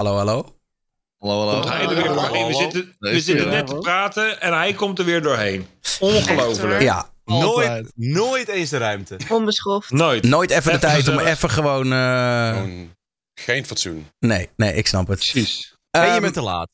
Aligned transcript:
Hallo, 0.00 0.16
hallo. 0.16 0.54
Hallo, 1.18 1.38
hallo. 1.46 1.60
Komt 1.60 1.72
hij 1.72 1.82
er 1.82 1.94
weer 1.94 2.04
doorheen. 2.04 2.46
We 2.46 2.54
zitten, 2.54 2.96
we 2.98 3.20
zitten 3.20 3.48
net 3.48 3.66
te 3.66 3.78
praten 3.78 4.40
en 4.40 4.52
hij 4.52 4.72
komt 4.72 4.98
er 4.98 5.04
weer 5.04 5.22
doorheen. 5.22 5.66
Ongelooflijk. 5.98 6.82
Ja, 6.82 7.08
Nooit, 7.24 7.92
nooit 7.94 8.48
eens 8.48 8.70
de 8.70 8.78
ruimte. 8.78 9.16
Onbeschoft. 9.28 9.90
Nooit. 9.90 10.24
nooit 10.24 10.50
even 10.50 10.72
de 10.72 10.78
tijd 10.78 11.08
om 11.08 11.18
even 11.18 11.50
gewoon... 11.50 11.92
eh, 11.92 12.48
Gewoon 12.52 12.94
geen 13.34 13.66
fatsoen. 13.66 14.06
Nee, 14.18 14.48
nee, 14.56 14.74
ik 14.74 14.86
snap 14.86 15.06
het. 15.08 15.18
Precies. 15.18 15.74
En 15.90 16.06
je 16.06 16.12
Ehm, 16.12 16.20
bent 16.20 16.34
te 16.34 16.42
laat. 16.42 16.68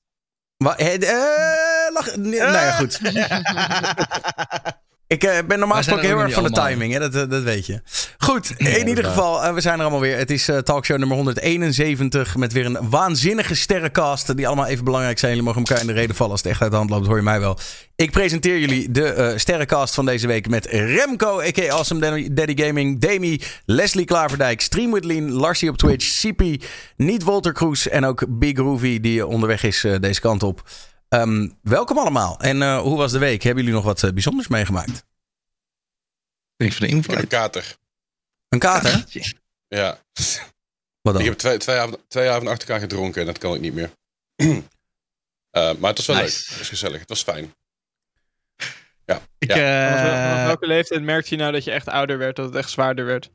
wa- 0.56 0.76
eh, 0.76 0.94
eh, 0.94 1.92
lach, 1.92 2.16
nee, 2.16 2.40
nou 2.40 2.52
ja, 2.52 2.72
goed. 2.72 3.00
Ik 5.08 5.24
eh, 5.24 5.38
ben 5.46 5.58
normaal 5.58 5.76
gesproken 5.76 6.06
heel 6.06 6.18
erg 6.18 6.32
van 6.32 6.42
de 6.42 6.50
timing, 6.50 6.92
hè? 6.92 7.10
Dat, 7.10 7.30
dat 7.30 7.42
weet 7.42 7.66
je. 7.66 7.80
Goed, 8.18 8.52
in 8.80 8.88
ieder 8.88 9.04
geval, 9.04 9.42
eh, 9.42 9.54
we 9.54 9.60
zijn 9.60 9.74
er 9.74 9.80
allemaal 9.80 10.00
weer. 10.00 10.16
Het 10.16 10.30
is 10.30 10.48
eh, 10.48 10.58
talkshow 10.58 10.98
nummer 10.98 11.16
171 11.16 12.36
met 12.36 12.52
weer 12.52 12.66
een 12.66 12.90
waanzinnige 12.90 13.54
sterrencast. 13.54 14.36
Die 14.36 14.46
allemaal 14.46 14.66
even 14.66 14.84
belangrijk 14.84 15.18
zijn. 15.18 15.30
Jullie 15.30 15.46
mogen 15.46 15.64
elkaar 15.64 15.80
in 15.80 15.86
de 15.86 15.92
reden 15.92 16.16
vallen 16.16 16.32
als 16.32 16.42
het 16.42 16.50
echt 16.50 16.62
uit 16.62 16.70
de 16.70 16.76
hand 16.76 16.90
loopt, 16.90 17.06
hoor 17.06 17.16
je 17.16 17.22
mij 17.22 17.40
wel. 17.40 17.58
Ik 17.96 18.10
presenteer 18.10 18.58
jullie 18.58 18.90
de 18.90 19.32
sterrencast 19.36 19.94
van 19.94 20.06
deze 20.06 20.26
week 20.26 20.48
met 20.48 20.66
Remco, 20.66 21.40
a.k.a. 21.40 21.72
Awesome 21.72 22.30
Daddy, 22.32 22.62
Gaming, 22.62 23.00
Demi, 23.00 23.40
Leslie 23.64 24.04
Klaverdijk, 24.04 24.60
Stream 24.60 24.92
with 24.92 25.04
Lean, 25.04 25.32
Larsie 25.32 25.68
op 25.68 25.76
Twitch, 25.76 26.20
CP, 26.20 26.64
niet 26.96 27.22
Walter 27.22 27.52
Kroes 27.52 27.88
en 27.88 28.04
ook 28.04 28.24
Big 28.28 28.56
Groovy 28.56 29.00
die 29.00 29.26
onderweg 29.26 29.62
is 29.62 29.86
deze 30.00 30.20
kant 30.20 30.42
op. 30.42 30.62
Ehm, 31.08 31.48
welkom 31.62 31.98
allemaal. 31.98 32.40
En 32.40 32.62
eh, 32.62 32.80
hoe 32.80 32.96
was 32.96 33.12
de 33.12 33.18
week? 33.18 33.42
Hebben 33.42 33.62
jullie 33.64 33.78
nog 33.78 33.86
wat 33.86 34.02
eh, 34.02 34.10
bijzonders 34.12 34.48
meegemaakt? 34.48 35.04
Thanks 36.56 36.76
voor 36.76 36.86
de 36.86 36.92
Ik 36.96 37.06
heb 37.06 37.18
een 37.18 37.26
kater. 37.28 37.76
Een 38.48 38.58
kater? 38.58 39.04
Ja. 39.68 39.98
Wat 41.00 41.12
dan? 41.14 41.18
Ik 41.22 41.24
heb 41.28 41.38
twee, 41.38 41.58
twee, 41.58 41.76
avonden, 41.76 42.00
twee 42.08 42.28
avonden 42.28 42.52
achter 42.52 42.68
elkaar 42.68 42.82
gedronken 42.88 43.20
en 43.20 43.26
dat 43.26 43.38
kan 43.38 43.54
ik 43.54 43.60
niet 43.60 43.74
meer. 43.74 43.90
Eh, 45.50 45.62
maar 45.78 45.88
het 45.88 45.96
was 45.96 46.06
wel 46.06 46.16
Nice. 46.16 46.36
leuk. 46.38 46.48
Het 46.48 46.58
was 46.58 46.68
gezellig. 46.68 47.00
Het 47.00 47.08
was 47.08 47.22
fijn. 47.22 47.54
Ik, 49.38 49.48
Ja. 49.54 49.90
eh, 49.90 49.96
Vanaf, 50.00 50.20
vanaf 50.22 50.46
welke 50.46 50.66
leeftijd 50.66 51.02
merkte 51.02 51.30
je 51.34 51.40
nou 51.40 51.52
dat 51.52 51.64
je 51.64 51.70
echt 51.70 51.88
ouder 51.88 52.18
werd, 52.18 52.36
dat 52.36 52.44
het 52.46 52.54
echt 52.54 52.70
zwaarder 52.70 53.04
werd? 53.04 53.30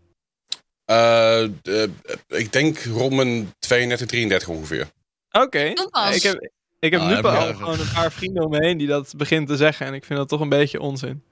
Ik 2.27 2.51
denk 2.51 2.79
rond 2.83 3.13
mijn 3.13 3.53
32, 3.59 4.07
33 4.07 4.47
ongeveer. 4.47 4.91
Oké. 5.31 5.73
Ik 6.13 6.23
heb, 6.23 6.51
ik 6.81 6.91
heb 6.91 7.01
Ah, 7.01 7.07
nu 7.07 7.13
heb 7.15 7.25
al 7.25 7.53
gewoon 7.53 7.79
een 7.79 7.91
paar 7.93 8.11
vrienden 8.11 8.43
om 8.43 8.51
me 8.51 8.57
heen 8.65 8.77
die 8.77 8.87
dat 8.87 9.13
beginnen 9.17 9.47
te 9.47 9.55
zeggen. 9.55 9.85
En 9.85 9.93
ik 9.93 10.05
vind 10.05 10.19
dat 10.19 10.29
toch 10.29 10.39
een 10.39 10.49
beetje 10.49 10.79
onzin. 10.79 11.23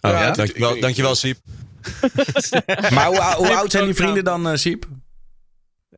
Oh, 0.00 0.10
Ja, 0.10 0.34
ja, 0.56 0.74
dankjewel, 0.80 1.14
Siep. 1.14 1.38
Maar 2.94 3.06
hoe, 3.06 3.34
hoe 3.36 3.56
oud 3.56 3.70
zijn 3.70 3.84
die 3.84 3.94
vrienden 3.94 4.24
dan, 4.24 4.48
eh 4.48 4.54
Siep? 4.56 4.86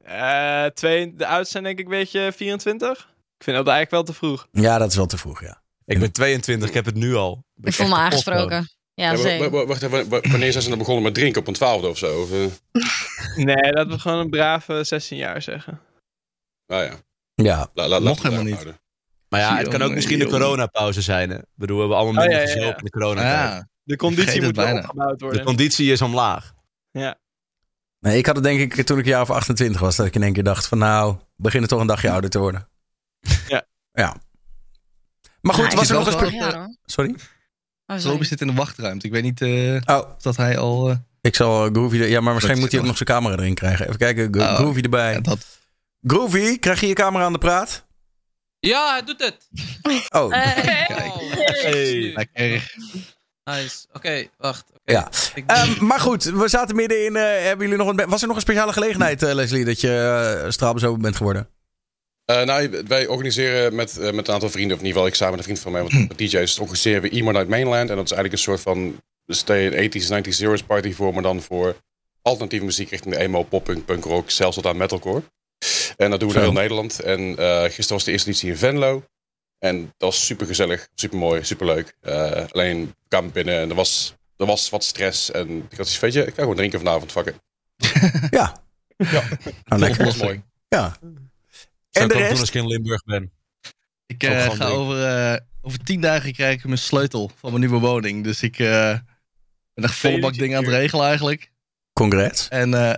Eh, 0.05 0.65
twee, 0.65 1.15
de 1.15 1.27
oudste 1.27 1.51
zijn 1.51 1.65
denk 1.65 1.79
ik 1.79 1.85
een 1.85 1.91
beetje 1.91 2.33
24. 2.37 2.99
Ik 3.39 3.45
vind 3.45 3.57
dat 3.57 3.67
eigenlijk 3.67 3.91
wel 3.91 4.03
te 4.03 4.13
vroeg. 4.13 4.47
Ja, 4.53 4.79
dat 4.79 4.91
is 4.91 4.97
wel 4.97 5.07
te 5.07 5.19
vroeg, 5.19 5.41
ja. 5.43 5.63
Ik 5.85 5.99
ben 5.99 6.13
22, 6.13 6.69
ik 6.69 6.75
heb 6.75 6.85
het 6.85 6.95
nu 6.95 7.15
al. 7.15 7.45
Ik 7.63 7.73
voel 7.73 7.89
me 7.89 7.95
aangesproken. 7.95 8.69
Ja, 8.95 9.17
zeker. 9.17 9.67
wacht 9.67 9.83
even, 9.83 10.09
wa- 10.09 10.21
wanneer 10.21 10.51
zijn 10.53 10.63
ze 10.63 10.69
dan 10.69 10.79
begonnen 10.79 11.03
met 11.05 11.15
drinken? 11.15 11.41
Op 11.41 11.47
een 11.47 11.55
twaalfde 11.55 11.89
of 11.89 11.99
zo? 11.99 12.21
Of, 12.23 12.33
eh, 12.33 12.47
Nee, 13.45 13.73
laten 13.73 13.89
we 13.91 13.99
gewoon 13.99 14.19
een 14.19 14.31
brave 14.31 14.85
16 14.85 15.17
jaar 15.17 15.43
zeggen. 15.43 15.81
nou 16.67 16.85
ja. 16.85 16.95
Ja, 17.43 17.69
La, 17.75 17.89
la, 17.89 17.99
Nog 17.99 18.23
helemaal 18.23 18.45
niet. 18.45 18.53
houden. 18.55 18.81
Maar 19.29 19.41
ja, 19.41 19.57
het 19.57 19.63
kan 19.65 19.75
ook 19.75 19.81
Jongen, 19.81 19.95
misschien 19.95 20.19
de 20.19 20.27
coronapauze 20.27 21.03
zijn. 21.03 21.31
Hè? 21.31 21.37
Ik 21.37 21.45
bedoel, 21.55 21.75
we 21.77 21.81
hebben 21.83 21.99
allemaal 22.01 22.23
Oh, 22.25 22.29
minder 22.29 22.49
ja, 22.49 22.55
ja, 22.55 22.67
ja. 22.67 22.77
in 22.79 22.85
de 22.85 22.91
coronatijd. 22.91 23.51
Ja, 23.53 23.69
De 23.83 23.97
conditie 23.97 24.43
moet 24.43 24.57
wel 24.57 24.65
bijna. 24.65 24.81
opgebouwd 24.81 25.19
De 25.19 25.25
worden. 25.25 25.45
conditie 25.45 25.93
is 25.93 26.03
omlaag. 26.03 26.53
Ja. 26.91 27.19
nee, 27.99 28.19
ik 28.19 28.27
had 28.27 28.35
het 28.35 28.45
denk 28.45 28.61
ik 28.75 28.87
toen 28.87 28.99
ik 28.99 29.05
een 29.05 29.11
jaar 29.11 29.21
of 29.21 29.31
28 29.31 29.81
was, 29.81 29.97
dat 29.97 30.07
ik 30.07 30.15
in 30.15 30.23
één 30.23 30.33
keer 30.33 30.43
dacht 30.43 30.67
van 30.67 30.79
nou, 30.79 31.13
we 31.15 31.23
beginnen 31.37 31.69
toch 31.69 31.81
een 31.81 31.87
dagje 31.87 32.11
ouder 32.11 32.31
te 32.31 32.39
worden. 32.39 32.69
Ja. 33.49 33.67
Ja. 33.93 34.17
Maar 35.41 35.55
goed, 35.55 35.73
was 35.75 35.89
er 35.91 35.95
nog 35.95 36.07
een... 36.23 36.31
Sorry? 36.85 37.11
Oh, 37.11 37.17
sorry. 37.97 38.11
Roby 38.13 38.25
zit 38.25 38.41
in 38.41 38.47
de 38.47 38.53
wachtruimte. 38.53 39.07
Ik 39.07 39.13
weet 39.13 39.23
niet 39.23 39.41
eh, 39.41 39.81
Oh, 39.97 40.11
of 40.17 40.23
dat 40.23 40.37
hij 40.37 40.59
al... 40.59 40.91
eh, 40.91 40.97
ik 41.21 41.35
zal 41.35 41.69
Groovy... 41.71 42.01
er- 42.01 42.09
Ja, 42.09 42.21
maar 42.21 42.33
waarschijnlijk 42.33 42.61
moet 42.61 42.71
hij 42.71 42.81
ook 42.81 42.87
nog 42.87 42.97
zijn 42.97 43.09
camera 43.09 43.43
erin 43.43 43.55
krijgen. 43.55 43.87
Even 43.87 43.99
kijken, 43.99 44.35
Oh. 44.41 44.55
Groovy 44.55 44.81
erbij. 44.81 45.13
ja, 45.13 45.21
dat... 45.21 45.47
Groovy, 46.07 46.59
krijg 46.59 46.81
je 46.81 46.87
je 46.87 46.95
camera 46.95 47.25
aan 47.25 47.33
de 47.33 47.39
praat? 47.39 47.85
Ja, 48.59 48.91
hij 48.93 49.03
doet 49.05 49.21
het. 49.21 49.49
Oh, 50.09 50.31
Hey. 50.33 50.87
Oh, 51.07 51.33
Hey, 51.33 52.13
lekker. 52.15 52.75
Nice. 53.45 53.87
Oké, 53.93 54.27
wacht. 54.39 54.65
Oké. 54.71 54.93
Ja. 54.93 55.09
Ehm, 55.47 55.85
maar 55.87 56.01
goed, 56.01 56.25
we 56.25 56.49
zaten 56.49 56.77
midden 56.77 57.05
in... 57.05 57.17
eh, 57.17 57.23
hebben 57.23 57.69
jullie 57.69 57.85
nog 57.85 57.97
een, 57.97 58.09
was 58.09 58.21
er 58.21 58.27
nog 58.27 58.37
een 58.37 58.43
speciale 58.43 58.73
gelegenheid, 58.73 59.23
eh, 59.23 59.35
Leslie, 59.35 59.65
dat 59.65 59.81
je 59.81 60.41
uh, 60.45 60.51
straalbezopen 60.51 61.03
bent 61.03 61.17
geworden? 61.17 61.49
Eh, 62.25 62.43
nou, 62.43 62.83
wij 62.87 63.07
organiseren 63.07 63.75
met, 63.75 63.99
eh, 63.99 64.13
met 64.13 64.29
een 64.29 64.35
aantal 64.35 64.51
vrienden, 64.51 64.77
of 64.77 64.83
in 64.83 64.87
ieder 64.87 64.93
geval 65.03 65.07
ik 65.07 65.15
samen 65.15 65.37
met 65.37 65.39
een 65.39 65.45
vriend 65.57 65.61
van 65.61 65.73
mij, 65.73 65.83
want 65.83 66.09
met 66.09 66.19
DJ's, 66.19 66.59
organiseren 66.59 67.03
we 67.03 67.09
Emo 67.09 67.31
Night 67.31 67.49
Mainland. 67.49 67.91
En 67.91 67.97
dat 67.97 68.05
is 68.05 68.13
eigenlijk 68.13 68.33
een 68.33 68.39
soort 68.55 68.61
van, 68.61 69.01
een 69.27 69.91
80s, 69.91 70.09
90s, 70.29 70.29
zeros 70.37 70.63
party 70.63 70.93
voor, 70.93 71.13
maar 71.15 71.23
dan 71.23 71.43
voor 71.43 71.77
alternatieve 72.23 72.65
muziek 72.65 72.91
richting 72.91 73.15
de 73.15 73.21
emo, 73.21 73.43
poppunk, 73.43 73.85
punk 73.85 74.05
rock, 74.05 74.31
zelfs 74.31 74.57
tot 74.57 74.67
aan 74.67 74.77
metalcore. 74.77 75.23
En 75.97 76.11
dat 76.11 76.21
doen 76.21 76.29
we 76.29 76.35
Zo. 76.35 76.41
door 76.41 76.51
heel 76.53 76.61
Nederland. 76.61 77.01
En 77.01 77.39
eh, 77.39 77.63
gisteren 77.63 77.93
was 77.93 78.05
de 78.05 78.11
eerste 78.11 78.29
editie 78.29 78.51
in 78.51 78.57
Venlo. 78.57 79.05
En 79.59 79.81
dat 79.81 79.95
was 79.97 80.27
super 80.27 80.47
gezellig, 80.47 80.89
super 80.95 81.19
mooi, 81.19 81.45
super 81.45 81.67
leuk. 81.67 81.97
alleen 82.53 82.87
we 82.87 82.95
kwamen 83.09 83.31
binnen 83.33 83.59
en 83.59 83.69
er 83.69 83.75
was, 83.75 84.15
er 84.37 84.47
was 84.47 84.71
wat 84.71 84.85
stress. 84.85 85.31
En 85.31 85.67
ik 85.71 85.77
had 85.77 85.87
iets, 85.87 86.01
weet 86.01 86.13
je, 86.13 86.21
ik 86.27 86.35
ga 86.35 86.41
gewoon 86.41 86.57
drinken 86.57 86.79
vanavond, 86.79 87.13
fuck 87.13 87.27
it. 87.27 87.37
Ja. 88.31 88.65
Ja. 88.97 89.23
Nou, 89.65 89.81
lekker. 89.81 90.05
Dat 90.05 90.07
was 90.07 90.23
mooi. 90.23 90.43
Ja. 90.69 90.97
Zou 91.01 91.11
En 91.91 91.91
de 91.93 92.01
ik 92.01 92.03
ook 92.05 92.11
doen 92.11 92.19
rest? 92.21 92.41
als 92.41 92.49
ik 92.49 92.55
in 92.55 92.67
Limburg 92.67 93.05
ben. 93.05 93.33
Ik 94.07 94.23
eh, 94.23 94.51
ga 94.51 94.67
over, 94.67 95.05
eh, 95.05 95.41
over 95.61 95.79
tien 95.85 96.01
dagen 96.01 96.33
krijg 96.33 96.59
ik 96.59 96.65
mijn 96.65 96.79
sleutel 96.79 97.31
van 97.39 97.51
mijn 97.51 97.63
nieuwe 97.63 97.87
woning. 97.87 98.25
Dus 98.25 98.43
ik 98.43 98.59
eh, 98.59 98.99
ben 99.75 99.85
echt 99.85 99.95
volle 99.95 100.19
bak 100.19 100.35
dingen 100.35 100.57
aan 100.57 100.65
het 100.65 100.73
regelen 100.73 101.07
eigenlijk. 101.07 101.53
Congrats. 101.93 102.49
En 102.49 102.75
eh, 102.75 102.95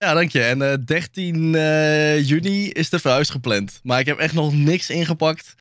ja, 0.00 0.14
dank 0.14 0.30
je. 0.30 0.42
En 0.42 0.62
eh 0.62 0.76
13 0.84 1.54
eh, 1.54 2.28
juni 2.28 2.70
is 2.70 2.90
de 2.90 2.98
verhuis 2.98 3.30
gepland. 3.30 3.80
Maar 3.82 4.00
ik 4.00 4.06
heb 4.06 4.18
echt 4.18 4.34
nog 4.34 4.52
niks 4.52 4.90
ingepakt. 4.90 5.54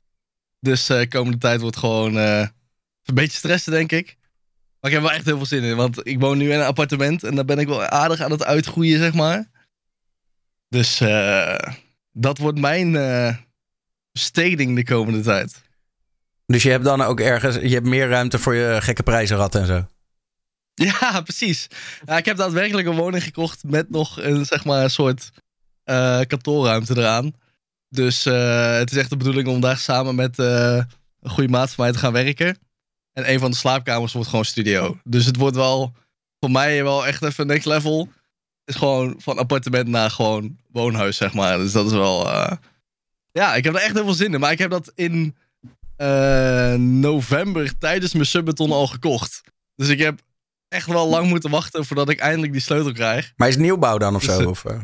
Dus 0.60 0.90
eh 0.90 1.10
komende 1.10 1.38
tijd 1.38 1.62
wordt 1.62 1.78
gewoon 1.78 2.16
een 2.16 2.52
beetje 3.14 3.38
stressen, 3.38 3.72
denk 3.72 3.92
ik. 3.92 4.18
Maar 4.80 4.92
ik 4.92 4.98
heb 4.98 5.02
wel 5.02 5.16
echt 5.16 5.26
heel 5.26 5.38
veel 5.38 5.46
zin 5.46 5.64
in. 5.64 5.76
Want 5.76 6.08
ik 6.08 6.20
woon 6.20 6.38
nu 6.38 6.52
in 6.52 6.60
een 6.60 6.66
appartement. 6.66 7.24
En 7.24 7.36
daar 7.36 7.46
ben 7.46 7.60
ik 7.60 7.68
wel 7.68 7.84
aardig 7.84 8.22
aan 8.22 8.32
het 8.32 8.44
uitgroeien, 8.44 9.00
zeg 9.00 9.14
maar. 9.14 9.50
Dus 10.70 10.98
dat 12.12 12.38
wordt 12.38 12.60
mijn 12.60 12.92
besteding 14.12 14.76
de 14.76 14.84
komende 14.84 15.22
tijd. 15.22 15.62
Dus 16.46 16.64
je 16.64 16.70
hebt 16.70 16.84
dan 16.84 17.02
ook 17.02 17.20
ergens... 17.20 17.56
Je 17.56 17.74
hebt 17.74 17.86
meer 17.88 18.08
ruimte 18.08 18.40
voor 18.40 18.56
je 18.56 18.78
gekke 18.82 19.04
prijzenrad 19.04 19.56
en 19.56 19.66
zo. 19.66 19.88
Ja, 21.00 21.22
precies. 21.22 21.68
Ik 22.06 22.26
heb 22.26 22.38
daadwerkelijk 22.38 22.88
een 22.88 22.96
woning 22.96 23.24
gekocht 23.24 23.64
met 23.64 23.90
nog 23.90 24.22
een, 24.22 24.46
zeg 24.46 24.66
maar, 24.66 24.84
een 24.84 24.90
soort 24.90 25.32
eh, 25.84 26.20
kantoorruimte 26.28 26.98
eraan. 26.98 27.34
Dus 27.90 28.26
eh, 28.26 28.78
het 28.78 28.92
is 28.92 28.98
echt 28.98 29.10
de 29.10 29.18
bedoeling 29.18 29.48
om 29.48 29.62
daar 29.62 29.78
samen 29.78 30.16
met 30.16 30.40
eh, 30.40 30.82
een 31.22 31.30
goede 31.30 31.50
maat 31.50 31.72
van 31.72 31.84
mij 31.84 31.94
te 31.94 32.00
gaan 32.00 32.14
werken. 32.14 32.58
En 33.14 33.32
een 33.32 33.40
van 33.40 33.52
de 33.52 33.58
slaapkamers 33.58 34.14
wordt 34.14 34.30
gewoon 34.30 34.46
studio. 34.46 35.00
Dus 35.04 35.26
het 35.26 35.36
wordt 35.36 35.56
wel 35.56 35.94
voor 36.40 36.52
mij 36.52 36.84
wel 36.84 37.08
echt 37.08 37.24
even 37.24 37.48
next 37.48 37.66
level. 37.66 38.00
Het 38.66 38.76
is 38.76 38.76
gewoon 38.76 39.16
van 39.18 39.38
appartement 39.38 39.88
naar 39.88 40.12
gewoon 40.12 40.58
woonhuis, 40.72 41.18
zeg 41.18 41.34
maar. 41.34 41.58
Dus 41.58 41.72
dat 41.72 41.86
is 41.86 41.92
wel... 41.92 42.28
Ja, 43.32 43.56
ik 43.56 43.64
heb 43.64 43.76
er 43.76 43.82
echt 43.82 43.94
heel 43.94 44.04
veel 44.04 44.14
zin 44.14 44.34
in. 44.34 44.40
Maar 44.40 44.52
ik 44.52 44.58
heb 44.58 44.70
dat 44.70 44.92
in 44.96 45.36
november 47.02 47.78
tijdens 47.78 48.14
mijn 48.14 48.26
subbeton 48.26 48.72
al 48.72 48.88
gekocht. 48.88 49.42
Dus 49.76 49.88
ik 49.88 50.00
heb 50.00 50.22
echt 50.70 50.88
wel 50.88 51.08
lang 51.08 51.28
moeten 51.28 51.50
wachten 51.50 51.86
voordat 51.86 52.10
ik 52.10 52.20
eindelijk 52.20 52.52
die 52.52 52.62
sleutel 52.62 52.92
krijg. 52.92 53.34
Maar 53.36 53.48
is 53.48 53.54
het 53.54 53.64
nieuwbouw 53.64 53.98
dan 53.98 54.16
of 54.16 54.24
Dus, 54.24 54.36
zo? 54.36 54.42
eh, 54.42 54.48
Of, 54.48 54.66
eh? 54.66 54.82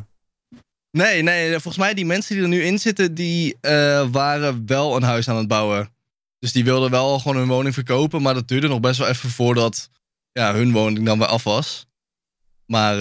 Nee, 0.92 1.22
nee, 1.22 1.50
volgens 1.52 1.78
mij 1.78 1.94
die 1.94 2.06
mensen 2.06 2.36
die 2.36 2.44
er 2.44 2.50
nu 2.50 2.64
in 2.64 2.80
zitten, 2.80 3.14
die 3.14 3.58
eh, 3.62 4.08
waren 4.12 4.66
wel 4.66 4.96
een 4.96 5.04
huis 5.04 5.30
aan 5.30 5.38
het 5.38 5.48
bouwen. 5.48 5.94
Dus 6.40 6.52
die 6.52 6.64
wilden 6.64 6.92
wel 6.92 7.20
gewoon 7.20 7.38
hun 7.38 7.48
woning 7.48 7.74
verkopen, 7.74 8.22
maar 8.22 8.34
dat 8.34 8.48
duurde 8.48 8.68
nog 8.68 8.80
best 8.80 9.00
wel 9.00 9.08
even 9.08 9.30
voordat 9.30 9.90
ja, 10.32 10.54
hun 10.54 10.72
woning 10.72 11.06
dan 11.06 11.18
weer 11.18 11.28
af 11.28 11.44
was. 11.44 11.86
Maar 12.66 12.96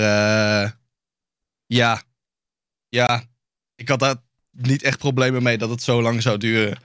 ja, 1.66 2.02
ja, 2.88 3.25
ik 3.75 3.88
had 3.88 3.98
daar 3.98 4.16
niet 4.50 4.82
echt 4.82 4.98
problemen 4.98 5.42
mee 5.42 5.58
dat 5.58 5.70
het 5.70 5.82
zo 5.82 6.02
lang 6.02 6.22
zou 6.22 6.38
duren. 6.38 6.78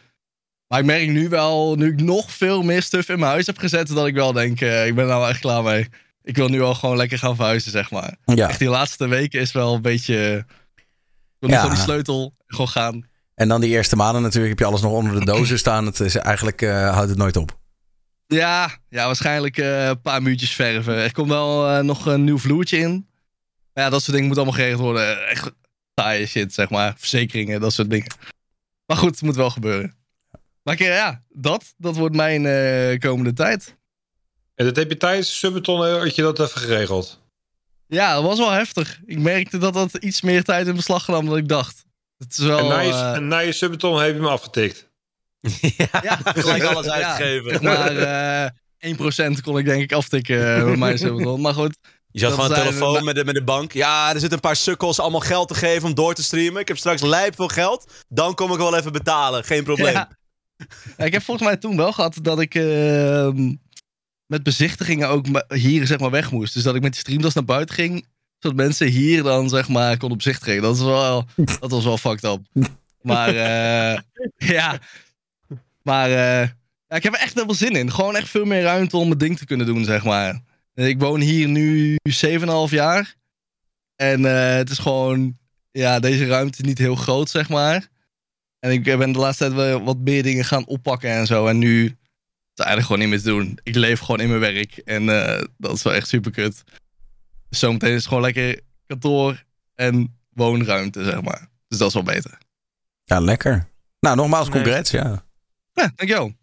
Maar 0.69 0.79
ik 0.79 0.85
merk 0.85 1.07
nu 1.09 1.29
wel, 1.29 1.75
nu 1.75 1.91
ik 1.91 2.01
nog 2.01 2.31
veel 2.31 2.61
meer 2.61 2.81
stuff 2.81 3.09
in 3.09 3.19
mijn 3.19 3.31
huis 3.31 3.45
heb 3.45 3.57
gezet, 3.57 3.87
dat 3.87 4.07
ik 4.07 4.13
wel 4.13 4.33
denk, 4.33 4.61
eh, 4.61 4.87
ik 4.87 4.95
ben 4.95 5.03
er 5.03 5.09
nou 5.09 5.29
echt 5.29 5.39
klaar 5.39 5.63
mee. 5.63 5.87
Ik 6.23 6.35
wil 6.35 6.47
nu 6.47 6.61
al 6.61 6.75
gewoon 6.75 6.97
lekker 6.97 7.17
gaan 7.19 7.35
verhuizen, 7.35 7.71
zeg 7.71 7.91
maar. 7.91 8.15
ja. 8.25 8.49
Echt 8.49 8.59
die 8.59 8.69
laatste 8.69 9.07
weken 9.07 9.39
is 9.41 9.51
wel 9.51 9.73
een 9.73 9.81
beetje. 9.81 10.45
Ik 11.39 11.49
Ja. 11.49 11.67
die 11.67 11.77
sleutel 11.77 12.35
gewoon 12.47 12.67
gaan. 12.67 13.07
En 13.35 13.47
dan 13.47 13.61
die 13.61 13.69
eerste 13.69 13.95
maanden 13.95 14.21
natuurlijk 14.21 14.49
heb 14.49 14.59
je 14.59 14.65
alles 14.65 14.81
nog 14.81 14.91
onder 14.91 15.19
de 15.19 15.25
dozen 15.25 15.57
staan. 15.65 15.85
Het 15.85 15.99
is 15.99 16.15
eigenlijk 16.15 16.61
eh, 16.61 16.93
houdt 16.93 17.09
het 17.09 17.17
nooit 17.17 17.35
op. 17.37 17.57
Ja, 18.27 18.69
ja 18.89 19.05
waarschijnlijk 19.05 19.57
eh, 19.57 19.87
een 19.87 20.01
paar 20.01 20.21
muurtjes 20.21 20.51
verven. 20.53 20.95
Er 20.95 21.11
komt 21.11 21.29
wel 21.29 21.83
nog 21.83 22.05
een 22.05 22.23
nieuw 22.23 22.37
vloertje 22.37 22.77
in. 22.77 23.07
Maar 23.73 23.83
ja, 23.83 23.89
dat 23.89 24.01
soort 24.01 24.11
dingen 24.11 24.27
moet 24.27 24.37
allemaal 24.37 24.55
geregeld 24.55 24.81
worden. 24.81 25.27
Echt, 25.27 25.51
saaie 25.95 26.25
shit, 26.25 26.53
zeg 26.53 26.69
maar. 26.69 26.93
Verzekeringen, 26.97 27.61
dat 27.61 27.73
soort 27.73 27.89
dingen. 27.89 28.11
Maar 28.85 28.97
goed, 28.97 29.09
het 29.11 29.21
moet 29.21 29.35
wel 29.35 29.49
gebeuren. 29.49 29.97
Maar 30.77 30.83
ja, 30.83 31.23
dat, 31.29 31.73
dat 31.77 31.95
wordt 31.95 32.15
mijn 32.15 32.45
eh, 32.45 32.99
komende 32.99 33.33
tijd. 33.33 33.75
En 34.55 34.65
dat 34.65 34.75
heb 34.75 34.89
je 34.89 34.97
tijdens 34.97 35.39
Subbeton, 35.39 35.85
eh, 35.85 35.97
had 35.97 36.15
je 36.15 36.21
dat 36.21 36.39
even 36.39 36.61
geregeld? 36.61 37.21
Ja, 37.87 38.13
dat 38.13 38.23
was 38.23 38.37
wel 38.37 38.51
heftig. 38.51 38.99
Ik 39.05 39.19
merkte 39.19 39.57
dat 39.57 39.73
dat 39.73 39.93
iets 39.93 40.21
meer 40.21 40.43
tijd 40.43 40.67
in 40.67 40.75
beslag 40.75 41.07
nam 41.07 41.25
dan 41.25 41.37
ik 41.37 41.47
dacht. 41.47 41.85
Het 42.17 42.37
is 42.37 42.45
wel... 42.45 42.59
en 42.59 42.67
na 42.67 42.79
je, 42.79 42.93
en 42.93 43.27
na 43.27 43.39
je 43.39 43.51
Subbeton 43.51 43.99
heb 43.99 44.07
je 44.07 44.13
hem 44.13 44.25
afgetikt. 44.25 44.89
ja, 46.01 46.19
Gelijk 46.23 46.63
alles 46.63 46.89
uitgegeven. 46.99 47.63
maar 47.63 47.95
eh 48.77 49.37
1% 49.37 49.41
kon 49.41 49.57
ik 49.57 49.65
denk 49.65 49.81
ik 49.81 49.93
aftikken 49.93 50.65
met 50.65 50.77
mijn 50.77 50.97
Subathon. 50.97 51.41
Maar 51.41 51.53
goed, 51.53 51.77
Je 52.11 52.19
zat 52.19 52.33
gewoon 52.33 52.49
een 52.49 52.55
telefoon 52.55 53.03
met 53.03 53.15
de, 53.15 53.25
met 53.25 53.35
de 53.35 53.43
bank. 53.43 53.73
Ja, 53.73 54.07
er 54.07 54.19
zitten 54.19 54.33
een 54.33 54.39
paar 54.39 54.55
sukkels 54.55 54.99
allemaal 54.99 55.19
geld 55.19 55.47
te 55.47 55.55
geven 55.55 55.87
om 55.87 55.93
door 55.93 56.13
te 56.13 56.23
streamen. 56.23 56.61
Ik 56.61 56.67
heb 56.67 56.77
straks 56.77 57.01
lijp 57.01 57.35
veel 57.35 57.47
geld. 57.47 57.91
Dan 58.07 58.35
kom 58.35 58.51
ik 58.51 58.57
wel 58.57 58.77
even 58.77 58.91
betalen. 58.91 59.43
Geen 59.43 59.63
probleem. 59.63 59.93
Ja. 59.93 60.17
Ik 60.97 61.13
heb 61.13 61.21
volgens 61.21 61.47
mij 61.47 61.57
toen 61.57 61.77
wel 61.77 61.91
gehad 61.91 62.17
dat 62.21 62.39
ik 62.39 62.55
ehm, 62.55 63.55
met 64.25 64.43
bezichtigingen 64.43 65.09
ook 65.09 65.25
hier 65.53 65.87
zeg 65.87 65.99
maar 65.99 66.11
weg 66.11 66.31
moest. 66.31 66.53
Dus 66.53 66.63
dat 66.63 66.75
ik 66.75 66.81
met 66.81 66.91
die 66.91 66.99
streamdas 66.99 67.33
naar 67.33 67.45
buiten 67.45 67.75
ging, 67.75 68.05
zodat 68.39 68.57
mensen 68.57 68.87
hier 68.87 69.23
dan 69.23 69.49
zeg 69.49 69.67
maar 69.67 69.97
konden 69.97 70.17
bezichtigen. 70.17 70.61
Dat, 70.61 70.75
is 70.75 70.81
wel, 70.81 71.25
dat 71.59 71.71
was 71.71 71.83
wel 71.83 71.97
fucked 71.97 72.23
up. 72.23 72.67
Maar 73.01 73.29
eh, 73.29 73.99
ja, 74.55 74.79
maar 75.81 76.09
eh, 76.09 76.49
ja, 76.87 76.95
ik 76.95 77.03
heb 77.03 77.13
er 77.13 77.19
echt 77.19 77.33
veel 77.33 77.53
zin 77.53 77.75
in. 77.75 77.91
Gewoon 77.91 78.15
echt 78.15 78.29
veel 78.29 78.45
meer 78.45 78.61
ruimte 78.61 78.97
om 78.97 79.07
mijn 79.07 79.19
ding 79.19 79.37
te 79.37 79.45
kunnen 79.45 79.65
doen, 79.65 79.83
zeg 79.85 80.03
maar. 80.03 80.41
Ik 80.73 80.99
woon 80.99 81.19
hier 81.19 81.47
nu 81.47 81.97
7,5 82.09 82.45
jaar. 82.69 83.15
En 83.95 84.25
eh, 84.25 84.55
het 84.55 84.69
is 84.69 84.77
gewoon, 84.77 85.37
ja, 85.71 85.99
deze 85.99 86.25
ruimte 86.25 86.61
is 86.61 86.67
niet 86.67 86.77
heel 86.77 86.95
groot, 86.95 87.29
zeg 87.29 87.49
maar. 87.49 87.87
En 88.59 88.71
ik 88.71 88.83
ben 88.83 89.11
de 89.11 89.19
laatste 89.19 89.43
tijd 89.43 89.55
wel 89.55 89.83
wat 89.83 89.97
meer 89.97 90.23
dingen 90.23 90.45
gaan 90.45 90.67
oppakken 90.67 91.09
en 91.09 91.25
zo. 91.25 91.47
En 91.47 91.57
nu 91.57 91.85
is 91.85 91.91
het 92.55 92.67
eigenlijk 92.67 92.85
gewoon 92.87 92.99
niet 93.01 93.09
meer 93.09 93.19
te 93.19 93.43
doen. 93.45 93.59
Ik 93.63 93.75
leef 93.75 93.99
gewoon 93.99 94.19
in 94.19 94.27
mijn 94.27 94.39
werk. 94.39 94.77
En 94.77 95.09
eh, 95.09 95.43
dat 95.57 95.73
is 95.75 95.83
wel 95.83 95.93
echt 95.93 96.07
super 96.07 96.31
kut. 96.31 96.63
Dus 97.49 97.59
zometeen 97.59 97.89
is 97.89 97.95
het 97.95 98.07
gewoon 98.07 98.21
lekker 98.23 98.59
kantoor 98.87 99.43
en 99.75 100.19
woonruimte, 100.29 101.03
zeg 101.03 101.21
maar. 101.21 101.47
Dus 101.67 101.77
dat 101.77 101.87
is 101.87 101.93
wel 101.93 102.03
beter. 102.03 102.37
Ja, 103.03 103.19
lekker. 103.19 103.67
Nou, 103.99 104.15
nogmaals, 104.15 104.49
Nee. 104.49 104.61
congrats, 104.61 104.91
ja. 104.91 105.25
Ja, 105.73 105.91
dankjewel. 105.95 106.33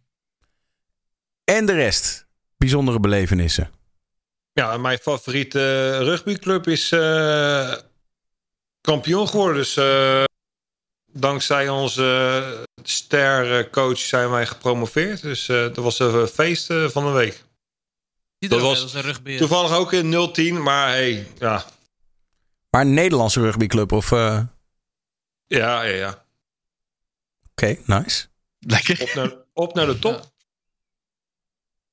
En 1.44 1.66
de 1.66 1.72
rest. 1.72 2.26
Bijzondere 2.56 3.00
belevenissen. 3.00 3.70
Ja, 4.52 4.76
mijn 4.76 4.98
favoriete 4.98 5.98
rugbyclub 5.98 6.66
is 6.68 6.92
eh, 6.92 7.72
kampioen 8.80 9.28
geworden. 9.28 9.56
Dus 9.56 9.76
eh, 9.76 10.24
dankzij 11.20 11.68
onze 11.68 12.66
stercoach 12.82 13.98
zijn 13.98 14.30
wij 14.30 14.46
gepromoveerd. 14.46 15.22
Dus 15.22 15.48
eh, 15.48 15.56
dat 15.56 15.76
was 15.76 15.98
een 15.98 16.26
feest 16.26 16.70
eh, 16.70 16.88
van 16.88 17.04
de 17.04 17.10
week. 17.10 17.44
Iedereen 18.38 18.64
was 18.64 18.82
was 18.82 18.94
een 18.94 19.02
rugby. 19.02 19.36
Toevallig 19.36 19.72
ook 19.72 19.92
in 19.92 20.32
010, 20.32 20.62
maar 20.62 20.88
hey, 20.88 21.26
ja, 21.38 21.64
Maar 22.70 22.80
een 22.80 22.94
Nederlandse 22.94 23.40
rugbyclub 23.40 23.92
of... 23.92 24.12
eh, 24.12 24.40
ja, 25.46 25.82
ja, 25.82 25.94
ja. 25.94 26.24
Oké, 27.50 27.76
nice. 27.84 28.26
Lekker. 28.58 29.02
Op 29.02 29.14
naar, 29.14 29.32
op 29.52 29.74
naar 29.74 29.86
de 29.86 29.98
top. 29.98 30.34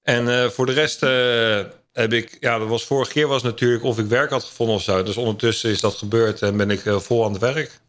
En 0.03 0.27
eh, 0.27 0.49
voor 0.49 0.65
de 0.65 0.71
rest 0.71 1.03
eh, 1.03 1.71
heb 1.91 2.13
ik, 2.13 2.37
ja, 2.39 2.57
dat 2.57 2.67
was 2.67 2.85
vorige 2.85 3.11
keer 3.11 3.27
was 3.27 3.43
natuurlijk 3.43 3.83
of 3.83 3.99
ik 3.99 4.05
werk 4.05 4.29
had 4.29 4.43
gevonden 4.43 4.75
of 4.75 4.81
zo. 4.81 5.03
Dus 5.03 5.17
ondertussen 5.17 5.69
is 5.69 5.81
dat 5.81 5.95
gebeurd 5.95 6.41
en 6.41 6.57
ben 6.57 6.69
ik 6.69 6.85
eh, 6.85 6.99
vol 6.99 7.25
aan 7.25 7.31
het 7.31 7.41
werk. 7.41 7.79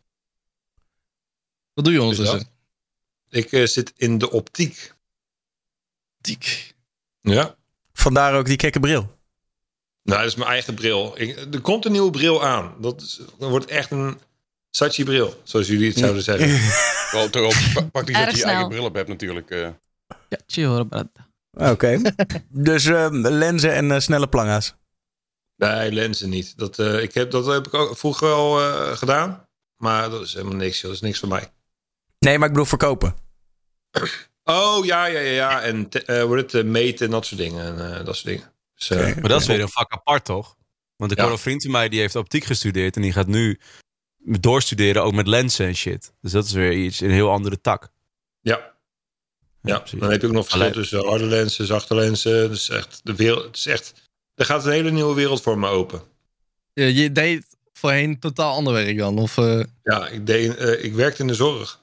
Wat 1.75 1.85
doe 1.85 1.93
je 1.95 2.03
ondertussen? 2.03 2.49
Ik 3.29 3.53
eh, 3.53 3.67
zit 3.67 3.93
in 3.97 4.19
de 4.19 4.31
optiek. 4.31 4.93
Diek. 6.21 6.75
Ja. 7.21 7.57
Vandaar 7.93 8.35
ook 8.39 8.47
die 8.47 8.59
gekke 8.61 8.81
bril. 8.81 9.19
Nou, 10.03 10.19
dat 10.21 10.29
is 10.29 10.35
mijn 10.35 10.51
eigen 10.51 10.75
bril. 10.75 11.13
Ik, 11.21 11.55
er 11.55 11.61
komt 11.61 11.85
een 11.85 11.93
nieuwe 11.93 12.11
bril 12.11 12.45
aan. 12.45 12.75
Dat, 12.81 13.01
is, 13.01 13.21
dat 13.39 13.49
wordt 13.51 13.67
echt 13.67 13.91
een 13.91 14.19
Sachi 14.71 15.05
bril, 15.05 15.41
zoals 15.43 15.67
jullie 15.67 15.89
het 15.89 15.99
zouden 15.99 16.23
zeggen. 16.23 16.49
Wel 17.19 17.31
toch 17.31 17.43
wel 17.43 17.73
pra- 17.73 17.91
praktisch 17.91 18.17
dat 18.17 18.31
je 18.31 18.37
je 18.37 18.45
eigen 18.45 18.69
bril 18.69 18.85
op 18.85 18.95
hebt 18.95 19.09
natuurlijk. 19.09 19.51
eh. 19.51 19.69
Ja, 20.29 20.39
chill 20.47 20.65
hoor. 20.67 20.87
Oké. 21.51 22.01
dus 22.49 22.85
eh, 22.87 23.07
lenzen 23.11 23.73
en 23.91 24.03
snelle 24.03 24.29
planga's. 24.29 24.75
Nee, 25.57 25.93
lenzen 25.93 26.29
niet. 26.29 26.59
Dat, 26.59 26.79
eh, 26.79 27.03
ik 27.03 27.15
heb, 27.15 27.31
dat 27.31 27.47
heb 27.47 27.67
ik 27.67 27.75
ook 27.75 27.97
vroeger 27.97 28.29
wel 28.29 28.61
eh, 28.61 28.97
gedaan. 28.97 29.47
Maar 29.77 30.11
dat 30.11 30.23
is 30.23 30.33
helemaal 30.33 30.57
niks. 30.57 30.77
joh. 30.77 30.85
Dat 30.85 30.95
is 30.95 31.01
niks 31.01 31.19
voor 31.19 31.29
mij. 31.29 31.53
Nee, 32.25 32.39
maar 32.39 32.47
ik 32.49 32.53
bedoel 32.55 32.69
verkopen. 32.69 33.15
Oh, 34.45 34.85
ja, 34.85 35.05
ja, 35.07 35.21
ja. 35.21 35.31
ja. 35.31 35.63
En 35.63 35.89
te- 35.89 36.03
eh, 36.05 36.25
wordt 36.25 36.53
het 36.53 36.65
eh, 36.65 36.71
meten 36.71 37.05
en 37.07 37.11
dat 37.13 37.27
soort 37.27 37.41
dingen. 37.41 37.65
En, 37.65 37.99
eh, 37.99 38.05
dat 38.05 38.15
soort 38.17 38.27
dingen. 38.27 38.53
Dus, 38.75 38.91
eh. 38.91 38.99
Maar 39.17 39.29
dat 39.29 39.41
is 39.41 39.47
weer 39.47 39.61
een 39.61 39.69
vak 39.69 39.93
apart, 39.93 40.25
toch? 40.25 40.57
Want 40.97 41.11
ik 41.13 41.17
Ja. 41.19 41.25
hoor 41.25 41.33
een 41.33 41.39
vriend 41.39 41.63
van 41.63 41.71
mij 41.71 41.89
die 41.89 42.01
heeft 42.01 42.17
optiek 42.17 42.45
gestudeerd. 42.45 42.97
En 42.97 43.03
die 43.03 43.13
gaat 43.13 43.27
nu 43.27 43.61
doorstuderen 44.19 45.03
ook 45.03 45.15
met 45.15 45.27
lenzen 45.27 45.67
en 45.67 45.77
shit. 45.77 46.13
Dus 46.21 46.33
dat 46.33 46.45
is 46.45 46.53
weer 46.53 46.73
iets, 46.73 47.01
een 47.01 47.11
heel 47.11 47.31
andere 47.31 47.61
tak. 47.61 47.89
Ja. 48.41 48.73
Ja, 49.63 49.83
dan 49.99 50.11
heb 50.11 50.21
je 50.21 50.27
ook 50.27 50.33
nog 50.33 50.49
verschil 50.49 50.73
tussen 50.73 51.07
harde 51.07 51.25
lenzen, 51.25 51.67
zachte 51.67 51.95
lenzen. 51.95 52.51
Dus 52.51 52.69
echt, 52.69 53.01
de 53.03 53.15
wereld, 53.15 53.45
het 53.45 53.57
is 53.57 53.67
echt, 53.67 53.93
er 54.35 54.45
gaat 54.45 54.65
een 54.65 54.73
hele 54.73 54.91
nieuwe 54.91 55.15
wereld 55.15 55.43
voor 55.43 55.59
me 55.59 55.69
open. 55.69 56.03
Je, 56.73 56.95
je 56.95 57.13
deed 57.13 57.47
voorheen 57.73 58.19
totaal 58.19 58.55
ander 58.55 58.73
werk 58.73 58.99
dan? 58.99 59.19
Of, 59.19 59.39
eh, 59.39 59.61
Ja, 59.83 60.09
ik, 60.09 60.27
deed, 60.27 60.57
eh, 60.57 60.85
ik 60.85 60.95
werkte 60.95 61.21
in 61.21 61.27
de 61.27 61.35
zorg. 61.35 61.83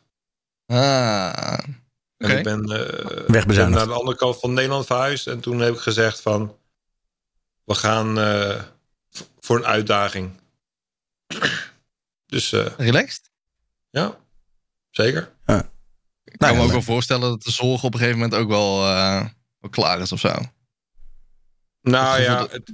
Ah. 0.72 1.58
Ik 2.18 2.44
ben, 2.44 2.62
eh, 2.64 3.28
Wegbezuinigd. 3.28 3.56
ben 3.56 3.70
naar 3.72 3.86
de 3.86 3.94
andere 3.94 4.18
kant 4.18 4.40
van 4.40 4.54
Nederland 4.54 4.86
verhuisd. 4.86 5.28
En 5.28 5.40
toen 5.40 5.60
heb 5.60 5.74
ik 5.74 5.80
gezegd 5.80 6.22
van... 6.22 6.58
We 7.64 7.74
gaan 7.76 8.20
eh, 8.20 8.64
voor 9.40 9.58
een 9.58 9.66
uitdaging. 9.66 10.40
Dus 12.26 12.52
eh, 12.54 12.66
Relaxed? 12.78 13.32
ja, 13.90 14.18
zeker. 14.90 15.22
Ik 16.24 16.38
kan 16.38 16.48
Nou, 16.50 16.54
me 16.54 16.60
ja, 16.60 16.66
ook 16.66 16.72
wel 16.72 16.82
voorstellen 16.82 17.30
dat 17.30 17.44
de 17.44 17.52
zorg 17.52 17.84
op 17.84 17.94
een 17.94 18.00
gegeven 18.00 18.20
moment 18.20 18.40
ook 18.42 18.48
wel, 18.50 18.86
eh, 18.86 19.26
wel 19.60 19.70
klaar 19.70 20.00
is 20.00 20.12
of 20.12 20.20
zo. 20.20 20.34
Nou 21.82 22.22
ja, 22.22 22.48
het- 22.48 22.72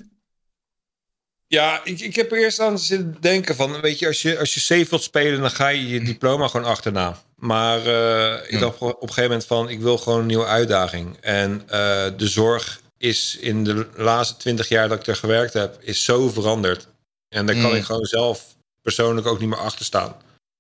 ja 1.48 1.82
ik, 1.84 2.00
ik 2.00 2.16
heb 2.16 2.32
er 2.32 2.38
eerst 2.38 2.60
aan 2.60 2.80
zitten 2.80 3.18
denken 3.20 3.56
van, 3.56 3.82
weet 3.82 4.00
je, 4.00 4.08
als 4.08 4.22
je, 4.22 4.40
als 4.40 4.54
je 4.54 4.60
safe 4.60 4.90
wilt 4.90 5.04
spelen, 5.04 5.40
dan 5.42 5.52
ga 5.52 5.68
je 5.68 5.88
je 5.90 6.02
diploma 6.04 6.48
gewoon 6.48 6.66
achterna. 6.66 7.22
Maar 7.36 7.78
eh, 7.86 8.44
ik 8.44 8.52
Ja. 8.52 8.60
dacht 8.60 8.80
op 8.82 9.02
een 9.02 9.08
gegeven 9.08 9.24
moment 9.24 9.46
van, 9.46 9.70
ik 9.70 9.80
wil 9.80 9.98
gewoon 9.98 10.20
een 10.20 10.26
nieuwe 10.26 10.46
uitdaging. 10.46 11.18
En 11.22 11.62
eh, 11.68 12.06
de 12.18 12.28
zorg 12.28 12.82
is 12.98 13.38
in 13.40 13.64
de 13.64 13.88
laatste 13.96 14.38
twintig 14.38 14.68
jaar 14.70 14.90
dat 14.90 15.00
ik 15.00 15.08
er 15.08 15.16
gewerkt 15.16 15.54
heb, 15.54 15.78
is 15.82 16.04
zo 16.04 16.30
veranderd. 16.30 16.88
En 17.30 17.46
daar 17.46 17.56
kan 17.56 17.70
Mm. 17.70 17.76
ik 17.76 17.84
gewoon 17.84 18.06
zelf 18.06 18.56
persoonlijk 18.82 19.28
ook 19.28 19.40
niet 19.40 19.50
meer 19.50 19.58
achter 19.60 19.86
staan. 19.86 20.16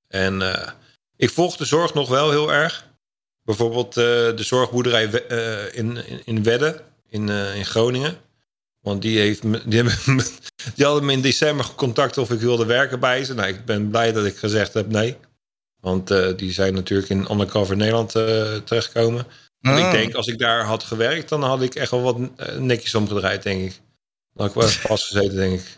En 0.07 0.41
eh, 0.53 0.69
ik 1.17 1.29
volg 1.29 1.55
de 1.57 1.65
zorg 1.65 1.93
nog 1.93 2.09
wel 2.09 2.29
heel 2.29 2.53
erg. 2.53 2.85
Bijvoorbeeld 3.43 3.93
de 3.93 4.33
zorgboerderij 4.43 5.03
in, 5.73 6.07
in, 6.07 6.21
in 6.25 6.43
Wedde, 6.43 6.81
in, 7.09 7.29
in 7.29 7.65
Groningen. 7.65 8.17
Want 8.87 9.01
die, 9.01 9.19
heeft 9.19 9.43
me, 9.43 9.61
die, 9.65 9.81
hebben 9.81 10.25
die 10.75 10.85
hadden 10.85 11.05
me 11.05 11.11
in 11.11 11.21
december 11.21 11.71
contact 11.75 12.17
of 12.17 12.31
ik 12.31 12.39
wilde 12.39 12.65
werken 12.65 12.99
bij 12.99 13.23
ze. 13.23 13.33
Nou, 13.33 13.47
ik 13.47 13.65
ben 13.65 13.89
blij 13.89 14.11
dat 14.11 14.25
ik 14.25 14.37
gezegd 14.37 14.73
heb 14.73 14.87
nee. 14.89 15.17
Want 15.81 16.11
eh, 16.11 16.37
die 16.37 16.51
zijn 16.51 16.73
natuurlijk 16.73 17.09
in 17.09 17.31
Undercover 17.31 17.75
Nederland 17.77 18.15
eh, 18.15 18.55
terechtgekomen. 18.55 19.27
Ah. 19.61 19.79
ik 19.79 19.91
denk, 19.91 20.13
als 20.13 20.27
ik 20.27 20.39
daar 20.39 20.63
had 20.65 20.83
gewerkt, 20.83 21.29
dan 21.29 21.43
had 21.43 21.61
ik 21.61 21.75
echt 21.75 21.91
wel 21.91 22.01
wat 22.01 22.17
eh, 22.35 22.57
netjes 22.57 22.95
omgedraaid, 22.95 23.43
denk 23.43 23.61
ik. 23.61 23.81
Dan 24.33 24.47
had 24.47 24.55
ik 24.55 24.61
wel 24.61 24.67
vastgezeten, 24.67 25.35
denk 25.35 25.59
ik. 25.59 25.77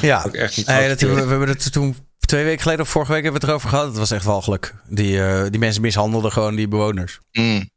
Ja, 0.00 0.24
ik 0.24 0.34
echt 0.34 0.56
niet 0.56 0.66
Nee, 0.66 0.88
dat, 0.88 1.00
we, 1.00 1.06
hebben 1.06 1.48
het 1.48 1.72
toen 1.72 1.96
twee 2.18 2.44
weken 2.44 2.62
geleden 2.62 2.84
of 2.84 2.90
vorige 2.90 3.12
week 3.12 3.22
hebben 3.22 3.40
we 3.40 3.46
het 3.46 3.56
erover 3.56 3.76
gehad. 3.76 3.86
Het 3.86 3.98
was 3.98 4.10
echt 4.10 4.24
walgelijk. 4.24 4.74
Die, 4.88 5.22
eh, 5.22 5.50
die 5.50 5.60
mensen 5.60 5.82
mishandelden 5.82 6.32
gewoon 6.32 6.54
die 6.54 6.68
bewoners. 6.68 7.18
Mm. 7.32 7.70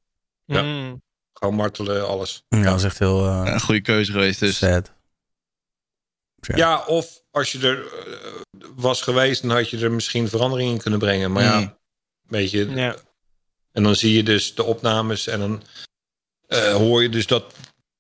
Ja. 0.46 0.62
Mm. 0.62 1.02
Gewoon 1.40 1.56
martelen, 1.56 2.08
alles. 2.08 2.44
Ja, 2.50 2.62
dat 2.62 2.72
was 2.72 2.84
echt 2.84 3.00
heel 3.00 3.26
eh, 3.26 3.42
een 3.54 3.60
goede 3.62 3.82
keuze 3.82 4.12
geweest 4.12 4.40
dus. 4.40 4.58
sad. 4.58 4.92
Ja. 6.36 6.56
Ja, 6.56 6.86
of 6.86 7.22
als 7.32 7.52
je 7.52 7.68
er 7.68 7.86
eh, 7.86 8.68
was 8.76 9.02
geweest, 9.02 9.42
dan 9.42 9.52
had 9.52 9.70
je 9.70 9.78
er 9.80 9.92
misschien 9.92 10.28
verandering 10.30 10.72
in 10.72 10.78
kunnen 10.78 11.00
brengen. 11.00 11.32
Maar 11.32 11.44
ja, 11.44 11.60
Mm. 11.60 11.78
weet 12.22 12.52
je. 12.52 12.70
Ja. 12.70 12.96
En 13.72 13.84
dan 13.84 13.96
zie 13.96 14.14
je 14.14 14.24
dus 14.24 14.56
de 14.56 14.64
opnames 14.64 15.28
en 15.28 15.40
dan 15.40 15.64
eh, 16.48 16.74
hoor 16.74 17.02
je 17.02 17.10
dus 17.10 17.28
dat, 17.28 17.54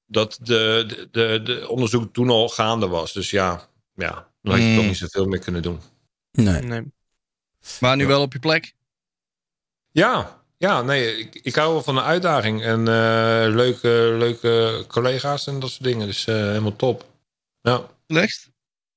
dat 0.06 0.39
de, 0.41 0.84
de, 0.88 1.08
de, 1.12 1.41
de 1.44 1.67
onderzoek 1.67 2.13
toen 2.13 2.29
al 2.29 2.50
gaande 2.50 2.88
was. 2.88 3.13
Dus 3.13 3.29
ja, 3.29 3.70
ja 3.96 4.12
dan 4.41 4.53
had 4.53 4.62
je 4.63 4.67
Mm. 4.70 4.75
toch 4.75 4.86
niet 4.86 4.98
zoveel 4.98 5.25
meer 5.25 5.39
kunnen 5.39 5.62
doen. 5.62 5.79
Nee. 6.32 6.62
Nee. 6.62 6.84
Maar 7.79 7.96
nu 7.96 8.06
wel 8.08 8.22
op 8.22 8.34
je 8.34 8.39
plek? 8.39 8.74
Ja, 9.91 10.37
ja 10.58 10.82
nee, 10.82 11.18
ik, 11.18 11.40
ik 11.42 11.56
hou 11.56 11.72
wel 11.72 11.84
van 11.84 11.98
een 11.98 12.04
uitdaging. 12.04 12.64
En 12.64 12.80
eh, 12.80 13.54
leuke, 13.56 14.16
leuke 14.18 14.84
collega's 14.88 15.48
en 15.48 15.60
dat 15.60 15.70
soort 15.70 15.84
dingen. 15.84 16.08
Dus 16.08 16.28
eh, 16.28 16.36
helemaal 16.36 16.76
top. 16.76 17.06
Ja. 17.62 17.76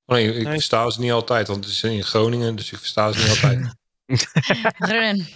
Oh 0.06 0.16
nee, 0.16 0.34
ik 0.34 0.46
versta 0.46 0.90
ze 0.90 1.00
niet 1.00 1.12
altijd, 1.12 1.46
want 1.46 1.64
het 1.64 1.72
is 1.72 1.82
in 1.82 2.04
Groningen, 2.04 2.56
dus 2.56 2.72
ik 2.72 2.78
versta 2.78 3.12
ze 3.12 3.18
niet 3.18 3.28
altijd. 3.28 3.74
Run. 4.92 5.26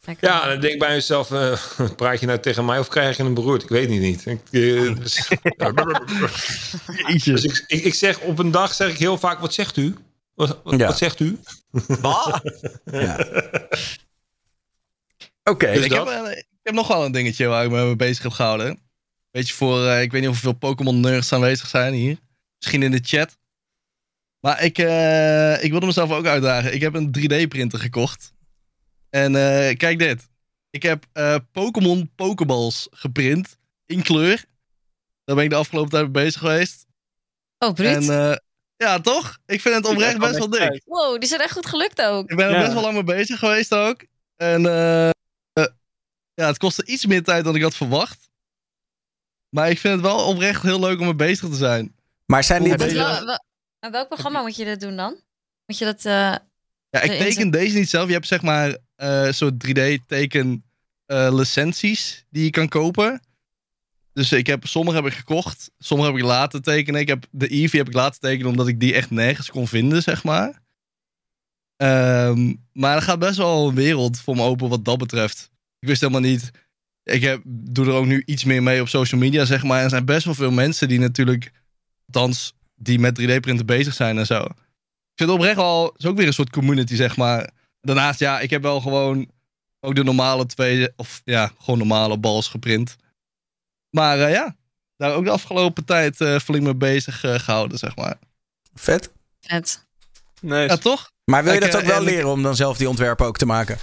Lekker. 0.00 0.28
Ja, 0.28 0.42
en 0.42 0.48
dan 0.48 0.60
denk 0.60 0.72
ik 0.72 0.78
bij 0.78 0.94
mezelf, 0.94 1.30
eh, 1.30 1.60
praat 1.96 2.20
je 2.20 2.26
nou 2.26 2.38
tegen 2.38 2.64
mij 2.64 2.78
of 2.78 2.88
krijg 2.88 3.16
je 3.16 3.22
een 3.22 3.34
beroerd? 3.34 3.62
Ik 3.62 3.68
weet 3.68 3.90
het 3.90 4.00
niet. 4.00 4.26
Ik, 4.26 4.50
dus, 4.50 5.28
dus 7.24 7.44
ik, 7.44 7.64
ik, 7.66 7.84
ik 7.84 7.94
zeg 7.94 8.18
op 8.20 8.38
een 8.38 8.50
dag 8.50 8.74
zeg 8.74 8.90
ik 8.90 8.98
heel 8.98 9.18
vaak, 9.18 9.40
wat 9.40 9.54
zegt 9.54 9.76
u? 9.76 9.94
Wat, 10.34 10.60
wat, 10.64 10.78
Ja. 10.78 10.86
wat 10.86 10.98
zegt 10.98 11.20
u? 11.20 11.38
Bah! 12.00 12.38
Ja. 12.84 13.26
Oké. 15.44 15.72
Dus 15.72 15.84
ik, 15.84 15.92
heb, 15.92 16.04
dat? 16.04 16.26
eh, 16.26 16.38
ik 16.38 16.46
heb 16.62 16.74
nog 16.74 16.88
wel 16.88 17.04
een 17.04 17.12
dingetje 17.12 17.46
waar 17.46 17.64
ik 17.64 17.70
me 17.70 17.84
mee 17.84 17.96
bezig 17.96 18.22
heb 18.22 18.32
gehouden. 18.32 18.80
Beetje 19.30 19.54
voor, 19.54 19.86
eh, 19.86 20.02
ik 20.02 20.10
weet 20.12 20.20
niet 20.20 20.30
hoeveel 20.30 20.52
Pokémon-nerds 20.52 21.32
aanwezig 21.32 21.68
zijn 21.68 21.92
hier. 21.94 22.18
Misschien 22.58 22.82
in 22.82 22.90
de 22.90 23.00
chat. 23.02 23.38
Maar 24.40 24.62
ik, 24.64 24.78
eh, 24.78 25.64
ik 25.64 25.70
wilde 25.70 25.86
mezelf 25.86 26.10
ook 26.10 26.26
uitdagen. 26.26 26.74
Ik 26.74 26.80
heb 26.80 26.94
een 26.94 27.10
3D-printer 27.18 27.78
gekocht. 27.78 28.32
En 29.10 29.34
eh, 29.36 29.76
kijk 29.76 29.98
dit. 29.98 30.28
Ik 30.70 30.82
heb 30.82 31.06
eh, 31.12 31.36
Pokémon 31.52 32.12
Pokeballs 32.14 32.88
geprint. 32.90 33.58
In 33.86 34.02
kleur. 34.02 34.44
Daar 35.24 35.36
ben 35.36 35.44
ik 35.44 35.50
de 35.50 35.56
afgelopen 35.56 35.90
tijd 35.90 36.02
mee 36.02 36.24
bezig 36.24 36.40
geweest. 36.40 36.86
Oh, 37.58 37.72
bruut. 37.72 38.08
En 38.08 38.30
eh, 38.30 38.36
ja, 38.76 39.00
toch? 39.00 39.38
Ik 39.46 39.60
vind 39.60 39.74
het 39.74 39.86
oprecht 39.86 40.18
best 40.18 40.38
wel 40.38 40.50
dik. 40.50 40.82
wow, 40.84 41.18
die 41.20 41.28
zijn 41.28 41.40
echt 41.40 41.52
goed 41.52 41.66
gelukt 41.66 42.02
ook. 42.02 42.30
Ik 42.30 42.36
ben 42.36 42.46
er 42.46 42.52
Ja. 42.54 42.60
best 42.60 42.72
wel 42.72 42.82
lang 42.82 42.94
mee 42.94 43.04
bezig 43.04 43.38
geweest 43.38 43.74
ook. 43.74 44.04
En 44.36 44.62
ja, 46.40 46.46
het 46.46 46.58
kostte 46.58 46.84
iets 46.86 47.06
meer 47.06 47.22
tijd 47.22 47.44
dan 47.44 47.54
ik 47.56 47.62
had 47.62 47.76
verwacht. 47.76 48.28
Maar 49.48 49.70
ik 49.70 49.78
vind 49.78 49.94
het 49.94 50.02
wel 50.02 50.26
oprecht 50.26 50.62
heel 50.62 50.80
leuk 50.80 50.98
om 50.98 51.04
mee 51.04 51.14
bezig 51.14 51.48
te 51.48 51.54
zijn. 51.56 51.94
Maar 52.26 52.44
zijn 52.44 52.62
die... 52.62 52.76
Wel- 52.76 53.24
wel- 53.24 53.90
welk 53.90 54.08
programma 54.08 54.40
moet 54.42 54.56
je 54.56 54.64
dat 54.64 54.80
doen 54.80 54.96
dan? 54.96 55.20
Moet 55.66 55.78
je 55.78 55.84
dat... 55.84 56.04
eh, 56.04 56.12
Ja, 56.90 57.00
ik 57.00 57.10
teken 57.18 57.50
deze 57.50 57.78
niet 57.78 57.90
zelf. 57.90 58.06
Je 58.06 58.12
hebt 58.12 58.26
zeg 58.26 58.42
maar 58.42 58.76
eh 58.96 59.30
soort 59.32 59.54
3D-teken 59.66 60.64
eh, 61.06 61.28
licenties 61.34 62.24
die 62.30 62.44
je 62.44 62.50
kan 62.50 62.68
kopen. 62.68 63.20
Dus 64.12 64.32
ik 64.32 64.46
heb, 64.46 64.66
sommige 64.66 64.96
heb 64.96 65.06
ik 65.06 65.12
gekocht. 65.12 65.70
Sommige 65.78 66.10
heb 66.10 66.18
ik 66.18 66.24
laten 66.24 66.62
tekenen. 66.62 67.00
Ik 67.00 67.08
heb, 67.08 67.26
de 67.30 67.48
Eevee 67.52 67.80
heb 67.80 67.88
ik 67.88 67.94
laten 67.94 68.20
tekenen 68.20 68.50
omdat 68.50 68.68
ik 68.68 68.80
die 68.80 68.94
echt 68.94 69.10
nergens 69.10 69.50
kon 69.50 69.68
vinden, 69.68 70.02
zeg 70.02 70.24
maar. 70.24 70.60
Ehm, 71.76 72.54
maar 72.72 72.96
er 72.96 73.02
gaat 73.02 73.18
best 73.18 73.36
wel 73.36 73.68
een 73.68 73.74
wereld 73.74 74.20
voor 74.20 74.36
me 74.36 74.42
open 74.42 74.68
wat 74.68 74.84
dat 74.84 74.98
betreft. 74.98 75.50
Ik 75.80 75.88
wist 75.88 76.00
helemaal 76.00 76.20
niet... 76.20 76.50
Ik 77.02 77.22
heb, 77.22 77.42
doe 77.44 77.86
er 77.86 77.92
ook 77.92 78.06
nu 78.06 78.22
iets 78.26 78.44
meer 78.44 78.62
mee 78.62 78.80
op 78.80 78.88
social 78.88 79.20
media, 79.20 79.44
zeg 79.44 79.62
maar. 79.62 79.78
En 79.78 79.84
er 79.84 79.90
zijn 79.90 80.04
best 80.04 80.24
wel 80.24 80.34
veel 80.34 80.50
mensen 80.50 80.88
die 80.88 80.98
natuurlijk... 80.98 81.52
Althans, 82.12 82.54
die 82.74 82.98
met 82.98 83.20
3D-printen 83.20 83.66
bezig 83.66 83.94
zijn 83.94 84.18
en 84.18 84.26
zo. 84.26 84.40
Ik 84.40 85.16
vind 85.16 85.30
het 85.30 85.38
oprecht. 85.38 85.56
Het 85.56 85.92
is 85.96 86.06
ook 86.06 86.16
weer 86.16 86.26
een 86.26 86.32
soort 86.32 86.50
community, 86.50 86.94
zeg 86.94 87.16
maar. 87.16 87.50
Daarnaast, 87.80 88.18
ja, 88.18 88.40
ik 88.40 88.50
heb 88.50 88.62
wel 88.62 88.80
gewoon... 88.80 89.30
Ook 89.80 89.94
de 89.94 90.04
normale 90.04 90.46
twee... 90.46 90.88
Of 90.96 91.20
ja, 91.24 91.52
gewoon 91.58 91.78
normale 91.78 92.18
bals 92.18 92.48
geprint. 92.48 92.96
Maar 93.90 94.20
eh, 94.20 94.32
ja, 94.32 94.56
daar 94.96 95.14
ook 95.14 95.24
de 95.24 95.30
afgelopen 95.30 95.84
tijd 95.84 96.20
eh 96.20 96.38
flink 96.38 96.64
mee 96.64 96.74
bezig 96.74 97.24
eh, 97.24 97.34
gehouden, 97.34 97.78
zeg 97.78 97.96
maar. 97.96 98.18
Vet. 98.74 99.12
vet. 99.40 99.86
Nee, 100.40 100.68
Ja, 100.68 100.76
toch? 100.76 101.10
Maar 101.24 101.44
wil 101.44 101.52
je 101.52 101.60
Ik, 101.60 101.72
dat 101.72 101.80
ook 101.80 101.86
wel 101.86 102.02
leren 102.02 102.30
om 102.30 102.42
dan 102.42 102.56
zelf 102.56 102.76
die 102.76 102.88
ontwerpen 102.88 103.26
ook 103.26 103.38
te 103.38 103.46
maken? 103.46 103.78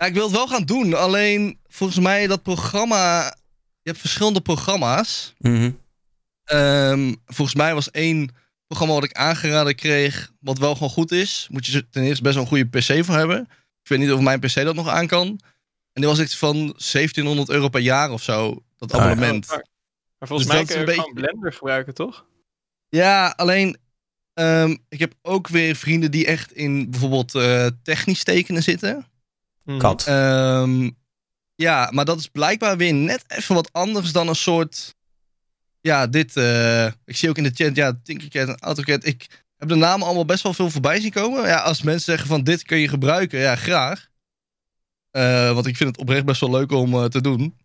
Ja, 0.00 0.06
ik 0.06 0.14
wil 0.14 0.22
het 0.22 0.32
wel 0.32 0.48
gaan 0.48 0.64
doen. 0.64 0.94
Alleen, 0.94 1.58
volgens 1.68 1.98
mij, 1.98 2.26
dat 2.26 2.42
programma... 2.42 3.24
Je 3.82 3.90
hebt 3.90 3.98
verschillende 3.98 4.40
programma's. 4.40 5.34
Mhm. 5.38 5.70
Ehm, 6.44 7.14
volgens 7.26 7.56
mij 7.56 7.74
was 7.74 7.90
één 7.90 8.30
programma 8.66 8.94
wat 8.94 9.04
ik 9.04 9.12
aangeraden 9.12 9.74
kreeg, 9.74 10.32
wat 10.40 10.58
wel 10.58 10.72
gewoon 10.74 10.90
goed 10.90 11.12
is. 11.12 11.46
Moet 11.50 11.66
je 11.66 11.88
ten 11.88 12.02
eerste 12.02 12.22
best 12.22 12.34
wel 12.34 12.42
een 12.44 12.48
goede 12.48 12.78
PC 12.78 13.04
voor 13.04 13.14
hebben. 13.14 13.40
Ik 13.82 13.88
weet 13.88 13.98
niet 13.98 14.12
of 14.12 14.20
mijn 14.20 14.40
PC 14.40 14.54
dat 14.54 14.74
nog 14.74 14.88
aan 14.88 15.06
kan. 15.06 15.26
En 15.92 16.00
die 16.00 16.06
was 16.06 16.20
iets 16.20 16.36
van 16.36 16.54
1700 16.56 17.48
euro 17.48 17.68
per 17.68 17.80
jaar 17.80 18.10
of 18.10 18.22
zo, 18.22 18.62
dat 18.76 18.92
Ah, 18.92 18.98
ja. 18.98 19.04
abonnement. 19.04 19.46
maar 19.46 20.28
volgens 20.28 20.48
Dus 20.48 20.56
mij 20.56 20.64
dat 20.64 20.66
kun 20.74 20.80
is 20.80 20.84
je 20.86 20.92
een 20.92 21.00
gewoon 21.00 21.14
Blender 21.14 21.52
gebruiken, 21.52 21.94
toch? 21.94 22.26
Ja, 22.88 23.32
alleen 23.36 23.76
ehm, 24.34 24.76
ik 24.88 24.98
heb 24.98 25.14
ook 25.22 25.48
weer 25.48 25.76
vrienden 25.76 26.10
die 26.10 26.26
echt 26.26 26.52
in 26.52 26.90
bijvoorbeeld 26.90 27.34
eh, 27.34 27.66
technisch 27.82 28.24
tekenen 28.24 28.62
zitten. 28.62 29.06
Mhm. 29.70 29.78
Kat. 29.78 30.06
Ehm, 30.06 30.90
ja, 31.54 31.88
maar 31.92 32.04
dat 32.04 32.18
is 32.18 32.26
blijkbaar 32.28 32.76
weer 32.76 32.94
net 32.94 33.24
even 33.28 33.54
wat 33.54 33.72
anders 33.72 34.12
dan 34.12 34.28
een 34.28 34.34
soort. 34.34 34.94
Ja, 35.80 36.06
dit. 36.06 36.36
eh, 36.36 36.86
ik 36.86 37.16
zie 37.16 37.28
ook 37.28 37.36
in 37.36 37.42
de 37.42 37.50
chat, 37.54 37.76
ja, 37.76 37.98
Tinkercad 38.02 38.48
en 38.48 38.58
AutoCAD. 38.58 39.04
Ik 39.06 39.44
heb 39.56 39.68
de 39.68 39.74
namen 39.74 40.06
allemaal 40.06 40.24
best 40.24 40.42
wel 40.42 40.54
veel 40.54 40.70
voorbij 40.70 41.00
zien 41.00 41.10
komen. 41.10 41.46
Ja, 41.46 41.58
als 41.60 41.82
mensen 41.82 42.04
zeggen 42.04 42.28
van 42.28 42.44
dit 42.44 42.62
kun 42.62 42.78
je 42.78 42.88
gebruiken, 42.88 43.38
ja, 43.40 43.56
graag. 43.56 44.08
Eh, 45.10 45.52
want 45.52 45.66
ik 45.66 45.76
vind 45.76 45.90
het 45.90 45.98
oprecht 45.98 46.24
best 46.24 46.40
wel 46.40 46.50
leuk 46.50 46.72
om 46.72 46.94
eh, 46.94 47.04
te 47.04 47.20
doen. 47.20 47.56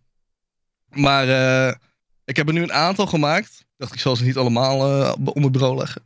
Maar 0.90 1.28
eh, 1.30 1.74
ik 2.26 2.36
heb 2.36 2.48
er 2.48 2.54
nu 2.54 2.62
een 2.62 2.74
aantal 2.74 3.06
gemaakt. 3.08 3.60
Ik 3.60 3.66
dacht, 3.78 3.94
ik 3.94 4.00
zal 4.00 4.16
ze 4.16 4.24
niet 4.24 4.38
allemaal 4.38 5.02
eh, 5.04 5.14
op 5.26 5.36
mijn 5.36 5.52
bureau 5.52 5.78
leggen. 5.78 6.02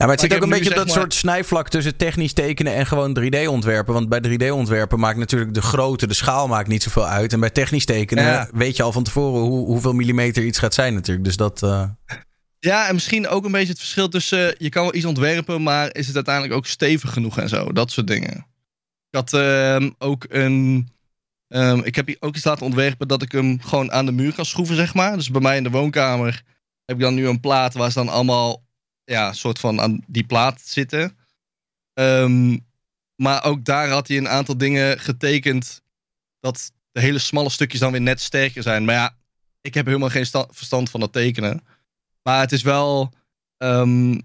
Ja, 0.00 0.06
maar 0.06 0.14
het 0.16 0.20
Maar 0.20 0.30
zit 0.30 0.38
ook 0.48 0.52
een 0.52 0.58
beetje 0.58 0.70
op 0.70 0.76
dat 0.76 0.86
maar- 0.86 0.96
soort 0.96 1.14
snijvlak 1.14 1.68
tussen 1.68 1.96
technisch 1.96 2.32
tekenen 2.32 2.74
en 2.74 2.86
gewoon 2.86 3.12
3D-ontwerpen. 3.20 3.94
Want 3.94 4.08
bij 4.08 4.20
3D-ontwerpen 4.20 4.98
maakt 4.98 5.18
natuurlijk 5.18 5.54
de 5.54 5.62
grootte, 5.62 6.06
de 6.06 6.14
schaal 6.14 6.48
maakt 6.48 6.68
niet 6.68 6.82
zoveel 6.82 7.06
uit. 7.06 7.32
En 7.32 7.40
bij 7.40 7.50
technisch 7.50 7.84
tekenen 7.84 8.24
Ja. 8.24 8.48
weet 8.52 8.76
je 8.76 8.82
al 8.82 8.92
van 8.92 9.02
tevoren 9.02 9.40
hoe, 9.40 9.66
hoeveel 9.66 9.92
millimeter 9.92 10.44
iets 10.44 10.58
gaat 10.58 10.74
zijn 10.74 10.94
natuurlijk. 10.94 11.24
Dus 11.24 11.36
dat... 11.36 11.62
eh, 11.62 11.82
Ja, 12.58 12.88
en 12.88 12.94
misschien 12.94 13.28
ook 13.28 13.44
een 13.44 13.52
beetje 13.52 13.68
het 13.68 13.78
verschil 13.78 14.08
tussen... 14.08 14.54
Je 14.58 14.68
kan 14.68 14.82
wel 14.82 14.94
iets 14.94 15.04
ontwerpen, 15.04 15.62
maar 15.62 15.94
is 15.94 16.06
het 16.06 16.14
uiteindelijk 16.16 16.54
ook 16.54 16.66
stevig 16.66 17.12
genoeg 17.12 17.38
en 17.38 17.48
zo? 17.48 17.72
Dat 17.72 17.90
soort 17.90 18.06
dingen. 18.06 18.36
Ik 19.10 19.16
had 19.16 19.32
ehm, 19.32 19.90
ook 19.98 20.24
een... 20.28 20.88
ehm, 21.48 21.78
ik 21.84 21.94
heb 21.94 22.06
hier 22.06 22.16
ook 22.20 22.36
iets 22.36 22.44
laten 22.44 22.66
ontwerpen 22.66 23.08
dat 23.08 23.22
ik 23.22 23.32
hem 23.32 23.60
gewoon 23.60 23.92
aan 23.92 24.06
de 24.06 24.12
muur 24.12 24.34
kan 24.34 24.44
schroeven, 24.44 24.76
zeg 24.76 24.94
maar. 24.94 25.16
Dus 25.16 25.30
bij 25.30 25.40
mij 25.40 25.56
in 25.56 25.62
de 25.62 25.70
woonkamer 25.70 26.42
heb 26.84 26.96
ik 26.96 27.02
dan 27.02 27.14
nu 27.14 27.28
een 27.28 27.40
plaat 27.40 27.74
waar 27.74 27.90
ze 27.90 27.98
dan 27.98 28.08
allemaal... 28.08 28.62
Ja, 29.10 29.32
soort 29.32 29.58
van 29.58 29.80
aan 29.80 30.00
die 30.06 30.24
plaat 30.24 30.60
zitten. 30.60 31.16
Ehm, 31.94 32.58
maar 33.14 33.44
ook 33.44 33.64
daar 33.64 33.88
had 33.88 34.08
hij 34.08 34.16
een 34.16 34.28
aantal 34.28 34.56
dingen 34.58 35.00
getekend... 35.00 35.82
dat 36.40 36.72
de 36.92 37.00
hele 37.00 37.18
smalle 37.18 37.50
stukjes 37.50 37.80
dan 37.80 37.92
weer 37.92 38.00
net 38.00 38.20
sterker 38.20 38.62
zijn. 38.62 38.84
Maar 38.84 38.94
ja, 38.94 39.16
ik 39.60 39.74
heb 39.74 39.86
helemaal 39.86 40.08
geen 40.08 40.26
sta- 40.26 40.46
verstand 40.50 40.90
van 40.90 41.00
dat 41.00 41.12
tekenen. 41.12 41.64
Maar 42.22 42.40
het 42.40 42.52
is 42.52 42.62
wel. 42.62 43.12
ehm, 43.56 44.18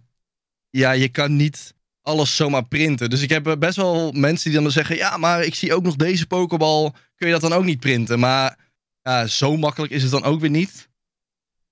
ja, 0.69 0.91
je 0.91 1.09
kan 1.09 1.35
niet 1.35 1.73
alles 2.01 2.35
zomaar 2.35 2.65
printen. 2.67 3.09
Dus 3.09 3.21
ik 3.21 3.29
heb 3.29 3.47
eh, 3.47 3.57
best 3.57 3.75
wel 3.75 4.11
mensen 4.11 4.51
die 4.51 4.61
dan 4.61 4.71
zeggen: 4.71 4.95
Ja, 4.95 5.17
maar 5.17 5.43
ik 5.43 5.55
zie 5.55 5.73
ook 5.73 5.83
nog 5.83 5.95
deze 5.95 6.27
Pokéball. 6.27 6.91
Kun 7.15 7.27
je 7.27 7.33
dat 7.33 7.41
dan 7.41 7.53
ook 7.53 7.63
niet 7.63 7.79
printen? 7.79 8.19
Maar 8.19 8.57
ja, 9.01 9.27
zo 9.27 9.57
makkelijk 9.57 9.93
is 9.93 10.01
het 10.01 10.11
dan 10.11 10.23
ook 10.23 10.39
weer 10.39 10.49
niet. 10.49 10.89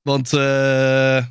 Want 0.02 0.34
eh, 0.34 1.26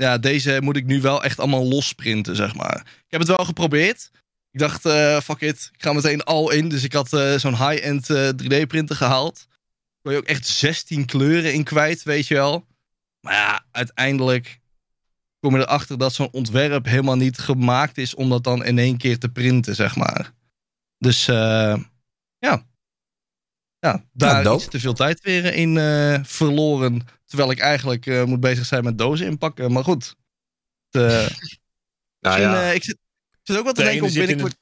ja, 0.00 0.18
deze 0.18 0.58
moet 0.62 0.76
ik 0.76 0.86
nu 0.86 1.00
wel 1.00 1.22
echt 1.24 1.38
allemaal 1.38 1.68
los 1.68 1.92
printen, 1.92 2.36
zeg 2.36 2.54
maar. 2.54 2.76
Ik 2.76 3.10
heb 3.10 3.20
het 3.20 3.36
wel 3.36 3.44
geprobeerd. 3.44 4.10
Ik 4.50 4.60
dacht, 4.60 4.84
eh, 4.84 5.20
fuck 5.20 5.40
it, 5.40 5.70
ik 5.72 5.82
ga 5.82 5.92
meteen 5.92 6.22
al 6.22 6.50
in. 6.50 6.68
Dus 6.68 6.84
ik 6.84 6.92
had 6.92 7.12
eh, 7.12 7.34
zo'n 7.34 7.68
high-end 7.68 8.10
eh, 8.10 8.28
3D-printer 8.28 8.96
gehaald. 8.96 9.46
Kon 10.02 10.12
je 10.12 10.18
ook 10.18 10.24
echt 10.24 10.46
16 10.46 11.06
kleuren 11.06 11.54
in 11.54 11.64
kwijt, 11.64 12.02
weet 12.02 12.26
je 12.26 12.34
wel. 12.34 12.66
Maar 13.20 13.34
ja, 13.34 13.64
uiteindelijk 13.70 14.60
kom 15.40 15.56
je 15.56 15.60
erachter 15.60 15.98
dat 15.98 16.12
zo'n 16.12 16.32
ontwerp 16.32 16.84
helemaal 16.84 17.16
niet 17.16 17.38
gemaakt 17.38 17.98
is 17.98 18.14
om 18.14 18.28
dat 18.28 18.44
dan 18.44 18.64
in 18.64 18.78
één 18.78 18.96
keer 18.96 19.18
te 19.18 19.28
printen, 19.28 19.74
zeg 19.74 19.96
maar. 19.96 20.32
Dus 20.98 21.28
eh, 21.28 21.76
ja. 22.38 22.68
Ja, 23.78 24.04
daar 24.12 24.42
dope. 24.44 24.62
is 24.62 24.68
te 24.68 24.80
veel 24.80 24.92
tijd 24.92 25.20
weer 25.20 25.54
in 25.54 25.78
eh, 25.78 26.18
verloren. 26.22 27.06
Terwijl 27.30 27.50
ik 27.50 27.58
eigenlijk 27.58 28.06
eh, 28.06 28.24
moet 28.24 28.40
bezig 28.40 28.66
zijn 28.66 28.84
met 28.84 28.98
dozen 28.98 29.26
inpakken. 29.26 29.72
Maar 29.72 29.84
goed. 29.84 30.14
Het, 30.90 31.02
eh, 31.02 31.26
Nou 32.20 32.40
ja, 32.40 32.62
eh, 32.68 32.74
ik, 32.74 32.84
zit, 32.84 32.94
ik 33.30 33.38
zit 33.42 33.56
ook 33.56 33.64
wel 33.64 33.72
te 33.72 33.82
de 33.82 33.88
denken 33.88 34.08
in 34.08 34.14
binnenkort... 34.14 34.56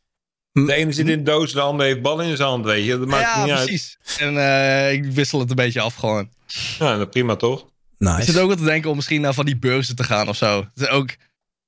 de, 0.53 0.65
de 0.65 0.73
ene 0.75 0.93
zit 0.93 1.09
in 1.09 1.25
de 1.25 1.31
doos, 1.31 1.53
de 1.53 1.61
andere 1.61 1.89
heeft 1.89 2.03
bal 2.03 2.21
in 2.21 2.37
zijn 2.37 2.49
hand, 2.49 2.65
weet 2.65 2.85
je. 2.85 2.99
Dat 2.99 3.09
maakt 3.09 3.23
Ja, 3.35 3.45
niet 3.45 3.53
uit. 3.53 3.67
precies. 3.67 3.99
En 4.19 4.37
eh, 4.37 4.93
ik 4.93 5.05
wissel 5.05 5.41
het 5.41 5.51
een 5.51 5.57
beetje 5.57 5.81
af 5.81 5.95
gewoon. 5.95 6.31
Ja, 6.79 6.95
nou, 6.97 7.07
prima 7.07 7.37
toch? 7.37 7.61
Ik 7.63 7.69
nice. 7.99 8.23
zit 8.23 8.39
ook 8.39 8.47
wel 8.49 8.57
te 8.57 8.65
denken 8.65 8.91
om 8.91 8.97
misschien 8.97 9.21
naar 9.21 9.35
van 9.35 9.47
die 9.47 9.57
beurzen 9.59 9.97
te 9.97 10.05
gaan 10.05 10.29
of 10.29 10.37
zo. 10.37 10.67
Ook, 10.91 11.09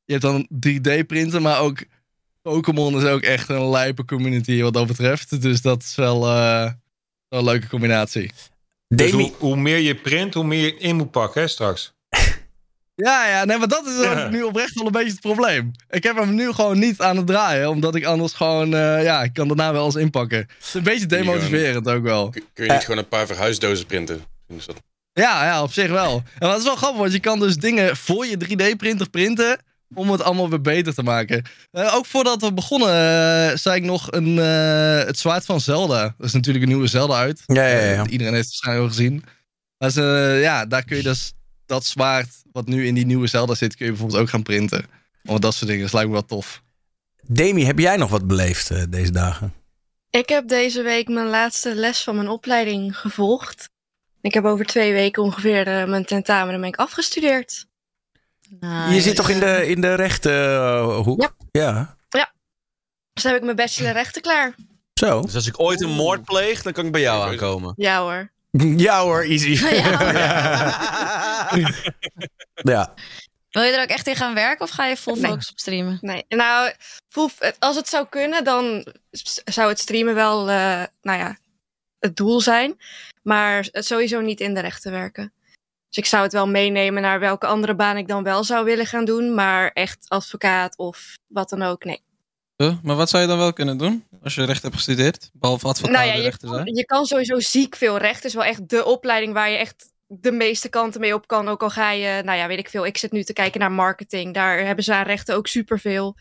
je 0.04 0.12
hebt 0.18 0.22
dan 0.22 0.48
3D-printen, 0.66 1.42
maar 1.42 1.60
ook 1.60 1.84
Pokémon 2.42 2.96
is 2.96 3.04
ook 3.04 3.22
echt 3.22 3.48
een 3.48 3.70
lijpe 3.70 4.04
community 4.04 4.60
wat 4.62 4.72
dat 4.72 4.86
betreft. 4.86 5.42
Dus 5.42 5.62
dat 5.62 5.82
is 5.82 5.94
wel, 5.94 6.26
eh, 6.26 6.72
wel 7.28 7.38
een 7.38 7.44
leuke 7.44 7.68
combinatie. 7.68 8.32
Dus 8.94 9.10
hoe, 9.10 9.32
hoe 9.38 9.56
meer 9.56 9.78
je 9.78 9.94
print, 9.94 10.34
hoe 10.34 10.44
meer 10.44 10.64
je 10.64 10.76
in 10.78 10.96
moet 10.96 11.10
pakken, 11.10 11.40
hè, 11.40 11.48
straks. 11.48 11.92
Ja, 12.94 13.28
ja, 13.28 13.44
nee, 13.44 13.58
maar 13.58 13.68
dat 13.68 13.86
is 13.86 14.02
Ja. 14.04 14.28
nu 14.28 14.42
oprecht 14.42 14.74
wel 14.74 14.86
een 14.86 14.92
beetje 14.92 15.10
het 15.10 15.20
probleem. 15.20 15.70
Ik 15.90 16.02
heb 16.02 16.16
hem 16.16 16.34
nu 16.34 16.52
gewoon 16.52 16.78
niet 16.78 17.00
aan 17.00 17.16
het 17.16 17.26
draaien, 17.26 17.68
omdat 17.68 17.94
ik 17.94 18.04
anders 18.04 18.32
gewoon, 18.32 18.74
eh, 18.74 19.02
ja, 19.02 19.22
ik 19.22 19.32
kan 19.32 19.48
daarna 19.48 19.72
wel 19.72 19.84
eens 19.84 19.94
inpakken. 19.94 20.38
Het 20.38 20.48
is 20.62 20.74
een 20.74 20.82
beetje 20.82 21.06
demotiverend 21.06 21.88
ook 21.88 22.02
wel. 22.02 22.30
Kun 22.30 22.64
je 22.64 22.72
niet 22.72 22.80
gewoon 22.84 22.98
een 22.98 23.08
paar 23.08 23.26
verhuisdozen 23.26 23.86
printen? 23.86 24.22
Ja, 25.12 25.44
ja, 25.44 25.62
op 25.62 25.72
zich 25.72 25.90
wel. 25.90 26.22
En 26.38 26.48
dat 26.48 26.58
is 26.58 26.64
wel 26.64 26.76
grappig, 26.76 27.00
want 27.00 27.12
je 27.12 27.20
kan 27.20 27.38
dus 27.40 27.56
dingen 27.56 27.96
voor 27.96 28.26
je 28.26 28.36
3D-printer 28.36 29.10
printen. 29.10 29.58
Om 29.94 30.10
het 30.10 30.22
allemaal 30.22 30.50
weer 30.50 30.60
beter 30.60 30.94
te 30.94 31.02
maken. 31.02 31.44
Eh, 31.70 31.94
ook 31.94 32.06
voordat 32.06 32.40
we 32.40 32.52
begonnen, 32.52 32.88
eh, 32.88 33.56
zei 33.56 33.76
ik 33.76 33.82
nog 33.82 34.12
een, 34.12 34.38
eh, 34.38 35.06
het 35.06 35.18
zwaard 35.18 35.44
van 35.44 35.60
Zelda. 35.60 36.14
Dat 36.18 36.26
is 36.26 36.32
natuurlijk 36.32 36.64
een 36.64 36.70
nieuwe 36.70 36.86
Zelda 36.86 37.14
uit. 37.14 37.42
Ja, 37.46 37.66
ja, 37.66 37.78
ja. 37.78 38.04
Eh, 38.04 38.12
iedereen 38.12 38.34
heeft 38.34 38.48
het 38.48 38.60
waarschijnlijk 38.60 38.88
al 38.90 38.96
gezien. 38.96 39.24
Maar 39.78 39.88
is, 39.88 39.96
eh, 39.96 40.40
ja, 40.42 40.66
daar 40.66 40.84
kun 40.84 40.96
je 40.96 41.02
dus 41.02 41.32
dat 41.66 41.84
zwaard 41.84 42.28
wat 42.52 42.66
nu 42.66 42.86
in 42.86 42.94
die 42.94 43.06
nieuwe 43.06 43.26
Zelda 43.26 43.54
zit, 43.54 43.76
kun 43.76 43.84
je 43.84 43.90
bijvoorbeeld 43.90 44.20
ook 44.20 44.28
gaan 44.28 44.42
printen. 44.42 44.84
Want 45.22 45.42
dat 45.42 45.54
soort 45.54 45.66
dingen, 45.66 45.84
dat 45.84 45.92
lijkt 45.92 46.08
me 46.08 46.14
wel 46.14 46.24
tof. 46.24 46.62
Demi, 47.26 47.64
heb 47.64 47.78
jij 47.78 47.96
nog 47.96 48.10
wat 48.10 48.26
beleefd 48.26 48.70
eh, 48.70 48.82
deze 48.88 49.10
dagen? 49.12 49.54
Ik 50.10 50.28
heb 50.28 50.48
deze 50.48 50.82
week 50.82 51.08
mijn 51.08 51.26
laatste 51.26 51.74
les 51.74 52.02
van 52.02 52.14
mijn 52.16 52.28
opleiding 52.28 52.98
gevolgd. 52.98 53.68
Ik 54.20 54.34
heb 54.34 54.44
over 54.44 54.64
twee 54.64 54.92
weken 54.92 55.22
ongeveer 55.22 55.66
eh, 55.66 55.88
mijn 55.88 56.04
tentamen 56.04 56.54
en 56.54 56.60
ben 56.60 56.68
ik 56.68 56.76
afgestudeerd. 56.76 57.66
Je 58.90 59.00
zit 59.00 59.16
toch 59.16 59.28
in 59.28 59.40
de, 59.40 59.66
in 59.68 59.80
de 59.80 59.94
rechte 59.94 60.30
eh, 60.30 60.96
hoek? 60.96 61.34
Ja. 61.50 61.96
Ja. 62.08 62.32
Dus 63.12 63.22
dan 63.22 63.32
heb 63.32 63.40
ik 63.40 63.44
mijn 63.44 63.56
bachelor 63.56 63.92
rechten 63.92 64.22
klaar. 64.22 64.54
Zo. 64.94 65.22
Dus 65.22 65.34
als 65.34 65.46
ik 65.46 65.60
ooit 65.60 65.80
een 65.80 65.90
moord 65.90 66.24
pleeg, 66.24 66.62
dan 66.62 66.72
kan 66.72 66.86
ik 66.86 66.92
bij 66.92 67.00
jou 67.00 67.30
aankomen. 67.30 67.72
Ja 67.76 68.00
hoor. 68.00 68.30
Ja 68.76 69.02
hoor, 69.02 69.22
easy. 69.22 69.64
ja. 72.72 72.94
Wil 73.50 73.62
je 73.62 73.72
er 73.72 73.82
ook 73.82 73.88
echt 73.88 74.06
in 74.06 74.16
gaan 74.16 74.34
werken 74.34 74.64
of 74.64 74.70
ga 74.70 74.86
je 74.86 74.96
vol 74.96 75.16
focus 75.16 75.50
op 75.50 75.58
streamen? 75.58 75.98
Nee, 76.00 76.24
nou, 76.28 76.72
als 77.58 77.76
het 77.76 77.88
zou 77.88 78.06
kunnen, 78.08 78.44
dan 78.44 78.86
zou 79.44 79.68
het 79.68 79.78
streamen 79.78 80.14
wel, 80.14 80.40
eh, 80.40 80.82
nou 81.02 81.18
ja, 81.18 81.36
het 81.98 82.16
doel 82.16 82.40
zijn. 82.40 82.80
Maar 83.22 83.68
het 83.70 83.86
sowieso 83.86 84.20
niet 84.20 84.40
in 84.40 84.54
de 84.54 84.60
rechten 84.60 84.92
werken. 84.92 85.32
Dus 85.90 85.98
ik 85.98 86.06
zou 86.06 86.22
het 86.22 86.32
wel 86.32 86.48
meenemen 86.48 87.02
naar 87.02 87.20
welke 87.20 87.46
andere 87.46 87.74
baan 87.74 87.96
ik 87.96 88.08
dan 88.08 88.22
wel 88.22 88.44
zou 88.44 88.64
willen 88.64 88.86
gaan 88.86 89.04
doen. 89.04 89.34
Maar 89.34 89.70
echt 89.72 90.04
advocaat 90.08 90.76
of 90.76 91.18
wat 91.26 91.48
dan 91.48 91.62
ook, 91.62 91.84
nee. 91.84 92.02
Huh? 92.56 92.74
Maar 92.82 92.96
wat 92.96 93.08
zou 93.10 93.22
je 93.22 93.28
dan 93.28 93.38
wel 93.38 93.52
kunnen 93.52 93.76
doen 93.76 94.04
als 94.22 94.34
je 94.34 94.44
recht 94.44 94.62
hebt 94.62 94.74
gestudeerd? 94.74 95.30
Behalve 95.32 95.66
advocaat 95.66 95.94
nou 95.94 96.06
ja, 96.06 96.12
en 96.12 96.18
je 96.18 96.24
rechten 96.24 96.48
zijn? 96.48 96.64
kan, 96.64 96.74
je 96.74 96.84
kan 96.84 97.06
sowieso 97.06 97.40
ziek 97.40 97.76
veel 97.76 97.98
recht. 97.98 98.14
Het 98.14 98.24
is 98.24 98.34
wel 98.34 98.44
echt 98.44 98.68
de 98.68 98.84
opleiding 98.84 99.32
waar 99.32 99.50
je 99.50 99.56
echt 99.56 99.92
de 100.06 100.32
meeste 100.32 100.68
kanten 100.68 101.00
mee 101.00 101.14
op 101.14 101.26
kan. 101.26 101.48
Ook 101.48 101.62
al 101.62 101.70
ga 101.70 101.90
je, 101.90 102.22
nou 102.24 102.38
ja, 102.38 102.46
weet 102.46 102.58
ik 102.58 102.68
veel. 102.68 102.86
Ik 102.86 102.98
zit 102.98 103.12
nu 103.12 103.22
te 103.22 103.32
kijken 103.32 103.60
naar 103.60 103.72
marketing. 103.72 104.34
Daar 104.34 104.58
hebben 104.58 104.84
ze 104.84 104.94
aan 104.94 105.04
rechten 105.04 105.36
ook 105.36 105.46
superveel. 105.46 106.16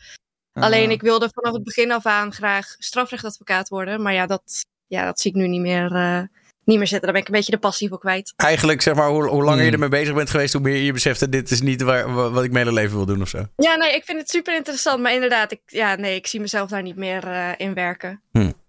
Ah. 0.53 0.63
Alleen 0.63 0.91
ik 0.91 1.01
wilde 1.01 1.29
vanaf 1.33 1.53
het 1.53 1.63
begin 1.63 1.91
af 1.91 2.05
aan 2.05 2.33
graag 2.33 2.75
strafrechtadvocaat 2.77 3.69
worden. 3.69 4.01
Maar 4.01 4.13
ja, 4.13 4.25
dat, 4.25 4.65
ja, 4.87 5.05
dat 5.05 5.19
zie 5.19 5.31
ik 5.31 5.37
nu 5.37 5.47
niet 5.47 5.61
meer, 5.61 5.95
eh, 5.95 6.21
niet 6.69 6.77
meer 6.77 6.87
zitten. 6.87 7.01
Daar 7.01 7.11
ben 7.11 7.21
ik 7.21 7.27
een 7.27 7.33
beetje 7.33 7.51
de 7.51 7.57
passie 7.57 7.89
voor 7.89 7.99
kwijt. 7.99 8.33
Eigenlijk, 8.35 8.81
zeg 8.81 8.93
maar, 8.95 9.09
hoe, 9.09 9.27
hoe 9.27 9.43
langer 9.43 9.55
Hmm. 9.57 9.65
je 9.65 9.71
ermee 9.71 9.89
bezig 9.89 10.13
bent 10.15 10.29
geweest, 10.29 10.53
hoe 10.53 10.61
meer 10.61 10.75
je 10.75 10.93
beseft, 10.93 11.31
dit 11.31 11.51
is 11.51 11.61
niet 11.61 11.81
waar, 11.81 12.13
wa- 12.13 12.29
wat 12.29 12.43
ik 12.43 12.51
mijn 12.51 12.65
hele 12.67 12.79
leven 12.79 12.95
wil 12.95 13.05
doen 13.05 13.21
of 13.21 13.29
zo. 13.29 13.45
Ja, 13.55 13.75
nee, 13.75 13.95
ik 13.95 14.03
vind 14.05 14.19
het 14.19 14.29
super 14.29 14.55
interessant. 14.55 15.01
Maar 15.01 15.13
inderdaad, 15.13 15.51
ik, 15.51 15.59
ja, 15.65 15.95
nee, 15.95 16.15
ik 16.15 16.27
zie 16.27 16.39
mezelf 16.39 16.69
daar 16.69 16.81
niet 16.81 16.95
meer 16.95 17.23
eh, 17.27 17.49
in 17.57 17.73
werken. 17.73 18.21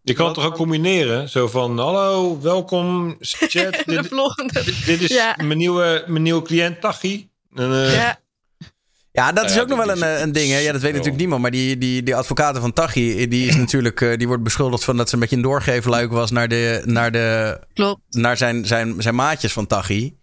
Je 0.02 0.12
kan 0.14 0.26
het 0.26 0.35
toch 0.35 0.45
ook 0.45 0.54
combineren? 0.54 1.28
Zo 1.28 1.47
van, 1.49 1.78
hallo, 1.78 2.40
welkom, 2.40 3.16
chat. 3.21 3.73
de 3.73 3.83
dit, 3.87 4.09
volgende. 4.09 4.64
dit- 4.64 4.85
dit 4.87 5.00
is 5.00 5.09
Ja. 5.09 5.35
mijn, 5.42 5.59
nieuwe, 5.59 6.04
mijn 6.07 6.23
nieuwe 6.23 6.42
cliënt, 6.42 6.80
Tachi. 6.80 7.28
Eh, 7.54 7.95
Ja, 7.95 8.19
Ja, 9.20 9.32
dat 9.32 9.44
is 9.44 9.54
ja, 9.54 9.60
ook 9.60 9.68
nog 9.68 9.84
wel 9.84 9.90
een, 9.90 10.02
eh, 10.02 10.20
een 10.20 10.32
ding. 10.32 10.50
Hè? 10.50 10.58
Ja, 10.58 10.72
dat 10.72 10.80
weet 10.80 10.92
natuurlijk 10.92 11.18
niemand. 11.18 11.42
Maar 11.42 11.50
die, 11.50 11.78
die, 11.78 12.02
die 12.02 12.16
advocaten 12.16 12.60
van 12.60 12.72
Tachi, 12.72 13.28
die 13.28 13.46
is 13.46 13.56
natuurlijk, 13.56 14.00
eh, 14.00 14.16
die 14.16 14.26
wordt 14.26 14.42
beschuldigd 14.42 14.84
van 14.84 14.96
dat 14.96 15.08
ze 15.08 15.14
een 15.14 15.20
beetje 15.20 15.36
een 15.36 15.42
doorgeefluik 15.42 16.10
was 16.10 16.30
naar, 16.30 16.48
de, 16.48 16.82
naar, 16.84 17.12
de, 17.12 17.58
klopt. 17.74 18.00
naar 18.10 18.36
zijn, 18.36 18.66
zijn, 18.66 19.02
zijn 19.02 19.14
maatjes 19.14 19.52
van 19.52 19.66
Tachi. 19.66 20.18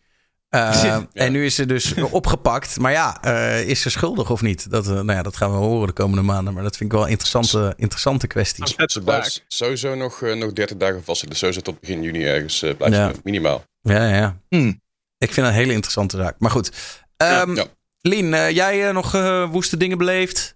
Eh, 0.50 0.98
En 1.14 1.32
nu 1.32 1.46
is 1.46 1.56
ze 1.56 1.66
dus 1.66 1.94
opgepakt. 2.12 2.80
Maar 2.80 2.92
ja, 2.92 3.22
eh, 3.22 3.68
is 3.68 3.82
ze 3.82 3.90
schuldig 3.90 4.32
of 4.32 4.42
niet? 4.42 4.72
Dat, 4.72 4.86
nou 4.86 5.12
ja, 5.12 5.22
dat 5.22 5.38
gaan 5.38 5.52
we 5.52 5.58
horen 5.58 5.88
de 5.88 5.94
komende 5.94 6.22
maanden. 6.24 6.54
Maar 6.54 6.64
dat 6.64 6.78
vind 6.78 6.90
ik 6.92 6.96
wel 6.96 7.06
een 7.06 7.12
interessante, 7.12 7.74
interessante 7.78 8.28
kwestie. 8.28 8.66
Ze 8.86 9.02
blijft 9.02 9.44
sowieso 9.48 9.96
nog, 9.96 10.22
nog 10.22 10.54
30 10.54 10.78
dagen 10.78 11.04
vastzitten. 11.04 11.38
Sowieso 11.38 11.62
tot 11.62 11.80
begin 11.80 12.02
juni 12.02 12.26
ergens 12.26 12.60
blijft 12.60 12.96
Ja. 12.96 13.12
minimaal. 13.24 13.64
Ja, 13.82 14.16
ja. 14.16 14.38
Hmm. 14.50 14.82
Ik 15.18 15.34
vind 15.34 15.36
dat 15.36 15.46
een 15.46 15.62
hele 15.62 15.74
interessante 15.74 16.18
zaak. 16.18 16.36
Maar 16.40 16.52
goed. 16.52 16.72
Ehm 17.18 17.56
ja. 17.56 17.66
Lien, 18.08 18.34
eh, 18.34 18.50
jij 18.50 18.88
eh, 18.88 18.94
nog 18.94 19.14
eh, 19.14 19.50
woeste 19.50 19.78
dingen 19.78 19.98
beleefd? 19.98 20.56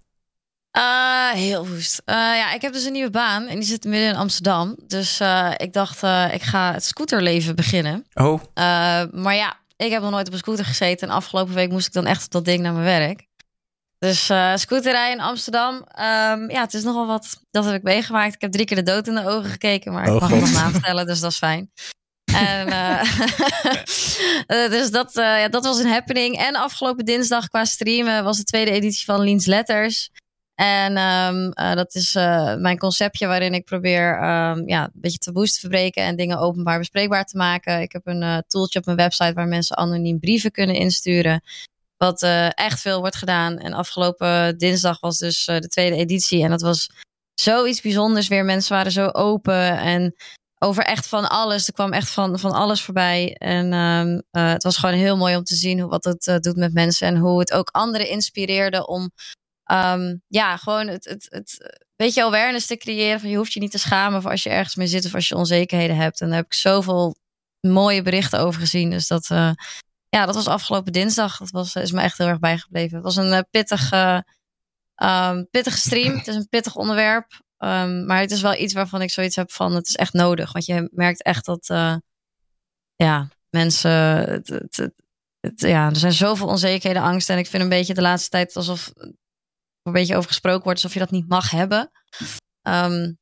Heel 1.32 1.68
woest. 1.68 2.02
Ja, 2.04 2.52
ik 2.52 2.62
heb 2.62 2.72
dus 2.72 2.84
een 2.84 2.92
nieuwe 2.92 3.10
baan 3.10 3.46
en 3.46 3.54
die 3.54 3.68
zit 3.68 3.84
midden 3.84 4.08
in 4.08 4.16
Amsterdam. 4.16 4.76
Dus 4.86 5.20
ik 5.56 5.72
dacht, 5.72 6.02
ik 6.32 6.42
ga 6.42 6.72
het 6.72 6.84
scooterleven 6.84 7.56
beginnen. 7.56 8.06
Oh, 8.14 8.42
maar 9.12 9.34
ja, 9.34 9.56
ik 9.76 9.90
heb 9.90 10.02
nog 10.02 10.10
nooit 10.10 10.26
op 10.26 10.32
een 10.32 10.38
scooter 10.38 10.64
gezeten. 10.64 11.08
En 11.08 11.14
afgelopen 11.14 11.54
week 11.54 11.70
moest 11.70 11.86
ik 11.86 11.92
dan 11.92 12.06
echt 12.06 12.24
op 12.24 12.30
dat 12.30 12.44
ding 12.44 12.62
naar 12.62 12.72
mijn 12.72 12.84
werk. 12.84 13.26
Dus 13.98 14.24
scooterrijden 14.54 15.18
in 15.18 15.24
Amsterdam. 15.24 15.84
ehm, 15.94 16.50
ja, 16.50 16.60
het 16.60 16.74
is 16.74 16.82
nogal 16.82 17.06
wat. 17.06 17.40
Dat 17.50 17.64
heb 17.64 17.74
ik 17.74 17.82
meegemaakt. 17.82 18.34
Ik 18.34 18.40
heb 18.40 18.52
drie 18.52 18.66
keer 18.66 18.76
de 18.76 18.82
dood 18.82 19.06
in 19.06 19.14
de 19.14 19.28
ogen 19.28 19.50
gekeken. 19.50 19.92
Maar 19.92 20.08
Oh, 20.08 20.14
ik 20.14 20.20
mag 20.20 20.30
God. 20.30 20.40
het 20.40 20.50
nog 20.50 20.62
navertellen, 20.62 21.06
dus 21.06 21.20
dat 21.20 21.30
is 21.30 21.38
fijn. 21.38 21.70
En, 22.34 22.68
eh, 24.46 24.70
dus 24.70 24.90
dat, 24.90 25.16
eh, 25.16 25.24
ja, 25.24 25.48
dat 25.48 25.64
was 25.64 25.78
een 25.78 25.90
happening. 25.90 26.36
En 26.36 26.54
afgelopen 26.54 27.04
dinsdag 27.04 27.48
qua 27.48 27.64
streamen 27.64 28.24
was 28.24 28.36
de 28.36 28.44
tweede 28.44 28.70
editie 28.70 29.04
van 29.04 29.20
Liens 29.20 29.46
Letters. 29.46 30.10
En 30.54 30.96
eh, 30.96 31.74
dat 31.74 31.94
is 31.94 32.12
mijn 32.58 32.78
conceptje 32.78 33.26
waarin 33.26 33.54
ik 33.54 33.64
probeer 33.64 34.18
ehm, 34.18 34.68
ja, 34.68 34.84
een 34.84 34.90
beetje 34.92 35.18
taboes 35.18 35.52
te 35.52 35.60
verbreken 35.60 36.02
en 36.02 36.16
dingen 36.16 36.38
openbaar 36.38 36.78
bespreekbaar 36.78 37.24
te 37.24 37.36
maken. 37.36 37.80
Ik 37.80 37.92
heb 37.92 38.06
een 38.06 38.44
tooltje 38.46 38.78
op 38.78 38.84
mijn 38.84 38.96
website 38.96 39.32
waar 39.32 39.48
mensen 39.48 39.76
anoniem 39.76 40.18
brieven 40.18 40.50
kunnen 40.50 40.76
insturen. 40.76 41.42
Wat 41.96 42.22
echt 42.54 42.80
veel 42.80 43.00
wordt 43.00 43.16
gedaan. 43.16 43.58
En 43.58 43.72
afgelopen 43.72 44.58
dinsdag 44.58 45.00
was 45.00 45.18
dus 45.18 45.44
de 45.44 45.68
tweede 45.68 45.96
editie. 45.96 46.42
En 46.42 46.50
dat 46.50 46.62
was 46.62 46.90
zoiets 47.34 47.80
bijzonders 47.80 48.28
weer. 48.28 48.44
Mensen 48.44 48.76
waren 48.76 48.92
zo 48.92 49.06
open 49.06 49.78
en 49.78 50.14
over 50.62 50.84
echt 50.84 51.06
van 51.06 51.28
alles. 51.28 51.66
Er 51.66 51.72
kwam 51.72 51.92
echt 51.92 52.10
van, 52.10 52.38
van 52.38 52.52
alles 52.52 52.82
voorbij. 52.82 53.34
En 53.34 53.72
ehm, 53.72 54.20
eh, 54.30 54.52
het 54.52 54.62
was 54.62 54.76
gewoon 54.76 54.94
heel 54.94 55.16
mooi 55.16 55.36
om 55.36 55.44
te 55.44 55.54
zien 55.54 55.80
hoe, 55.80 55.90
wat 55.90 56.04
het 56.04 56.26
eh, 56.26 56.36
doet 56.36 56.56
met 56.56 56.72
mensen. 56.72 57.06
En 57.06 57.16
hoe 57.16 57.38
het 57.38 57.52
ook 57.52 57.68
anderen 57.70 58.08
inspireerde 58.08 58.86
om 58.86 59.10
Ehm, 59.72 60.16
ja, 60.28 60.56
gewoon 60.56 60.86
het, 60.86 61.04
het, 61.04 61.26
het 61.30 61.78
beetje 61.96 62.24
awareness 62.24 62.66
te 62.66 62.76
creëren. 62.76 63.20
Van 63.20 63.28
je 63.28 63.36
hoeft 63.36 63.52
je 63.52 63.60
niet 63.60 63.70
te 63.70 63.78
schamen 63.78 64.22
voor 64.22 64.30
als 64.30 64.42
je 64.42 64.50
ergens 64.50 64.74
mee 64.74 64.86
zit 64.86 65.04
of 65.04 65.14
als 65.14 65.28
je 65.28 65.36
onzekerheden 65.36 65.96
hebt. 65.96 66.20
En 66.20 66.26
daar 66.26 66.36
heb 66.36 66.44
ik 66.44 66.54
zoveel 66.54 67.16
mooie 67.60 68.02
berichten 68.02 68.40
over 68.40 68.60
gezien. 68.60 68.90
Dus 68.90 69.06
dat, 69.06 69.30
eh, 69.30 69.52
ja, 70.08 70.26
dat 70.26 70.34
was 70.34 70.48
afgelopen 70.48 70.92
dinsdag. 70.92 71.38
Dat 71.38 71.50
was, 71.50 71.74
is 71.74 71.92
me 71.92 72.00
echt 72.00 72.18
heel 72.18 72.26
erg 72.26 72.38
bijgebleven. 72.38 72.94
Het 72.94 73.04
was 73.04 73.16
een 73.16 73.46
pittige, 73.50 74.24
ehm, 74.94 75.44
pittige 75.50 75.78
stream. 75.78 76.16
Het 76.16 76.28
is 76.28 76.34
een 76.34 76.48
pittig 76.48 76.76
onderwerp. 76.76 77.40
Ehm, 77.62 78.06
maar 78.06 78.20
het 78.20 78.30
is 78.30 78.40
wel 78.40 78.54
iets 78.54 78.72
waarvan 78.74 79.02
ik 79.02 79.10
zoiets 79.10 79.36
heb 79.36 79.50
van 79.52 79.74
het 79.74 79.88
is 79.88 79.96
echt 79.96 80.12
nodig. 80.12 80.52
Want 80.52 80.64
je 80.64 80.88
merkt 80.92 81.22
echt 81.22 81.44
dat 81.44 81.68
eh, 81.68 81.96
ja, 82.96 83.28
mensen. 83.50 83.90
Het, 83.90 84.48
het, 84.48 84.76
het- 84.76 84.94
het- 85.40 85.60
ja, 85.60 85.88
er 85.88 85.96
zijn 85.96 86.12
zoveel 86.12 86.46
onzekerheden, 86.46 87.02
angsten. 87.02 87.34
En 87.34 87.40
ik 87.40 87.46
vind 87.46 87.62
een 87.62 87.68
beetje 87.68 87.94
de 87.94 88.00
laatste 88.02 88.28
tijd 88.30 88.56
alsof 88.56 88.92
een 89.82 89.92
beetje 89.92 90.16
over 90.16 90.28
gesproken 90.28 90.62
wordt 90.62 90.78
alsof 90.82 90.92
je 90.94 90.98
dat 90.98 91.10
niet 91.10 91.28
mag 91.28 91.50
hebben. 91.50 91.90
Ehm, 92.62 93.12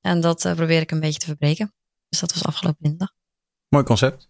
en 0.00 0.20
dat 0.20 0.44
eh, 0.44 0.54
probeer 0.54 0.80
ik 0.80 0.90
een 0.90 1.00
beetje 1.00 1.18
te 1.18 1.26
verbreken. 1.26 1.74
Dus 2.08 2.20
dat 2.20 2.32
was 2.32 2.44
afgelopen 2.44 2.82
dinsdag. 2.82 3.12
mooi 3.68 3.84
concept. 3.84 4.28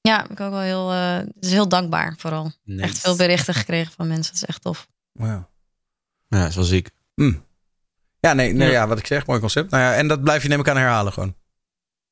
Ja, 0.00 0.24
ik 0.24 0.30
ook 0.30 0.50
wel 0.50 0.58
heel, 0.60 0.90
eh, 0.92 1.16
het 1.16 1.44
is 1.44 1.50
heel 1.52 1.68
dankbaar 1.68 2.14
vooral. 2.18 2.52
Echt 2.66 2.98
veel 2.98 3.16
berichten 3.16 3.54
gekregen 3.54 3.92
van 3.92 4.08
mensen. 4.08 4.32
Dat 4.32 4.42
is 4.42 4.48
echt 4.48 4.62
tof. 4.62 4.88
Wow. 5.12 5.44
Ja, 6.28 6.50
wel 6.50 6.64
ziek. 6.64 6.90
Ja, 8.20 8.32
nee, 8.32 8.52
nee 8.52 8.66
Ja. 8.66 8.72
ja. 8.72 8.86
wat 8.86 8.98
ik 8.98 9.06
zeg, 9.06 9.26
mooi 9.26 9.40
concept. 9.40 9.70
Nou 9.70 9.82
ja, 9.82 9.94
en 9.94 10.08
dat 10.08 10.22
blijf 10.22 10.42
je 10.42 10.48
neem 10.48 10.60
ik 10.60 10.68
aan 10.68 10.76
herhalen 10.76 11.12
gewoon. 11.12 11.34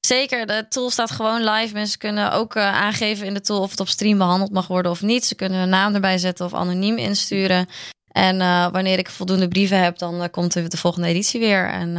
Zeker, 0.08 0.46
de 0.46 0.66
tool 0.68 0.90
staat 0.90 1.10
gewoon 1.10 1.44
live. 1.44 1.74
Mensen 1.74 1.98
kunnen 1.98 2.32
ook 2.32 2.54
eh, 2.54 2.62
aangeven 2.62 3.26
in 3.26 3.34
de 3.34 3.40
tool 3.40 3.60
of 3.60 3.70
het 3.70 3.80
op 3.80 3.88
stream 3.88 4.18
behandeld 4.18 4.52
mag 4.52 4.66
worden 4.66 4.90
of 4.90 5.02
niet. 5.02 5.24
Ze 5.24 5.34
kunnen 5.34 5.58
hun 5.58 5.68
naam 5.68 5.94
erbij 5.94 6.18
zetten 6.18 6.46
of 6.46 6.54
anoniem 6.54 6.96
insturen. 6.96 7.66
En 8.08 8.40
eh, 8.40 8.70
wanneer 8.70 8.98
ik 8.98 9.10
voldoende 9.10 9.48
brieven 9.48 9.82
heb, 9.82 9.98
dan 9.98 10.22
eh, 10.22 10.30
komt 10.30 10.52
de, 10.52 10.68
de 10.68 10.76
volgende 10.76 11.08
editie 11.08 11.40
weer. 11.40 11.68
En 11.68 11.96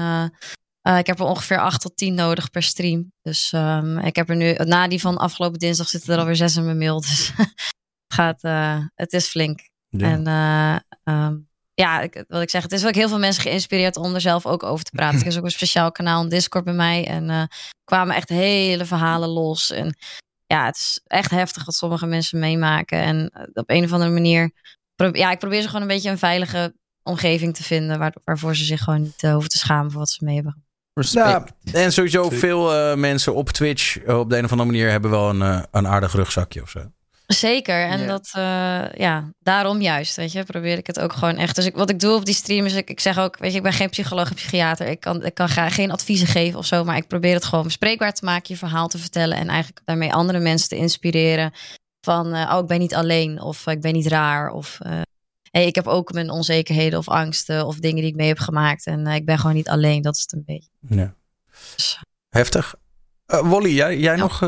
ik 0.98 1.08
heb 1.08 1.20
er 1.20 1.26
ongeveer 1.26 1.60
8 1.60 1.82
tot 1.82 1.98
10 1.98 2.14
nodig 2.14 2.50
per 2.50 2.64
stream. 2.64 3.12
Dus 3.22 3.52
ehm, 3.52 3.98
ik 3.98 4.16
heb 4.16 4.30
er 4.30 4.36
nu, 4.36 4.54
na 4.54 4.88
die 4.88 5.02
van 5.02 5.18
afgelopen 5.18 5.60
dinsdag, 5.60 5.88
zitten 5.88 6.14
er 6.14 6.20
alweer 6.20 6.36
zes 6.36 6.56
in 6.56 6.66
mijn 6.66 6.78
mail. 6.78 7.02
Dus 7.08 7.32
gaat, 8.16 8.42
het 8.96 9.14
is 9.14 9.28
flink. 9.28 9.60
Ja. 9.90 10.08
En 10.08 10.28
ehm, 11.04 11.38
ja, 11.80 12.02
ik, 12.02 12.24
wat 12.28 12.42
ik 12.42 12.50
zeg, 12.50 12.62
het 12.64 12.72
is 12.72 12.86
ook 12.86 12.94
heel 12.96 13.08
veel 13.08 13.20
mensen 13.20 13.44
geïnspireerd 13.44 13.98
om 13.98 14.14
er 14.14 14.22
zelf 14.22 14.46
ook 14.46 14.64
over 14.64 14.86
te 14.86 14.92
praten. 14.92 15.20
Er 15.22 15.28
is 15.28 15.38
ook 15.38 15.44
een 15.44 15.52
speciaal 15.52 15.92
kanaal, 15.92 16.22
een 16.24 16.30
Discord 16.30 16.64
bij 16.64 16.74
mij. 16.74 17.08
En 17.08 17.30
eh, 17.30 17.44
kwamen 17.84 18.16
echt 18.16 18.30
hele 18.30 18.86
verhalen 18.86 19.30
los. 19.30 19.72
En 19.72 19.96
ja, 20.46 20.66
het 20.66 20.76
is 20.76 21.02
echt 21.08 21.32
heftig 21.32 21.66
wat 21.66 21.76
sommige 21.76 22.06
mensen 22.06 22.40
meemaken. 22.40 23.00
En 23.02 23.30
eh, 23.34 23.44
op 23.54 23.70
een 23.70 23.84
of 23.84 23.92
andere 23.92 24.12
manier, 24.12 24.52
ja, 25.12 25.32
ik 25.32 25.40
probeer 25.40 25.62
ze 25.62 25.68
gewoon 25.68 25.82
een 25.82 25.88
beetje 25.88 26.10
een 26.10 26.18
veilige 26.18 26.74
omgeving 27.04 27.56
te 27.56 27.64
vinden. 27.64 28.00
waar- 28.00 28.16
waarvoor 28.24 28.56
ze 28.56 28.64
zich 28.64 28.82
gewoon 28.84 29.02
niet 29.02 29.24
eh, 29.24 29.32
hoeven 29.32 29.50
te 29.50 29.58
schamen 29.58 29.92
voor 29.92 30.00
wat 30.00 30.10
ze 30.10 30.26
mee 30.26 30.36
hebben. 30.36 30.64
Ja, 31.12 31.46
en 31.74 31.94
sowieso 31.94 32.30
veel 32.30 32.74
eh, 32.76 32.96
mensen 32.96 33.36
op 33.36 33.50
Twitch 33.50 33.98
op 34.08 34.30
de 34.30 34.38
een 34.38 34.44
of 34.46 34.52
andere 34.52 34.70
manier 34.70 34.90
hebben 34.90 35.12
wel 35.12 35.30
een, 35.30 35.66
een 35.72 35.88
aardig 35.88 36.14
rugzakje 36.14 36.62
of 36.62 36.70
zo. 36.70 36.92
Zeker. 37.34 37.86
En 37.86 38.00
Ja. 38.00 38.08
dat, 38.08 38.30
eh, 38.34 39.00
ja, 39.00 39.34
daarom 39.40 39.82
juist, 39.82 40.16
weet 40.16 40.32
je, 40.32 40.44
probeer 40.44 40.78
ik 40.78 40.88
het 40.88 41.00
ook 41.00 41.14
gewoon 41.14 41.36
echt. 41.38 41.56
Dus 41.56 41.66
ik, 41.66 41.76
wat 41.76 41.90
ik 41.90 42.00
doe 42.00 42.14
op 42.14 42.26
die 42.26 42.34
stream 42.34 42.66
is, 42.66 42.74
ik, 42.74 42.90
ik 42.90 43.00
zeg 43.00 43.18
ook, 43.18 43.38
weet 43.38 43.52
je, 43.52 43.58
ik 43.58 43.64
ben 43.64 43.74
geen 43.74 43.90
psycholoog 43.90 44.30
en 44.30 44.36
psychiater. 44.36 44.88
Ik 44.88 45.00
kan, 45.00 45.26
ik 45.26 45.34
kan 45.34 45.50
geen 45.50 45.92
adviezen 45.92 46.28
geven 46.28 46.60
of 46.60 46.66
zo, 46.66 46.84
maar 46.84 46.98
ik 46.98 47.08
probeer 47.08 47.34
het 47.34 47.46
gewoon 47.46 47.64
bespreekbaar 47.64 48.14
te 48.14 48.26
maken, 48.26 48.54
je 48.54 48.58
verhaal 48.58 48.88
te 48.88 48.98
vertellen 48.98 49.38
en 49.38 49.48
eigenlijk 49.48 49.82
daarmee 49.86 50.14
andere 50.14 50.40
mensen 50.40 50.70
te 50.70 50.76
inspireren. 50.76 51.52
Van, 52.02 52.34
eh, 52.34 52.54
oh, 52.54 52.60
ik 52.60 52.68
ben 52.68 52.80
niet 52.80 52.96
alleen 52.96 53.42
of 53.42 53.68
eh, 53.68 53.74
ik 53.74 53.82
ben 53.82 53.94
niet 53.94 54.08
raar 54.08 54.52
of 54.52 54.78
hey, 55.52 55.66
ik 55.66 55.76
heb 55.76 55.88
ook 55.88 56.14
mijn 56.14 56.30
onzekerheden 56.30 57.00
of 57.00 57.08
angsten 57.08 57.66
of 57.66 57.76
dingen 57.76 58.02
die 58.02 58.12
ik 58.12 58.16
mee 58.16 58.28
heb 58.28 58.40
gemaakt 58.40 58.86
en 58.86 59.08
ik 59.08 59.26
ben 59.26 59.38
gewoon 59.40 59.56
niet 59.56 59.70
alleen. 59.70 60.02
Dat 60.02 60.16
is 60.16 60.22
het 60.22 60.34
een 60.34 60.44
beetje. 60.46 60.70
Ja. 60.88 61.14
Heftig. 62.30 62.76
Eh, 63.26 63.50
Wally, 63.50 63.76
jij, 63.76 63.98
jij 63.98 64.16
nog... 64.16 64.42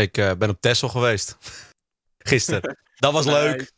Ik 0.00 0.16
eh, 0.16 0.30
ben 0.38 0.48
op 0.48 0.60
Texel 0.60 0.88
geweest. 0.88 1.36
Gisteren. 2.18 2.78
Dat 2.96 3.12
was 3.12 3.24
leuk. 3.24 3.72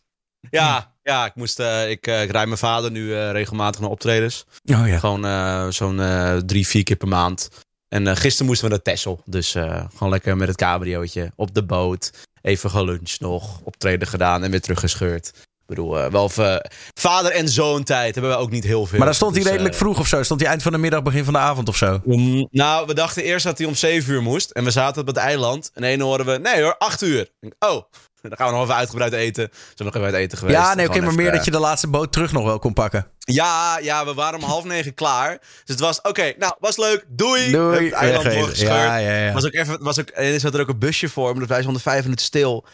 Ja, 0.51 0.95
ja 1.03 1.27
ik, 1.27 1.35
moest, 1.35 1.59
eh, 1.61 1.91
ik, 1.91 2.07
ik 2.07 2.31
rijd 2.31 2.47
mijn 2.47 2.59
vader 2.59 2.91
nu 2.91 3.15
eh, 3.15 3.31
regelmatig 3.31 3.81
naar 3.81 3.91
optredens. 3.91 4.47
Oh 4.65 4.89
ja. 4.89 4.99
Gewoon 4.99 5.25
eh, 5.25 5.69
zo'n 5.69 6.01
eh, 6.01 6.37
drie, 6.37 6.67
vier 6.67 6.83
keer 6.83 6.97
per 6.97 7.09
maand. 7.09 7.49
En 7.89 8.07
eh, 8.07 8.17
gisteren 8.17 8.47
moesten 8.47 8.69
we 8.69 8.75
naar 8.75 8.83
Texel. 8.83 9.23
Dus 9.25 9.55
eh, 9.55 9.85
gewoon 9.95 10.13
lekker 10.13 10.37
met 10.37 10.49
het 10.49 10.57
cabriootje 10.57 11.33
op 11.37 11.55
de 11.55 11.65
boot. 11.65 12.11
Even 12.43 12.71
geluncht 12.71 13.21
nog. 13.21 13.61
Optreden 13.61 14.09
gedaan 14.09 14.45
en 14.45 14.51
weer 14.51 14.61
teruggescheurd. 14.61 15.33
Ik 15.63 15.79
bedoel, 15.79 15.99
eh, 15.99 16.11
wel 16.11 16.29
v- 16.29 16.59
vader 16.95 17.33
en 17.33 17.49
zoon 17.49 17.83
tijd 17.85 18.15
hebben 18.15 18.33
we 18.33 18.39
ook 18.39 18.51
niet 18.51 18.65
heel 18.65 18.87
veel. 18.87 18.97
Maar 18.99 19.07
dan 19.07 19.17
stond 19.17 19.31
hij 19.35 19.41
Dus, 19.41 19.51
eh, 19.51 19.57
redelijk 19.57 19.81
vroeg 19.83 19.99
of 19.99 20.07
zo. 20.07 20.23
Stond 20.23 20.41
hij 20.41 20.49
eind 20.49 20.63
van 20.63 20.73
de 20.73 20.79
middag, 20.79 21.03
begin 21.03 21.25
van 21.25 21.33
de 21.33 21.39
avond 21.39 21.69
of 21.69 21.77
zo. 21.77 22.01
om- 22.05 22.49
nou, 22.51 22.87
we 22.87 22.95
dachten 22.95 23.23
eerst 23.23 23.45
dat 23.45 23.59
hij 23.59 23.67
om 23.67 23.75
7 23.75 24.13
uur 24.13 24.23
moest. 24.23 24.51
En 24.51 24.65
we 24.65 24.71
zaten 24.71 25.01
op 25.01 25.07
het 25.07 25.17
eiland. 25.17 25.71
En 25.75 25.85
één 25.85 26.01
hoorden 26.01 26.27
we, 26.27 26.39
nee 26.39 26.63
hoor, 26.63 26.75
8 26.79 27.03
uur. 27.03 27.29
Ik 27.41 27.55
oh, 27.59 27.83
dan 28.23 28.37
gaan 28.37 28.47
we 28.47 28.53
nog 28.53 28.63
even 28.63 28.75
uitgebreid 28.75 29.13
eten. 29.13 29.49
Zijn 29.53 29.75
we 29.77 29.85
nog 29.85 29.95
even 29.95 30.07
uit 30.07 30.15
eten 30.15 30.39
geweest. 30.39 30.59
Ja, 30.59 30.75
nee, 30.75 30.87
oké, 30.89 31.01
maar 31.01 31.15
meer 31.15 31.27
eh, 31.31 31.35
dat 31.37 31.45
je 31.45 31.51
de 31.51 31.59
laatste 31.59 31.89
boot 31.89 32.13
terug 32.13 32.33
nog 32.33 32.45
wel 32.45 32.59
kon 32.59 32.73
pakken. 32.73 33.07
Ja, 33.19 33.79
ja, 33.79 34.05
we 34.05 34.15
waren 34.15 34.39
om 34.39 34.45
half 34.45 34.65
negen 34.65 34.95
klaar. 34.95 35.39
Dus 35.39 35.49
het 35.65 35.81
was, 35.81 36.01
oké, 36.01 36.33
nou, 36.39 36.53
was 36.59 36.77
leuk. 36.77 37.05
Doei. 37.09 37.51
Doei. 37.51 37.85
Het 37.85 37.93
eiland 37.95 38.25
doorgescheurd. 38.25 38.73
Ja, 38.73 38.97
ja, 38.97 39.17
ja. 39.27 39.33
Was 39.33 39.45
ook 39.45 39.53
even, 39.55 39.83
was 39.83 40.01
ook, 40.01 40.09
en 40.09 40.33
er 40.33 40.41
zat 40.41 40.55
er 40.55 40.61
ook 40.61 40.69
een 40.69 40.79
busje 40.79 41.09
voor. 41.09 41.35
Dus 41.35 41.47
wij 41.49 41.61
stonden 41.61 41.83
vijf 41.83 42.03
minuten 42.03 42.25
stil. 42.27 42.65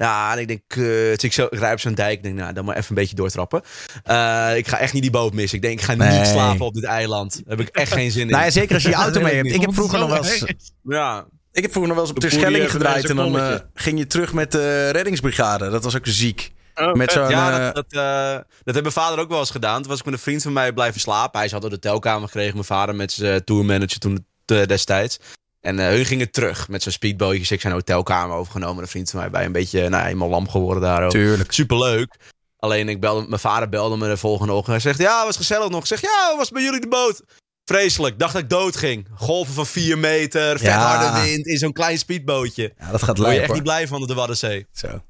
Ja, 0.00 0.32
en 0.32 0.38
ik 0.38 0.48
denk, 0.48 0.60
kut. 0.66 1.14
Dus 1.14 1.24
ik, 1.24 1.32
zo, 1.32 1.46
ik 1.50 1.58
rijd 1.58 1.72
op 1.72 1.80
zo'n 1.80 1.94
dijk. 1.94 2.16
Ik 2.16 2.22
denk, 2.22 2.34
nou, 2.34 2.52
dan 2.52 2.64
maar 2.64 2.76
even 2.76 2.88
een 2.88 2.94
beetje 2.94 3.16
doortrappen. 3.16 3.62
Eh, 4.04 4.52
ik 4.56 4.68
ga 4.68 4.78
echt 4.78 4.92
niet 4.92 5.02
die 5.02 5.10
boot 5.10 5.32
missen. 5.32 5.56
Ik 5.56 5.62
denk, 5.64 5.78
ik 5.78 5.84
ga 5.84 5.94
Nee. 5.94 6.18
niet 6.18 6.26
slapen 6.26 6.66
op 6.66 6.74
dit 6.74 6.84
eiland. 6.84 7.32
Daar 7.46 7.56
heb 7.56 7.66
ik 7.68 7.74
echt 7.74 7.92
geen 7.92 8.10
zin 8.10 8.22
in. 8.22 8.30
Nou 8.30 8.44
ja, 8.44 8.50
zeker 8.50 8.74
als 8.74 8.82
je 8.82 8.88
je 8.88 8.94
auto 8.94 9.20
mee 9.20 9.34
hebt. 9.34 9.52
ik 9.52 9.60
heb 9.60 9.74
vroeger 9.74 9.98
nog 9.98 10.08
wel 10.08 10.24
eens... 10.24 10.44
Ja, 10.82 11.26
Ik 11.52 11.62
heb 11.62 11.72
vroeger 11.72 11.94
nog 11.94 12.02
wel 12.02 12.16
eens 12.16 12.24
op 12.24 12.30
De 12.30 12.46
even 12.46 12.70
gedraaid. 12.70 13.08
En 13.08 13.16
dan 13.16 13.38
eh, 13.38 13.54
ging 13.74 13.98
je 13.98 14.06
terug 14.06 14.32
met 14.32 14.52
de 14.52 14.90
reddingsbrigade. 14.90 15.70
Dat 15.70 15.84
was 15.84 15.96
ook 15.96 16.06
ziek. 16.06 16.52
Oh, 16.74 16.94
Met 16.94 17.12
zo'n... 17.12 17.28
ja 17.28 17.58
eh, 17.58 17.64
dat, 17.64 17.74
dat, 17.74 17.92
eh, 17.92 18.32
dat 18.32 18.74
heeft 18.74 18.80
mijn 18.80 18.92
vader 18.92 19.18
ook 19.18 19.28
wel 19.28 19.38
eens 19.38 19.50
gedaan. 19.50 19.80
Toen 19.80 19.90
was 19.90 19.98
ik 19.98 20.04
met 20.04 20.14
een 20.14 20.20
vriend 20.20 20.42
van 20.42 20.52
mij 20.52 20.72
blijven 20.72 21.00
slapen. 21.00 21.40
Hij 21.40 21.48
had 21.52 21.64
een 21.64 21.70
hotelkamer 21.70 22.28
gekregen. 22.28 22.52
Mijn 22.54 22.64
vader 22.64 22.94
met 22.94 23.12
zijn 23.12 23.44
tourmanager 23.44 23.98
toen 23.98 24.26
eh, 24.46 24.66
destijds. 24.66 25.18
En 25.60 25.78
eh 25.78 25.86
hun 25.88 26.04
gingen 26.04 26.30
terug 26.30 26.68
met 26.68 26.82
zo'n 26.82 26.92
speedbootjes. 26.92 27.50
Ik 27.50 27.60
zijn 27.60 27.72
hotelkamer 27.72 28.36
overgenomen. 28.36 28.82
Een 28.82 28.88
vriend 28.88 29.10
van 29.10 29.20
mij 29.20 29.30
bij 29.30 29.44
een 29.44 29.52
beetje, 29.52 29.88
nou, 29.88 30.02
helemaal 30.02 30.28
lam 30.28 30.48
geworden 30.48 30.82
daar 30.82 31.04
ook. 31.04 31.10
Tuurlijk. 31.10 31.52
Superleuk. 31.52 32.16
Alleen 32.58 32.88
ik 32.88 33.00
belde, 33.00 33.28
mijn 33.28 33.40
vader 33.40 33.68
belde 33.68 33.96
me 33.96 34.08
de 34.08 34.16
volgende 34.16 34.52
ochtend. 34.52 34.82
Hij 34.82 34.92
zegt, 34.92 34.98
ja, 35.08 35.24
was 35.24 35.36
gezellig 35.36 35.68
nog. 35.68 35.80
Ik 35.80 35.86
zeg, 35.86 36.00
ja, 36.00 36.34
was 36.36 36.50
bij 36.50 36.62
jullie 36.62 36.80
de 36.80 36.88
boot? 36.88 37.22
Vreselijk. 37.64 38.18
Dacht 38.18 38.32
dat 38.32 38.42
ik 38.42 38.48
dood 38.50 38.76
ging. 38.76 39.08
Golven 39.14 39.54
van 39.54 39.66
4 39.66 39.98
meter, 39.98 40.58
vet 40.58 40.66
Ja. 40.66 40.96
harde 40.96 41.20
wind 41.20 41.46
in 41.46 41.58
zo'n 41.58 41.72
klein 41.72 41.98
speedbootje. 41.98 42.72
Ja, 42.78 42.90
dat 42.90 43.02
gaat 43.02 43.16
Daar 43.16 43.24
word 43.24 43.36
je 43.36 43.42
echt 43.42 43.52
niet 43.52 43.62
blij 43.62 43.88
van 43.88 44.06
de 44.06 44.14
Waddenzee. 44.14 44.66
Zo. 44.72 45.02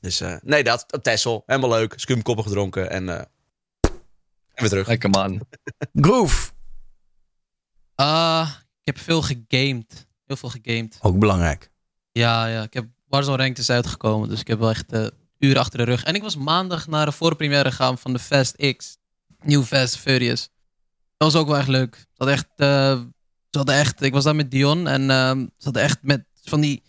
Dus 0.00 0.20
eh, 0.20 0.34
nee, 0.42 0.64
dat 0.64 0.84
op 0.92 1.02
Texel. 1.02 1.42
Helemaal 1.46 1.70
leuk. 1.70 1.92
Skumkoppen 1.96 2.44
gedronken 2.44 2.90
en, 2.90 3.08
eh, 3.08 3.16
en 3.20 3.90
weer 4.54 4.68
terug. 4.68 4.86
Lekker 4.86 5.10
man. 5.10 5.40
Groove. 5.94 6.50
Ah, 7.94 8.50
ik 8.84 8.94
heb 8.94 8.98
veel 8.98 9.22
gegamed. 9.22 10.06
Heel 10.26 10.36
veel 10.36 10.48
gegamed. 10.48 10.98
Ook 11.00 11.18
belangrijk. 11.18 11.70
Ja, 12.12 12.46
ja. 12.46 12.62
Ik 12.62 12.72
heb 12.74 12.86
Warzone 13.08 13.36
Ranked 13.36 13.58
is 13.58 13.70
uitgekomen. 13.70 14.28
Dus 14.28 14.40
ik 14.40 14.46
heb 14.46 14.58
wel 14.58 14.70
echt 14.70 14.92
eh, 14.92 15.06
uren 15.38 15.60
achter 15.60 15.78
de 15.78 15.84
rug. 15.84 16.04
En 16.04 16.14
ik 16.14 16.22
was 16.22 16.36
maandag 16.36 16.86
naar 16.86 17.06
de 17.06 17.12
voorpremière 17.12 17.70
gegaan 17.70 17.98
van 17.98 18.12
de 18.12 18.18
Fast 18.18 18.74
X. 18.76 18.96
New 19.42 19.62
Fast 19.62 19.96
Furious. 19.96 20.48
Dat 21.16 21.32
was 21.32 21.40
ook 21.40 21.48
wel 21.48 21.56
echt 21.56 21.68
leuk. 21.68 22.06
Hadden 22.16 22.36
echt, 22.36 22.48
hadden 23.50 23.74
echt... 23.74 24.02
Ik 24.02 24.12
was 24.12 24.24
daar 24.24 24.34
met 24.34 24.50
Dion. 24.50 24.88
En 24.88 25.06
ze 25.58 25.64
hadden 25.64 25.82
echt 25.82 25.98
met 26.02 26.24
van 26.42 26.60
die... 26.60 26.82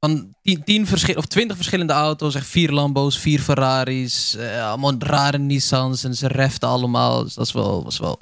Van 0.00 0.34
tien, 0.42 0.64
tien 0.64 0.86
verschil, 0.86 1.14
of 1.14 1.26
twintig 1.26 1.56
verschillende 1.56 1.92
auto's. 1.92 2.34
Echt 2.34 2.46
vier 2.46 2.70
Lambo's, 2.72 3.18
vier 3.18 3.40
Ferraris. 3.40 4.34
eh, 4.34 4.68
allemaal 4.68 4.94
rare 4.98 5.38
Nissans. 5.38 6.04
En 6.04 6.14
ze 6.14 6.26
reften 6.26 6.68
allemaal. 6.68 7.22
Dus 7.22 7.34
dat 7.34 7.52
was 7.52 7.52
wel, 7.52 7.84
was, 7.84 7.98
wel, 7.98 8.18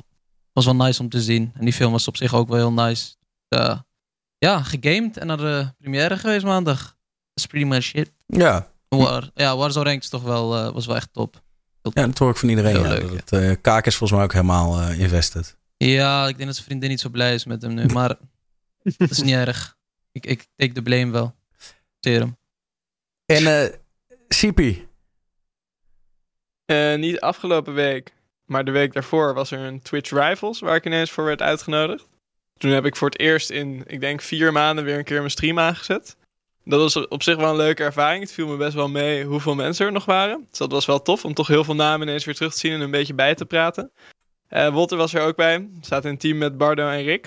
was 0.54 0.64
wel 0.64 0.76
nice 0.76 1.02
om 1.02 1.08
te 1.08 1.22
zien. 1.22 1.52
En 1.54 1.64
die 1.64 1.72
film 1.72 1.92
was 1.92 2.08
op 2.08 2.16
zich 2.16 2.34
ook 2.34 2.48
wel 2.48 2.56
heel 2.56 2.72
nice. 2.72 3.14
Eh, 3.48 3.78
ja, 4.38 4.62
gegamed 4.62 5.16
en 5.16 5.26
naar 5.26 5.36
de 5.36 5.72
première 5.78 6.18
geweest 6.18 6.44
maandag. 6.44 6.96
That's 7.34 7.46
pretty 7.46 7.68
much 7.68 7.92
it. 7.92 8.12
Ja. 8.26 8.72
War, 8.88 9.30
ja, 9.34 9.56
Warzone 9.56 9.84
Ranked 9.84 10.02
is 10.04 10.08
toch 10.10 10.22
wel, 10.22 10.56
eh, 10.56 10.72
was 10.72 10.86
wel 10.86 10.96
echt 10.96 11.12
top. 11.12 11.42
Ja, 11.82 12.06
dat 12.06 12.18
hoor 12.18 12.30
ik 12.30 12.36
van 12.36 12.48
iedereen. 12.48 12.72
Heel 12.74 12.84
ja. 12.84 12.88
leuk, 12.88 13.00
Dat 13.00 13.30
het, 13.30 13.32
eh, 13.32 13.56
Kaak 13.60 13.86
is 13.86 13.96
volgens 13.96 14.18
mij 14.18 14.28
ook 14.28 14.32
helemaal 14.32 14.90
invested. 14.90 15.56
Ja, 15.76 16.28
ik 16.28 16.34
denk 16.34 16.46
dat 16.46 16.54
zijn 16.54 16.66
vriendin 16.66 16.88
niet 16.88 17.00
zo 17.00 17.08
blij 17.08 17.34
is 17.34 17.44
met 17.44 17.62
hem 17.62 17.74
nu. 17.74 17.86
Maar 17.92 18.16
dat 18.82 19.10
is 19.10 19.22
niet 19.22 19.34
erg. 19.34 19.76
Ik, 20.12 20.26
ik 20.26 20.46
take 20.56 20.72
de 20.72 20.82
blame 20.82 21.10
wel. 21.10 21.34
Serum. 22.00 22.36
En 23.26 23.46
eh 23.46 23.72
CP. 24.28 24.60
Eh, 26.64 26.94
niet 26.94 27.20
afgelopen 27.20 27.74
week, 27.74 28.13
maar 28.46 28.64
de 28.64 28.70
week 28.70 28.92
daarvoor 28.92 29.34
was 29.34 29.50
er 29.50 29.58
een 29.58 29.82
Twitch 29.82 30.10
Rivals 30.10 30.60
waar 30.60 30.76
ik 30.76 30.86
ineens 30.86 31.10
voor 31.10 31.24
werd 31.24 31.42
uitgenodigd. 31.42 32.06
Toen 32.58 32.70
heb 32.70 32.84
ik 32.84 32.96
voor 32.96 33.08
het 33.08 33.18
eerst 33.18 33.50
in, 33.50 33.82
ik 33.86 34.00
denk, 34.00 34.20
vier 34.22 34.52
maanden 34.52 34.84
weer 34.84 34.98
een 34.98 35.04
keer 35.04 35.18
mijn 35.18 35.30
stream 35.30 35.58
aangezet. 35.58 36.16
Dat 36.64 36.80
was 36.80 37.08
op 37.08 37.22
zich 37.22 37.36
wel 37.36 37.50
een 37.50 37.56
leuke 37.56 37.82
ervaring. 37.82 38.22
Het 38.22 38.32
viel 38.32 38.46
me 38.46 38.56
best 38.56 38.74
wel 38.74 38.88
mee 38.88 39.24
hoeveel 39.24 39.54
mensen 39.54 39.86
er 39.86 39.92
nog 39.92 40.04
waren. 40.04 40.46
Dus 40.50 40.58
dat 40.58 40.70
was 40.72 40.86
wel 40.86 41.02
tof 41.02 41.24
om 41.24 41.34
toch 41.34 41.46
heel 41.46 41.64
veel 41.64 41.74
namen 41.74 42.06
ineens 42.08 42.24
weer 42.24 42.34
terug 42.34 42.52
te 42.52 42.58
zien 42.58 42.72
en 42.72 42.80
een 42.80 42.90
beetje 42.90 43.14
bij 43.14 43.34
te 43.34 43.44
praten. 43.46 43.92
Wolter 44.48 44.96
was 44.96 45.14
er 45.14 45.22
ook 45.22 45.36
bij. 45.36 45.68
Zaten 45.80 46.04
in 46.04 46.10
een 46.10 46.18
team 46.18 46.38
met 46.38 46.56
Bardo 46.58 46.88
en 46.88 47.02
Rick. 47.02 47.24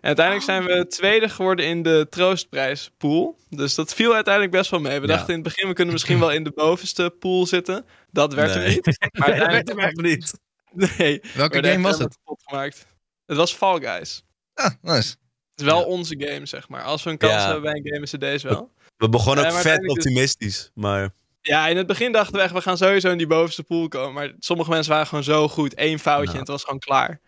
En 0.00 0.08
uiteindelijk 0.08 0.44
zijn 0.46 0.64
we 0.64 0.86
tweede 0.86 1.28
geworden 1.28 1.66
in 1.66 1.82
de 1.82 2.06
troostprijspool. 2.10 3.36
Dus 3.48 3.74
dat 3.74 3.94
viel 3.94 4.14
uiteindelijk 4.14 4.54
best 4.54 4.70
wel 4.70 4.80
mee. 4.80 5.00
We 5.00 5.06
Ja. 5.06 5.12
dachten 5.12 5.28
in 5.34 5.40
het 5.40 5.48
begin, 5.48 5.68
we 5.68 5.74
kunnen 5.74 5.92
misschien 5.94 6.18
wel 6.18 6.30
in 6.32 6.44
de 6.44 6.52
bovenste 6.54 7.14
pool 7.18 7.46
zitten. 7.46 7.84
Dat 8.10 8.34
werd 8.34 8.54
er 8.54 8.60
Nee. 8.60 8.68
niet. 8.74 8.98
Maar 9.12 9.28
dat 9.38 9.46
werd 9.46 9.68
hem 9.68 9.78
echt 9.78 10.00
niet. 10.00 10.32
Nee. 10.98 11.20
Welke 11.34 11.64
game 11.64 11.82
was 11.82 11.98
het? 11.98 12.18
gemaakt. 12.44 12.86
Het 13.26 13.36
was 13.36 13.54
Fall 13.54 13.80
Guys. 13.80 14.22
Ah, 14.54 14.70
nice. 14.82 15.08
Het 15.50 15.60
is 15.60 15.64
wel 15.64 15.80
Ja. 15.80 15.86
onze 15.86 16.14
game, 16.18 16.46
zeg 16.46 16.68
maar. 16.68 16.82
Als 16.82 17.02
we 17.02 17.10
een 17.10 17.18
kans 17.18 17.32
Ja. 17.32 17.44
hebben 17.44 17.62
bij 17.62 17.72
een 17.74 17.86
game, 17.88 18.02
is 18.02 18.12
het 18.12 18.20
deze 18.20 18.48
wel. 18.48 18.70
We 18.96 19.08
begonnen 19.08 19.46
ook 19.46 19.52
vet 19.52 19.80
dus- 19.80 19.90
optimistisch. 19.90 20.70
Maar 20.74 21.10
Ja, 21.40 21.66
in 21.68 21.76
het 21.76 21.86
begin 21.86 22.12
dachten 22.12 22.34
we 22.34 22.40
echt, 22.40 22.52
we 22.52 22.60
gaan 22.60 22.76
sowieso 22.76 23.10
in 23.10 23.18
die 23.18 23.26
bovenste 23.26 23.62
pool 23.62 23.88
komen. 23.88 24.12
Maar 24.12 24.32
sommige 24.38 24.70
mensen 24.70 24.92
waren 24.92 25.06
gewoon 25.06 25.24
zo 25.24 25.48
goed. 25.48 25.72
Eén 25.76 25.98
foutje 25.98 26.26
Ja. 26.26 26.32
en 26.32 26.38
het 26.38 26.48
was 26.48 26.64
gewoon 26.64 26.78
klaar. 26.78 27.20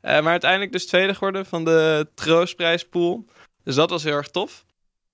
Eh, 0.00 0.20
maar 0.20 0.30
uiteindelijk 0.30 0.72
dus 0.72 0.86
tweede 0.86 1.14
geworden 1.14 1.46
van 1.46 1.64
de 1.64 2.08
troostprijspool. 2.14 3.24
Dus 3.64 3.74
dat 3.74 3.90
was 3.90 4.02
heel 4.02 4.12
erg 4.16 4.28
tof. 4.28 4.64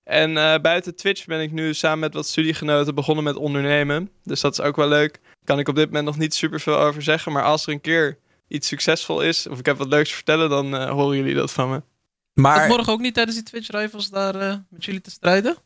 En 0.03 0.37
eh, 0.37 0.59
buiten 0.61 0.95
Twitch 0.95 1.25
ben 1.25 1.41
ik 1.41 1.51
nu 1.51 1.73
samen 1.73 1.99
met 1.99 2.13
wat 2.13 2.27
studiegenoten 2.27 2.95
begonnen 2.95 3.23
met 3.23 3.35
ondernemen. 3.35 4.11
Dus 4.23 4.41
dat 4.41 4.51
is 4.51 4.61
ook 4.61 4.75
wel 4.75 4.87
leuk. 4.87 5.19
Kan 5.43 5.59
ik 5.59 5.67
op 5.67 5.75
dit 5.75 5.85
moment 5.85 6.05
nog 6.05 6.17
niet 6.17 6.33
super 6.33 6.59
veel 6.59 6.77
over 6.77 7.01
zeggen. 7.01 7.31
Maar 7.31 7.43
als 7.43 7.65
er 7.65 7.73
een 7.73 7.81
keer 7.81 8.17
iets 8.47 8.67
succesvol 8.67 9.21
is, 9.21 9.47
of 9.47 9.59
ik 9.59 9.65
heb 9.65 9.77
wat 9.77 9.87
leuks 9.87 10.09
te 10.09 10.15
vertellen, 10.15 10.49
dan 10.49 10.75
eh, 10.75 10.89
horen 10.89 11.17
jullie 11.17 11.35
dat 11.35 11.51
van 11.51 11.69
me. 11.69 11.73
Had 11.73 11.83
Maar 12.33 12.67
morgen 12.67 12.93
ook 12.93 12.99
niet 12.99 13.13
tijdens 13.13 13.35
die 13.35 13.45
Twitch 13.45 13.69
Rivals 13.69 14.09
daar 14.09 14.35
eh, 14.35 14.55
met 14.69 14.85
jullie 14.85 15.01
te 15.01 15.11
strijden? 15.11 15.57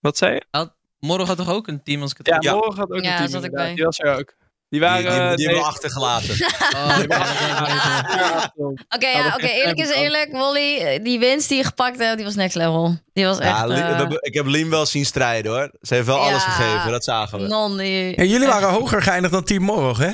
Wat 0.00 0.16
zei 0.16 0.34
je? 0.34 0.70
Morgen 0.98 1.26
had 1.26 1.36
toch 1.36 1.50
ook 1.50 1.66
een 1.66 1.82
team 1.82 2.02
als 2.02 2.10
ik 2.10 2.16
het 2.16 2.44
Ja, 2.44 2.54
morgen 2.54 2.78
had 2.78 2.90
ook 2.90 3.02
Ja, 3.02 3.10
een 3.10 3.16
team 3.16 3.28
zat 3.28 3.44
ik 3.44 3.50
bij. 3.50 3.74
Die 3.74 3.84
was 3.84 3.98
er 3.98 4.18
ook. 4.18 4.34
Die 4.68 4.80
waren... 4.80 5.02
die, 5.02 5.10
die, 5.12 5.36
die 5.36 5.46
eh, 5.46 5.52
hebben 5.52 5.62
we 5.62 5.68
achtergelaten. 5.68 6.34
Oh, 6.76 6.98
oké. 8.96 9.06
Ja, 9.08 9.30
geen 9.30 9.50
eerlijk 9.50 9.78
is 9.78 9.90
eerlijk, 9.90 10.32
Wally. 10.32 10.78
eh, 10.78 11.04
Die 11.04 11.18
winst 11.18 11.48
die 11.48 11.58
je 11.58 11.64
gepakt 11.64 11.98
hebt, 11.98 12.16
die 12.16 12.24
was 12.24 12.34
next 12.34 12.54
level. 12.56 12.96
Die 13.12 13.24
was 13.26 13.38
echt... 13.38 13.50
Ja, 13.68 13.96
eh, 13.98 14.06
ik 14.20 14.34
heb 14.34 14.46
Lien 14.46 14.70
wel 14.70 14.86
zien 14.86 15.06
strijden 15.06 15.52
hoor. 15.52 15.70
Ze 15.80 15.94
heeft 15.94 16.06
wel 16.06 16.16
Ja. 16.16 16.22
alles 16.28 16.42
gegeven, 16.42 16.90
dat 16.90 17.04
zagen 17.04 17.38
we. 17.40 17.46
non, 17.48 17.76
die... 17.76 18.14
en 18.16 18.28
jullie 18.28 18.46
waren 18.46 18.68
hoger 18.68 19.02
geëindigd 19.02 19.32
dan 19.32 19.44
Team 19.44 19.62
Morg, 19.62 19.98
hè? 19.98 20.10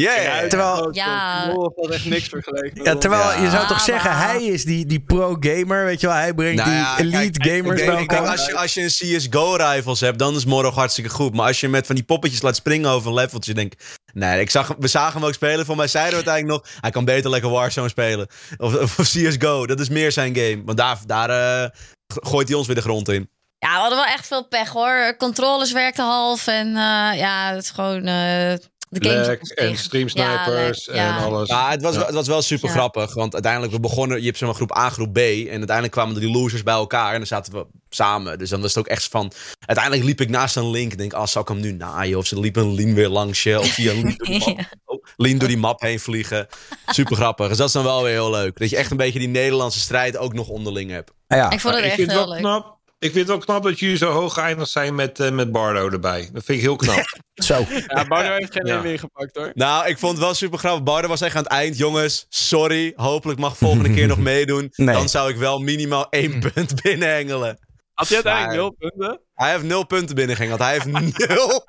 Ja. 0.00 0.46
Terwijl- 0.48 0.88
Ja. 0.92 1.46
Morgen 1.46 1.72
had 1.82 1.90
echt 1.90 2.04
niks 2.04 2.28
vergeleken. 2.28 2.84
Ja, 2.84 2.96
terwijl 2.96 3.22
Ja. 3.30 3.42
je 3.42 3.50
zou 3.50 3.66
toch 3.66 3.80
zeggen, 3.80 4.16
hij 4.16 4.42
is 4.44 4.64
die, 4.64 4.86
die 4.86 5.00
pro-gamer, 5.00 5.84
weet 5.84 6.00
je 6.00 6.06
wel. 6.06 6.16
Hij 6.16 6.34
brengt 6.34 6.64
Nou 6.64 6.96
die 6.96 7.06
elite 7.14 7.38
kijk, 7.38 7.56
gamers 7.56 7.84
bij 7.84 7.96
elkaar. 7.96 8.26
als, 8.28 8.46
je, 8.46 8.56
als 8.56 8.74
je 8.74 8.82
een 8.82 8.88
CSGO-rivals 8.88 10.00
hebt, 10.00 10.18
dan 10.18 10.34
is 10.36 10.44
Morog 10.44 10.74
hartstikke 10.74 11.10
goed. 11.10 11.34
Maar 11.34 11.46
als 11.46 11.60
je 11.60 11.68
met 11.68 11.86
van 11.86 11.94
die 11.94 12.04
poppetjes 12.04 12.42
laat 12.42 12.56
springen 12.56 12.90
over 12.90 13.08
een 13.08 13.14
leveltje, 13.14 13.54
denk. 13.54 13.72
Nee, 14.12 14.40
ik 14.40 14.50
zag, 14.50 14.74
we 14.78 14.88
zagen 14.88 15.18
hem 15.20 15.28
ook 15.28 15.34
spelen. 15.34 15.66
Voor 15.66 15.76
mij 15.76 15.88
zeiden 15.88 16.10
we 16.18 16.24
uiteindelijk 16.26 16.62
nog... 16.64 16.74
Hij 16.80 16.90
kan 16.90 17.04
beter 17.04 17.30
lekker 17.30 17.50
Warzone 17.50 17.88
spelen. 17.88 18.26
Of, 18.56 18.74
of 18.98 19.06
CSGO, 19.08 19.66
dat 19.66 19.80
is 19.80 19.88
meer 19.88 20.12
zijn 20.12 20.34
game. 20.36 20.62
Want 20.64 20.78
daar, 20.78 20.98
daar 21.06 21.30
eh, 21.30 21.68
gooit 22.06 22.48
hij 22.48 22.56
ons 22.56 22.66
weer 22.66 22.76
de 22.76 22.82
grond 22.82 23.08
in. 23.08 23.30
Ja, 23.58 23.68
we 23.74 23.78
hadden 23.80 23.98
wel 23.98 24.06
echt 24.06 24.26
veel 24.26 24.46
pech 24.48 24.68
hoor. 24.68 25.14
Controles 25.18 25.72
werkten 25.72 26.04
half 26.04 26.46
en 26.46 26.66
eh, 26.66 27.18
ja, 27.18 27.50
het 27.54 27.62
is 27.64 27.70
gewoon 27.70 28.06
eh, 28.06 28.52
de 28.90 29.08
game. 29.08 29.26
Lek 29.26 29.42
en 29.42 29.76
streamsnipers 29.76 30.84
Ja, 30.84 30.92
en 30.92 30.96
ja. 30.96 31.24
alles. 31.24 31.48
Ja, 31.48 31.70
het 31.70 31.82
was, 31.82 31.96
wel- 31.96 32.06
het 32.06 32.14
was 32.14 32.26
wel 32.26 32.42
super 32.42 32.68
Ja. 32.68 32.74
grappig. 32.74 33.14
Want 33.14 33.32
uiteindelijk, 33.32 33.72
we 33.72 33.80
begonnen, 33.80 34.18
je 34.18 34.24
hebt 34.26 34.38
zeg 34.38 34.48
maar 34.48 34.56
groep 34.56 34.76
A, 34.76 34.90
groep 34.90 35.12
B. 35.12 35.16
En 35.18 35.48
uiteindelijk 35.58 35.90
kwamen 35.90 36.14
er 36.14 36.20
die 36.20 36.30
losers 36.30 36.62
bij 36.62 36.74
elkaar. 36.74 37.10
En 37.12 37.18
dan 37.18 37.26
zaten 37.26 37.52
we 37.52 37.66
samen. 37.88 38.38
Dus 38.38 38.50
dan 38.50 38.60
was 38.60 38.74
het 38.74 38.78
ook 38.84 38.90
echt 38.90 39.08
van. 39.08 39.32
Uiteindelijk 39.66 40.06
liep 40.06 40.20
ik 40.20 40.28
naast 40.28 40.56
een 40.56 40.70
link. 40.70 40.92
Ik 40.92 40.98
denk, 40.98 41.12
ah, 41.12 41.26
zal 41.26 41.42
ik 41.42 41.48
hem 41.48 41.60
nu 41.60 41.72
naaien? 41.72 42.18
Of 42.18 42.26
ze 42.26 42.40
liep 42.40 42.56
een 42.56 42.74
Lien 42.74 42.94
weer 42.94 43.08
langs 43.08 43.42
je. 43.42 43.60
Of 43.60 43.78
een 43.78 43.84
Lien 43.84 44.16
door 44.16 44.26
die 44.26 44.38
map, 44.56 44.66
oh, 44.84 45.04
Lien 45.16 45.38
door 45.38 45.48
die 45.48 45.58
map 45.58 45.80
heen 45.80 46.00
vliegen. 46.00 46.46
Super 46.86 47.16
grappig. 47.16 47.48
Dus 47.48 47.56
dat 47.56 47.66
is 47.66 47.72
dan 47.72 47.84
wel 47.84 48.02
weer 48.02 48.12
heel 48.12 48.30
leuk. 48.30 48.58
Dat 48.58 48.70
je 48.70 48.76
echt 48.76 48.90
een 48.90 48.96
beetje 48.96 49.18
die 49.18 49.28
Nederlandse 49.28 49.80
strijd 49.80 50.16
ook 50.16 50.32
nog 50.34 50.48
onderling 50.48 50.90
hebt. 50.90 51.10
Ja. 51.28 51.50
Ik 51.50 51.60
vond 51.60 51.74
het 51.74 51.84
echt 51.84 51.96
heel 51.96 52.06
wel 52.06 52.28
leuk. 52.28 52.38
knap. 52.38 52.78
Ik 53.00 53.12
vind 53.12 53.14
het 53.14 53.26
wel 53.26 53.38
knap 53.38 53.62
dat 53.62 53.78
jullie 53.78 53.96
zo 53.96 54.10
hoog 54.10 54.34
geëindigd 54.34 54.70
zijn 54.70 54.94
met, 54.94 55.20
eh, 55.20 55.30
met 55.30 55.52
Bardo 55.52 55.90
erbij. 55.90 56.30
Dat 56.32 56.44
vind 56.44 56.58
ik 56.58 56.64
heel 56.64 56.76
knap. 56.76 57.04
Zo. 57.34 57.64
Ja, 57.86 58.04
Bardo 58.04 58.32
heeft 58.32 58.52
geen 58.52 58.66
Ja. 58.66 58.74
één 58.74 58.82
meer 58.82 58.98
gepakt 58.98 59.36
hoor. 59.36 59.50
Nou, 59.54 59.86
ik 59.88 59.98
vond 59.98 60.12
het 60.12 60.20
wel 60.24 60.34
super 60.34 60.58
grappig. 60.58 60.82
Bouder 60.82 61.08
was 61.10 61.20
echt 61.20 61.36
aan 61.36 61.42
het 61.42 61.52
eind. 61.52 61.76
Jongens, 61.76 62.26
sorry. 62.28 62.92
Hopelijk 62.96 63.38
mag 63.38 63.56
volgende 63.56 63.90
keer 63.94 64.06
nog 64.14 64.18
meedoen. 64.18 64.72
Nee. 64.76 64.94
Dan 64.94 65.08
zou 65.08 65.30
ik 65.30 65.36
wel 65.36 65.58
minimaal 65.60 66.08
één 66.10 66.40
punt 66.52 66.74
binnenhengelen. 66.82 67.58
Had 67.94 68.08
hij 68.08 68.16
uiteindelijk 68.16 68.56
nul 68.60 68.70
punten? 68.90 69.20
Hij 69.34 69.50
heeft 69.50 69.64
nul 69.64 69.86
punten 69.86 70.14
binnengehengeld. 70.14 70.60
Hij 70.60 70.72
heeft 70.72 70.86
nul. 71.28 71.64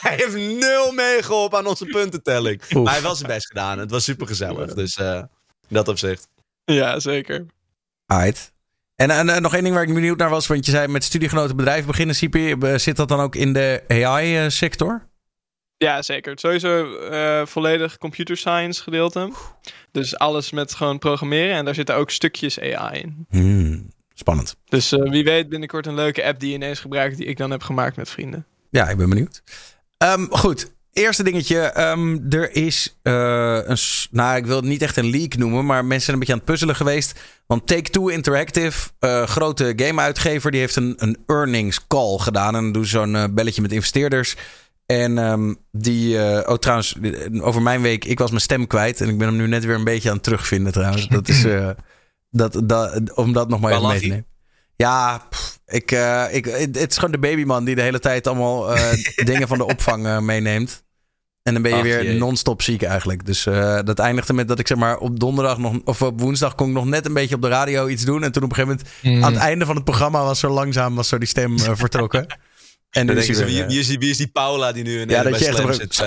hij 0.00 0.14
heeft 0.16 0.36
nul 0.36 0.92
meegeholpen 0.92 1.58
aan 1.58 1.66
onze 1.66 1.84
puntentelling. 1.84 2.62
Oef. 2.62 2.72
Maar 2.72 2.82
hij 2.82 2.92
heeft 2.92 3.04
wel 3.04 3.14
zijn 3.14 3.28
best 3.30 3.46
gedaan. 3.46 3.78
Het 3.78 3.90
was 3.90 4.04
super 4.04 4.26
gezellig. 4.26 4.74
Dus 4.74 4.96
eh, 4.96 5.14
in 5.68 5.74
dat 5.74 5.88
opzicht. 5.88 6.28
Ja, 6.64 7.00
zeker. 7.00 7.46
Alright. 8.06 8.52
En, 9.00 9.10
en, 9.10 9.28
eh, 9.28 9.40
nog 9.40 9.54
één 9.54 9.62
ding 9.62 9.74
waar 9.74 9.84
ik 9.84 9.94
benieuwd 9.94 10.18
naar 10.18 10.30
was, 10.30 10.46
want 10.46 10.66
je 10.66 10.70
zei 10.70 10.88
met 10.88 11.04
studiegenoten 11.04 11.56
bedrijven 11.56 11.86
beginnen, 11.86 12.14
Sipi. 12.14 12.52
Eh, 12.52 12.74
Zit 12.74 12.96
dat 12.96 13.08
dan 13.08 13.20
ook 13.20 13.34
in 13.34 13.52
de 13.52 13.84
AI-sector? 13.88 15.08
Ja, 15.76 16.02
zeker. 16.02 16.38
Sowieso 16.38 16.98
eh, 16.98 17.46
volledig 17.46 17.98
computer 17.98 18.36
science 18.36 18.82
gedeelte. 18.82 19.32
Dus 19.92 20.18
alles 20.18 20.50
met 20.50 20.74
gewoon 20.74 20.98
programmeren. 20.98 21.56
En 21.56 21.64
daar 21.64 21.74
zitten 21.74 21.94
ook 21.94 22.10
stukjes 22.10 22.60
AI 22.60 23.00
in. 23.00 23.26
Hmm, 23.28 23.90
spannend. 24.14 24.56
Dus 24.64 24.92
eh, 24.92 25.10
wie 25.10 25.24
weet 25.24 25.48
binnenkort 25.48 25.86
een 25.86 25.94
leuke 25.94 26.24
app 26.24 26.40
die 26.40 26.48
je 26.48 26.54
ineens 26.54 26.80
gebruikt... 26.80 27.16
die 27.16 27.26
ik 27.26 27.36
dan 27.36 27.50
heb 27.50 27.62
gemaakt 27.62 27.96
met 27.96 28.10
vrienden. 28.10 28.46
Ja, 28.70 28.88
ik 28.88 28.96
ben 28.96 29.08
benieuwd. 29.08 29.42
Ehm, 29.96 30.26
goed, 30.30 30.72
eerste 30.92 31.22
dingetje. 31.22 31.58
Ehm, 31.58 32.18
er 32.28 32.56
is 32.56 32.98
eh, 33.02 33.58
een. 33.64 33.78
Nou, 34.10 34.36
ik 34.36 34.46
wil 34.46 34.56
het 34.56 34.64
niet 34.64 34.82
echt 34.82 34.96
een 34.96 35.10
leak 35.10 35.36
noemen, 35.36 35.66
maar 35.66 35.84
mensen 35.84 36.00
zijn 36.00 36.12
een 36.12 36.18
beetje 36.18 36.32
aan 36.32 36.38
het 36.40 36.48
puzzelen 36.48 36.76
geweest. 36.76 37.20
Want 37.46 37.66
Take-Two 37.66 38.08
Interactive, 38.08 38.90
eh, 38.98 39.26
grote 39.26 39.72
gameuitgever, 39.76 40.50
die 40.50 40.60
heeft 40.60 40.76
een, 40.76 40.94
een 40.96 41.18
earnings 41.26 41.86
call 41.86 42.18
gedaan. 42.18 42.56
En 42.56 42.62
dan 42.62 42.72
doen 42.72 42.84
ze 42.84 42.90
zo'n 42.90 43.16
eh, 43.16 43.24
belletje 43.30 43.62
met 43.62 43.72
investeerders. 43.72 44.36
En 44.86 45.18
ehm, 45.18 45.54
die. 45.72 46.16
oh, 46.46 46.54
trouwens, 46.54 46.96
over 47.40 47.62
mijn 47.62 47.82
week, 47.82 48.04
ik 48.04 48.18
was 48.18 48.30
mijn 48.30 48.42
stem 48.42 48.66
kwijt. 48.66 49.00
En 49.00 49.08
ik 49.08 49.18
ben 49.18 49.26
hem 49.26 49.36
nu 49.36 49.46
net 49.46 49.64
weer 49.64 49.74
een 49.74 49.84
beetje 49.84 50.08
aan 50.08 50.14
het 50.14 50.24
terugvinden, 50.24 50.72
trouwens. 50.72 51.08
Dat 51.08 51.28
is. 51.28 51.46
dat, 52.30 52.60
dat, 52.64 53.14
om 53.14 53.32
dat 53.32 53.48
nog 53.48 53.60
maar 53.60 53.72
even 53.72 53.88
mee 53.88 54.00
te 54.00 54.06
nemen. 54.06 54.26
Ja, 54.80 55.26
pff, 55.30 55.60
ik, 55.66 55.92
eh, 55.92 56.24
ik, 56.30 56.44
het 56.44 56.90
is 56.90 56.94
gewoon 56.94 57.10
de 57.10 57.18
babyman 57.18 57.64
die 57.64 57.74
de 57.74 57.82
hele 57.82 57.98
tijd 57.98 58.26
allemaal 58.26 58.74
eh, 58.74 58.92
dingen 59.30 59.48
van 59.48 59.58
de 59.58 59.64
opvang 59.64 60.06
eh, 60.06 60.18
meeneemt. 60.18 60.82
En 61.42 61.52
dan 61.52 61.62
ben 61.62 61.70
je 61.70 61.76
Ach, 61.76 61.82
weer 61.82 62.14
non-stop 62.14 62.62
ziek 62.62 62.82
eigenlijk. 62.82 63.26
Dus 63.26 63.44
dat 63.84 63.98
eindigde 63.98 64.32
met 64.32 64.48
dat 64.48 64.58
ik 64.58 64.66
zeg 64.66 64.78
maar 64.78 64.98
op 64.98 65.20
donderdag 65.20 65.58
nog, 65.58 65.74
of 65.84 66.02
op 66.02 66.20
woensdag 66.20 66.54
kon 66.54 66.68
ik 66.68 66.74
nog 66.74 66.84
net 66.84 67.06
een 67.06 67.12
beetje 67.12 67.34
op 67.34 67.42
de 67.42 67.48
radio 67.48 67.86
iets 67.86 68.04
doen. 68.04 68.22
En 68.22 68.32
toen 68.32 68.42
op 68.42 68.50
een 68.50 68.56
gegeven 68.56 68.80
moment, 69.02 69.24
aan 69.24 69.32
het 69.32 69.42
einde 69.42 69.66
van 69.66 69.74
het 69.74 69.84
programma 69.84 70.24
was 70.24 70.38
zo 70.38 70.48
langzaam 70.48 70.94
was 70.94 71.08
zo 71.08 71.18
die 71.18 71.28
stem 71.28 71.58
vertrokken. 71.58 72.26
En 72.90 73.06
Dan 73.06 73.22
ze, 73.22 73.34
weer, 73.34 73.66
wie, 73.66 73.98
wie, 73.98 74.10
is 74.10 74.16
die, 74.16 74.26
Paula 74.26 74.72
die 74.72 74.82
nu 74.82 75.00
in 75.00 75.08
Ja, 75.08 75.22
dat 75.22 75.38
je 75.38 75.46
echt 75.46 75.76
zit? 75.76 76.02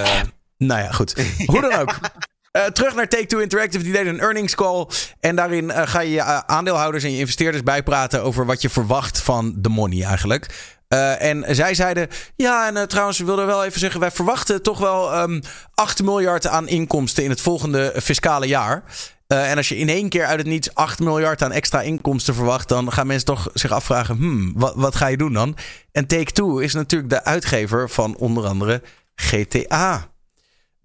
Nou 0.57 0.81
ja, 0.81 0.91
goed. 0.91 1.15
Hoe 1.45 1.61
dan 1.61 1.73
ook. 1.73 1.99
Eh, 2.53 2.65
terug 2.65 2.95
naar 2.95 3.07
Take-Two 3.07 3.39
Interactive. 3.39 3.83
Die 3.83 3.93
deden 3.93 4.13
een 4.13 4.19
earnings 4.19 4.55
call. 4.55 4.87
En 5.19 5.35
daarin 5.35 5.71
eh, 5.71 5.87
ga 5.87 5.99
je 5.99 6.11
je 6.11 6.19
eh, 6.19 6.37
aandeelhouders 6.37 7.03
en 7.03 7.11
je 7.11 7.17
investeerders 7.17 7.63
bijpraten 7.63 8.23
over 8.23 8.45
wat 8.45 8.61
je 8.61 8.69
verwacht 8.69 9.19
van 9.19 9.53
de 9.57 9.69
money 9.69 10.03
eigenlijk. 10.03 10.71
En 11.19 11.55
zij 11.55 11.73
zeiden, 11.73 12.07
ja, 12.35 12.73
en 12.73 12.87
trouwens, 12.87 13.17
we 13.17 13.25
wilden 13.25 13.45
wel 13.45 13.65
even 13.65 13.79
zeggen, 13.79 13.99
wij 13.99 14.11
verwachten 14.11 14.61
toch 14.61 14.79
wel 14.79 15.13
ehm 15.13 15.41
8 15.73 16.03
miljard 16.03 16.47
aan 16.47 16.67
inkomsten 16.67 17.23
in 17.23 17.29
het 17.29 17.41
volgende 17.41 17.93
fiscale 18.01 18.47
jaar. 18.47 18.83
En 19.27 19.57
als 19.57 19.69
je 19.69 19.77
in 19.77 19.89
één 19.89 20.09
keer 20.09 20.25
uit 20.25 20.37
het 20.37 20.47
niets 20.47 20.75
8 20.75 20.99
miljard 20.99 21.41
aan 21.41 21.51
extra 21.51 21.81
inkomsten 21.81 22.35
verwacht, 22.35 22.69
dan 22.69 22.91
gaan 22.91 23.07
mensen 23.07 23.25
toch 23.25 23.49
zich 23.53 23.71
afvragen: 23.71 24.15
hmm, 24.15 24.53
wat, 24.55 24.73
wat 24.75 24.95
ga 24.95 25.07
je 25.07 25.17
doen 25.17 25.33
dan? 25.33 25.57
En 25.91 26.07
Take-Two 26.07 26.57
is 26.57 26.73
natuurlijk 26.73 27.09
de 27.11 27.23
uitgever 27.23 27.89
van 27.89 28.15
onder 28.15 28.45
andere 28.45 28.81
GTA. 29.15 30.12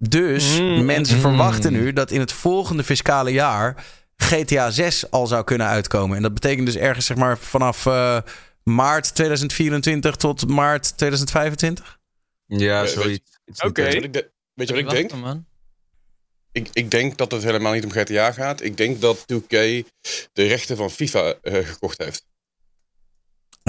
Dus 0.01 0.59
Mm. 0.59 0.85
mensen 0.85 1.19
verwachten 1.19 1.71
nu 1.73 1.93
dat 1.93 2.11
in 2.11 2.19
het 2.19 2.31
volgende 2.31 2.83
fiscale 2.83 3.31
jaar 3.31 3.85
GTA 4.15 4.71
6 4.71 5.11
al 5.11 5.27
zou 5.27 5.43
kunnen 5.43 5.67
uitkomen. 5.67 6.15
En 6.17 6.21
dat 6.23 6.33
betekent 6.33 6.65
dus 6.65 6.75
ergens 6.75 7.05
zeg 7.05 7.17
maar 7.17 7.37
vanaf 7.37 7.85
eh, 7.85 8.17
maart 8.63 9.15
2024 9.15 10.15
tot 10.15 10.47
maart 10.47 10.97
2025. 10.97 11.97
ja, 12.45 12.85
zoiets. 12.85 13.39
Iets 13.45 13.61
Oké. 13.63 13.81
Weet 13.81 13.91
je 13.93 13.97
wat 13.99 14.05
ik, 14.07 14.13
de- 14.13 14.31
weet 14.53 14.67
je 14.67 14.73
wat 14.73 14.83
ik 14.83 14.89
denk? 14.89 15.13
Man. 15.21 15.45
Ik, 16.51 16.69
ik 16.73 16.91
denk 16.91 17.17
dat 17.17 17.31
het 17.31 17.43
helemaal 17.43 17.73
niet 17.73 17.83
om 17.85 17.91
GTA 17.91 18.31
gaat. 18.31 18.61
Ik 18.61 18.77
denk 18.77 19.01
dat 19.01 19.25
2K 19.33 19.49
de 20.33 20.47
rechten 20.47 20.77
van 20.77 20.89
FIFA 20.91 21.33
eh, 21.41 21.65
gekocht 21.67 21.97
heeft. 21.97 22.25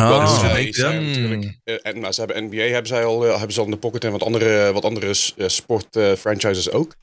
Oh. 0.01 0.59
je? 0.59 0.73
zijn 0.73 1.07
natuurlijk, 1.07 1.59
eh, 1.65 1.75
en, 1.83 2.01
maar 2.01 2.15
ze 2.15 2.21
hebben 2.21 2.45
NBA 2.45 2.63
hebben 2.63 2.87
zij 2.87 3.05
al, 3.05 3.27
eh, 3.27 3.31
hebben 3.31 3.53
ze 3.53 3.59
al 3.59 3.65
in 3.65 3.71
de 3.71 3.77
pocket 3.77 4.05
en 4.05 4.13
wat 4.13 4.23
andere, 4.23 4.73
wat 4.73 4.85
andere 4.85 5.15
eh, 5.37 5.49
sportfranchises 5.49 6.71
ook. 6.71 6.95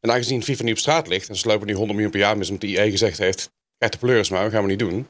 En 0.00 0.10
aangezien 0.10 0.42
FIFA 0.42 0.64
nu 0.64 0.70
op 0.70 0.78
straat 0.78 1.08
ligt 1.08 1.28
en 1.28 1.36
ze 1.36 1.48
lopen 1.48 1.66
nu 1.66 1.72
100 1.72 1.92
miljoen 1.92 2.10
per 2.10 2.20
jaar 2.20 2.38
mis 2.38 2.50
omdat 2.50 2.68
de 2.68 2.76
EA 2.76 2.90
gezegd 2.90 3.18
heeft, 3.18 3.50
krijg 3.78 3.92
de 3.92 3.98
pleurs 3.98 4.28
maar, 4.28 4.42
dat 4.42 4.52
gaan 4.52 4.62
we 4.62 4.68
niet 4.68 4.78
doen. 4.78 5.08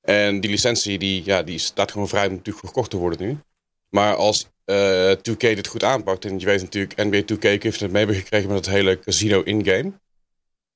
En 0.00 0.40
die 0.40 0.50
licentie 0.50 0.98
die, 0.98 1.22
ja, 1.24 1.42
die 1.42 1.58
staat 1.58 1.92
gewoon 1.92 2.08
vrij 2.08 2.26
om 2.26 2.34
natuurlijk 2.34 2.66
gekocht 2.66 2.90
te 2.90 2.96
worden 2.96 3.26
nu. 3.26 3.38
Maar 3.88 4.14
als 4.14 4.48
eh 4.64 5.12
2K 5.12 5.38
dit 5.38 5.66
goed 5.66 5.84
aanpakt, 5.84 6.24
en 6.24 6.38
je 6.38 6.46
weet 6.46 6.62
natuurlijk, 6.62 6.96
NBA 6.96 7.22
2K 7.34 7.62
heeft 7.62 7.80
het 7.80 7.90
mee 7.90 8.14
gekregen 8.14 8.48
met 8.48 8.56
het 8.56 8.74
hele 8.74 8.98
casino 8.98 9.42
in-game. 9.42 9.92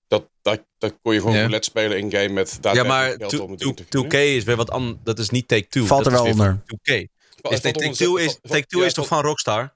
Dat, 0.09 0.29
dat, 0.43 0.61
dat 0.79 0.95
kon 1.03 1.13
je 1.15 1.21
gewoon 1.21 1.35
Ja. 1.35 1.41
roulette 1.41 1.69
spelen 1.71 1.99
in-game 1.99 2.29
met 2.29 2.59
Ja, 2.61 2.85
maar 2.85 3.09
geld 3.19 3.41
om 3.41 3.57
dingen 3.57 3.75
te 3.75 3.85
2K 3.85 4.13
is 4.15 4.45
weer 4.45 4.57
wat 4.57 4.71
anders. 4.71 4.97
Dat 5.05 5.19
is 5.19 5.31
niet 5.31 5.49
Take-Two. 5.49 5.85
Valt 5.85 6.07
er 6.07 6.13
wel 6.13 6.25
onder. 6.25 6.47
van 6.67 6.79
2K. 6.83 6.93
Het 6.95 7.53
Is 7.53 7.61
valt 7.61 7.77
onder- 7.77 7.83
Take-Two 7.83 8.17
is, 8.17 8.25
valt- 8.25 8.39
valt- 8.43 8.53
Take-Two 8.55 8.81
ja, 8.81 8.87
is 8.87 8.93
toch 8.93 9.07
van 9.07 9.23
Rockstar? 9.23 9.75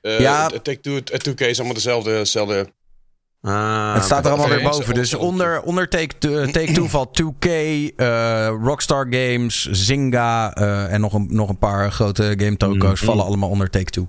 eh, 0.00 0.20
Ja. 0.20 0.48
Take-Two 0.48 0.94
het- 0.94 1.12
het 1.12 1.22
2K 1.22 1.40
is 1.40 1.56
allemaal 1.56 1.74
dezelfde... 1.74 2.10
dezelfde 2.10 2.72
Ah, 3.40 3.94
het 3.94 4.04
staat 4.04 4.24
er 4.24 4.30
allemaal 4.30 4.48
weer 4.48 4.62
boven. 4.62 4.94
Dus 4.94 5.14
onder, 5.14 5.62
onder 5.62 5.88
Take-Two 5.88 6.46
Take 6.46 6.88
valt 6.88 7.14
2K, 7.22 7.44
eh, 7.96 8.54
Rockstar 8.62 9.06
Games, 9.10 9.68
Zynga 9.70 10.54
eh, 10.54 10.92
en 10.92 11.00
nog 11.00 11.12
een, 11.12 11.26
nog 11.30 11.48
een 11.48 11.58
paar 11.58 11.92
grote 11.92 12.34
game 12.36 12.56
toko's 12.56 13.00
Mhm. 13.00 13.04
vallen 13.10 13.24
allemaal 13.24 13.48
onder 13.48 13.70
Take-Two. 13.70 14.08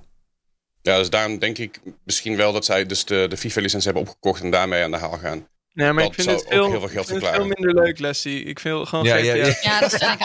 Ja, 0.82 0.98
dus 0.98 1.10
daarom 1.10 1.38
denk 1.38 1.58
ik 1.58 1.80
misschien 2.04 2.36
wel 2.36 2.52
dat 2.52 2.64
zij 2.64 2.86
dus 2.86 3.04
de, 3.04 3.26
de 3.28 3.36
FIFA-licentie 3.36 3.90
hebben 3.90 4.08
opgekocht 4.08 4.42
en 4.42 4.50
daarmee 4.50 4.84
aan 4.84 4.90
de 4.90 4.96
haal 4.96 5.18
gaan. 5.18 5.48
Nee, 5.72 5.92
maar 5.92 6.02
Dat 6.04 6.18
ik 6.18 6.22
vind 6.22 6.26
zou 6.26 6.38
het 6.38 6.46
ook 6.46 6.52
veel, 6.52 6.70
heel 6.70 6.80
veel 6.80 6.88
geld 6.88 7.04
ik 7.04 7.10
vind 7.10 7.26
het 7.26 7.34
veel 7.34 7.46
minder 7.46 7.74
leuk, 7.74 7.98
Leslie. 7.98 8.44
Ik 8.44 8.60
vind 8.60 8.88
gewoon 8.88 9.04
Ja, 9.04 9.16
GTA... 9.16 9.24
ja, 9.24 9.34
ja. 9.34 9.54
Ja, 9.62 9.80
dat 9.80 9.90
vind 9.90 10.12
ik 10.12 10.20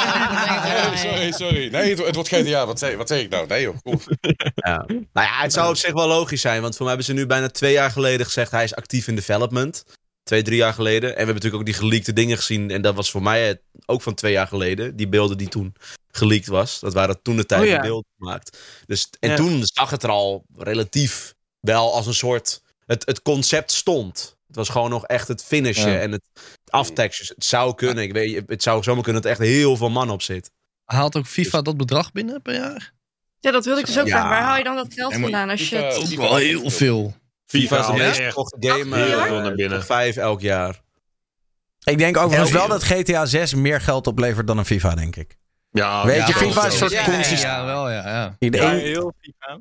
ook. 0.87 0.97
sorry, 1.11 1.31
sorry. 1.31 1.67
Nee, 1.71 1.89
het, 1.89 2.05
het 2.05 2.15
wordt 2.15 2.29
GTA. 2.29 2.65
Wat 2.65 2.79
zeg, 2.79 2.95
wat 2.95 3.07
zeg 3.07 3.21
ik 3.21 3.29
nou? 3.29 3.47
Nee 3.47 3.61
joh, 3.61 3.75
kom. 3.83 3.99
Ja. 4.55 4.83
Nou 4.87 5.05
ja, 5.13 5.41
het 5.41 5.53
zou 5.53 5.69
op 5.69 5.75
zich 5.75 5.93
wel 5.93 6.07
logisch 6.07 6.41
zijn. 6.41 6.61
Want 6.61 6.75
voor 6.75 6.85
mij 6.85 6.95
hebben 6.95 7.15
ze 7.15 7.21
nu 7.21 7.27
bijna 7.27 7.49
twee 7.49 7.73
jaar 7.73 7.91
geleden 7.91 8.25
gezegd... 8.25 8.51
hij 8.51 8.63
is 8.63 8.75
actief 8.75 9.07
in 9.07 9.15
development. 9.15 9.85
Twee, 10.25 10.41
drie 10.41 10.57
jaar 10.57 10.73
geleden. 10.73 11.09
En 11.09 11.09
we 11.09 11.15
hebben 11.17 11.33
natuurlijk 11.35 11.61
ook 11.61 11.65
die 11.65 11.79
geleakte 11.79 12.13
dingen 12.13 12.37
gezien. 12.37 12.71
En 12.71 12.81
dat 12.81 12.95
was 12.95 13.11
voor 13.11 13.21
mij 13.21 13.47
het- 13.47 13.61
ook 13.85 14.01
van 14.01 14.13
twee 14.13 14.31
jaar 14.31 14.47
geleden. 14.47 14.95
Die 14.95 15.07
beelden 15.07 15.37
die 15.37 15.47
toen 15.47 15.75
geleakt 16.11 16.47
was. 16.47 16.79
Dat 16.79 16.93
waren 16.93 17.21
toen 17.21 17.35
de 17.35 17.45
tijd 17.45 17.61
Oh 17.61 17.67
ja. 17.67 17.81
beelden 17.81 18.09
gemaakt. 18.17 18.57
Dus, 18.85 19.09
en 19.19 19.29
Ja. 19.29 19.35
toen 19.35 19.61
zag 19.63 19.89
het 19.89 20.03
er 20.03 20.09
al 20.09 20.45
relatief 20.55 21.33
wel 21.59 21.93
als 21.93 22.07
een 22.07 22.13
soort... 22.13 22.61
Het, 22.85 23.05
het 23.05 23.21
concept 23.21 23.71
stond. 23.71 24.35
Het 24.47 24.55
was 24.55 24.69
gewoon 24.69 24.89
nog 24.89 25.05
echt 25.05 25.27
het 25.27 25.43
finishen 25.43 25.91
Ja. 25.91 25.99
en 25.99 26.11
het 26.11 26.21
aftekstjes. 26.69 27.29
Het 27.29 27.45
zou 27.45 27.75
kunnen. 27.75 28.03
Ik 28.03 28.13
weet, 28.13 28.43
het 28.47 28.63
zou 28.63 28.83
zomaar 28.83 29.03
kunnen 29.03 29.21
dat 29.21 29.31
er 29.31 29.37
echt 29.37 29.49
heel 29.49 29.77
veel 29.77 29.89
man 29.89 30.09
op 30.09 30.21
zit. 30.21 30.51
Haalt 30.85 31.15
ook 31.15 31.25
FIFA 31.27 31.61
dat 31.61 31.77
bedrag 31.77 32.11
binnen 32.11 32.41
per 32.41 32.53
jaar? 32.53 32.93
Ja, 33.39 33.51
dat 33.51 33.65
wilde 33.65 33.79
ik 33.79 33.85
dus 33.85 33.99
ook 33.99 34.07
Ja. 34.07 34.11
vragen. 34.11 34.29
Waar 34.29 34.41
haal 34.41 34.57
je 34.57 34.63
dan 34.63 34.75
dat 34.75 34.93
geld 34.93 35.13
vandaan 35.13 35.49
als 35.49 35.69
je 35.69 35.75
het... 35.75 35.95
Ook 35.97 36.07
wel 36.17 36.35
heel 36.35 36.69
veel. 36.69 37.15
FIFA 37.45 37.79
is 37.79 37.85
de 37.85 37.91
meest 37.93 38.07
echt 38.07 38.17
verkochte 38.17 38.57
game. 38.59 38.95
heel 38.97 39.23
veel 39.25 39.39
naar 39.41 39.55
binnen. 39.55 39.77
top 39.77 39.87
vijf 39.87 40.15
elk 40.17 40.41
jaar. 40.41 40.81
Ik 41.83 41.97
denk 41.97 42.17
overigens 42.17 42.51
wel 42.51 42.67
dat 42.67 42.83
GTA 42.83 43.25
6 43.25 43.53
meer 43.53 43.81
geld 43.81 44.07
oplevert 44.07 44.47
dan 44.47 44.57
een 44.57 44.65
FIFA, 44.65 44.95
denk 44.95 45.15
ik. 45.15 45.37
Ja, 45.71 46.05
Weet 46.05 46.15
ja, 46.17 46.27
je, 46.27 46.33
FIFA 46.33 46.59
is 46.65 46.71
een 46.73 46.77
soort 46.79 46.91
ja, 46.91 47.03
consist- 47.03 47.43
Ja, 47.43 47.65
wel, 47.65 47.89
ja. 47.91 48.07
ja. 48.09 48.35
In 48.39 48.51
Ja, 48.53 48.71
één- 48.71 48.79
heel 48.79 49.13
FIFA. 49.21 49.59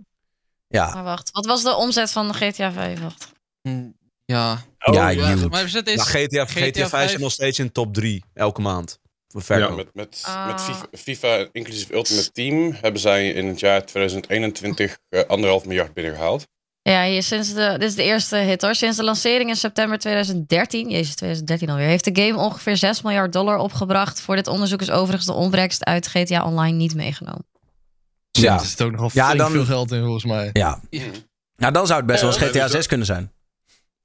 ja. 0.68 0.94
Maar 0.94 1.04
wacht, 1.04 1.30
wat 1.30 1.46
was 1.46 1.62
de 1.62 1.74
omzet 1.74 2.10
van 2.12 2.34
GTA 2.34 2.72
5? 2.72 3.00
Wacht. 3.00 3.32
Mm, 3.62 3.96
Ja. 4.24 4.62
ja, 4.78 5.08
Ja, 5.08 5.26
huge. 5.26 5.48
maar 5.48 5.62
is... 5.88 6.02
GTA, 6.02 6.44
GTA, 6.44 6.44
GTA 6.68 6.88
5 6.88 7.10
zit 7.10 7.18
nog 7.20 7.32
steeds 7.32 7.58
in 7.58 7.72
top 7.72 7.94
3 7.94 8.24
elke 8.34 8.60
maand. 8.60 8.98
Ja. 9.46 9.68
Met, 9.68 9.94
met, 9.94 10.22
Ah. 10.26 10.46
met 10.46 10.60
FIFA, 10.60 10.86
FIFA, 10.92 11.46
inclusief 11.52 11.90
Ultimate 11.90 12.32
Team, 12.32 12.72
hebben 12.80 13.00
zij 13.00 13.30
in 13.32 13.46
het 13.46 13.60
jaar 13.60 13.84
2021 13.86 14.98
eh, 15.08 15.22
anderhalf 15.26 15.64
miljard 15.64 15.94
binnengehaald. 15.94 16.46
Ja, 16.90 17.04
hier 17.04 17.22
sinds 17.22 17.54
de, 17.54 17.70
dit 17.78 17.88
is 17.88 17.94
de 17.94 18.02
eerste 18.02 18.36
hit 18.36 18.62
hoor. 18.62 18.74
Sinds 18.74 18.96
de 18.96 19.04
lancering 19.04 19.48
in 19.50 19.56
september 19.56 19.98
2013, 19.98 20.90
jezus 20.90 21.14
2013 21.14 21.70
alweer, 21.70 21.86
heeft 21.86 22.04
de 22.14 22.22
game 22.22 22.38
ongeveer 22.38 22.76
6 22.76 23.02
miljard 23.02 23.32
dollar 23.32 23.58
opgebracht. 23.58 24.20
Voor 24.20 24.36
dit 24.36 24.46
onderzoek 24.46 24.80
is 24.80 24.90
overigens 24.90 25.26
de 25.26 25.32
opbrengst 25.32 25.84
uit 25.84 26.06
GTA 26.08 26.44
Online 26.44 26.76
niet 26.76 26.94
meegenomen. 26.94 27.46
Ja. 28.30 28.54
Er 28.58 28.66
zit 28.66 28.82
ook 28.82 28.90
nogal 28.90 29.10
Ja, 29.12 29.34
dan- 29.34 29.50
veel 29.50 29.64
geld 29.64 29.92
in 29.92 30.02
volgens 30.02 30.24
mij. 30.24 30.50
Ja. 30.52 30.80
Nou, 31.56 31.72
dan 31.72 31.86
zou 31.86 31.98
het 31.98 32.06
best 32.08 32.20
wel 32.20 32.30
eens 32.30 32.40
GTA 32.40 32.58
dat 32.58 32.66
is 32.66 32.72
6 32.72 32.86
kunnen 32.86 33.06
zijn. 33.06 33.32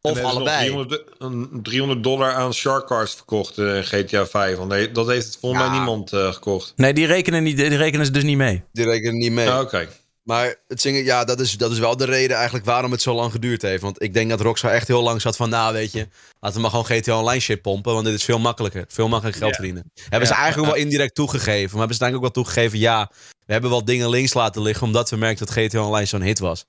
Of 0.01 0.21
allebei. 0.23 0.57
300, 0.65 1.03
een 1.17 1.59
300 1.63 2.03
dollar 2.03 2.33
aan 2.33 2.53
shark 2.53 2.85
cards 2.87 3.15
verkocht 3.15 3.57
eh, 3.57 3.75
in 3.75 3.83
GTA 3.83 4.25
5. 4.25 4.57
Want 4.57 4.69
nee, 4.69 4.91
dat 4.91 5.07
heeft 5.07 5.37
volgens 5.39 5.61
mij 5.61 5.71
Ja. 5.71 5.77
niemand 5.77 6.13
eh, 6.13 6.33
gekocht. 6.33 6.73
Nee, 6.75 6.93
die 6.93 7.05
rekenen, 7.05 7.43
niet, 7.43 7.57
die 7.57 7.75
rekenen 7.75 8.05
ze 8.05 8.11
dus 8.11 8.23
niet 8.23 8.37
mee. 8.37 8.63
Die 8.71 8.85
rekenen 8.85 9.17
niet 9.17 9.31
mee. 9.31 9.49
Ah, 9.49 9.59
Oké. 9.59 9.87
Maar 10.29 10.55
het 10.67 10.81
zingen, 10.81 11.03
ja, 11.03 11.23
dat 11.23 11.39
is, 11.39 11.57
dat 11.57 11.71
is 11.71 11.79
wel 11.79 11.97
de 11.97 12.05
reden 12.05 12.35
eigenlijk 12.35 12.65
waarom 12.65 12.91
het 12.91 13.01
zo 13.01 13.13
lang 13.15 13.31
geduurd 13.31 13.61
heeft. 13.61 13.81
Want 13.81 14.01
ik 14.03 14.13
denk 14.13 14.29
dat 14.29 14.41
Rockstar 14.41 14.71
echt 14.71 14.87
heel 14.87 15.03
lang 15.03 15.21
zat 15.21 15.35
van, 15.35 15.49
nou 15.49 15.73
weet 15.73 15.91
je, 15.91 16.07
laten 16.39 16.55
we 16.57 16.61
maar 16.61 16.69
gewoon 16.69 16.85
GTA 16.99 17.19
Online 17.19 17.39
shit 17.39 17.61
pompen. 17.61 17.93
Want 17.93 18.05
dit 18.05 18.13
is 18.13 18.23
veel 18.23 18.39
makkelijker. 18.39 18.85
Veel 18.87 19.07
makkelijker 19.07 19.41
geld 19.41 19.55
Ja. 19.55 19.61
verdienen. 19.61 19.91
Hebben 20.09 20.27
ze 20.27 20.33
Ja. 20.33 20.39
eigenlijk 20.39 20.71
wel 20.71 20.81
indirect 20.81 21.15
toegegeven. 21.15 21.69
Maar 21.69 21.79
hebben 21.79 21.95
ze 21.95 22.03
eigenlijk 22.03 22.15
ook 22.15 22.35
wel 22.35 22.43
toegegeven, 22.43 22.79
ja, 22.79 23.11
we 23.45 23.53
hebben 23.53 23.69
wel 23.69 23.85
dingen 23.85 24.09
links 24.09 24.33
laten 24.33 24.61
liggen. 24.61 24.87
Omdat 24.87 25.09
we 25.09 25.15
merkten 25.15 25.45
dat 25.45 25.55
GTA 25.55 25.81
Online 25.83 26.05
zo'n 26.05 26.21
hit 26.21 26.39
was. 26.39 26.65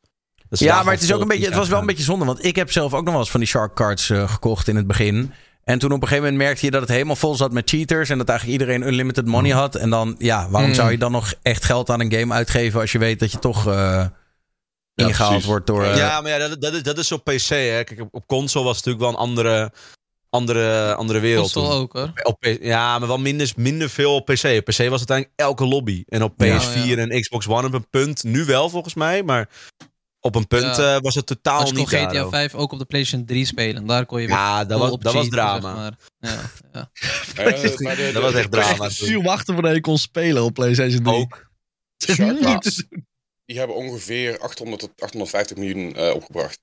Ze 0.51 0.65
Ja, 0.65 0.83
maar 0.83 0.95
het, 0.95 1.03
is 1.03 1.13
ook 1.13 1.21
een 1.21 1.29
beetje, 1.29 1.47
het 1.47 1.55
was 1.55 1.69
wel 1.69 1.81
een 1.81 1.87
beetje 1.87 2.03
zonde. 2.03 2.25
Want 2.25 2.45
ik 2.45 2.57
heb 2.57 2.73
zelf 2.73 2.95
ook 2.95 3.03
nog 3.05 3.13
wel 3.13 3.23
eens 3.23 3.31
van 3.31 3.41
die 3.41 3.49
shark 3.49 3.75
cards 3.75 4.11
eh, 4.11 4.31
gekocht 4.31 4.69
in 4.69 4.77
het 4.77 4.87
begin. 4.87 5.33
En 5.65 5.79
toen 5.79 5.93
op 5.93 6.03
een 6.03 6.09
gegeven 6.09 6.31
moment 6.31 6.43
merkte 6.49 6.65
je 6.65 6.71
dat 6.71 6.81
het 6.81 6.91
helemaal 6.91 7.17
vol 7.17 7.35
zat 7.35 7.53
met 7.53 7.69
cheaters. 7.71 8.09
En 8.09 8.19
dat 8.19 8.29
eigenlijk 8.29 8.61
iedereen 8.61 8.87
unlimited 8.87 9.27
money 9.27 9.51
had. 9.53 9.75
En 9.75 9.91
dan, 9.91 10.15
ja, 10.19 10.49
waarom 10.51 10.71
Mm. 10.71 10.77
zou 10.77 10.91
je 10.91 10.99
dan 10.99 11.13
nog 11.13 11.35
echt 11.43 11.65
geld 11.65 11.91
aan 11.91 12.01
een 12.01 12.13
game 12.13 12.35
uitgeven 12.35 12.81
als 12.81 12.93
je 12.93 12.99
weet 12.99 13.19
dat 13.21 13.33
je 13.33 13.39
toch 13.39 13.67
eh, 13.67 14.05
ingehaald 14.95 15.45
wordt 15.45 15.67
door... 15.67 15.85
eh, 15.85 15.97
Ja, 15.97 16.21
maar 16.21 16.31
ja, 16.31 16.49
dat, 16.49 16.61
dat, 16.61 16.73
is, 16.75 16.83
dat 16.83 16.99
is 16.99 17.13
op 17.13 17.25
PC. 17.25 17.49
Hè. 17.49 17.85
Kijk, 17.85 18.01
op, 18.01 18.09
op 18.15 18.27
console 18.27 18.65
was 18.65 18.77
het 18.77 18.85
natuurlijk 18.87 19.13
wel 19.13 19.23
een 19.23 19.29
andere, 19.29 19.73
andere, 20.31 20.95
andere 20.95 21.21
wereld. 21.21 21.53
Console 21.53 21.75
ook 21.81 21.93
hoor. 21.93 22.11
Op, 22.23 22.45
ja, 22.61 22.99
maar 22.99 23.09
wel 23.09 23.19
minder, 23.19 23.53
minder 23.57 23.91
veel 23.91 24.15
op 24.15 24.25
PC. 24.25 24.45
Op 24.45 24.65
PC 24.65 24.65
was 24.65 25.01
het 25.01 25.11
uiteindelijk 25.11 25.33
elke 25.37 25.65
lobby. 25.67 26.03
En 26.09 26.23
op 26.23 26.33
PS4 26.33 26.47
Ja, 26.47 26.85
ja. 26.85 26.97
en 26.97 27.21
Xbox 27.21 27.49
One 27.49 27.67
op 27.67 27.73
een 27.75 27.89
punt. 27.91 28.25
Nu 28.25 28.45
wel 28.45 28.69
volgens 28.71 28.95
mij, 28.95 29.23
maar 29.23 29.49
op 30.21 30.35
een 30.35 30.47
punt 30.47 30.77
Ja. 30.77 30.95
eh, 30.95 31.01
was 31.01 31.15
het 31.15 31.27
totaal 31.27 31.61
Als 31.61 31.69
je 31.69 31.75
kon 31.75 31.83
niet 31.85 31.91
daar, 31.93 32.09
GTA 32.11 32.21
hoor. 32.21 32.31
5 32.31 32.55
ook 32.55 32.73
op 32.73 32.79
de 32.79 32.85
PlayStation 32.85 33.27
3 33.27 33.45
spelen. 33.47 33.87
Daar 33.87 34.07
kon 34.07 34.21
je 34.21 34.27
weer 34.27 34.37
Ja, 34.37 34.65
dat 34.65 34.79
was, 34.79 34.91
op 34.91 35.03
dat 35.03 35.13
was 35.13 35.23
zeg 35.23 35.33
drama. 35.33 35.75
maar. 35.75 35.99
Ja, 36.19 36.41
ja. 36.73 36.91
Maar 37.79 37.97
de- 37.97 38.11
Dat 38.13 38.23
was 38.23 38.35
echt 38.35 38.53
drama. 38.53 38.89
Zuur 38.89 39.23
wachten 39.23 39.55
wanneer 39.55 39.75
je 39.75 39.81
kon 39.81 39.99
spelen 39.99 40.43
op 40.45 40.55
PlayStation 40.55 41.03
3. 41.03 41.17
Ook. 41.17 41.49
Shark 42.13 42.41
Niet 42.41 42.87
die 43.45 43.59
hebben 43.59 43.77
ongeveer 43.77 44.39
800 44.39 44.81
tot 44.81 44.91
850 44.99 45.57
miljoen 45.57 45.95
eh, 45.95 46.15
opgebracht. 46.15 46.59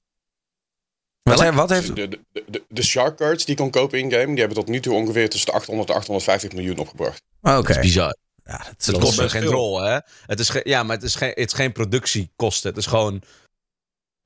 wat, 1.21 1.39
he- 1.39 1.51
wat 1.53 1.69
heeft... 1.69 1.95
De, 1.95 2.07
de, 2.07 2.43
de, 2.47 2.63
de 2.69 2.83
Shark 2.83 3.17
Cards 3.17 3.45
die 3.45 3.55
je 3.55 3.61
kon 3.61 3.71
kopen 3.71 3.99
in-game, 3.99 4.25
die 4.27 4.37
hebben 4.39 4.57
tot 4.57 4.67
nu 4.67 4.79
toe 4.79 4.93
ongeveer 4.93 5.29
tussen 5.29 5.49
de 5.51 5.55
800 5.57 5.89
en 5.89 5.95
850 5.95 6.51
miljoen 6.51 6.77
opgebracht. 6.77 7.21
Oh, 7.41 7.57
Oké. 7.57 7.67
Dat 7.67 7.75
is 7.75 7.81
bizar. 7.81 8.15
Ja, 8.43 8.57
dat 8.57 8.73
is- 8.77 8.85
Het 8.85 8.97
kost 8.97 9.19
geen 9.21 9.43
rol, 9.43 9.81
hè? 9.81 9.99
Het 10.25 10.39
is 10.39 10.51
ja, 10.63 10.83
maar 10.83 10.95
het 10.95 11.05
is 11.05 11.15
geen, 11.15 11.29
het 11.29 11.37
is 11.51 11.53
geen 11.53 11.71
productiekosten. 11.71 12.69
Het 12.69 12.77
is 12.79 12.85
gewoon, 12.85 13.21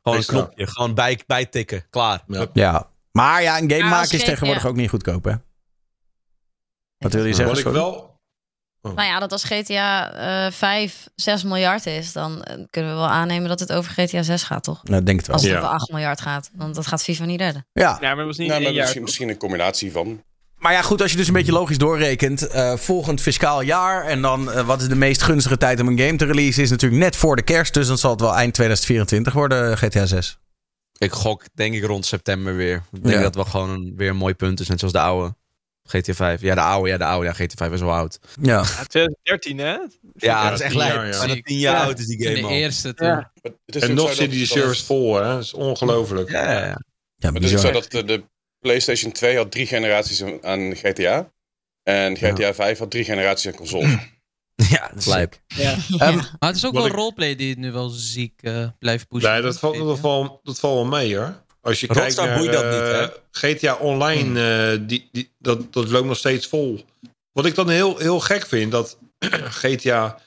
gewoon 0.01 0.17
een 0.17 0.25
knopje. 0.25 0.67
Gewoon 0.67 0.93
bij, 0.93 1.19
bijtikken. 1.27 1.85
Klaar. 1.89 2.23
Ja. 2.27 2.47
ja. 2.53 2.89
Maar 3.11 3.41
ja, 3.41 3.57
een 3.59 3.71
game 3.71 3.89
maken 3.89 4.11
is 4.11 4.23
tegenwoordig 4.23 4.63
ja. 4.63 4.69
ook 4.69 4.75
niet 4.75 4.89
goedkoop, 4.89 5.23
hè? 5.23 5.33
Wat 6.97 7.13
wil 7.13 7.25
je 7.25 7.33
zeggen? 7.33 7.55
Wat 7.55 7.65
ik 7.65 7.71
wel... 7.73 8.09
Nou 8.81 9.03
ja, 9.03 9.19
dat 9.19 9.31
als 9.31 9.43
GTA 9.43 10.13
eh 10.45 10.51
5 10.51 11.09
6 11.15 11.43
miljard 11.43 11.85
is, 11.85 12.11
dan 12.11 12.43
eh, 12.43 12.63
kunnen 12.69 12.91
we 12.91 12.97
wel 12.97 13.07
aannemen 13.07 13.49
dat 13.49 13.59
het 13.59 13.71
over 13.71 13.91
GTA 13.91 14.21
6 14.21 14.43
gaat, 14.43 14.63
toch? 14.63 14.83
Nou, 14.83 14.99
ik 14.99 15.05
denk 15.05 15.17
het 15.17 15.27
wel. 15.27 15.35
Als 15.35 15.45
het 15.45 15.53
Ja. 15.53 15.57
over 15.59 15.71
8 15.71 15.91
miljard 15.91 16.21
gaat. 16.21 16.49
Want 16.53 16.75
dat 16.75 16.87
gaat 16.87 17.03
FIFA 17.03 17.25
niet 17.25 17.39
redden. 17.39 17.67
Ja. 17.71 17.97
Ja, 18.01 18.15
maar 18.15 18.25
was 18.25 18.37
niet 18.37 18.47
Nou, 18.47 18.61
één 18.63 18.71
maar 18.71 18.81
misschien, 18.81 19.01
misschien 19.01 19.29
een 19.29 19.37
combinatie 19.37 19.91
van. 19.91 20.23
Maar 20.62 20.71
ja, 20.74 20.82
goed, 20.82 21.02
als 21.02 21.12
je 21.12 21.17
dus 21.17 21.28
een 21.28 21.34
beetje 21.34 21.52
logisch 21.52 21.78
doorrekent. 21.78 22.47
eh, 22.47 22.76
volgend 22.78 23.21
fiscaal 23.21 23.62
jaar. 23.62 24.06
En 24.06 24.21
dan 24.21 24.52
eh, 24.52 24.65
wat 24.65 24.82
is 24.82 24.88
de 24.88 24.95
meest 24.95 25.21
gunstige 25.21 25.58
tijd 25.58 25.80
om 25.80 25.88
een 25.88 26.00
game 26.00 26.15
te 26.15 26.26
releasen? 26.26 26.63
Is 26.63 26.69
natuurlijk 26.69 27.02
net 27.02 27.15
voor 27.15 27.36
de 27.36 27.41
kerst. 27.41 27.74
Dus 27.74 27.88
dan 27.88 27.97
zal 27.97 28.12
het 28.12 28.21
wel 28.21 28.36
eind 28.36 28.54
2024 28.54 29.34
worden, 29.34 29.78
GTA 29.78 30.06
6. 30.06 30.38
Ik 30.97 31.12
gok, 31.12 31.43
denk 31.54 31.74
ik, 31.76 31.84
rond 31.84 32.06
september 32.06 32.56
weer. 32.56 32.76
Ik 32.91 33.04
denk 33.04 33.15
Ja. 33.15 33.21
dat 33.21 33.36
wel 33.36 33.45
gewoon 33.45 33.69
een, 33.69 33.93
weer 33.97 34.10
een 34.10 34.15
mooi 34.15 34.34
punt 34.34 34.60
is. 34.60 34.67
Net 34.67 34.80
zoals 34.80 34.93
de 34.93 35.00
oude 35.00 35.36
GTA 35.84 36.13
5. 36.13 36.41
Ja, 36.41 36.56
de 36.56 36.62
oude, 36.62 36.89
ja, 36.89 36.97
de 36.97 37.06
oude. 37.06 37.26
Ja, 37.28 37.34
GTA 37.34 37.56
5 37.56 37.71
is 37.71 37.80
wel 37.80 37.93
oud. 37.93 38.19
Ja. 38.41 38.58
Ja, 38.58 38.84
2013, 38.88 39.58
hè? 39.58 39.78
Ja, 40.15 40.50
dat 40.50 40.60
is 40.60 40.65
echt 40.65 40.76
lijp. 40.76 40.93
jaar, 40.93 41.08
ja. 41.08 41.36
Tien 41.41 41.58
jaar 41.60 41.76
Ja. 41.76 41.84
oud 41.84 42.00
is 42.00 42.06
die 42.06 42.17
In 42.17 42.24
game 42.26 42.36
de 42.38 42.43
al. 42.43 42.50
eerste. 42.52 42.93
Ja. 42.95 43.13
Maar 43.15 43.32
het 43.65 43.76
is 43.76 43.82
En 43.82 43.93
nog 43.93 44.10
zit 44.10 44.17
dat- 44.17 44.30
die 44.30 44.39
dat- 44.39 44.47
servers 44.47 44.84
vol, 44.84 45.15
hè? 45.15 45.24
Dat 45.24 45.43
is 45.43 45.54
ongelooflijk. 45.54 46.30
Ja, 46.32 46.52
ja, 46.52 46.60
ja. 46.65 46.82
Ja, 47.15 47.32
Het 47.34 47.43
is 47.43 47.52
bizar. 47.52 47.60
zo 47.60 47.71
dat 47.71 47.91
de, 47.91 48.04
de 48.04 48.24
PlayStation 48.62 49.12
2 49.12 49.38
had 49.38 49.52
drie 49.52 49.67
generaties 49.67 50.24
aan- 50.41 50.76
GTA. 50.76 51.32
En 51.84 52.17
GTA 52.17 52.54
5 52.54 52.78
had 52.80 52.91
drie 52.91 53.04
generaties 53.04 53.47
aan 53.52 53.58
consoles. 53.58 53.95
Ja, 54.69 54.91
dat 54.93 54.97
is. 54.97 55.06
Ja. 55.58 55.76
Ehm, 55.97 56.15
Maar 56.15 56.28
het 56.39 56.56
is 56.56 56.65
ook 56.65 56.74
wel 56.74 56.86
ik- 56.86 56.93
roleplay 56.93 57.36
die 57.36 57.50
het 57.50 57.58
nu 57.58 57.71
wel 57.71 57.89
ziek 57.89 58.34
eh, 58.41 58.67
blijft 58.80 59.08
pushen. 59.08 59.32
Nee, 59.32 59.41
dat 59.41 59.60
valt, 59.60 59.78
dat, 59.78 60.00
valt, 60.00 60.39
dat 60.43 60.60
valt 60.60 60.74
wel 60.74 60.86
mee 60.86 61.17
hoor. 61.17 61.41
Als 61.62 61.80
je 61.80 61.88
Rockstar 61.88 62.06
kijkt 62.06 62.30
naar 62.30 62.38
boeit 62.38 62.52
dat 62.54 62.63
niet, 62.63 63.12
eh, 63.12 63.17
GTA 63.32 63.76
Online, 63.76 64.71
eh, 64.71 64.80
die, 64.88 65.10
die, 65.12 65.32
dat, 65.39 65.74
dat 65.74 65.89
loopt 65.89 66.08
nog 66.08 66.17
steeds 66.17 66.47
vol. 66.47 66.86
Wat 67.32 67.45
ik 67.45 67.56
dan 67.56 67.69
heel, 67.69 67.97
heel 67.97 68.19
gek 68.19 68.45
vind, 68.47 68.71
dat 68.71 68.97
GTA, 69.62 70.19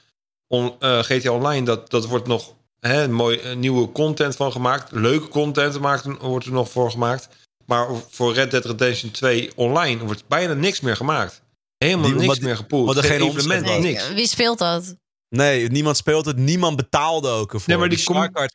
on, 0.47 0.75
eh, 0.79 0.99
GTA 0.99 1.31
Online, 1.31 1.65
dat, 1.65 1.89
dat 1.89 2.05
wordt 2.07 2.27
nog 2.27 2.53
hè, 2.79 3.07
mooi 3.07 3.37
eh, 3.37 3.55
nieuwe 3.55 3.91
content 3.91 4.35
van 4.35 4.51
gemaakt. 4.51 4.91
Leuke 4.91 5.27
content 5.27 5.79
maakt, 5.79 6.05
wordt 6.19 6.45
er 6.45 6.51
nog 6.51 6.69
voor 6.69 6.91
gemaakt. 6.91 7.27
Maar 7.65 7.87
voor 8.09 8.33
Red 8.33 8.51
Dead 8.51 8.65
Redemption 8.65 9.11
2 9.11 9.51
Online 9.55 10.05
wordt 10.05 10.27
bijna 10.27 10.53
niks 10.53 10.79
meer 10.79 10.95
gemaakt. 10.95 11.41
Helemaal 11.77 12.09
Die- 12.09 12.19
niks 12.27 12.39
meer 12.39 12.55
gepoeld. 12.55 12.87
omdat 12.87 13.03
er 13.03 13.09
Geen 13.09 13.19
geen 13.19 13.29
evenement, 13.29 13.67
was. 13.67 13.79
niks. 13.79 14.13
Wie 14.13 14.27
speelt 14.27 14.57
dat? 14.57 14.95
Nee, 15.29 15.67
niemand 15.69 15.97
speelt 15.97 16.25
het. 16.25 16.37
Niemand 16.37 16.75
betaalde 16.75 17.29
ook 17.29 17.53
ervoor. 17.53 17.67
Nee, 17.69 17.77
maar 17.77 17.89
die 17.89 17.97
die 17.97 18.05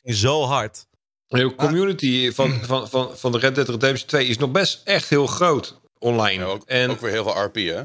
ging 0.03 0.17
zo 0.17 0.43
hard. 0.43 0.87
De 1.27 1.55
community 1.55 2.33
van, 2.33 2.53
van, 2.63 2.89
van, 2.89 3.17
van 3.17 3.33
de 3.33 3.39
Red 3.39 3.55
Dead 3.55 3.69
Redemption 3.69 4.09
2 4.09 4.27
is 4.27 4.39
nog 4.39 4.51
best 4.51 4.81
echt 4.85 5.09
heel 5.09 5.27
groot 5.27 5.81
online. 5.99 6.45
Ja, 6.45 6.51
ook, 6.51 6.63
en 6.67 6.91
ook 6.91 7.01
weer 7.01 7.11
heel 7.11 7.23
veel 7.25 7.43
RP, 7.45 7.55
hè? 7.55 7.83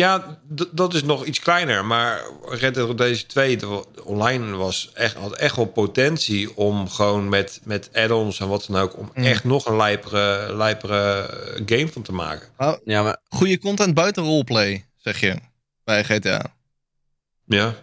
Ja, 0.00 0.38
dat 0.72 0.94
is 0.94 1.02
nog 1.02 1.24
iets 1.24 1.38
kleiner. 1.40 1.84
Maar 1.84 2.22
Red 2.48 2.74
Dead 2.74 2.86
Redemption 2.88 3.28
2 3.28 3.56
de- 3.56 3.84
online 4.04 4.56
was 4.56 4.90
echt, 4.94 5.14
had 5.16 5.32
echt 5.36 5.56
wel 5.56 5.64
potentie 5.66 6.56
om 6.56 6.88
gewoon 6.88 7.28
met, 7.28 7.60
met 7.64 7.90
add-ons 7.92 8.40
en 8.40 8.48
wat 8.48 8.66
dan 8.68 8.80
ook... 8.82 8.96
om 8.98 9.10
Mm. 9.14 9.24
echt 9.24 9.44
nog 9.44 9.66
een 9.66 9.76
lijpere, 9.76 10.54
lijpere 10.56 11.28
game 11.66 11.88
van 11.88 12.02
te 12.02 12.12
maken. 12.12 12.48
Ja, 12.84 13.02
maar 13.02 13.16
Goede 13.28 13.58
content 13.58 13.94
buiten 13.94 14.22
roleplay, 14.22 14.86
zeg 14.96 15.20
je, 15.20 15.36
bij 15.84 16.04
GTA. 16.04 16.54
Ja, 17.44 17.74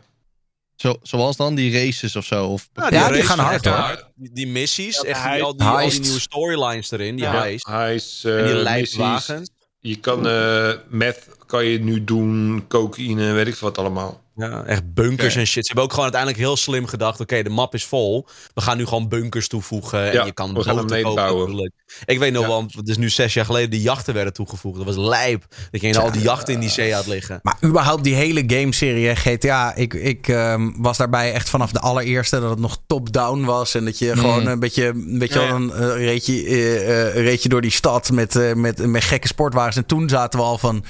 Zo, 0.75 0.95
zoals 1.01 1.35
dan 1.37 1.55
die 1.55 1.73
races 1.85 2.15
of 2.15 2.25
zo. 2.25 2.45
Of 2.47 2.69
Ja, 2.73 2.89
die 2.89 2.99
races 2.99 3.25
gaan 3.25 3.39
hard, 3.39 3.65
hoor. 3.65 4.09
Die, 4.15 4.29
die 4.33 4.47
missies, 4.47 4.95
Ja, 5.01 5.09
echt 5.09 5.21
hij- 5.23 5.35
die, 5.35 5.43
al, 5.43 5.57
die, 5.57 5.67
al 5.67 5.71
die 5.71 5.79
heist. 5.81 6.01
nieuwe 6.01 6.19
storylines 6.19 6.91
erin. 6.91 7.15
Die 7.15 7.25
ja. 7.25 7.31
heist. 7.39 7.67
hij 7.67 7.95
is 7.95 8.21
En 8.25 8.45
die 8.45 8.53
uh, 8.55 8.61
lijpwagens. 8.61 9.49
Je 9.79 9.95
kan 9.99 10.27
eh 10.27 10.71
meth 10.89 11.27
kan 11.53 11.65
je 11.65 11.79
nu 11.79 12.03
doen, 12.03 12.65
cocaïne, 12.67 13.31
weet 13.31 13.47
ik 13.47 13.55
veel 13.55 13.67
wat 13.67 13.77
allemaal. 13.77 14.21
Ja, 14.35 14.63
echt 14.63 14.93
bunkers 14.93 15.35
en 15.35 15.47
shit. 15.47 15.65
Ze 15.65 15.67
hebben 15.67 15.83
ook 15.83 15.89
gewoon 15.89 16.03
uiteindelijk 16.03 16.41
heel 16.41 16.57
slim 16.57 16.85
gedacht. 16.85 17.19
Oké, 17.19 17.43
de 17.43 17.49
map 17.49 17.73
is 17.73 17.85
vol. 17.85 18.27
We 18.53 18.61
gaan 18.61 18.77
nu 18.77 18.85
gewoon 18.85 19.07
bunkers 19.07 19.47
toevoegen. 19.47 20.05
En 20.05 20.13
Ja, 20.13 20.25
je 20.25 20.31
kan 20.31 20.53
we 20.53 20.63
gaan 20.63 20.77
hem 20.77 20.85
meebouwen. 20.85 21.71
Ik 22.05 22.19
weet 22.19 22.31
nog 22.33 22.41
Ja. 22.41 22.47
wel, 22.47 22.57
want 22.57 22.73
het 22.73 22.87
is 22.87 22.97
nu 22.97 23.09
zes 23.09 23.33
jaar 23.33 23.45
geleden, 23.45 23.69
de 23.69 23.81
jachten 23.81 24.13
werden 24.13 24.33
toegevoegd. 24.33 24.77
Dat 24.77 24.85
was 24.85 24.95
lijp. 24.95 25.45
Dat 25.71 25.81
je 25.81 25.99
al 25.99 26.11
die 26.11 26.21
jachten 26.21 26.53
in 26.53 26.59
die 26.59 26.69
zee 26.69 26.93
had 26.93 27.07
liggen. 27.07 27.39
Maar 27.43 27.57
überhaupt 27.63 28.03
die 28.03 28.15
hele 28.15 28.43
gameserie, 28.47 29.15
GTA, 29.15 29.75
ik, 29.75 29.93
ik 29.93 30.27
ehm, 30.27 30.71
was 30.77 30.97
daarbij 30.97 31.33
echt 31.33 31.49
vanaf 31.49 31.71
de 31.71 31.79
allereerste 31.79 32.39
dat 32.39 32.49
het 32.49 32.59
nog 32.59 32.77
top-down 32.87 33.43
was. 33.43 33.75
En 33.75 33.85
dat 33.85 33.97
je 33.99 34.17
gewoon 34.17 34.47
een 34.47 34.59
beetje, 34.59 34.85
een 34.85 35.19
beetje 35.19 35.39
Ja, 35.39 35.45
ja. 35.47 35.53
een 35.53 35.71
eh, 35.71 35.95
reed, 35.95 36.25
je, 36.25 36.45
eh, 36.45 37.07
eh, 37.07 37.13
reed 37.13 37.43
je 37.43 37.49
door 37.49 37.61
die 37.61 37.71
stad 37.71 38.11
met, 38.11 38.55
met, 38.55 38.87
met 38.87 39.03
gekke 39.03 39.27
sportwagens. 39.27 39.75
En 39.75 39.85
toen 39.85 40.09
zaten 40.09 40.39
we 40.39 40.45
al 40.45 40.57
van, 40.57 40.85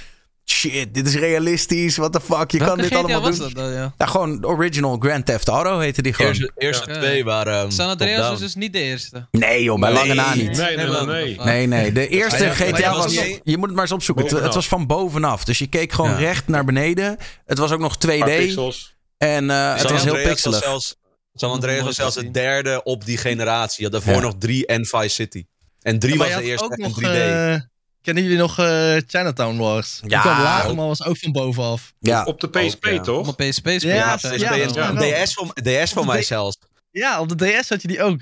shit, 0.45 0.93
dit 0.93 1.07
is 1.07 1.15
realistisch, 1.15 1.97
what 1.97 2.11
the 2.13 2.21
fuck, 2.21 2.51
je 2.51 2.57
kan 2.57 2.67
Welke 2.67 2.81
dit 2.81 2.91
GTA 2.91 2.97
allemaal 2.99 3.21
was 3.21 3.37
doen. 3.37 3.45
dat 3.53 3.55
dan, 3.55 3.73
ja? 3.73 3.93
Ja, 3.97 4.05
gewoon 4.05 4.45
original 4.45 4.97
Grand 4.99 5.25
Theft 5.25 5.47
Auto 5.47 5.79
heette 5.79 6.01
die 6.01 6.13
gewoon. 6.13 6.31
Eerste, 6.31 6.51
eerste 6.57 6.91
Ja. 6.91 6.97
twee 6.97 7.23
waren. 7.23 7.71
San 7.71 7.89
Andreas 7.89 8.29
was 8.29 8.39
dus 8.39 8.55
niet 8.55 8.73
de 8.73 8.79
eerste. 8.79 9.27
Nee 9.31 9.63
joh, 9.63 9.79
bij 9.79 9.89
Nee. 9.91 9.99
lange 9.99 10.13
na 10.13 10.35
niet. 10.35 10.57
Nee, 10.57 10.75
nee, 10.77 10.87
nee. 11.05 11.37
Nee, 11.43 11.67
nee. 11.67 11.91
De 11.91 12.07
eerste 12.07 12.43
ja, 12.43 12.53
GTA 12.53 12.89
was... 12.93 13.03
was 13.03 13.25
niet- 13.25 13.39
Je 13.43 13.57
moet 13.57 13.65
het 13.65 13.73
maar 13.73 13.83
eens 13.83 13.93
opzoeken. 13.93 14.25
Het, 14.25 14.39
het 14.43 14.53
was 14.53 14.67
van 14.67 14.87
bovenaf. 14.87 15.43
Dus 15.43 15.57
je 15.57 15.67
keek 15.67 15.91
gewoon 15.91 16.11
Ja. 16.11 16.17
recht 16.17 16.47
naar 16.47 16.65
beneden. 16.65 17.17
Het 17.45 17.57
was 17.57 17.71
ook 17.71 17.79
nog 17.79 17.97
2D. 17.97 18.19
Paar 18.19 18.29
pixels. 18.37 18.95
En 19.17 19.49
eh, 19.49 19.75
het 19.75 19.89
was 19.91 20.03
heel 20.03 20.13
pixelig. 20.23 20.59
Was 20.59 20.63
zelfs, 20.63 20.95
San 21.33 21.51
Andreas 21.51 21.83
was 21.83 21.95
zelfs 21.95 22.15
de 22.15 22.31
derde 22.31 22.83
op 22.83 23.05
die 23.05 23.17
generatie. 23.17 23.75
Je 23.77 23.83
had 23.83 23.91
daarvoor 23.91 24.21
Ja. 24.21 24.27
nog 24.27 24.35
drie 24.39 24.65
en 24.65 24.85
Vice 24.85 25.07
City. 25.09 25.45
En 25.81 25.99
drie 25.99 26.15
Maar 26.15 26.27
was 26.27 26.35
je 26.37 26.41
de 26.43 26.47
eerste 26.49 26.73
nog 26.77 26.99
3D. 26.99 27.71
Kennen 28.03 28.23
jullie 28.23 28.37
nog 28.37 28.59
eh, 28.59 28.95
Chinatown 29.07 29.57
Wars? 29.57 29.99
Ja. 30.01 30.07
Die 30.07 30.31
kwam 30.31 30.41
later, 30.43 30.75
maar 30.75 30.87
was 30.87 31.03
ook 31.03 31.17
van 31.17 31.31
bovenaf. 31.31 31.93
Ja, 31.99 32.23
Op 32.23 32.39
de 32.39 32.49
PSP, 32.49 32.85
Ook, 32.85 32.91
ja. 32.93 32.99
toch? 32.99 33.27
Op 33.27 33.39
een 33.39 33.49
PSP 33.49 33.59
spelen. 33.67 33.81
Ja, 33.95 33.95
Ja, 33.95 34.15
PSP 34.15 34.29
ja. 34.39 35.23
DS 35.23 35.33
van, 35.33 35.51
DS 35.53 35.91
van 35.93 36.05
de 36.05 36.11
mij 36.11 36.23
zelfs. 36.23 36.57
Ja, 36.91 37.19
op 37.19 37.37
de 37.37 37.45
DS 37.61 37.69
had 37.69 37.81
je 37.81 37.87
die 37.87 38.03
ook. 38.03 38.19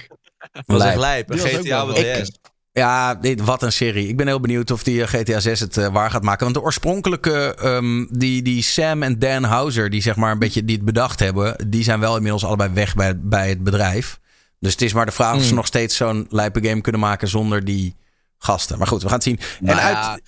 Dat 0.51 0.63
was 0.65 0.83
echt 0.83 0.97
lijp. 0.97 1.31
GTA 1.33 1.83
op 1.89 1.95
de 1.95 2.09
Ik- 2.11 2.23
DS. 2.23 2.31
Ja, 2.73 3.15
dit, 3.15 3.41
wat 3.41 3.63
een 3.63 3.71
serie. 3.71 4.07
Ik 4.07 4.17
ben 4.17 4.27
heel 4.27 4.39
benieuwd 4.39 4.71
of 4.71 4.83
die 4.83 5.01
eh, 5.03 5.07
GTA 5.07 5.39
6 5.39 5.59
het 5.59 5.77
eh, 5.77 5.87
waar 5.87 6.11
gaat 6.11 6.23
maken. 6.23 6.43
Want 6.43 6.55
de 6.55 6.61
oorspronkelijke, 6.61 7.55
ehm, 7.55 8.05
die, 8.09 8.41
die 8.41 8.61
Sam 8.63 9.03
en 9.03 9.19
Dan 9.19 9.43
Houser, 9.43 9.89
die 9.89 10.01
zeg 10.01 10.15
maar 10.15 10.31
een 10.31 10.39
beetje 10.39 10.65
die 10.65 10.75
het 10.75 10.85
bedacht 10.85 11.19
hebben, 11.19 11.69
die 11.69 11.83
zijn 11.83 11.99
wel 11.99 12.15
inmiddels 12.15 12.45
allebei 12.45 12.69
weg 12.73 12.95
bij, 12.95 13.19
bij 13.19 13.49
het 13.49 13.63
bedrijf. 13.63 14.19
Dus 14.59 14.71
het 14.71 14.81
is 14.81 14.93
maar 14.93 15.05
de 15.05 15.11
vraag 15.11 15.33
of 15.35 15.41
ze 15.41 15.47
Hmm. 15.47 15.55
nog 15.55 15.65
steeds 15.65 15.95
zo'n 15.95 16.25
lijpe 16.29 16.67
game 16.67 16.81
kunnen 16.81 17.01
maken 17.01 17.27
zonder 17.27 17.65
die 17.65 17.95
gasten. 18.43 18.77
Maar 18.77 18.87
goed, 18.87 19.01
we 19.01 19.07
gaan 19.07 19.17
het 19.17 19.23
zien. 19.23 19.39
Nou 19.59 19.79
en 19.79 19.85
ja, 19.85 20.11
uit, 20.11 20.21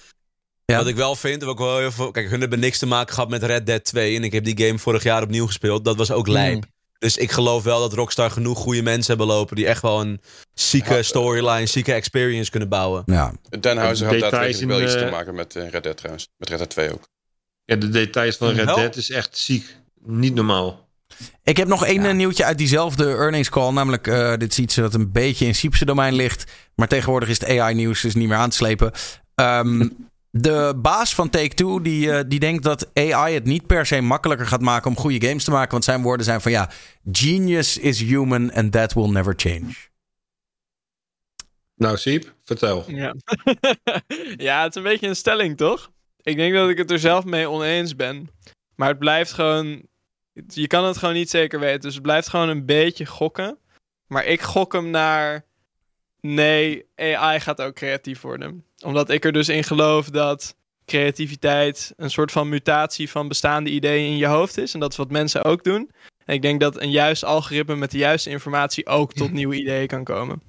Ja. 0.66 0.78
Wat 0.78 0.88
ik 0.88 0.96
wel 0.96 1.16
vind, 1.16 1.44
wat 1.44 1.54
ik 1.54 1.60
wel 1.60 1.78
heel 1.78 1.92
veel, 1.92 2.12
kijk, 2.12 2.30
hun 2.30 2.40
hebben 2.40 2.60
niks 2.60 2.78
te 2.78 2.86
maken 2.86 3.14
gehad 3.14 3.30
met 3.30 3.44
Red 3.44 3.66
Dead 3.66 3.84
2. 3.84 4.16
En 4.16 4.24
ik 4.24 4.32
heb 4.32 4.44
die 4.44 4.66
game 4.66 4.80
vorig 4.80 5.04
jaar 5.04 5.22
opnieuw 5.24 5.46
gespeeld. 5.46 5.86
Dat 5.86 5.96
was 5.96 6.12
ook 6.12 6.28
lijp. 6.28 6.54
Hmm. 6.54 6.72
Dus 6.98 7.18
ik 7.18 7.32
geloof 7.32 7.64
wel 7.64 7.80
dat 7.80 7.94
Rockstar 7.94 8.32
genoeg 8.32 8.58
goede 8.58 8.82
mensen 8.82 9.18
hebben 9.18 9.36
lopen. 9.36 9.56
die 9.56 9.68
echt 9.68 9.82
wel 9.82 10.02
een 10.02 10.22
zieke 10.54 11.04
storyline, 11.04 11.66
zieke 11.66 11.94
experience 11.94 12.52
kunnen 12.52 12.70
bouwen. 12.70 13.04
ja. 13.06 13.34
Dan 13.60 13.78
Houser 13.78 14.08
had 14.08 14.20
daadwerkelijk 14.20 14.68
wel 14.68 14.80
in 14.80 14.84
iets 14.84 14.94
te 14.94 15.08
maken 15.12 15.36
met 15.36 15.56
eh, 15.56 15.70
Red 15.70 15.84
Dead 15.84 15.98
trouwens. 15.98 16.28
Met 16.38 16.50
Red 16.50 16.58
Dead 16.58 16.70
2 16.70 16.92
ook. 16.94 17.08
Ja, 17.66 17.76
de 17.76 17.90
details 17.90 18.36
van 18.36 18.50
Red? 18.50 18.76
Dead 18.76 18.96
is 18.96 19.10
echt 19.10 19.38
ziek. 19.38 19.76
Niet 20.02 20.34
normaal. 20.34 20.83
Ik 21.44 21.58
heb 21.58 21.68
nog 21.68 21.86
één 21.86 22.06
eh, 22.06 22.14
nieuwtje 22.14 22.46
uit 22.46 22.58
diezelfde 22.58 23.06
earnings 23.06 23.50
call. 23.50 23.72
Namelijk, 23.72 24.08
eh, 24.08 24.38
dit 24.38 24.52
is 24.52 24.60
iets 24.60 24.76
dat 24.76 24.94
een 24.94 25.12
beetje 25.12 25.46
in 25.46 25.56
Siepse 25.56 25.86
domein 25.86 26.14
ligt. 26.14 26.52
Maar 26.76 26.88
tegenwoordig 26.88 27.30
is 27.30 27.40
het 27.40 27.50
AI-nieuws 27.50 28.02
dus 28.02 28.16
niet 28.16 28.28
meer 28.28 28.38
aan 28.38 28.50
te 28.50 28.56
slepen. 28.56 28.92
Ehm, 29.36 29.90
de 30.30 30.74
baas 30.78 31.16
van 31.16 31.30
Take-Two, 31.30 31.82
die, 31.82 32.12
eh, 32.12 32.24
die 32.28 32.40
denkt 32.40 32.64
dat 32.64 32.90
AI 32.94 33.34
het 33.34 33.46
niet 33.46 33.68
per 33.68 33.86
se 33.86 34.02
makkelijker 34.02 34.48
gaat 34.48 34.62
maken 34.62 34.90
om 34.90 34.98
goede 34.98 35.28
games 35.28 35.44
te 35.44 35.52
maken. 35.52 35.72
Want 35.72 35.84
zijn 35.84 36.02
woorden 36.02 36.26
zijn 36.26 36.42
van 36.42 36.52
ja, 36.52 36.70
genius 37.12 37.78
is 37.78 38.00
human 38.00 38.54
and 38.54 38.72
that 38.72 38.94
will 38.94 39.10
never 39.10 39.34
change. 39.38 39.74
Nou, 41.76 41.98
Siep, 41.98 42.34
vertel. 42.44 42.84
Ja. 42.88 43.16
ja, 44.48 44.64
het 44.64 44.70
is 44.70 44.76
een 44.76 44.90
beetje 44.90 45.08
een 45.08 45.16
stelling, 45.16 45.58
toch? 45.58 45.92
Ik 46.22 46.36
denk 46.36 46.54
dat 46.54 46.70
ik 46.70 46.78
het 46.78 46.92
er 46.92 47.00
zelf 47.00 47.26
mee 47.26 47.50
oneens 47.50 47.96
ben. 47.96 48.30
Maar 48.76 48.90
het 48.90 49.00
blijft 49.00 49.32
gewoon. 49.32 49.82
Je 50.48 50.68
kan 50.68 50.86
het 50.86 50.98
gewoon 50.98 51.14
niet 51.14 51.30
zeker 51.30 51.60
weten. 51.60 51.82
Dus 51.82 51.94
het 51.94 52.04
blijft 52.04 52.30
gewoon 52.30 52.50
een 52.50 52.66
beetje 52.66 53.06
gokken. 53.06 53.58
Maar 54.08 54.26
ik 54.26 54.42
gok 54.42 54.74
hem 54.74 54.90
naar. 54.90 55.46
Nee, 56.22 56.86
AI 56.96 57.40
gaat 57.40 57.62
ook 57.62 57.76
creatief 57.76 58.22
worden. 58.22 58.66
Omdat 58.86 59.10
ik 59.10 59.26
er 59.26 59.32
dus 59.32 59.50
in 59.50 59.64
geloof 59.64 60.10
dat 60.10 60.56
creativiteit 60.86 61.94
een 61.98 62.10
soort 62.10 62.32
van 62.32 62.50
mutatie 62.50 63.10
van 63.10 63.28
bestaande 63.28 63.70
ideeën 63.70 64.12
in 64.12 64.18
je 64.18 64.26
hoofd 64.26 64.58
is. 64.58 64.74
En 64.74 64.80
dat 64.80 64.92
is 64.92 64.98
wat 64.98 65.12
mensen 65.12 65.44
ook 65.44 65.64
doen. 65.64 65.92
En 66.26 66.34
ik 66.34 66.42
denk 66.42 66.60
dat 66.60 66.82
een 66.82 66.92
juist 66.92 67.24
algoritme 67.24 67.76
met 67.76 67.92
de 67.92 67.98
juiste 67.98 68.30
informatie 68.30 68.88
ook 68.88 69.14
tot 69.14 69.32
nieuwe 69.40 69.56
ideeën 69.56 69.88
kan 69.88 70.04
komen. 70.04 70.42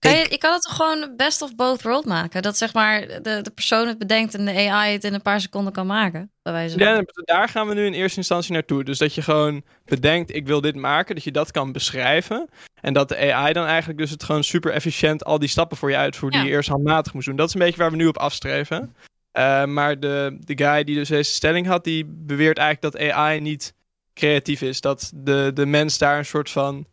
Kan 0.00 0.16
je, 0.16 0.26
je 0.30 0.38
kan 0.38 0.52
het 0.52 0.62
toch 0.62 0.76
gewoon 0.76 1.12
best 1.16 1.42
of 1.42 1.54
both 1.54 1.82
world 1.82 2.04
maken? 2.04 2.42
Dat 2.42 2.56
zeg 2.56 2.74
maar 2.74 3.06
de, 3.06 3.40
de 3.42 3.50
persoon 3.54 3.88
het 3.88 3.98
bedenkt 3.98 4.34
en 4.34 4.44
de 4.44 4.70
AI 4.70 4.92
het 4.92 5.04
in 5.04 5.14
een 5.14 5.22
paar 5.22 5.40
seconden 5.40 5.72
kan 5.72 5.86
maken. 5.86 6.30
Bij 6.42 6.52
wijze 6.52 6.78
van. 6.78 6.86
Ja, 6.86 7.02
daar 7.14 7.48
gaan 7.48 7.68
we 7.68 7.74
nu 7.74 7.86
in 7.86 7.92
eerste 7.92 8.18
instantie 8.18 8.52
naartoe. 8.52 8.84
Dus 8.84 8.98
dat 8.98 9.14
je 9.14 9.22
gewoon 9.22 9.62
bedenkt, 9.84 10.34
ik 10.34 10.46
wil 10.46 10.60
dit 10.60 10.74
maken, 10.74 11.14
dat 11.14 11.24
je 11.24 11.30
dat 11.30 11.50
kan 11.50 11.72
beschrijven. 11.72 12.48
En 12.80 12.92
dat 12.92 13.08
de 13.08 13.34
AI 13.34 13.52
dan 13.52 13.66
eigenlijk 13.66 13.98
dus 13.98 14.10
het 14.10 14.24
gewoon 14.24 14.44
super 14.44 14.72
efficiënt 14.72 15.24
al 15.24 15.38
die 15.38 15.48
stappen 15.48 15.76
voor 15.76 15.90
je 15.90 15.96
uitvoert 15.96 16.32
die 16.32 16.42
je 16.42 16.50
eerst 16.50 16.68
handmatig 16.68 17.14
moest 17.14 17.26
doen. 17.26 17.36
Dat 17.36 17.48
is 17.48 17.54
een 17.54 17.60
beetje 17.60 17.78
waar 17.78 17.90
we 17.90 17.96
nu 17.96 18.06
op 18.06 18.18
afstreven. 18.18 18.94
Eh, 19.32 19.64
maar 19.64 20.00
de, 20.00 20.38
de 20.40 20.64
guy 20.64 20.84
die 20.84 20.94
dus 20.94 21.08
deze 21.08 21.32
stelling 21.32 21.66
had, 21.66 21.84
die 21.84 22.04
beweert 22.06 22.58
eigenlijk 22.58 22.94
dat 22.94 23.02
AI 23.12 23.40
niet 23.40 23.74
creatief 24.14 24.62
is. 24.62 24.80
Dat 24.80 25.12
de, 25.14 25.50
de 25.54 25.66
mens 25.66 25.98
daar 25.98 26.18
een 26.18 26.24
soort 26.24 26.50
van 26.50 26.86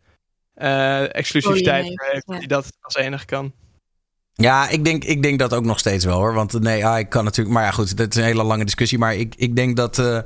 eh, 0.57 1.15
exclusiviteit 1.15 1.85
heeft, 1.85 2.23
ja. 2.25 2.39
die 2.39 2.47
dat 2.47 2.77
als 2.81 2.95
enige 2.95 3.25
kan. 3.25 3.53
Ja, 4.33 4.69
ik 4.69 4.85
denk, 4.85 5.03
ik 5.03 5.21
denk 5.23 5.39
dat 5.39 5.53
ook 5.53 5.65
nog 5.65 5.79
steeds 5.79 6.05
wel 6.05 6.17
hoor. 6.17 6.33
Want 6.33 6.59
nee, 6.59 6.85
AI 6.85 7.07
kan 7.07 7.23
natuurlijk. 7.23 7.55
Maar 7.55 7.65
ja, 7.65 7.71
goed, 7.71 7.97
dat 7.97 8.09
is 8.09 8.15
een 8.15 8.27
hele 8.27 8.43
lange 8.43 8.63
discussie. 8.63 8.97
Maar 8.97 9.15
ik, 9.15 9.33
ik 9.37 9.55
denk 9.55 9.75
dat 9.75 9.99
eh, 9.99 10.19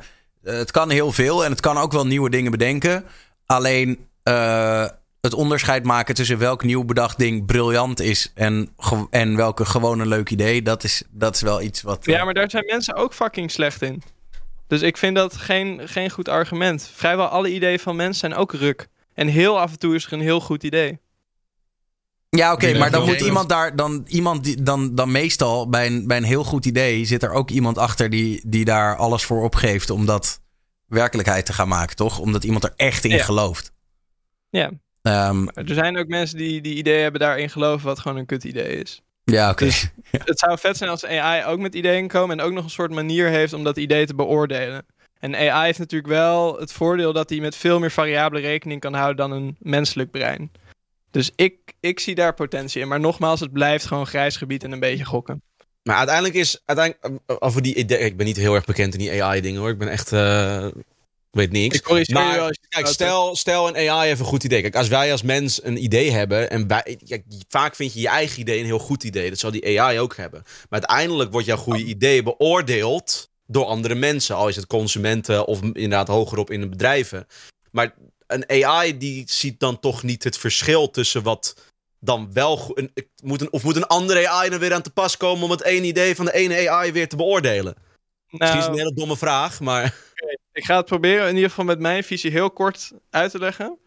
het 0.44 0.72
kan 0.72 0.90
heel 0.90 1.12
veel 1.12 1.46
en 1.46 1.52
het 1.52 1.60
kan 1.60 1.78
ook 1.78 1.92
wel 1.92 2.06
nieuwe 2.06 2.30
dingen 2.30 2.52
bedenken. 2.52 3.06
Alleen 3.46 4.08
eh, 4.24 4.86
het 5.22 5.34
onderscheid 5.34 5.84
maken 5.84 6.16
tussen 6.16 6.38
welk 6.38 6.64
nieuw 6.64 6.84
bedacht 6.84 7.18
ding 7.18 7.46
briljant 7.46 8.00
is 8.00 8.32
en, 8.36 8.76
en 9.10 9.36
welke 9.36 9.66
gewoon 9.66 10.00
een 10.00 10.08
leuk 10.08 10.30
idee, 10.30 10.62
dat 10.62 10.84
is, 10.84 11.04
dat 11.10 11.36
is 11.36 11.42
wel 11.42 11.62
iets 11.62 11.82
wat. 11.82 12.06
Ja, 12.06 12.24
maar 12.24 12.34
daar 12.34 12.50
zijn 12.50 12.66
mensen 12.66 12.96
ook 12.96 13.14
fucking 13.14 13.52
slecht 13.52 13.82
in. 13.82 14.04
Dus 14.68 14.82
ik 14.82 14.98
vind 14.98 15.16
dat 15.16 15.38
geen, 15.38 15.82
geen 15.88 16.10
goed 16.10 16.30
argument. 16.30 16.90
Vrijwel 16.94 17.28
alle 17.28 17.54
ideeën 17.54 17.80
van 17.80 17.96
mensen 17.96 18.30
zijn 18.30 18.42
ook 18.42 18.54
ruk. 18.54 18.88
En 19.22 19.28
heel 19.28 19.60
af 19.60 19.72
en 19.72 19.80
toe 19.80 19.96
is 19.96 20.06
er 20.06 20.14
een 20.14 20.22
heel 20.22 20.40
goed 20.40 20.64
idee. 20.64 21.00
Ja, 22.30 22.54
oké, 22.54 22.78
maar 22.78 22.92
dan 22.92 23.06
moet 23.06 23.22
iemand 23.22 23.50
daar, 23.50 23.76
dan 23.76 24.04
iemand 24.08 24.44
die, 24.44 24.64
dan, 24.64 24.96
dan 24.96 25.12
meestal 25.12 25.70
bij 25.70 25.88
een, 25.88 26.08
bij 26.08 26.18
een 26.18 26.24
heel 26.24 26.44
goed 26.44 26.66
idee 26.66 27.06
zit 27.06 27.24
er 27.24 27.32
ook 27.32 27.50
iemand 27.50 27.78
achter 27.78 28.10
die, 28.10 28.42
die 28.46 28.66
daar 28.66 28.96
alles 28.96 29.24
voor 29.24 29.44
opgeeft 29.44 29.90
om 29.90 30.06
dat 30.06 30.42
werkelijkheid 30.88 31.46
te 31.46 31.54
gaan 31.54 31.68
maken, 31.68 31.96
toch? 31.96 32.20
Omdat 32.20 32.44
iemand 32.44 32.64
er 32.64 32.74
echt 32.76 33.04
in 33.06 33.16
Ja. 33.16 33.24
gelooft. 33.24 33.72
Ja. 34.50 34.72
Ehm, 35.02 35.48
er 35.48 35.74
zijn 35.74 35.98
ook 35.98 36.08
mensen 36.08 36.38
die 36.38 36.62
die 36.62 36.76
ideeën 36.76 37.02
hebben 37.02 37.22
daarin 37.22 37.50
geloven 37.50 37.86
wat 37.88 38.00
gewoon 38.00 38.18
een 38.18 38.26
kut 38.26 38.44
idee 38.44 38.76
is. 38.78 39.02
ja, 39.24 39.50
oké. 39.50 39.66
Dus- 39.66 39.90
Het 40.12 40.40
zou 40.40 40.58
vet 40.60 40.78
zijn 40.78 40.90
als 40.90 41.06
AI 41.06 41.46
ook 41.46 41.60
met 41.60 41.76
ideeën 41.76 42.08
komen 42.08 42.40
en 42.40 42.46
ook 42.46 42.52
nog 42.52 42.64
een 42.64 42.70
soort 42.70 42.92
manier 42.92 43.28
heeft 43.28 43.54
om 43.54 43.64
dat 43.64 43.78
idee 43.78 44.06
te 44.06 44.16
beoordelen. 44.16 44.86
En 45.22 45.36
AI 45.36 45.66
heeft 45.66 45.80
natuurlijk 45.80 46.12
wel 46.12 46.60
het 46.60 46.72
voordeel 46.72 47.14
dat 47.14 47.30
hij 47.30 47.40
met 47.40 47.56
veel 47.56 47.80
meer 47.80 47.92
variabelen 47.92 48.44
rekening 48.44 48.82
kan 48.82 48.94
houden 48.94 49.30
dan 49.30 49.32
een 49.32 49.56
menselijk 49.60 50.12
brein. 50.12 50.52
Dus 51.12 51.32
ik, 51.36 51.56
ik 51.80 52.00
zie 52.00 52.16
daar 52.16 52.34
potentie 52.34 52.82
in. 52.82 52.88
Maar 52.88 53.00
nogmaals, 53.00 53.40
het 53.40 53.52
blijft 53.52 53.86
gewoon 53.86 54.08
grijs 54.08 54.38
gebied 54.38 54.64
en 54.64 54.72
een 54.72 54.80
beetje 54.80 55.06
gokken. 55.06 55.42
Maar 55.84 55.98
uiteindelijk 55.98 56.36
is. 56.36 56.62
Uiteindelijk, 56.66 57.22
eh, 57.26 57.36
over 57.40 57.62
die 57.62 57.76
idee, 57.76 58.00
ik 58.00 58.18
ben 58.18 58.26
niet 58.26 58.38
heel 58.38 58.56
erg 58.56 58.66
bekend 58.66 58.94
in 58.94 59.00
die 59.00 59.24
AI-dingen 59.24 59.60
hoor. 59.60 59.70
Ik 59.70 59.78
ben 59.78 59.88
echt. 59.88 60.12
eh, 60.12 60.66
ik 61.32 61.40
weet 61.40 61.52
niks. 61.52 61.76
Ik 61.76 61.84
corrigeer 61.84 62.18
je 62.18 62.24
wel 62.24 62.38
Maar 62.38 62.48
je 62.48 62.68
kijk, 62.70 62.88
stel, 62.88 63.36
stel 63.36 63.68
een 63.68 63.90
AI 63.90 64.08
heeft 64.08 64.20
een 64.20 64.26
goed 64.26 64.44
idee. 64.44 64.62
Kijk, 64.62 64.76
als 64.76 64.88
wij 64.88 65.12
als 65.12 65.22
mens 65.22 65.64
een 65.64 65.84
idee 65.84 66.12
hebben. 66.12 66.50
En 66.50 66.68
wij, 66.68 67.00
kijk, 67.08 67.24
vaak 67.48 67.76
vind 67.76 67.94
je 67.94 68.00
je 68.00 68.08
eigen 68.08 68.40
idee 68.40 68.60
een 68.60 68.66
heel 68.66 68.80
goed 68.80 69.04
idee. 69.04 69.30
Dat 69.30 69.40
zal 69.40 69.52
die 69.52 69.82
AI 69.82 70.00
ook 70.00 70.16
hebben. 70.16 70.42
Maar 70.44 70.80
uiteindelijk 70.80 71.32
wordt 71.32 71.48
jouw 71.48 71.58
goede 71.58 71.84
idee 71.84 72.24
beoordeeld 72.24 73.31
door 73.52 73.66
andere 73.66 73.96
mensen. 73.96 74.36
Al 74.36 74.48
is 74.48 74.56
het 74.56 74.68
consumenten 74.68 75.46
of 75.48 75.62
inderdaad 75.62 76.08
hogerop 76.08 76.52
in 76.52 76.62
de 76.62 76.70
bedrijven. 76.70 77.28
Maar 77.72 77.96
een 78.28 78.66
AI 78.66 78.98
die 78.98 79.24
ziet 79.28 79.60
dan 79.60 79.80
toch 79.80 80.04
niet 80.04 80.24
het 80.24 80.38
verschil 80.38 80.90
tussen 80.90 81.24
wat 81.24 81.56
dan 82.00 82.34
wel. 82.34 82.72
Een, 82.74 82.92
ik- 82.94 83.10
moet 83.24 83.42
een, 83.42 83.52
of 83.52 83.64
moet 83.64 83.76
een 83.76 83.88
andere 83.88 84.30
AI 84.30 84.50
dan 84.50 84.60
weer 84.60 84.74
aan 84.74 84.82
te 84.82 84.90
pas 84.92 85.18
komen 85.18 85.44
om 85.44 85.52
het 85.52 85.64
ene 85.64 85.88
idee 85.88 86.16
van 86.16 86.26
de 86.26 86.34
ene 86.34 86.70
AI 86.70 86.92
weer 86.92 87.10
te 87.10 87.16
beoordelen? 87.16 87.76
Misschien 88.30 88.60
is 88.60 88.66
het 88.66 88.72
Nou, 88.72 88.72
een 88.72 88.78
hele 88.78 88.94
domme 88.94 89.18
vraag, 89.18 89.60
maar. 89.60 89.96
Ik 90.54 90.66
ga 90.66 90.78
het 90.78 90.86
proberen 90.86 91.28
in 91.28 91.36
ieder 91.36 91.50
geval 91.50 91.66
met 91.66 91.80
mijn 91.80 92.04
visie 92.04 92.32
heel 92.32 92.52
kort 92.52 92.92
uit 93.10 93.32
te 93.32 93.40
leggen. 93.40 93.78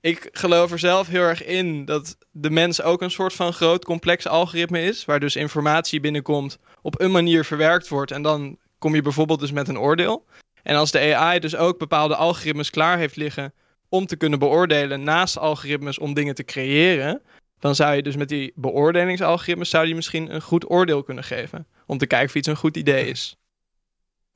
Ik 0.00 0.28
geloof 0.32 0.70
er 0.72 0.78
zelf 0.78 1.06
heel 1.06 1.22
erg 1.22 1.44
in 1.44 1.84
dat 1.84 2.16
de 2.30 2.50
mens 2.50 2.82
ook 2.82 3.02
een 3.02 3.10
soort 3.10 3.32
van 3.32 3.52
groot 3.52 3.84
complex 3.84 4.26
algoritme 4.26 4.82
is. 4.82 5.04
Waar 5.04 5.20
dus 5.20 5.36
informatie 5.36 6.00
binnenkomt, 6.00 6.58
op 6.82 7.00
een 7.00 7.10
manier 7.10 7.44
verwerkt 7.44 7.88
wordt. 7.88 8.10
En 8.10 8.22
dan 8.22 8.58
kom 8.78 8.94
je 8.94 9.02
bijvoorbeeld 9.02 9.40
dus 9.40 9.52
met 9.52 9.68
een 9.68 9.78
oordeel. 9.78 10.24
En 10.62 10.76
als 10.76 10.90
de 10.90 11.14
AI 11.14 11.38
dus 11.38 11.56
ook 11.56 11.78
bepaalde 11.78 12.16
algoritmes 12.16 12.70
klaar 12.70 12.98
heeft 12.98 13.16
liggen 13.16 13.52
om 13.88 14.06
te 14.06 14.16
kunnen 14.16 14.38
beoordelen 14.38 15.02
naast 15.02 15.38
algoritmes 15.38 15.98
om 15.98 16.14
dingen 16.14 16.34
te 16.34 16.44
creëren. 16.44 17.22
Dan 17.58 17.74
zou 17.74 17.94
je 17.94 18.02
dus 18.02 18.16
met 18.16 18.28
die 18.28 18.52
beoordelingsalgoritmes 18.54 19.70
zou 19.70 19.86
je 19.86 19.94
misschien 19.94 20.34
een 20.34 20.42
goed 20.42 20.70
oordeel 20.70 21.02
kunnen 21.02 21.24
geven. 21.24 21.66
Om 21.86 21.98
te 21.98 22.06
kijken 22.06 22.28
of 22.28 22.34
iets 22.34 22.48
een 22.48 22.56
goed 22.56 22.76
idee 22.76 23.06
is. 23.06 23.36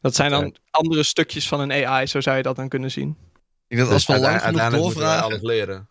Dat 0.01 0.15
zijn 0.15 0.31
dan 0.31 0.57
andere 0.71 1.03
stukjes 1.03 1.49
van 1.49 1.61
een 1.61 1.87
AI, 1.87 2.07
zo 2.07 2.21
zou 2.21 2.37
je 2.37 2.43
dat 2.43 2.57
dan 2.57 2.69
kunnen 2.69 2.91
zien. 2.91 3.17
Ik 3.69 3.77
denk 3.77 3.81
dat 3.81 3.93
als 3.93 4.07
we 4.07 4.19
lang 4.19 4.43
genoeg 4.43 4.71
doorvragen, 4.71 5.23
alles 5.23 5.43
leren. 5.43 5.89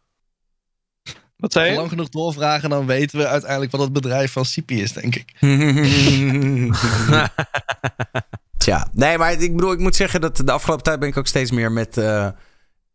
Wat 1.37 1.51
zei 1.51 1.65
als 1.65 1.67
we 1.67 1.69
je? 1.69 1.75
lang 1.75 1.89
genoeg 1.89 2.09
doorvragen, 2.09 2.69
dan 2.69 2.85
weten 2.85 3.19
we 3.19 3.27
uiteindelijk 3.27 3.71
wat 3.71 3.81
het 3.81 3.93
bedrijf 3.93 4.31
van 4.31 4.45
Sipi 4.45 4.81
is, 4.81 4.93
denk 4.93 5.15
ik. 5.15 5.33
Tja, 8.61 8.87
nee, 8.91 9.17
maar 9.17 9.31
ik 9.41 9.55
bedoel, 9.55 9.71
ik 9.71 9.79
moet 9.79 9.95
zeggen 9.95 10.21
dat 10.21 10.37
de 10.37 10.51
afgelopen 10.51 10.83
tijd 10.83 10.99
ben 10.99 11.09
ik 11.09 11.17
ook 11.17 11.27
steeds 11.27 11.51
meer 11.51 11.71
met 11.71 11.97
eh, 11.97 12.27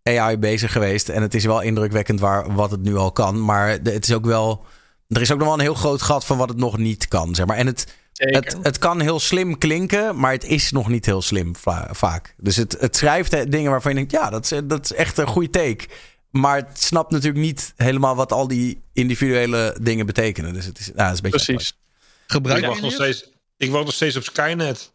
AI 0.02 0.36
bezig 0.38 0.72
geweest. 0.72 1.08
En 1.08 1.22
het 1.22 1.34
is 1.34 1.44
wel 1.44 1.60
indrukwekkend 1.60 2.20
waar, 2.20 2.54
wat 2.54 2.70
het 2.70 2.82
nu 2.82 2.96
al 2.96 3.12
kan. 3.12 3.44
Maar 3.44 3.82
de- 3.82 3.90
het 3.90 4.08
is 4.08 4.14
ook 4.14 4.24
wel, 4.24 4.64
er 5.08 5.20
is 5.20 5.30
ook 5.32 5.38
nog 5.38 5.46
wel 5.46 5.56
een 5.56 5.62
heel 5.62 5.74
groot 5.74 6.02
gat 6.02 6.24
van 6.26 6.38
wat 6.38 6.48
het 6.48 6.58
nog 6.58 6.78
niet 6.78 7.08
kan, 7.08 7.34
zeg 7.34 7.46
maar. 7.46 7.56
En 7.56 7.66
het, 7.66 7.94
het, 8.14 8.56
het 8.62 8.78
kan 8.78 9.00
heel 9.00 9.20
slim 9.20 9.58
klinken, 9.58 10.18
maar 10.18 10.32
het 10.32 10.44
is 10.44 10.70
nog 10.72 10.88
niet 10.88 11.06
heel 11.06 11.22
slim 11.22 11.56
va- 11.56 11.88
vaak. 11.92 12.34
Dus 12.36 12.56
het, 12.56 12.76
het 12.80 12.96
schrijft 12.96 13.50
dingen 13.52 13.70
waarvan 13.70 13.90
je 13.90 13.96
denkt, 13.96 14.12
ja, 14.12 14.30
dat 14.30 14.50
is, 14.52 14.60
dat 14.64 14.84
is 14.84 14.92
echt 14.92 15.18
een 15.18 15.26
goede 15.26 15.50
take. 15.50 15.84
Maar 16.30 16.56
het 16.56 16.82
snapt 16.82 17.10
natuurlijk 17.10 17.44
niet 17.44 17.72
helemaal 17.76 18.14
wat 18.16 18.32
al 18.32 18.48
die 18.48 18.80
individuele 18.92 19.76
dingen 19.80 20.06
betekenen. 20.06 20.52
Dus 20.52 20.64
het 20.64 20.78
is, 20.78 20.86
ja, 20.96 21.04
het 21.04 21.12
is 21.12 21.16
een 21.22 21.30
beetje... 21.30 21.44
Precies. 21.54 21.68
Ik 21.68 22.32
Gebruiken 22.32 22.68
wacht, 22.68 22.82
nog 22.82 22.92
steeds, 22.92 23.30
Ik 23.56 23.70
wacht 23.70 23.84
nog 23.84 23.94
steeds 23.94 24.16
op 24.16 24.22
Skynet. 24.22 24.92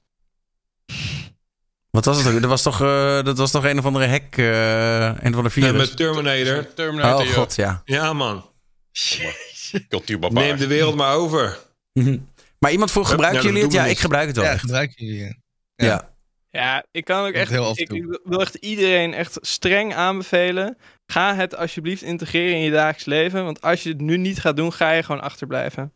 Wat 1.91 2.05
was 2.05 2.17
het 2.23 2.33
ook? 2.33 2.41
Dat 2.41 2.49
was 2.49 2.61
toch, 2.61 2.81
eh, 2.81 3.23
dat 3.23 3.37
was 3.37 3.51
toch 3.51 3.65
een 3.65 3.77
of 3.79 3.85
andere 3.85 4.07
hack, 4.07 4.37
eh 4.37 5.05
een 5.05 5.11
of 5.11 5.23
andere 5.23 5.43
Ja, 5.43 5.49
virus? 5.49 5.71
met 5.71 5.97
Terminator. 5.97 6.73
Terminator, 6.73 7.25
oh 7.25 7.33
god, 7.33 7.55
ja. 7.55 7.81
Ja, 7.85 8.13
man. 8.13 8.49
Cultuurbarbaar. 9.89 10.43
Neem 10.43 10.57
de 10.57 10.67
wereld 10.67 10.95
maar 10.95 11.15
over. 11.15 11.57
Maar 12.59 12.71
iemand 12.71 12.91
vroeg, 12.91 13.05
Ja, 13.05 13.11
gebruiken 13.11 13.43
dat 13.43 13.51
jullie 13.51 13.67
het? 13.67 13.73
Ja, 13.73 13.85
ik 13.85 13.99
gebruik 13.99 14.27
het 14.27 14.35
wel. 14.35 14.45
Ja, 14.45 14.51
echt. 14.51 14.59
gebruiken 14.59 15.05
jullie. 15.05 15.21
Ja. 15.75 15.85
Ja. 15.85 16.09
Ja, 16.51 16.85
ik 16.91 17.05
kan 17.05 17.25
ook 17.27 17.33
echt. 17.33 17.49
heel 17.51 17.71
Ik, 17.75 18.19
wil 18.23 18.41
echt 18.41 18.55
iedereen 18.55 19.13
echt 19.13 19.37
streng 19.41 19.95
aanbevelen. 19.95 20.77
Ga 21.05 21.35
het 21.35 21.55
alsjeblieft 21.55 22.01
integreren 22.01 22.55
in 22.55 22.61
je 22.63 22.71
dagelijks 22.71 23.05
leven. 23.05 23.43
Want 23.43 23.61
als 23.61 23.83
je 23.83 23.89
het 23.89 24.01
nu 24.01 24.17
niet 24.17 24.39
gaat 24.39 24.55
doen, 24.55 24.73
ga 24.73 24.91
je 24.91 25.03
gewoon 25.03 25.21
achterblijven. 25.21 25.93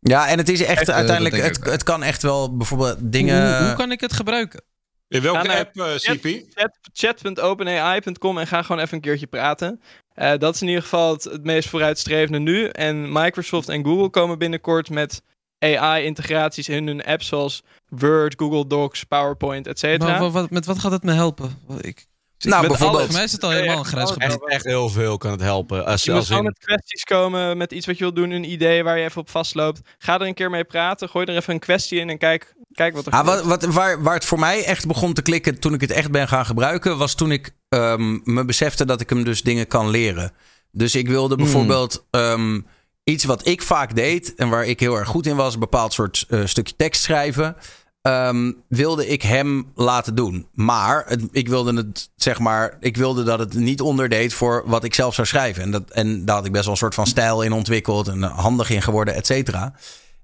Ja, 0.00 0.28
en 0.28 0.38
het 0.38 0.48
is 0.48 0.60
echt 0.60 0.78
Echt, 0.78 0.88
eh, 0.88 0.94
uiteindelijk, 0.94 1.36
het, 1.36 1.64
het 1.64 1.82
kan 1.82 2.02
echt 2.02 2.22
wel 2.22 2.56
bijvoorbeeld 2.56 2.96
dingen... 3.00 3.56
Hoe, 3.58 3.66
hoe 3.66 3.76
kan 3.76 3.92
ik 3.92 4.00
het 4.00 4.12
gebruiken? 4.12 4.62
In 5.08 5.22
welke 5.22 5.58
app, 5.58 5.76
eh, 5.76 5.94
CP? 5.94 6.44
Chat- 6.54 6.78
Chat.openai.com 6.92 8.38
en 8.38 8.46
ga 8.46 8.62
gewoon 8.62 8.82
even 8.82 8.94
een 8.94 9.00
keertje 9.02 9.26
praten. 9.26 9.80
Eh, 10.14 10.32
dat 10.38 10.54
is 10.54 10.60
in 10.62 10.66
ieder 10.68 10.82
geval 10.82 11.12
het, 11.12 11.24
het 11.24 11.44
meest 11.44 11.68
vooruitstrevende 11.68 12.38
nu. 12.38 12.66
En 12.66 13.12
Microsoft 13.12 13.68
en 13.68 13.84
Google 13.84 14.08
komen 14.10 14.38
binnenkort 14.38 14.90
met 14.90 15.22
AI-integraties 15.58 16.68
in 16.68 16.86
hun 16.86 17.04
apps 17.04 17.26
zoals 17.26 17.62
Word, 17.88 18.34
Google 18.36 18.66
Docs, 18.66 19.04
PowerPoint, 19.04 19.66
et 19.66 19.82
Maar 19.82 19.90
cetera. 19.92 20.18
wat, 20.18 20.32
wat- 20.32 20.50
met 20.50 20.66
wat 20.66 20.78
gaat 20.78 20.92
het 20.92 21.02
me 21.02 21.12
helpen? 21.12 21.58
Ik, 21.80 22.06
Nou, 22.38 22.60
met 22.60 22.70
bijvoorbeeld-. 22.70 23.04
Voor 23.04 23.14
mij 23.14 23.24
is 23.24 23.32
het 23.32 23.44
al 23.44 23.50
helemaal 23.50 23.78
een 23.78 23.84
grijs 23.84 24.10
gebied. 24.10 24.28
Echt, 24.28 24.46
echt 24.48 24.64
heel 24.64 24.88
veel 24.88 25.16
kan 25.18 25.30
het 25.30 25.40
helpen. 25.40 25.84
Als, 25.86 26.04
Je 26.04 26.12
als 26.12 26.26
gewoon 26.26 26.42
in, 26.44 26.48
met 26.48 26.58
kwesties 26.58 27.04
komen, 27.04 27.56
met 27.56 27.72
iets 27.72 27.86
wat 27.86 27.96
je 27.98 28.02
wilt 28.04 28.16
doen, 28.16 28.30
een 28.30 28.50
idee 28.50 28.82
waar 28.84 28.98
je 28.98 29.04
even 29.04 29.20
op 29.20 29.30
vastloopt. 29.30 29.80
Ga 29.98 30.14
er 30.14 30.26
een 30.26 30.34
keer 30.34 30.50
mee 30.50 30.64
praten, 30.64 31.08
gooi 31.08 31.26
er 31.26 31.36
even 31.36 31.52
een 31.54 31.60
kwestie 31.60 32.00
in 32.00 32.10
en 32.10 32.18
kijk, 32.18 32.54
kijk 32.78 32.94
wat 32.94 33.06
er 33.06 33.12
Ah, 33.12 33.26
wat, 33.26 33.44
wat, 33.44 33.64
waar, 33.64 34.02
waar 34.02 34.14
het 34.14 34.24
voor 34.24 34.38
mij 34.38 34.64
echt 34.64 34.86
begon 34.86 35.12
te 35.12 35.22
klikken 35.22 35.58
toen 35.60 35.74
ik 35.74 35.80
het 35.80 35.90
echt 35.90 36.10
ben 36.10 36.28
gaan 36.28 36.46
gebruiken, 36.46 36.98
was 36.98 37.14
toen 37.14 37.32
ik 37.32 37.50
ehm, 37.68 38.18
me 38.24 38.44
besefte 38.44 38.84
dat 38.84 39.00
ik 39.00 39.08
hem 39.10 39.24
dus 39.24 39.42
dingen 39.42 39.66
kan 39.66 39.88
leren. 39.88 40.32
Dus 40.72 40.94
ik 40.94 41.08
wilde 41.08 41.36
bijvoorbeeld 41.36 42.04
ehm, 42.10 42.60
iets 43.04 43.24
wat 43.24 43.46
ik 43.46 43.62
vaak 43.62 43.94
deed 43.94 44.34
en 44.34 44.48
waar 44.48 44.64
ik 44.66 44.80
heel 44.80 44.94
erg 44.98 45.08
goed 45.08 45.26
in 45.26 45.36
was, 45.36 45.54
een 45.54 45.60
bepaald 45.60 45.92
soort 45.92 46.24
eh, 46.28 46.40
stukje 46.44 46.76
tekst 46.76 47.02
schrijven. 47.02 47.56
ehm, 48.02 48.52
wilde 48.68 49.06
ik 49.08 49.22
hem 49.22 49.72
laten 49.74 50.14
doen. 50.14 50.46
Maar 50.52 51.04
het- 51.06 51.28
ik 51.32 51.48
wilde 51.48 51.74
het, 51.76 52.10
zeg 52.16 52.38
maar, 52.38 52.76
ik 52.80 52.96
wilde 52.96 53.22
dat 53.22 53.38
het 53.38 53.54
niet 53.54 53.80
onderdeed 53.80 54.34
voor 54.34 54.62
wat 54.66 54.84
ik 54.84 54.94
zelf 54.94 55.14
zou 55.14 55.26
schrijven. 55.26 55.62
En, 55.62 55.70
dat, 55.70 55.90
en 55.90 56.24
daar 56.24 56.36
had 56.36 56.44
ik 56.46 56.52
best 56.52 56.64
wel 56.64 56.72
een 56.72 56.78
soort 56.78 56.94
van 56.94 57.06
stijl 57.06 57.42
in 57.42 57.52
ontwikkeld 57.52 58.08
en 58.08 58.22
eh, 58.24 58.38
handig 58.38 58.70
in 58.70 58.82
geworden, 58.82 59.14
et 59.14 59.26
cetera. 59.26 59.72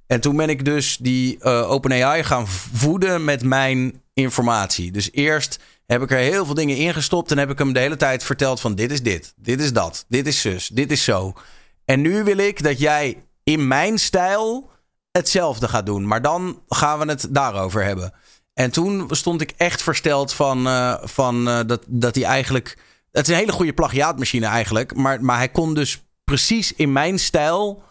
En 0.07 0.21
toen 0.21 0.37
ben 0.37 0.49
ik 0.49 0.65
dus 0.65 0.97
die 0.97 1.39
eh, 1.39 1.71
OpenAI 1.71 2.25
gaan 2.25 2.49
voeden 2.49 3.25
met 3.25 3.43
mijn 3.43 4.03
informatie. 4.15 4.93
Dus 4.93 5.13
eerst 5.13 5.59
heb 5.87 6.03
ik 6.03 6.11
er 6.11 6.19
heel 6.19 6.45
veel 6.45 6.55
dingen 6.55 6.77
ingestopt 6.77 7.31
en 7.31 7.39
heb 7.39 7.51
ik 7.51 7.59
hem 7.59 7.73
de 7.73 7.81
hele 7.81 7.97
tijd 7.97 8.25
verteld 8.25 8.61
van 8.61 8.75
dit 8.75 8.91
is 8.93 9.03
dit, 9.03 9.35
dit 9.37 9.61
is 9.61 9.73
dat, 9.73 10.05
dit 10.09 10.27
is 10.27 10.41
zus, 10.41 10.69
dit 10.69 10.91
is 10.91 11.05
zo. 11.05 11.33
En 11.85 12.01
nu 12.01 12.25
wil 12.25 12.39
ik 12.39 12.63
dat 12.63 12.79
jij 12.79 13.23
in 13.43 13.69
mijn 13.69 13.99
stijl 13.99 14.71
hetzelfde 15.13 15.69
gaat 15.69 15.87
doen. 15.87 16.07
Maar 16.07 16.23
dan 16.23 16.63
gaan 16.69 16.99
we 16.99 17.05
het 17.05 17.27
daarover 17.31 17.85
hebben. 17.85 18.13
En 18.55 18.71
toen 18.71 19.07
stond 19.11 19.41
ik 19.41 19.55
echt 19.57 19.83
versteld 19.83 20.33
van, 20.33 20.67
eh, 20.67 20.95
van 21.03 21.49
eh, 21.49 21.61
dat, 21.67 21.85
dat 21.89 22.15
hij 22.15 22.25
eigenlijk... 22.25 22.79
Het 23.13 23.29
is 23.29 23.33
een 23.33 23.41
hele 23.41 23.53
goede 23.53 23.73
plagiaatmachine 23.73 24.47
eigenlijk. 24.47 24.95
Maar, 24.95 25.25
maar 25.25 25.37
hij 25.37 25.49
kon 25.49 25.75
dus 25.75 26.03
precies 26.25 26.73
in 26.75 26.93
mijn 26.93 27.19
stijl 27.19 27.83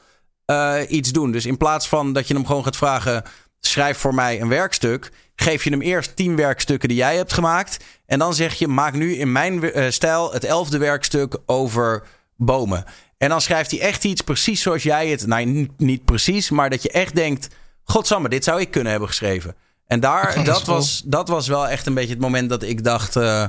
eh, 0.45 0.75
iets 0.87 1.11
doen. 1.11 1.31
Dus 1.31 1.45
in 1.45 1.57
plaats 1.57 1.87
van 1.87 2.13
dat 2.13 2.27
je 2.27 2.33
hem 2.33 2.45
gewoon 2.45 2.63
gaat 2.63 2.75
vragen... 2.75 3.23
schrijf 3.59 3.97
voor 3.97 4.13
mij 4.13 4.41
een 4.41 4.47
werkstuk... 4.47 5.11
geef 5.35 5.63
je 5.63 5.69
hem 5.69 5.81
eerst 5.81 6.15
tien 6.15 6.35
werkstukken 6.35 6.89
die 6.89 6.97
jij 6.97 7.15
hebt 7.15 7.33
gemaakt... 7.33 7.83
en 8.05 8.19
dan 8.19 8.33
zeg 8.33 8.53
je, 8.53 8.67
maak 8.67 8.93
nu 8.93 9.15
in 9.15 9.31
mijn 9.31 9.71
eh, 9.71 9.91
stijl 9.91 10.33
het 10.33 10.43
elfde 10.43 10.77
werkstuk 10.77 11.37
over 11.45 12.03
bomen. 12.35 12.85
En 13.17 13.29
dan 13.29 13.41
schrijft 13.41 13.71
hij 13.71 13.79
echt 13.79 14.03
iets 14.03 14.21
precies 14.21 14.61
zoals 14.61 14.83
jij 14.83 15.07
het... 15.07 15.25
nou, 15.25 15.45
niet, 15.45 15.71
niet 15.77 16.05
precies, 16.05 16.49
maar 16.49 16.69
dat 16.69 16.83
je 16.83 16.91
echt 16.91 17.15
denkt... 17.15 17.47
godsamme, 17.83 18.29
dit 18.29 18.43
zou 18.43 18.61
ik 18.61 18.71
kunnen 18.71 18.91
hebben 18.91 19.09
geschreven. 19.09 19.55
En 19.87 19.99
daar, 19.99 20.43
dat, 20.43 20.65
was, 20.65 21.01
dat 21.05 21.27
was 21.27 21.47
wel 21.47 21.67
echt 21.67 21.85
een 21.85 21.93
beetje 21.93 22.13
het 22.13 22.21
moment 22.21 22.49
dat 22.49 22.63
ik 22.63 22.83
dacht... 22.83 23.15
eh, 23.15 23.45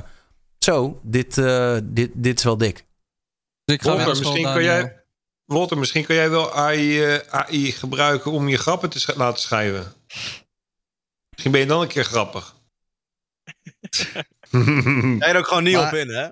zo, 0.65 0.99
dit, 1.03 1.37
eh, 1.37 1.77
dit, 1.83 2.11
dit 2.13 2.37
is 2.37 2.43
wel 2.43 2.57
dik. 2.57 2.85
Dus 3.65 3.75
ik 3.75 3.81
ga 3.81 3.91
school, 3.91 4.07
misschien 4.07 4.43
kan 4.43 4.53
Daniel. 4.53 4.71
jij, 4.71 5.04
Walter, 5.45 5.77
misschien 5.77 6.05
kan 6.05 6.15
jij 6.15 6.29
wel 6.29 6.53
AI, 6.53 7.03
eh, 7.03 7.19
AI 7.29 7.71
gebruiken 7.71 8.31
om 8.31 8.47
je 8.47 8.57
grappen 8.57 8.89
te 8.89 8.99
sch- 8.99 9.15
laten 9.15 9.41
schrijven. 9.41 9.93
Misschien 11.29 11.51
ben 11.51 11.59
je 11.61 11.65
dan 11.67 11.81
een 11.81 11.87
keer 11.87 12.03
grappig. 12.05 12.55
Ga 14.51 14.57
je 14.59 15.17
er 15.19 15.37
ook 15.37 15.47
gewoon 15.47 15.63
niet 15.63 15.75
Maar- 15.75 15.87
op 15.87 15.93
in, 15.93 16.09
hè? 16.09 16.29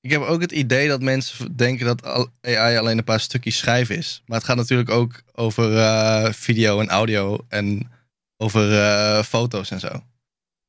Ik 0.00 0.10
heb 0.10 0.22
ook 0.22 0.40
het 0.40 0.52
idee 0.52 0.88
dat 0.88 1.02
mensen 1.02 1.56
denken 1.56 1.86
dat 1.86 2.30
AI 2.40 2.76
alleen 2.76 2.98
een 2.98 3.04
paar 3.04 3.20
stukjes 3.20 3.58
schrijven 3.58 3.96
is. 3.96 4.22
Maar 4.26 4.38
het 4.38 4.46
gaat 4.46 4.56
natuurlijk 4.56 4.90
ook 4.90 5.22
over 5.32 5.78
eh, 5.78 6.32
video 6.32 6.80
en 6.80 6.88
audio 6.88 7.38
en 7.48 7.90
over 8.36 8.78
eh, 8.80 9.22
foto's 9.22 9.70
en 9.70 9.80
zo. 9.80 9.88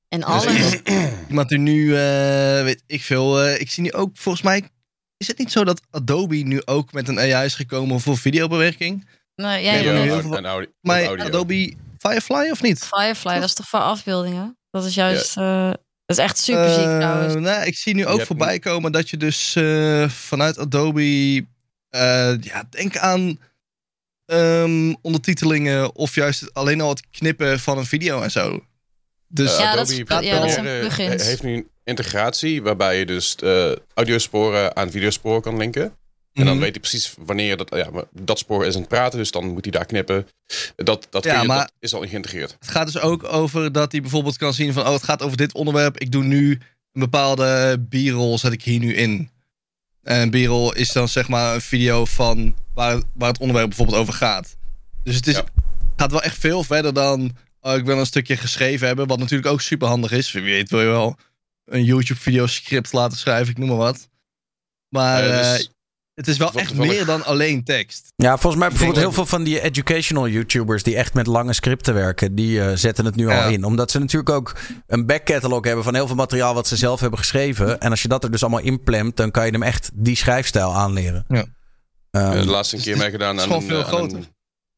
En 0.07 0.19
Dus 0.19 0.23
alles. 0.25 0.45
iemand, 0.55 0.82
iemand 1.30 1.49
die 1.49 1.57
nu, 1.57 1.95
eh, 1.95 2.63
weet 2.63 2.84
ik 2.88 3.01
veel, 3.01 3.41
eh, 3.41 3.59
ik 3.61 3.71
zie 3.71 3.84
nu 3.84 3.91
ook, 3.91 4.17
volgens 4.17 4.43
mij, 4.43 4.69
is 5.20 5.28
het 5.28 5.38
niet 5.38 5.51
zo 5.51 5.63
dat 5.63 5.82
Adobe 5.91 6.36
nu 6.36 6.61
ook 6.65 6.93
met 6.93 7.07
een 7.07 7.20
AI 7.20 7.45
is 7.45 7.55
gekomen 7.55 7.99
voor 7.99 8.17
videobewerking? 8.17 9.07
Nou, 9.36 9.61
jij 9.61 9.84
Ja, 9.84 10.43
audi- 10.45 10.72
Maar. 10.82 11.22
Adobe 11.22 11.74
Firefly 11.97 12.49
of 12.49 12.61
niet? 12.61 12.84
Firefly, 12.86 13.34
dat 13.34 13.43
is 13.43 13.53
toch 13.53 13.67
voor 13.67 13.80
afbeeldingen? 13.80 14.57
Dat 14.72 14.86
is 14.86 14.93
juist. 14.95 15.38
eh, 15.38 15.70
dat 16.05 16.17
is 16.17 16.24
echt 16.24 16.38
super 16.38 16.70
ziek 16.70 16.84
Eh, 16.84 16.97
trouwens. 16.97 17.34
nou, 17.36 17.65
ik 17.65 17.76
zie 17.78 17.95
nu 17.95 18.05
ook 18.05 18.22
voorbij 18.22 18.59
komen 18.59 18.91
dat 18.91 19.09
je 19.09 19.17
dus 19.17 19.55
eh, 19.55 20.09
vanuit 20.09 20.57
Adobe, 20.57 21.01
eh, 21.89 22.41
ja, 22.41 22.63
denk 22.70 22.97
aan 22.97 23.39
ehm, 24.26 24.93
ondertitelingen 25.01 25.95
of 25.95 26.15
juist 26.15 26.53
alleen 26.53 26.82
al 26.82 26.89
het 26.89 27.03
knippen 27.11 27.59
van 27.59 27.78
een 27.78 27.86
video 27.86 28.22
en 28.22 28.32
zo. 28.32 28.65
Dus 29.28 29.51
Ja, 29.57 29.57
Adobe 29.72 29.76
dat 29.78 29.89
is- 29.89 30.03
Premiere 30.03 30.36
ja, 30.36 30.41
dat 30.41 30.51
zijn 30.51 30.80
plugins. 30.80 31.24
heeft 31.24 31.43
nu 31.43 31.67
integratie 31.89 32.61
waarbij 32.61 32.99
je 32.99 33.05
dus 33.05 33.35
eh, 33.35 33.71
audiosporen 33.93 34.75
aan 34.75 34.91
videosporen 34.91 35.41
kan 35.41 35.57
linken. 35.57 35.83
En 36.33 36.45
dan 36.45 36.53
Mhm. 36.53 36.63
weet 36.63 36.71
hij 36.71 36.79
precies 36.79 37.13
wanneer 37.17 37.57
dat, 37.57 37.69
ja, 37.75 37.89
dat 38.11 38.39
spoor 38.39 38.65
is 38.65 38.73
aan 38.73 38.79
het 38.79 38.89
praten, 38.89 39.19
dus 39.19 39.31
dan 39.31 39.47
moet 39.47 39.63
hij 39.63 39.71
daar 39.71 39.85
knippen. 39.85 40.27
Dat, 40.75 41.07
dat, 41.09 41.23
Ja, 41.23 41.41
je, 41.41 41.47
maar- 41.47 41.57
dat 41.57 41.71
is 41.79 41.93
al 41.93 42.07
geïntegreerd. 42.07 42.55
Het 42.59 42.69
gaat 42.71 42.85
dus 42.85 42.99
ook 42.99 43.33
over 43.33 43.71
dat 43.71 43.91
hij 43.91 44.01
bijvoorbeeld 44.01 44.37
kan 44.37 44.53
zien 44.53 44.73
van... 44.73 44.85
oh, 44.87 44.93
het 44.93 45.03
gaat 45.03 45.21
over 45.21 45.37
dit 45.37 45.53
onderwerp. 45.53 45.97
Ik 45.97 46.11
doe 46.11 46.23
nu 46.23 46.51
een 46.93 47.01
bepaalde 47.01 47.81
b-roll 47.89 48.37
zet 48.37 48.51
ik 48.53 48.63
hier 48.63 48.79
nu 48.79 48.93
in. 48.95 49.29
En 50.03 50.29
b-roll 50.29 50.73
is 50.75 50.91
dan 50.91 51.07
zeg 51.07 51.27
maar 51.27 51.53
een 51.53 51.61
video 51.61 52.05
van 52.05 52.55
waar, 52.73 53.01
waar 53.13 53.27
het 53.29 53.39
onderwerp 53.39 53.67
bijvoorbeeld 53.67 53.97
over 53.97 54.13
gaat. 54.13 54.55
Dus 55.03 55.15
het 55.15 55.27
is, 55.27 55.35
Ja. 55.35 55.43
gaat 55.95 56.11
wel 56.11 56.21
echt 56.23 56.37
veel 56.37 56.63
verder 56.63 56.93
dan... 56.93 57.35
oh, 57.61 57.75
ik 57.75 57.85
wil 57.85 57.99
een 57.99 58.05
stukje 58.05 58.37
geschreven 58.37 58.87
hebben. 58.87 59.07
Wat 59.07 59.19
natuurlijk 59.19 59.49
ook 59.51 59.61
super 59.61 59.87
handig 59.87 60.11
is. 60.11 60.31
Wie 60.31 60.43
weet 60.43 60.69
wil 60.69 60.81
je 60.81 60.87
wel 60.87 61.17
een 61.70 61.84
YouTube-video 61.84 62.47
script 62.47 62.93
laten 62.93 63.17
schrijven. 63.17 63.51
Ik 63.51 63.57
noem 63.57 63.67
maar 63.67 63.78
wat. 63.78 64.09
Maar 64.89 65.24
Eh, 65.24 65.38
dus- 65.38 65.61
eh, 65.61 65.67
het 66.13 66.28
is 66.28 66.38
wel 66.38 66.53
echt 66.53 66.67
toevallig- 66.67 66.91
meer 66.91 67.05
dan 67.05 67.26
alleen 67.26 67.63
tekst. 67.63 68.13
Ja, 68.15 68.38
volgens 68.38 68.55
mij 68.61 68.70
bijvoorbeeld 68.70 68.99
heel 68.99 69.11
veel 69.11 69.26
van 69.26 69.43
die 69.43 69.61
educational 69.61 70.28
YouTubers 70.28 70.84
die 70.84 70.95
echt 70.95 71.13
met 71.13 71.28
lange 71.28 71.53
scripten 71.53 71.93
werken, 71.93 72.36
die 72.36 72.61
eh, 72.61 72.72
zetten 72.76 73.05
het 73.05 73.15
nu 73.15 73.28
Ja. 73.30 73.43
al 73.43 73.51
in. 73.51 73.63
Omdat 73.63 73.91
ze 73.91 73.99
natuurlijk 73.99 74.30
ook 74.30 74.55
een 74.88 75.05
backcatalog 75.05 75.65
hebben 75.65 75.84
van 75.84 75.95
heel 75.95 76.07
veel 76.07 76.15
materiaal 76.15 76.53
wat 76.53 76.67
ze 76.67 76.76
zelf 76.76 76.99
hebben 76.99 77.20
geschreven. 77.20 77.80
En 77.80 77.89
als 77.89 78.01
je 78.01 78.07
dat 78.07 78.24
er 78.24 78.32
dus 78.32 78.41
allemaal 78.41 78.59
inplemt, 78.61 79.17
dan 79.17 79.32
kan 79.32 79.45
je 79.45 79.51
hem 79.51 79.63
echt 79.63 79.89
die 79.93 80.15
schrijfstijl 80.15 80.74
aanleren. 80.76 81.26
Ja. 81.28 81.45
Ehm, 82.11 82.26
Eh, 82.26 82.41
de 82.41 82.45
laatste 82.45 82.76
een 82.76 82.82
dus 82.84 82.91
keer 82.93 83.03
het 83.03 83.03
meegedaan 83.03 83.36
het 83.38 83.45
aan, 83.51 83.63
een, 83.63 83.86
aan, 83.86 84.03
een, 84.15 84.28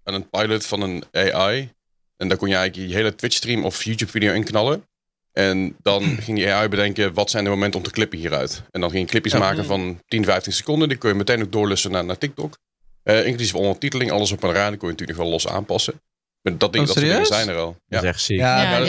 aan 0.04 0.14
een 0.14 0.30
pilot 0.30 0.66
van 0.66 0.82
een 0.82 1.04
AI. 1.12 1.72
En 2.18 2.28
daar 2.28 2.38
kon 2.38 2.48
je 2.50 2.56
eigenlijk 2.56 2.90
je 2.90 2.96
hele 2.96 3.16
Twitch-stream 3.16 3.66
of 3.66 3.84
YouTube-video 3.84 4.34
inknallen. 4.34 4.84
En 5.32 5.76
dan 5.82 6.04
ging 6.04 6.38
die 6.38 6.52
AI 6.54 6.68
bedenken, 6.68 7.14
wat 7.14 7.30
zijn 7.30 7.44
de 7.44 7.50
momenten 7.50 7.80
om 7.80 7.86
te 7.86 7.92
klippen 7.92 8.20
hieruit? 8.20 8.64
En 8.72 8.82
dan 8.82 8.90
ging 8.90 9.02
je 9.04 9.10
clipjes 9.10 9.34
Ja. 9.34 9.40
maken 9.40 9.66
van 9.66 10.00
10, 10.08 10.26
15 10.26 10.54
seconden. 10.54 10.90
Die 10.90 10.98
kon 10.98 11.10
je 11.10 11.16
meteen 11.16 11.42
ook 11.42 11.52
doorlussen 11.52 11.92
naar, 11.92 12.06
naar 12.06 12.18
TikTok. 12.18 12.58
Eh 13.04 13.26
inclusief 13.26 13.56
ondertiteling, 13.56 14.12
alles 14.12 14.32
op 14.32 14.44
een 14.44 14.52
raam. 14.54 14.70
Die 14.70 14.78
kon 14.80 14.88
je 14.88 14.94
natuurlijk 14.94 15.20
wel 15.20 15.30
los 15.30 15.48
aanpassen. 15.48 15.94
Maar 16.42 16.58
dat 16.58 16.74
ding, 16.74 16.84
Oh, 16.88 16.94
dat 16.94 16.98
soort 17.04 17.10
dingen 17.12 17.26
serieus? 17.26 17.46
zijn 17.46 17.56
er 17.58 17.62
al. 17.64 17.76
Ja. 17.88 17.96
Dat 17.96 18.04
is 18.04 18.10
echt 18.10 18.22
ziek. 18.22 18.38
Ja, 18.38 18.80
dat, 18.80 18.88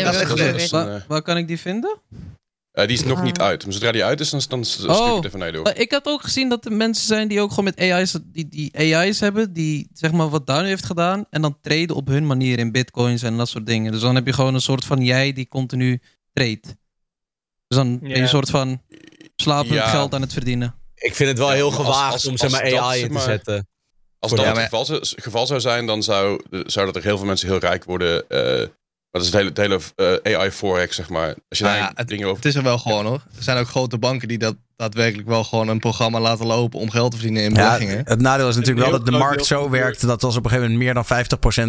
is 0.54 0.70
een, 0.70 0.84
Waar, 0.86 1.04
waar 1.08 1.22
kan 1.22 1.36
ik 1.36 1.46
die 1.48 1.58
vinden? 1.60 1.98
Eh, 2.72 2.86
die 2.86 2.96
is 2.96 3.04
nog 3.04 3.18
Ah. 3.18 3.24
niet 3.24 3.38
uit. 3.38 3.64
Maar 3.64 3.72
zodra 3.72 3.92
die 3.92 4.04
uit 4.04 4.20
is, 4.20 4.30
dan, 4.30 4.40
dan 4.48 4.64
stuur 4.64 4.84
ik 4.90 4.96
Oh. 4.96 5.16
het 5.16 5.24
even 5.24 5.38
naar 5.38 5.48
je 5.48 5.54
door. 5.54 5.62
Maar 5.62 5.78
ik 5.78 5.90
had 5.92 6.06
ook 6.06 6.22
gezien 6.22 6.48
dat 6.48 6.64
er 6.64 6.72
mensen 6.72 7.06
zijn 7.06 7.28
die 7.28 7.40
ook 7.40 7.48
gewoon 7.50 7.64
met 7.64 7.78
AI's, 7.78 8.16
die, 8.24 8.48
die 8.48 8.78
AI's 8.78 9.20
hebben, 9.20 9.52
die 9.52 9.88
zeg 9.92 10.12
maar 10.12 10.28
wat 10.28 10.46
Daniel 10.46 10.66
heeft 10.66 10.84
gedaan, 10.86 11.24
en 11.30 11.42
dan 11.42 11.58
traden 11.60 11.96
op 11.96 12.06
hun 12.08 12.26
manier 12.26 12.58
in 12.58 12.72
bitcoins 12.72 13.22
en 13.22 13.36
dat 13.36 13.48
soort 13.48 13.66
dingen. 13.66 13.92
Dus 13.92 14.00
dan 14.00 14.14
heb 14.14 14.26
je 14.26 14.32
gewoon 14.32 14.54
een 14.54 14.60
soort 14.60 14.84
van 14.84 15.04
jij 15.04 15.32
die 15.32 15.48
continu 15.48 16.00
trade. 16.32 16.60
Dus 17.68 17.78
dan 17.78 17.98
ben 17.98 18.08
je 18.08 18.16
Ja. 18.16 18.22
een 18.22 18.28
soort 18.28 18.50
van 18.50 18.82
slapend 19.36 19.74
Ja. 19.74 19.88
geld 19.88 20.14
aan 20.14 20.20
het 20.20 20.32
verdienen. 20.32 20.74
Ik 20.94 21.14
vind 21.14 21.28
het 21.28 21.38
wel 21.38 21.48
Ja, 21.48 21.54
heel 21.54 21.70
maar 21.70 21.78
als- 21.78 21.86
gewaagd 21.86 22.12
als- 22.12 22.26
om 22.26 22.36
zeg 22.36 22.50
als 22.52 22.60
maar 22.60 22.70
dat, 22.70 22.80
AI 22.80 22.92
zeg 22.92 23.00
in 23.02 23.06
te 23.08 23.12
maar- 23.12 23.22
zetten. 23.22 23.66
Als 24.18 24.32
dat 24.32 24.46
het 24.46 24.58
geval, 24.58 24.84
zou- 24.84 25.00
geval 25.16 25.46
zou 25.46 25.60
zijn, 25.60 25.86
dan 25.86 26.02
zou, 26.02 26.40
zou 26.50 26.86
dat 26.86 26.96
er 26.96 27.02
heel 27.02 27.16
veel 27.16 27.26
mensen 27.26 27.48
heel 27.48 27.58
rijk 27.58 27.84
worden. 27.84 28.28
eh 28.28 28.66
dat 29.10 29.20
is 29.22 29.26
het 29.26 29.36
hele, 29.36 29.48
het 29.48 29.58
hele 29.58 29.80
eh, 30.24 30.36
AI 30.38 30.50
forex, 30.50 30.96
zeg 30.96 31.08
maar. 31.08 31.26
Als 31.48 31.58
je 31.58 31.64
Nou 31.64 31.76
daar 31.78 31.86
ja, 31.86 31.92
het, 31.94 32.08
dingen 32.08 32.24
over... 32.26 32.36
het 32.36 32.44
is 32.46 32.54
er 32.54 32.62
wel 32.62 32.78
gewoon 32.78 33.06
hoor. 33.06 33.22
Er 33.36 33.42
zijn 33.42 33.58
ook 33.58 33.68
grote 33.68 33.98
banken 33.98 34.28
die 34.28 34.38
dat 34.38 34.56
daadwerkelijk 34.76 35.28
wel 35.28 35.44
gewoon 35.44 35.68
een 35.68 35.78
programma 35.78 36.20
laten 36.20 36.46
lopen 36.46 36.80
om 36.80 36.90
geld 36.90 37.10
te 37.10 37.16
verdienen 37.16 37.42
in 37.44 37.54
Ja, 37.54 37.56
beleggingen. 37.56 38.02
het 38.04 38.20
nadeel 38.20 38.48
is 38.48 38.54
natuurlijk 38.56 38.80
wel 38.86 38.88
heel 38.88 38.96
dat 38.98 39.06
de 39.06 39.12
groot 39.12 39.22
markt 39.24 39.36
deel 39.36 39.46
zo 39.46 39.62
van 39.62 39.72
de 39.72 39.78
werkt 39.78 40.06
dat 40.06 40.24
als 40.24 40.36
op 40.36 40.44
een 40.44 40.50
gegeven 40.50 40.70
moment 40.72 40.84
meer 40.84 40.94
dan 40.94 41.04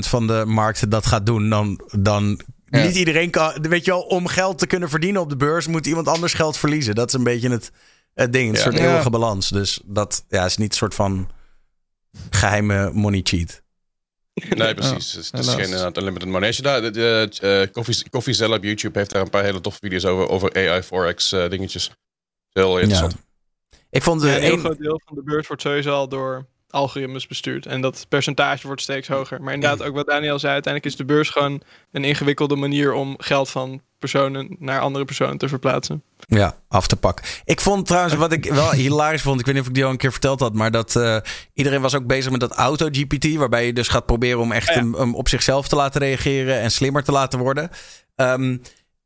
50% 0.04 0.08
van 0.08 0.28
de 0.28 0.44
markt 0.46 0.92
dat 0.92 1.06
gaat 1.06 1.26
doen, 1.26 1.50
dan, 1.50 1.80
dan 2.00 2.40
Ja. 2.80 2.84
niet 2.86 2.96
iedereen 2.96 3.30
kan. 3.30 3.54
Weet 3.62 3.86
je 3.86 3.92
wel, 3.92 4.02
om 4.02 4.28
geld 4.28 4.58
te 4.58 4.68
kunnen 4.68 4.90
verdienen 4.90 5.22
op 5.22 5.30
de 5.30 5.36
beurs 5.38 5.68
moet 5.68 5.86
iemand 5.88 6.08
anders 6.08 6.34
geld 6.34 6.58
verliezen. 6.58 6.96
Dat 6.96 7.08
is 7.08 7.14
een 7.14 7.24
beetje 7.24 7.50
het, 7.50 7.72
het 8.14 8.34
ding, 8.34 8.50
een 8.50 8.56
Ja. 8.56 8.62
soort 8.62 8.78
Ja. 8.78 8.86
eeuwige 8.90 9.10
balans. 9.10 9.50
Dus 9.50 9.80
dat 9.86 10.26
ja, 10.30 10.46
is 10.46 10.58
niet 10.58 10.72
een 10.72 10.78
soort 10.78 10.96
van 10.96 11.30
geheime 12.30 12.92
money 12.94 13.20
cheat. 13.24 13.62
Nee, 14.50 14.74
precies. 14.74 15.12
Het 15.14 15.24
is- 15.24 15.32
het 15.32 15.40
is 15.46 15.48
geen 15.54 15.64
inderdaad, 15.64 15.98
unlimited 15.98 16.28
money. 16.30 16.48
Als 16.48 16.58
je 16.58 16.64
daar, 16.64 16.92
de, 16.92 17.30
eh, 18.22 18.34
Zella 18.34 18.56
op 18.56 18.64
YouTube 18.64 18.98
heeft 19.00 19.12
daar 19.12 19.22
een 19.22 19.30
paar 19.30 19.44
hele 19.44 19.62
toffe 19.62 19.80
video's 19.82 20.06
over, 20.06 20.30
over 20.30 20.54
AI 20.56 20.82
forex 20.82 21.32
eh, 21.32 21.50
dingetjes. 21.50 21.92
Heel 22.50 22.80
interessant. 22.80 23.16
Ik 23.90 24.04
vond 24.04 24.22
een 24.22 24.30
heel 24.30 24.54
een, 24.54 24.60
groot 24.60 24.78
deel 24.78 25.02
van 25.06 25.16
de 25.16 25.24
beurs 25.24 25.48
wordt 25.48 25.62
sowieso 25.62 25.92
al 25.94 26.08
door 26.10 26.46
algoritmes 26.74 27.28
bestuurd. 27.28 27.66
En 27.66 27.82
dat 27.82 28.06
percentage 28.10 28.68
wordt 28.68 28.82
steeds 28.82 29.08
hoger. 29.08 29.42
Maar 29.42 29.54
inderdaad, 29.54 29.84
ook 29.88 29.96
wat 29.96 30.08
Daniel 30.08 30.40
zei, 30.40 30.54
uiteindelijk 30.54 30.94
is 30.94 31.00
de 31.00 31.06
beurs 31.06 31.30
gewoon 31.30 31.62
een 31.92 32.04
ingewikkelde 32.04 32.56
manier 32.56 32.94
om 32.94 33.16
geld 33.18 33.50
van 33.50 33.82
personen 34.00 34.56
naar 34.60 34.80
andere 34.80 35.06
personen 35.06 35.38
te 35.38 35.48
verplaatsen. 35.48 36.04
Ja, 36.28 36.56
af 36.68 36.88
te 36.88 36.96
pakken. 36.96 37.26
Ik 37.46 37.62
vond 37.62 37.86
trouwens, 37.86 38.16
wat 38.16 38.32
ik 38.32 38.46
wel 38.46 38.72
hilarisch 38.72 39.22
vond, 39.22 39.40
ik 39.40 39.46
weet 39.46 39.54
niet 39.56 39.64
of 39.64 39.70
ik 39.70 39.76
die 39.76 39.86
al 39.86 39.92
een 39.92 39.98
keer 39.98 40.12
verteld 40.12 40.40
had, 40.40 40.54
maar 40.54 40.72
dat 40.72 40.96
eh, 40.96 41.18
iedereen 41.54 41.82
was 41.82 41.96
ook 41.96 42.06
bezig 42.08 42.32
met 42.32 42.40
dat 42.40 42.52
auto-GPT, 42.52 43.36
waarbij 43.36 43.66
je 43.66 43.74
dus 43.74 43.88
gaat 43.88 44.06
proberen 44.06 44.40
om 44.40 44.52
echt 44.52 44.68
Ja. 44.68 44.74
hem, 44.74 44.94
hem 44.94 45.16
op 45.16 45.30
zichzelf 45.30 45.68
te 45.68 45.76
laten 45.76 46.02
reageren 46.02 46.60
en 46.60 46.72
slimmer 46.72 47.04
te 47.04 47.12
laten 47.12 47.40
worden. 47.40 47.70
Ehm, 48.16 48.58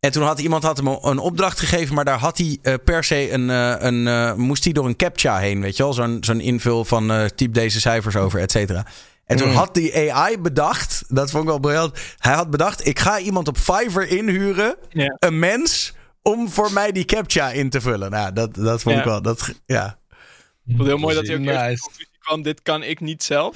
en 0.07 0.13
toen 0.13 0.23
had 0.23 0.39
iemand 0.39 0.63
had 0.63 0.77
hem 0.77 0.87
een 0.87 1.17
opdracht 1.19 1.59
gegeven, 1.59 1.95
maar 1.95 2.05
daar 2.05 2.19
had 2.19 2.37
hij 2.37 2.57
eh, 2.61 2.73
per 2.83 3.03
se 3.03 3.31
een, 3.31 3.49
eh, 3.49 3.75
een 3.79 4.07
eh, 4.07 4.33
moest 4.33 4.63
hij 4.63 4.73
door 4.73 4.85
een 4.85 4.95
captcha 4.95 5.37
heen, 5.37 5.61
weet 5.61 5.77
je 5.77 5.83
wel, 5.83 5.93
zo'n 5.93 6.17
zo'n 6.21 6.39
invul 6.41 6.85
van 6.85 7.11
eh, 7.11 7.25
typ 7.25 7.53
deze 7.53 7.79
cijfers 7.79 8.15
over, 8.15 8.39
et 8.39 8.51
cetera. 8.51 8.85
En 9.25 9.37
toen 9.37 9.49
Mm. 9.49 9.55
had 9.55 9.73
die 9.73 10.13
AI 10.13 10.37
bedacht, 10.39 11.03
dat 11.07 11.29
vond 11.31 11.43
ik 11.43 11.49
wel 11.49 11.59
briljant. 11.59 11.99
Hij 12.17 12.33
had 12.33 12.49
bedacht, 12.49 12.87
ik 12.87 12.99
ga 12.99 13.19
iemand 13.19 13.47
op 13.47 13.57
Fiverr 13.57 14.07
inhuren, 14.07 14.75
een 15.19 15.39
mens, 15.39 15.93
om 16.21 16.49
voor 16.49 16.71
mij 16.73 16.91
die 16.91 17.05
captcha 17.05 17.49
in 17.51 17.69
te 17.69 17.81
vullen. 17.81 18.11
Nou, 18.11 18.33
dat, 18.33 18.55
dat 18.55 18.81
vond 18.81 18.97
ik 18.97 19.03
wel. 19.03 19.21
Dat, 19.21 19.53
ja. 19.65 19.99
Ik 20.09 20.15
vond 20.65 20.77
het 20.77 20.87
heel 20.87 20.97
mooi 20.97 21.15
dat 21.15 21.27
hij 21.27 21.35
ook 21.35 21.41
Nice. 21.41 21.89
kwam, 22.19 22.41
dit 22.41 22.61
kan 22.61 22.83
ik 22.83 22.99
niet 22.99 23.23
zelf. 23.23 23.55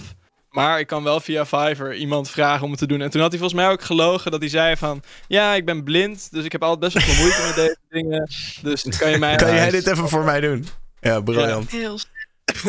Maar 0.51 0.79
ik 0.79 0.87
kan 0.87 1.03
wel 1.03 1.19
via 1.19 1.45
Fiverr 1.45 1.93
iemand 1.95 2.29
vragen 2.29 2.63
om 2.63 2.69
het 2.69 2.79
te 2.79 2.87
doen. 2.87 3.01
En 3.01 3.09
toen 3.09 3.21
had 3.21 3.29
hij 3.31 3.39
volgens 3.39 3.61
mij 3.61 3.71
ook 3.71 3.81
gelogen 3.81 4.31
dat 4.31 4.39
hij 4.39 4.49
zei 4.49 4.75
van... 4.77 5.01
Ja, 5.27 5.53
ik 5.53 5.65
ben 5.65 5.83
blind, 5.83 6.31
dus 6.31 6.45
ik 6.45 6.51
heb 6.51 6.63
altijd 6.63 6.93
best 6.93 7.05
wel 7.05 7.15
veel 7.15 7.23
moeite 7.23 7.41
met 7.45 7.55
deze 7.55 7.77
dingen. 8.01 8.29
Dus 8.61 8.97
kan 8.97 9.11
je 9.11 9.17
mij... 9.17 9.35
Kan 9.35 9.55
jij 9.55 9.69
dit 9.69 9.87
even 9.87 10.09
voor 10.09 10.23
mij 10.23 10.39
doen? 10.39 10.67
Ja, 10.99 11.19
briljant. 11.21 11.71
Heel 11.71 11.99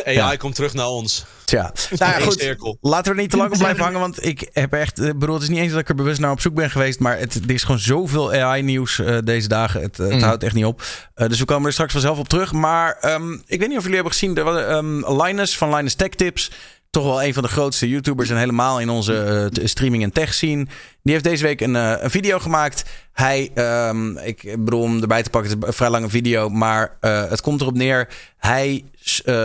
AI 0.04 0.14
Ja. 0.14 0.36
komt 0.36 0.54
terug 0.54 0.72
naar 0.74 0.86
ons. 0.86 1.24
Tja, 1.44 1.62
nou 1.90 2.12
ja, 2.12 2.18
goed. 2.20 2.76
Laten 2.80 3.04
we 3.12 3.16
er 3.16 3.22
niet 3.22 3.30
te 3.30 3.36
lang 3.36 3.52
op 3.52 3.58
blijven 3.58 3.82
hangen, 3.84 4.00
want 4.00 4.24
ik 4.24 4.48
heb 4.52 4.72
echt... 4.72 5.00
Ik 5.00 5.18
bedoel, 5.18 5.34
het 5.34 5.42
is 5.42 5.48
niet 5.48 5.58
eens 5.58 5.70
dat 5.72 5.80
ik 5.80 5.88
er 5.88 5.94
bewust 5.94 6.20
naar 6.20 6.30
op 6.30 6.40
zoek 6.40 6.54
ben 6.54 6.70
geweest, 6.70 7.00
maar 7.00 7.18
het, 7.18 7.34
er 7.34 7.50
is 7.50 7.62
gewoon 7.62 7.80
zoveel 7.80 8.32
AI-nieuws 8.32 8.98
eh, 8.98 9.18
deze 9.24 9.48
dagen. 9.48 9.82
Het, 9.82 9.96
het 9.96 10.12
Mm. 10.12 10.20
houdt 10.22 10.42
echt 10.42 10.54
niet 10.54 10.64
op. 10.64 10.82
Eh, 11.14 11.28
dus 11.28 11.38
we 11.38 11.44
komen 11.44 11.66
er 11.66 11.72
straks 11.72 11.92
vanzelf 11.92 12.18
op 12.18 12.28
terug. 12.28 12.52
Maar 12.52 12.96
ehm, 13.00 13.32
ik 13.32 13.58
weet 13.58 13.68
niet 13.68 13.76
of 13.76 13.82
jullie 13.82 13.94
hebben 13.94 14.12
gezien, 14.12 14.36
er 14.36 14.44
was, 14.44 14.62
ehm, 14.64 15.22
Linus 15.22 15.56
van 15.58 15.74
Linus 15.74 15.94
Tech 15.94 16.08
Tips, 16.08 16.50
toch 16.92 17.04
wel 17.04 17.22
een 17.22 17.34
van 17.34 17.42
de 17.42 17.48
grootste 17.48 17.88
YouTubers 17.88 18.30
en 18.30 18.36
helemaal 18.36 18.80
in 18.80 18.88
onze 18.88 19.50
eh, 19.52 19.66
streaming 19.66 20.02
en 20.02 20.12
tech 20.12 20.34
scene. 20.34 20.66
Die 21.02 21.12
heeft 21.12 21.24
deze 21.24 21.42
week 21.42 21.60
een, 21.60 21.76
eh, 21.76 21.94
een 21.98 22.10
video 22.10 22.38
gemaakt. 22.38 22.84
Hij, 23.12 23.50
ehm, 23.54 24.16
ik 24.16 24.56
bedoel 24.58 24.80
om 24.80 25.00
erbij 25.00 25.22
te 25.22 25.30
pakken, 25.30 25.50
het 25.50 25.60
is 25.62 25.66
een 25.66 25.74
vrij 25.74 25.90
lange 25.90 26.08
video, 26.08 26.48
maar 26.48 26.96
eh, 27.00 27.28
het 27.28 27.40
komt 27.40 27.60
erop 27.60 27.74
neer. 27.74 28.08
Hij 28.36 28.84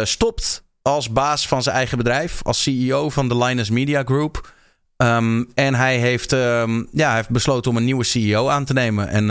stopt 0.03 0.63
als 0.81 1.11
baas 1.11 1.47
van 1.47 1.63
zijn 1.63 1.75
eigen 1.75 1.97
bedrijf, 1.97 2.39
als 2.43 2.63
CEO 2.63 3.09
van 3.09 3.27
de 3.27 3.37
Linus 3.37 3.69
Media 3.69 4.03
Group. 4.03 4.53
Ehm, 4.97 5.43
en 5.53 5.75
hij 5.75 5.97
heeft, 5.97 6.33
ehm, 6.33 6.83
ja, 6.91 7.07
hij 7.07 7.15
heeft 7.15 7.29
besloten 7.29 7.71
om 7.71 7.77
een 7.77 7.85
nieuwe 7.85 8.03
CEO 8.03 8.47
aan 8.47 8.65
te 8.65 8.73
nemen. 8.73 9.07
En, 9.07 9.29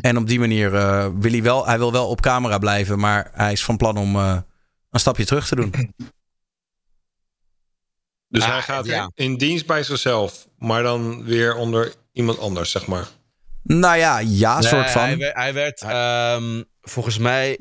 en 0.00 0.16
op 0.16 0.26
die 0.26 0.38
manier 0.40 0.70
wil 1.20 1.30
hij 1.30 1.42
wel, 1.42 1.66
hij 1.66 1.78
wil 1.78 1.92
wel 1.92 2.08
op 2.08 2.20
camera 2.20 2.58
blijven, 2.58 2.98
maar 2.98 3.30
hij 3.32 3.52
is 3.52 3.64
van 3.64 3.76
plan 3.76 3.96
om 3.96 4.16
een 4.16 4.44
stapje 5.00 5.24
terug 5.24 5.46
te 5.48 5.56
doen. 5.56 5.72
Dus 8.34 8.42
Ah, 8.42 8.50
hij 8.50 8.62
gaat 8.62 8.86
ja. 8.86 9.10
in 9.14 9.36
dienst 9.36 9.66
bij 9.66 9.82
zichzelf, 9.82 10.46
maar 10.58 10.82
dan 10.82 11.24
weer 11.24 11.54
onder 11.56 11.94
iemand 12.12 12.38
anders, 12.38 12.70
zeg 12.70 12.86
maar. 12.86 13.06
Nou 13.62 13.96
ja, 13.96 14.18
ja, 14.18 14.58
Nee, 14.58 14.68
soort 14.68 14.90
van. 14.90 15.02
Hij, 15.02 15.16
werd- 15.18 15.36
hij 15.36 15.52
werd 15.54 15.80
ehm, 15.82 16.62
volgens 16.80 17.18
mij 17.18 17.58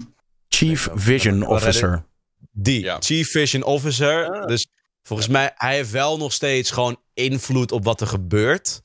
Chief 0.47 0.89
Vision 0.93 1.47
Officer. 1.47 2.05
die 2.51 2.81
Ja. 2.83 2.97
Chief 2.99 3.31
Vision 3.31 3.63
Officer. 3.63 4.29
Ah. 4.29 4.47
Dus 4.47 4.67
volgens 5.03 5.27
mij, 5.27 5.51
hij 5.55 5.75
heeft 5.75 5.91
wel 5.91 6.17
nog 6.17 6.33
steeds 6.33 6.71
gewoon 6.71 6.97
invloed 7.13 7.71
op 7.71 7.83
wat 7.83 8.01
er 8.01 8.07
gebeurt. 8.07 8.81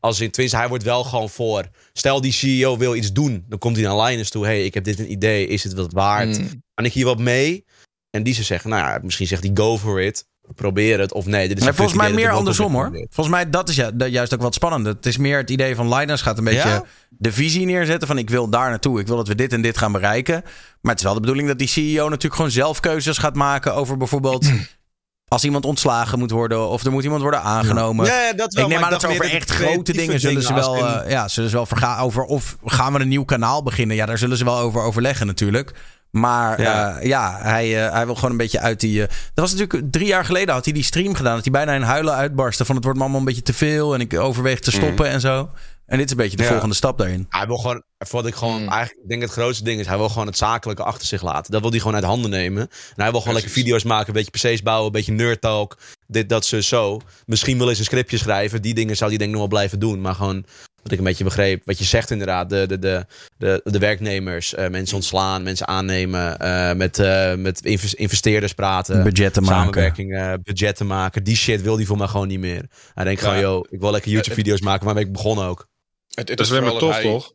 Als 0.00 0.20
in, 0.20 0.30
tenminste, 0.30 0.58
hij 0.58 0.68
wordt 0.68 0.84
wel 0.84 1.04
gewoon 1.04 1.30
voor. 1.30 1.68
Stel 1.92 2.20
die 2.20 2.32
CEO 2.32 2.76
wil 2.76 2.94
iets 2.94 3.12
doen, 3.12 3.44
dan 3.48 3.58
komt 3.58 3.76
hij 3.76 3.84
naar 3.84 4.00
Linus 4.04 4.30
toe. 4.30 4.44
hey, 4.44 4.64
ik 4.64 4.74
heb 4.74 4.84
dit 4.84 4.98
een 4.98 5.10
idee, 5.10 5.46
is 5.46 5.64
het 5.64 5.72
wat 5.72 5.92
waard? 5.92 6.38
Mm. 6.38 6.62
Kan 6.74 6.84
ik 6.84 6.92
hier 6.92 7.04
wat 7.04 7.18
mee? 7.18 7.64
En 8.10 8.22
die 8.22 8.34
ze 8.34 8.42
zeggen, 8.42 8.70
nou 8.70 8.82
ja, 8.82 8.98
misschien 9.02 9.26
zegt 9.26 9.42
hij 9.42 9.50
go 9.54 9.78
for 9.78 10.00
it. 10.02 10.26
Probeer 10.54 11.00
het. 11.00 11.12
Of 11.12 11.26
nee, 11.26 11.48
dit 11.48 11.58
is 11.58 11.64
Maar 11.64 11.74
volgens 11.74 11.96
mij 11.98 12.12
meer 12.12 12.30
andersom 12.30 12.72
hoor. 12.74 12.90
Volgens 13.10 13.28
mij 13.36 13.50
dat 13.50 13.68
is 13.68 13.76
ju- 13.76 13.90
dat 13.94 14.10
juist 14.10 14.34
ook 14.34 14.40
wat 14.42 14.54
spannend. 14.54 14.86
Het 14.86 15.06
is 15.06 15.16
meer 15.16 15.36
het 15.38 15.50
idee 15.50 15.74
van 15.74 15.94
Linus 15.94 16.20
gaat 16.22 16.38
een 16.38 16.44
beetje 16.44 16.68
Ja? 16.68 16.84
de 17.08 17.32
visie 17.32 17.66
neerzetten 17.66 18.08
van 18.08 18.18
ik 18.18 18.30
wil 18.30 18.48
daar 18.48 18.68
naartoe. 18.70 19.00
Ik 19.00 19.06
wil 19.06 19.16
dat 19.16 19.28
we 19.28 19.34
dit 19.34 19.52
en 19.52 19.62
dit 19.62 19.78
gaan 19.78 19.92
bereiken. 19.92 20.42
Maar 20.80 20.90
het 20.90 20.98
is 20.98 21.04
wel 21.04 21.14
de 21.14 21.20
bedoeling 21.20 21.48
dat 21.48 21.58
die 21.58 21.68
CEO 21.68 22.04
natuurlijk 22.04 22.34
gewoon 22.34 22.50
zelf 22.50 22.80
keuzes 22.80 23.18
gaat 23.18 23.34
maken 23.34 23.74
over 23.74 23.96
bijvoorbeeld 23.96 24.50
als 25.28 25.44
iemand 25.44 25.64
ontslagen 25.64 26.18
moet 26.18 26.30
worden 26.30 26.68
of 26.68 26.84
er 26.84 26.92
moet 26.92 27.04
iemand 27.04 27.22
worden 27.22 27.42
aangenomen. 27.42 28.06
Ja, 28.06 28.20
ja, 28.22 28.32
dat 28.32 28.54
wel. 28.54 28.64
ik 28.64 28.70
neem 28.70 28.78
maar 28.80 28.86
aan 28.86 28.92
dat 28.92 29.00
ze 29.00 29.08
over 29.08 29.30
echt 29.30 29.50
grote 29.50 29.92
dingen 29.92 30.20
zullen 30.20 30.42
ze 30.42 30.54
wel, 30.54 30.76
in- 30.76 30.84
eh, 31.02 31.10
ja, 31.10 31.28
zullen 31.28 31.50
ze 31.50 31.56
wel 31.56 31.66
vergaan 31.66 31.98
over 32.04 32.22
of 32.24 32.56
gaan 32.64 32.92
we 32.92 33.00
een 33.00 33.08
nieuw 33.08 33.24
kanaal 33.24 33.62
beginnen. 33.62 33.96
Ja, 33.96 34.06
daar 34.06 34.18
zullen 34.18 34.36
ze 34.36 34.44
wel 34.44 34.58
over 34.58 34.82
overleggen 34.82 35.26
natuurlijk. 35.26 35.72
Maar 36.12 36.60
Ja. 36.60 36.88
ja, 36.88 36.98
ja 37.02 37.38
hij, 37.42 37.84
eh, 37.86 37.92
hij 37.92 38.04
wil 38.06 38.14
gewoon 38.14 38.30
een 38.30 38.36
beetje 38.36 38.60
uit 38.60 38.80
die. 38.80 39.02
eh, 39.02 39.08
dat 39.34 39.50
was 39.50 39.54
natuurlijk 39.54 39.92
drie 39.92 40.06
jaar 40.06 40.24
geleden 40.24 40.54
had 40.54 40.64
hij 40.64 40.74
die 40.74 40.82
stream 40.84 41.14
gedaan. 41.14 41.34
Dat 41.34 41.42
hij 41.44 41.52
bijna 41.52 41.74
in 41.74 41.82
huilen 41.82 42.14
uitbarstte. 42.14 42.64
Van 42.64 42.74
het 42.74 42.84
wordt 42.84 42.98
me 42.98 43.04
allemaal 43.04 43.22
een 43.22 43.26
beetje 43.28 43.42
te 43.42 43.52
veel. 43.54 43.94
En 43.94 44.00
ik 44.00 44.18
overweeg 44.18 44.60
te 44.60 44.70
stoppen 44.70 45.06
en 45.08 45.20
zo. 45.20 45.50
En 45.86 45.96
dit 45.98 46.06
is 46.06 46.10
een 46.12 46.16
beetje 46.16 46.36
de 46.36 46.42
Ja. 46.42 46.48
volgende 46.48 46.74
stap 46.74 46.98
daarin. 46.98 47.26
Hij 47.28 47.46
wil 47.46 47.56
gewoon, 47.56 47.82
wat 48.10 48.26
ik 48.26 48.34
gewoon, 48.34 48.62
Mm. 48.62 48.68
eigenlijk 48.68 49.02
ik 49.02 49.08
denk 49.08 49.22
het 49.22 49.30
grootste 49.30 49.64
ding 49.64 49.80
is, 49.80 49.86
hij 49.86 49.96
wil 49.96 50.08
gewoon 50.08 50.26
het 50.26 50.36
zakelijke 50.36 50.82
achter 50.82 51.06
zich 51.06 51.22
laten. 51.22 51.52
Dat 51.52 51.60
wil 51.60 51.70
hij 51.70 51.78
gewoon 51.78 51.94
uit 51.94 52.04
handen 52.04 52.30
nemen. 52.30 52.62
En 52.62 53.02
hij 53.02 53.10
wil 53.10 53.20
gewoon 53.20 53.34
lekker 53.34 53.52
Precies. 53.52 53.70
video's 53.70 53.84
maken, 53.84 54.06
een 54.16 54.24
beetje 54.32 54.50
PC's 54.50 54.62
bouwen, 54.62 54.86
een 54.86 54.92
beetje 54.92 55.12
nerd 55.12 55.40
talk. 55.40 55.78
Dit, 56.06 56.28
dat, 56.28 56.44
zo, 56.46 56.60
zo. 56.60 57.00
Misschien 57.26 57.58
wel 57.58 57.68
eens 57.68 57.78
een 57.78 57.84
scriptje 57.84 58.18
schrijven. 58.18 58.62
Die 58.62 58.74
dingen 58.74 58.96
zou 58.96 59.08
hij 59.10 59.18
denk 59.18 59.30
ik 59.30 59.36
nog 59.36 59.48
wel 59.48 59.56
blijven 59.58 59.78
doen. 59.78 60.00
Maar 60.00 60.14
gewoon, 60.14 60.44
wat 60.82 60.92
ik 60.92 60.98
een 60.98 61.04
beetje 61.04 61.24
begreep, 61.24 61.62
wat 61.64 61.78
je 61.78 61.84
zegt 61.84 62.10
inderdaad. 62.10 62.50
De, 62.50 62.66
de, 62.66 62.78
de, 62.78 63.06
de, 63.36 63.60
de 63.64 63.78
werknemers, 63.78 64.54
eh, 64.54 64.68
mensen 64.68 64.96
ontslaan, 64.96 65.42
mensen 65.42 65.68
aannemen. 65.68 66.38
eh, 66.38 66.72
met, 66.72 66.98
eh, 66.98 67.34
met 67.34 67.64
invest- 67.64 67.94
investeerders 67.94 68.52
praten. 68.52 69.02
Budgetten 69.02 69.42
maken. 69.42 69.58
Samenwerking, 69.62 70.16
eh, 70.16 70.32
budgetten 70.42 70.86
maken. 70.86 71.24
Die 71.24 71.36
shit 71.36 71.62
wil 71.62 71.76
hij 71.76 71.84
voor 71.84 71.96
mij 71.96 72.06
gewoon 72.06 72.28
niet 72.28 72.38
meer. 72.40 72.64
Hij 72.94 73.04
denkt 73.04 73.20
gewoon, 73.20 73.34
Ja. 73.36 73.40
yo, 73.42 73.64
ik 73.70 73.80
wil 73.80 73.90
lekker 73.90 74.10
YouTube-video's 74.10 74.60
maken. 74.60 74.84
Waarmee 74.84 75.04
ik 75.04 75.12
begon 75.12 75.38
ook. 75.38 75.68
Het, 76.08 76.28
het 76.28 76.36
Dat 76.38 76.46
is 76.46 76.52
maar 76.52 76.60
vooral 76.62 76.78
tof, 76.78 76.92
hij- 76.92 77.02
toch? 77.02 77.32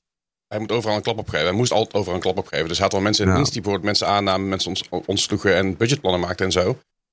Hij 0.47 0.59
moet 0.59 0.71
overal 0.71 0.95
een 0.95 1.01
klap 1.01 1.17
opgeven. 1.17 1.45
Hij 1.47 1.55
moest 1.55 1.71
altijd 1.71 1.93
overal 1.93 2.15
een 2.15 2.21
klap 2.21 2.37
opgeven. 2.37 2.67
Dus 2.67 2.75
hij 2.77 2.83
had 2.85 2.91
wel 2.93 3.01
mensen 3.01 3.23
in 3.23 3.29
Ja. 3.29 3.35
dienst 3.35 3.53
die 3.53 3.61
bijvoorbeeld 3.61 3.97
mensen 3.97 4.15
aannamen, 4.15 4.49
mensen 4.49 4.69
ons, 4.69 4.83
ontsloegen 5.05 5.55
en 5.55 5.77
budgetplannen 5.77 6.21
maakten 6.21 6.45
en 6.45 6.51
zo. 6.51 6.63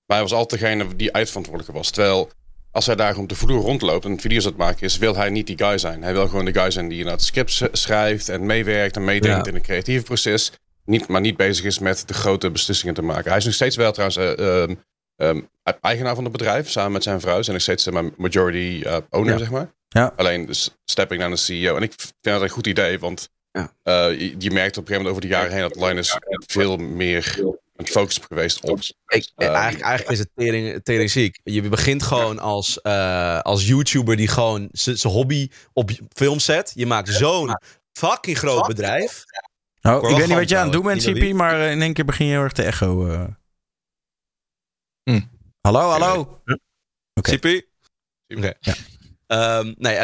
Maar 0.06 0.16
hij 0.16 0.20
was 0.28 0.32
altijd 0.32 0.60
degene 0.60 0.96
die 0.96 1.12
uitverantwoordelijke 1.12 1.78
was. 1.78 1.90
Terwijl 1.90 2.30
als 2.74 2.86
hij 2.86 2.94
daar 2.96 3.16
op 3.16 3.28
de 3.28 3.34
vloer 3.34 3.60
rondloopt 3.62 4.04
en 4.04 4.20
video's 4.20 4.42
aan 4.44 4.48
het 4.50 4.58
maken 4.58 4.82
is, 4.82 4.98
wil 4.98 5.16
hij 5.16 5.30
niet 5.30 5.46
die 5.46 5.58
guy 5.58 5.78
zijn. 5.78 6.02
Hij 6.02 6.12
wil 6.12 6.28
gewoon 6.28 6.44
de 6.44 6.52
guy 6.52 6.70
zijn 6.70 6.88
die 6.88 6.98
inderdaad 6.98 7.22
scripts 7.22 7.60
eh, 7.60 7.68
schrijft 7.72 8.28
en 8.28 8.46
meewerkt 8.46 8.96
en 8.96 9.04
meedenkt 9.04 9.44
Ja. 9.44 9.50
in 9.50 9.54
het 9.54 9.62
creatieve 9.66 10.04
proces. 10.04 10.52
Niet, 10.84 11.08
maar 11.08 11.20
niet 11.20 11.36
bezig 11.36 11.64
is 11.64 11.78
met 11.78 12.08
de 12.08 12.14
grote 12.14 12.50
beslissingen 12.50 12.94
te 12.94 13.02
maken. 13.02 13.28
Hij 13.28 13.38
is 13.38 13.44
nog 13.44 13.54
steeds 13.54 13.76
wel 13.76 13.92
trouwens 13.92 14.18
eh, 14.18 14.62
ehm, 14.62 14.74
ehm, 15.16 15.40
eigenaar 15.80 16.14
van 16.14 16.24
het 16.24 16.32
bedrijf, 16.32 16.70
samen 16.70 16.92
met 16.92 17.02
zijn 17.02 17.20
vrouw. 17.20 17.42
Zijn 17.42 17.52
nog 17.56 17.62
steeds 17.62 17.86
eh, 17.86 18.00
majority 18.16 18.82
eh, 18.84 18.96
owner, 19.10 19.32
Ja. 19.32 19.38
zeg 19.38 19.50
maar. 19.50 19.72
Ja. 19.88 20.12
Alleen 20.16 20.46
dus 20.46 20.70
stepping 20.84 21.20
naar 21.20 21.30
de 21.30 21.36
CEO. 21.36 21.76
En 21.76 21.82
ik 21.82 21.92
vind 21.96 22.14
dat 22.22 22.42
een 22.42 22.48
goed 22.48 22.66
idee, 22.66 22.98
want 22.98 23.28
Ja. 23.52 23.70
je, 24.08 24.34
je 24.38 24.50
merkt 24.50 24.76
op 24.76 24.88
een 24.88 24.88
gegeven 24.88 24.92
moment 24.92 25.08
over 25.08 25.20
de 25.20 25.26
jaren 25.28 25.52
heen 25.52 25.60
dat 25.60 25.76
Linus 25.76 26.18
veel 26.46 26.76
meer 26.76 27.38
een 27.74 27.86
focus 27.86 28.18
geweest 28.28 28.60
op. 28.60 28.78
Ik, 29.06 29.32
Ehm, 29.34 29.50
eigenlijk, 29.52 29.84
eigenlijk 29.84 30.10
is 30.10 30.18
het 30.18 30.30
tering, 30.34 30.82
tering 30.82 31.10
ziek. 31.10 31.40
Je 31.42 31.68
begint 31.68 32.02
gewoon 32.02 32.38
als, 32.38 32.80
eh, 32.80 33.40
als 33.40 33.66
YouTuber 33.66 34.16
die 34.16 34.28
gewoon 34.28 34.68
zijn 34.72 35.12
hobby 35.12 35.48
op 35.72 35.90
film 36.14 36.38
zet. 36.38 36.72
Je 36.74 36.86
maakt 36.86 37.08
zo'n 37.08 37.58
fucking 37.92 38.38
groot 38.38 38.66
bedrijf. 38.66 39.24
Nou, 39.80 40.08
ik 40.08 40.16
weet 40.16 40.26
niet 40.26 40.36
wat 40.36 40.48
je 40.48 40.56
aan 40.56 40.62
het 40.64 40.72
doen 40.72 40.82
bent. 40.84 41.02
CP, 41.02 41.32
maar 41.32 41.60
eh, 41.60 41.70
in 41.70 41.82
één 41.82 41.92
keer 41.92 42.04
begin 42.04 42.26
je 42.26 42.32
heel 42.32 42.42
erg 42.42 42.52
te 42.52 42.62
echo. 42.62 43.06
eh. 43.06 43.24
Hallo, 45.60 45.88
hallo. 45.90 46.42
Oké. 47.14 47.30
Sippie? 47.30 47.68
Oké. 48.36 48.52
Ehm, 49.26 49.74
nee, 49.76 49.94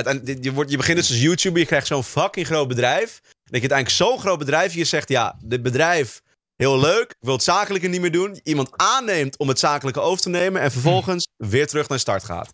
je, 0.40 0.52
wordt, 0.52 0.70
je 0.70 0.76
begint 0.76 0.96
dus 0.98 1.10
als 1.10 1.20
YouTuber, 1.20 1.60
je 1.60 1.66
krijgt 1.66 1.86
zo'n 1.86 2.04
fucking 2.04 2.46
groot 2.46 2.68
bedrijf. 2.68 3.20
Dat 3.22 3.32
je 3.62 3.68
uiteindelijk 3.70 3.90
zo'n 3.90 4.18
groot 4.18 4.38
bedrijf, 4.38 4.74
je 4.74 4.84
zegt 4.84 5.08
ja, 5.08 5.38
dit 5.44 5.62
bedrijf, 5.62 6.22
heel 6.60 6.78
leuk, 6.80 7.14
wil 7.20 7.32
het 7.34 7.42
zakelijke 7.42 7.86
niet 7.88 8.00
meer 8.00 8.12
doen. 8.12 8.40
Iemand 8.42 8.70
aanneemt 8.76 9.36
om 9.38 9.48
het 9.48 9.58
zakelijke 9.58 10.00
over 10.00 10.22
te 10.22 10.28
nemen 10.28 10.60
en 10.62 10.70
vervolgens 10.72 11.28
weer 11.36 11.66
terug 11.66 11.88
naar 11.88 11.98
start 11.98 12.24
gaat. 12.24 12.52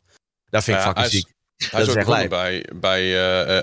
Dat 0.51 0.65
vind 0.65 0.77
ik 0.77 0.83
Ja, 0.85 0.89
fucking 0.89 1.11
ziek. 1.13 1.35
Hij 1.57 1.81
is 1.81 1.87
Dat 1.87 1.97
ook 1.97 2.01
is 2.03 2.05
begonnen 2.05 2.29
bij, 2.29 2.67
bij 2.75 3.03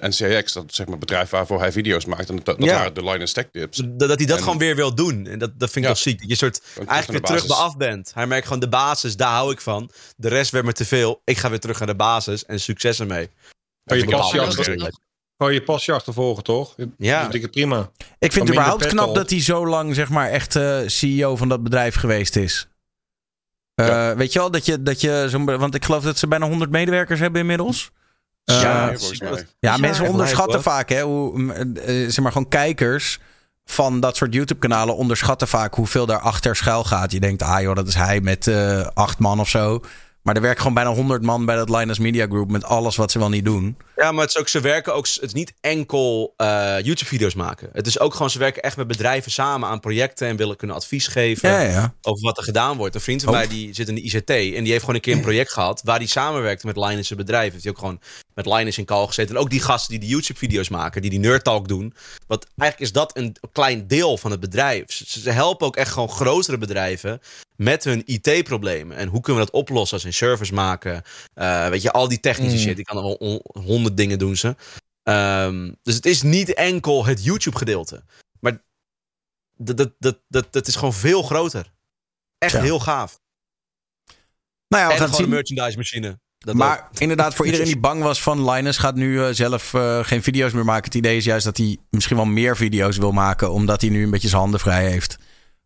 eh, 0.02 0.10
NCX, 0.10 0.54
dat 0.54 0.64
zeg 0.74 0.88
maar 0.88 0.98
bedrijf 0.98 1.30
waarvoor 1.30 1.60
hij 1.60 1.72
video's 1.72 2.06
maakt. 2.06 2.30
En 2.30 2.36
dat, 2.36 2.46
dat 2.46 2.64
Ja. 2.64 2.76
waren 2.76 2.94
de 2.94 3.04
line 3.04 3.28
stack 3.28 3.48
tips. 3.52 3.78
Dat, 3.78 4.00
dat 4.00 4.18
hij 4.18 4.26
dat 4.28 4.38
En- 4.38 4.44
gewoon 4.44 4.58
weer 4.58 4.76
wil 4.76 4.96
doen. 4.96 5.28
En 5.28 5.40
dat, 5.40 5.60
dat 5.60 5.70
vind 5.72 5.76
ik 5.76 5.82
Ja. 5.84 5.88
toch 5.88 5.98
ziek. 6.04 6.20
Dat 6.20 6.30
je 6.30 6.36
soort 6.36 6.62
eigenlijk 6.76 7.10
weer 7.10 7.22
terug 7.22 7.46
bij 7.48 7.56
af 7.66 7.78
bent. 7.78 8.12
Hij 8.14 8.28
merkt 8.28 8.46
gewoon 8.46 8.60
de 8.62 8.70
basis, 8.70 9.16
daar 9.16 9.32
hou 9.34 9.52
ik 9.52 9.62
van. 9.62 9.92
De 10.16 10.28
rest 10.28 10.52
werd 10.52 10.66
me 10.66 10.74
te 10.74 10.86
veel. 10.86 11.22
Ik 11.24 11.38
ga 11.38 11.50
weer 11.50 11.60
terug 11.60 11.78
naar 11.80 11.88
de 11.88 11.96
basis 11.96 12.46
en 12.46 12.60
succes 12.60 13.00
ermee. 13.00 13.30
Je 13.84 14.06
je 15.52 15.64
passie 15.64 15.94
achtervolgen, 15.94 16.44
toch? 16.44 16.76
Ja. 16.98 17.22
Dat 17.22 17.32
vind 17.32 17.44
ik 17.44 17.52
prima. 17.52 17.90
Ik 18.20 18.32
vind 18.32 18.48
het 18.48 18.58
überhaupt 18.58 18.86
knap 18.86 19.16
dat 19.16 19.30
hij 19.30 19.42
zo 19.42 19.68
lang 19.68 19.96
zeg 19.96 20.10
maar 20.10 20.30
echt 20.30 20.56
eh, 20.56 20.78
CEO 20.86 21.36
van 21.36 21.50
dat 21.50 21.64
bedrijf 21.64 21.96
geweest 21.96 22.36
is. 22.36 22.68
Eh, 23.76 24.12
Weet 24.12 24.34
je 24.34 24.40
wel, 24.40 24.52
dat 24.52 24.66
je, 24.66 24.84
dat 24.84 25.02
je 25.02 25.26
zo'n... 25.30 25.46
Want 25.46 25.76
ik 25.76 25.86
geloof 25.86 26.04
dat 26.04 26.18
ze 26.18 26.28
bijna 26.28 26.48
100 26.48 26.72
medewerkers 26.72 27.20
hebben 27.20 27.42
inmiddels. 27.42 27.92
Eh, 28.46 28.62
Ja, 28.62 28.90
ja, 28.92 28.98
volgens 28.98 29.20
mij. 29.20 29.78
mensen 29.80 30.08
onderschatten 30.08 30.62
vaak, 30.64 30.90
hè, 30.90 31.02
hoe, 31.02 31.54
eh, 31.54 31.94
zeg 32.10 32.20
maar 32.20 32.32
gewoon 32.32 32.48
kijkers 32.48 33.20
van 33.66 34.00
dat 34.00 34.16
soort 34.16 34.34
YouTube-kanalen 34.34 34.96
onderschatten 34.96 35.48
vaak 35.48 35.76
hoeveel 35.76 36.06
daarachter 36.06 36.56
schuil 36.56 36.84
gaat. 36.84 37.12
Je 37.12 37.20
denkt, 37.20 37.42
ah 37.42 37.62
joh, 37.62 37.76
dat 37.76 37.88
is 37.88 37.96
hij 37.96 38.22
met 38.22 38.48
eh, 38.48 38.88
acht 38.94 39.20
man 39.20 39.40
of 39.40 39.50
zo. 39.50 39.82
Maar 40.24 40.36
er 40.36 40.42
werken 40.42 40.60
gewoon 40.60 40.74
bijna 40.74 40.94
100 40.94 41.22
man 41.22 41.46
bij 41.46 41.56
dat 41.56 41.70
Linus 41.70 42.00
Media 42.00 42.26
Group 42.26 42.52
met 42.52 42.64
alles 42.64 42.96
wat 42.96 43.12
ze 43.12 43.20
wel 43.20 43.30
niet 43.30 43.46
doen. 43.46 43.78
Ja, 43.96 44.12
maar 44.12 44.22
het 44.22 44.30
is 44.30 44.38
ook, 44.40 44.48
ze 44.48 44.60
werken 44.60 44.94
ook, 44.94 45.08
het 45.08 45.22
is 45.22 45.34
niet 45.34 45.54
enkel 45.62 46.34
eh, 46.38 46.76
YouTube-video's 46.82 47.34
maken. 47.34 47.70
Het 47.74 47.88
is 47.88 48.00
ook 48.00 48.14
gewoon, 48.14 48.30
ze 48.30 48.40
werken 48.40 48.62
echt 48.62 48.78
met 48.78 48.88
bedrijven 48.88 49.32
samen 49.32 49.70
aan 49.70 49.80
projecten 49.80 50.28
en 50.28 50.36
willen 50.36 50.56
kunnen 50.56 50.76
advies 50.76 51.08
geven 51.08 51.50
Ja, 51.50 51.60
ja. 51.62 51.94
over 52.02 52.24
wat 52.24 52.38
er 52.38 52.44
gedaan 52.44 52.78
wordt. 52.78 52.96
Een 52.96 53.02
vriend 53.02 53.24
van 53.24 53.34
mij 53.34 53.48
die 53.48 53.74
zit 53.74 53.88
in 53.88 53.96
de 53.96 54.02
ICT 54.02 54.30
en 54.30 54.64
die 54.64 54.72
heeft 54.72 54.80
gewoon 54.80 54.96
een 54.96 55.02
keer 55.02 55.16
een 55.16 55.22
project 55.22 55.54
gehad 55.54 55.82
waar 55.84 55.98
hij 55.98 56.08
samenwerkte 56.08 56.66
met 56.66 56.78
Linus' 56.78 57.16
bedrijf. 57.16 57.52
Heeft 57.52 57.64
hij 57.64 57.72
ook 57.72 57.80
gewoon 57.80 58.00
met 58.36 58.46
Linus 58.46 58.78
in 58.78 58.86
call 58.86 59.06
gezeten. 59.08 59.36
En 59.36 59.42
ook 59.42 59.50
die 59.50 59.62
gasten 59.62 59.90
die 59.92 60.00
de 60.00 60.08
YouTube-video's 60.08 60.70
maken, 60.70 61.02
die 61.02 61.10
die 61.10 61.20
Nerd 61.20 61.44
Talk 61.44 61.68
doen. 61.68 61.94
Want 62.28 62.48
eigenlijk 62.58 62.80
is 62.80 62.92
dat 62.92 63.18
een 63.18 63.36
klein 63.52 63.88
deel 63.88 64.18
van 64.18 64.32
het 64.32 64.40
bedrijf. 64.40 64.92
Ze, 64.92 65.30
helpen 65.30 65.68
ook 65.68 65.76
echt 65.76 65.92
gewoon 65.92 66.10
grotere 66.10 66.58
bedrijven 66.58 67.20
met 67.56 67.84
hun 67.84 68.02
IT-problemen. 68.06 68.98
En 68.98 69.08
hoe 69.08 69.22
kunnen 69.22 69.44
we 69.46 69.52
dat 69.52 69.60
oplossen 69.62 69.98
als 69.98 70.06
een 70.06 70.14
service 70.14 70.54
maken? 70.54 71.02
Eh, 71.34 71.68
weet 71.68 71.82
je, 71.82 71.92
al 71.92 72.08
die 72.08 72.20
technische 72.20 72.58
Mm. 72.58 72.64
shit. 72.64 72.76
Die 72.76 72.86
kan 72.86 72.98
al 72.98 73.14
on- 73.14 73.42
honderd 73.64 73.98
dingen 73.98 74.20
doen 74.20 74.36
ze. 74.38 74.56
Ehm, 75.04 75.72
dus 75.82 75.96
het 75.96 76.06
is 76.06 76.22
niet 76.22 76.54
enkel 76.54 77.06
het 77.06 77.24
YouTube-gedeelte. 77.24 78.04
Maar 78.40 78.62
dat, 79.58 79.78
dat, 79.78 79.92
dat, 80.00 80.20
dat, 80.28 80.54
dat 80.54 80.68
is 80.68 80.76
gewoon 80.76 80.94
veel 80.94 81.24
groter. 81.24 81.72
Echt 82.38 82.54
Ja. 82.54 82.62
heel 82.62 82.80
gaaf. 82.80 83.22
Nou 84.68 84.84
ja, 84.84 84.88
we 84.88 84.94
en 84.94 85.00
gaan 85.00 85.10
gewoon 85.10 85.10
het 85.10 85.40
een 85.40 85.46
zien. 85.48 85.56
merchandise 85.58 85.78
machine. 85.78 86.20
Dat 86.44 86.56
maar 86.56 86.88
ook. 86.92 87.00
inderdaad, 87.00 87.36
voor 87.36 87.46
iedereen 87.46 87.68
die 87.68 87.80
bang 87.80 88.04
was 88.04 88.22
van 88.22 88.50
Linus 88.50 88.78
gaat 88.78 88.96
nu 88.96 89.24
eh, 89.24 89.28
zelf 89.32 89.74
eh, 89.74 90.00
geen 90.02 90.24
video's 90.24 90.52
meer 90.52 90.66
maken. 90.66 90.84
Het 90.84 90.96
idee 90.96 91.18
is 91.18 91.26
juist 91.26 91.46
dat 91.46 91.58
hij 91.58 91.78
misschien 91.90 92.16
wel 92.16 92.26
meer 92.26 92.58
video's 92.58 92.98
wil 92.98 93.12
maken, 93.12 93.52
omdat 93.52 93.82
hij 93.82 93.90
nu 93.90 94.04
een 94.04 94.10
beetje 94.10 94.28
zijn 94.28 94.42
handen 94.42 94.60
vrij 94.60 94.90
heeft 94.90 95.18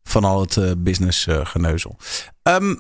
van 0.04 0.24
al 0.24 0.42
het 0.42 0.58
eh, 0.58 0.72
business 0.78 1.28
geneuzel. 1.30 1.98
Ehm, 2.44 2.76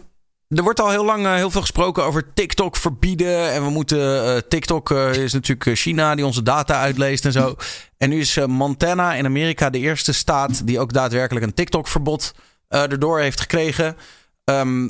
er 0.47 0.63
wordt 0.63 0.79
al 0.79 0.89
heel 0.89 1.05
lang 1.05 1.35
heel 1.35 1.51
veel 1.51 1.61
gesproken 1.61 2.03
over 2.03 2.33
TikTok 2.33 2.75
verbieden. 2.75 3.51
En 3.51 3.63
we 3.63 3.69
moeten. 3.69 4.43
TikTok 4.47 4.91
is 4.91 5.33
natuurlijk 5.33 5.77
China 5.77 6.15
die 6.15 6.25
onze 6.25 6.43
data 6.43 6.79
uitleest 6.79 7.25
en 7.25 7.31
zo. 7.31 7.55
En 7.97 8.09
nu 8.09 8.19
is 8.19 8.37
Montana 8.47 9.13
in 9.13 9.25
Amerika 9.25 9.69
de 9.69 9.79
eerste 9.79 10.13
staat 10.13 10.67
die 10.67 10.79
ook 10.79 10.93
daadwerkelijk 10.93 11.45
een 11.45 11.53
TikTok-verbod 11.53 12.33
erdoor 12.67 13.19
heeft 13.19 13.39
gekregen. 13.39 13.95
Ehm, 14.51 14.87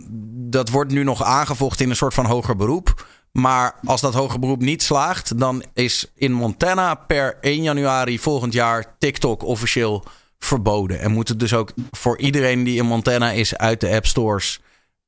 dat 0.49 0.69
wordt 0.69 0.91
nu 0.91 1.03
nog 1.03 1.23
aangevochten 1.23 1.83
in 1.85 1.89
een 1.91 1.95
soort 1.97 2.13
van 2.13 2.25
hoger 2.25 2.55
beroep. 2.55 3.07
Maar 3.31 3.75
als 3.83 4.01
dat 4.01 4.13
hoger 4.13 4.39
beroep 4.39 4.61
niet 4.61 4.83
slaagt, 4.83 5.39
dan 5.39 5.63
is 5.73 6.11
in 6.15 6.31
Montana 6.31 6.95
per 6.95 7.37
1 7.41 7.63
januari 7.63 8.19
volgend 8.19 8.53
jaar 8.53 8.95
TikTok 8.99 9.43
officieel 9.43 10.03
verboden. 10.39 10.99
En 10.99 11.11
moet 11.11 11.27
het 11.27 11.39
dus 11.39 11.53
ook 11.53 11.71
voor 11.91 12.17
iedereen 12.19 12.63
die 12.63 12.77
in 12.77 12.85
Montana 12.85 13.31
is 13.31 13.55
uit 13.57 13.79
de 13.81 13.89
app 13.89 14.05
stores. 14.05 14.59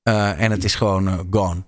eh, 0.04 0.42
en 0.42 0.52
het 0.52 0.64
is 0.64 0.76
gewoon 0.76 1.08
eh, 1.08 1.20
gone. 1.32 1.64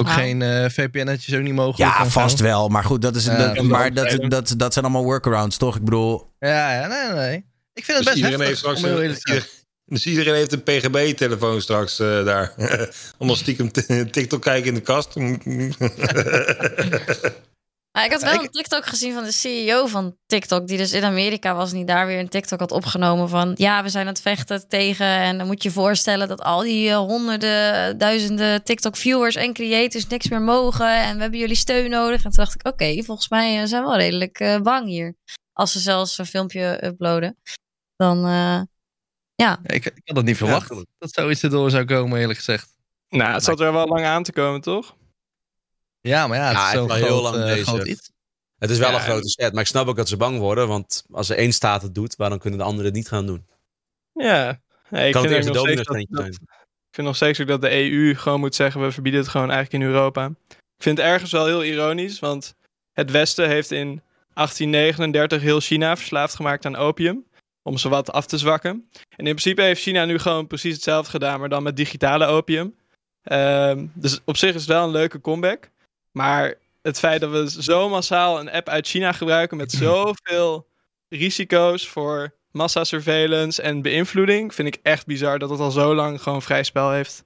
Ook 0.00 0.08
geen 0.10 0.42
eh 0.42 0.70
VPN-netjes 0.70 1.34
ook 1.34 1.42
niet 1.42 1.54
mogelijk. 1.54 1.78
Ja, 1.96 2.06
vast 2.06 2.40
wel. 2.40 2.68
Maar 2.68 2.84
goed, 2.84 3.02
dat, 3.02 3.16
is, 3.16 3.24
Ja, 3.24 3.36
dat, 3.36 3.54
kan 3.56 3.66
maar 3.66 3.94
dat, 3.94 4.10
zijn. 4.10 4.28
dat, 4.28 4.54
dat 4.56 4.72
zijn 4.72 4.84
allemaal 4.84 5.04
workarounds, 5.04 5.56
toch? 5.56 5.76
Ik 5.76 5.84
bedoel, 5.84 6.30
Ja, 6.38 6.72
ja, 6.80 6.86
nee, 6.86 7.12
nee. 7.12 7.44
Ik 7.72 7.84
vind 7.84 7.98
het 7.98 8.06
Dus 8.06 8.14
best 8.14 8.16
iedereen, 8.16 8.40
heeft 8.46 8.60
heftig, 8.62 8.78
straks 8.78 8.82
om 8.82 8.84
heel 8.88 9.34
een, 9.36 9.42
dus 9.84 10.06
iedereen 10.06 10.34
heeft 10.34 10.52
een 10.52 10.62
PGB-telefoon 10.62 11.60
straks 11.60 11.98
eh, 11.98 12.24
daar. 12.24 12.54
Om 13.18 13.26
nog 13.26 13.36
stiekem 13.36 13.70
TikTok 14.10 14.42
kijken 14.42 14.68
in 14.68 14.74
de 14.74 14.80
kast. 14.80 15.16
Ik 18.02 18.12
had 18.12 18.22
wel 18.22 18.42
een 18.42 18.50
TikTok 18.50 18.86
gezien 18.86 19.14
van 19.14 19.24
de 19.24 19.32
CEO 19.32 19.86
van 19.86 20.16
TikTok, 20.26 20.66
die 20.66 20.76
dus 20.76 20.92
in 20.92 21.04
Amerika 21.04 21.54
was, 21.54 21.70
en 21.70 21.76
die 21.76 21.86
daar 21.86 22.06
weer 22.06 22.18
een 22.18 22.28
TikTok 22.28 22.60
had 22.60 22.70
opgenomen 22.72 23.28
van, 23.28 23.52
ja, 23.56 23.82
we 23.82 23.88
zijn 23.88 24.06
aan 24.06 24.12
het 24.12 24.22
vechten 24.22 24.68
tegen, 24.68 25.06
en 25.06 25.38
dan 25.38 25.46
moet 25.46 25.62
je 25.62 25.68
je 25.68 25.74
voorstellen 25.74 26.28
dat 26.28 26.42
al 26.42 26.60
die 26.60 26.90
eh, 26.90 26.96
honderden, 26.96 27.98
duizenden 27.98 28.64
TikTok-viewers 28.64 29.34
en 29.34 29.52
creators 29.52 30.06
niks 30.06 30.28
meer 30.28 30.42
mogen, 30.42 31.02
en 31.02 31.14
we 31.14 31.20
hebben 31.20 31.40
jullie 31.40 31.56
steun 31.56 31.90
nodig. 31.90 32.16
En 32.16 32.30
toen 32.30 32.44
dacht 32.44 32.54
ik, 32.54 32.66
oké, 32.66 33.02
volgens 33.02 33.28
mij 33.28 33.60
eh, 33.60 33.66
zijn 33.66 33.82
we 33.82 33.88
wel 33.88 33.98
redelijk 33.98 34.60
bang 34.62 34.86
hier. 34.86 35.14
Als 35.52 35.72
ze 35.72 35.78
zelfs 35.78 36.18
een 36.18 36.26
filmpje 36.26 36.84
uploaden, 36.84 37.36
dan, 37.96 38.24
ja. 39.34 39.58
Ik, 39.62 39.84
ik 39.86 40.00
had 40.04 40.16
het 40.16 40.26
niet 40.26 40.36
verwacht 40.36 40.68
dat 40.98 41.12
zoiets 41.12 41.42
erdoor 41.42 41.70
zou 41.70 41.84
komen, 41.84 42.18
eerlijk 42.20 42.38
gezegd. 42.38 42.72
Nou, 43.08 43.32
het 43.32 43.44
zat 43.44 43.60
er 43.60 43.72
wel 43.72 43.86
lang 43.86 44.04
aan 44.04 44.22
te 44.22 44.32
komen, 44.32 44.60
toch? 44.60 44.96
Ja, 46.00 46.26
maar 46.26 46.38
ja, 46.38 46.44
het 46.48 46.56
Ja, 46.56 46.60
is 46.66 46.66
het 46.72 46.76
zo'n 46.78 46.86
is 46.86 46.90
al 46.92 46.96
heel 46.96 47.06
groot, 47.18 47.22
lang 47.22 47.36
eh, 47.36 47.52
bezig. 47.54 47.66
groot 47.68 47.86
iets. 47.86 48.10
Het 48.58 48.70
is 48.70 48.78
wel 48.78 48.88
Ja, 48.90 48.94
een 48.94 49.00
grote 49.00 49.28
set, 49.28 49.52
maar 49.52 49.62
ik 49.62 49.68
snap 49.68 49.86
ook 49.86 49.96
dat 49.96 50.08
ze 50.08 50.16
bang 50.16 50.38
worden. 50.38 50.68
Want 50.68 51.04
als 51.10 51.28
er 51.30 51.36
één 51.36 51.52
staat 51.52 51.82
het 51.82 51.94
doet, 51.94 52.16
waarom 52.16 52.38
kunnen 52.38 52.58
de 52.58 52.64
anderen 52.64 52.84
het 52.86 52.94
niet 52.94 53.08
gaan 53.08 53.26
doen? 53.26 53.46
Ja. 54.12 54.60
Nee, 54.90 55.06
ik 55.06 55.12
kan 55.12 55.22
het 55.22 55.32
vind 55.32 55.46
een 55.46 55.52
nog 55.52 55.62
steeds 55.62 55.82
dat- 55.82 55.96
dat- 56.08 56.20
zijn. 56.20 56.32
Ik 56.32 57.00
vind 57.00 57.06
nog 57.06 57.16
steeds 57.16 57.40
ook 57.40 57.46
dat 57.46 57.60
de 57.62 57.70
EU 57.72 58.14
gewoon 58.14 58.40
moet 58.40 58.54
zeggen: 58.54 58.80
we 58.82 58.90
verbieden 58.92 59.20
het 59.20 59.30
gewoon 59.30 59.50
eigenlijk 59.50 59.82
in 59.84 59.90
Europa. 59.90 60.26
Ik 60.48 60.82
vind 60.82 60.98
het 60.98 61.06
ergens 61.06 61.30
wel 61.32 61.46
heel 61.46 61.64
ironisch, 61.64 62.18
want 62.18 62.54
het 62.92 63.10
Westen 63.10 63.48
heeft 63.48 63.70
in 63.70 64.02
1839 64.34 65.42
heel 65.42 65.60
China 65.60 65.96
verslaafd 65.96 66.34
gemaakt 66.34 66.64
aan 66.66 66.76
opium. 66.76 67.24
Om 67.66 67.78
ze 67.78 67.88
wat 67.88 68.12
af 68.12 68.26
te 68.26 68.38
zwakken. 68.38 68.88
En 69.16 69.26
in 69.26 69.34
principe 69.34 69.62
heeft 69.62 69.82
China 69.82 70.04
nu 70.04 70.18
gewoon 70.18 70.46
precies 70.46 70.74
hetzelfde 70.74 71.10
gedaan, 71.10 71.40
maar 71.40 71.48
dan 71.48 71.62
met 71.62 71.76
digitale 71.76 72.26
opium. 72.26 72.74
Ehm, 73.22 73.86
dus 73.94 74.20
op 74.24 74.36
zich 74.36 74.54
is 74.54 74.60
het 74.60 74.70
wel 74.70 74.84
een 74.84 74.90
leuke 74.90 75.20
comeback. 75.20 75.70
Maar 76.10 76.54
het 76.82 76.98
feit 76.98 77.20
dat 77.20 77.30
we 77.30 77.62
zo 77.62 77.88
massaal 77.88 78.40
een 78.40 78.50
app 78.50 78.68
uit 78.68 78.86
China 78.86 79.12
gebruiken 79.12 79.56
met 79.56 79.72
zoveel 79.86 80.66
risico's 81.08 81.88
voor 81.88 82.34
massasurveillance 82.50 83.62
en 83.62 83.82
beïnvloeding, 83.82 84.54
vind 84.54 84.68
ik 84.68 84.80
echt 84.82 85.06
bizar 85.06 85.38
dat 85.38 85.50
het 85.50 85.60
al 85.60 85.70
zo 85.70 85.94
lang 85.94 86.22
gewoon 86.22 86.42
vrij 86.42 86.62
spel 86.62 86.90
heeft. 86.90 87.24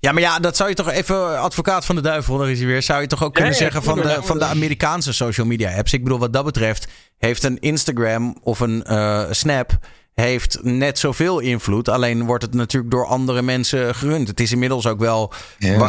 Ja, 0.00 0.12
maar 0.12 0.22
ja, 0.22 0.38
dat 0.38 0.56
zou 0.56 0.68
je 0.68 0.74
toch 0.74 0.90
even, 0.90 1.40
advocaat 1.40 1.84
van 1.84 1.94
de 1.94 2.02
duivel, 2.02 2.38
daar 2.38 2.50
is 2.50 2.58
hij 2.58 2.66
weer. 2.66 2.82
Zou 2.82 3.00
je 3.00 3.06
toch 3.06 3.24
ook 3.24 3.34
kunnen 3.34 3.54
zeggen 3.54 3.82
van 3.82 4.00
de, 4.00 4.18
van 4.20 4.38
de 4.38 4.44
Amerikaanse 4.44 5.12
social 5.12 5.46
media 5.46 5.76
apps? 5.76 5.92
Ik 5.92 6.02
bedoel, 6.02 6.18
wat 6.18 6.32
dat 6.32 6.44
betreft 6.44 6.86
heeft 7.18 7.42
een 7.42 7.58
Instagram 7.58 8.36
of 8.42 8.60
een 8.60 8.84
eh, 8.84 9.24
Snap 9.30 9.78
heeft 10.14 10.58
net 10.62 10.98
zoveel 10.98 11.38
invloed. 11.38 11.88
Alleen 11.88 12.24
wordt 12.24 12.42
het 12.44 12.54
natuurlijk 12.54 12.92
door 12.92 13.06
andere 13.06 13.42
mensen 13.42 13.94
gerund. 13.94 14.28
Het 14.28 14.40
is 14.40 14.52
inmiddels 14.52 14.86
ook 14.86 14.98
wel, 14.98 15.32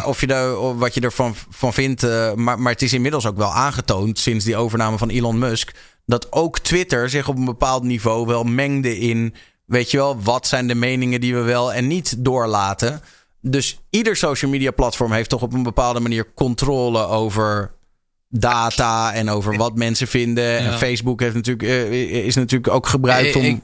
of 0.06 0.22
je 0.22 0.28
daar, 0.28 0.58
of 0.58 0.78
wat 0.78 0.94
je 0.94 1.02
ervan 1.02 1.36
van 1.50 1.74
vindt, 1.74 2.04
eh, 2.04 2.34
maar, 2.34 2.60
maar 2.60 2.72
het 2.72 2.82
is 2.82 2.94
inmiddels 2.94 3.26
ook 3.26 3.38
wel 3.38 3.54
aangetoond 3.54 4.20
sinds 4.20 4.46
die 4.46 4.56
overname 4.56 4.98
van 4.98 5.10
Elon 5.10 5.40
Musk, 5.40 5.72
dat 6.06 6.32
ook 6.32 6.60
Twitter 6.60 7.10
zich 7.10 7.28
op 7.28 7.38
een 7.38 7.46
bepaald 7.46 7.84
niveau 7.84 8.26
wel 8.26 8.44
mengde 8.44 9.00
in, 9.00 9.36
weet 9.66 9.92
je 9.92 9.98
wel, 9.98 10.22
wat 10.22 10.48
zijn 10.48 10.68
de 10.68 10.76
meningen 10.76 11.22
die 11.22 11.36
we 11.36 11.42
wel 11.42 11.74
en 11.74 11.88
niet 11.88 12.16
doorlaten. 12.18 13.02
Dus 13.42 13.80
ieder 13.90 14.16
social 14.16 14.52
media 14.52 14.72
platform 14.72 15.12
heeft 15.12 15.30
toch 15.30 15.42
op 15.42 15.54
een 15.54 15.64
bepaalde 15.64 16.00
manier 16.00 16.34
controle 16.34 17.00
over 17.06 17.72
data 18.30 19.14
en 19.14 19.30
over 19.30 19.58
wat 19.58 19.76
mensen 19.76 20.08
vinden. 20.08 20.58
En. 20.58 20.74
Facebook 20.74 21.20
heeft 21.20 21.36
natuurlijk, 21.36 21.70
eh, 21.70 22.26
is 22.26 22.36
natuurlijk 22.36 22.74
ook 22.74 22.88
gebruikt 22.88 23.28
Ik- 23.30 23.36
om. 23.36 23.44
ik- 23.46 23.62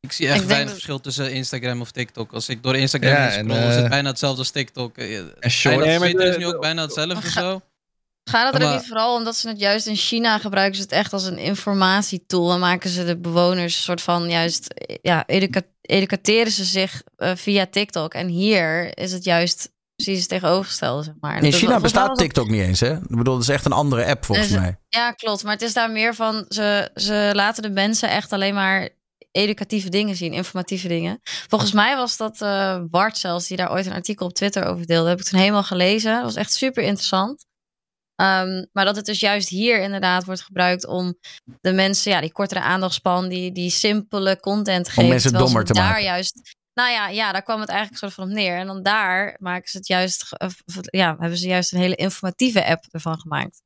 Ik 0.00 0.12
zie 0.12 0.28
echt 0.28 0.40
Ik 0.40 0.46
weinig 0.46 0.64
dat- 0.66 0.74
verschil 0.74 1.00
tussen 1.00 1.32
Instagram 1.32 1.80
of 1.80 1.90
TikTok. 1.90 2.32
Als 2.32 2.48
ik 2.48 2.62
door 2.62 2.76
Instagram 2.76 3.10
Ja, 3.12 3.28
heen 3.28 3.38
en, 3.38 3.44
scroll, 3.50 3.68
is 3.68 3.74
het 3.74 3.84
eh, 3.84 3.90
bijna 3.90 4.08
hetzelfde 4.08 4.38
als 4.38 4.50
TikTok. 4.50 4.96
Eh, 4.96 5.18
En 5.40 5.50
short. 5.50 5.82
Twitter 5.82 6.26
is 6.26 6.36
nu 6.36 6.46
ook 6.46 6.60
bijna 6.60 6.82
hetzelfde 6.82 7.16
of 7.16 7.24
zo. 7.24 7.60
Gaat 8.24 8.52
het 8.52 8.62
er 8.62 8.68
Maar- 8.68 8.76
niet 8.76 8.86
vooral 8.86 9.14
omdat 9.16 9.36
ze 9.36 9.48
het 9.48 9.60
juist 9.60 9.86
in 9.86 9.96
China 9.96 10.38
gebruiken 10.38 10.76
ze 10.76 10.82
het 10.82 10.92
echt 10.92 11.12
als 11.12 11.24
een 11.24 11.38
informatietool 11.38 12.52
en 12.52 12.58
maken 12.60 12.90
ze 12.90 13.04
de 13.04 13.16
bewoners 13.18 13.76
een 13.76 13.82
soort 13.82 14.02
van 14.02 14.28
juist 14.30 14.66
eh, 14.66 14.96
ja 15.02 15.26
educa- 15.26 15.62
educateren 15.88 16.52
ze 16.52 16.64
zich 16.64 17.02
eh, 17.16 17.30
via 17.34 17.66
TikTok 17.66 18.14
en 18.14 18.28
hier 18.28 18.98
is 18.98 19.12
het 19.12 19.24
juist 19.24 19.72
precies 19.94 20.20
het 20.20 20.28
tegenovergestelde, 20.28 21.02
zeg 21.02 21.14
maar. 21.20 21.42
In 21.42 21.52
China 21.52 21.80
bestaat 21.80 22.08
dat- 22.08 22.18
TikTok 22.18 22.48
niet 22.48 22.62
eens, 22.62 22.80
hè? 22.80 22.92
Ik 22.96 23.08
bedoel, 23.16 23.34
dat 23.34 23.42
is 23.42 23.48
echt 23.48 23.64
een 23.64 23.72
andere 23.72 24.06
app 24.06 24.24
volgens 24.24 24.48
Dus- 24.48 24.56
mij. 24.58 24.78
Ja, 24.88 25.10
klopt. 25.12 25.42
Maar 25.42 25.52
het 25.52 25.62
is 25.62 25.72
daar 25.72 25.90
meer 25.90 26.14
van, 26.14 26.44
ze, 26.48 26.90
ze 26.94 27.30
laten 27.34 27.62
de 27.62 27.70
mensen 27.70 28.10
echt 28.10 28.32
alleen 28.32 28.54
maar 28.54 28.88
educatieve 29.32 29.88
dingen 29.88 30.16
zien, 30.16 30.32
informatieve 30.32 30.88
dingen. 30.88 31.20
Volgens 31.48 31.72
mij 31.72 31.96
was 31.96 32.16
dat 32.16 32.40
eh 32.42 32.80
Bart 32.90 33.18
zelfs, 33.18 33.46
die 33.46 33.56
daar 33.56 33.72
ooit 33.72 33.86
een 33.86 33.92
artikel 33.92 34.26
op 34.26 34.34
Twitter 34.34 34.64
over 34.64 34.86
deelde. 34.86 35.08
heb 35.08 35.18
ik 35.20 35.24
toen 35.24 35.38
helemaal 35.40 35.62
gelezen. 35.62 36.12
Dat 36.14 36.22
was 36.22 36.34
echt 36.34 36.52
super 36.52 36.82
interessant. 36.82 37.46
Ehm, 38.18 38.64
maar 38.72 38.84
dat 38.84 38.96
het 38.96 39.04
dus 39.06 39.20
juist 39.20 39.48
hier 39.48 39.80
inderdaad 39.82 40.24
wordt 40.24 40.40
gebruikt 40.40 40.86
om 40.86 41.18
de 41.60 41.72
mensen, 41.72 42.12
ja, 42.12 42.20
die 42.20 42.32
kortere 42.32 42.60
aandachtspan, 42.60 43.28
die, 43.28 43.52
die 43.52 43.70
simpele 43.70 44.40
content 44.40 44.84
te 44.84 44.90
geven. 44.90 45.08
mensen 45.08 45.30
terwijl 45.30 45.48
ze 45.48 45.54
dommer 45.54 45.72
te 45.72 45.80
daar 45.80 45.88
maken. 45.88 46.04
juist, 46.04 46.56
nou 46.74 46.90
ja, 46.90 47.08
ja, 47.08 47.32
daar 47.32 47.42
kwam 47.42 47.60
het 47.60 47.68
eigenlijk 47.68 47.98
soort 47.98 48.14
van 48.14 48.24
op 48.24 48.30
neer. 48.30 48.56
En 48.56 48.66
dan 48.66 48.82
daar 48.82 49.36
maken 49.40 49.70
ze 49.70 49.76
het 49.76 49.86
juist, 49.86 50.24
ge- 50.24 50.38
of- 50.38 50.62
of- 50.66 50.74
ja, 50.82 51.16
hebben 51.18 51.38
ze 51.38 51.46
juist 51.48 51.72
een 51.72 51.78
hele 51.78 51.94
informatieve 51.94 52.66
app 52.66 52.84
ervan 52.90 53.18
gemaakt. 53.20 53.62